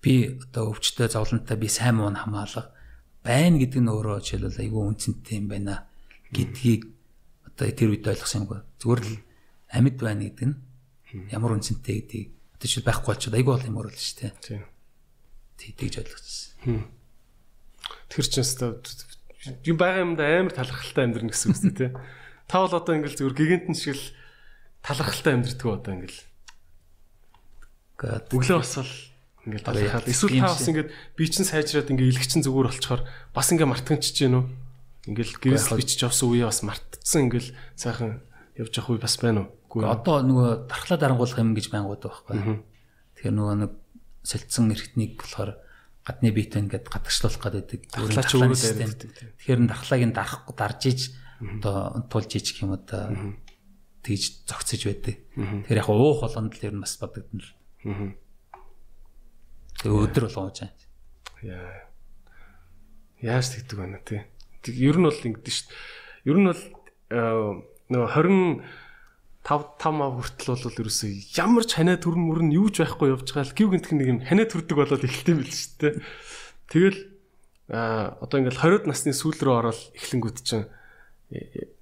би 0.02 0.14
одоо 0.42 0.74
өвчтөе 0.74 1.08
зовлонтой 1.14 1.58
би 1.58 1.70
сайн 1.70 2.02
муу 2.02 2.10
хамаалга 2.10 2.74
байна 3.22 3.62
гэдэг 3.62 3.82
нь 3.82 3.94
өөрөө 3.94 4.26
жишээлбэл 4.26 4.62
айгүй 4.66 4.82
үнцэнтэй 4.90 5.38
юм 5.38 5.48
байна 5.54 5.86
гэдгийг 6.34 6.90
одоо 7.46 7.66
тэр 7.70 7.94
үед 7.94 8.10
ойлгосон 8.10 8.50
юм. 8.50 8.66
Зүгээр 8.82 9.02
л 9.06 9.14
амьд 9.70 9.98
байна 10.02 10.24
гэдэг 10.26 10.46
нь 10.50 10.58
ямар 11.30 11.56
үнцэнтэй 11.62 12.02
гэдгийг 12.02 12.35
одоо 12.66 12.74
жишээл 12.74 12.90
байхгүй 12.90 13.10
болчиход 13.14 13.38
айгүй 13.38 13.54
бол 13.54 13.70
юм 13.70 13.78
өөрөө 13.78 13.94
л 13.94 14.02
шүү 14.02 14.18
дээ. 14.26 14.34
Тийм. 14.42 14.66
Тэгж 15.78 15.96
ойлгосон. 16.02 16.82
Тэр 18.10 18.26
чинь 18.26 18.42
өстой 18.42 18.74
юм 19.62 19.78
байгаа 19.78 20.02
юмда 20.02 20.26
амар 20.26 20.54
талархалтай 20.58 21.06
амьдрна 21.06 21.30
гэсэн 21.30 21.54
үг 21.54 21.62
үү 21.62 21.78
те. 21.78 21.88
Та 22.50 22.66
бол 22.66 22.74
одоо 22.74 22.94
ингээл 22.98 23.20
зүгээр 23.22 23.38
гигантэн 23.38 23.78
шиг 23.78 23.94
л 23.94 24.06
талархалтай 24.82 25.34
амьдртгүү 25.38 25.70
одоо 25.70 25.94
ингээл. 25.94 26.22
Өглөө 28.34 28.60
босвол 28.66 28.94
Ингээд 29.46 29.62
талхаад 29.62 30.10
эсвэл 30.10 30.42
та 30.42 30.50
бас 30.50 30.66
ингээд 30.66 30.90
би 30.90 31.24
чин 31.30 31.46
сайжраад 31.46 31.94
ингээд 31.94 32.18
илгчин 32.18 32.42
зүгээр 32.42 32.70
болчоор 32.74 33.02
бас 33.30 33.48
ингээд 33.54 33.70
мартагч 33.70 34.10
чинь 34.10 34.42
үү? 34.42 34.46
Ингээд 35.14 35.38
гэрээс 35.38 35.70
бичиж 35.70 36.02
авсан 36.02 36.34
үе 36.34 36.50
бас 36.50 36.66
мартцсан 36.66 37.30
ингээд 37.30 37.54
сайхан 37.78 38.26
явж 38.58 38.74
явах 38.74 38.98
үе 38.98 39.06
бас 39.06 39.22
байна 39.22 39.46
уу? 39.46 39.54
Одоо 39.84 40.24
нөгөө 40.24 40.50
дархлаа 40.72 40.98
дарангуулах 41.00 41.40
юм 41.44 41.52
гэж 41.52 41.68
байнгут 41.68 42.08
байхгүй. 42.08 42.64
Тэгэхээр 43.20 43.36
нөгөө 43.36 43.56
нэг 43.60 43.72
сэлцэн 44.24 44.72
эрхтнийг 44.72 45.20
болохоор 45.20 45.60
гадны 46.06 46.30
биетээ 46.32 46.62
ингээд 46.64 46.86
гадагшлуулах 46.88 47.44
гэдэг 47.44 47.82
дархлаач 47.92 48.32
өөрөө 48.32 48.56
дайрдаг. 48.56 49.10
Тэгэхээр 49.42 49.60
дархлааг 49.68 50.04
нь 50.06 50.16
дарахгүй 50.16 50.56
дарж 50.56 50.82
иж 50.88 51.02
одоо 51.42 52.06
тулж 52.08 52.32
иж 52.38 52.46
гэх 52.54 52.64
юм 52.64 52.78
одоо 52.78 53.36
тэгж 54.06 54.46
зогцож 54.46 54.82
байдаг. 54.86 55.16
Тэгэхээр 55.34 55.82
яг 55.82 55.90
уух 55.90 56.22
болгонд 56.24 56.54
л 56.56 56.66
ер 56.66 56.76
нь 56.78 56.84
бас 56.86 56.96
бодогдно 57.02 57.42
л. 57.42 57.52
Тэгээ 59.82 60.02
өдөр 60.08 60.24
болгоо 60.30 60.54
чаа. 60.54 60.72
Яа. 61.42 61.90
Яаж 63.20 63.50
тэгдэг 63.52 63.78
байна 63.78 64.00
тий. 64.06 64.22
Ер 64.70 65.02
нь 65.02 65.10
бол 65.10 65.26
ингэдэж 65.26 65.54
шít. 65.54 65.70
Ер 66.24 66.38
нь 66.38 66.46
бол 66.46 66.62
нөгөө 67.90 68.10
20 68.14 68.62
5 69.46 69.78
5 69.78 69.94
мав 69.94 70.18
хүртэл 70.18 70.58
бол 70.58 70.82
ерөөсөө 70.82 71.38
ямар 71.38 71.64
ч 71.70 71.72
ханаа 71.78 72.02
төрн 72.02 72.22
мөрн 72.26 72.50
юу 72.50 72.74
ч 72.74 72.82
байхгүй 72.82 73.14
явж 73.14 73.30
байгаа 73.30 73.46
л 73.46 73.58
гів 73.58 73.70
гинтх 73.72 73.94
нэг 73.94 74.08
юм 74.10 74.20
ханаа 74.26 74.50
төрдөг 74.50 74.76
болоод 74.76 75.06
эхэлт 75.06 75.30
юм 75.30 75.40
бил 75.46 75.54
шүү 75.54 75.74
дээ. 75.86 75.94
Тэгэл 76.74 77.00
а 77.70 78.18
одоо 78.26 78.38
ингээл 78.42 78.62
20-д 78.82 78.90
насны 78.90 79.14
сүүл 79.14 79.38
рүү 79.38 79.54
ороод 79.54 79.82
эхлэнгүүд 79.94 80.38
чинь 80.42 80.66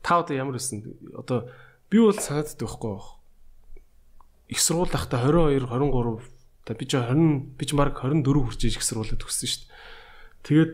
та 0.03 0.19
одоо 0.19 0.35
ямар 0.35 0.59
байсан 0.59 0.83
одоо 1.15 1.47
би 1.87 2.03
бол 2.03 2.19
санааддаг 2.19 2.67
байхгүй 2.67 2.99
их 4.51 4.59
сургууль 4.59 4.91
ахта 4.91 5.23
22 5.23 5.63
23 5.67 6.33
Одоо 6.63 6.75
би 6.79 6.85
ч 6.87 6.95
20 6.95 7.59
би 7.59 7.65
ч 7.67 7.75
баг 7.75 7.91
24 7.99 8.23
хүрч 8.23 8.61
иж 8.63 8.79
их 8.79 8.87
сургуулиуд 8.87 9.19
төгссөн 9.19 9.51
шүү 9.51 9.63
дээ. 9.67 9.71
Тэгээд 10.47 10.71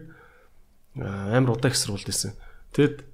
амар 1.01 1.57
удаа 1.57 1.73
их 1.73 1.77
сургуульд 1.81 2.05
байсан. 2.05 2.37
Тэгэд 2.77 3.09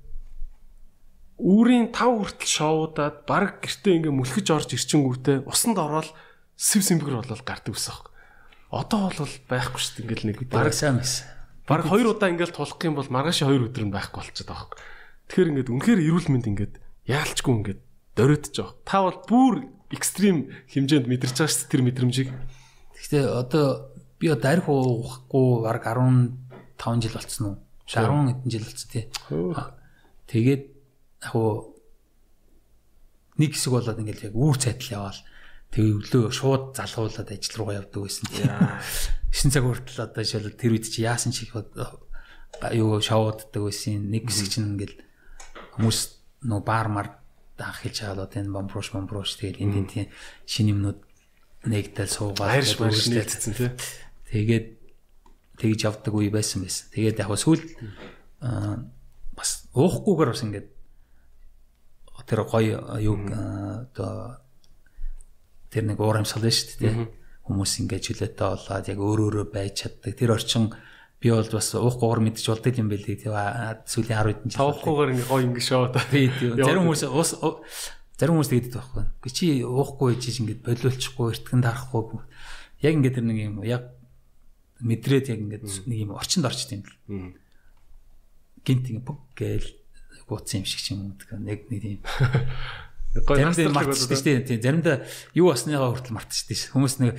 үүрийн 1.35 1.91
5 1.91 2.31
хүртэл 2.31 2.51
шоудаад 2.51 3.27
баг 3.27 3.59
гэртээ 3.59 3.99
ингээ 3.99 4.13
мүлхэж 4.15 4.47
орж 4.55 4.69
ирчингүүтээ 4.71 5.43
усанд 5.43 5.75
ороод 5.75 6.09
сэв 6.55 6.81
сэмбгэр 6.83 7.19
болол 7.19 7.43
гардаг 7.43 7.75
ус 7.75 7.87
аах. 7.91 8.07
Одоо 8.71 9.11
бол 9.11 9.35
байхгүй 9.51 9.79
шүү 9.79 9.93
дээ 9.99 10.03
ингээл 10.07 10.27
нэг 10.31 10.37
баг 10.47 10.71
сайн 10.71 11.03
байсан. 11.03 11.27
Баг 11.67 11.83
2 11.91 12.07
удаа 12.07 12.31
ингээл 12.31 12.55
тулах 12.55 12.79
юм 12.87 12.95
бол 12.95 13.11
маргааш 13.11 13.43
2 13.43 13.67
өдөр 13.67 13.83
нь 13.83 13.91
байхгүй 13.91 14.19
болчиход 14.23 14.47
байгаа 14.47 14.67
юм. 14.71 14.79
Тэгэхээр 15.27 15.49
ингээд 15.51 15.71
үнэхээр 15.75 16.01
эрүүл 16.07 16.29
мэнд 16.31 16.45
ингээд 16.47 16.73
яалчгүй 17.09 17.53
ингээд 17.59 17.81
дөрөөдөж 18.15 18.55
байгаа. 18.55 18.75
Та 18.87 18.97
бол 19.03 19.19
бүр 19.27 19.53
экстрим 19.91 20.37
хэмжээнд 20.71 21.07
мэдэрч 21.09 21.35
байгаа 21.35 21.51
шүү 21.51 21.61
дээ 21.67 21.71
тэр 21.73 21.83
мэдрэмжийг. 21.83 22.29
Гэхдээ 22.95 23.25
одоо 23.27 23.65
би 24.19 24.27
одоо 24.31 24.49
арх 24.55 24.67
уухгүй 24.71 25.49
баг 25.67 25.83
15 25.83 27.03
жил 27.03 27.15
болцсон 27.17 27.45
уу? 27.45 27.57
10 27.89 28.39
хэдэн 28.39 28.51
жил 28.51 28.65
болцсон 28.65 28.89
тий. 28.93 29.03
Тэгээд 30.31 30.63
уу 31.33 31.73
нэг 33.41 33.57
хэсэг 33.57 33.71
болоод 33.73 33.99
ингээл 33.99 34.29
яг 34.29 34.35
үүр 34.37 34.57
цайтал 34.61 35.09
яваал 35.09 35.21
тэгээ 35.73 35.95
өглөө 35.97 36.31
шууд 36.31 36.65
залгуулад 36.77 37.29
ажил 37.33 37.55
руугаа 37.57 37.79
явдаг 37.81 38.01
байсан 38.05 38.25
тий. 38.31 38.47
9 38.47 39.51
цаг 39.51 39.63
хүртэл 39.65 40.05
одоо 40.07 40.23
жишээл 40.23 40.55
тэр 40.55 40.71
үед 40.77 40.85
чи 40.87 41.03
яасан 41.03 41.35
чих 41.35 41.51
юу 41.51 43.01
шоуддаг 43.03 43.59
байсан. 43.59 44.07
Нэг 44.07 44.31
хэсэг 44.31 44.47
чинь 44.47 44.77
ингээл 44.79 44.95
хүмүүс 45.75 45.99
нөө 46.47 46.61
баар 46.63 46.87
мар 46.87 47.07
анх 47.59 47.83
хэлж 47.83 48.07
байгаа 48.07 48.15
л 48.15 48.25
одоо 48.27 48.39
энэ 48.39 48.55
бомброш 48.55 48.87
бомброш 48.95 49.35
тэгээд 49.35 49.59
энэ 49.59 49.91
тийм 49.91 50.07
шинэ 50.47 50.71
юмнууд 50.71 50.99
нэгдэл 51.67 52.11
суугаад 52.11 52.51
хайрш 52.55 52.79
марш 52.79 53.07
нэгдсэн 53.11 53.53
тий. 53.55 53.71
Тэгээд 54.31 54.67
тэгж 55.59 55.79
явдаг 55.87 56.13
үе 56.15 56.31
байсан 56.31 56.63
байсан. 56.63 56.87
Тэгээд 56.95 57.19
яг 57.19 57.31
сүүл 57.35 57.63
бас 59.35 59.49
уухгүйгээр 59.75 60.31
бас 60.31 60.43
ингээд 60.47 60.67
тэр 62.25 62.45
гоё 62.49 62.81
юу 62.99 63.17
одоо 63.29 64.41
тэр 65.69 65.83
нэг 65.89 65.99
уурамсгал 65.99 66.45
нь 66.45 66.53
шүү 66.53 66.79
дээ. 66.81 66.95
Хүмүүс 67.45 67.73
ингээд 67.85 68.05
чөлөөтэй 68.09 68.47
болоод 68.49 68.89
яг 68.89 68.99
өөр 68.99 69.19
өөрөө 69.29 69.45
байж 69.53 69.85
чаддаг. 69.85 70.17
Тэр 70.17 70.33
орчин 70.33 70.73
би 71.21 71.29
бол 71.29 71.45
бас 71.45 71.69
уухгүйгээр 71.77 72.21
мэдчих 72.25 72.49
болдог 72.49 72.73
юм 72.73 72.89
байлээ 72.89 73.17
тий. 73.21 73.29
Сүүлийн 73.29 74.17
10 74.17 74.33
хэдэн 74.33 74.49
жил. 74.49 74.61
Тавхгүйгээр 74.65 75.11
ингээд 75.13 75.29
гоё 75.29 75.43
ингээд 75.45 75.67
шоо 75.69 75.85
та. 75.93 76.01
Тий. 76.09 76.27
Зарим 76.57 76.89
хүмүүс 76.89 77.05
Зарим 78.15 78.39
хүмүүс 78.39 78.47
тэгдэг 78.47 78.73
байхгүй. 78.79 79.03
Гэ 79.19 79.29
чи 79.35 79.45
уухгүй 79.67 80.15
чиж 80.23 80.39
ингээд 80.39 80.63
болиулчихгүй, 80.63 81.35
эртгэн 81.35 81.59
дарахгүй. 81.59 82.23
Яг 82.79 82.93
ингээд 82.95 83.15
тэр 83.19 83.27
нэг 83.27 83.39
юм 83.43 83.59
яг 83.67 83.91
мэдрээд 84.79 85.35
яг 85.35 85.39
ингээд 85.43 85.63
нэг 85.83 85.99
юм 85.99 86.15
орчинд 86.15 86.47
орчт 86.47 86.71
юм. 86.71 86.87
Гинт 88.63 88.87
ингээд 88.87 89.03
бүг 89.03 89.19
гээл 89.35 89.67
гууцсан 90.27 90.61
юм 90.61 90.67
шиг 90.67 90.81
ч 90.81 90.93
юм 90.93 91.13
уу. 91.13 91.17
Яг 91.47 91.69
нэг 91.69 91.69
тийм. 91.69 92.01
Гоё 93.25 93.47
заримдаа 93.47 93.85
мартчихдаг 93.85 94.17
шүү 94.19 94.27
дээ. 94.27 94.59
Тийм 94.59 94.61
заримдаа 94.61 94.95
юу 95.37 95.49
басныгаа 95.53 95.93
хүртэл 95.95 96.17
мартчихдаг 96.17 96.57
шүү. 96.59 96.71
Хүмүүс 96.75 96.95
нэг 96.99 97.11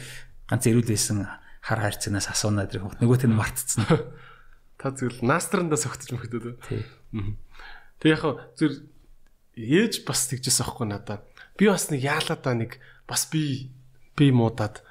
ганц 0.50 0.64
эрүүл 0.68 0.90
байсан 0.92 1.24
хар 1.64 1.80
хайрцагнаас 1.80 2.28
асуунаа 2.28 2.68
тэр 2.68 2.84
нөгөөт 3.00 3.24
нь 3.24 3.34
мартцсан. 3.34 3.88
Та 4.80 4.92
зөвл 4.92 5.24
настрандаа 5.24 5.80
согтож 5.80 6.12
мөхдөд. 6.12 6.60
Тий. 6.68 6.84
Тэг 7.98 8.10
яг 8.12 8.22
зүр 8.60 8.84
ээж 9.56 10.04
бас 10.04 10.28
тэгжээс 10.28 10.60
аахгүй 10.60 10.86
надаа. 10.86 11.24
Би 11.56 11.72
бас 11.72 11.88
нэг 11.88 12.04
яалаа 12.04 12.36
да 12.36 12.52
нэг 12.52 12.76
бас 13.08 13.24
би 13.32 13.72
би 14.12 14.28
муудаад 14.30 14.84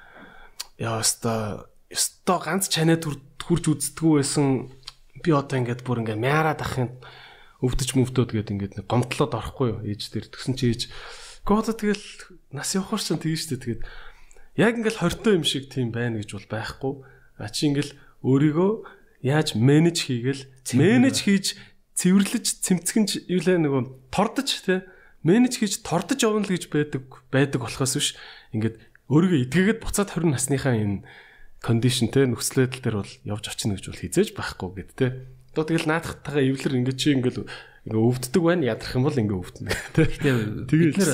яа 0.76 1.00
өстой 1.00 1.70
өстой 1.94 2.38
ганц 2.42 2.66
чанад 2.66 3.06
хурж 3.06 3.64
үздэггүй 3.70 4.20
байсан 4.20 4.74
би 5.22 5.30
одоо 5.30 5.62
ингээд 5.62 5.86
бүр 5.86 6.02
ингээд 6.02 6.18
мяарад 6.18 6.60
ахын 6.66 6.90
өвдөж 7.64 7.90
мөвдөд 7.96 8.30
гээд 8.36 8.52
ингээд 8.52 8.74
нэг 8.80 8.86
гомдлоод 8.90 9.32
орохгүй 9.32 9.68
юу 9.72 9.80
ээж 9.84 10.12
дээр 10.12 10.26
тэгсэн 10.28 10.54
чи 10.56 10.64
ээж. 10.72 10.82
Гоо 11.46 11.62
тэгэл 11.64 12.04
нас 12.52 12.74
явахаар 12.76 13.00
ч 13.00 13.08
тэгэн 13.16 13.40
штэ 13.40 13.56
тэгээд 13.62 13.82
яг 14.60 14.72
ингээд 14.76 15.00
хортой 15.00 15.40
юм 15.40 15.44
шиг 15.44 15.72
тийм 15.72 15.92
байна 15.92 16.20
гэж 16.20 16.36
бол 16.36 16.48
байхгүй. 16.52 16.92
А 17.40 17.48
чи 17.48 17.72
ингээд 17.72 17.96
өөрийгөө 18.24 18.72
яаж 19.24 19.56
менеж 19.56 19.96
хийгээл 20.08 20.42
менеж 20.76 21.16
хийж 21.24 21.56
цэвэрлэж 21.96 22.46
цэмцгэнж 22.60 23.10
юу 23.32 23.40
лээ 23.40 23.58
нөгөө 23.64 24.12
тордож 24.12 24.50
те 24.64 24.84
менеж 25.24 25.56
хийж 25.56 25.80
тордож 25.80 26.20
явна 26.20 26.44
л 26.44 26.52
гэж 26.52 26.68
байдаг 26.68 27.02
байдаг 27.32 27.60
болохоос 27.64 27.96
биш. 27.96 28.08
Ингээд 28.52 28.76
өөрийгөө 29.08 29.42
эдгээгээд 29.48 29.80
буцаад 29.80 30.12
20 30.12 30.32
насныхаа 30.34 30.76
энэ 30.76 31.08
кондишн 31.64 32.12
те 32.12 32.28
нөхцөл 32.28 32.68
байдал 32.68 32.82
дээр 32.84 32.96
бол 33.00 33.12
явж 33.24 33.44
очино 33.48 33.74
гэж 33.74 33.84
бол 33.90 34.02
хизээж 34.02 34.28
байхгүй 34.36 34.68
гэд 34.76 34.90
те. 34.96 35.06
Одоо 35.56 35.64
тэгэл 35.72 35.88
наадахтайгаа 35.88 36.44
эвлэр 36.52 36.76
ингээд 36.84 37.00
чи 37.00 37.16
ингээд 37.16 37.48
ингээ 37.88 37.96
өвддөг 37.96 38.42
байна. 38.44 38.76
Ядрах 38.76 38.92
юм 38.92 39.08
бол 39.08 39.16
ингээ 39.16 39.40
өвдөнө. 39.40 39.72
Те. 39.96 40.04
Тэгээд 40.04 40.68
бид 40.68 40.96
нэр 41.00 41.10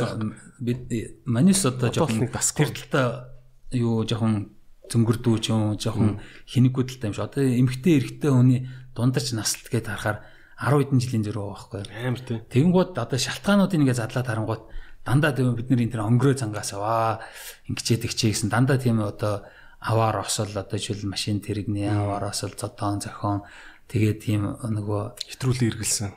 бид 0.59 0.83
манис 1.31 1.63
одоо 1.63 1.95
жоохон 1.95 2.27
тэр 2.27 2.71
талаа 2.91 3.31
юу 3.71 4.03
жоохон 4.03 4.51
зөнгөрдүү 4.91 5.37
ч 5.39 5.55
юм 5.55 5.79
жоохон 5.79 6.19
хинэггүй 6.51 6.85
талтай 6.91 7.07
юм 7.07 7.15
шиг. 7.15 7.31
Одоо 7.31 7.43
эмгтэй 7.47 7.95
эрэгтэй 8.03 8.31
хүний 8.35 8.61
дундаж 8.99 9.31
наслт 9.31 9.71
гэдээ 9.71 9.95
харахаар 9.95 10.19
10 10.59 10.91
хэдэн 10.91 10.99
жилийн 10.99 11.27
зөрөө 11.31 11.47
байхгүй 11.47 11.81
амар 12.03 12.23
тий. 12.27 12.39
Тэгэнгүүт 12.51 12.99
одоо 12.99 13.19
шалтгаануудыг 13.23 13.79
ингээ 13.79 14.01
задлаад 14.03 14.27
харангуут 14.27 14.63
дандаа 15.07 15.33
тийм 15.39 15.55
бид 15.55 15.71
нар 15.71 15.83
энэ 15.87 15.95
тэр 15.95 16.07
онгөрөө 16.07 16.35
цангаас 16.35 16.75
аваа 16.75 17.23
ингэчээд 17.71 18.11
ихчээ 18.11 18.31
гэсэн. 18.35 18.51
Дандаа 18.51 18.79
тийм 18.79 18.99
одоо 19.03 19.47
аваар 19.83 20.23
осол 20.23 20.51
одоо 20.55 20.79
жишээл 20.79 21.11
машин 21.11 21.43
тэрэгний 21.43 21.91
аваар 21.91 22.31
осол 22.31 22.55
зодон 22.55 23.03
зохион 23.03 23.43
тэгээд 23.91 24.19
тийм 24.23 24.43
нөгөө 24.61 25.03
хэтрүүлэн 25.33 25.71
эргэлсэн. 25.73 26.11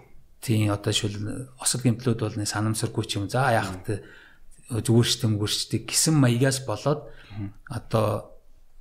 Тийм 0.46 0.70
одоо 0.70 0.92
жишээл 0.94 1.50
осол 1.58 1.82
гэмтлүүд 1.82 2.20
бол 2.22 2.38
нэг 2.38 2.50
санамсаргүй 2.50 3.06
ч 3.10 3.18
юм. 3.18 3.26
За 3.26 3.50
яах 3.50 3.82
вэ? 3.88 4.06
зүгээр 4.70 5.10
штэ 5.10 5.30
мгүрчдэг 5.30 5.86
гэсэн 5.86 6.18
маягаас 6.18 6.66
болоод 6.66 7.06
одоо 7.70 8.34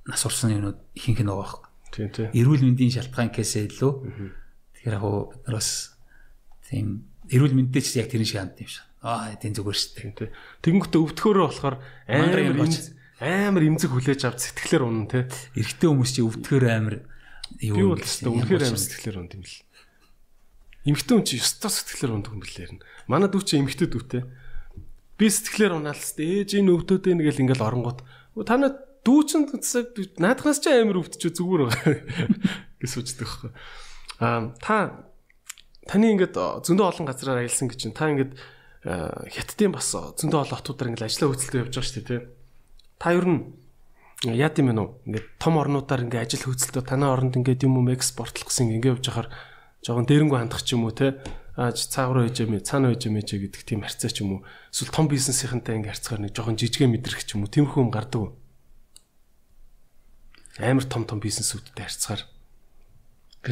нас 0.05 0.21
урсан 0.25 0.57
юмнууд 0.57 0.79
ихэнх 0.97 1.21
нь 1.21 1.29
байгаа 1.29 1.45
байхгүй. 1.45 1.65
Тийм 1.93 2.09
тийм. 2.09 2.29
Эрүүл 2.33 2.65
мэндийн 2.65 2.93
шалтгаан 2.93 3.29
гэхээсээ 3.29 3.69
илүү. 3.69 3.93
Тэгэхээр 4.81 4.97
яг 4.97 5.05
бид 5.05 5.41
нар 5.45 5.55
бас 5.61 5.69
тийм 6.65 7.05
эрүүл 7.29 7.53
мэндтэй 7.53 7.81
ч 7.85 8.01
яг 8.01 8.09
тэрэн 8.09 8.25
шиг 8.25 8.41
хандсан 8.41 8.65
юм 8.65 8.69
шиг. 8.69 8.85
Аа 9.05 9.37
тийм 9.37 9.53
зүгээр. 9.53 9.77
Тийм 9.93 10.11
тийм. 10.17 10.29
Тэгэнгүүтээ 10.65 11.01
өвдөхөөрөө 11.05 11.45
болохоор 11.45 11.75
амар 12.09 12.39
амар 13.21 13.63
имзэг 13.63 13.89
хүлээж 13.93 14.21
авч 14.25 14.39
сэтгэлээр 14.49 14.83
унна 14.85 15.05
те. 15.05 15.29
Эрэгтэй 15.53 15.87
хүмүүс 15.89 16.11
чи 16.17 16.21
өвдөхөөр 16.25 16.65
амар 16.67 16.95
юу 17.65 17.77
би 17.77 17.83
бол 17.95 18.03
өстой 18.03 18.29
үнэхээр 18.29 18.63
амар 18.69 18.81
сэтгэлээр 18.81 19.19
унд 19.21 19.33
юм 19.37 19.43
бэл. 19.45 19.61
Эмэгтэй 20.85 21.13
хүн 21.17 21.25
чи 21.25 21.35
өстой 21.41 21.71
сэтгэлээр 21.73 22.13
ундаг 22.13 22.33
юм 22.37 22.41
бэлээр 22.45 22.71
нь. 22.77 22.83
Манай 23.09 23.29
дүү 23.29 23.41
чи 23.41 23.57
эмэгтэй 23.57 23.89
дүүтэй. 23.89 24.23
Би 25.17 25.25
сэтгэлээр 25.25 25.81
унаалс 25.81 26.13
ээж 26.13 26.61
энэ 26.61 26.69
өвдөд 26.69 27.09
энэ 27.09 27.25
гэл 27.25 27.41
ингээл 27.41 27.65
оронгууд 27.65 27.99
танаа 28.45 28.71
дүү 29.05 29.19
чин 29.25 29.49
наадхнаас 30.21 30.59
ч 30.61 30.69
амар 30.69 31.01
өвдөж 31.01 31.21
зүгээр 31.33 31.61
байгаа 31.69 31.93
гэж 32.81 32.89
сууждаг 32.89 33.25
байхгүй. 33.25 33.51
Аа 34.21 34.53
та 34.61 34.75
таны 35.89 36.13
ингээд 36.13 36.35
зөндөө 36.65 36.85
олон 36.85 37.05
газараар 37.05 37.45
аялсан 37.45 37.69
гэж 37.69 37.79
чинь 37.81 37.97
та 37.97 38.09
ингээд 38.09 38.33
хятадын 38.85 39.73
бас 39.73 39.93
зөндөө 39.93 40.41
олон 40.45 40.57
хотуудаар 40.57 40.89
ингээд 40.93 41.07
ажиллаа 41.09 41.29
хөдөлтөд 41.33 41.61
явж 41.65 41.73
байгаа 41.73 41.85
шүү 41.85 41.97
дээ 42.01 42.09
тий. 42.09 42.21
Та 43.01 43.13
ер 43.13 43.25
нь 43.25 43.41
яад 44.23 44.55
юм 44.55 44.71
бэ 44.71 44.73
нөө 44.79 44.87
ингээд 45.11 45.27
том 45.41 45.59
орнуудаар 45.59 46.07
ингээд 46.07 46.23
ажил 46.23 46.47
хөдөлтөд 46.47 46.87
танай 46.87 47.09
оронд 47.11 47.35
ингээд 47.35 47.67
юм 47.67 47.75
уу 47.83 47.91
экспортлох 47.91 48.47
гэсэн 48.47 48.71
ингээд 48.79 48.95
явж 48.95 49.03
байхаар 49.11 49.29
жоохон 49.83 50.07
дээрэнгүү 50.07 50.39
хандах 50.39 50.63
ч 50.63 50.79
юм 50.79 50.87
уу 50.87 50.95
тий 50.95 51.11
ааж 51.59 51.87
цаагруу 51.87 52.27
хийж 52.27 52.43
юм 52.43 52.59
цаана 52.59 52.91
хийж 52.91 53.07
юм 53.07 53.15
гэдэг 53.19 53.63
тийм 53.63 53.81
харьцаа 53.83 54.11
ч 54.11 54.23
юм 54.23 54.39
уу. 54.39 54.41
Эсвэл 54.71 54.91
том 54.91 55.07
бизнесийнхэнтэй 55.07 55.79
ингээ 55.79 55.91
харьцахаар 55.95 56.21
нэг 56.23 56.35
жоохон 56.35 56.59
жижигэн 56.59 56.91
мэдрэх 56.91 57.23
ч 57.23 57.39
юм 57.39 57.47
уу 57.47 57.51
тиймэрхүү 57.51 57.79
юм 57.79 57.91
гардаг 57.95 58.19
уу? 58.19 58.31
Амар 60.59 60.83
том 60.83 61.07
том 61.07 61.23
бизнесүүдтэй 61.23 61.79
харьцахаар. 61.79 62.27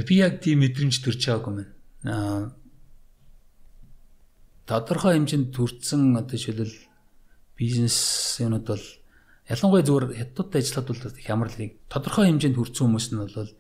Би 0.04 0.16
яг 0.20 0.44
тийм 0.44 0.68
мэдрэмж 0.68 1.00
төрж 1.00 1.22
байгаагүй 1.32 1.54
мэн 1.56 1.70
аа 2.04 2.52
тодорхой 4.68 5.16
хэмжээнд 5.16 5.56
төрсэн 5.56 6.16
одоо 6.20 6.36
жишээлбэл 6.36 6.76
бизнес 7.56 8.36
юмуд 8.40 8.68
бол 8.68 8.84
ялангуяа 9.50 9.84
зүгээр 9.84 10.06
хятадтай 10.16 10.62
ажиллахад 10.62 10.88
бол 10.88 11.20
хямралыг 11.20 11.72
тодорхой 11.92 12.26
хэмжээнд 12.32 12.58
хүрсэн 12.58 12.84
хүмүүс 12.88 13.08
нь 13.12 13.20
бол 13.20 13.52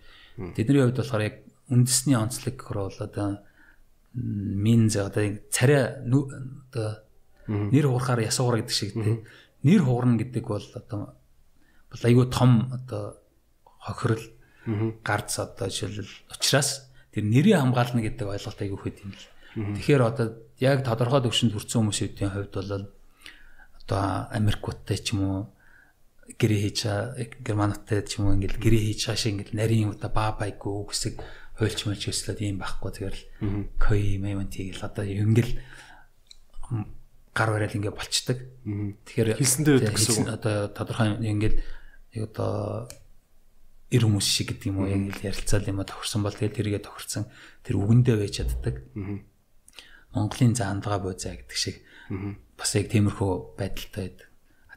тэдний 0.55 0.81
хувьд 0.83 0.99
болохоор 0.99 1.23
яг 1.27 1.35
үндэсний 1.67 2.15
онцлог 2.15 2.57
бол 2.71 2.97
одоо 2.99 3.43
минз 4.13 4.95
одоо 4.95 5.23
царай 5.51 5.99
одоо 6.07 6.87
нэр 7.47 7.85
хуурахаар 7.91 8.23
ясуугаар 8.23 8.63
гэдэг 8.63 8.75
шиг 8.75 8.93
тийм 8.93 9.27
нэр 9.63 9.81
хуурна 9.83 10.15
гэдэг 10.21 10.43
бол 10.47 10.67
одоо 10.75 11.19
бол 11.91 12.03
айгүй 12.03 12.25
том 12.31 12.71
одоо 12.71 13.19
хохирол 13.83 14.23
гарц 15.03 15.39
одоо 15.39 15.67
жишээлбэл 15.67 16.31
учраас 16.31 16.87
тэр 17.11 17.23
нэрийг 17.27 17.59
хамгаална 17.59 18.01
гэдэг 18.07 18.27
ойлголт 18.27 18.59
айгүй 18.63 18.79
хөт 18.79 18.97
юм 19.03 19.11
л. 19.11 19.27
Тэгэхээр 19.75 20.01
одоо 20.01 20.27
яг 20.63 20.87
тодорхой 20.87 21.21
төвшөнд 21.27 21.53
хүрсэн 21.53 21.79
хүмүүсийн 21.83 22.31
хувьд 22.31 22.53
бол 22.55 22.71
одоо 23.83 24.03
Америкуудтай 24.31 24.97
ч 24.97 25.11
юм 25.13 25.21
уу 25.27 25.41
гэрээ 26.23 26.61
хийж 26.71 26.79
германуудтай 27.43 28.03
ч 28.07 28.19
юм 28.19 28.31
уу 28.31 28.35
ингээл 28.39 28.61
гэрээ 28.63 28.83
хийж 28.95 29.01
хаашаа 29.11 29.31
ингээл 29.35 29.59
нарийн 29.59 29.91
удаа 29.91 30.11
баа 30.11 30.31
байггүй 30.39 30.73
үсэг 30.87 31.19
хуйлч 31.59 31.79
мэлч 31.85 32.03
өслөд 32.09 32.39
юм 32.41 32.57
байхгүй. 32.63 32.91
Тэгэл 32.95 33.21
кой 33.77 34.17
мэмэн 34.17 34.49
тэгэл 34.49 34.81
одоо 34.81 35.05
ингээл 35.05 35.53
гар 37.35 37.49
барайл 37.51 37.77
ингээ 37.77 37.93
болчдөг. 37.93 38.37
Тэгэхээр 39.05 39.37
хэлсэндээ 39.37 39.73
байдаг 39.77 39.95
гэсэн 39.99 40.27
одоо 40.31 40.55
тодорхой 40.71 41.19
ингээл 41.21 41.61
одоо 42.23 42.87
эр 43.93 44.03
хүмүүс 44.09 44.25
шиг 44.25 44.57
гэдэг 44.57 44.69
юм 44.73 44.81
уу 44.81 44.89
яг 44.89 45.13
л 45.13 45.27
ярилцаал 45.29 45.69
юм 45.69 45.81
а 45.81 45.85
тохирсон 45.85 46.21
бол 46.25 46.33
тэгэл 46.33 46.57
тэргээ 46.57 46.81
тохирсон. 46.81 47.29
Тэр 47.61 47.77
үгэндээ 47.77 48.17
байж 48.17 48.33
чаддаг. 48.41 48.75
Монголын 50.13 50.57
заандгаа 50.57 50.97
буузаа 50.97 51.37
гэдэг 51.37 51.57
шиг. 51.57 51.85
Бас 52.57 52.73
яг 52.73 52.89
тиймэрхүү 52.89 53.57
байдалтай 53.57 54.01
байдаг. 54.09 54.32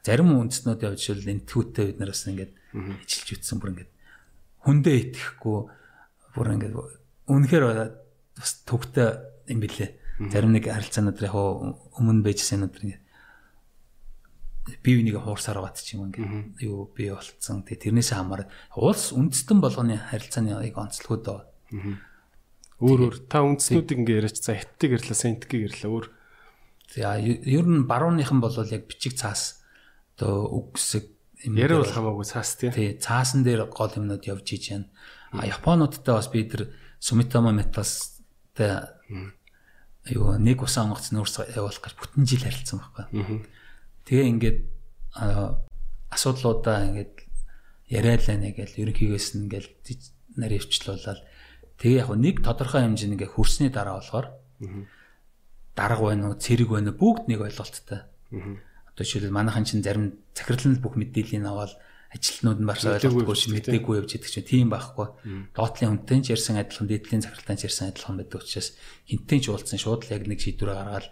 Зарим 0.07 0.39
үндэснүүд 0.39 0.87
явж 0.87 1.03
шил 1.03 1.19
энтгүүтээ 1.19 1.85
бид 1.91 1.99
нараас 1.99 2.23
ингээд 2.31 2.55
ижилж 3.03 3.29
үтсэн 3.43 3.59
бүр 3.59 3.71
ингээд 3.75 3.91
хүндээ 4.63 4.97
итгэхгүй 5.03 5.59
бүр 6.31 6.49
ингээд 6.55 6.75
үнэхээр 7.27 7.65
бас 8.39 8.51
төгтөө 8.71 9.51
юм 9.51 9.59
билээ. 9.67 9.91
Зарим 10.31 10.55
нэг 10.55 10.71
харилцаанууд 10.71 11.19
яг 11.27 11.35
өмнө 11.35 12.23
байжсэн 12.23 12.63
өнөдр 12.63 12.87
ингээд 12.87 13.05
бие 14.87 14.95
бинийг 15.03 15.19
хуурсаар 15.19 15.59
бат 15.59 15.83
ч 15.83 15.99
юм 15.99 16.07
ингээд 16.15 16.63
юу 16.63 16.87
бий 16.95 17.11
болцсон. 17.11 17.67
Тэгээ 17.67 17.91
тэрнээс 17.91 18.15
хамаарат 18.15 18.51
улс 18.79 19.11
үндэстэн 19.11 19.59
болгоны 19.59 19.99
харилцааны 19.99 20.55
яг 20.55 20.79
онцлогуд 20.79 21.27
байгаа. 21.27 21.51
Өөр 22.79 23.01
өөр 23.11 23.17
та 23.27 23.43
үндэснүүдийг 23.43 23.99
ингээд 24.07 24.19
яриач 24.23 24.39
за 24.39 24.55
хиттэг 24.55 25.03
ирлээ, 25.03 25.19
сентгийг 25.19 25.67
ирлээ 25.75 25.91
өөр. 25.91 26.07
За 26.95 27.19
ер 27.19 27.67
нь 27.67 27.91
барууныхан 27.91 28.39
бол 28.39 28.55
яг 28.55 28.87
бичиг 28.87 29.19
цаас 29.19 29.66
одоо 30.17 30.49
үгсэг 30.73 31.13
яриа 31.45 31.85
бол 31.85 31.93
хамаагүй 31.93 32.25
цаас 32.25 32.57
тий. 32.57 32.73
Тий, 32.73 32.97
цаасан 32.97 33.45
дээр 33.45 33.69
гол 33.69 33.93
юмнууд 33.93 34.25
явж 34.25 34.49
иж 34.57 34.73
байна. 34.73 34.89
А 35.33 35.45
Японуудтай 35.45 36.17
бас 36.17 36.29
би 36.33 36.49
тэр 36.49 36.73
Sumitomo 36.99 37.53
Metal-тай 37.53 38.89
юу 40.11 40.39
нэг 40.41 40.63
усан 40.65 40.89
онгоц 40.89 41.13
нүүрс 41.13 41.53
явуулах 41.53 41.83
гэж 41.85 41.95
бүтэн 42.01 42.25
жил 42.25 42.43
харилцсан 42.49 42.81
байхгүй. 42.81 43.05
Тэгээ 44.09 44.31
ингээд 44.33 44.59
асуудлуудаа 46.15 46.89
ингээд 46.89 47.15
яриалаа 47.91 48.37
нэгэл 48.41 48.81
ерөнхийгээс 48.81 49.37
нь 49.37 49.51
ингээд 49.51 49.69
нарийн 50.41 50.63
өвчлүүлээд 50.63 51.21
тэгээ 51.77 52.01
яг 52.01 52.11
нэг 52.17 52.37
тодорхой 52.41 52.87
хэмжээнд 52.87 53.15
ингээд 53.19 53.35
хөрсний 53.35 53.71
дараа 53.71 54.01
болохоор 54.01 54.33
дарга 55.77 56.05
байна 56.07 56.33
уу, 56.33 56.41
цэрэг 56.41 56.71
байна 56.71 56.95
уу 56.95 56.99
бүгд 56.99 57.29
нэг 57.29 57.41
ойлголттой. 57.45 58.01
Одоо 58.97 59.05
жишээлбэл 59.05 59.37
манайхан 59.37 59.69
чинь 59.69 59.85
зарим 59.85 60.17
захирлын 60.33 60.81
бүх 60.81 60.97
мэдээллийг 60.97 61.45
аваад 61.45 61.77
ажилтнууд 62.17 62.61
нь 62.65 62.69
барс 62.69 62.89
ойлгохгүй 62.89 63.37
ш 63.37 63.53
мэдээгүй 63.53 63.95
явж 64.01 64.11
идэх 64.17 64.33
чинь 64.33 64.49
тийм 64.49 64.69
байхгүй. 64.73 65.53
Доотлын 65.53 66.01
хүнтэй 66.01 66.25
ч 66.25 66.33
ярьсан 66.33 66.57
адилхан 66.57 66.89
дээдлийн 66.89 67.21
захиралтай 67.21 67.57
ч 67.61 67.69
ярьсан 67.69 67.93
адилхан 67.93 68.17
байдаг 68.17 68.41
учраас 68.41 68.73
хинтээ 69.05 69.39
ч 69.43 69.45
уулзсан 69.53 69.77
шууд 69.77 70.09
л 70.09 70.15
яг 70.17 70.25
нэг 70.25 70.41
шийдвэр 70.41 70.73
гаргаад 70.73 71.07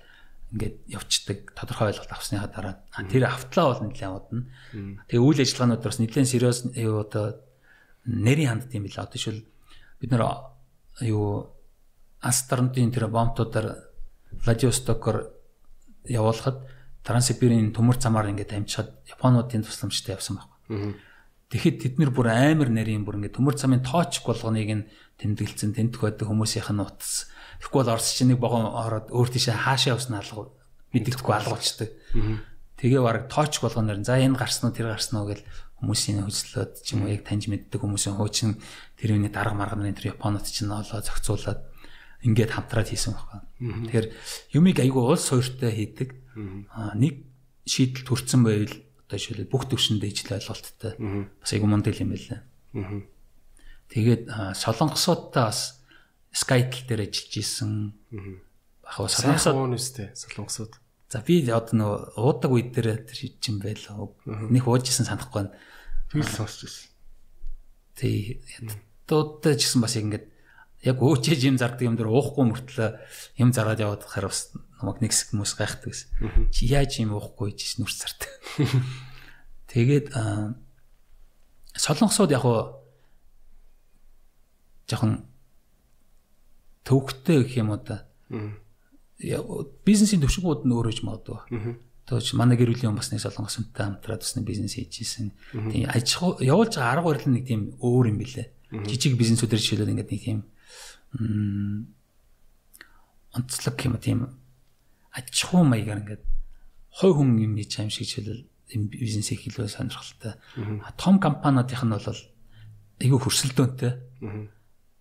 ингээд 0.55 0.77
явцдаг 0.87 1.39
тодорхой 1.53 1.93
ойлголт 1.93 2.13
авсныхаа 2.15 2.49
дараа 2.49 2.75
тэр 3.11 3.25
автлаа 3.29 3.67
бол 3.75 3.83
нэлээд 3.85 4.17
удна. 4.17 4.49
Тэгээ 5.11 5.21
үйл 5.21 5.41
ажиллагаанууд 5.43 5.83
бас 5.83 5.99
нэлээд 5.99 6.31
сериус 6.31 6.59
юу 6.79 7.05
одоо 7.05 7.43
нэрийн 8.07 8.65
хандд 8.65 8.73
юм 8.73 8.87
билээ. 8.87 9.05
Одоо 9.05 9.21
шил 9.21 9.45
бид 10.01 10.11
нэр 10.15 10.25
юу 11.05 11.53
Астарнтын 12.25 12.89
тэр 12.89 13.13
бомтуудаар 13.13 13.93
Владивостокоор 14.47 15.29
явуулахад 16.09 16.65
Транссибирийн 17.05 17.71
төмөр 17.77 18.01
замаар 18.01 18.33
ингээд 18.33 18.57
амжихад 18.57 18.91
Японуудын 19.13 19.63
тусламжтай 19.63 20.17
явсан 20.17 20.41
байхгүй. 20.41 20.97
Тэгэхэд 21.53 21.77
тэд 21.85 21.95
нэр 22.01 22.11
бүр 22.11 22.33
амар 22.33 22.73
нарийн 22.73 23.05
бүр 23.05 23.21
ингээд 23.21 23.37
төмөр 23.37 23.61
замын 23.61 23.85
тооч 23.85 24.25
болгоныг 24.25 24.71
нь 24.73 24.89
тэмдэглэсэн 25.21 25.77
тентх 25.77 26.01
байдаг 26.01 26.27
хүмүүсийнх 26.33 26.73
нь 26.73 26.81
утас. 26.81 27.29
Тэгэхгүй 27.61 27.81
бол 27.85 27.93
Орос 27.95 28.09
чинь 28.17 28.33
нэг 28.33 28.41
богон 28.41 28.65
ороод 28.65 29.13
өөр 29.13 29.29
тийшээ 29.29 29.55
хаашаа 29.55 29.95
явсан 30.01 30.17
алга 30.17 30.51
мэддэхгүй 30.97 31.35
алгуулчдаг. 31.37 31.91
Тэгээ 32.81 33.01
баг 33.05 33.29
тооч 33.29 33.61
болгоноор 33.61 34.01
за 34.03 34.19
энэ 34.19 34.41
гарсан 34.41 34.73
уу 34.73 34.75
тэр 34.75 34.97
гарсан 34.97 35.21
уу 35.21 35.31
гэл 35.31 35.45
хүмүүсийн 35.85 36.25
хөслөөд 36.25 36.73
ч 36.81 36.97
юм 36.97 37.05
уу 37.05 37.13
яг 37.13 37.23
таньж 37.29 37.47
мэддэг 37.53 37.79
хүмүүсийн 37.79 38.17
хуучин 38.17 38.59
тэр 38.97 39.15
үний 39.15 39.31
дарга 39.31 39.55
марга 39.55 39.77
нарын 39.77 39.95
тэр 39.95 40.17
Японод 40.17 40.49
чинь 40.49 40.73
олоо 40.73 41.05
зохицуулаад 41.05 41.61
ингээд 42.25 42.51
хамтраад 42.57 42.89
хийсэн 42.89 43.13
байна. 43.15 43.45
Тэгэхээр 43.61 44.09
юмыг 44.57 44.77
айгүй 44.81 45.03
улс 45.05 45.29
суурьтай 45.29 45.71
хийдэг. 45.71 46.17
Нэг 46.97 47.15
шийдэл 47.69 48.09
төрсэн 48.09 48.41
байвал 48.43 48.75
одоо 49.05 49.17
жишээлбэл 49.21 49.53
бүх 49.53 49.69
төвшөндөө 49.69 50.09
ижил 50.09 50.35
ойлголттой. 50.35 50.93
Бас 51.39 51.51
айгүй 51.53 51.69
мундал 51.69 52.01
юм 52.01 52.11
байлаа. 52.17 52.41
Тэгээд 53.93 54.23
солонгосуудтай 54.57 55.45
бас 55.45 55.61
Skytel 56.35 56.83
дээр 56.89 57.07
ажиллаж 57.07 57.35
исэн. 57.39 57.95
Яг 58.11 59.13
солонгосууд 59.13 59.79
үстэй 59.79 60.09
солонгосууд. 60.19 60.75
За 61.13 61.23
би 61.23 61.47
одоо 61.47 61.79
нөгөө 61.79 61.99
уудаг 62.19 62.51
үед 62.51 62.75
дээр 62.75 63.07
тэр 63.07 63.15
хийж 63.15 63.39
юм 63.47 63.63
байлаа. 63.63 64.11
Них 64.51 64.67
ууж 64.67 64.91
исэн 64.91 65.07
санахгүй 65.07 65.47
байна. 65.47 65.55
Тэгэл 66.11 66.27
сонсч 66.27 66.67
ирсэн. 66.67 66.91
Тий. 67.95 68.43
Дуудаж 69.07 69.63
гэсэн 69.63 69.79
бас 69.79 69.95
ингэж 69.95 70.34
яг 70.85 71.01
өөчөөж 71.01 71.41
юм 71.49 71.57
зардаг 71.57 71.83
юм 71.89 71.97
дээр 71.97 72.13
уухгүй 72.13 72.45
мөртлөө 72.45 72.89
юм 73.41 73.51
зараад 73.57 73.81
яваад 73.81 74.05
хахаар 74.05 74.29
бас 74.29 74.53
намайг 74.79 75.01
нэг 75.01 75.13
хэсэг 75.17 75.33
хүмүүс 75.33 75.53
гайхдаг 75.57 75.91
гэсэн. 75.97 76.09
Чи 76.53 76.69
яаж 76.69 77.01
юм 77.01 77.17
уухгүй 77.17 77.57
гэж 77.57 77.81
нүрс 77.81 78.05
зардаг. 78.05 78.31
Тэгээд 79.73 80.13
солонгосууд 81.73 82.31
яг 82.37 82.45
уу 82.45 82.85
жоохон 84.85 85.25
төвхтэй 86.85 87.43
гэх 87.49 87.65
юм 87.65 87.73
уу 87.73 87.81
да. 87.81 88.05
Бизнесийн 89.89 90.21
төвшгүүд 90.21 90.69
нь 90.69 90.75
өөрөөж 90.77 91.01
магадгүй. 91.01 91.81
Төөч 92.05 92.37
манай 92.37 92.61
гэр 92.61 92.77
бүлийн 92.77 92.93
бас 92.93 93.09
нэг 93.09 93.25
солонгос 93.25 93.57
хүнтэй 93.57 93.89
хамтраад 93.89 94.21
бас 94.21 94.37
нэг 94.37 94.45
бизнес 94.45 94.77
хийж 94.77 95.01
исэн. 95.01 95.33
Тийм 95.49 95.89
аж 95.89 96.21
явуулж 96.45 96.77
байгаа 96.77 96.93
арга 97.01 97.09
барил 97.09 97.33
нэг 97.33 97.49
тийм 97.49 97.73
өөр 97.81 98.13
юм 98.13 98.21
билэ. 98.21 98.53
Жижиг 98.85 99.17
бизнесүүдээр 99.17 99.63
жишээлбэл 99.65 99.93
ингээд 99.97 100.13
нэг 100.13 100.21
тийм 100.21 100.39
онцлог 103.35 103.77
юм 103.85 103.95
тийм 103.99 104.21
аж 105.15 105.31
ахуй 105.45 105.63
маягаар 105.63 106.03
ингээд 106.03 106.25
хой 106.91 107.11
хүн 107.15 107.39
юм 107.39 107.55
хийж 107.59 107.79
аим 107.79 107.91
шиг 107.91 108.09
хэлэл 108.11 108.47
юм 108.75 108.83
бизнесийг 108.89 109.41
хэлбэл 109.43 109.69
сонирхолтой. 109.71 110.35
Том 110.99 111.19
компаниудынх 111.19 111.85
нь 111.85 111.95
бол 111.95 112.21
айгүй 112.99 113.19
хөрсөлдөөнтэй. 113.23 113.93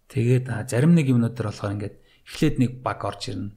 Тэгээд 0.10 0.46
зарим 0.70 0.94
нэг 0.94 1.10
юмнууд 1.10 1.34
төр 1.34 1.50
болохоор 1.50 1.74
ингээд 1.78 1.96
эхлээд 2.30 2.56
нэг 2.62 2.72
баг 2.86 3.02
орж 3.06 3.34
ирнэ. 3.34 3.54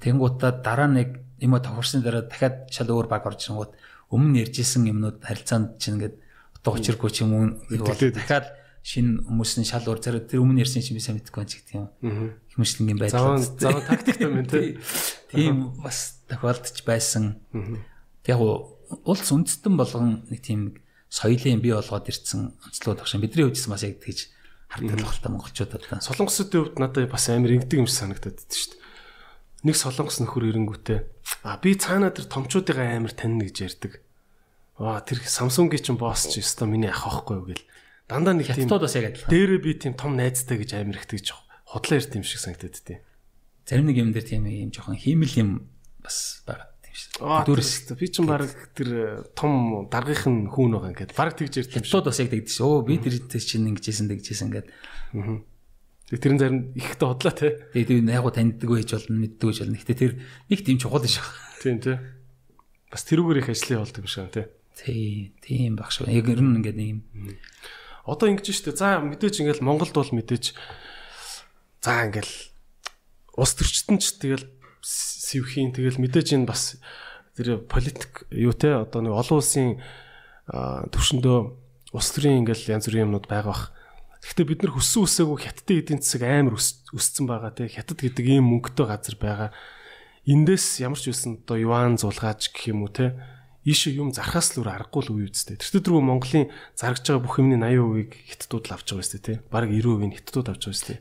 Тэнгуудаа 0.00 0.60
дараа 0.60 0.88
нэг 0.88 1.24
юм 1.40 1.56
тохирсны 1.56 2.04
дараа 2.04 2.28
дахиад 2.28 2.68
шал 2.68 2.92
өөр 2.92 3.08
баг 3.08 3.24
орж 3.24 3.48
ирэнгууд 3.48 3.72
өмнө 4.12 4.44
ярьжсэн 4.44 4.84
юмнууд 4.92 5.24
харилцаанд 5.24 5.80
чинь 5.80 5.96
ингээд 5.96 6.16
утга 6.60 6.76
учиргүй 6.76 7.10
ч 7.12 7.24
юм 7.24 7.32
уу 7.32 7.44
дахиад 7.68 8.52
шинэ 8.84 9.24
хүмүүсийн 9.24 9.64
шал 9.64 9.88
уур 9.88 9.96
зэрэг 9.96 10.28
тэр 10.28 10.44
өмнө 10.44 10.60
ярьсан 10.60 10.84
чинь 10.84 10.92
би 10.92 11.00
сайн 11.00 11.16
мэдэхгүй 11.16 11.40
байна 11.40 11.48
ч 11.48 11.56
гэдэг 11.64 11.74
юм. 11.80 11.88
Хэмжлэнгийн 12.52 13.00
байдал. 13.00 13.40
Заван 13.40 13.80
тактиктэй 13.88 14.28
юм 14.28 14.44
тий. 14.44 14.76
Тийм 15.32 15.72
бас 15.80 16.20
тохиолдож 16.28 16.84
байсан. 16.84 17.40
Яг 18.28 18.38
улс 18.44 19.28
үндэстэн 19.32 19.72
болгон 19.80 20.28
нэг 20.28 20.44
тийм 20.44 20.76
соёлын 21.08 21.64
бий 21.64 21.72
болгоод 21.72 22.12
ирсэн 22.12 22.52
онцлог 22.60 23.00
багш. 23.00 23.16
Бидний 23.16 23.48
хувьд 23.48 23.56
бас 23.56 23.82
яг 23.88 24.04
тэгж 24.04 24.28
хардаг 24.68 25.00
л 25.00 25.22
та 25.24 25.32
монголчуудад. 25.32 25.88
Солонгосуудын 26.04 26.60
хувьд 26.68 26.76
надад 26.76 27.08
бас 27.08 27.24
амар 27.32 27.56
ингэдэг 27.56 27.80
юм 27.80 27.88
шиг 27.88 28.04
санагдаад 28.04 28.36
байна 28.36 28.52
шүү 28.52 28.68
дээ. 28.68 28.82
Нэг 29.64 29.76
солонгос 29.80 30.20
нөхөр 30.20 30.44
ирэнгүүтээ 30.52 31.00
а 31.48 31.56
би 31.56 31.72
цаанаа 31.72 32.12
тэр 32.12 32.28
томчуудыг 32.28 32.76
амар 32.76 33.16
таньна 33.16 33.48
гэж 33.48 33.56
ярьдаг. 33.64 34.04
Аа 34.76 35.00
тэр 35.00 35.24
Samsung-гийн 35.24 35.80
чинь 35.80 35.96
босс 35.96 36.28
чи 36.28 36.44
өстой 36.44 36.68
миний 36.68 36.92
ах 36.92 37.06
юу 37.06 37.48
гэл 37.48 37.64
Дандаа 38.08 38.36
нэг 38.36 38.52
тийм 38.52 38.68
хятадууд 38.68 38.84
бас 38.84 38.96
яг 39.00 39.06
адилхан. 39.08 39.32
Дээрээ 39.32 39.60
би 39.64 39.72
тийм 39.80 39.94
том 39.96 40.12
найзтай 40.12 40.60
гэж 40.60 40.76
амар 40.76 41.00
их 41.00 41.08
тэгж 41.08 41.32
худлаа 41.64 41.96
ирт 41.96 42.12
юм 42.12 42.24
шиг 42.24 42.40
санагдаад 42.44 42.76
тий. 42.84 42.98
Зарим 43.64 43.88
нэг 43.88 43.96
юм 43.96 44.12
дээр 44.12 44.28
тийм 44.28 44.44
юм 44.44 44.68
жоохон 44.68 45.00
хиймэл 45.00 45.40
юм 45.40 45.50
бас 46.04 46.44
байгаа 46.44 46.68
тийм 46.84 46.94
шүү. 47.00 47.48
Дүүрс 47.48 47.72
би 47.96 48.06
ч 48.12 48.20
баг 48.20 48.52
тэр 48.76 48.88
э, 48.92 49.24
том 49.32 49.88
даргынх 49.88 50.28
нь 50.28 50.52
хүүн 50.52 50.76
байгаа 50.76 50.92
ингээд 50.92 51.16
баг 51.16 51.32
тэгж 51.32 51.64
ирт 51.64 51.72
юм 51.80 51.84
шүү. 51.88 52.04
Хятадууд 52.04 52.08
бас 52.12 52.20
яг 52.20 52.28
тэгдэж 52.28 52.52
шүү. 52.52 52.68
Өө 52.68 52.84
би 52.84 52.94
тэр 53.00 53.40
чинь 53.40 53.68
ингэжсэн 53.72 54.08
тэгжсэн 54.12 54.46
ингээд. 54.52 54.68
Аа. 55.16 55.40
Тэг 56.12 56.20
тэрэн 56.20 56.38
зарим 56.44 56.60
ихтэй 56.76 57.08
хотлоо 57.08 57.32
те. 57.32 57.48
Тэгээ 57.72 57.88
тэр 57.88 58.12
яг 58.12 58.28
таньдаг 58.36 58.68
байж 58.68 58.90
болно, 58.92 59.16
мэддэг 59.16 59.48
байж 59.48 59.58
болно. 59.64 59.80
Гэтэ 59.80 59.96
тэр 59.96 60.12
нэг 60.52 60.60
тийм 60.60 60.76
чухал 60.76 61.00
шүү. 61.00 61.24
Тийм 61.64 61.80
тий. 61.80 61.96
Бас 62.92 63.02
тэрүүгээр 63.08 63.40
их 63.40 63.48
ажлын 63.48 63.80
болдог 63.80 64.04
юм 64.04 64.12
шиг 64.12 64.28
тий. 64.28 64.46
Тий, 64.76 65.32
тийм 65.40 65.80
багш. 65.80 66.04
Яг 66.04 66.28
ер 66.28 66.44
нь 66.44 66.60
ингээд 66.60 66.76
нэг 66.76 66.88
юм 66.92 67.00
Одоо 68.04 68.28
ингэж 68.28 68.52
штэ. 68.52 68.76
За 68.76 69.00
мэдээж 69.00 69.40
ингээл 69.40 69.64
Монголд 69.64 69.96
бол 69.96 70.12
мэдээж 70.12 70.52
за 71.80 71.92
ингээл 72.04 72.32
ус 73.40 73.50
төрчтөн 73.56 73.96
ч 73.96 74.20
тэгэл 74.20 74.44
сэвхийн 74.84 75.72
тэгэл 75.72 75.96
мэдээж 75.96 76.36
энэ 76.36 76.48
бас 76.48 76.76
тэр 77.32 77.64
политик 77.64 78.28
юу 78.28 78.52
те 78.52 78.76
одоо 78.76 79.00
нэг 79.00 79.16
олон 79.16 79.40
улсын 79.40 79.80
төвшөндөө 80.46 81.38
ус 81.96 82.06
төрийн 82.12 82.44
ингээл 82.44 82.76
янз 82.76 82.86
бүрийн 82.92 83.08
юмнууд 83.08 83.26
байгаа 83.26 83.50
бах. 83.50 83.64
Гэхдээ 84.20 84.46
бид 84.48 84.60
нар 84.64 84.72
хүссэн 84.76 85.04
үсээгүй 85.04 85.38
хятадын 85.40 85.80
эдийн 85.80 86.00
засаг 86.00 86.22
амар 86.28 86.56
өссөн 86.60 87.24
байгаа 87.24 87.52
те 87.56 87.68
хятад 87.72 88.00
гэдэг 88.00 88.24
ийм 88.24 88.48
мөнгөтэй 88.52 88.86
газар 88.88 89.16
байгаа. 89.16 89.50
Эндээс 90.24 90.80
ямар 90.80 91.00
ч 91.00 91.12
үсэн 91.12 91.44
одоо 91.44 91.56
юан 91.60 91.96
зулгаач 92.00 92.52
гэх 92.52 92.72
юм 92.72 92.84
уу 92.84 92.92
те 92.92 93.16
ийшээ 93.64 93.96
юм 93.96 94.12
зархаас 94.12 94.52
л 94.54 94.60
өөр 94.60 94.70
аргагүй 94.76 95.02
л 95.08 95.12
үе 95.16 95.32
үстэй. 95.32 95.56
Тэр 95.56 95.80
төрөө 95.80 96.04
Монголын 96.04 96.52
заргаж 96.76 97.08
байгаа 97.08 97.24
бүх 97.24 97.40
юмны 97.40 97.56
80%-ийг 97.56 98.12
хятадууд 98.28 98.64
л 98.68 98.74
авч 98.76 98.86
байгаа 98.92 99.04
үстэй 99.04 99.20
тий. 99.24 99.36
Бараг 99.48 99.70
90%-ийг 99.72 100.14
хятадууд 100.20 100.48
авч 100.52 100.62
байгаа 100.68 100.76
үстэй. 100.76 100.98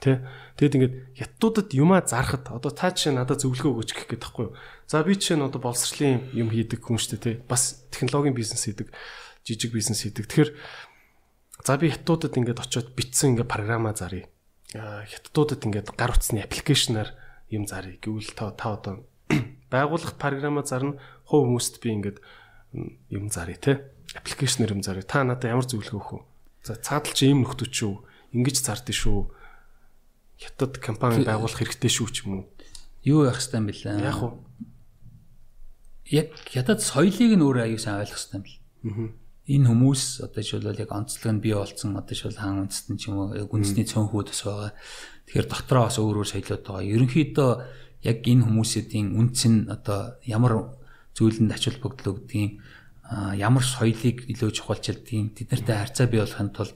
Тэ. 0.00 0.24
Тэгэд 0.56 0.76
ингээд 0.76 0.94
хятадуудад 1.16 1.68
юмаа 1.76 2.00
зархад 2.04 2.48
одоо 2.48 2.72
та 2.72 2.88
жишээ 2.88 3.16
надад 3.16 3.44
зөвлөгөө 3.44 3.72
өгөөч 3.80 3.90
гэх 3.92 4.08
гээд 4.12 4.24
тахгүй 4.24 4.44
юу. 4.48 4.56
За 4.88 5.04
би 5.04 5.12
жишээ 5.12 5.36
нь 5.36 5.44
одоо 5.44 5.60
боловсролын 5.60 6.32
юм 6.32 6.48
хийдэг 6.48 6.80
хүн 6.80 6.96
шүү 6.96 7.16
дээ 7.16 7.24
тий. 7.24 7.36
Бас 7.44 7.84
технологийн 7.92 8.32
бизнес 8.32 8.64
хийдэг, 8.64 8.88
жижиг 9.44 9.76
бизнес 9.76 10.00
хийдэг. 10.00 10.24
Тэгэхээр 10.24 10.50
за 11.64 11.72
би 11.76 11.92
хятадуудад 11.92 12.32
ингээд 12.32 12.64
очиод 12.64 12.96
битсэн 12.96 13.36
ингээд 13.36 13.52
програма 13.52 13.92
заръя. 13.92 14.24
Хятадуудад 14.72 15.68
ингээд 15.68 15.92
гар 15.92 16.16
утасны 16.16 16.40
аппликейшнаар 16.48 17.12
юм 17.52 17.68
заръя 17.68 18.00
гэвэл 18.00 18.32
та 18.32 18.56
та 18.56 18.80
одоо 18.80 19.04
байгууллагт 19.70 20.18
програма 20.18 20.66
зарна 20.66 20.98
хувь 21.24 21.46
хүмүүст 21.46 21.80
би 21.80 21.88
ингээд 21.94 22.18
юм 23.10 23.30
зарыг 23.30 23.58
те 23.62 23.90
аппликейшнэр 24.14 24.74
юм 24.74 24.82
зарыг. 24.82 25.06
Та 25.06 25.22
надад 25.22 25.50
ямар 25.50 25.66
зөвлөгөө 25.66 25.98
өгөх 25.98 26.12
вэ? 26.18 26.26
За 26.66 26.74
цаадал 26.74 27.14
чи 27.14 27.30
ийм 27.30 27.46
нөхдөж 27.46 27.70
шүү. 27.70 27.94
Ингэж 28.34 28.56
зардыг 28.58 28.94
шүү. 28.94 29.30
Хятад 30.40 30.82
компани 30.82 31.22
байгуулах 31.22 31.62
хэрэгтэй 31.62 31.90
шүү 31.90 32.08
ч 32.10 32.26
юм 32.26 32.42
уу? 32.42 32.44
Юу 33.06 33.30
яах 33.30 33.38
хэвээр 33.38 33.60
юм 33.62 33.66
бэлээ 33.70 34.02
яг 34.02 34.18
уу 34.18 34.42
яг 36.10 36.28
хятад 36.50 36.82
соёлыг 36.82 37.38
нь 37.38 37.44
өөрөө 37.44 37.64
аюу 37.70 37.78
сайн 37.78 38.02
ойлгох 38.02 38.18
хэвээр 38.18 38.50
юм 38.82 38.94
бэл 38.98 39.14
энэ 39.50 39.66
хүмүүс 39.66 40.02
одоо 40.26 40.42
жишээлбэл 40.42 40.82
яг 40.84 40.90
онцлог 40.94 41.30
нь 41.30 41.42
бий 41.42 41.54
болсон. 41.54 41.98
Одоо 41.98 42.14
жишээл 42.14 42.38
хаан 42.38 42.66
үндэстэн 42.66 42.96
ч 42.98 43.10
юм 43.10 43.16
уу 43.18 43.34
үндэсний 43.34 43.86
цөөнхүүд 43.86 44.28
бас 44.30 44.42
байгаа. 44.46 44.70
Тэгэхээр 45.26 45.46
дотроо 45.50 45.84
бас 45.86 45.96
өөр 45.98 46.16
өөр 46.22 46.28
соёлууд 46.30 46.62
байгаа. 46.66 46.86
Ерөнхийдөө 46.86 47.50
яг 48.02 48.24
энэ 48.24 48.44
хүмүүсийн 48.44 49.16
үнц 49.16 49.40
нь 49.46 49.68
одоо 49.68 50.16
ямар 50.24 50.78
зүйлэнд 51.16 51.52
ач 51.52 51.68
холбогдол 51.68 52.16
өгдөг 52.16 52.60
ямар 53.36 53.64
соёлыг 53.66 54.30
илүү 54.30 54.50
чухалчилдаг 54.54 55.34
тэднэртэй 55.36 55.76
харьцаа 55.76 56.06
бий 56.06 56.22
болохын 56.22 56.50
тулд 56.54 56.74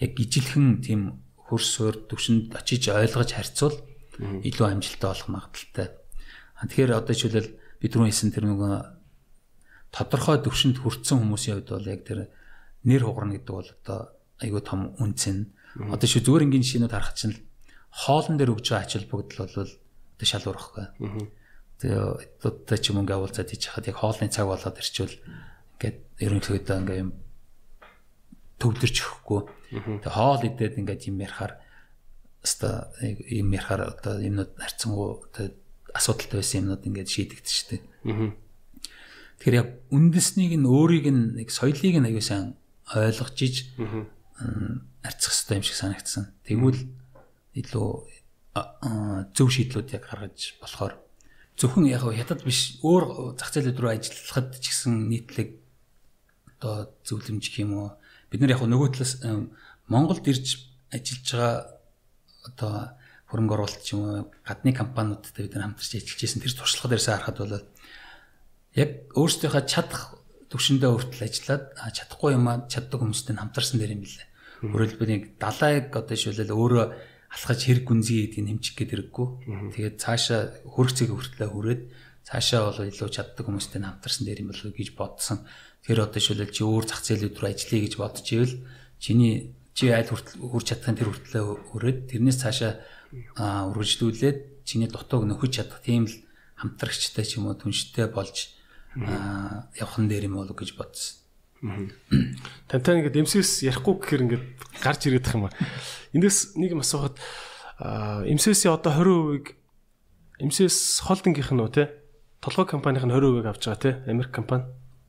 яг 0.00 0.12
ижилхэн 0.16 0.80
тийм 0.80 1.20
хөрс 1.36 1.68
суур 1.76 1.94
төвшөнд 2.08 2.56
очиж 2.56 2.88
ойлгож 2.88 3.30
харьцуул 3.36 3.76
илүү 4.18 4.66
амжилттай 4.66 5.08
болох 5.12 5.28
магадaltaй. 5.28 5.88
Тэгэхээр 6.64 6.96
одоо 6.96 7.14
жишээлбэл 7.14 7.50
бид 7.80 7.90
түрүү 7.92 8.08
хэлсэн 8.08 8.32
тэр 8.32 8.44
нэг 8.48 8.60
тодорхой 9.92 10.40
төвшөнд 10.40 10.80
хүрсэн 10.80 11.20
хүмүүсийн 11.20 11.54
хувьд 11.60 11.70
бол 11.76 11.92
яг 11.92 12.00
тэр 12.08 12.18
нэр 12.88 13.02
хугарна 13.04 13.36
гэдэг 13.36 13.52
бол 13.52 13.70
одоо 13.84 13.98
айгүй 14.40 14.62
том 14.64 14.96
үнцэн. 14.96 15.52
Одоо 15.76 16.08
шүү 16.08 16.24
зүгээр 16.24 16.44
ингийн 16.48 16.64
жишээнүүд 16.64 16.92
харах 16.96 17.12
чинь 17.12 17.36
хоолн 17.92 18.40
дээр 18.40 18.56
өгж 18.56 18.66
байгаа 18.72 18.84
ач 18.88 18.92
холбогдол 18.96 19.52
бол 19.60 19.72
одоо 20.16 20.26
шал 20.26 20.48
уурахгүй. 20.48 20.86
тэгээ 21.76 22.40
эдүүдтэй 22.40 22.78
ч 22.80 22.84
юм 22.90 23.04
ингээ 23.04 23.20
уулзаад 23.20 23.52
хийж 23.52 23.62
хахад 23.68 23.88
яг 23.92 23.96
хоолны 24.00 24.32
цаг 24.32 24.48
болоод 24.48 24.80
ирчвэл 24.80 25.16
ингээд 25.76 25.98
ерөнхийдөө 26.24 26.76
ингээ 26.80 26.98
юм 27.04 27.10
төвдөрч 28.56 28.96
өгөхгүй. 29.04 29.40
Тэгээ 30.00 30.16
хоол 30.16 30.42
идээд 30.48 30.80
ингээд 30.80 31.02
юм 31.12 31.20
ярахаар 31.20 31.60
өста 32.40 32.88
юм 33.28 33.52
ярахаар 33.52 33.92
одоо 33.92 34.14
юмнууд 34.24 34.56
харцсангуу 34.56 35.28
одоо 35.28 35.52
асуудалтай 35.92 36.40
байсан 36.40 36.60
юмнууд 36.64 36.86
ингээд 36.88 37.12
шийдэгдэж 37.12 37.52
штеп. 37.52 37.84
Тэгэхээр 39.36 39.60
яг 39.60 39.68
үндэснийг 39.92 40.56
нь 40.56 40.64
өөрийг 40.64 41.06
нь 41.12 41.36
нэг 41.36 41.52
соёлыг 41.52 42.00
нь 42.00 42.08
аягүй 42.08 42.24
сайн 42.24 42.56
ойлгож 42.88 43.36
иж 43.44 43.68
арцах 45.04 45.32
хэрэгтэй 45.36 45.56
юм 45.60 45.64
шиг 45.66 45.76
санагдсан. 45.76 46.32
Тэгвэл 46.48 46.80
илүү 47.60 47.88
зөв 49.36 49.48
шийдлүүд 49.52 49.92
яг 49.96 50.04
гаргаж 50.08 50.56
болохоор 50.60 50.94
зөвхөн 51.56 51.88
яг 51.88 52.04
хятад 52.04 52.44
биш 52.44 52.80
өөр 52.84 53.36
зах 53.36 53.52
зээлүүд 53.52 53.80
рүү 53.80 53.92
ажиллахад 53.96 54.60
ч 54.60 54.64
гэсэн 54.72 55.08
нийтлэг 55.08 55.48
одоо 56.56 56.92
зөвлөмж 57.04 57.44
гэх 57.48 57.64
юм 57.64 57.72
уу 57.76 57.88
бид 58.30 58.40
нар 58.40 58.56
яг 58.56 58.62
нөгөө 58.64 58.88
талаас 58.92 59.14
Монголд 59.88 60.24
ирж 60.28 60.68
ажиллаж 60.92 61.28
байгаа 61.32 61.54
одоо 62.48 62.72
хөрөнгө 63.28 63.54
оруулалт 63.56 63.82
ч 63.82 63.96
юм 63.96 64.00
уу 64.04 64.16
гадны 64.44 64.72
компаниудтай 64.76 65.48
бид 65.48 65.54
нар 65.56 65.72
хамтарч 65.72 65.92
ажиллаж 65.96 66.20
байсан 66.20 66.40
тэр 66.44 66.54
туршлагад 66.54 66.92
дээрсээ 66.92 67.14
харахад 67.16 67.38
бол 67.40 67.54
яг 68.76 68.90
өөрсдийнхөө 69.16 69.64
чадах 69.64 70.02
төвшөндөө 70.52 70.90
хүртэл 70.92 71.26
ажиллаад 71.26 71.64
чадахгүй 71.96 72.30
юм 72.36 72.46
а 72.46 72.54
чаддаг 72.70 73.00
хүмүүстэй 73.02 73.34
хамтарсан 73.34 73.80
дэр 73.80 73.94
юм 73.96 74.02
билээ. 74.04 74.28
Өөрөлдөө 74.62 75.06
нэг 75.10 75.22
далайг 75.42 75.90
одоо 75.90 76.16
шилэл 76.16 76.54
өөрөө 76.54 76.84
алхаж 77.32 77.60
хэрэг 77.66 77.84
гүнзгий 77.86 78.30
гэдгийг 78.30 78.46
нэмчих 78.46 78.74
гээд 78.78 78.90
хэрэггүй. 79.10 79.26
Тэгээд 79.74 79.96
цаашаа 79.98 80.40
хөрөх 80.66 80.92
цэг 80.94 81.10
хүртлээ 81.10 81.48
хүрээд 81.50 81.82
цаашаа 82.26 82.60
бол 82.70 82.90
илүү 82.90 83.10
чаддаг 83.10 83.44
хүмүүстэй 83.46 83.80
хамтарсан 83.82 84.24
дээр 84.26 84.42
юм 84.42 84.50
болов 84.50 84.72
гэж 84.74 84.88
бодсон. 84.98 85.38
Тэр 85.86 86.06
одоо 86.06 86.20
шилэл 86.22 86.50
чи 86.50 86.62
өөр 86.66 86.84
зах 86.86 87.02
зээлүүд 87.06 87.38
рүү 87.38 87.50
ажиллая 87.50 87.80
гэж 87.86 87.94
бодож 87.98 88.26
ивэл 88.34 88.54
чиний 88.98 89.54
чи 89.76 89.92
айл 89.94 90.10
хүртэл 90.10 90.42
хүрч 90.42 90.66
чадхын 90.72 90.98
тэр 90.98 91.08
хүртлээ 91.14 91.44
хүрээд 91.70 91.98
тэрнээс 92.10 92.38
цаашаа 92.42 92.72
үргэлжлүүлээд 93.70 94.38
чиний 94.66 94.88
дутууг 94.90 95.28
нөхөж 95.30 95.62
чадах 95.62 95.84
тийм 95.84 96.10
л 96.10 96.16
хамтрагчтай 96.58 97.22
ч 97.22 97.38
юм 97.38 97.46
уу 97.46 97.54
түнштэй 97.54 98.10
болж 98.10 98.56
явхан 98.96 100.08
дээр 100.08 100.26
юм 100.26 100.40
болов 100.40 100.56
гэж 100.56 100.74
бодсон. 100.74 101.25
Тантай 102.68 103.00
ингээд 103.00 103.20
эмсэс 103.22 103.66
ярихгүй 103.66 103.94
гэхээр 104.00 104.24
ингээд 104.26 104.44
гарч 104.82 105.00
ирээд 105.06 105.24
тах 105.24 105.36
юм 105.36 105.46
ба. 105.46 105.54
Эндээс 106.14 106.56
нэг 106.58 106.74
юм 106.74 106.82
асуухад 106.82 107.18
эмсэсийн 108.26 108.74
одоо 108.74 108.92
20%-ийг 108.92 109.54
эмсэс 110.40 111.02
холдингийнх 111.04 111.52
нь 111.52 111.62
үү 111.62 111.72
те? 111.72 111.84
Толгой 112.40 112.66
компанийн 112.66 113.04
20%-ийг 113.04 113.46
авч 113.46 113.62
байгаа 113.66 113.82
те? 113.82 113.90
Америк 114.10 114.32
компани. 114.32 114.64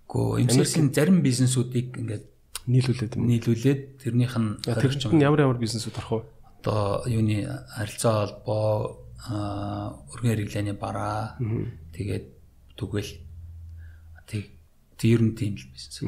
Гөө 0.09 0.45
эмсэсийн 0.45 0.93
зарим 0.93 1.21
бизнесүүдийг 1.21 1.97
ингээд 1.97 2.25
нийлүүлээд 2.67 3.13
нийлүүлээд 3.15 3.81
тэрнийх 4.03 4.35
нь 4.37 4.59
тэрч 4.63 5.07
ямар 5.13 5.43
ямар 5.45 5.59
бизнесүүд 5.59 5.97
орох 5.99 6.11
вэ? 6.11 6.27
Одоо 6.63 7.03
юуны 7.07 7.47
харилцаа 7.47 8.27
холбоо 8.27 9.03
өргөн 10.11 10.31
хэрэглээний 10.35 10.75
бараа 10.75 11.39
тэгээд 11.95 12.25
түгэл 12.75 13.11
тэг 14.27 14.57
Тэр 14.97 15.21
нь 15.21 15.37
тийм 15.37 15.53
л 15.53 15.65
бизнес. 15.69 16.01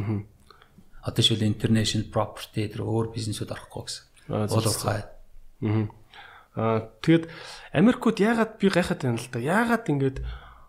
Одоо 1.10 1.24
шил 1.26 1.42
international 1.42 2.06
property 2.14 2.70
тэр 2.70 2.86
өөр 2.86 3.10
бизнесүүд 3.18 3.50
орохгүй 3.50 3.84
гэсэн. 3.90 4.06
Уул 4.30 4.70
уурхай. 4.70 5.10
Аа 6.54 6.86
тэгэд 7.02 7.26
Америкууд 7.74 8.18
яагаад 8.22 8.62
би 8.62 8.70
гайхаад 8.70 9.02
байна 9.02 9.18
л 9.18 9.30
да. 9.34 9.42
Яагаад 9.42 9.90
ингэж 9.90 10.16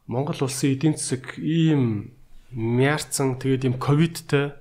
Монгол 0.08 0.40
улсын 0.48 0.72
эдийн 0.72 0.96
засаг 0.96 1.36
ийм 1.36 2.16
мяарцсан 2.50 3.36
тэгээд 3.36 3.68
ийм 3.68 3.76
ковидтэй 3.76 4.56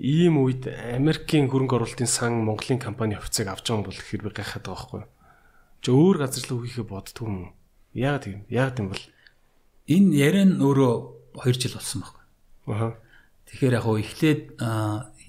ийм 0.00 0.40
үед 0.40 0.66
Америкийн 0.66 1.52
хөрөнгө 1.52 1.76
оруулалтын 1.76 2.08
сан 2.08 2.42
Монголын 2.42 2.80
компани 2.80 3.14
хувьцааг 3.20 3.52
авч 3.52 3.68
байгаа 3.68 3.92
бол 3.92 4.00
би 4.00 4.30
гайхаад 4.32 4.64
байгаа 4.64 4.72
байхгүй 4.72 5.00
юу? 5.04 5.10
Чи 5.82 5.88
өөр 5.92 6.16
газар 6.16 6.44
л 6.48 6.56
үхийхээ 6.56 6.86
боддгүй 6.88 7.26
юм 7.28 7.36
уу? 7.44 7.52
Яагаад 7.92 8.24
юм? 8.30 8.42
Яагаад 8.48 8.80
юм 8.80 8.88
бол? 8.88 9.04
Энэ 9.92 10.10
яриа 10.16 10.46
нь 10.48 10.58
өөрөө 10.64 10.94
2 11.44 11.60
жил 11.60 11.76
болсон 11.76 12.00
байна. 12.02 12.22
Аа. 12.72 12.90
Тэгэхээр 13.52 13.76
яг 13.76 13.86
эхлээд 13.86 14.42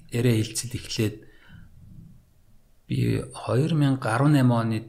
яриа 0.08 0.34
хилцэл 0.40 0.72
эхлээд 0.80 1.16
би 2.88 3.20
2018 3.20 4.00
оны 4.00 4.40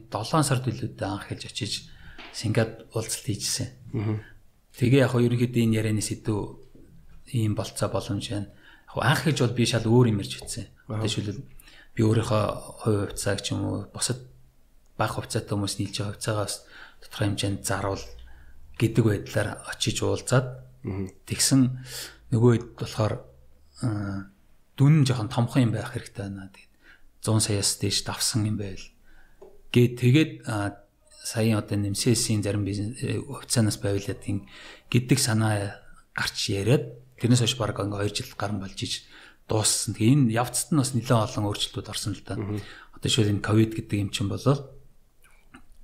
7 0.08 0.40
сард 0.40 0.64
үлээдээ 0.64 1.04
анх 1.04 1.28
хэлж 1.28 1.44
очиж 1.52 1.92
Сингад 2.32 2.88
уулзалт 2.96 3.28
хийжсэн. 3.28 3.68
Тэгээ 4.76 5.04
яг 5.04 5.12
ерөнхийдөө 5.16 5.62
энэ 5.68 5.76
ярианы 5.80 6.00
сэдв 6.00 6.64
ийм 7.32 7.52
болцоо 7.52 7.92
боломж 7.92 8.24
байна. 8.32 8.48
Яг 8.92 9.04
анх 9.04 9.20
хэлж 9.24 9.38
бол 9.44 9.56
би 9.56 9.64
шал 9.68 9.84
өөр 9.84 10.12
юм 10.12 10.20
ярьж 10.24 10.32
хэлсэн. 10.40 10.66
Одоо 10.88 11.08
шилбэл 11.08 11.44
би 11.96 12.00
өөрийнхөө 12.04 12.44
хувь 12.84 13.12
хувьцааг 13.12 13.40
ч 13.40 13.52
юм 13.52 13.60
уу 13.64 13.76
босод 13.92 14.20
бага 14.96 15.20
хувьцаатай 15.20 15.52
хүмүүс 15.56 15.76
нийлж 15.80 15.96
байгаа 15.96 16.12
хувьцаагаас 16.16 16.54
тодорхой 17.00 17.26
хэмжээнд 17.28 17.64
заруул 17.64 18.04
гэдэг 18.76 19.04
байдлаар 19.04 19.48
очиж 19.68 20.04
уулзаад 20.04 20.46
тэгсэн 21.28 21.60
нөгөө 22.32 22.52
хэд 22.56 22.66
болохоор 22.80 23.14
дүн 24.76 24.94
жоохон 25.06 25.30
томхон 25.32 25.70
юм 25.70 25.72
байх 25.72 25.94
хэрэгтэй 25.94 26.26
байна. 26.26 26.50
Тэгээд 26.52 26.72
100 27.22 27.46
саяас 27.46 27.70
дээш 27.80 27.98
давсан 28.06 28.46
юм 28.46 28.56
байл. 28.60 28.82
Гээ 29.72 29.86
тэгээд 29.98 30.32
саяын 31.26 31.58
одоо 31.58 31.76
нэмсээсийн 31.80 32.42
зарим 32.42 32.62
бизнес 32.62 33.02
э, 33.02 33.18
хувьцаанаас 33.18 33.82
байвлаад 33.82 34.22
ин 34.30 34.46
гэдэг 34.86 35.18
санаа 35.18 35.82
гарч 36.14 36.54
яриад 36.54 37.02
тэрнээс 37.18 37.42
хойш 37.42 37.56
баг 37.58 37.74
ингээ 37.74 38.14
2 38.14 38.14
жил 38.14 38.30
гарan 38.38 38.62
болж 38.62 38.78
иж 38.78 39.10
дууссан. 39.50 39.98
Тэгээ 39.98 40.30
энэ 40.30 40.34
явцад 40.38 40.70
нь 40.70 40.78
бас 40.78 40.94
нэлээд 40.94 41.34
олон 41.34 41.50
өөрчлөлтүүд 41.50 41.90
орсон 41.90 42.14
л 42.14 42.22
та. 42.22 42.38
Одоо 42.38 43.10
шил 43.10 43.26
энэ 43.26 43.42
ковид 43.42 43.74
гэдэг 43.74 43.98
юм 44.06 44.10
чинь 44.14 44.30
болол 44.30 44.70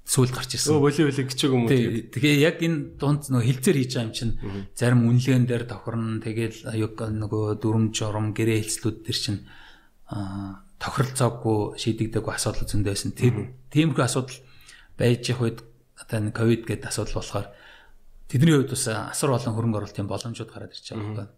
сүүлд 0.02 0.34
гарч 0.34 0.58
ирсэн. 0.58 0.74
Өө 0.74 0.82
боли 0.82 1.06
боли 1.06 1.22
гिचэг 1.22 1.50
юм 1.52 1.64
уу. 1.64 1.70
Тэгээ 1.70 2.34
яг 2.42 2.58
энэ 2.58 2.98
дунд 2.98 3.30
нөгөө 3.30 3.46
хилцээр 3.46 3.76
хийж 3.78 3.92
байгаа 3.94 4.06
юм 4.10 4.14
чинь 4.14 4.34
зарим 4.74 5.06
үнэлгээн 5.06 5.46
дээр 5.46 5.64
тохирно. 5.70 6.18
Тэгээл 6.18 6.58
аюуг 6.74 6.98
нөгөө 6.98 7.44
дүрм 7.62 7.94
журам 7.94 8.34
гэрээ 8.34 8.66
хэлцлүүд 8.66 8.98
төр 9.06 9.18
чинь 9.18 9.40
тохиролцоогүй 10.82 11.78
шийдэгдээгүй 11.78 12.34
асуудал 12.34 12.66
зөндөө 12.66 12.92
байсан. 12.92 13.14
Тиймэрхүү 13.14 14.02
асуудал 14.02 14.38
байж 14.98 15.22
их 15.30 15.38
үед 15.38 15.58
одоо 15.94 16.16
энэ 16.18 16.34
ковид 16.34 16.66
гэдэг 16.66 16.90
асуудал 16.90 17.22
болохоор 17.22 17.46
тэдний 18.26 18.54
хувьд 18.58 18.74
бас 18.74 18.86
асар 18.90 19.30
олон 19.30 19.54
хөрөнгө 19.54 19.78
оруулалтын 19.78 20.10
боломжууд 20.10 20.50
гараад 20.50 20.74
ирж 20.74 20.86
байгаа 20.90 21.06
юм 21.06 21.14
байна. 21.14 21.32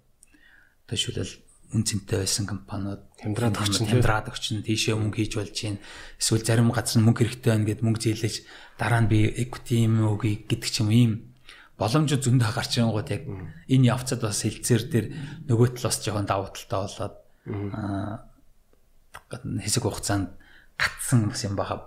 Тэшүүлэл 0.88 1.32
үн 1.74 1.82
цэнтэй 1.82 2.22
байсан 2.22 2.46
компаниуд. 2.46 3.02
Хямдраад 3.18 3.58
өгчин 3.58 3.90
хямдраад 3.90 4.30
өгчин 4.30 4.62
тийшээ 4.62 4.94
мөнгө 4.94 5.18
хийж 5.18 5.32
болж 5.34 5.52
чинь 5.52 5.82
эсвэл 6.22 6.46
зарим 6.46 6.70
газар 6.70 7.02
нь 7.02 7.06
мөнгө 7.10 7.26
хэрэгтэй 7.26 7.50
байна 7.50 7.66
гэд 7.66 7.82
мөнгө 7.82 8.00
зээлэж 8.00 8.34
дараа 8.78 9.02
нь 9.02 9.10
би 9.10 9.26
equity 9.26 9.84
юм 9.90 10.06
үгүй 10.06 10.46
гэдэг 10.46 10.70
ч 10.70 10.86
юм 10.86 10.90
ийм 10.94 11.12
боломжууд 11.74 12.22
зөндөө 12.22 12.50
гарч 12.54 12.78
ирэнгууд 12.78 13.08
яг 13.10 13.22
энэ 13.66 13.88
явцад 13.90 14.22
бас 14.22 14.46
хилцээр 14.46 14.82
дээр 14.86 15.06
нөгөө 15.50 15.74
тал 15.74 15.90
бас 15.90 15.98
жоохон 15.98 16.26
давуу 16.30 16.50
талтай 16.54 16.78
болоод 16.86 17.14
хэсэг 19.58 19.82
хугацаанд 19.82 20.30
гатсан 20.78 21.34
бас 21.34 21.42
юм 21.42 21.58
баха 21.58 21.82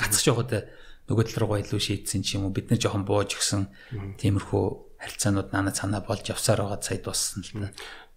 гацчих 0.00 0.32
явахад 0.32 0.72
нөгөө 1.06 1.24
тал 1.28 1.38
руугаа 1.44 1.60
илүү 1.60 1.80
шийдсэн 1.80 2.24
ч 2.24 2.40
юм 2.40 2.48
уу 2.48 2.56
бид 2.56 2.72
нар 2.72 2.80
жоохон 2.80 3.04
бууж 3.06 3.36
өгсөн. 3.38 3.70
Тиймэрхүү 4.18 4.64
харилцаанууд 4.98 5.52
нана 5.54 5.70
цанаа 5.70 6.02
болж 6.02 6.26
явсаар 6.26 6.66
байгаа 6.66 6.82
сая 6.82 6.98
дууссан 6.98 7.44
л 7.44 7.50
та. 7.62 7.70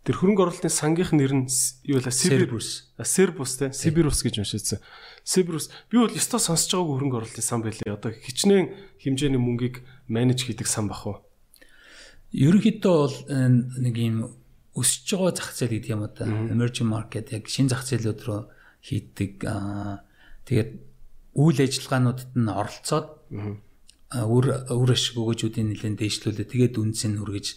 Тэр 0.08 0.16
хөрөнгө 0.16 0.44
оруулалтын 0.48 0.72
сангийнх 0.72 1.12
нэр 1.12 1.34
нь 1.44 1.48
юу 1.84 2.00
вэ? 2.00 2.10
Сибирус. 2.10 2.88
Сибирус 3.04 3.54
те. 3.60 3.70
Сибирус 3.76 4.24
гэж 4.24 4.40
уншижсэн. 4.40 4.80
Сибирус. 5.28 5.68
Би 5.92 6.00
бол 6.00 6.10
ёстой 6.10 6.40
сонсож 6.40 6.72
байгаагүй 6.72 6.96
хөрөнгө 6.96 7.18
оруулалтын 7.20 7.44
сан 7.44 7.60
байлээ. 7.60 8.00
Одоо 8.00 8.16
хичнээн 8.16 8.72
хэмжээний 9.04 9.38
мөнгийг 9.38 9.84
менеж 10.08 10.48
хийдэг 10.48 10.72
сан 10.72 10.88
бах 10.88 11.04
уу? 11.04 11.20
Ерөнхийдөө 12.32 12.96
бол 12.96 13.18
нэг 13.28 13.96
юм 14.00 14.40
өсөж 14.80 15.20
байгаа 15.20 15.36
зах 15.36 15.52
зээл 15.52 15.76
гэдэг 15.76 15.92
юм 15.92 16.04
одоо 16.08 16.26
emerging 16.48 16.88
market 16.88 17.36
яг 17.36 17.52
шин 17.52 17.68
зах 17.68 17.84
зээлүүд 17.84 18.20
рүү 18.24 18.42
хийдэг. 18.80 19.44
Тэгээд 20.48 20.72
үйл 21.36 21.60
ажиллагаануудад 21.60 22.32
нь 22.40 22.48
оролцоод 22.48 23.08
үр 24.16 24.46
үр 24.72 24.90
ашиг 24.90 25.20
өгөөжүүдийн 25.20 25.76
нэлээд 25.76 26.00
дэвшлүүлээ. 26.00 26.48
Тэгээд 26.50 26.76
үнцэн 26.80 27.20
хүргэж 27.20 27.48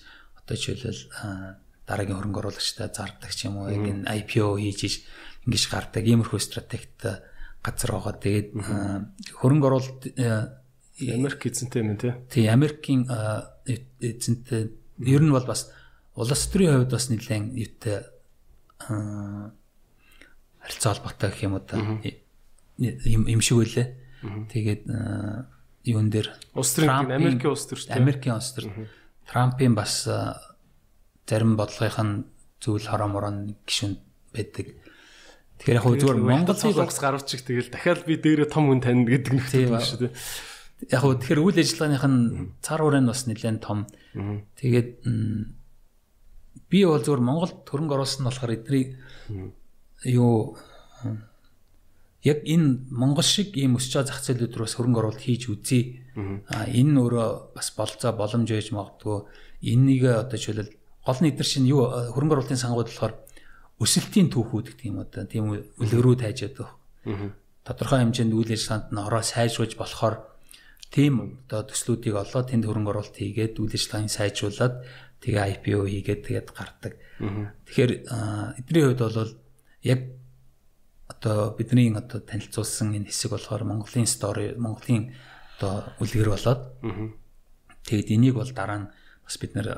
одоо 0.42 0.56
жишээлбэл 0.58 1.61
дараагийн 1.86 2.18
хөрөнгө 2.18 2.40
оруулагчтай 2.40 2.88
зардаг 2.92 3.30
ч 3.34 3.46
юм 3.50 3.58
уу 3.62 3.70
яг 3.70 3.82
энэ 3.82 4.06
IPO 4.22 4.58
хийж 4.58 5.02
ингэж 5.46 5.64
гардаг 5.70 6.04
иймэрхүү 6.06 6.38
стратегт 6.38 7.02
газар 7.62 7.90
байгаа. 7.94 8.14
Тэгээд 8.18 8.48
хөрөнгө 9.38 9.66
оруулалт 9.66 10.02
Америк 11.02 11.46
эзэнтэй 11.46 11.82
юм 11.82 11.96
тий. 11.98 12.12
Тий 12.30 12.46
Америкийн 12.46 13.06
эзэнтэй 13.66 14.70
ер 15.02 15.22
нь 15.22 15.34
бол 15.34 15.46
бас 15.46 15.70
улс 16.14 16.46
төрийн 16.46 16.86
хувьд 16.86 16.94
бас 16.94 17.10
нэлээд 17.10 17.56
юутай 17.56 18.06
харилцаа 20.62 20.94
холбоотой 20.94 21.30
гэх 21.30 21.42
юм 21.42 21.54
уу 21.58 21.64
та 21.66 21.78
юм 22.78 23.40
шиг 23.42 23.58
үлээ. 23.58 23.86
Тэгээд 24.22 24.82
юун 25.86 26.10
дээр 26.10 26.30
улс 26.54 26.74
төрийн 26.78 27.10
Америкийн 27.10 27.50
улс 27.50 27.66
төр 27.66 27.78
шүү 27.78 27.90
дээ. 27.90 27.98
Америкийн 27.98 28.38
улс 28.38 28.50
төр. 28.54 28.70
Трампын 29.26 29.74
бас 29.74 30.06
зарим 31.32 31.56
бодлогынх 31.56 32.04
нь 32.04 32.14
зүйл 32.60 32.84
хорооморон 32.84 33.56
гişүн 33.64 33.96
байдаг. 34.36 34.76
Тэгэхээр 35.56 35.78
яг 35.80 35.86
зүгээр 35.88 36.20
Монгол 36.20 36.58
солонгос 36.60 37.00
гарууч 37.00 37.24
чиг 37.24 37.40
тэгэл 37.48 37.72
дахиад 37.72 38.04
би 38.04 38.20
дээрээ 38.20 38.52
том 38.52 38.68
хүн 38.68 38.84
тань 38.84 39.08
гэдэг 39.08 39.32
нэг 39.32 39.46
тийм 39.48 39.80
шүү 39.80 40.12
дээ. 40.12 40.12
Яг 40.92 41.00
хөө 41.00 41.14
тэгэхээр 41.24 41.40
үйл 41.40 41.56
ажиллагааных 41.56 42.04
нь 42.04 42.20
цар 42.60 42.80
хүрээнд 42.84 43.08
бас 43.08 43.24
нэлээд 43.24 43.64
том. 43.64 43.88
Тэгээд 44.60 44.90
би 46.68 46.78
бол 46.84 47.00
зүгээр 47.00 47.22
Монголд 47.24 47.64
хөрөнгө 47.64 47.94
оруулсан 47.96 48.28
болохоор 48.28 48.52
эдний 48.52 48.98
юу 50.04 50.58
яг 52.26 52.42
энэ 52.44 52.90
Монгол 52.90 53.24
шиг 53.24 53.56
ийм 53.56 53.80
өсч 53.80 53.96
байгаа 53.96 54.10
зах 54.12 54.20
зээлүүд 54.26 54.54
рүү 54.58 54.66
бас 54.66 54.76
хөрөнгө 54.76 55.00
оруулалт 55.00 55.22
хийж 55.22 55.48
үзье. 55.48 56.02
А 56.50 56.68
энэ 56.68 56.98
өөрөө 57.00 57.56
бас 57.56 57.68
болцоо 57.72 58.12
боломж 58.12 58.50
байж 58.50 58.68
магадгүй. 58.74 59.26
Энийг 59.62 60.02
одоо 60.10 60.38
жишээлбэл 60.38 60.81
гол 61.06 61.18
нь 61.20 61.30
эдгээр 61.30 61.48
чинь 61.48 61.70
юу 61.70 61.90
хөрөнгө 62.14 62.34
оруулалтын 62.38 62.62
сангууд 62.62 62.88
болохоор 62.90 63.14
өсөлтийн 63.82 64.30
түүхүүд 64.30 64.66
гэдэг 64.70 64.86
юм 64.86 64.98
одоо 65.02 65.26
тийм 65.26 65.44
үлгэрүүд 65.82 66.20
хайжаад 66.22 66.54
байна. 66.58 67.34
Тодорхой 67.66 67.98
хэмжээнд 68.02 68.34
үйл 68.34 68.54
ажиллагаанд 68.54 68.88
нь 68.94 69.02
ороо 69.02 69.22
сайжруулж 69.22 69.74
болохоор 69.74 70.14
тийм 70.94 71.42
одоо 71.46 71.66
төслүүдийг 71.66 72.14
олоод 72.14 72.46
тэнд 72.50 72.66
хөрөнгө 72.66 72.90
оруулалт 72.94 73.16
хийгээд 73.18 73.58
үйл 73.58 73.74
ажиллагааг 73.74 74.10
сайжруулад 74.14 74.74
тэгээ 75.22 75.46
IPO 75.58 75.86
хийгээд 75.90 76.20
тэгээд 76.22 76.48
гардаг. 76.54 76.92
Тэгэхээр 77.66 77.92
эдний 78.58 78.82
хувьд 78.86 79.02
бол 79.02 79.30
яг 79.82 80.00
одоо 81.10 81.54
бидний 81.58 81.90
одоо 81.90 82.20
танилцуулсан 82.22 82.94
энэ 82.94 83.10
хэсэг 83.10 83.34
болохоор 83.34 83.62
Монголын 83.66 84.06
стори 84.06 84.54
Монголын 84.54 85.14
одоо 85.58 85.94
үлгэр 86.02 86.30
болоод 86.34 86.62
тэгээд 87.86 88.08
энийг 88.14 88.34
бол 88.38 88.50
дараа 88.50 88.78
нь 88.78 88.90
бас 89.24 89.36
бид 89.38 89.52
нэр 89.54 89.68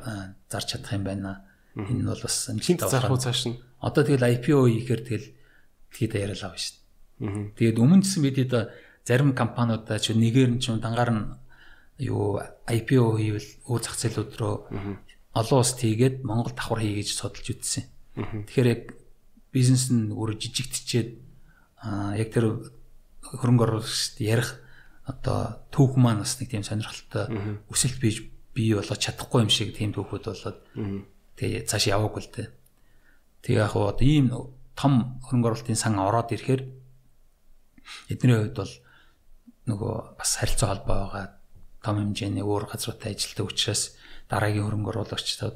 зарж 0.49 0.67
чадах 0.69 0.93
юм 0.93 1.03
байна. 1.03 1.45
Энэ 1.75 2.07
бол 2.07 2.23
бас 2.23 2.49
амжилттай 2.49 2.89
зарах 2.89 3.11
уу 3.11 3.21
цааш 3.21 3.41
нь. 3.51 3.59
Одоо 3.79 4.03
тэгэл 4.03 4.29
IPO 4.39 4.69
хийхээр 4.71 5.01
тэгэл 5.05 5.27
тгийд 5.91 6.13
яриалаа 6.15 6.55
байна 6.55 6.63
шүү 6.63 6.75
дээ. 6.75 7.55
Тэгээд 7.55 7.81
өмнө 7.81 8.03
гэсэн 8.03 8.21
бид 8.23 8.37
одоо 8.49 8.63
зарим 9.05 9.31
компаниудаа 9.35 9.99
ч 9.99 10.15
нэгээр 10.15 10.49
нь 10.55 10.61
ч 10.63 10.71
дангаар 10.75 11.11
нь 11.13 11.23
юу 11.99 12.41
IPO 12.67 13.19
хийвэл 13.19 13.49
өөр 13.69 13.81
зах 13.83 13.95
зээлүүд 13.99 14.31
рүү 14.35 14.55
олон 15.35 15.59
улс 15.59 15.73
тийгээд 15.75 16.23
Монгол 16.23 16.55
давхар 16.55 16.79
хий 16.79 16.99
гэж 16.99 17.11
судалж 17.11 17.47
үтсэн. 17.51 17.83
Тэгэхээр 18.15 18.67
яг 18.71 18.83
бизнес 19.51 19.91
нь 19.91 20.11
өөр 20.11 20.39
жижигтчихэд 20.39 21.19
аа 21.83 22.15
яг 22.15 22.31
тэр 22.31 22.71
хөрөнгө 23.23 23.63
оруулагчд 23.67 24.19
ярих 24.23 24.59
одоо 25.05 25.61
түүх 25.71 25.99
маань 25.99 26.23
бас 26.23 26.39
нэг 26.39 26.49
тийм 26.49 26.63
сонирхолтой 26.63 27.29
өсөлт 27.69 27.99
бий 27.99 28.31
бий 28.55 28.71
болгож 28.73 28.99
чадахгүй 29.03 29.43
юм 29.43 29.51
шиг 29.51 29.75
тийм 29.75 29.91
түүхүүд 29.91 30.23
болоод 30.31 30.59
тэгээ 31.35 31.67
цааш 31.67 31.91
яваагүй 31.91 32.21
л 32.23 32.31
дээ. 32.31 32.47
Тэгээ 33.43 33.61
яг 33.67 33.75
одоо 33.75 34.07
ийм 34.07 34.31
том 34.79 35.19
хөрөнгө 35.27 35.47
оруулалтын 35.51 35.75
сан 35.75 35.99
ороод 35.99 36.31
ирэхээр 36.31 36.63
эдний 38.09 38.35
хувьд 38.39 38.55
бол 38.55 38.73
нөгөө 39.67 39.93
бас 40.15 40.31
харилцаа 40.39 40.71
холбоо 40.71 40.97
байгаа 41.03 41.25
том 41.83 41.95
хэмжээний 41.99 42.45
өөр 42.47 42.65
газруудад 42.71 43.11
ажилладаг 43.11 43.45
учраас 43.51 43.83
дараагийн 44.31 44.65
хөрөнгө 44.65 44.91
оруулагчдад 44.95 45.55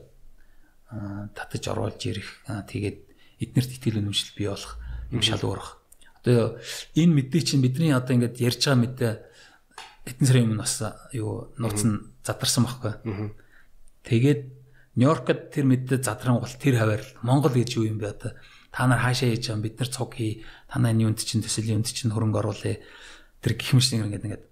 татаж 1.37 1.63
оруулж 1.71 2.01
ирэх 2.03 2.29
тэгээд 2.45 2.97
эднэрт 3.39 3.71
итгэл 3.79 4.01
үнэмшил 4.03 4.35
бий 4.35 4.49
болох 4.51 4.75
юм 5.13 5.21
шалгуурах. 5.21 5.79
Одоо 6.19 6.59
энэ 6.99 7.13
мэдээ 7.15 7.41
чинь 7.47 7.63
бидний 7.63 7.95
одоо 7.95 8.13
ингээд 8.17 8.41
ярьж 8.43 8.61
байгаа 8.65 8.81
мэдээ 8.83 9.13
эдэн 10.09 10.25
сарын 10.25 10.45
өмнө 10.49 10.63
бас 10.65 10.81
юу 11.13 11.53
нууц 11.61 11.81
нь 11.85 12.01
задарсан 12.25 12.65
байхгүй. 12.65 13.33
Тэгээд 14.03 14.41
Нью-Йоркод 14.99 15.53
тэр 15.53 15.65
мэдээ 15.69 16.01
задрангуул 16.01 16.55
тэр 16.59 16.75
хаваар 16.81 17.03
Монгол 17.21 17.53
гэж 17.53 17.77
юу 17.77 17.87
юм 17.87 18.01
бэ? 18.01 18.11
Одоо 18.17 18.31
та 18.73 18.87
нар 18.89 18.99
хаашаа 18.99 19.29
хийж 19.29 19.47
байгаа 19.47 19.63
бид 19.63 19.79
нар 19.79 19.89
цуг 19.89 20.17
хий 20.17 20.43
танай 20.67 20.97
юунд 20.97 21.21
чинь 21.21 21.45
төсөл 21.45 21.71
юунд 21.71 21.87
чинь 21.87 22.11
хөрөнгө 22.11 22.41
оруулъя. 22.41 22.81
Тэр 23.39 23.53
мэт 23.55 23.93
ингээд 23.93 24.25
ингээд 24.25 24.45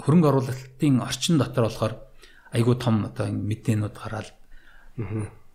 хөрөнгө 0.00 0.28
оруулалтын 0.30 1.02
орчин 1.02 1.36
дотор 1.36 1.68
болохоор 1.68 1.94
айгүй 2.56 2.76
том 2.78 3.04
одоо 3.04 3.28
мэдээнүүд 3.28 3.96
гараад 3.96 4.32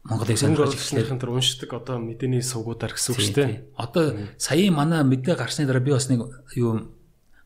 Монголыг 0.07 0.37
сонирхож 0.39 0.71
эхлэхэд 0.71 1.19
тэр 1.19 1.31
уншдаг 1.35 1.71
одоо 1.73 1.99
мэдээний 1.99 2.39
сувгуудаар 2.39 2.95
гэсэн 2.95 3.11
үг 3.11 3.19
шүү 3.19 3.35
дээ. 3.35 3.75
Одоо 3.75 4.15
саяын 4.39 4.71
манай 4.71 5.03
мэдээ 5.03 5.35
гарсны 5.35 5.67
дараа 5.67 5.83
би 5.83 5.91
бас 5.91 6.07
нэг 6.07 6.23
юу 6.55 6.95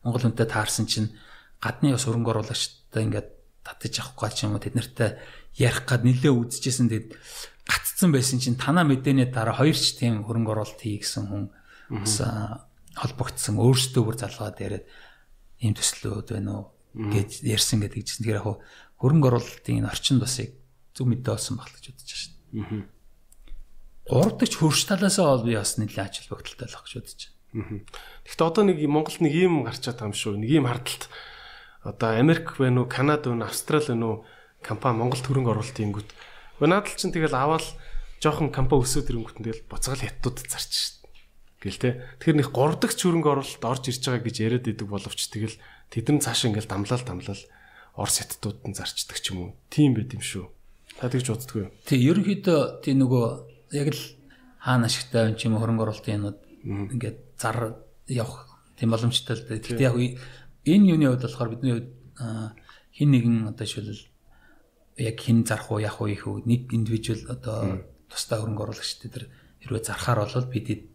Монгол 0.06 0.22
хүнтэй 0.22 0.46
таарсан 0.46 0.86
чинь 0.86 1.10
гадны 1.62 1.94
бас 1.94 2.04
хөрөнгө 2.04 2.30
оруулагчтай 2.34 3.06
ингээд 3.06 3.28
татаж 3.62 3.94
авахгүй 4.02 4.30
ч 4.34 4.38
юм 4.44 4.58
уу 4.58 4.62
тэд 4.62 4.74
нартай 4.74 5.22
ярих 5.54 5.86
гад 5.86 6.02
нилээ 6.02 6.34
үзчихсэн 6.34 6.90
тэгэд 6.90 7.14
гаццсан 7.64 8.10
байсан 8.10 8.42
чинь 8.42 8.58
танаа 8.58 8.82
мэдээний 8.82 9.30
дараа 9.30 9.54
хоёр 9.54 9.78
ч 9.78 9.94
тийм 10.02 10.26
хөрөнгө 10.26 10.50
оруулалт 10.50 10.82
хий 10.82 10.98
гэсэн 10.98 11.30
хүн 11.30 11.44
бас 12.02 12.18
холбогдсон 12.98 13.62
өөрсдөө 13.62 14.02
бүр 14.02 14.16
залгаад 14.18 14.58
яриад 14.58 14.86
ийм 15.62 15.78
төслүүд 15.78 16.28
байна 16.34 16.50
уу 16.58 16.64
гэж 16.92 17.46
ярьсан 17.46 17.80
гэдэг 17.80 18.02
чинь 18.02 18.26
тэгэхээр 18.26 18.42
яг 18.42 18.58
хөрөнгө 18.98 19.28
оруулалтын 19.30 19.86
орчинд 19.86 20.20
бас 20.20 20.42
яг 20.42 20.50
зөв 20.92 21.06
мэдээ 21.08 21.32
олсон 21.32 21.56
баг 21.56 21.70
гэж 21.72 21.84
бодож 21.88 22.10
байна 22.10 22.20
шүү 22.20 22.32
дээ. 22.52 22.84
Гурав 24.10 24.34
дахь 24.36 24.56
хөрш 24.58 24.82
талаасаа 24.90 25.26
бол 25.38 25.46
би 25.46 25.56
бас 25.56 25.78
нэлээд 25.78 26.04
ажил 26.04 26.28
багталтай 26.34 26.68
л 26.68 26.76
баг 26.76 26.84
гэж 26.84 26.94
бодож 27.00 27.20
байна. 27.22 27.80
Гэхдээ 28.26 28.48
одоо 28.50 28.62
нэг 28.68 28.78
Монголд 28.90 29.20
нэг 29.24 29.32
ийм 29.32 29.64
гарч 29.64 29.82
байгаа 29.88 30.10
юм 30.10 30.16
шүү. 30.16 30.36
Нэг 30.36 30.50
ийм 30.52 30.66
хардталт 30.68 31.08
одоо 31.82 32.18
Америк 32.18 32.58
байна 32.58 32.82
уу, 32.82 32.88
Канада 32.88 33.30
байна 33.30 33.44
уу, 33.44 33.50
Австрали 33.50 33.86
байна 33.88 34.06
уу 34.06 34.24
компани 34.62 34.98
Монголд 34.98 35.26
хөрөнгө 35.26 35.50
оруулалт 35.52 35.78
хийнгүүт. 35.78 36.10
Надад 36.62 36.94
чинь 36.94 37.10
тэгэл 37.10 37.34
аваад 37.34 37.66
жоохон 38.22 38.54
компани 38.54 38.86
өсөөд 38.86 39.10
ирэнгүүт 39.10 39.38
нь 39.42 39.46
тэгэл 39.50 39.66
буцаал 39.66 39.98
хятадууд 39.98 40.46
зарч 40.46 40.70
шít. 40.70 40.96
Гэл 41.58 41.78
те. 41.78 41.90
Тэгэхээр 42.22 42.38
нэг 42.38 42.48
3 42.54 42.78
дахь 42.78 42.94
хөрөнгө 42.94 43.30
оруулалт 43.34 43.64
орж 43.66 43.84
ирж 43.90 44.02
байгаа 44.06 44.22
гэж 44.22 44.36
яриад 44.38 44.66
идэг 44.70 44.86
боловч 44.86 45.20
тэгэл 45.30 45.58
тэд 45.90 46.06
нар 46.10 46.22
цааш 46.22 46.46
ингээл 46.46 46.70
дамлал 46.70 47.02
дамлал 47.02 47.42
Орос 47.92 48.24
хятадууд 48.24 48.64
нь 48.64 48.72
зарчдаг 48.72 49.20
ч 49.20 49.36
юм 49.36 49.52
уу. 49.52 49.56
Тийм 49.68 49.92
байд 49.92 50.16
юм 50.16 50.24
шүү. 50.24 50.48
Та 50.96 51.12
тэгж 51.12 51.28
боддгоо. 51.28 51.68
Тий, 51.84 52.00
ерөнхийдөө 52.08 52.80
тий 52.80 52.96
нөгөө 52.96 53.26
яг 53.76 53.92
л 53.92 54.02
хаана 54.64 54.88
ашигтай 54.88 55.28
юм 55.28 55.36
ч 55.36 55.44
юм 55.44 55.60
хөрөнгө 55.60 55.84
оруулалтын 55.84 56.16
юмуд 56.16 56.38
ингээд 56.64 57.18
зар 57.36 57.84
явах 58.08 58.48
тийм 58.80 58.96
боломжтой 58.96 59.36
л 59.36 59.44
дээ. 59.44 59.60
Гэхдээ 59.76 59.88
яг 59.92 59.96
энэ 60.66 60.88
юуны 60.94 61.06
хувьд 61.10 61.24
болохоор 61.26 61.50
бидний 61.50 61.72
хувьд 61.74 61.90
хин 62.92 63.08
нэгэн 63.10 63.36
одоо 63.50 63.66
шилэл 63.66 64.02
яг 64.96 65.16
хин 65.20 65.44
зарах 65.46 65.70
уу 65.70 65.80
явах 65.80 66.00
уу 66.00 66.08
их 66.12 66.26
үү 66.26 66.44
нэг 66.44 66.72
индивидуал 66.72 67.22
одоо 67.32 67.58
тусдаа 68.08 68.44
хөрөнгө 68.44 68.62
оруулагчдад 68.62 69.12
тэр 69.12 69.24
хэрвээ 69.64 69.82
зархаар 69.88 70.22
бол 70.22 70.46
бид 70.52 70.92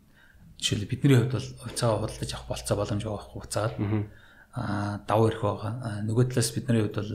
жишээл 0.62 0.90
бидний 0.90 1.18
хувьд 1.18 1.34
бол 1.34 1.50
хувьцаа 1.64 1.98
худалдаж 1.98 2.32
авах 2.34 2.50
болцоо 2.50 2.76
боломж 2.78 3.04
байгаа 3.04 3.18
байхгүй 3.18 3.42
хуцаад 3.42 3.74
аа 4.58 5.02
давуу 5.06 5.30
ирэх 5.30 5.42
байгаа. 5.42 6.02
Нөгөө 6.06 6.26
талаас 6.34 6.52
бидний 6.54 6.82
хувьд 6.82 6.98
бол 6.98 7.14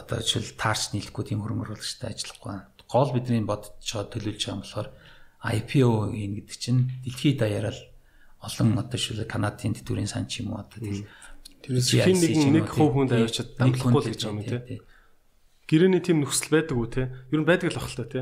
одоо 0.00 0.18
жишээл 0.20 0.56
таарч 0.60 0.92
нийлэхгүй 0.92 1.24
тийм 1.24 1.40
хөрөнгө 1.40 1.64
оруулагчтай 1.72 2.12
ажиллахгүй. 2.12 2.52
Гол 2.84 3.10
бидний 3.16 3.40
бодож 3.44 3.80
байгаа 3.80 4.12
төлөвлөж 4.12 4.42
байгаа 4.44 4.56
юм 4.56 4.62
болохоор 4.64 4.88
IPO 5.44 5.88
ийн 6.12 6.32
гэдэг 6.40 6.56
чинь 6.60 6.80
дэлхийд 7.04 7.38
даяараа 7.40 7.76
олон 8.44 8.68
одоо 8.76 8.98
жишээл 8.98 9.24
Канадын 9.24 9.72
тэтгэврийн 9.72 10.08
сан 10.08 10.28
ч 10.28 10.44
юм 10.44 10.52
уу 10.52 10.60
одоо 10.60 10.80
тэрээс 11.64 11.88
хин 11.90 12.20
нэг 12.20 12.32
нэг 12.62 12.66
хувь 12.68 12.92
хүнд 12.92 13.12
авчиад 13.16 13.56
дамжахгүй 13.56 14.00
л 14.04 14.10
гэж 14.12 14.22
юм 14.28 14.40
тий. 14.44 14.78
Гэрээний 15.64 16.04
тийм 16.04 16.20
нөхцөл 16.20 16.52
байдаг 16.52 16.76
уу 16.76 16.88
те? 16.92 17.08
Ер 17.32 17.40
нь 17.40 17.48
байдаг 17.48 17.72
л 17.72 17.80
ах 17.80 17.88
л 17.88 17.96
та 17.96 18.04
те. 18.04 18.20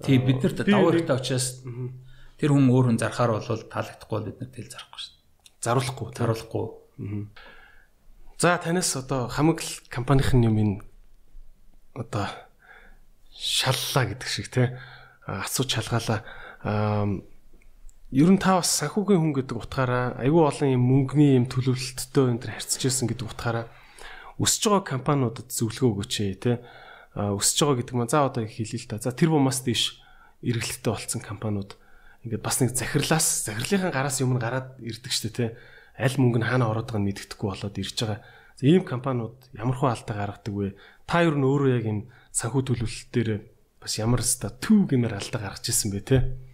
Тий 0.00 0.16
бид 0.16 0.40
нарт 0.40 0.64
даваа 0.64 0.96
хэрэгтэй 0.96 1.16
учраас 1.20 1.60
тэр 2.40 2.50
хүн 2.56 2.72
өөр 2.72 2.84
хүн 2.88 3.00
зархаар 3.02 3.36
бол 3.36 3.44
таалагдахгүй 3.44 4.20
бид 4.24 4.38
нар 4.40 4.50
тэл 4.50 4.72
зарахгүй 4.72 5.00
дээ. 5.04 5.16
Заруулахгүй, 5.60 6.08
заруулахгүй. 6.16 6.66
За 8.38 8.56
танаас 8.62 8.94
одоо 8.96 9.28
хамаг 9.28 9.60
компанийн 9.90 10.46
юм 10.46 10.56
ин 10.56 10.70
одоо 11.98 12.30
шаллаа 13.34 14.06
гэдэг 14.14 14.28
шиг 14.30 14.48
те 14.48 14.78
асууж 15.26 15.68
шалгаалаа. 15.68 16.22
Ер 18.08 18.32
нь 18.32 18.40
та 18.40 18.56
бас 18.56 18.72
санхүүгийн 18.80 19.20
хүн 19.20 19.34
гэдэг 19.36 19.68
утгаараа 19.68 20.16
айгүй 20.16 20.40
олон 20.48 20.72
юм 20.72 20.80
мөнгөний 20.80 21.36
юм 21.36 21.44
төлөвлөлттэй 21.44 22.24
энэ 22.32 22.40
төр 22.40 22.52
харьцаж 22.56 22.80
ирсэн 22.88 23.04
гэдэг 23.04 23.28
утгаараа 23.28 23.68
өсөж 24.40 24.62
байгаа 24.64 24.96
компаниудад 24.96 25.52
зөвлөгөө 25.52 26.08
өгөөч 26.08 26.14
те 26.40 26.64
өсөж 27.12 27.58
байгаа 27.60 27.76
гэдэг 27.84 27.94
маань 28.00 28.08
за 28.08 28.24
одоо 28.24 28.48
хэлээ 28.48 28.80
л 28.80 28.88
та. 28.88 28.96
За 28.96 29.12
тэр 29.12 29.28
бумаас 29.28 29.60
дээш 29.60 30.00
эргэлттэй 30.40 30.88
болсон 30.88 31.20
компаниуд 31.20 31.76
ингээд 32.24 32.40
бас 32.40 32.56
нэг 32.64 32.72
захирлаас 32.72 33.28
захирлынхаа 33.44 33.92
гараас 33.92 34.24
юм 34.24 34.40
гараад 34.40 34.80
ирдэг 34.80 35.12
штэ 35.12 35.28
те. 35.28 35.46
Аль 36.00 36.16
мөнгө 36.16 36.40
нь 36.40 36.48
хаана 36.48 36.72
ороод 36.72 36.88
байгааг 36.88 37.04
нь 37.04 37.08
мэддэхгүй 37.12 37.44
болоод 37.44 37.76
ирж 37.76 37.92
байгаа. 37.92 38.24
За 38.56 38.64
ийм 38.64 38.88
компаниуд 38.88 39.36
ямархуу 39.52 39.92
алдаа 39.92 40.16
гаргадаг 40.16 40.54
вэ? 40.56 40.80
Та 41.04 41.28
ер 41.28 41.36
нь 41.36 41.44
өөрөө 41.44 41.76
яг 41.76 41.84
энэ 41.84 42.08
санхүү 42.32 42.72
төлөвлөлт 42.72 43.12
дээр 43.12 43.44
бас 43.84 44.00
ямар 44.00 44.24
ста 44.24 44.48
төв 44.48 44.88
гэмээр 44.88 45.12
алдаа 45.12 45.44
гаргаж 45.44 45.68
ирсэн 45.68 45.92
бэ 45.92 46.00
те? 46.08 46.47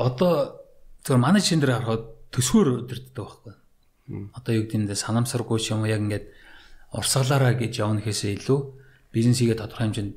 Одоо 0.00 0.64
зөв 1.04 1.16
манай 1.20 1.44
чин 1.44 1.60
дээр 1.60 1.76
харахад 1.76 2.04
төсвөр 2.32 2.88
өдөрддөг 2.88 3.16
байхгүй. 3.20 3.54
Одоо 4.32 4.52
юу 4.56 4.64
гэдэг 4.64 4.80
нь 4.80 4.94
санамсаргүй 4.96 5.60
юм 5.60 5.84
яг 5.84 6.00
ингээд 6.00 6.26
урсгалаараа 6.96 7.54
гэж 7.60 7.72
явна 7.84 8.00
гэхээсээ 8.00 8.40
илүү 8.40 8.60
бизнесийгээ 9.12 9.60
тодорхой 9.60 9.92
хэмжээнд 9.92 10.14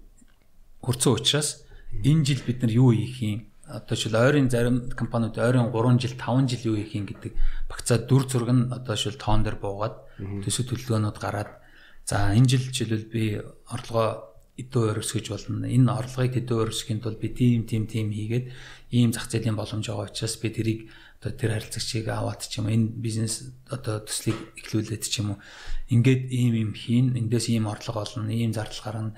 хөрцөн 0.82 1.14
учраас 1.20 1.68
энэ 2.00 2.24
жил 2.24 2.42
бид 2.48 2.64
нар 2.64 2.72
юу 2.72 2.96
хийх 2.96 3.20
юм? 3.22 3.40
Одоо 3.68 3.96
шил 4.00 4.16
ойрын 4.16 4.50
зарим 4.50 4.90
компаниуд 4.96 5.38
ойрын 5.38 5.70
3 5.70 6.00
жил 6.00 6.16
5 6.16 6.48
жил 6.48 6.74
юу 6.74 6.78
хийх 6.80 6.96
юм 6.96 7.06
гэдэг 7.06 7.32
багцаа 7.68 7.98
дүр 8.02 8.24
зураг 8.26 8.52
нь 8.56 8.72
одоо 8.72 8.96
шил 8.96 9.20
тоон 9.20 9.44
дээр 9.44 9.60
буугаад 9.62 9.96
төсөв 10.44 10.66
төлөвлөгөөнүүд 10.72 11.18
гараад 11.20 11.52
за 12.08 12.34
энэ 12.34 12.50
жил 12.50 12.64
жишээлбэл 12.72 13.12
би 13.14 13.24
орлогоо 13.70 14.34
эдөө 14.54 14.84
өргөсгөж 14.94 15.26
болно. 15.34 15.66
Энэ 15.66 15.90
орлогыг 15.90 16.38
эдөө 16.46 16.70
өргөсгөхийн 16.70 17.02
тулд 17.02 17.18
би 17.18 17.30
тийм 17.34 17.66
тийм 17.66 17.90
тийм 17.90 18.14
хийгээд 18.14 18.46
ийм 18.94 19.10
зах 19.10 19.26
зээлийн 19.26 19.58
боломж 19.58 19.90
байгаа 19.90 20.08
учраас 20.14 20.38
би 20.38 20.50
тэрийг 20.54 20.80
одоо 21.18 21.34
тэр 21.34 21.52
харилцагчийг 21.58 22.06
аваад 22.14 22.46
ч 22.46 22.62
юм 22.62 22.70
уу 22.70 22.76
энэ 22.78 22.94
бизнес 23.02 23.58
одоо 23.74 24.06
төслийг 24.06 24.38
эхлүүлээд 24.62 25.04
ч 25.10 25.26
юм 25.26 25.34
уу 25.34 25.40
ингээд 25.90 26.30
ийм 26.30 26.54
юм 26.54 26.72
хийн 26.78 27.18
эндээс 27.18 27.50
ийм 27.50 27.66
орлого 27.66 28.06
олно 28.06 28.30
ийм 28.30 28.54
зардал 28.54 28.84
гарна 28.86 29.18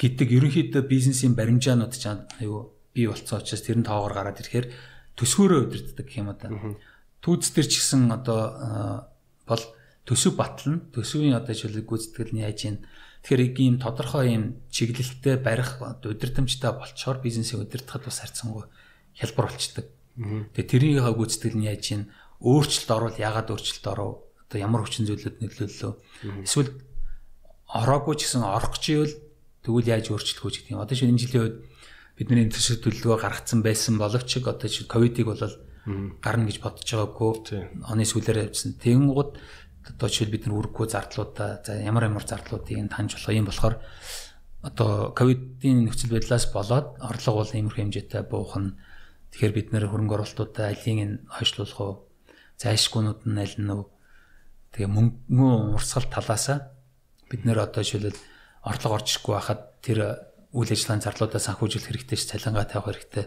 гэдэг 0.00 0.28
ерөнхийдөө 0.34 0.82
бизнесийн 0.90 1.38
баримжаанууд 1.38 1.94
ч 1.94 2.10
аюу 2.42 2.74
бий 2.90 3.06
болцсон 3.06 3.38
учраас 3.38 3.62
тэр 3.62 3.78
нь 3.78 3.86
тоогоор 3.86 4.14
гараад 4.18 4.42
ирэхээр 4.42 4.66
төсвөөрөө 5.14 5.60
удирддаг 5.62 6.06
гэх 6.10 6.18
юм 6.18 6.34
одоо 6.34 6.50
түүц 7.22 7.44
төр 7.54 7.66
ч 7.70 7.74
гэсэн 7.78 8.10
одоо 8.10 8.40
бол 9.46 9.64
төсөв 10.08 10.34
батлна 10.36 10.82
төсвийн 10.90 11.38
одоо 11.38 11.54
жишээлбэл 11.54 11.88
гүйцэтгэл 11.88 12.34
нь 12.34 12.44
яаж 12.44 12.60
юм? 12.68 12.76
Тэгэхээр 13.24 13.56
ийм 13.56 13.76
тодорхой 13.80 14.36
ийм 14.36 14.44
чиглэлтэй 14.68 15.40
барих 15.40 15.80
удирдамжтай 15.80 16.72
болчоор 16.76 17.24
бизнесийг 17.24 17.64
удирдахад 17.64 18.04
бас 18.04 18.20
харьцангуй 18.20 18.68
хялбар 19.18 19.46
болчдөг. 19.50 19.86
Тэгээ 20.54 20.70
тэрийг 20.70 20.98
гүйцэтгэл 21.02 21.58
нь 21.58 21.66
яаж 21.66 21.80
чинь 21.82 22.04
өөрчлөлт 22.42 22.90
орвол 22.90 23.16
ягаад 23.18 23.50
өөрчлөлт 23.50 23.86
оров? 23.90 24.26
Одоо 24.46 24.58
ямар 24.60 24.82
хүчин 24.86 25.06
зүйлүүд 25.06 25.42
нөлөөллөө? 25.42 25.92
Эсвэл 26.46 26.70
ороогүй 27.70 28.14
ч 28.18 28.20
гэсэн 28.28 28.44
орох 28.46 28.78
гэж 28.78 28.84
ивэл 28.94 29.14
тэгвэл 29.64 29.90
яаж 29.90 30.06
өөрчлөх 30.12 30.44
вэ 30.44 30.50
гэдэг 30.54 30.72
юм. 30.76 30.82
Одоо 30.84 30.94
шинэ 30.94 31.18
жилийн 31.18 31.42
үед 31.42 31.56
бидний 32.14 32.46
төсөв 32.46 32.78
төлөвлөгөө 32.84 33.18
гаргацсан 33.18 33.60
байсан 33.66 33.98
боловч 33.98 34.30
одоо 34.38 34.68
ковидыг 34.86 35.26
бол 35.26 35.42
гарна 36.22 36.46
гэж 36.46 36.58
бодож 36.62 36.86
байгаагүй. 36.86 37.82
Оны 37.90 38.04
сүүлээр 38.06 38.54
явсан. 38.54 38.78
Тэгэнгუთ 38.78 39.30
одоо 39.90 40.08
жишээл 40.08 40.32
бид 40.32 40.46
нар 40.46 40.56
үргэхгүй 40.62 40.86
зардлуудаа 40.88 41.60
за 41.60 41.82
ямар 41.82 42.08
ямар 42.08 42.24
зардлуудыг 42.24 42.78
нь 42.78 42.88
таньж 42.88 43.18
болох 43.18 43.34
юм 43.34 43.48
болохоор 43.50 43.76
одоо 44.64 45.12
ковидын 45.12 45.84
нөхцөл 45.84 46.16
байдлаас 46.16 46.48
болоод 46.54 46.96
орлого 47.04 47.44
бол 47.44 47.52
иймэрхүү 47.52 47.80
хэмжээтэй 47.84 48.22
буухна. 48.24 48.80
Тэгэхээр 49.34 49.50
бид 49.50 49.68
нэр 49.74 49.90
хөрөнгө 49.90 50.14
оруулалтуудаа 50.14 50.70
алийг 50.70 50.98
нь 51.02 51.26
хойшлуулах 51.26 51.80
уу? 51.82 51.94
Зайлшгуунууд 52.54 53.26
нь 53.26 53.42
аль 53.42 53.58
нь 53.58 53.66
вэ? 53.66 53.82
Тэгээ 54.70 54.90
мөнгө 54.94 55.74
урсгал 55.74 56.06
талаасаа 56.06 56.70
бид 57.26 57.42
нэр 57.42 57.66
одоо 57.66 57.82
жишээлбэл 57.82 58.14
орлого 58.62 58.94
орж 58.94 59.10
ирэхгүй 59.10 59.34
байхад 59.34 59.62
тэр 59.82 59.98
үйл 60.54 60.70
ажиллагааны 60.70 61.02
зарлуудаа 61.02 61.42
санхүүжүүлэх 61.42 61.90
хэрэгтэй 61.90 62.14
ш 62.14 62.30
цалингаа 62.30 62.62
тавих 62.70 62.94
хэрэгтэй. 62.94 63.26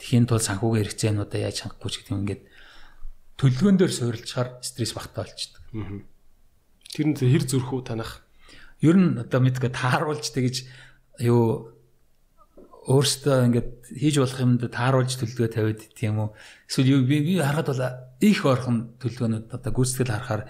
Тэхийн 0.00 0.24
тул 0.24 0.40
санхүүгийн 0.40 0.88
хэрэгцээнүүдээ 0.88 1.44
яаж 1.44 1.58
хангах 1.68 1.84
гэж 1.84 1.94
гэдэг 2.00 2.12
юм 2.16 2.20
ингээд 2.24 2.42
төлөвлөгөөн 3.36 3.76
дээр 3.76 3.92
суурилчаар 3.92 4.48
стресс 4.64 4.96
багтаа 4.96 5.28
болчдөг. 5.28 5.62
Тэр 6.96 7.06
нь 7.12 7.16
хэр 7.20 7.44
зүрх 7.44 7.76
үү 7.76 7.92
танах? 7.92 8.24
Ер 8.80 8.96
нь 8.96 9.20
одоо 9.20 9.40
мэдгээ 9.44 9.68
тааруулж 9.68 10.32
тэгэж 10.32 10.56
юу 11.28 11.71
өөртөө 12.82 13.36
ингээд 13.46 13.70
хийж 13.94 14.16
болох 14.18 14.40
юмд 14.42 14.62
тааруулж 14.66 15.14
төлөвлөгөө 15.14 15.50
тавиад 15.54 15.82
тийм 15.94 16.18
үү. 16.18 16.30
Эсвэл 16.66 16.92
юу 16.98 17.00
би 17.06 17.22
би 17.22 17.38
харахад 17.38 17.70
бол 17.70 17.82
их 18.18 18.42
орхон 18.42 18.98
төлөвлөгөөнүүд 18.98 19.46
одоо 19.54 19.70
гүйцэтгэл 19.70 20.10
харахаар 20.10 20.42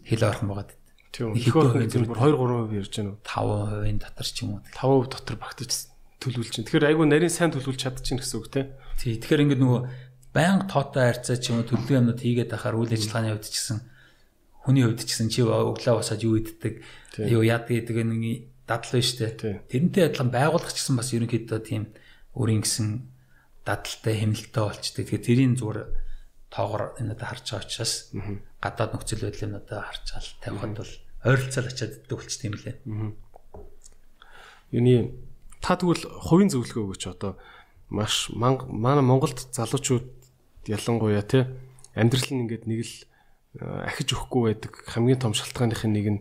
хэл 0.00 0.24
орхон 0.24 0.48
байгаа. 0.48 0.72
Тийм 1.12 1.36
их 1.36 1.52
орхон 1.52 1.84
зэрэг 1.84 2.08
2 2.08 2.16
3% 2.16 2.80
ярьж 2.80 2.94
байна 2.96 3.12
уу? 3.12 3.20
5% 3.20 4.00
дотор 4.00 4.26
ч 4.26 4.36
юм 4.40 4.50
уу. 4.56 4.60
5% 4.72 5.12
дотор 5.12 5.36
багтаж 5.36 5.70
төлөвлөж 6.24 6.50
чинь. 6.56 6.64
Тэгэхээр 6.64 6.88
айгүй 6.88 7.04
нарийн 7.04 7.28
сайн 7.28 7.52
төлөвлөж 7.52 7.76
чадчихна 7.76 8.24
гэсэн 8.24 8.36
үг 8.40 8.48
тийм. 8.48 8.66
Тий. 8.96 9.20
Тэгэхээр 9.20 9.44
ингээд 9.44 9.60
нөгөө 9.60 9.80
байнга 10.32 10.64
тоотой 10.72 11.04
харьцаа 11.12 11.36
ч 11.36 11.52
юм 11.52 11.60
уу 11.60 11.68
төлөвлөгөө 11.68 12.00
юмнууд 12.00 12.20
хийгээд 12.24 12.56
ахаар 12.56 12.80
үйл 12.80 12.96
ажиллагааны 12.96 13.36
хувьд 13.36 13.44
ч 13.44 13.54
гэсэн 13.60 13.78
хүний 14.64 14.82
хувьд 14.88 15.00
ч 15.04 15.08
гэсэн 15.12 15.28
чи 15.28 15.44
өглөө 15.44 15.94
босоод 16.00 16.24
юу 16.24 16.40
иддэг 16.40 16.80
юу 17.20 17.44
яд 17.44 17.68
гэдэг 17.68 17.96
нэг 18.08 18.48
дадал 18.66 18.94
нь 18.98 19.04
штэ. 19.04 19.64
Тэрнтэй 19.68 20.08
адилхан 20.08 20.30
байгуулах 20.32 20.72
ч 20.72 20.80
гэсэн 20.80 20.96
бас 20.96 21.12
ерөнхийдөө 21.12 21.60
тийм 21.64 21.92
өөрийн 22.34 22.62
гэсэн 22.64 22.88
дадалтай 23.64 24.14
хэмнэлттэй 24.20 24.62
болчтой. 24.64 25.02
Тэгэхээр 25.04 25.26
тэрийн 25.26 25.54
зүгээр 25.60 25.80
тоогоор 26.52 26.96
энэ 27.00 27.12
надад 27.12 27.28
харж 27.28 27.44
байгаа 27.50 27.66
учраас 27.66 27.94
гадаад 28.62 28.90
нөхцөл 28.94 29.24
байдлыг 29.26 29.50
надад 29.50 29.82
харчаал 29.84 30.28
тавихад 30.40 30.74
бол 30.78 30.92
ойролцоол 31.24 31.68
очиад 31.68 31.92
иддэг 31.98 32.18
болчтой 32.18 32.46
юм 32.48 32.56
лээ. 32.56 32.76
Юуны 34.70 34.94
та 35.64 35.74
тэгвэл 35.74 36.04
хувийн 36.22 36.52
зөвлөгөө 36.52 36.84
өгөөч 36.94 37.04
одоо 37.10 37.36
маш 37.90 38.30
манай 38.34 39.04
Монголд 39.04 39.38
залуучууд 39.52 40.06
ялангуяа 40.68 41.24
те 41.24 41.48
амьдрал 41.94 42.28
нь 42.30 42.42
ингээд 42.44 42.64
нэг 42.68 42.80
л 42.84 42.94
ахиж 43.60 44.14
өгөхгүй 44.14 44.42
байдаг 44.50 44.72
хамгийн 44.88 45.20
том 45.20 45.32
шалтгааных 45.34 45.84
нь 45.86 45.94
нэг 45.94 46.06
нь 46.10 46.20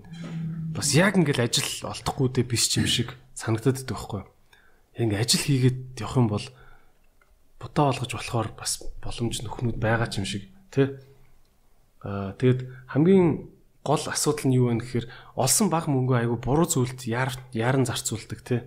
бас 0.74 0.94
яг 0.98 1.16
ингээл 1.18 1.46
ажил 1.46 1.70
олдохгүй 1.86 2.28
дэ 2.34 2.42
биш 2.50 2.74
юм 2.76 2.90
шиг 2.90 3.14
санагдаад 3.38 3.86
байхгүй. 3.86 4.26
Ингээ 4.98 5.22
ажил 5.22 5.44
хийгээд 5.46 5.80
явах 6.02 6.18
юм 6.18 6.28
бол 6.34 6.46
будаа 7.62 7.94
олгож 7.94 8.12
болохоор 8.18 8.50
бас 8.58 8.82
боломж 9.00 9.38
нөхнүүд 9.46 9.78
байгаа 9.78 10.10
юм 10.18 10.26
шиг 10.26 10.50
тий. 10.74 10.98
Аа 12.02 12.34
тэгэд 12.36 12.90
хамгийн 12.90 13.54
гол 13.86 14.04
асуудал 14.10 14.50
нь 14.50 14.58
юу 14.58 14.74
вэ 14.74 14.82
гэхээр 14.82 15.06
олсон 15.38 15.70
баг 15.70 15.86
мөнгөө 15.86 16.26
айгүй 16.26 16.40
буруу 16.42 16.66
зүйлд 16.66 17.06
яран 17.06 17.86
зарцуулдаг 17.86 18.42
тий. 18.42 18.62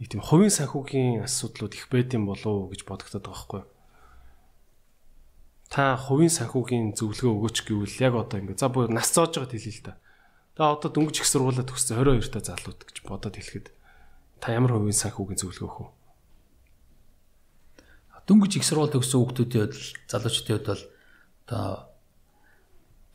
Нэг 0.00 0.08
тийм 0.08 0.22
хувийн 0.24 0.50
санхүүгийн 0.50 1.28
асуудлууд 1.28 1.76
их 1.76 1.86
байд 1.92 2.10
юм 2.16 2.26
болов 2.26 2.48
уу 2.48 2.72
гэж 2.72 2.82
бодогдоод 2.88 3.24
байгаа 3.24 3.36
байхгүй 3.36 3.62
та 5.74 5.96
хувийн 5.98 6.30
санхүүгийн 6.30 6.94
зөвлөгөө 6.94 7.34
өгөөч 7.34 7.58
гэвэл 7.66 7.98
яг 7.98 8.14
одоо 8.14 8.38
ингэ 8.38 8.54
за 8.54 8.70
бүр 8.70 8.94
нас 8.94 9.10
цоож 9.10 9.34
байгаад 9.34 9.58
хэлээ 9.58 9.74
л 9.74 9.82
да. 9.82 9.98
Та 10.54 10.70
одоо 10.70 10.86
дөнгөж 10.86 11.18
их 11.18 11.26
сургуулаа 11.26 11.66
төгссөн 11.66 11.98
22 11.98 12.30
та 12.30 12.38
залууд 12.38 12.86
гэж 12.86 13.02
бодоод 13.02 13.34
хэлэхэд 13.34 13.74
та 14.38 14.54
ямар 14.54 14.78
хувийн 14.78 14.94
санхүүгийн 14.94 15.42
зөвлөгөө 15.42 15.66
өгөх 15.66 15.78
вэ? 15.82 15.90
Дөнгөж 18.30 18.52
их 18.54 18.64
сургууль 18.64 18.94
төгссөн 18.94 19.18
хүүхдүүдийн 19.18 19.66
хувьд 19.66 19.98
залуучдын 20.06 20.54
хувьд 20.54 20.68
бол 20.70 20.82
одоо 21.42 21.66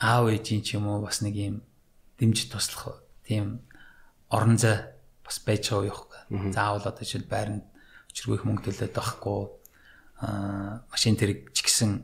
аав 0.04 0.26
ээжийн 0.36 0.68
ч 0.68 0.76
юм 0.76 0.92
уу 0.92 1.08
бас 1.08 1.24
нэг 1.24 1.36
юм 1.40 1.56
дэмжиж 2.20 2.52
туслах 2.52 3.00
тийм 3.24 3.64
орон 4.28 4.60
зай 4.60 4.92
бас 5.24 5.40
байж 5.40 5.72
байгаа 5.72 6.28
вэ? 6.30 6.52
Заавал 6.52 6.84
одоо 6.84 7.04
жишээл 7.08 7.32
байранд 7.32 7.64
өчргөөх 8.12 8.44
мөнгө 8.44 8.68
төлөөд 8.68 8.94
байхгүй 8.94 9.40
аа 10.28 10.84
машин 10.92 11.16
тэрэг 11.16 11.56
ч 11.56 11.64
гэсэн 11.64 12.04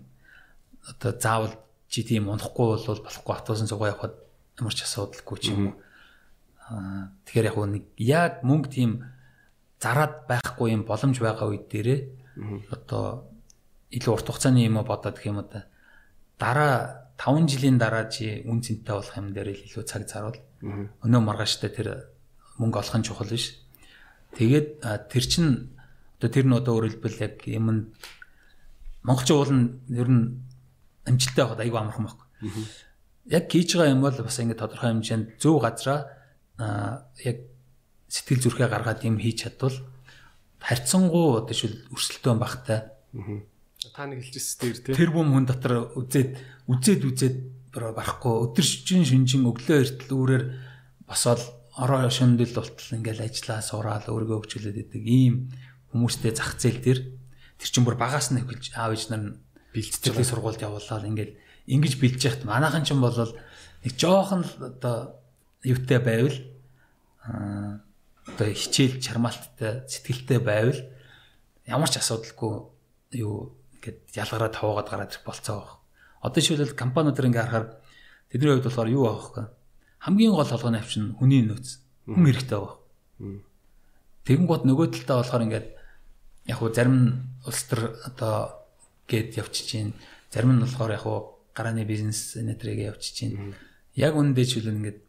одоо 0.96 1.12
заавал 1.20 1.54
чи 1.92 2.08
тийм 2.08 2.32
унахгүй 2.32 2.80
бол 2.80 3.04
болохгүй 3.04 3.34
автобусын 3.36 3.68
цугаа 3.68 3.92
явахад 3.92 4.25
ямар 4.60 4.74
ч 4.74 4.84
асуудалгүй 4.84 5.38
ч 5.42 5.46
юм 5.52 5.62
уу. 5.72 5.76
Аа 6.70 7.12
тэгэхээр 7.26 7.50
яг 7.50 7.58
нэг 7.70 7.86
яг 7.98 8.34
мөнгө 8.42 8.70
тийм 8.72 8.92
зараад 9.80 10.26
байхгүй 10.28 10.74
юм 10.76 10.84
боломж 10.88 11.20
байгаа 11.20 11.48
үед 11.52 11.70
дээрээ 11.70 12.00
одоо 12.72 13.30
илүү 13.92 14.12
урт 14.14 14.28
хугацааны 14.28 14.66
юм 14.66 14.82
бодоод 14.82 15.16
гэх 15.16 15.30
юм 15.30 15.40
уу 15.40 15.48
дараа 16.40 17.06
5 17.18 17.48
жилийн 17.48 17.78
дараа 17.80 18.12
чи 18.12 18.44
үн 18.44 18.60
цэнтэй 18.60 18.96
болох 18.96 19.16
юм 19.16 19.32
дээр 19.32 19.56
илүү 19.56 19.84
цаг 19.88 20.04
зарвал 20.08 20.40
өнөө 21.06 21.22
маргааштай 21.24 21.72
тэр 21.72 22.12
мөнгө 22.60 22.80
олох 22.80 22.96
нь 23.00 23.08
чухал 23.08 23.32
биш. 23.32 23.56
Тэгээд 24.36 24.84
тэр 25.12 25.24
чин 25.24 25.72
одоо 26.20 26.30
тэр 26.32 26.46
нь 26.48 26.58
одоо 26.60 26.74
өөрөлдвөл 26.76 27.24
яг 27.24 27.40
юм 27.48 27.96
монголчин 29.04 29.36
уул 29.38 29.52
нь 29.54 29.66
ер 29.96 30.10
нь 30.12 30.24
амжилттай 31.08 31.44
байхад 31.46 31.64
айгүй 31.64 31.80
амархан 31.80 32.04
байхгүй. 32.04 32.28
Яг 33.26 33.50
хийж 33.50 33.76
байгаа 33.76 33.94
юм 33.94 34.06
бол 34.06 34.14
бас 34.14 34.38
ингэ 34.38 34.58
тодорхой 34.58 34.94
хэмжээнд 34.94 35.42
зөв 35.42 35.58
газараа 35.62 36.06
яг 37.26 37.38
сэтгэл 38.10 38.44
зүрхээ 38.46 38.70
гаргаад 38.70 39.02
юм 39.04 39.18
хийж 39.18 39.50
чадвал 39.50 39.76
харьцангуй 40.62 41.42
одоо 41.42 41.56
шил 41.56 41.76
өрсөлдөөн 41.90 42.40
багтай. 42.40 42.90
Та 43.94 44.06
нэг 44.06 44.26
хэлжсэн 44.26 44.86
дээр 44.86 44.98
тэр 44.98 45.10
бүм 45.14 45.34
хүн 45.34 45.46
дотор 45.46 45.94
үзээд 45.94 46.38
үзээд 46.70 47.02
үзээд 47.06 47.36
барахгүй. 47.74 48.34
Өдөр 48.50 48.66
шин 48.66 49.06
шинжин 49.06 49.46
өглөө 49.46 49.78
эртэл 49.84 50.16
үүрээр 50.16 50.46
босоод 51.06 51.42
ороо 51.78 52.10
шөндөл 52.10 52.56
болтол 52.56 52.98
ингээл 52.98 53.26
ажиллаа 53.28 53.62
сураал 53.62 54.08
өөрийгөө 54.08 54.38
хөгжүүлээд 54.42 54.82
идэг 54.90 55.04
ийм 55.06 55.36
хүмүүстэй 55.92 56.34
зах 56.34 56.56
зээл 56.58 56.82
дээр. 56.82 57.00
Тэр 57.60 57.70
чинь 57.70 57.86
бүр 57.86 58.00
багаас 58.00 58.32
нь 58.32 58.40
эхэлж 58.42 58.74
аав 58.74 58.96
ээж 58.96 59.12
нар 59.12 59.38
бэлтцэлийн 59.76 60.24
сургуульд 60.24 60.64
явуулаад 60.64 61.04
ингээд 61.04 61.32
ингэж 61.68 61.94
бэлж 62.00 62.22
яхад 62.26 62.44
манайхан 62.46 62.86
ч 62.86 62.94
юм 62.94 63.02
бол 63.02 63.16
нэг 63.16 63.94
жоохон 63.98 64.42
л 64.46 64.54
одоо 64.70 65.20
юутай 65.64 66.00
байвал 66.00 66.38
одоо 67.26 68.48
хичээл 68.54 69.02
чармаалттай 69.02 69.86
сэтгэлтэй 69.90 70.40
байвал 70.40 70.80
ямар 71.66 71.90
ч 71.90 71.98
асуудалгүй 71.98 72.54
юу 73.22 73.58
ингээд 73.78 74.00
ялгараа 74.14 74.50
таваагаад 74.50 74.90
гараад 74.90 75.12
ирэх 75.14 75.26
болцоо 75.26 75.58
баг. 75.62 75.72
Одоо 76.22 76.42
жишээлбэл 76.42 76.78
компаниуд 76.78 77.18
ингээ 77.18 77.42
харахаар 77.46 77.68
Тэдний 78.30 78.52
хувьд 78.52 78.68
болохоор 78.68 78.90
юу 78.90 79.06
аах 79.08 79.32
вэ? 79.32 79.48
Хамгийн 80.00 80.34
гол 80.34 80.44
толгойн 80.44 80.76
авч 80.76 80.98
нь 80.98 81.14
хүний 81.16 81.46
нөөц. 81.46 81.80
Хүн 82.10 82.26
хэрэгтэй 82.26 82.58
байгаа. 82.58 82.84
Тэгэн 84.26 84.44
гот 84.50 84.64
нөгөө 84.66 84.88
талдаа 84.92 85.24
болохоор 85.24 85.46
ингээд 85.46 85.68
яг 86.50 86.58
хуу 86.58 86.74
зарим 86.74 87.32
улс 87.46 87.64
төр 87.70 87.96
одоо 88.04 88.66
гээд 89.08 89.38
явчих 89.38 89.70
чинь 89.70 89.94
зарим 90.34 90.58
нь 90.58 90.64
болохоор 90.66 90.92
яг 90.92 91.06
хуу 91.06 91.35
гарааны 91.56 91.88
бизнес 91.88 92.36
нэтрийг 92.36 92.92
явчих 92.92 93.16
чинь. 93.16 93.56
Яг 93.96 94.14
үнэндээ 94.20 94.46
ч 94.46 94.60
үл 94.60 94.76
ингээд 94.76 95.00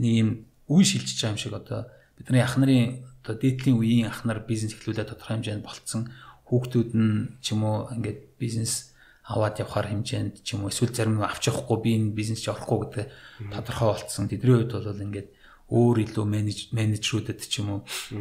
нэг 0.00 0.12
юм 0.16 0.30
үе 0.72 0.82
шилжиж 0.82 1.20
байгаа 1.20 1.32
юм 1.36 1.40
шиг 1.40 1.54
одоо 1.54 1.80
бидний 2.16 2.40
ах 2.40 2.56
нарын 2.56 3.04
одоо 3.20 3.34
дээдлийн 3.36 3.76
үеийн 3.76 4.08
ах 4.08 4.24
нар 4.24 4.40
бизнес 4.40 4.72
эхлүүлээд 4.72 5.12
тодорхой 5.12 5.36
хэмжээнд 5.36 5.64
болцсон 5.64 6.08
хүүхдүүд 6.48 6.90
нь 6.96 7.36
ч 7.44 7.52
юм 7.52 7.68
уу 7.68 7.92
ингээд 7.92 8.40
бизнес 8.40 8.96
аваад 9.26 9.58
явахаар 9.60 9.90
хэмжээнд 9.92 10.46
ч 10.46 10.54
юм 10.56 10.64
уу 10.64 10.72
эсвэл 10.72 10.94
зарим 10.94 11.20
авч 11.20 11.50
явахгүй 11.50 11.78
би 11.82 11.90
энэ 11.98 12.16
бизнес 12.16 12.40
ч 12.40 12.48
орохгүй 12.48 12.78
гэдэг 12.88 13.06
тодорхой 13.52 13.88
болцсон. 13.92 14.30
Тэдний 14.30 14.54
хувьд 14.64 14.72
бол 14.72 15.04
ингээд 15.06 15.28
өөр 15.66 15.96
илүү 16.06 16.24
менеж 16.30 16.58
менежерүүдэд 16.70 17.40
ч 17.42 17.58
юм 17.58 17.68
уу 17.68 17.80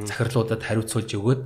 захирлуудад 0.09 0.65
хариуцуулж 0.65 1.09
өгөөд 1.13 1.43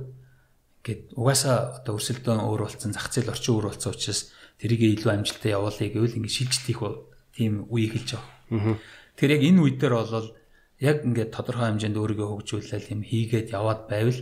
ингээд 0.80 1.02
угаасаа 1.12 1.84
одоо 1.84 2.00
өрсөлдөөн 2.00 2.40
өөр 2.40 2.60
болсон 2.64 2.96
зах 2.96 3.12
зээл 3.12 3.28
орчин 3.28 3.52
өөр 3.60 3.68
болсон 3.68 3.92
учраас 3.92 4.32
тэрийг 4.60 5.00
илүү 5.00 5.10
амжилттай 5.10 5.56
явуулъя 5.56 5.88
гэвэл 5.88 6.18
ингээд 6.20 6.36
шилжих 6.36 6.80
тийм 7.32 7.64
үе 7.72 7.88
эхэлж 7.88 8.20
байгаа. 8.20 8.76
Тэр 9.16 9.30
яг 9.32 9.42
энэ 9.48 9.60
үе 9.64 9.72
дээр 9.80 9.94
бол 9.96 10.28
яг 10.80 10.96
ингээд 11.04 11.32
тодорхой 11.32 11.72
хэмжээнд 11.72 11.96
өөрийгөө 11.96 12.28
хөгжүүлэл 12.28 12.92
юм 12.92 13.02
хийгээд 13.04 13.52
яваад 13.56 13.88
байвал 13.88 14.20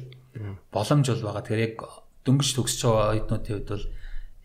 боломж 0.70 1.06
бол 1.10 1.24
байгаа. 1.26 1.42
Тэгэхээр 1.42 1.66
яг 1.66 1.76
дөнгөж 2.22 2.50
төгсөж 2.54 2.80
байгаа 2.86 3.10
оюутнуудын 3.18 3.54
хувьд 3.58 3.70
бол 3.74 3.86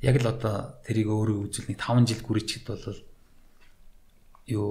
яг 0.02 0.16
л 0.18 0.32
одоо 0.34 0.56
тэрийг 0.82 1.10
өөрөө 1.14 1.38
үзүүлэх 1.46 1.78
5 1.78 2.10
жил 2.10 2.22
гүрийчэд 2.26 2.66
бол 2.66 2.98
юу 4.50 4.70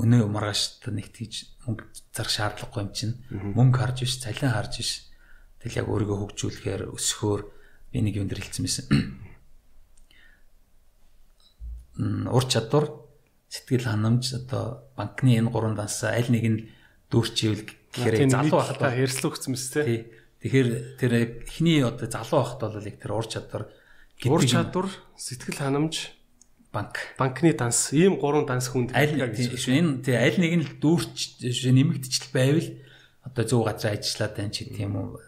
өнөө 0.00 0.24
маргааш 0.32 0.88
нэг 0.88 1.12
тийж 1.12 1.52
мөнгө 1.68 1.84
зарах 2.16 2.32
шаардлагагүй 2.32 2.80
юм 2.80 2.90
чинь 2.96 3.14
мөнгө 3.30 3.76
харж 3.76 3.96
биш 4.08 4.16
цалин 4.24 4.56
харж 4.56 4.72
биш. 4.80 4.92
Тэгэл 5.60 5.84
яг 5.84 5.86
өөрийгөө 5.92 6.18
хөгжүүлэхээр 6.24 6.82
өсөхөөр 6.96 7.40
би 7.92 7.98
нэг 8.00 8.14
юм 8.16 8.26
дээр 8.32 8.40
хэлсэн 8.40 8.64
байсан 8.64 8.86
ур 12.30 12.44
чадвар 12.46 12.90
сэтгэл 13.50 13.90
ханамж 13.90 14.34
одоо 14.34 14.86
банкны 14.96 15.36
энэ 15.36 15.50
гурван 15.50 15.74
дансаа 15.74 16.16
аль 16.16 16.30
нэг 16.30 16.44
нь 16.46 16.60
дүүрчивэл 17.10 17.66
гэхээр 17.92 18.30
залуу 18.30 18.62
байхад 18.62 18.94
хэрслүү 18.94 19.30
өгсөн 19.34 19.52
мэт 19.52 19.74
тий. 19.84 20.00
Тэгэхээр 20.40 20.68
тэр 20.96 21.12
эхний 21.50 21.82
одоо 21.82 22.06
залуу 22.06 22.40
байхад 22.46 22.60
бол 22.62 22.86
яг 22.86 22.96
тэр 23.02 23.12
ур 23.12 23.26
чадвар 23.26 23.62
ур 24.24 24.44
чадвар 24.46 24.88
сэтгэл 25.18 25.58
ханамж 25.58 26.14
банк. 26.72 26.94
банкны 27.18 27.52
данс 27.52 27.90
ийм 27.92 28.22
гурван 28.22 28.46
данс 28.46 28.70
хүнд 28.70 28.94
аль 28.94 29.18
энэ 29.18 30.06
тий 30.06 30.14
аль 30.14 30.38
нэг 30.38 30.52
нь 30.62 30.66
дүүрч 30.78 31.42
нэмэгдчихл 31.42 32.30
байвал 32.30 32.68
одоо 33.26 33.44
зөв 33.44 33.66
газар 33.66 33.98
ажиллаад 33.98 34.34
байна 34.38 34.54
ч 34.54 34.70
юм 34.70 34.94
уу 34.96 35.18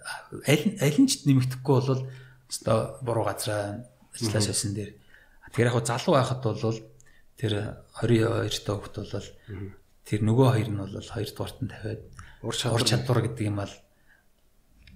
аль 0.47 0.67
аль 0.79 0.99
нь 1.03 1.11
ч 1.11 1.27
нэмэгдэхгүй 1.27 1.79
бол 1.83 2.07
одоо 2.07 2.79
буруу 3.03 3.27
газараа 3.27 3.83
ажиллаа 4.15 4.43
сойсон 4.47 4.79
дээр 4.79 5.02
тэгэхээр 5.53 5.69
яг 5.69 5.85
залуу 5.85 6.17
байхад 6.17 6.41
бол 6.43 6.81
тэр 7.37 7.53
22 8.01 8.65
доо 8.65 8.77
хөлт 8.81 8.97
бол 8.97 9.29
тэр 10.09 10.21
нөгөө 10.25 10.49
хоёр 10.57 10.69
нь 10.73 10.81
бол 10.81 10.97
хоёр 10.97 11.31
дугаарт 11.31 11.59
нь 11.61 11.71
тавиад 11.71 12.03
ур 12.43 12.83
чадвар 12.83 13.21
гэдэг 13.23 13.45
юм 13.47 13.61
бол 13.61 13.75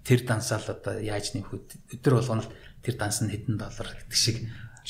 тэр 0.06 0.20
дансаал 0.24 0.66
одоо 0.66 0.98
яаж 1.02 1.34
нэмэх 1.34 1.50
вэ? 1.50 1.98
Өдөр 1.98 2.14
болгоно 2.18 2.46
тэр 2.82 2.94
данс 2.94 3.22
нь 3.22 3.30
хэдэн 3.30 3.58
доллар 3.58 3.88
гэдэг 3.90 4.18
шиг 4.18 4.46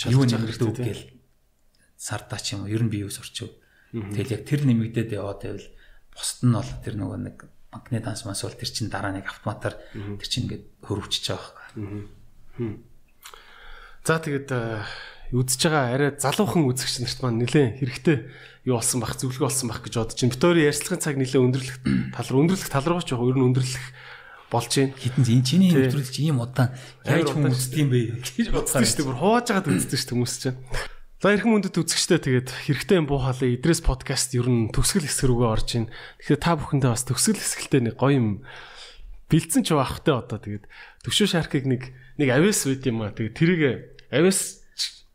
юу 0.08 0.24
нэмэгдэх 0.28 0.68
үг 0.68 0.78
гээл 0.80 1.04
сардаа 1.96 2.40
ч 2.40 2.56
юм 2.56 2.64
уу? 2.64 2.72
Ер 2.72 2.84
нь 2.84 2.92
би 2.92 3.00
юу 3.04 3.12
сурчив. 3.12 3.52
Тэгэл 3.92 4.36
яг 4.36 4.42
тэр 4.44 4.68
нэмэгдээд 4.68 5.16
яваад 5.16 5.40
байвал 5.40 5.68
бусд 6.12 6.44
нь 6.44 6.52
бол 6.52 6.70
тэр 6.84 6.94
нөгөө 7.00 7.18
нэг 7.24 7.36
банкны 7.72 8.00
данс 8.04 8.24
мас 8.28 8.44
бол 8.44 8.56
тэр 8.56 8.68
чин 8.68 8.92
дараа 8.92 9.12
нэг 9.16 9.24
автоматар 9.24 9.80
тэр 9.92 10.28
чин 10.28 10.48
ингээд 10.48 10.64
хөрвчж 10.84 11.24
байгаа 11.32 11.52
байхгүй. 11.56 12.84
За 14.04 14.20
тэгээд 14.20 14.48
үзэж 15.34 15.60
байгаа 15.66 15.84
арай 15.94 16.10
залуухан 16.14 16.66
үзэгч 16.70 16.94
нарт 17.02 17.18
маань 17.22 17.40
нэлээд 17.42 17.82
хэрэгтэй 17.82 18.16
юу 18.66 18.78
болсон 18.78 18.98
бах 19.02 19.14
зөвлөгөө 19.14 19.46
болсон 19.46 19.70
бах 19.70 19.82
гэж 19.82 19.94
бодож 19.98 20.18
байна. 20.18 20.34
Битүүрийн 20.34 20.68
ярилцлагын 20.70 21.02
цаг 21.02 21.14
нэлээд 21.18 21.46
өндөрлөх 21.46 21.76
тал 22.14 22.28
руу 22.30 22.40
өндөрлөх 22.46 22.70
тал 22.70 22.86
руу 22.86 23.02
ч 23.02 23.14
яг 23.14 23.22
ер 23.22 23.38
нь 23.38 23.46
өндөрлөх 23.46 23.86
болж 24.50 24.72
байна. 24.74 24.94
Хитэн 24.98 25.24
энэ 25.26 25.46
чиний 25.46 25.70
нэвтрүүлж 25.70 26.16
ийм 26.22 26.38
удаан 26.42 26.70
яаж 27.06 27.30
хүмүүс 27.30 27.58
үздэг 27.58 27.78
юм 27.82 27.90
бэ 27.90 28.00
гэж 28.26 28.48
бодсон 28.50 28.82
шүү 28.82 28.98
дээ. 29.02 29.08
Бүр 29.10 29.18
хувааж 29.22 29.46
байгаад 29.50 29.70
үздэг 29.70 29.98
шүү 29.98 30.10
хүмүүс 30.14 30.34
чинь. 30.42 30.58
За 31.16 31.32
эрхэм 31.32 31.50
мөндөд 31.56 31.80
үзэгчтэй 31.80 32.20
тэгээд 32.20 32.48
хэрэгтэй 32.68 32.96
юм 33.00 33.06
буу 33.08 33.22
хаалаа 33.24 33.48
Идрээс 33.48 33.80
подкаст 33.80 34.36
ер 34.36 34.46
нь 34.46 34.68
төгсгөл 34.68 35.08
хэсэг 35.08 35.26
рүүгээ 35.32 35.48
орж 35.48 35.68
байна. 35.80 35.90
Тэгэхээр 36.20 36.42
та 36.44 36.52
бүхэндээ 36.60 36.90
бас 36.92 37.04
төгсгөл 37.08 37.40
хэсгэлтэй 37.40 37.80
нэг 37.88 37.94
гоё 37.96 38.14
юм 38.20 38.28
бэлдсэн 39.32 39.62
ч 39.64 39.72
баахтай 39.72 40.12
одоо 40.12 40.38
тэгээд 40.38 40.68
төвшөө 41.08 41.28
шаркыг 41.32 41.64
нэг 41.64 41.82
нэг 42.20 42.28
авиас 42.30 42.68
үйд 42.68 42.84
юм 42.84 43.00
аа. 43.00 43.16
Тэгээд 43.16 43.32
тэрийг 43.32 43.62
авиас 44.12 44.65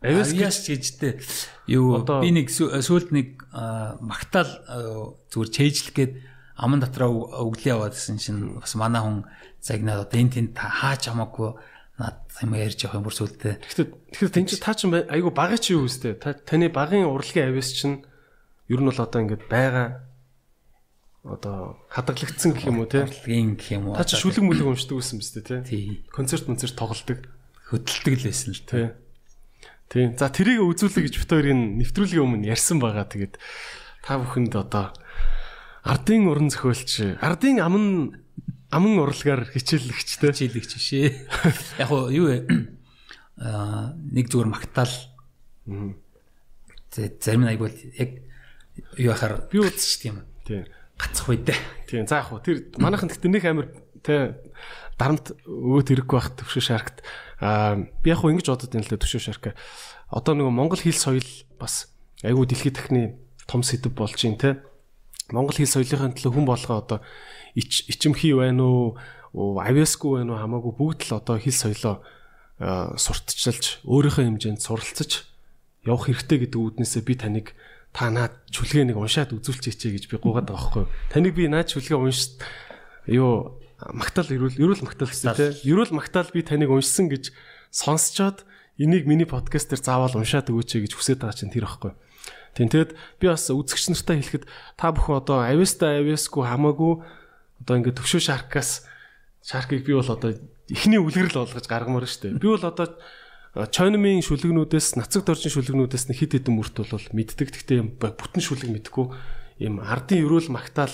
Авиас 0.01 0.65
гэжтэй 0.65 1.21
юу 1.69 2.01
би 2.01 2.29
нэг 2.33 2.49
сүүлд 2.49 3.13
нэг 3.13 3.45
магтаал 4.01 4.49
зүгээр 5.29 5.49
чэйжлэх 5.53 5.93
гээд 5.93 6.13
аман 6.57 6.81
дотроо 6.81 7.29
өглөө 7.37 7.69
яваад 7.69 7.93
гэсэн 7.93 8.17
чинь 8.17 8.57
бас 8.57 8.73
манай 8.73 9.01
хүн 9.01 9.29
загнаад 9.61 10.09
одоо 10.09 10.17
энэ 10.17 10.33
тэнд 10.33 10.57
хаач 10.57 11.05
хамаагүй 11.05 11.53
над 12.01 12.17
юм 12.41 12.53
ярьж 12.57 12.81
явах 12.81 12.97
юм 12.97 13.05
бүр 13.05 13.13
сүлдээ. 13.13 13.61
Тэгэхээр 13.61 13.89
тэгэхээр 14.09 14.33
тэн 14.33 14.45
чи 14.49 14.57
та 14.57 14.73
ч 14.73 14.89
айгу 14.89 15.29
багын 15.29 15.61
чи 15.61 15.77
юу 15.77 15.85
үстэй. 15.85 16.17
Таны 16.17 16.73
багын 16.73 17.05
урлагийн 17.05 17.53
авиас 17.53 17.69
чинь 17.77 18.01
ер 18.73 18.81
нь 18.81 18.89
бол 18.89 18.97
одоо 18.97 19.21
ингээд 19.21 19.45
байгаа 19.45 20.01
одоо 21.21 21.77
хадгалагдсан 21.93 22.57
гэх 22.57 22.65
юм 22.73 22.81
уу 22.81 22.89
те. 22.89 23.05
Урлагийн 23.05 23.53
гэх 23.53 23.69
юм 23.77 23.93
уу. 23.93 23.97
Та 23.97 24.05
чи 24.09 24.17
шүлэг 24.17 24.41
мүлэг 24.41 24.65
уншдаг 24.65 24.97
байсан 24.97 25.21
биз 25.21 25.29
дээ 25.37 25.61
те. 25.61 26.01
Концерт 26.09 26.49
концерт 26.49 26.73
тоглолдог. 26.73 27.29
Хөдөлдөг 27.69 28.13
л 28.17 28.25
байсан 28.25 28.49
л 28.57 28.65
те. 28.65 28.81
Тийм. 29.91 30.15
За 30.15 30.31
тэрийг 30.31 30.63
үзүүлэх 30.63 31.11
гэж 31.11 31.15
бит 31.19 31.31
хоёрын 31.35 31.75
нэвтрүүлгийн 31.83 32.23
өмнө 32.23 32.47
ярьсан 32.47 32.79
байгаа. 32.79 33.11
Тэгээд 33.11 33.35
та 34.07 34.23
бүхэнд 34.23 34.55
одоо 34.55 34.95
ардын 35.83 36.31
уран 36.31 36.47
зохиолч, 36.47 37.19
ардын 37.19 37.59
аман 37.59 38.15
аман 38.71 39.03
урлагаар 39.03 39.51
хичээллэгчтэй. 39.51 40.31
Хичээллэгч 40.31 40.71
шээ. 40.79 41.11
Яг 41.83 41.91
уу 41.91 42.07
юу 42.07 42.31
вэ? 42.31 42.39
Аа 43.35 43.91
нэг 43.99 44.31
зүгээр 44.31 44.47
магтаал. 44.47 44.95
Тэ 45.67 47.19
зарим 47.19 47.43
нь 47.43 47.51
айгуул 47.51 47.75
яг 47.75 48.23
юу 48.95 49.11
ахаар 49.11 49.43
би 49.51 49.59
үзчих 49.59 50.07
тийм. 50.07 50.23
Тийм. 50.47 50.71
Гацх 50.95 51.27
үедээ. 51.27 51.59
Тийм. 51.91 52.07
За 52.07 52.23
яг 52.23 52.31
уу 52.31 52.39
тэр 52.39 52.71
манайхан 52.79 53.11
гэхдээ 53.11 53.27
нэг 53.27 53.43
амир 53.43 53.67
тэ 54.07 54.39
дарамт 54.95 55.35
өөд 55.43 55.87
хэрэггүй 55.91 56.15
байх 56.15 56.31
төвшөө 56.39 56.63
шаркт 56.63 57.03
Аа 57.41 57.89
би 58.05 58.13
яг 58.13 58.21
хөө 58.21 58.37
ингэж 58.37 58.47
бодод 58.53 58.69
байна 58.69 58.85
л 58.85 59.01
төшөө 59.01 59.21
шарка. 59.25 59.57
Одоо 60.13 60.37
нөгөө 60.37 60.53
Монгол 60.53 60.77
хэл 60.77 60.93
соёл 60.93 61.25
бас 61.57 61.89
айгүй 62.21 62.45
дэлхийд 62.45 62.77
дахны 62.77 63.17
том 63.49 63.65
сэдв 63.65 63.89
болж 63.97 64.13
байна 64.13 64.37
те. 64.37 64.49
Монгол 65.33 65.57
хэл 65.57 65.65
соёлынхаа 65.65 66.13
төлөө 66.13 66.37
хүн 66.37 66.45
болгоо 66.45 66.77
одоо 66.85 66.99
ичимхий 67.57 68.37
байна 68.37 68.61
уу, 68.61 68.93
авиасгүй 69.33 70.21
байна 70.21 70.37
уу 70.37 70.41
хамаагүй 70.45 70.73
бүгд 70.77 71.01
л 71.09 71.17
одоо 71.17 71.41
хэл 71.41 71.57
соёлоо 71.57 72.05
сурталчилж 72.61 73.81
өөрийнхөө 73.89 74.25
хэмжээнд 74.29 74.61
суралцаж 74.61 75.25
явах 75.81 76.05
хэрэгтэй 76.05 76.45
гэдэг 76.45 76.59
үүднээсээ 76.61 77.01
би 77.01 77.13
таныг 77.17 77.57
та 77.89 78.13
наад 78.13 78.37
чүлгээ 78.53 78.93
нэг 78.93 79.01
уншаад 79.01 79.33
үзүүлчихье 79.33 79.97
гэж 79.97 80.03
би 80.13 80.21
гуйгаад 80.21 80.45
байгаа 80.45 80.85
байхгүй. 80.85 80.85
Таныг 81.09 81.33
би 81.33 81.49
наад 81.49 81.73
чүлгээ 81.73 81.97
унш 81.97 82.37
юу 83.09 83.57
магтаал 83.89 84.29
эрүүл 84.29 84.57
эрүүл 84.61 84.85
магтаал 84.85 85.09
гэсэн 85.09 85.33
тийм 85.33 85.73
эрүүл 85.73 85.97
магтаал 85.97 86.29
би 86.29 86.45
таныг 86.45 86.69
уншсан 86.69 87.09
гэж 87.09 87.33
сонсчоод 87.73 88.45
энийг 88.77 89.09
миний 89.09 89.25
подкаст 89.25 89.73
дээр 89.73 89.81
заавал 89.81 90.17
уншаад 90.21 90.53
өгөөч 90.53 90.85
гэж 90.85 90.93
хүсэж 90.93 91.17
байгаа 91.17 91.37
чинь 91.37 91.53
тэр 91.53 91.65
ихгүй. 91.65 91.93
Тийм 92.53 92.67
тэгэд 92.69 92.91
би 93.17 93.25
бас 93.31 93.47
үзэгч 93.49 93.95
нартай 93.95 94.19
хэлэхэд 94.19 94.45
та 94.75 94.91
бүхэн 94.91 95.17
одоо 95.23 95.41
ависта 95.41 95.95
авиасгүй 95.97 96.43
хамаагүй 96.45 96.93
одоо 97.63 97.75
ингээд 97.79 97.97
төвшөө 97.97 98.21
шаркаас 98.21 98.85
шаркийг 99.41 99.87
би 99.87 99.95
бол 99.95 100.05
одоо 100.05 100.35
эхний 100.67 100.99
үлгэрэл 100.99 101.41
болгож 101.41 101.65
гаргамаар 101.65 102.05
штэ. 102.05 102.35
Би 102.37 102.47
бол 102.51 102.61
одоо 102.61 102.91
чойнмын 103.55 104.23
шүлэгнүүдээс 104.23 104.99
нацаг 104.99 105.23
доржин 105.27 105.51
шүлэгнүүдээс 105.51 106.11
нэг 106.11 106.17
хит 106.19 106.35
хитэн 106.35 106.55
мөрт 106.55 106.75
бол 106.75 107.07
мэддэг. 107.15 107.47
Гэхдээ 107.55 107.79
бүтэн 107.99 108.43
шүлэг 108.43 108.69
мэдгүй 108.71 109.05
юм 109.63 109.79
ардын 109.79 110.23
эрүүл 110.23 110.51
магтаал 110.51 110.91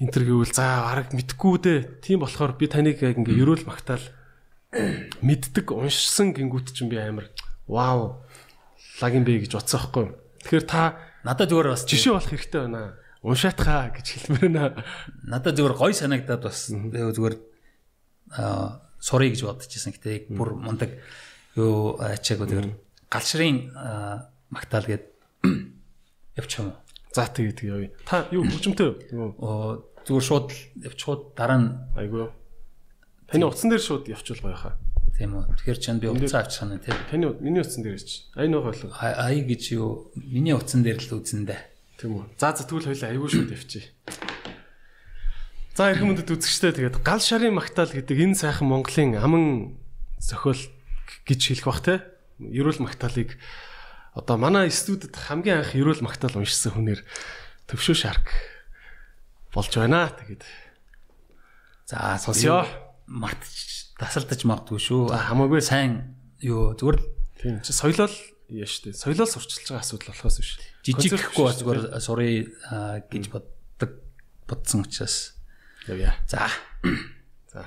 энтер 0.00 0.22
гэвэл 0.28 0.52
за 0.52 0.90
арга 0.92 1.16
мэдгүй 1.16 1.56
дээ. 1.62 1.78
Тийм 2.04 2.20
болохоор 2.20 2.56
би 2.56 2.68
таныг 2.68 3.00
яг 3.00 3.16
ингээ 3.16 3.40
ерөөл 3.40 3.64
магтаал 3.64 4.04
мэддэг 5.24 5.72
уншсан 5.72 6.36
гингүүт 6.36 6.76
чинь 6.76 6.92
би 6.92 7.00
амар 7.00 7.32
вау 7.64 8.20
лагин 9.00 9.24
бэ 9.24 9.48
гэж 9.48 9.56
бодсон 9.56 9.80
байхгүй. 9.80 10.06
Тэгэхээр 10.44 10.66
та 10.68 11.00
надад 11.24 11.48
зүгээр 11.48 11.72
бас 11.72 11.84
жишээ 11.88 12.12
болох 12.12 12.28
хэрэгтэй 12.28 12.60
байна. 12.68 12.96
Уншаатхаа 13.24 13.90
гэж 13.96 14.06
хэлмээр 14.06 14.48
байна. 14.52 14.84
Надад 15.24 15.56
зүгээр 15.56 15.76
гой 15.80 15.92
санагдаад 15.96 16.42
бас 16.44 16.68
зүгээр 16.68 17.36
аа 18.36 18.84
сурыг 19.00 19.32
гэж 19.32 19.42
бодчихсон. 19.48 19.96
Гэтэ 19.96 20.28
бүр 20.28 20.60
мундаг 20.60 20.92
юу 21.56 21.96
ачаагүй 21.96 22.46
зүгээр 22.46 22.68
галшрын 23.08 23.72
магтаал 24.52 24.86
гээд 24.86 25.04
явчих 26.38 26.60
юм. 26.60 26.76
За 27.16 27.24
тэгээ 27.24 27.56
тэгээ 27.56 27.72
явъя. 27.72 27.90
Та 28.04 28.28
юу 28.28 28.44
хөгжмөнтэй 28.44 28.88
юу? 29.16 29.32
Зүгээр 30.04 30.26
шууд 30.28 30.52
явчихууд 30.84 31.32
дараа 31.32 31.56
нь 31.64 31.68
Айгүй. 31.96 32.28
Таны 33.32 33.48
утсан 33.48 33.72
дээр 33.72 33.80
шууд 33.80 34.04
явчихвал 34.12 34.52
гоё 34.52 34.60
хаа. 34.60 34.76
тийм 35.16 35.32
үү. 35.32 35.56
Тэгэхээр 35.56 35.80
чанд 35.80 36.00
би 36.04 36.12
утсаа 36.12 36.44
авчих 36.44 36.60
санаа 36.60 36.76
тийм. 36.76 36.92
Таны 37.08 37.32
миний 37.40 37.64
утсан 37.64 37.80
дээр 37.80 37.96
ич. 37.96 38.28
Ай 38.36 38.52
нөх 38.52 38.68
болов. 38.68 38.92
Ай 39.00 39.40
гэж 39.40 39.62
юу 39.72 40.12
миний 40.12 40.52
утсан 40.52 40.84
дээр 40.84 41.00
л 41.00 41.16
үзнэдэ. 41.16 41.56
Тийм 41.96 42.20
үү. 42.20 42.24
За 42.36 42.52
за 42.52 42.68
тэгвэл 42.68 42.92
хоёлаа 42.92 43.10
айгүй 43.16 43.28
шууд 43.32 43.48
явчих. 43.56 43.96
За 45.72 45.88
эрхэм 45.88 46.12
мөндөд 46.12 46.36
үзэгчтэй 46.36 46.72
тэгээд 46.76 47.00
гал 47.00 47.20
шарын 47.24 47.56
магтаал 47.56 47.96
гэдэг 47.96 48.12
энэ 48.12 48.36
сайхан 48.36 48.68
Монголын 48.68 49.16
аман 49.16 49.44
зохиол 50.20 50.60
гэж 51.24 51.40
хэлэх 51.40 51.64
бах 51.64 51.80
те. 51.80 52.04
Ерөөл 52.36 52.84
магтаалыг 52.84 53.40
одоо 54.16 54.36
манай 54.40 54.72
студид 54.72 55.12
хамгийн 55.12 55.60
анх 55.60 55.76
ерөөл 55.76 56.00
магтаал 56.00 56.40
уншсан 56.40 56.72
хүнээр 56.72 57.04
төвшөө 57.68 57.96
шарк 57.96 58.32
болж 59.52 59.72
байна. 59.76 60.08
Тэгээд 60.16 60.42
За 61.86 62.18
Сонсё. 62.18 62.66
мартч 63.06 63.94
тасалдаж 64.00 64.42
магадгүй 64.42 64.80
шүү. 64.80 65.12
Хамаагүй. 65.14 65.60
сайн 65.62 66.16
юу 66.42 66.74
зүгээр 66.74 66.98
тийм 67.38 67.60
чи 67.62 67.70
соёлол 67.72 68.10
яа 68.50 68.66
штэ. 68.66 68.90
Соёлол 68.96 69.28
сурчилж 69.30 69.70
байгаа 69.70 69.84
асуудал 69.84 70.10
болохоос 70.10 70.36
биш. 70.42 70.50
жижигхэхгүй 70.82 71.44
бас 71.46 71.56
зүгээр 71.62 71.80
сурыг 72.02 72.50
гэж 73.12 73.24
боддог 73.30 73.90
бодсон 74.48 74.82
учраас. 74.82 75.36
Явъя. 75.86 76.18
За 76.26 76.50
За. 77.52 77.62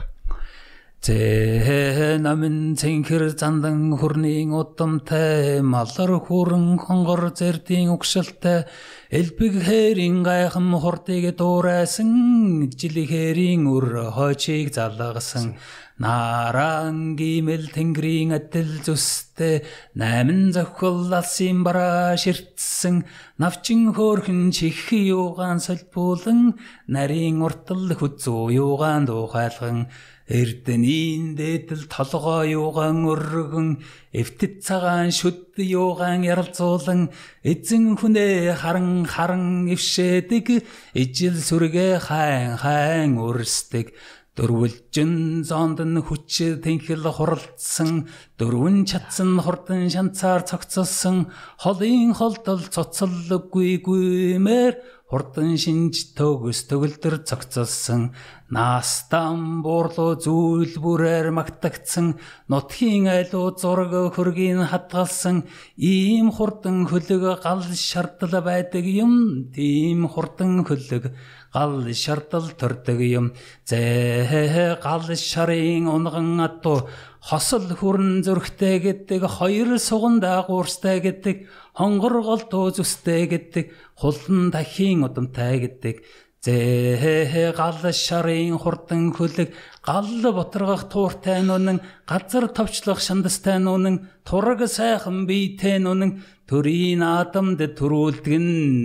Зэ 0.99 2.19
намын 2.19 2.75
цэнхэр 2.75 3.31
зандан 3.39 3.95
хүрний 3.95 4.43
удамтай 4.51 5.63
малар 5.63 6.11
хүрэн 6.19 6.75
хонгор 6.75 7.31
зэрдийн 7.31 7.87
угшалтай 7.95 8.67
элбэг 9.07 9.63
хэрийн 9.63 10.27
гайхам 10.27 10.75
хурдыг 10.75 11.39
дуурайсан 11.39 12.67
жили 12.75 13.07
хэрийн 13.07 13.63
үр 13.71 14.11
хойчийг 14.11 14.75
залгасан. 14.75 15.55
Наран 16.03 17.15
гимэл 17.15 17.71
тэнгэрийн 17.71 18.35
адил 18.35 18.83
зүстэй 18.83 19.63
найман 19.95 20.51
зохил 20.51 21.07
алсын 21.15 21.63
бараа 21.63 22.19
ширтсэн. 22.19 23.07
Навчин 23.39 23.95
хөөрхөн 23.95 24.51
чих 24.51 24.91
юугаан 24.91 25.63
солбуулан 25.63 26.59
нарийн 26.91 27.39
уртал 27.39 27.87
хүзүү 27.99 28.51
юугаан 28.51 29.07
дуухайлган 29.07 29.87
Эрдэнийн 30.29 31.33
дээдэл 31.33 31.89
толгоо 31.89 32.45
юугаан 32.45 33.01
өргөн 33.09 33.81
эвтэд 34.13 34.61
цагаан 34.61 35.09
шүд 35.09 35.57
юугаан 35.57 36.21
яралзуулан 36.21 37.09
эзэн 37.41 37.97
хүнээ 37.97 38.53
харан 38.61 39.09
харан 39.09 39.65
ившээдэг 39.73 40.61
ижил 40.93 41.33
сүргээ 41.33 41.97
хайн 42.05 42.61
хайн 42.61 43.17
өрсдөг. 43.17 43.89
Дөрвөлжин 44.37 45.41
зонд 45.49 45.81
нь 45.81 45.97
хүч 45.97 46.61
тэнхэл 46.61 47.09
хуралдсан 47.09 48.05
дөрвөн 48.37 48.85
чадсан 48.85 49.41
хурдан 49.41 49.89
шанцаар 49.89 50.45
цогцолсон 50.45 51.33
холын 51.57 52.13
холдол 52.13 52.61
цоцолгүй 52.69 53.81
гүймээр 53.83 54.73
хурдан 55.09 55.57
шинж 55.57 56.13
төгс 56.13 56.67
төгөлдөр 56.69 57.25
цогцолсон. 57.25 58.13
Наастан 58.53 59.63
буурлуу 59.65 60.13
зүйл 60.21 60.77
бүрээр 60.77 61.33
магтагдсан. 61.33 62.21
Нутгийн 62.45 63.09
айлуу 63.09 63.57
зураг 63.57 64.13
хөргийн 64.13 64.69
хадгалсан. 64.69 65.49
Ийм 65.81 66.29
хурдан 66.29 66.85
хөлөг 66.85 67.41
гал 67.41 67.65
шардал 67.73 68.37
байдаг 68.45 68.85
юм. 68.85 69.49
Тийм 69.49 70.05
хурдан 70.05 70.61
хөлөг 70.61 71.09
гал 71.53 71.89
шардал 71.89 72.45
төрдөг 72.53 73.01
юм. 73.01 73.33
Зэ 73.65 74.77
гал 74.77 75.09
шарын 75.09 75.89
унган 75.89 76.37
ату. 76.37 76.85
Хосол 77.19 77.65
хүрэн 77.65 78.21
зүрхтэй 78.23 78.79
гэдэг 78.79 79.25
хоёр 79.25 79.75
суган 79.77 80.21
даагуурстай 80.21 81.01
гэдэг 81.01 81.49
хонгор 81.79 82.19
голдуу 82.19 82.75
зүстэй 82.75 83.23
гэдэг 83.31 83.71
хулан 83.95 84.51
дахин 84.51 85.07
удамтай 85.07 85.63
гэдэг 85.63 86.03
зэ 86.43 87.55
гал 87.55 87.79
шарын 87.95 88.59
хурдан 88.59 89.15
хөлөг 89.15 89.55
гал 89.79 90.11
боторгох 90.35 90.91
тууртай 90.91 91.39
нүнэн 91.39 91.79
газар 92.03 92.51
товчлох 92.51 92.99
шандастай 92.99 93.63
нүнэн 93.63 94.11
тураг 94.27 94.67
сайхан 94.67 95.23
биетэй 95.23 95.79
нүнэн 95.79 96.19
төрийн 96.51 96.99
адамд 96.99 97.63
төрүүлдэг 97.79 98.35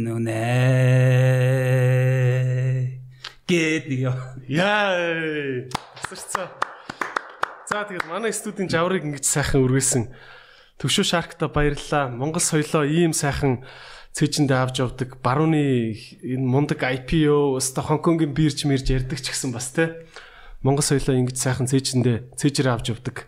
нүнэ 0.06 0.46
гээд 3.50 3.86
яа 4.06 4.34
Яа. 4.48 5.66
Тасарцсан. 6.02 6.48
За 7.70 7.84
тэгээд 7.88 8.06
манай 8.06 8.32
студийн 8.32 8.68
жаврыг 8.68 9.02
ингэж 9.02 9.24
сайхан 9.24 9.64
үргэлсэн 9.64 10.04
Төвшөө 10.78 11.06
шаркта 11.06 11.46
баярлалаа. 11.48 12.10
Монгол 12.10 12.42
соёлоо 12.42 12.82
ийм 12.82 13.14
сайхан 13.14 13.62
цэжиндээ 14.14 14.58
авч 14.58 14.82
явдаг. 14.82 15.18
Барууны 15.22 15.94
энэ 16.22 16.42
мундаг 16.42 16.82
IPO, 16.82 17.58
өсто 17.58 17.82
Хонконгийн 17.82 18.34
бирж 18.34 18.66
мэрж 18.66 18.90
ярддаг 18.90 19.22
ч 19.22 19.30
гэсэн 19.30 19.54
бас 19.54 19.70
те. 19.74 20.06
Монгол 20.62 20.82
соёлоо 20.86 21.14
ингэж 21.18 21.38
сайхан 21.38 21.70
цэжиндээ 21.70 22.34
цэжрээ 22.38 22.74
авч 22.74 22.90
явдаг. 22.94 23.26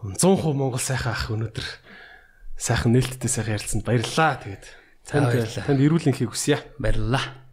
100% 0.00 0.52
Монгол 0.56 0.80
сайхан 0.80 1.12
ах 1.12 1.28
өнөөдөр 1.32 1.66
сайхан 2.56 2.92
нээлттэй 2.96 3.30
сайхан 3.32 3.56
ярилцсанд 3.56 3.84
баярлалаа. 3.84 4.40
Тэгээд 4.40 4.64
танд 5.08 5.28
танд 5.64 5.80
эрүүл 5.80 6.08
энхийг 6.08 6.32
хүсье. 6.32 6.60
баярлалаа 6.80 7.45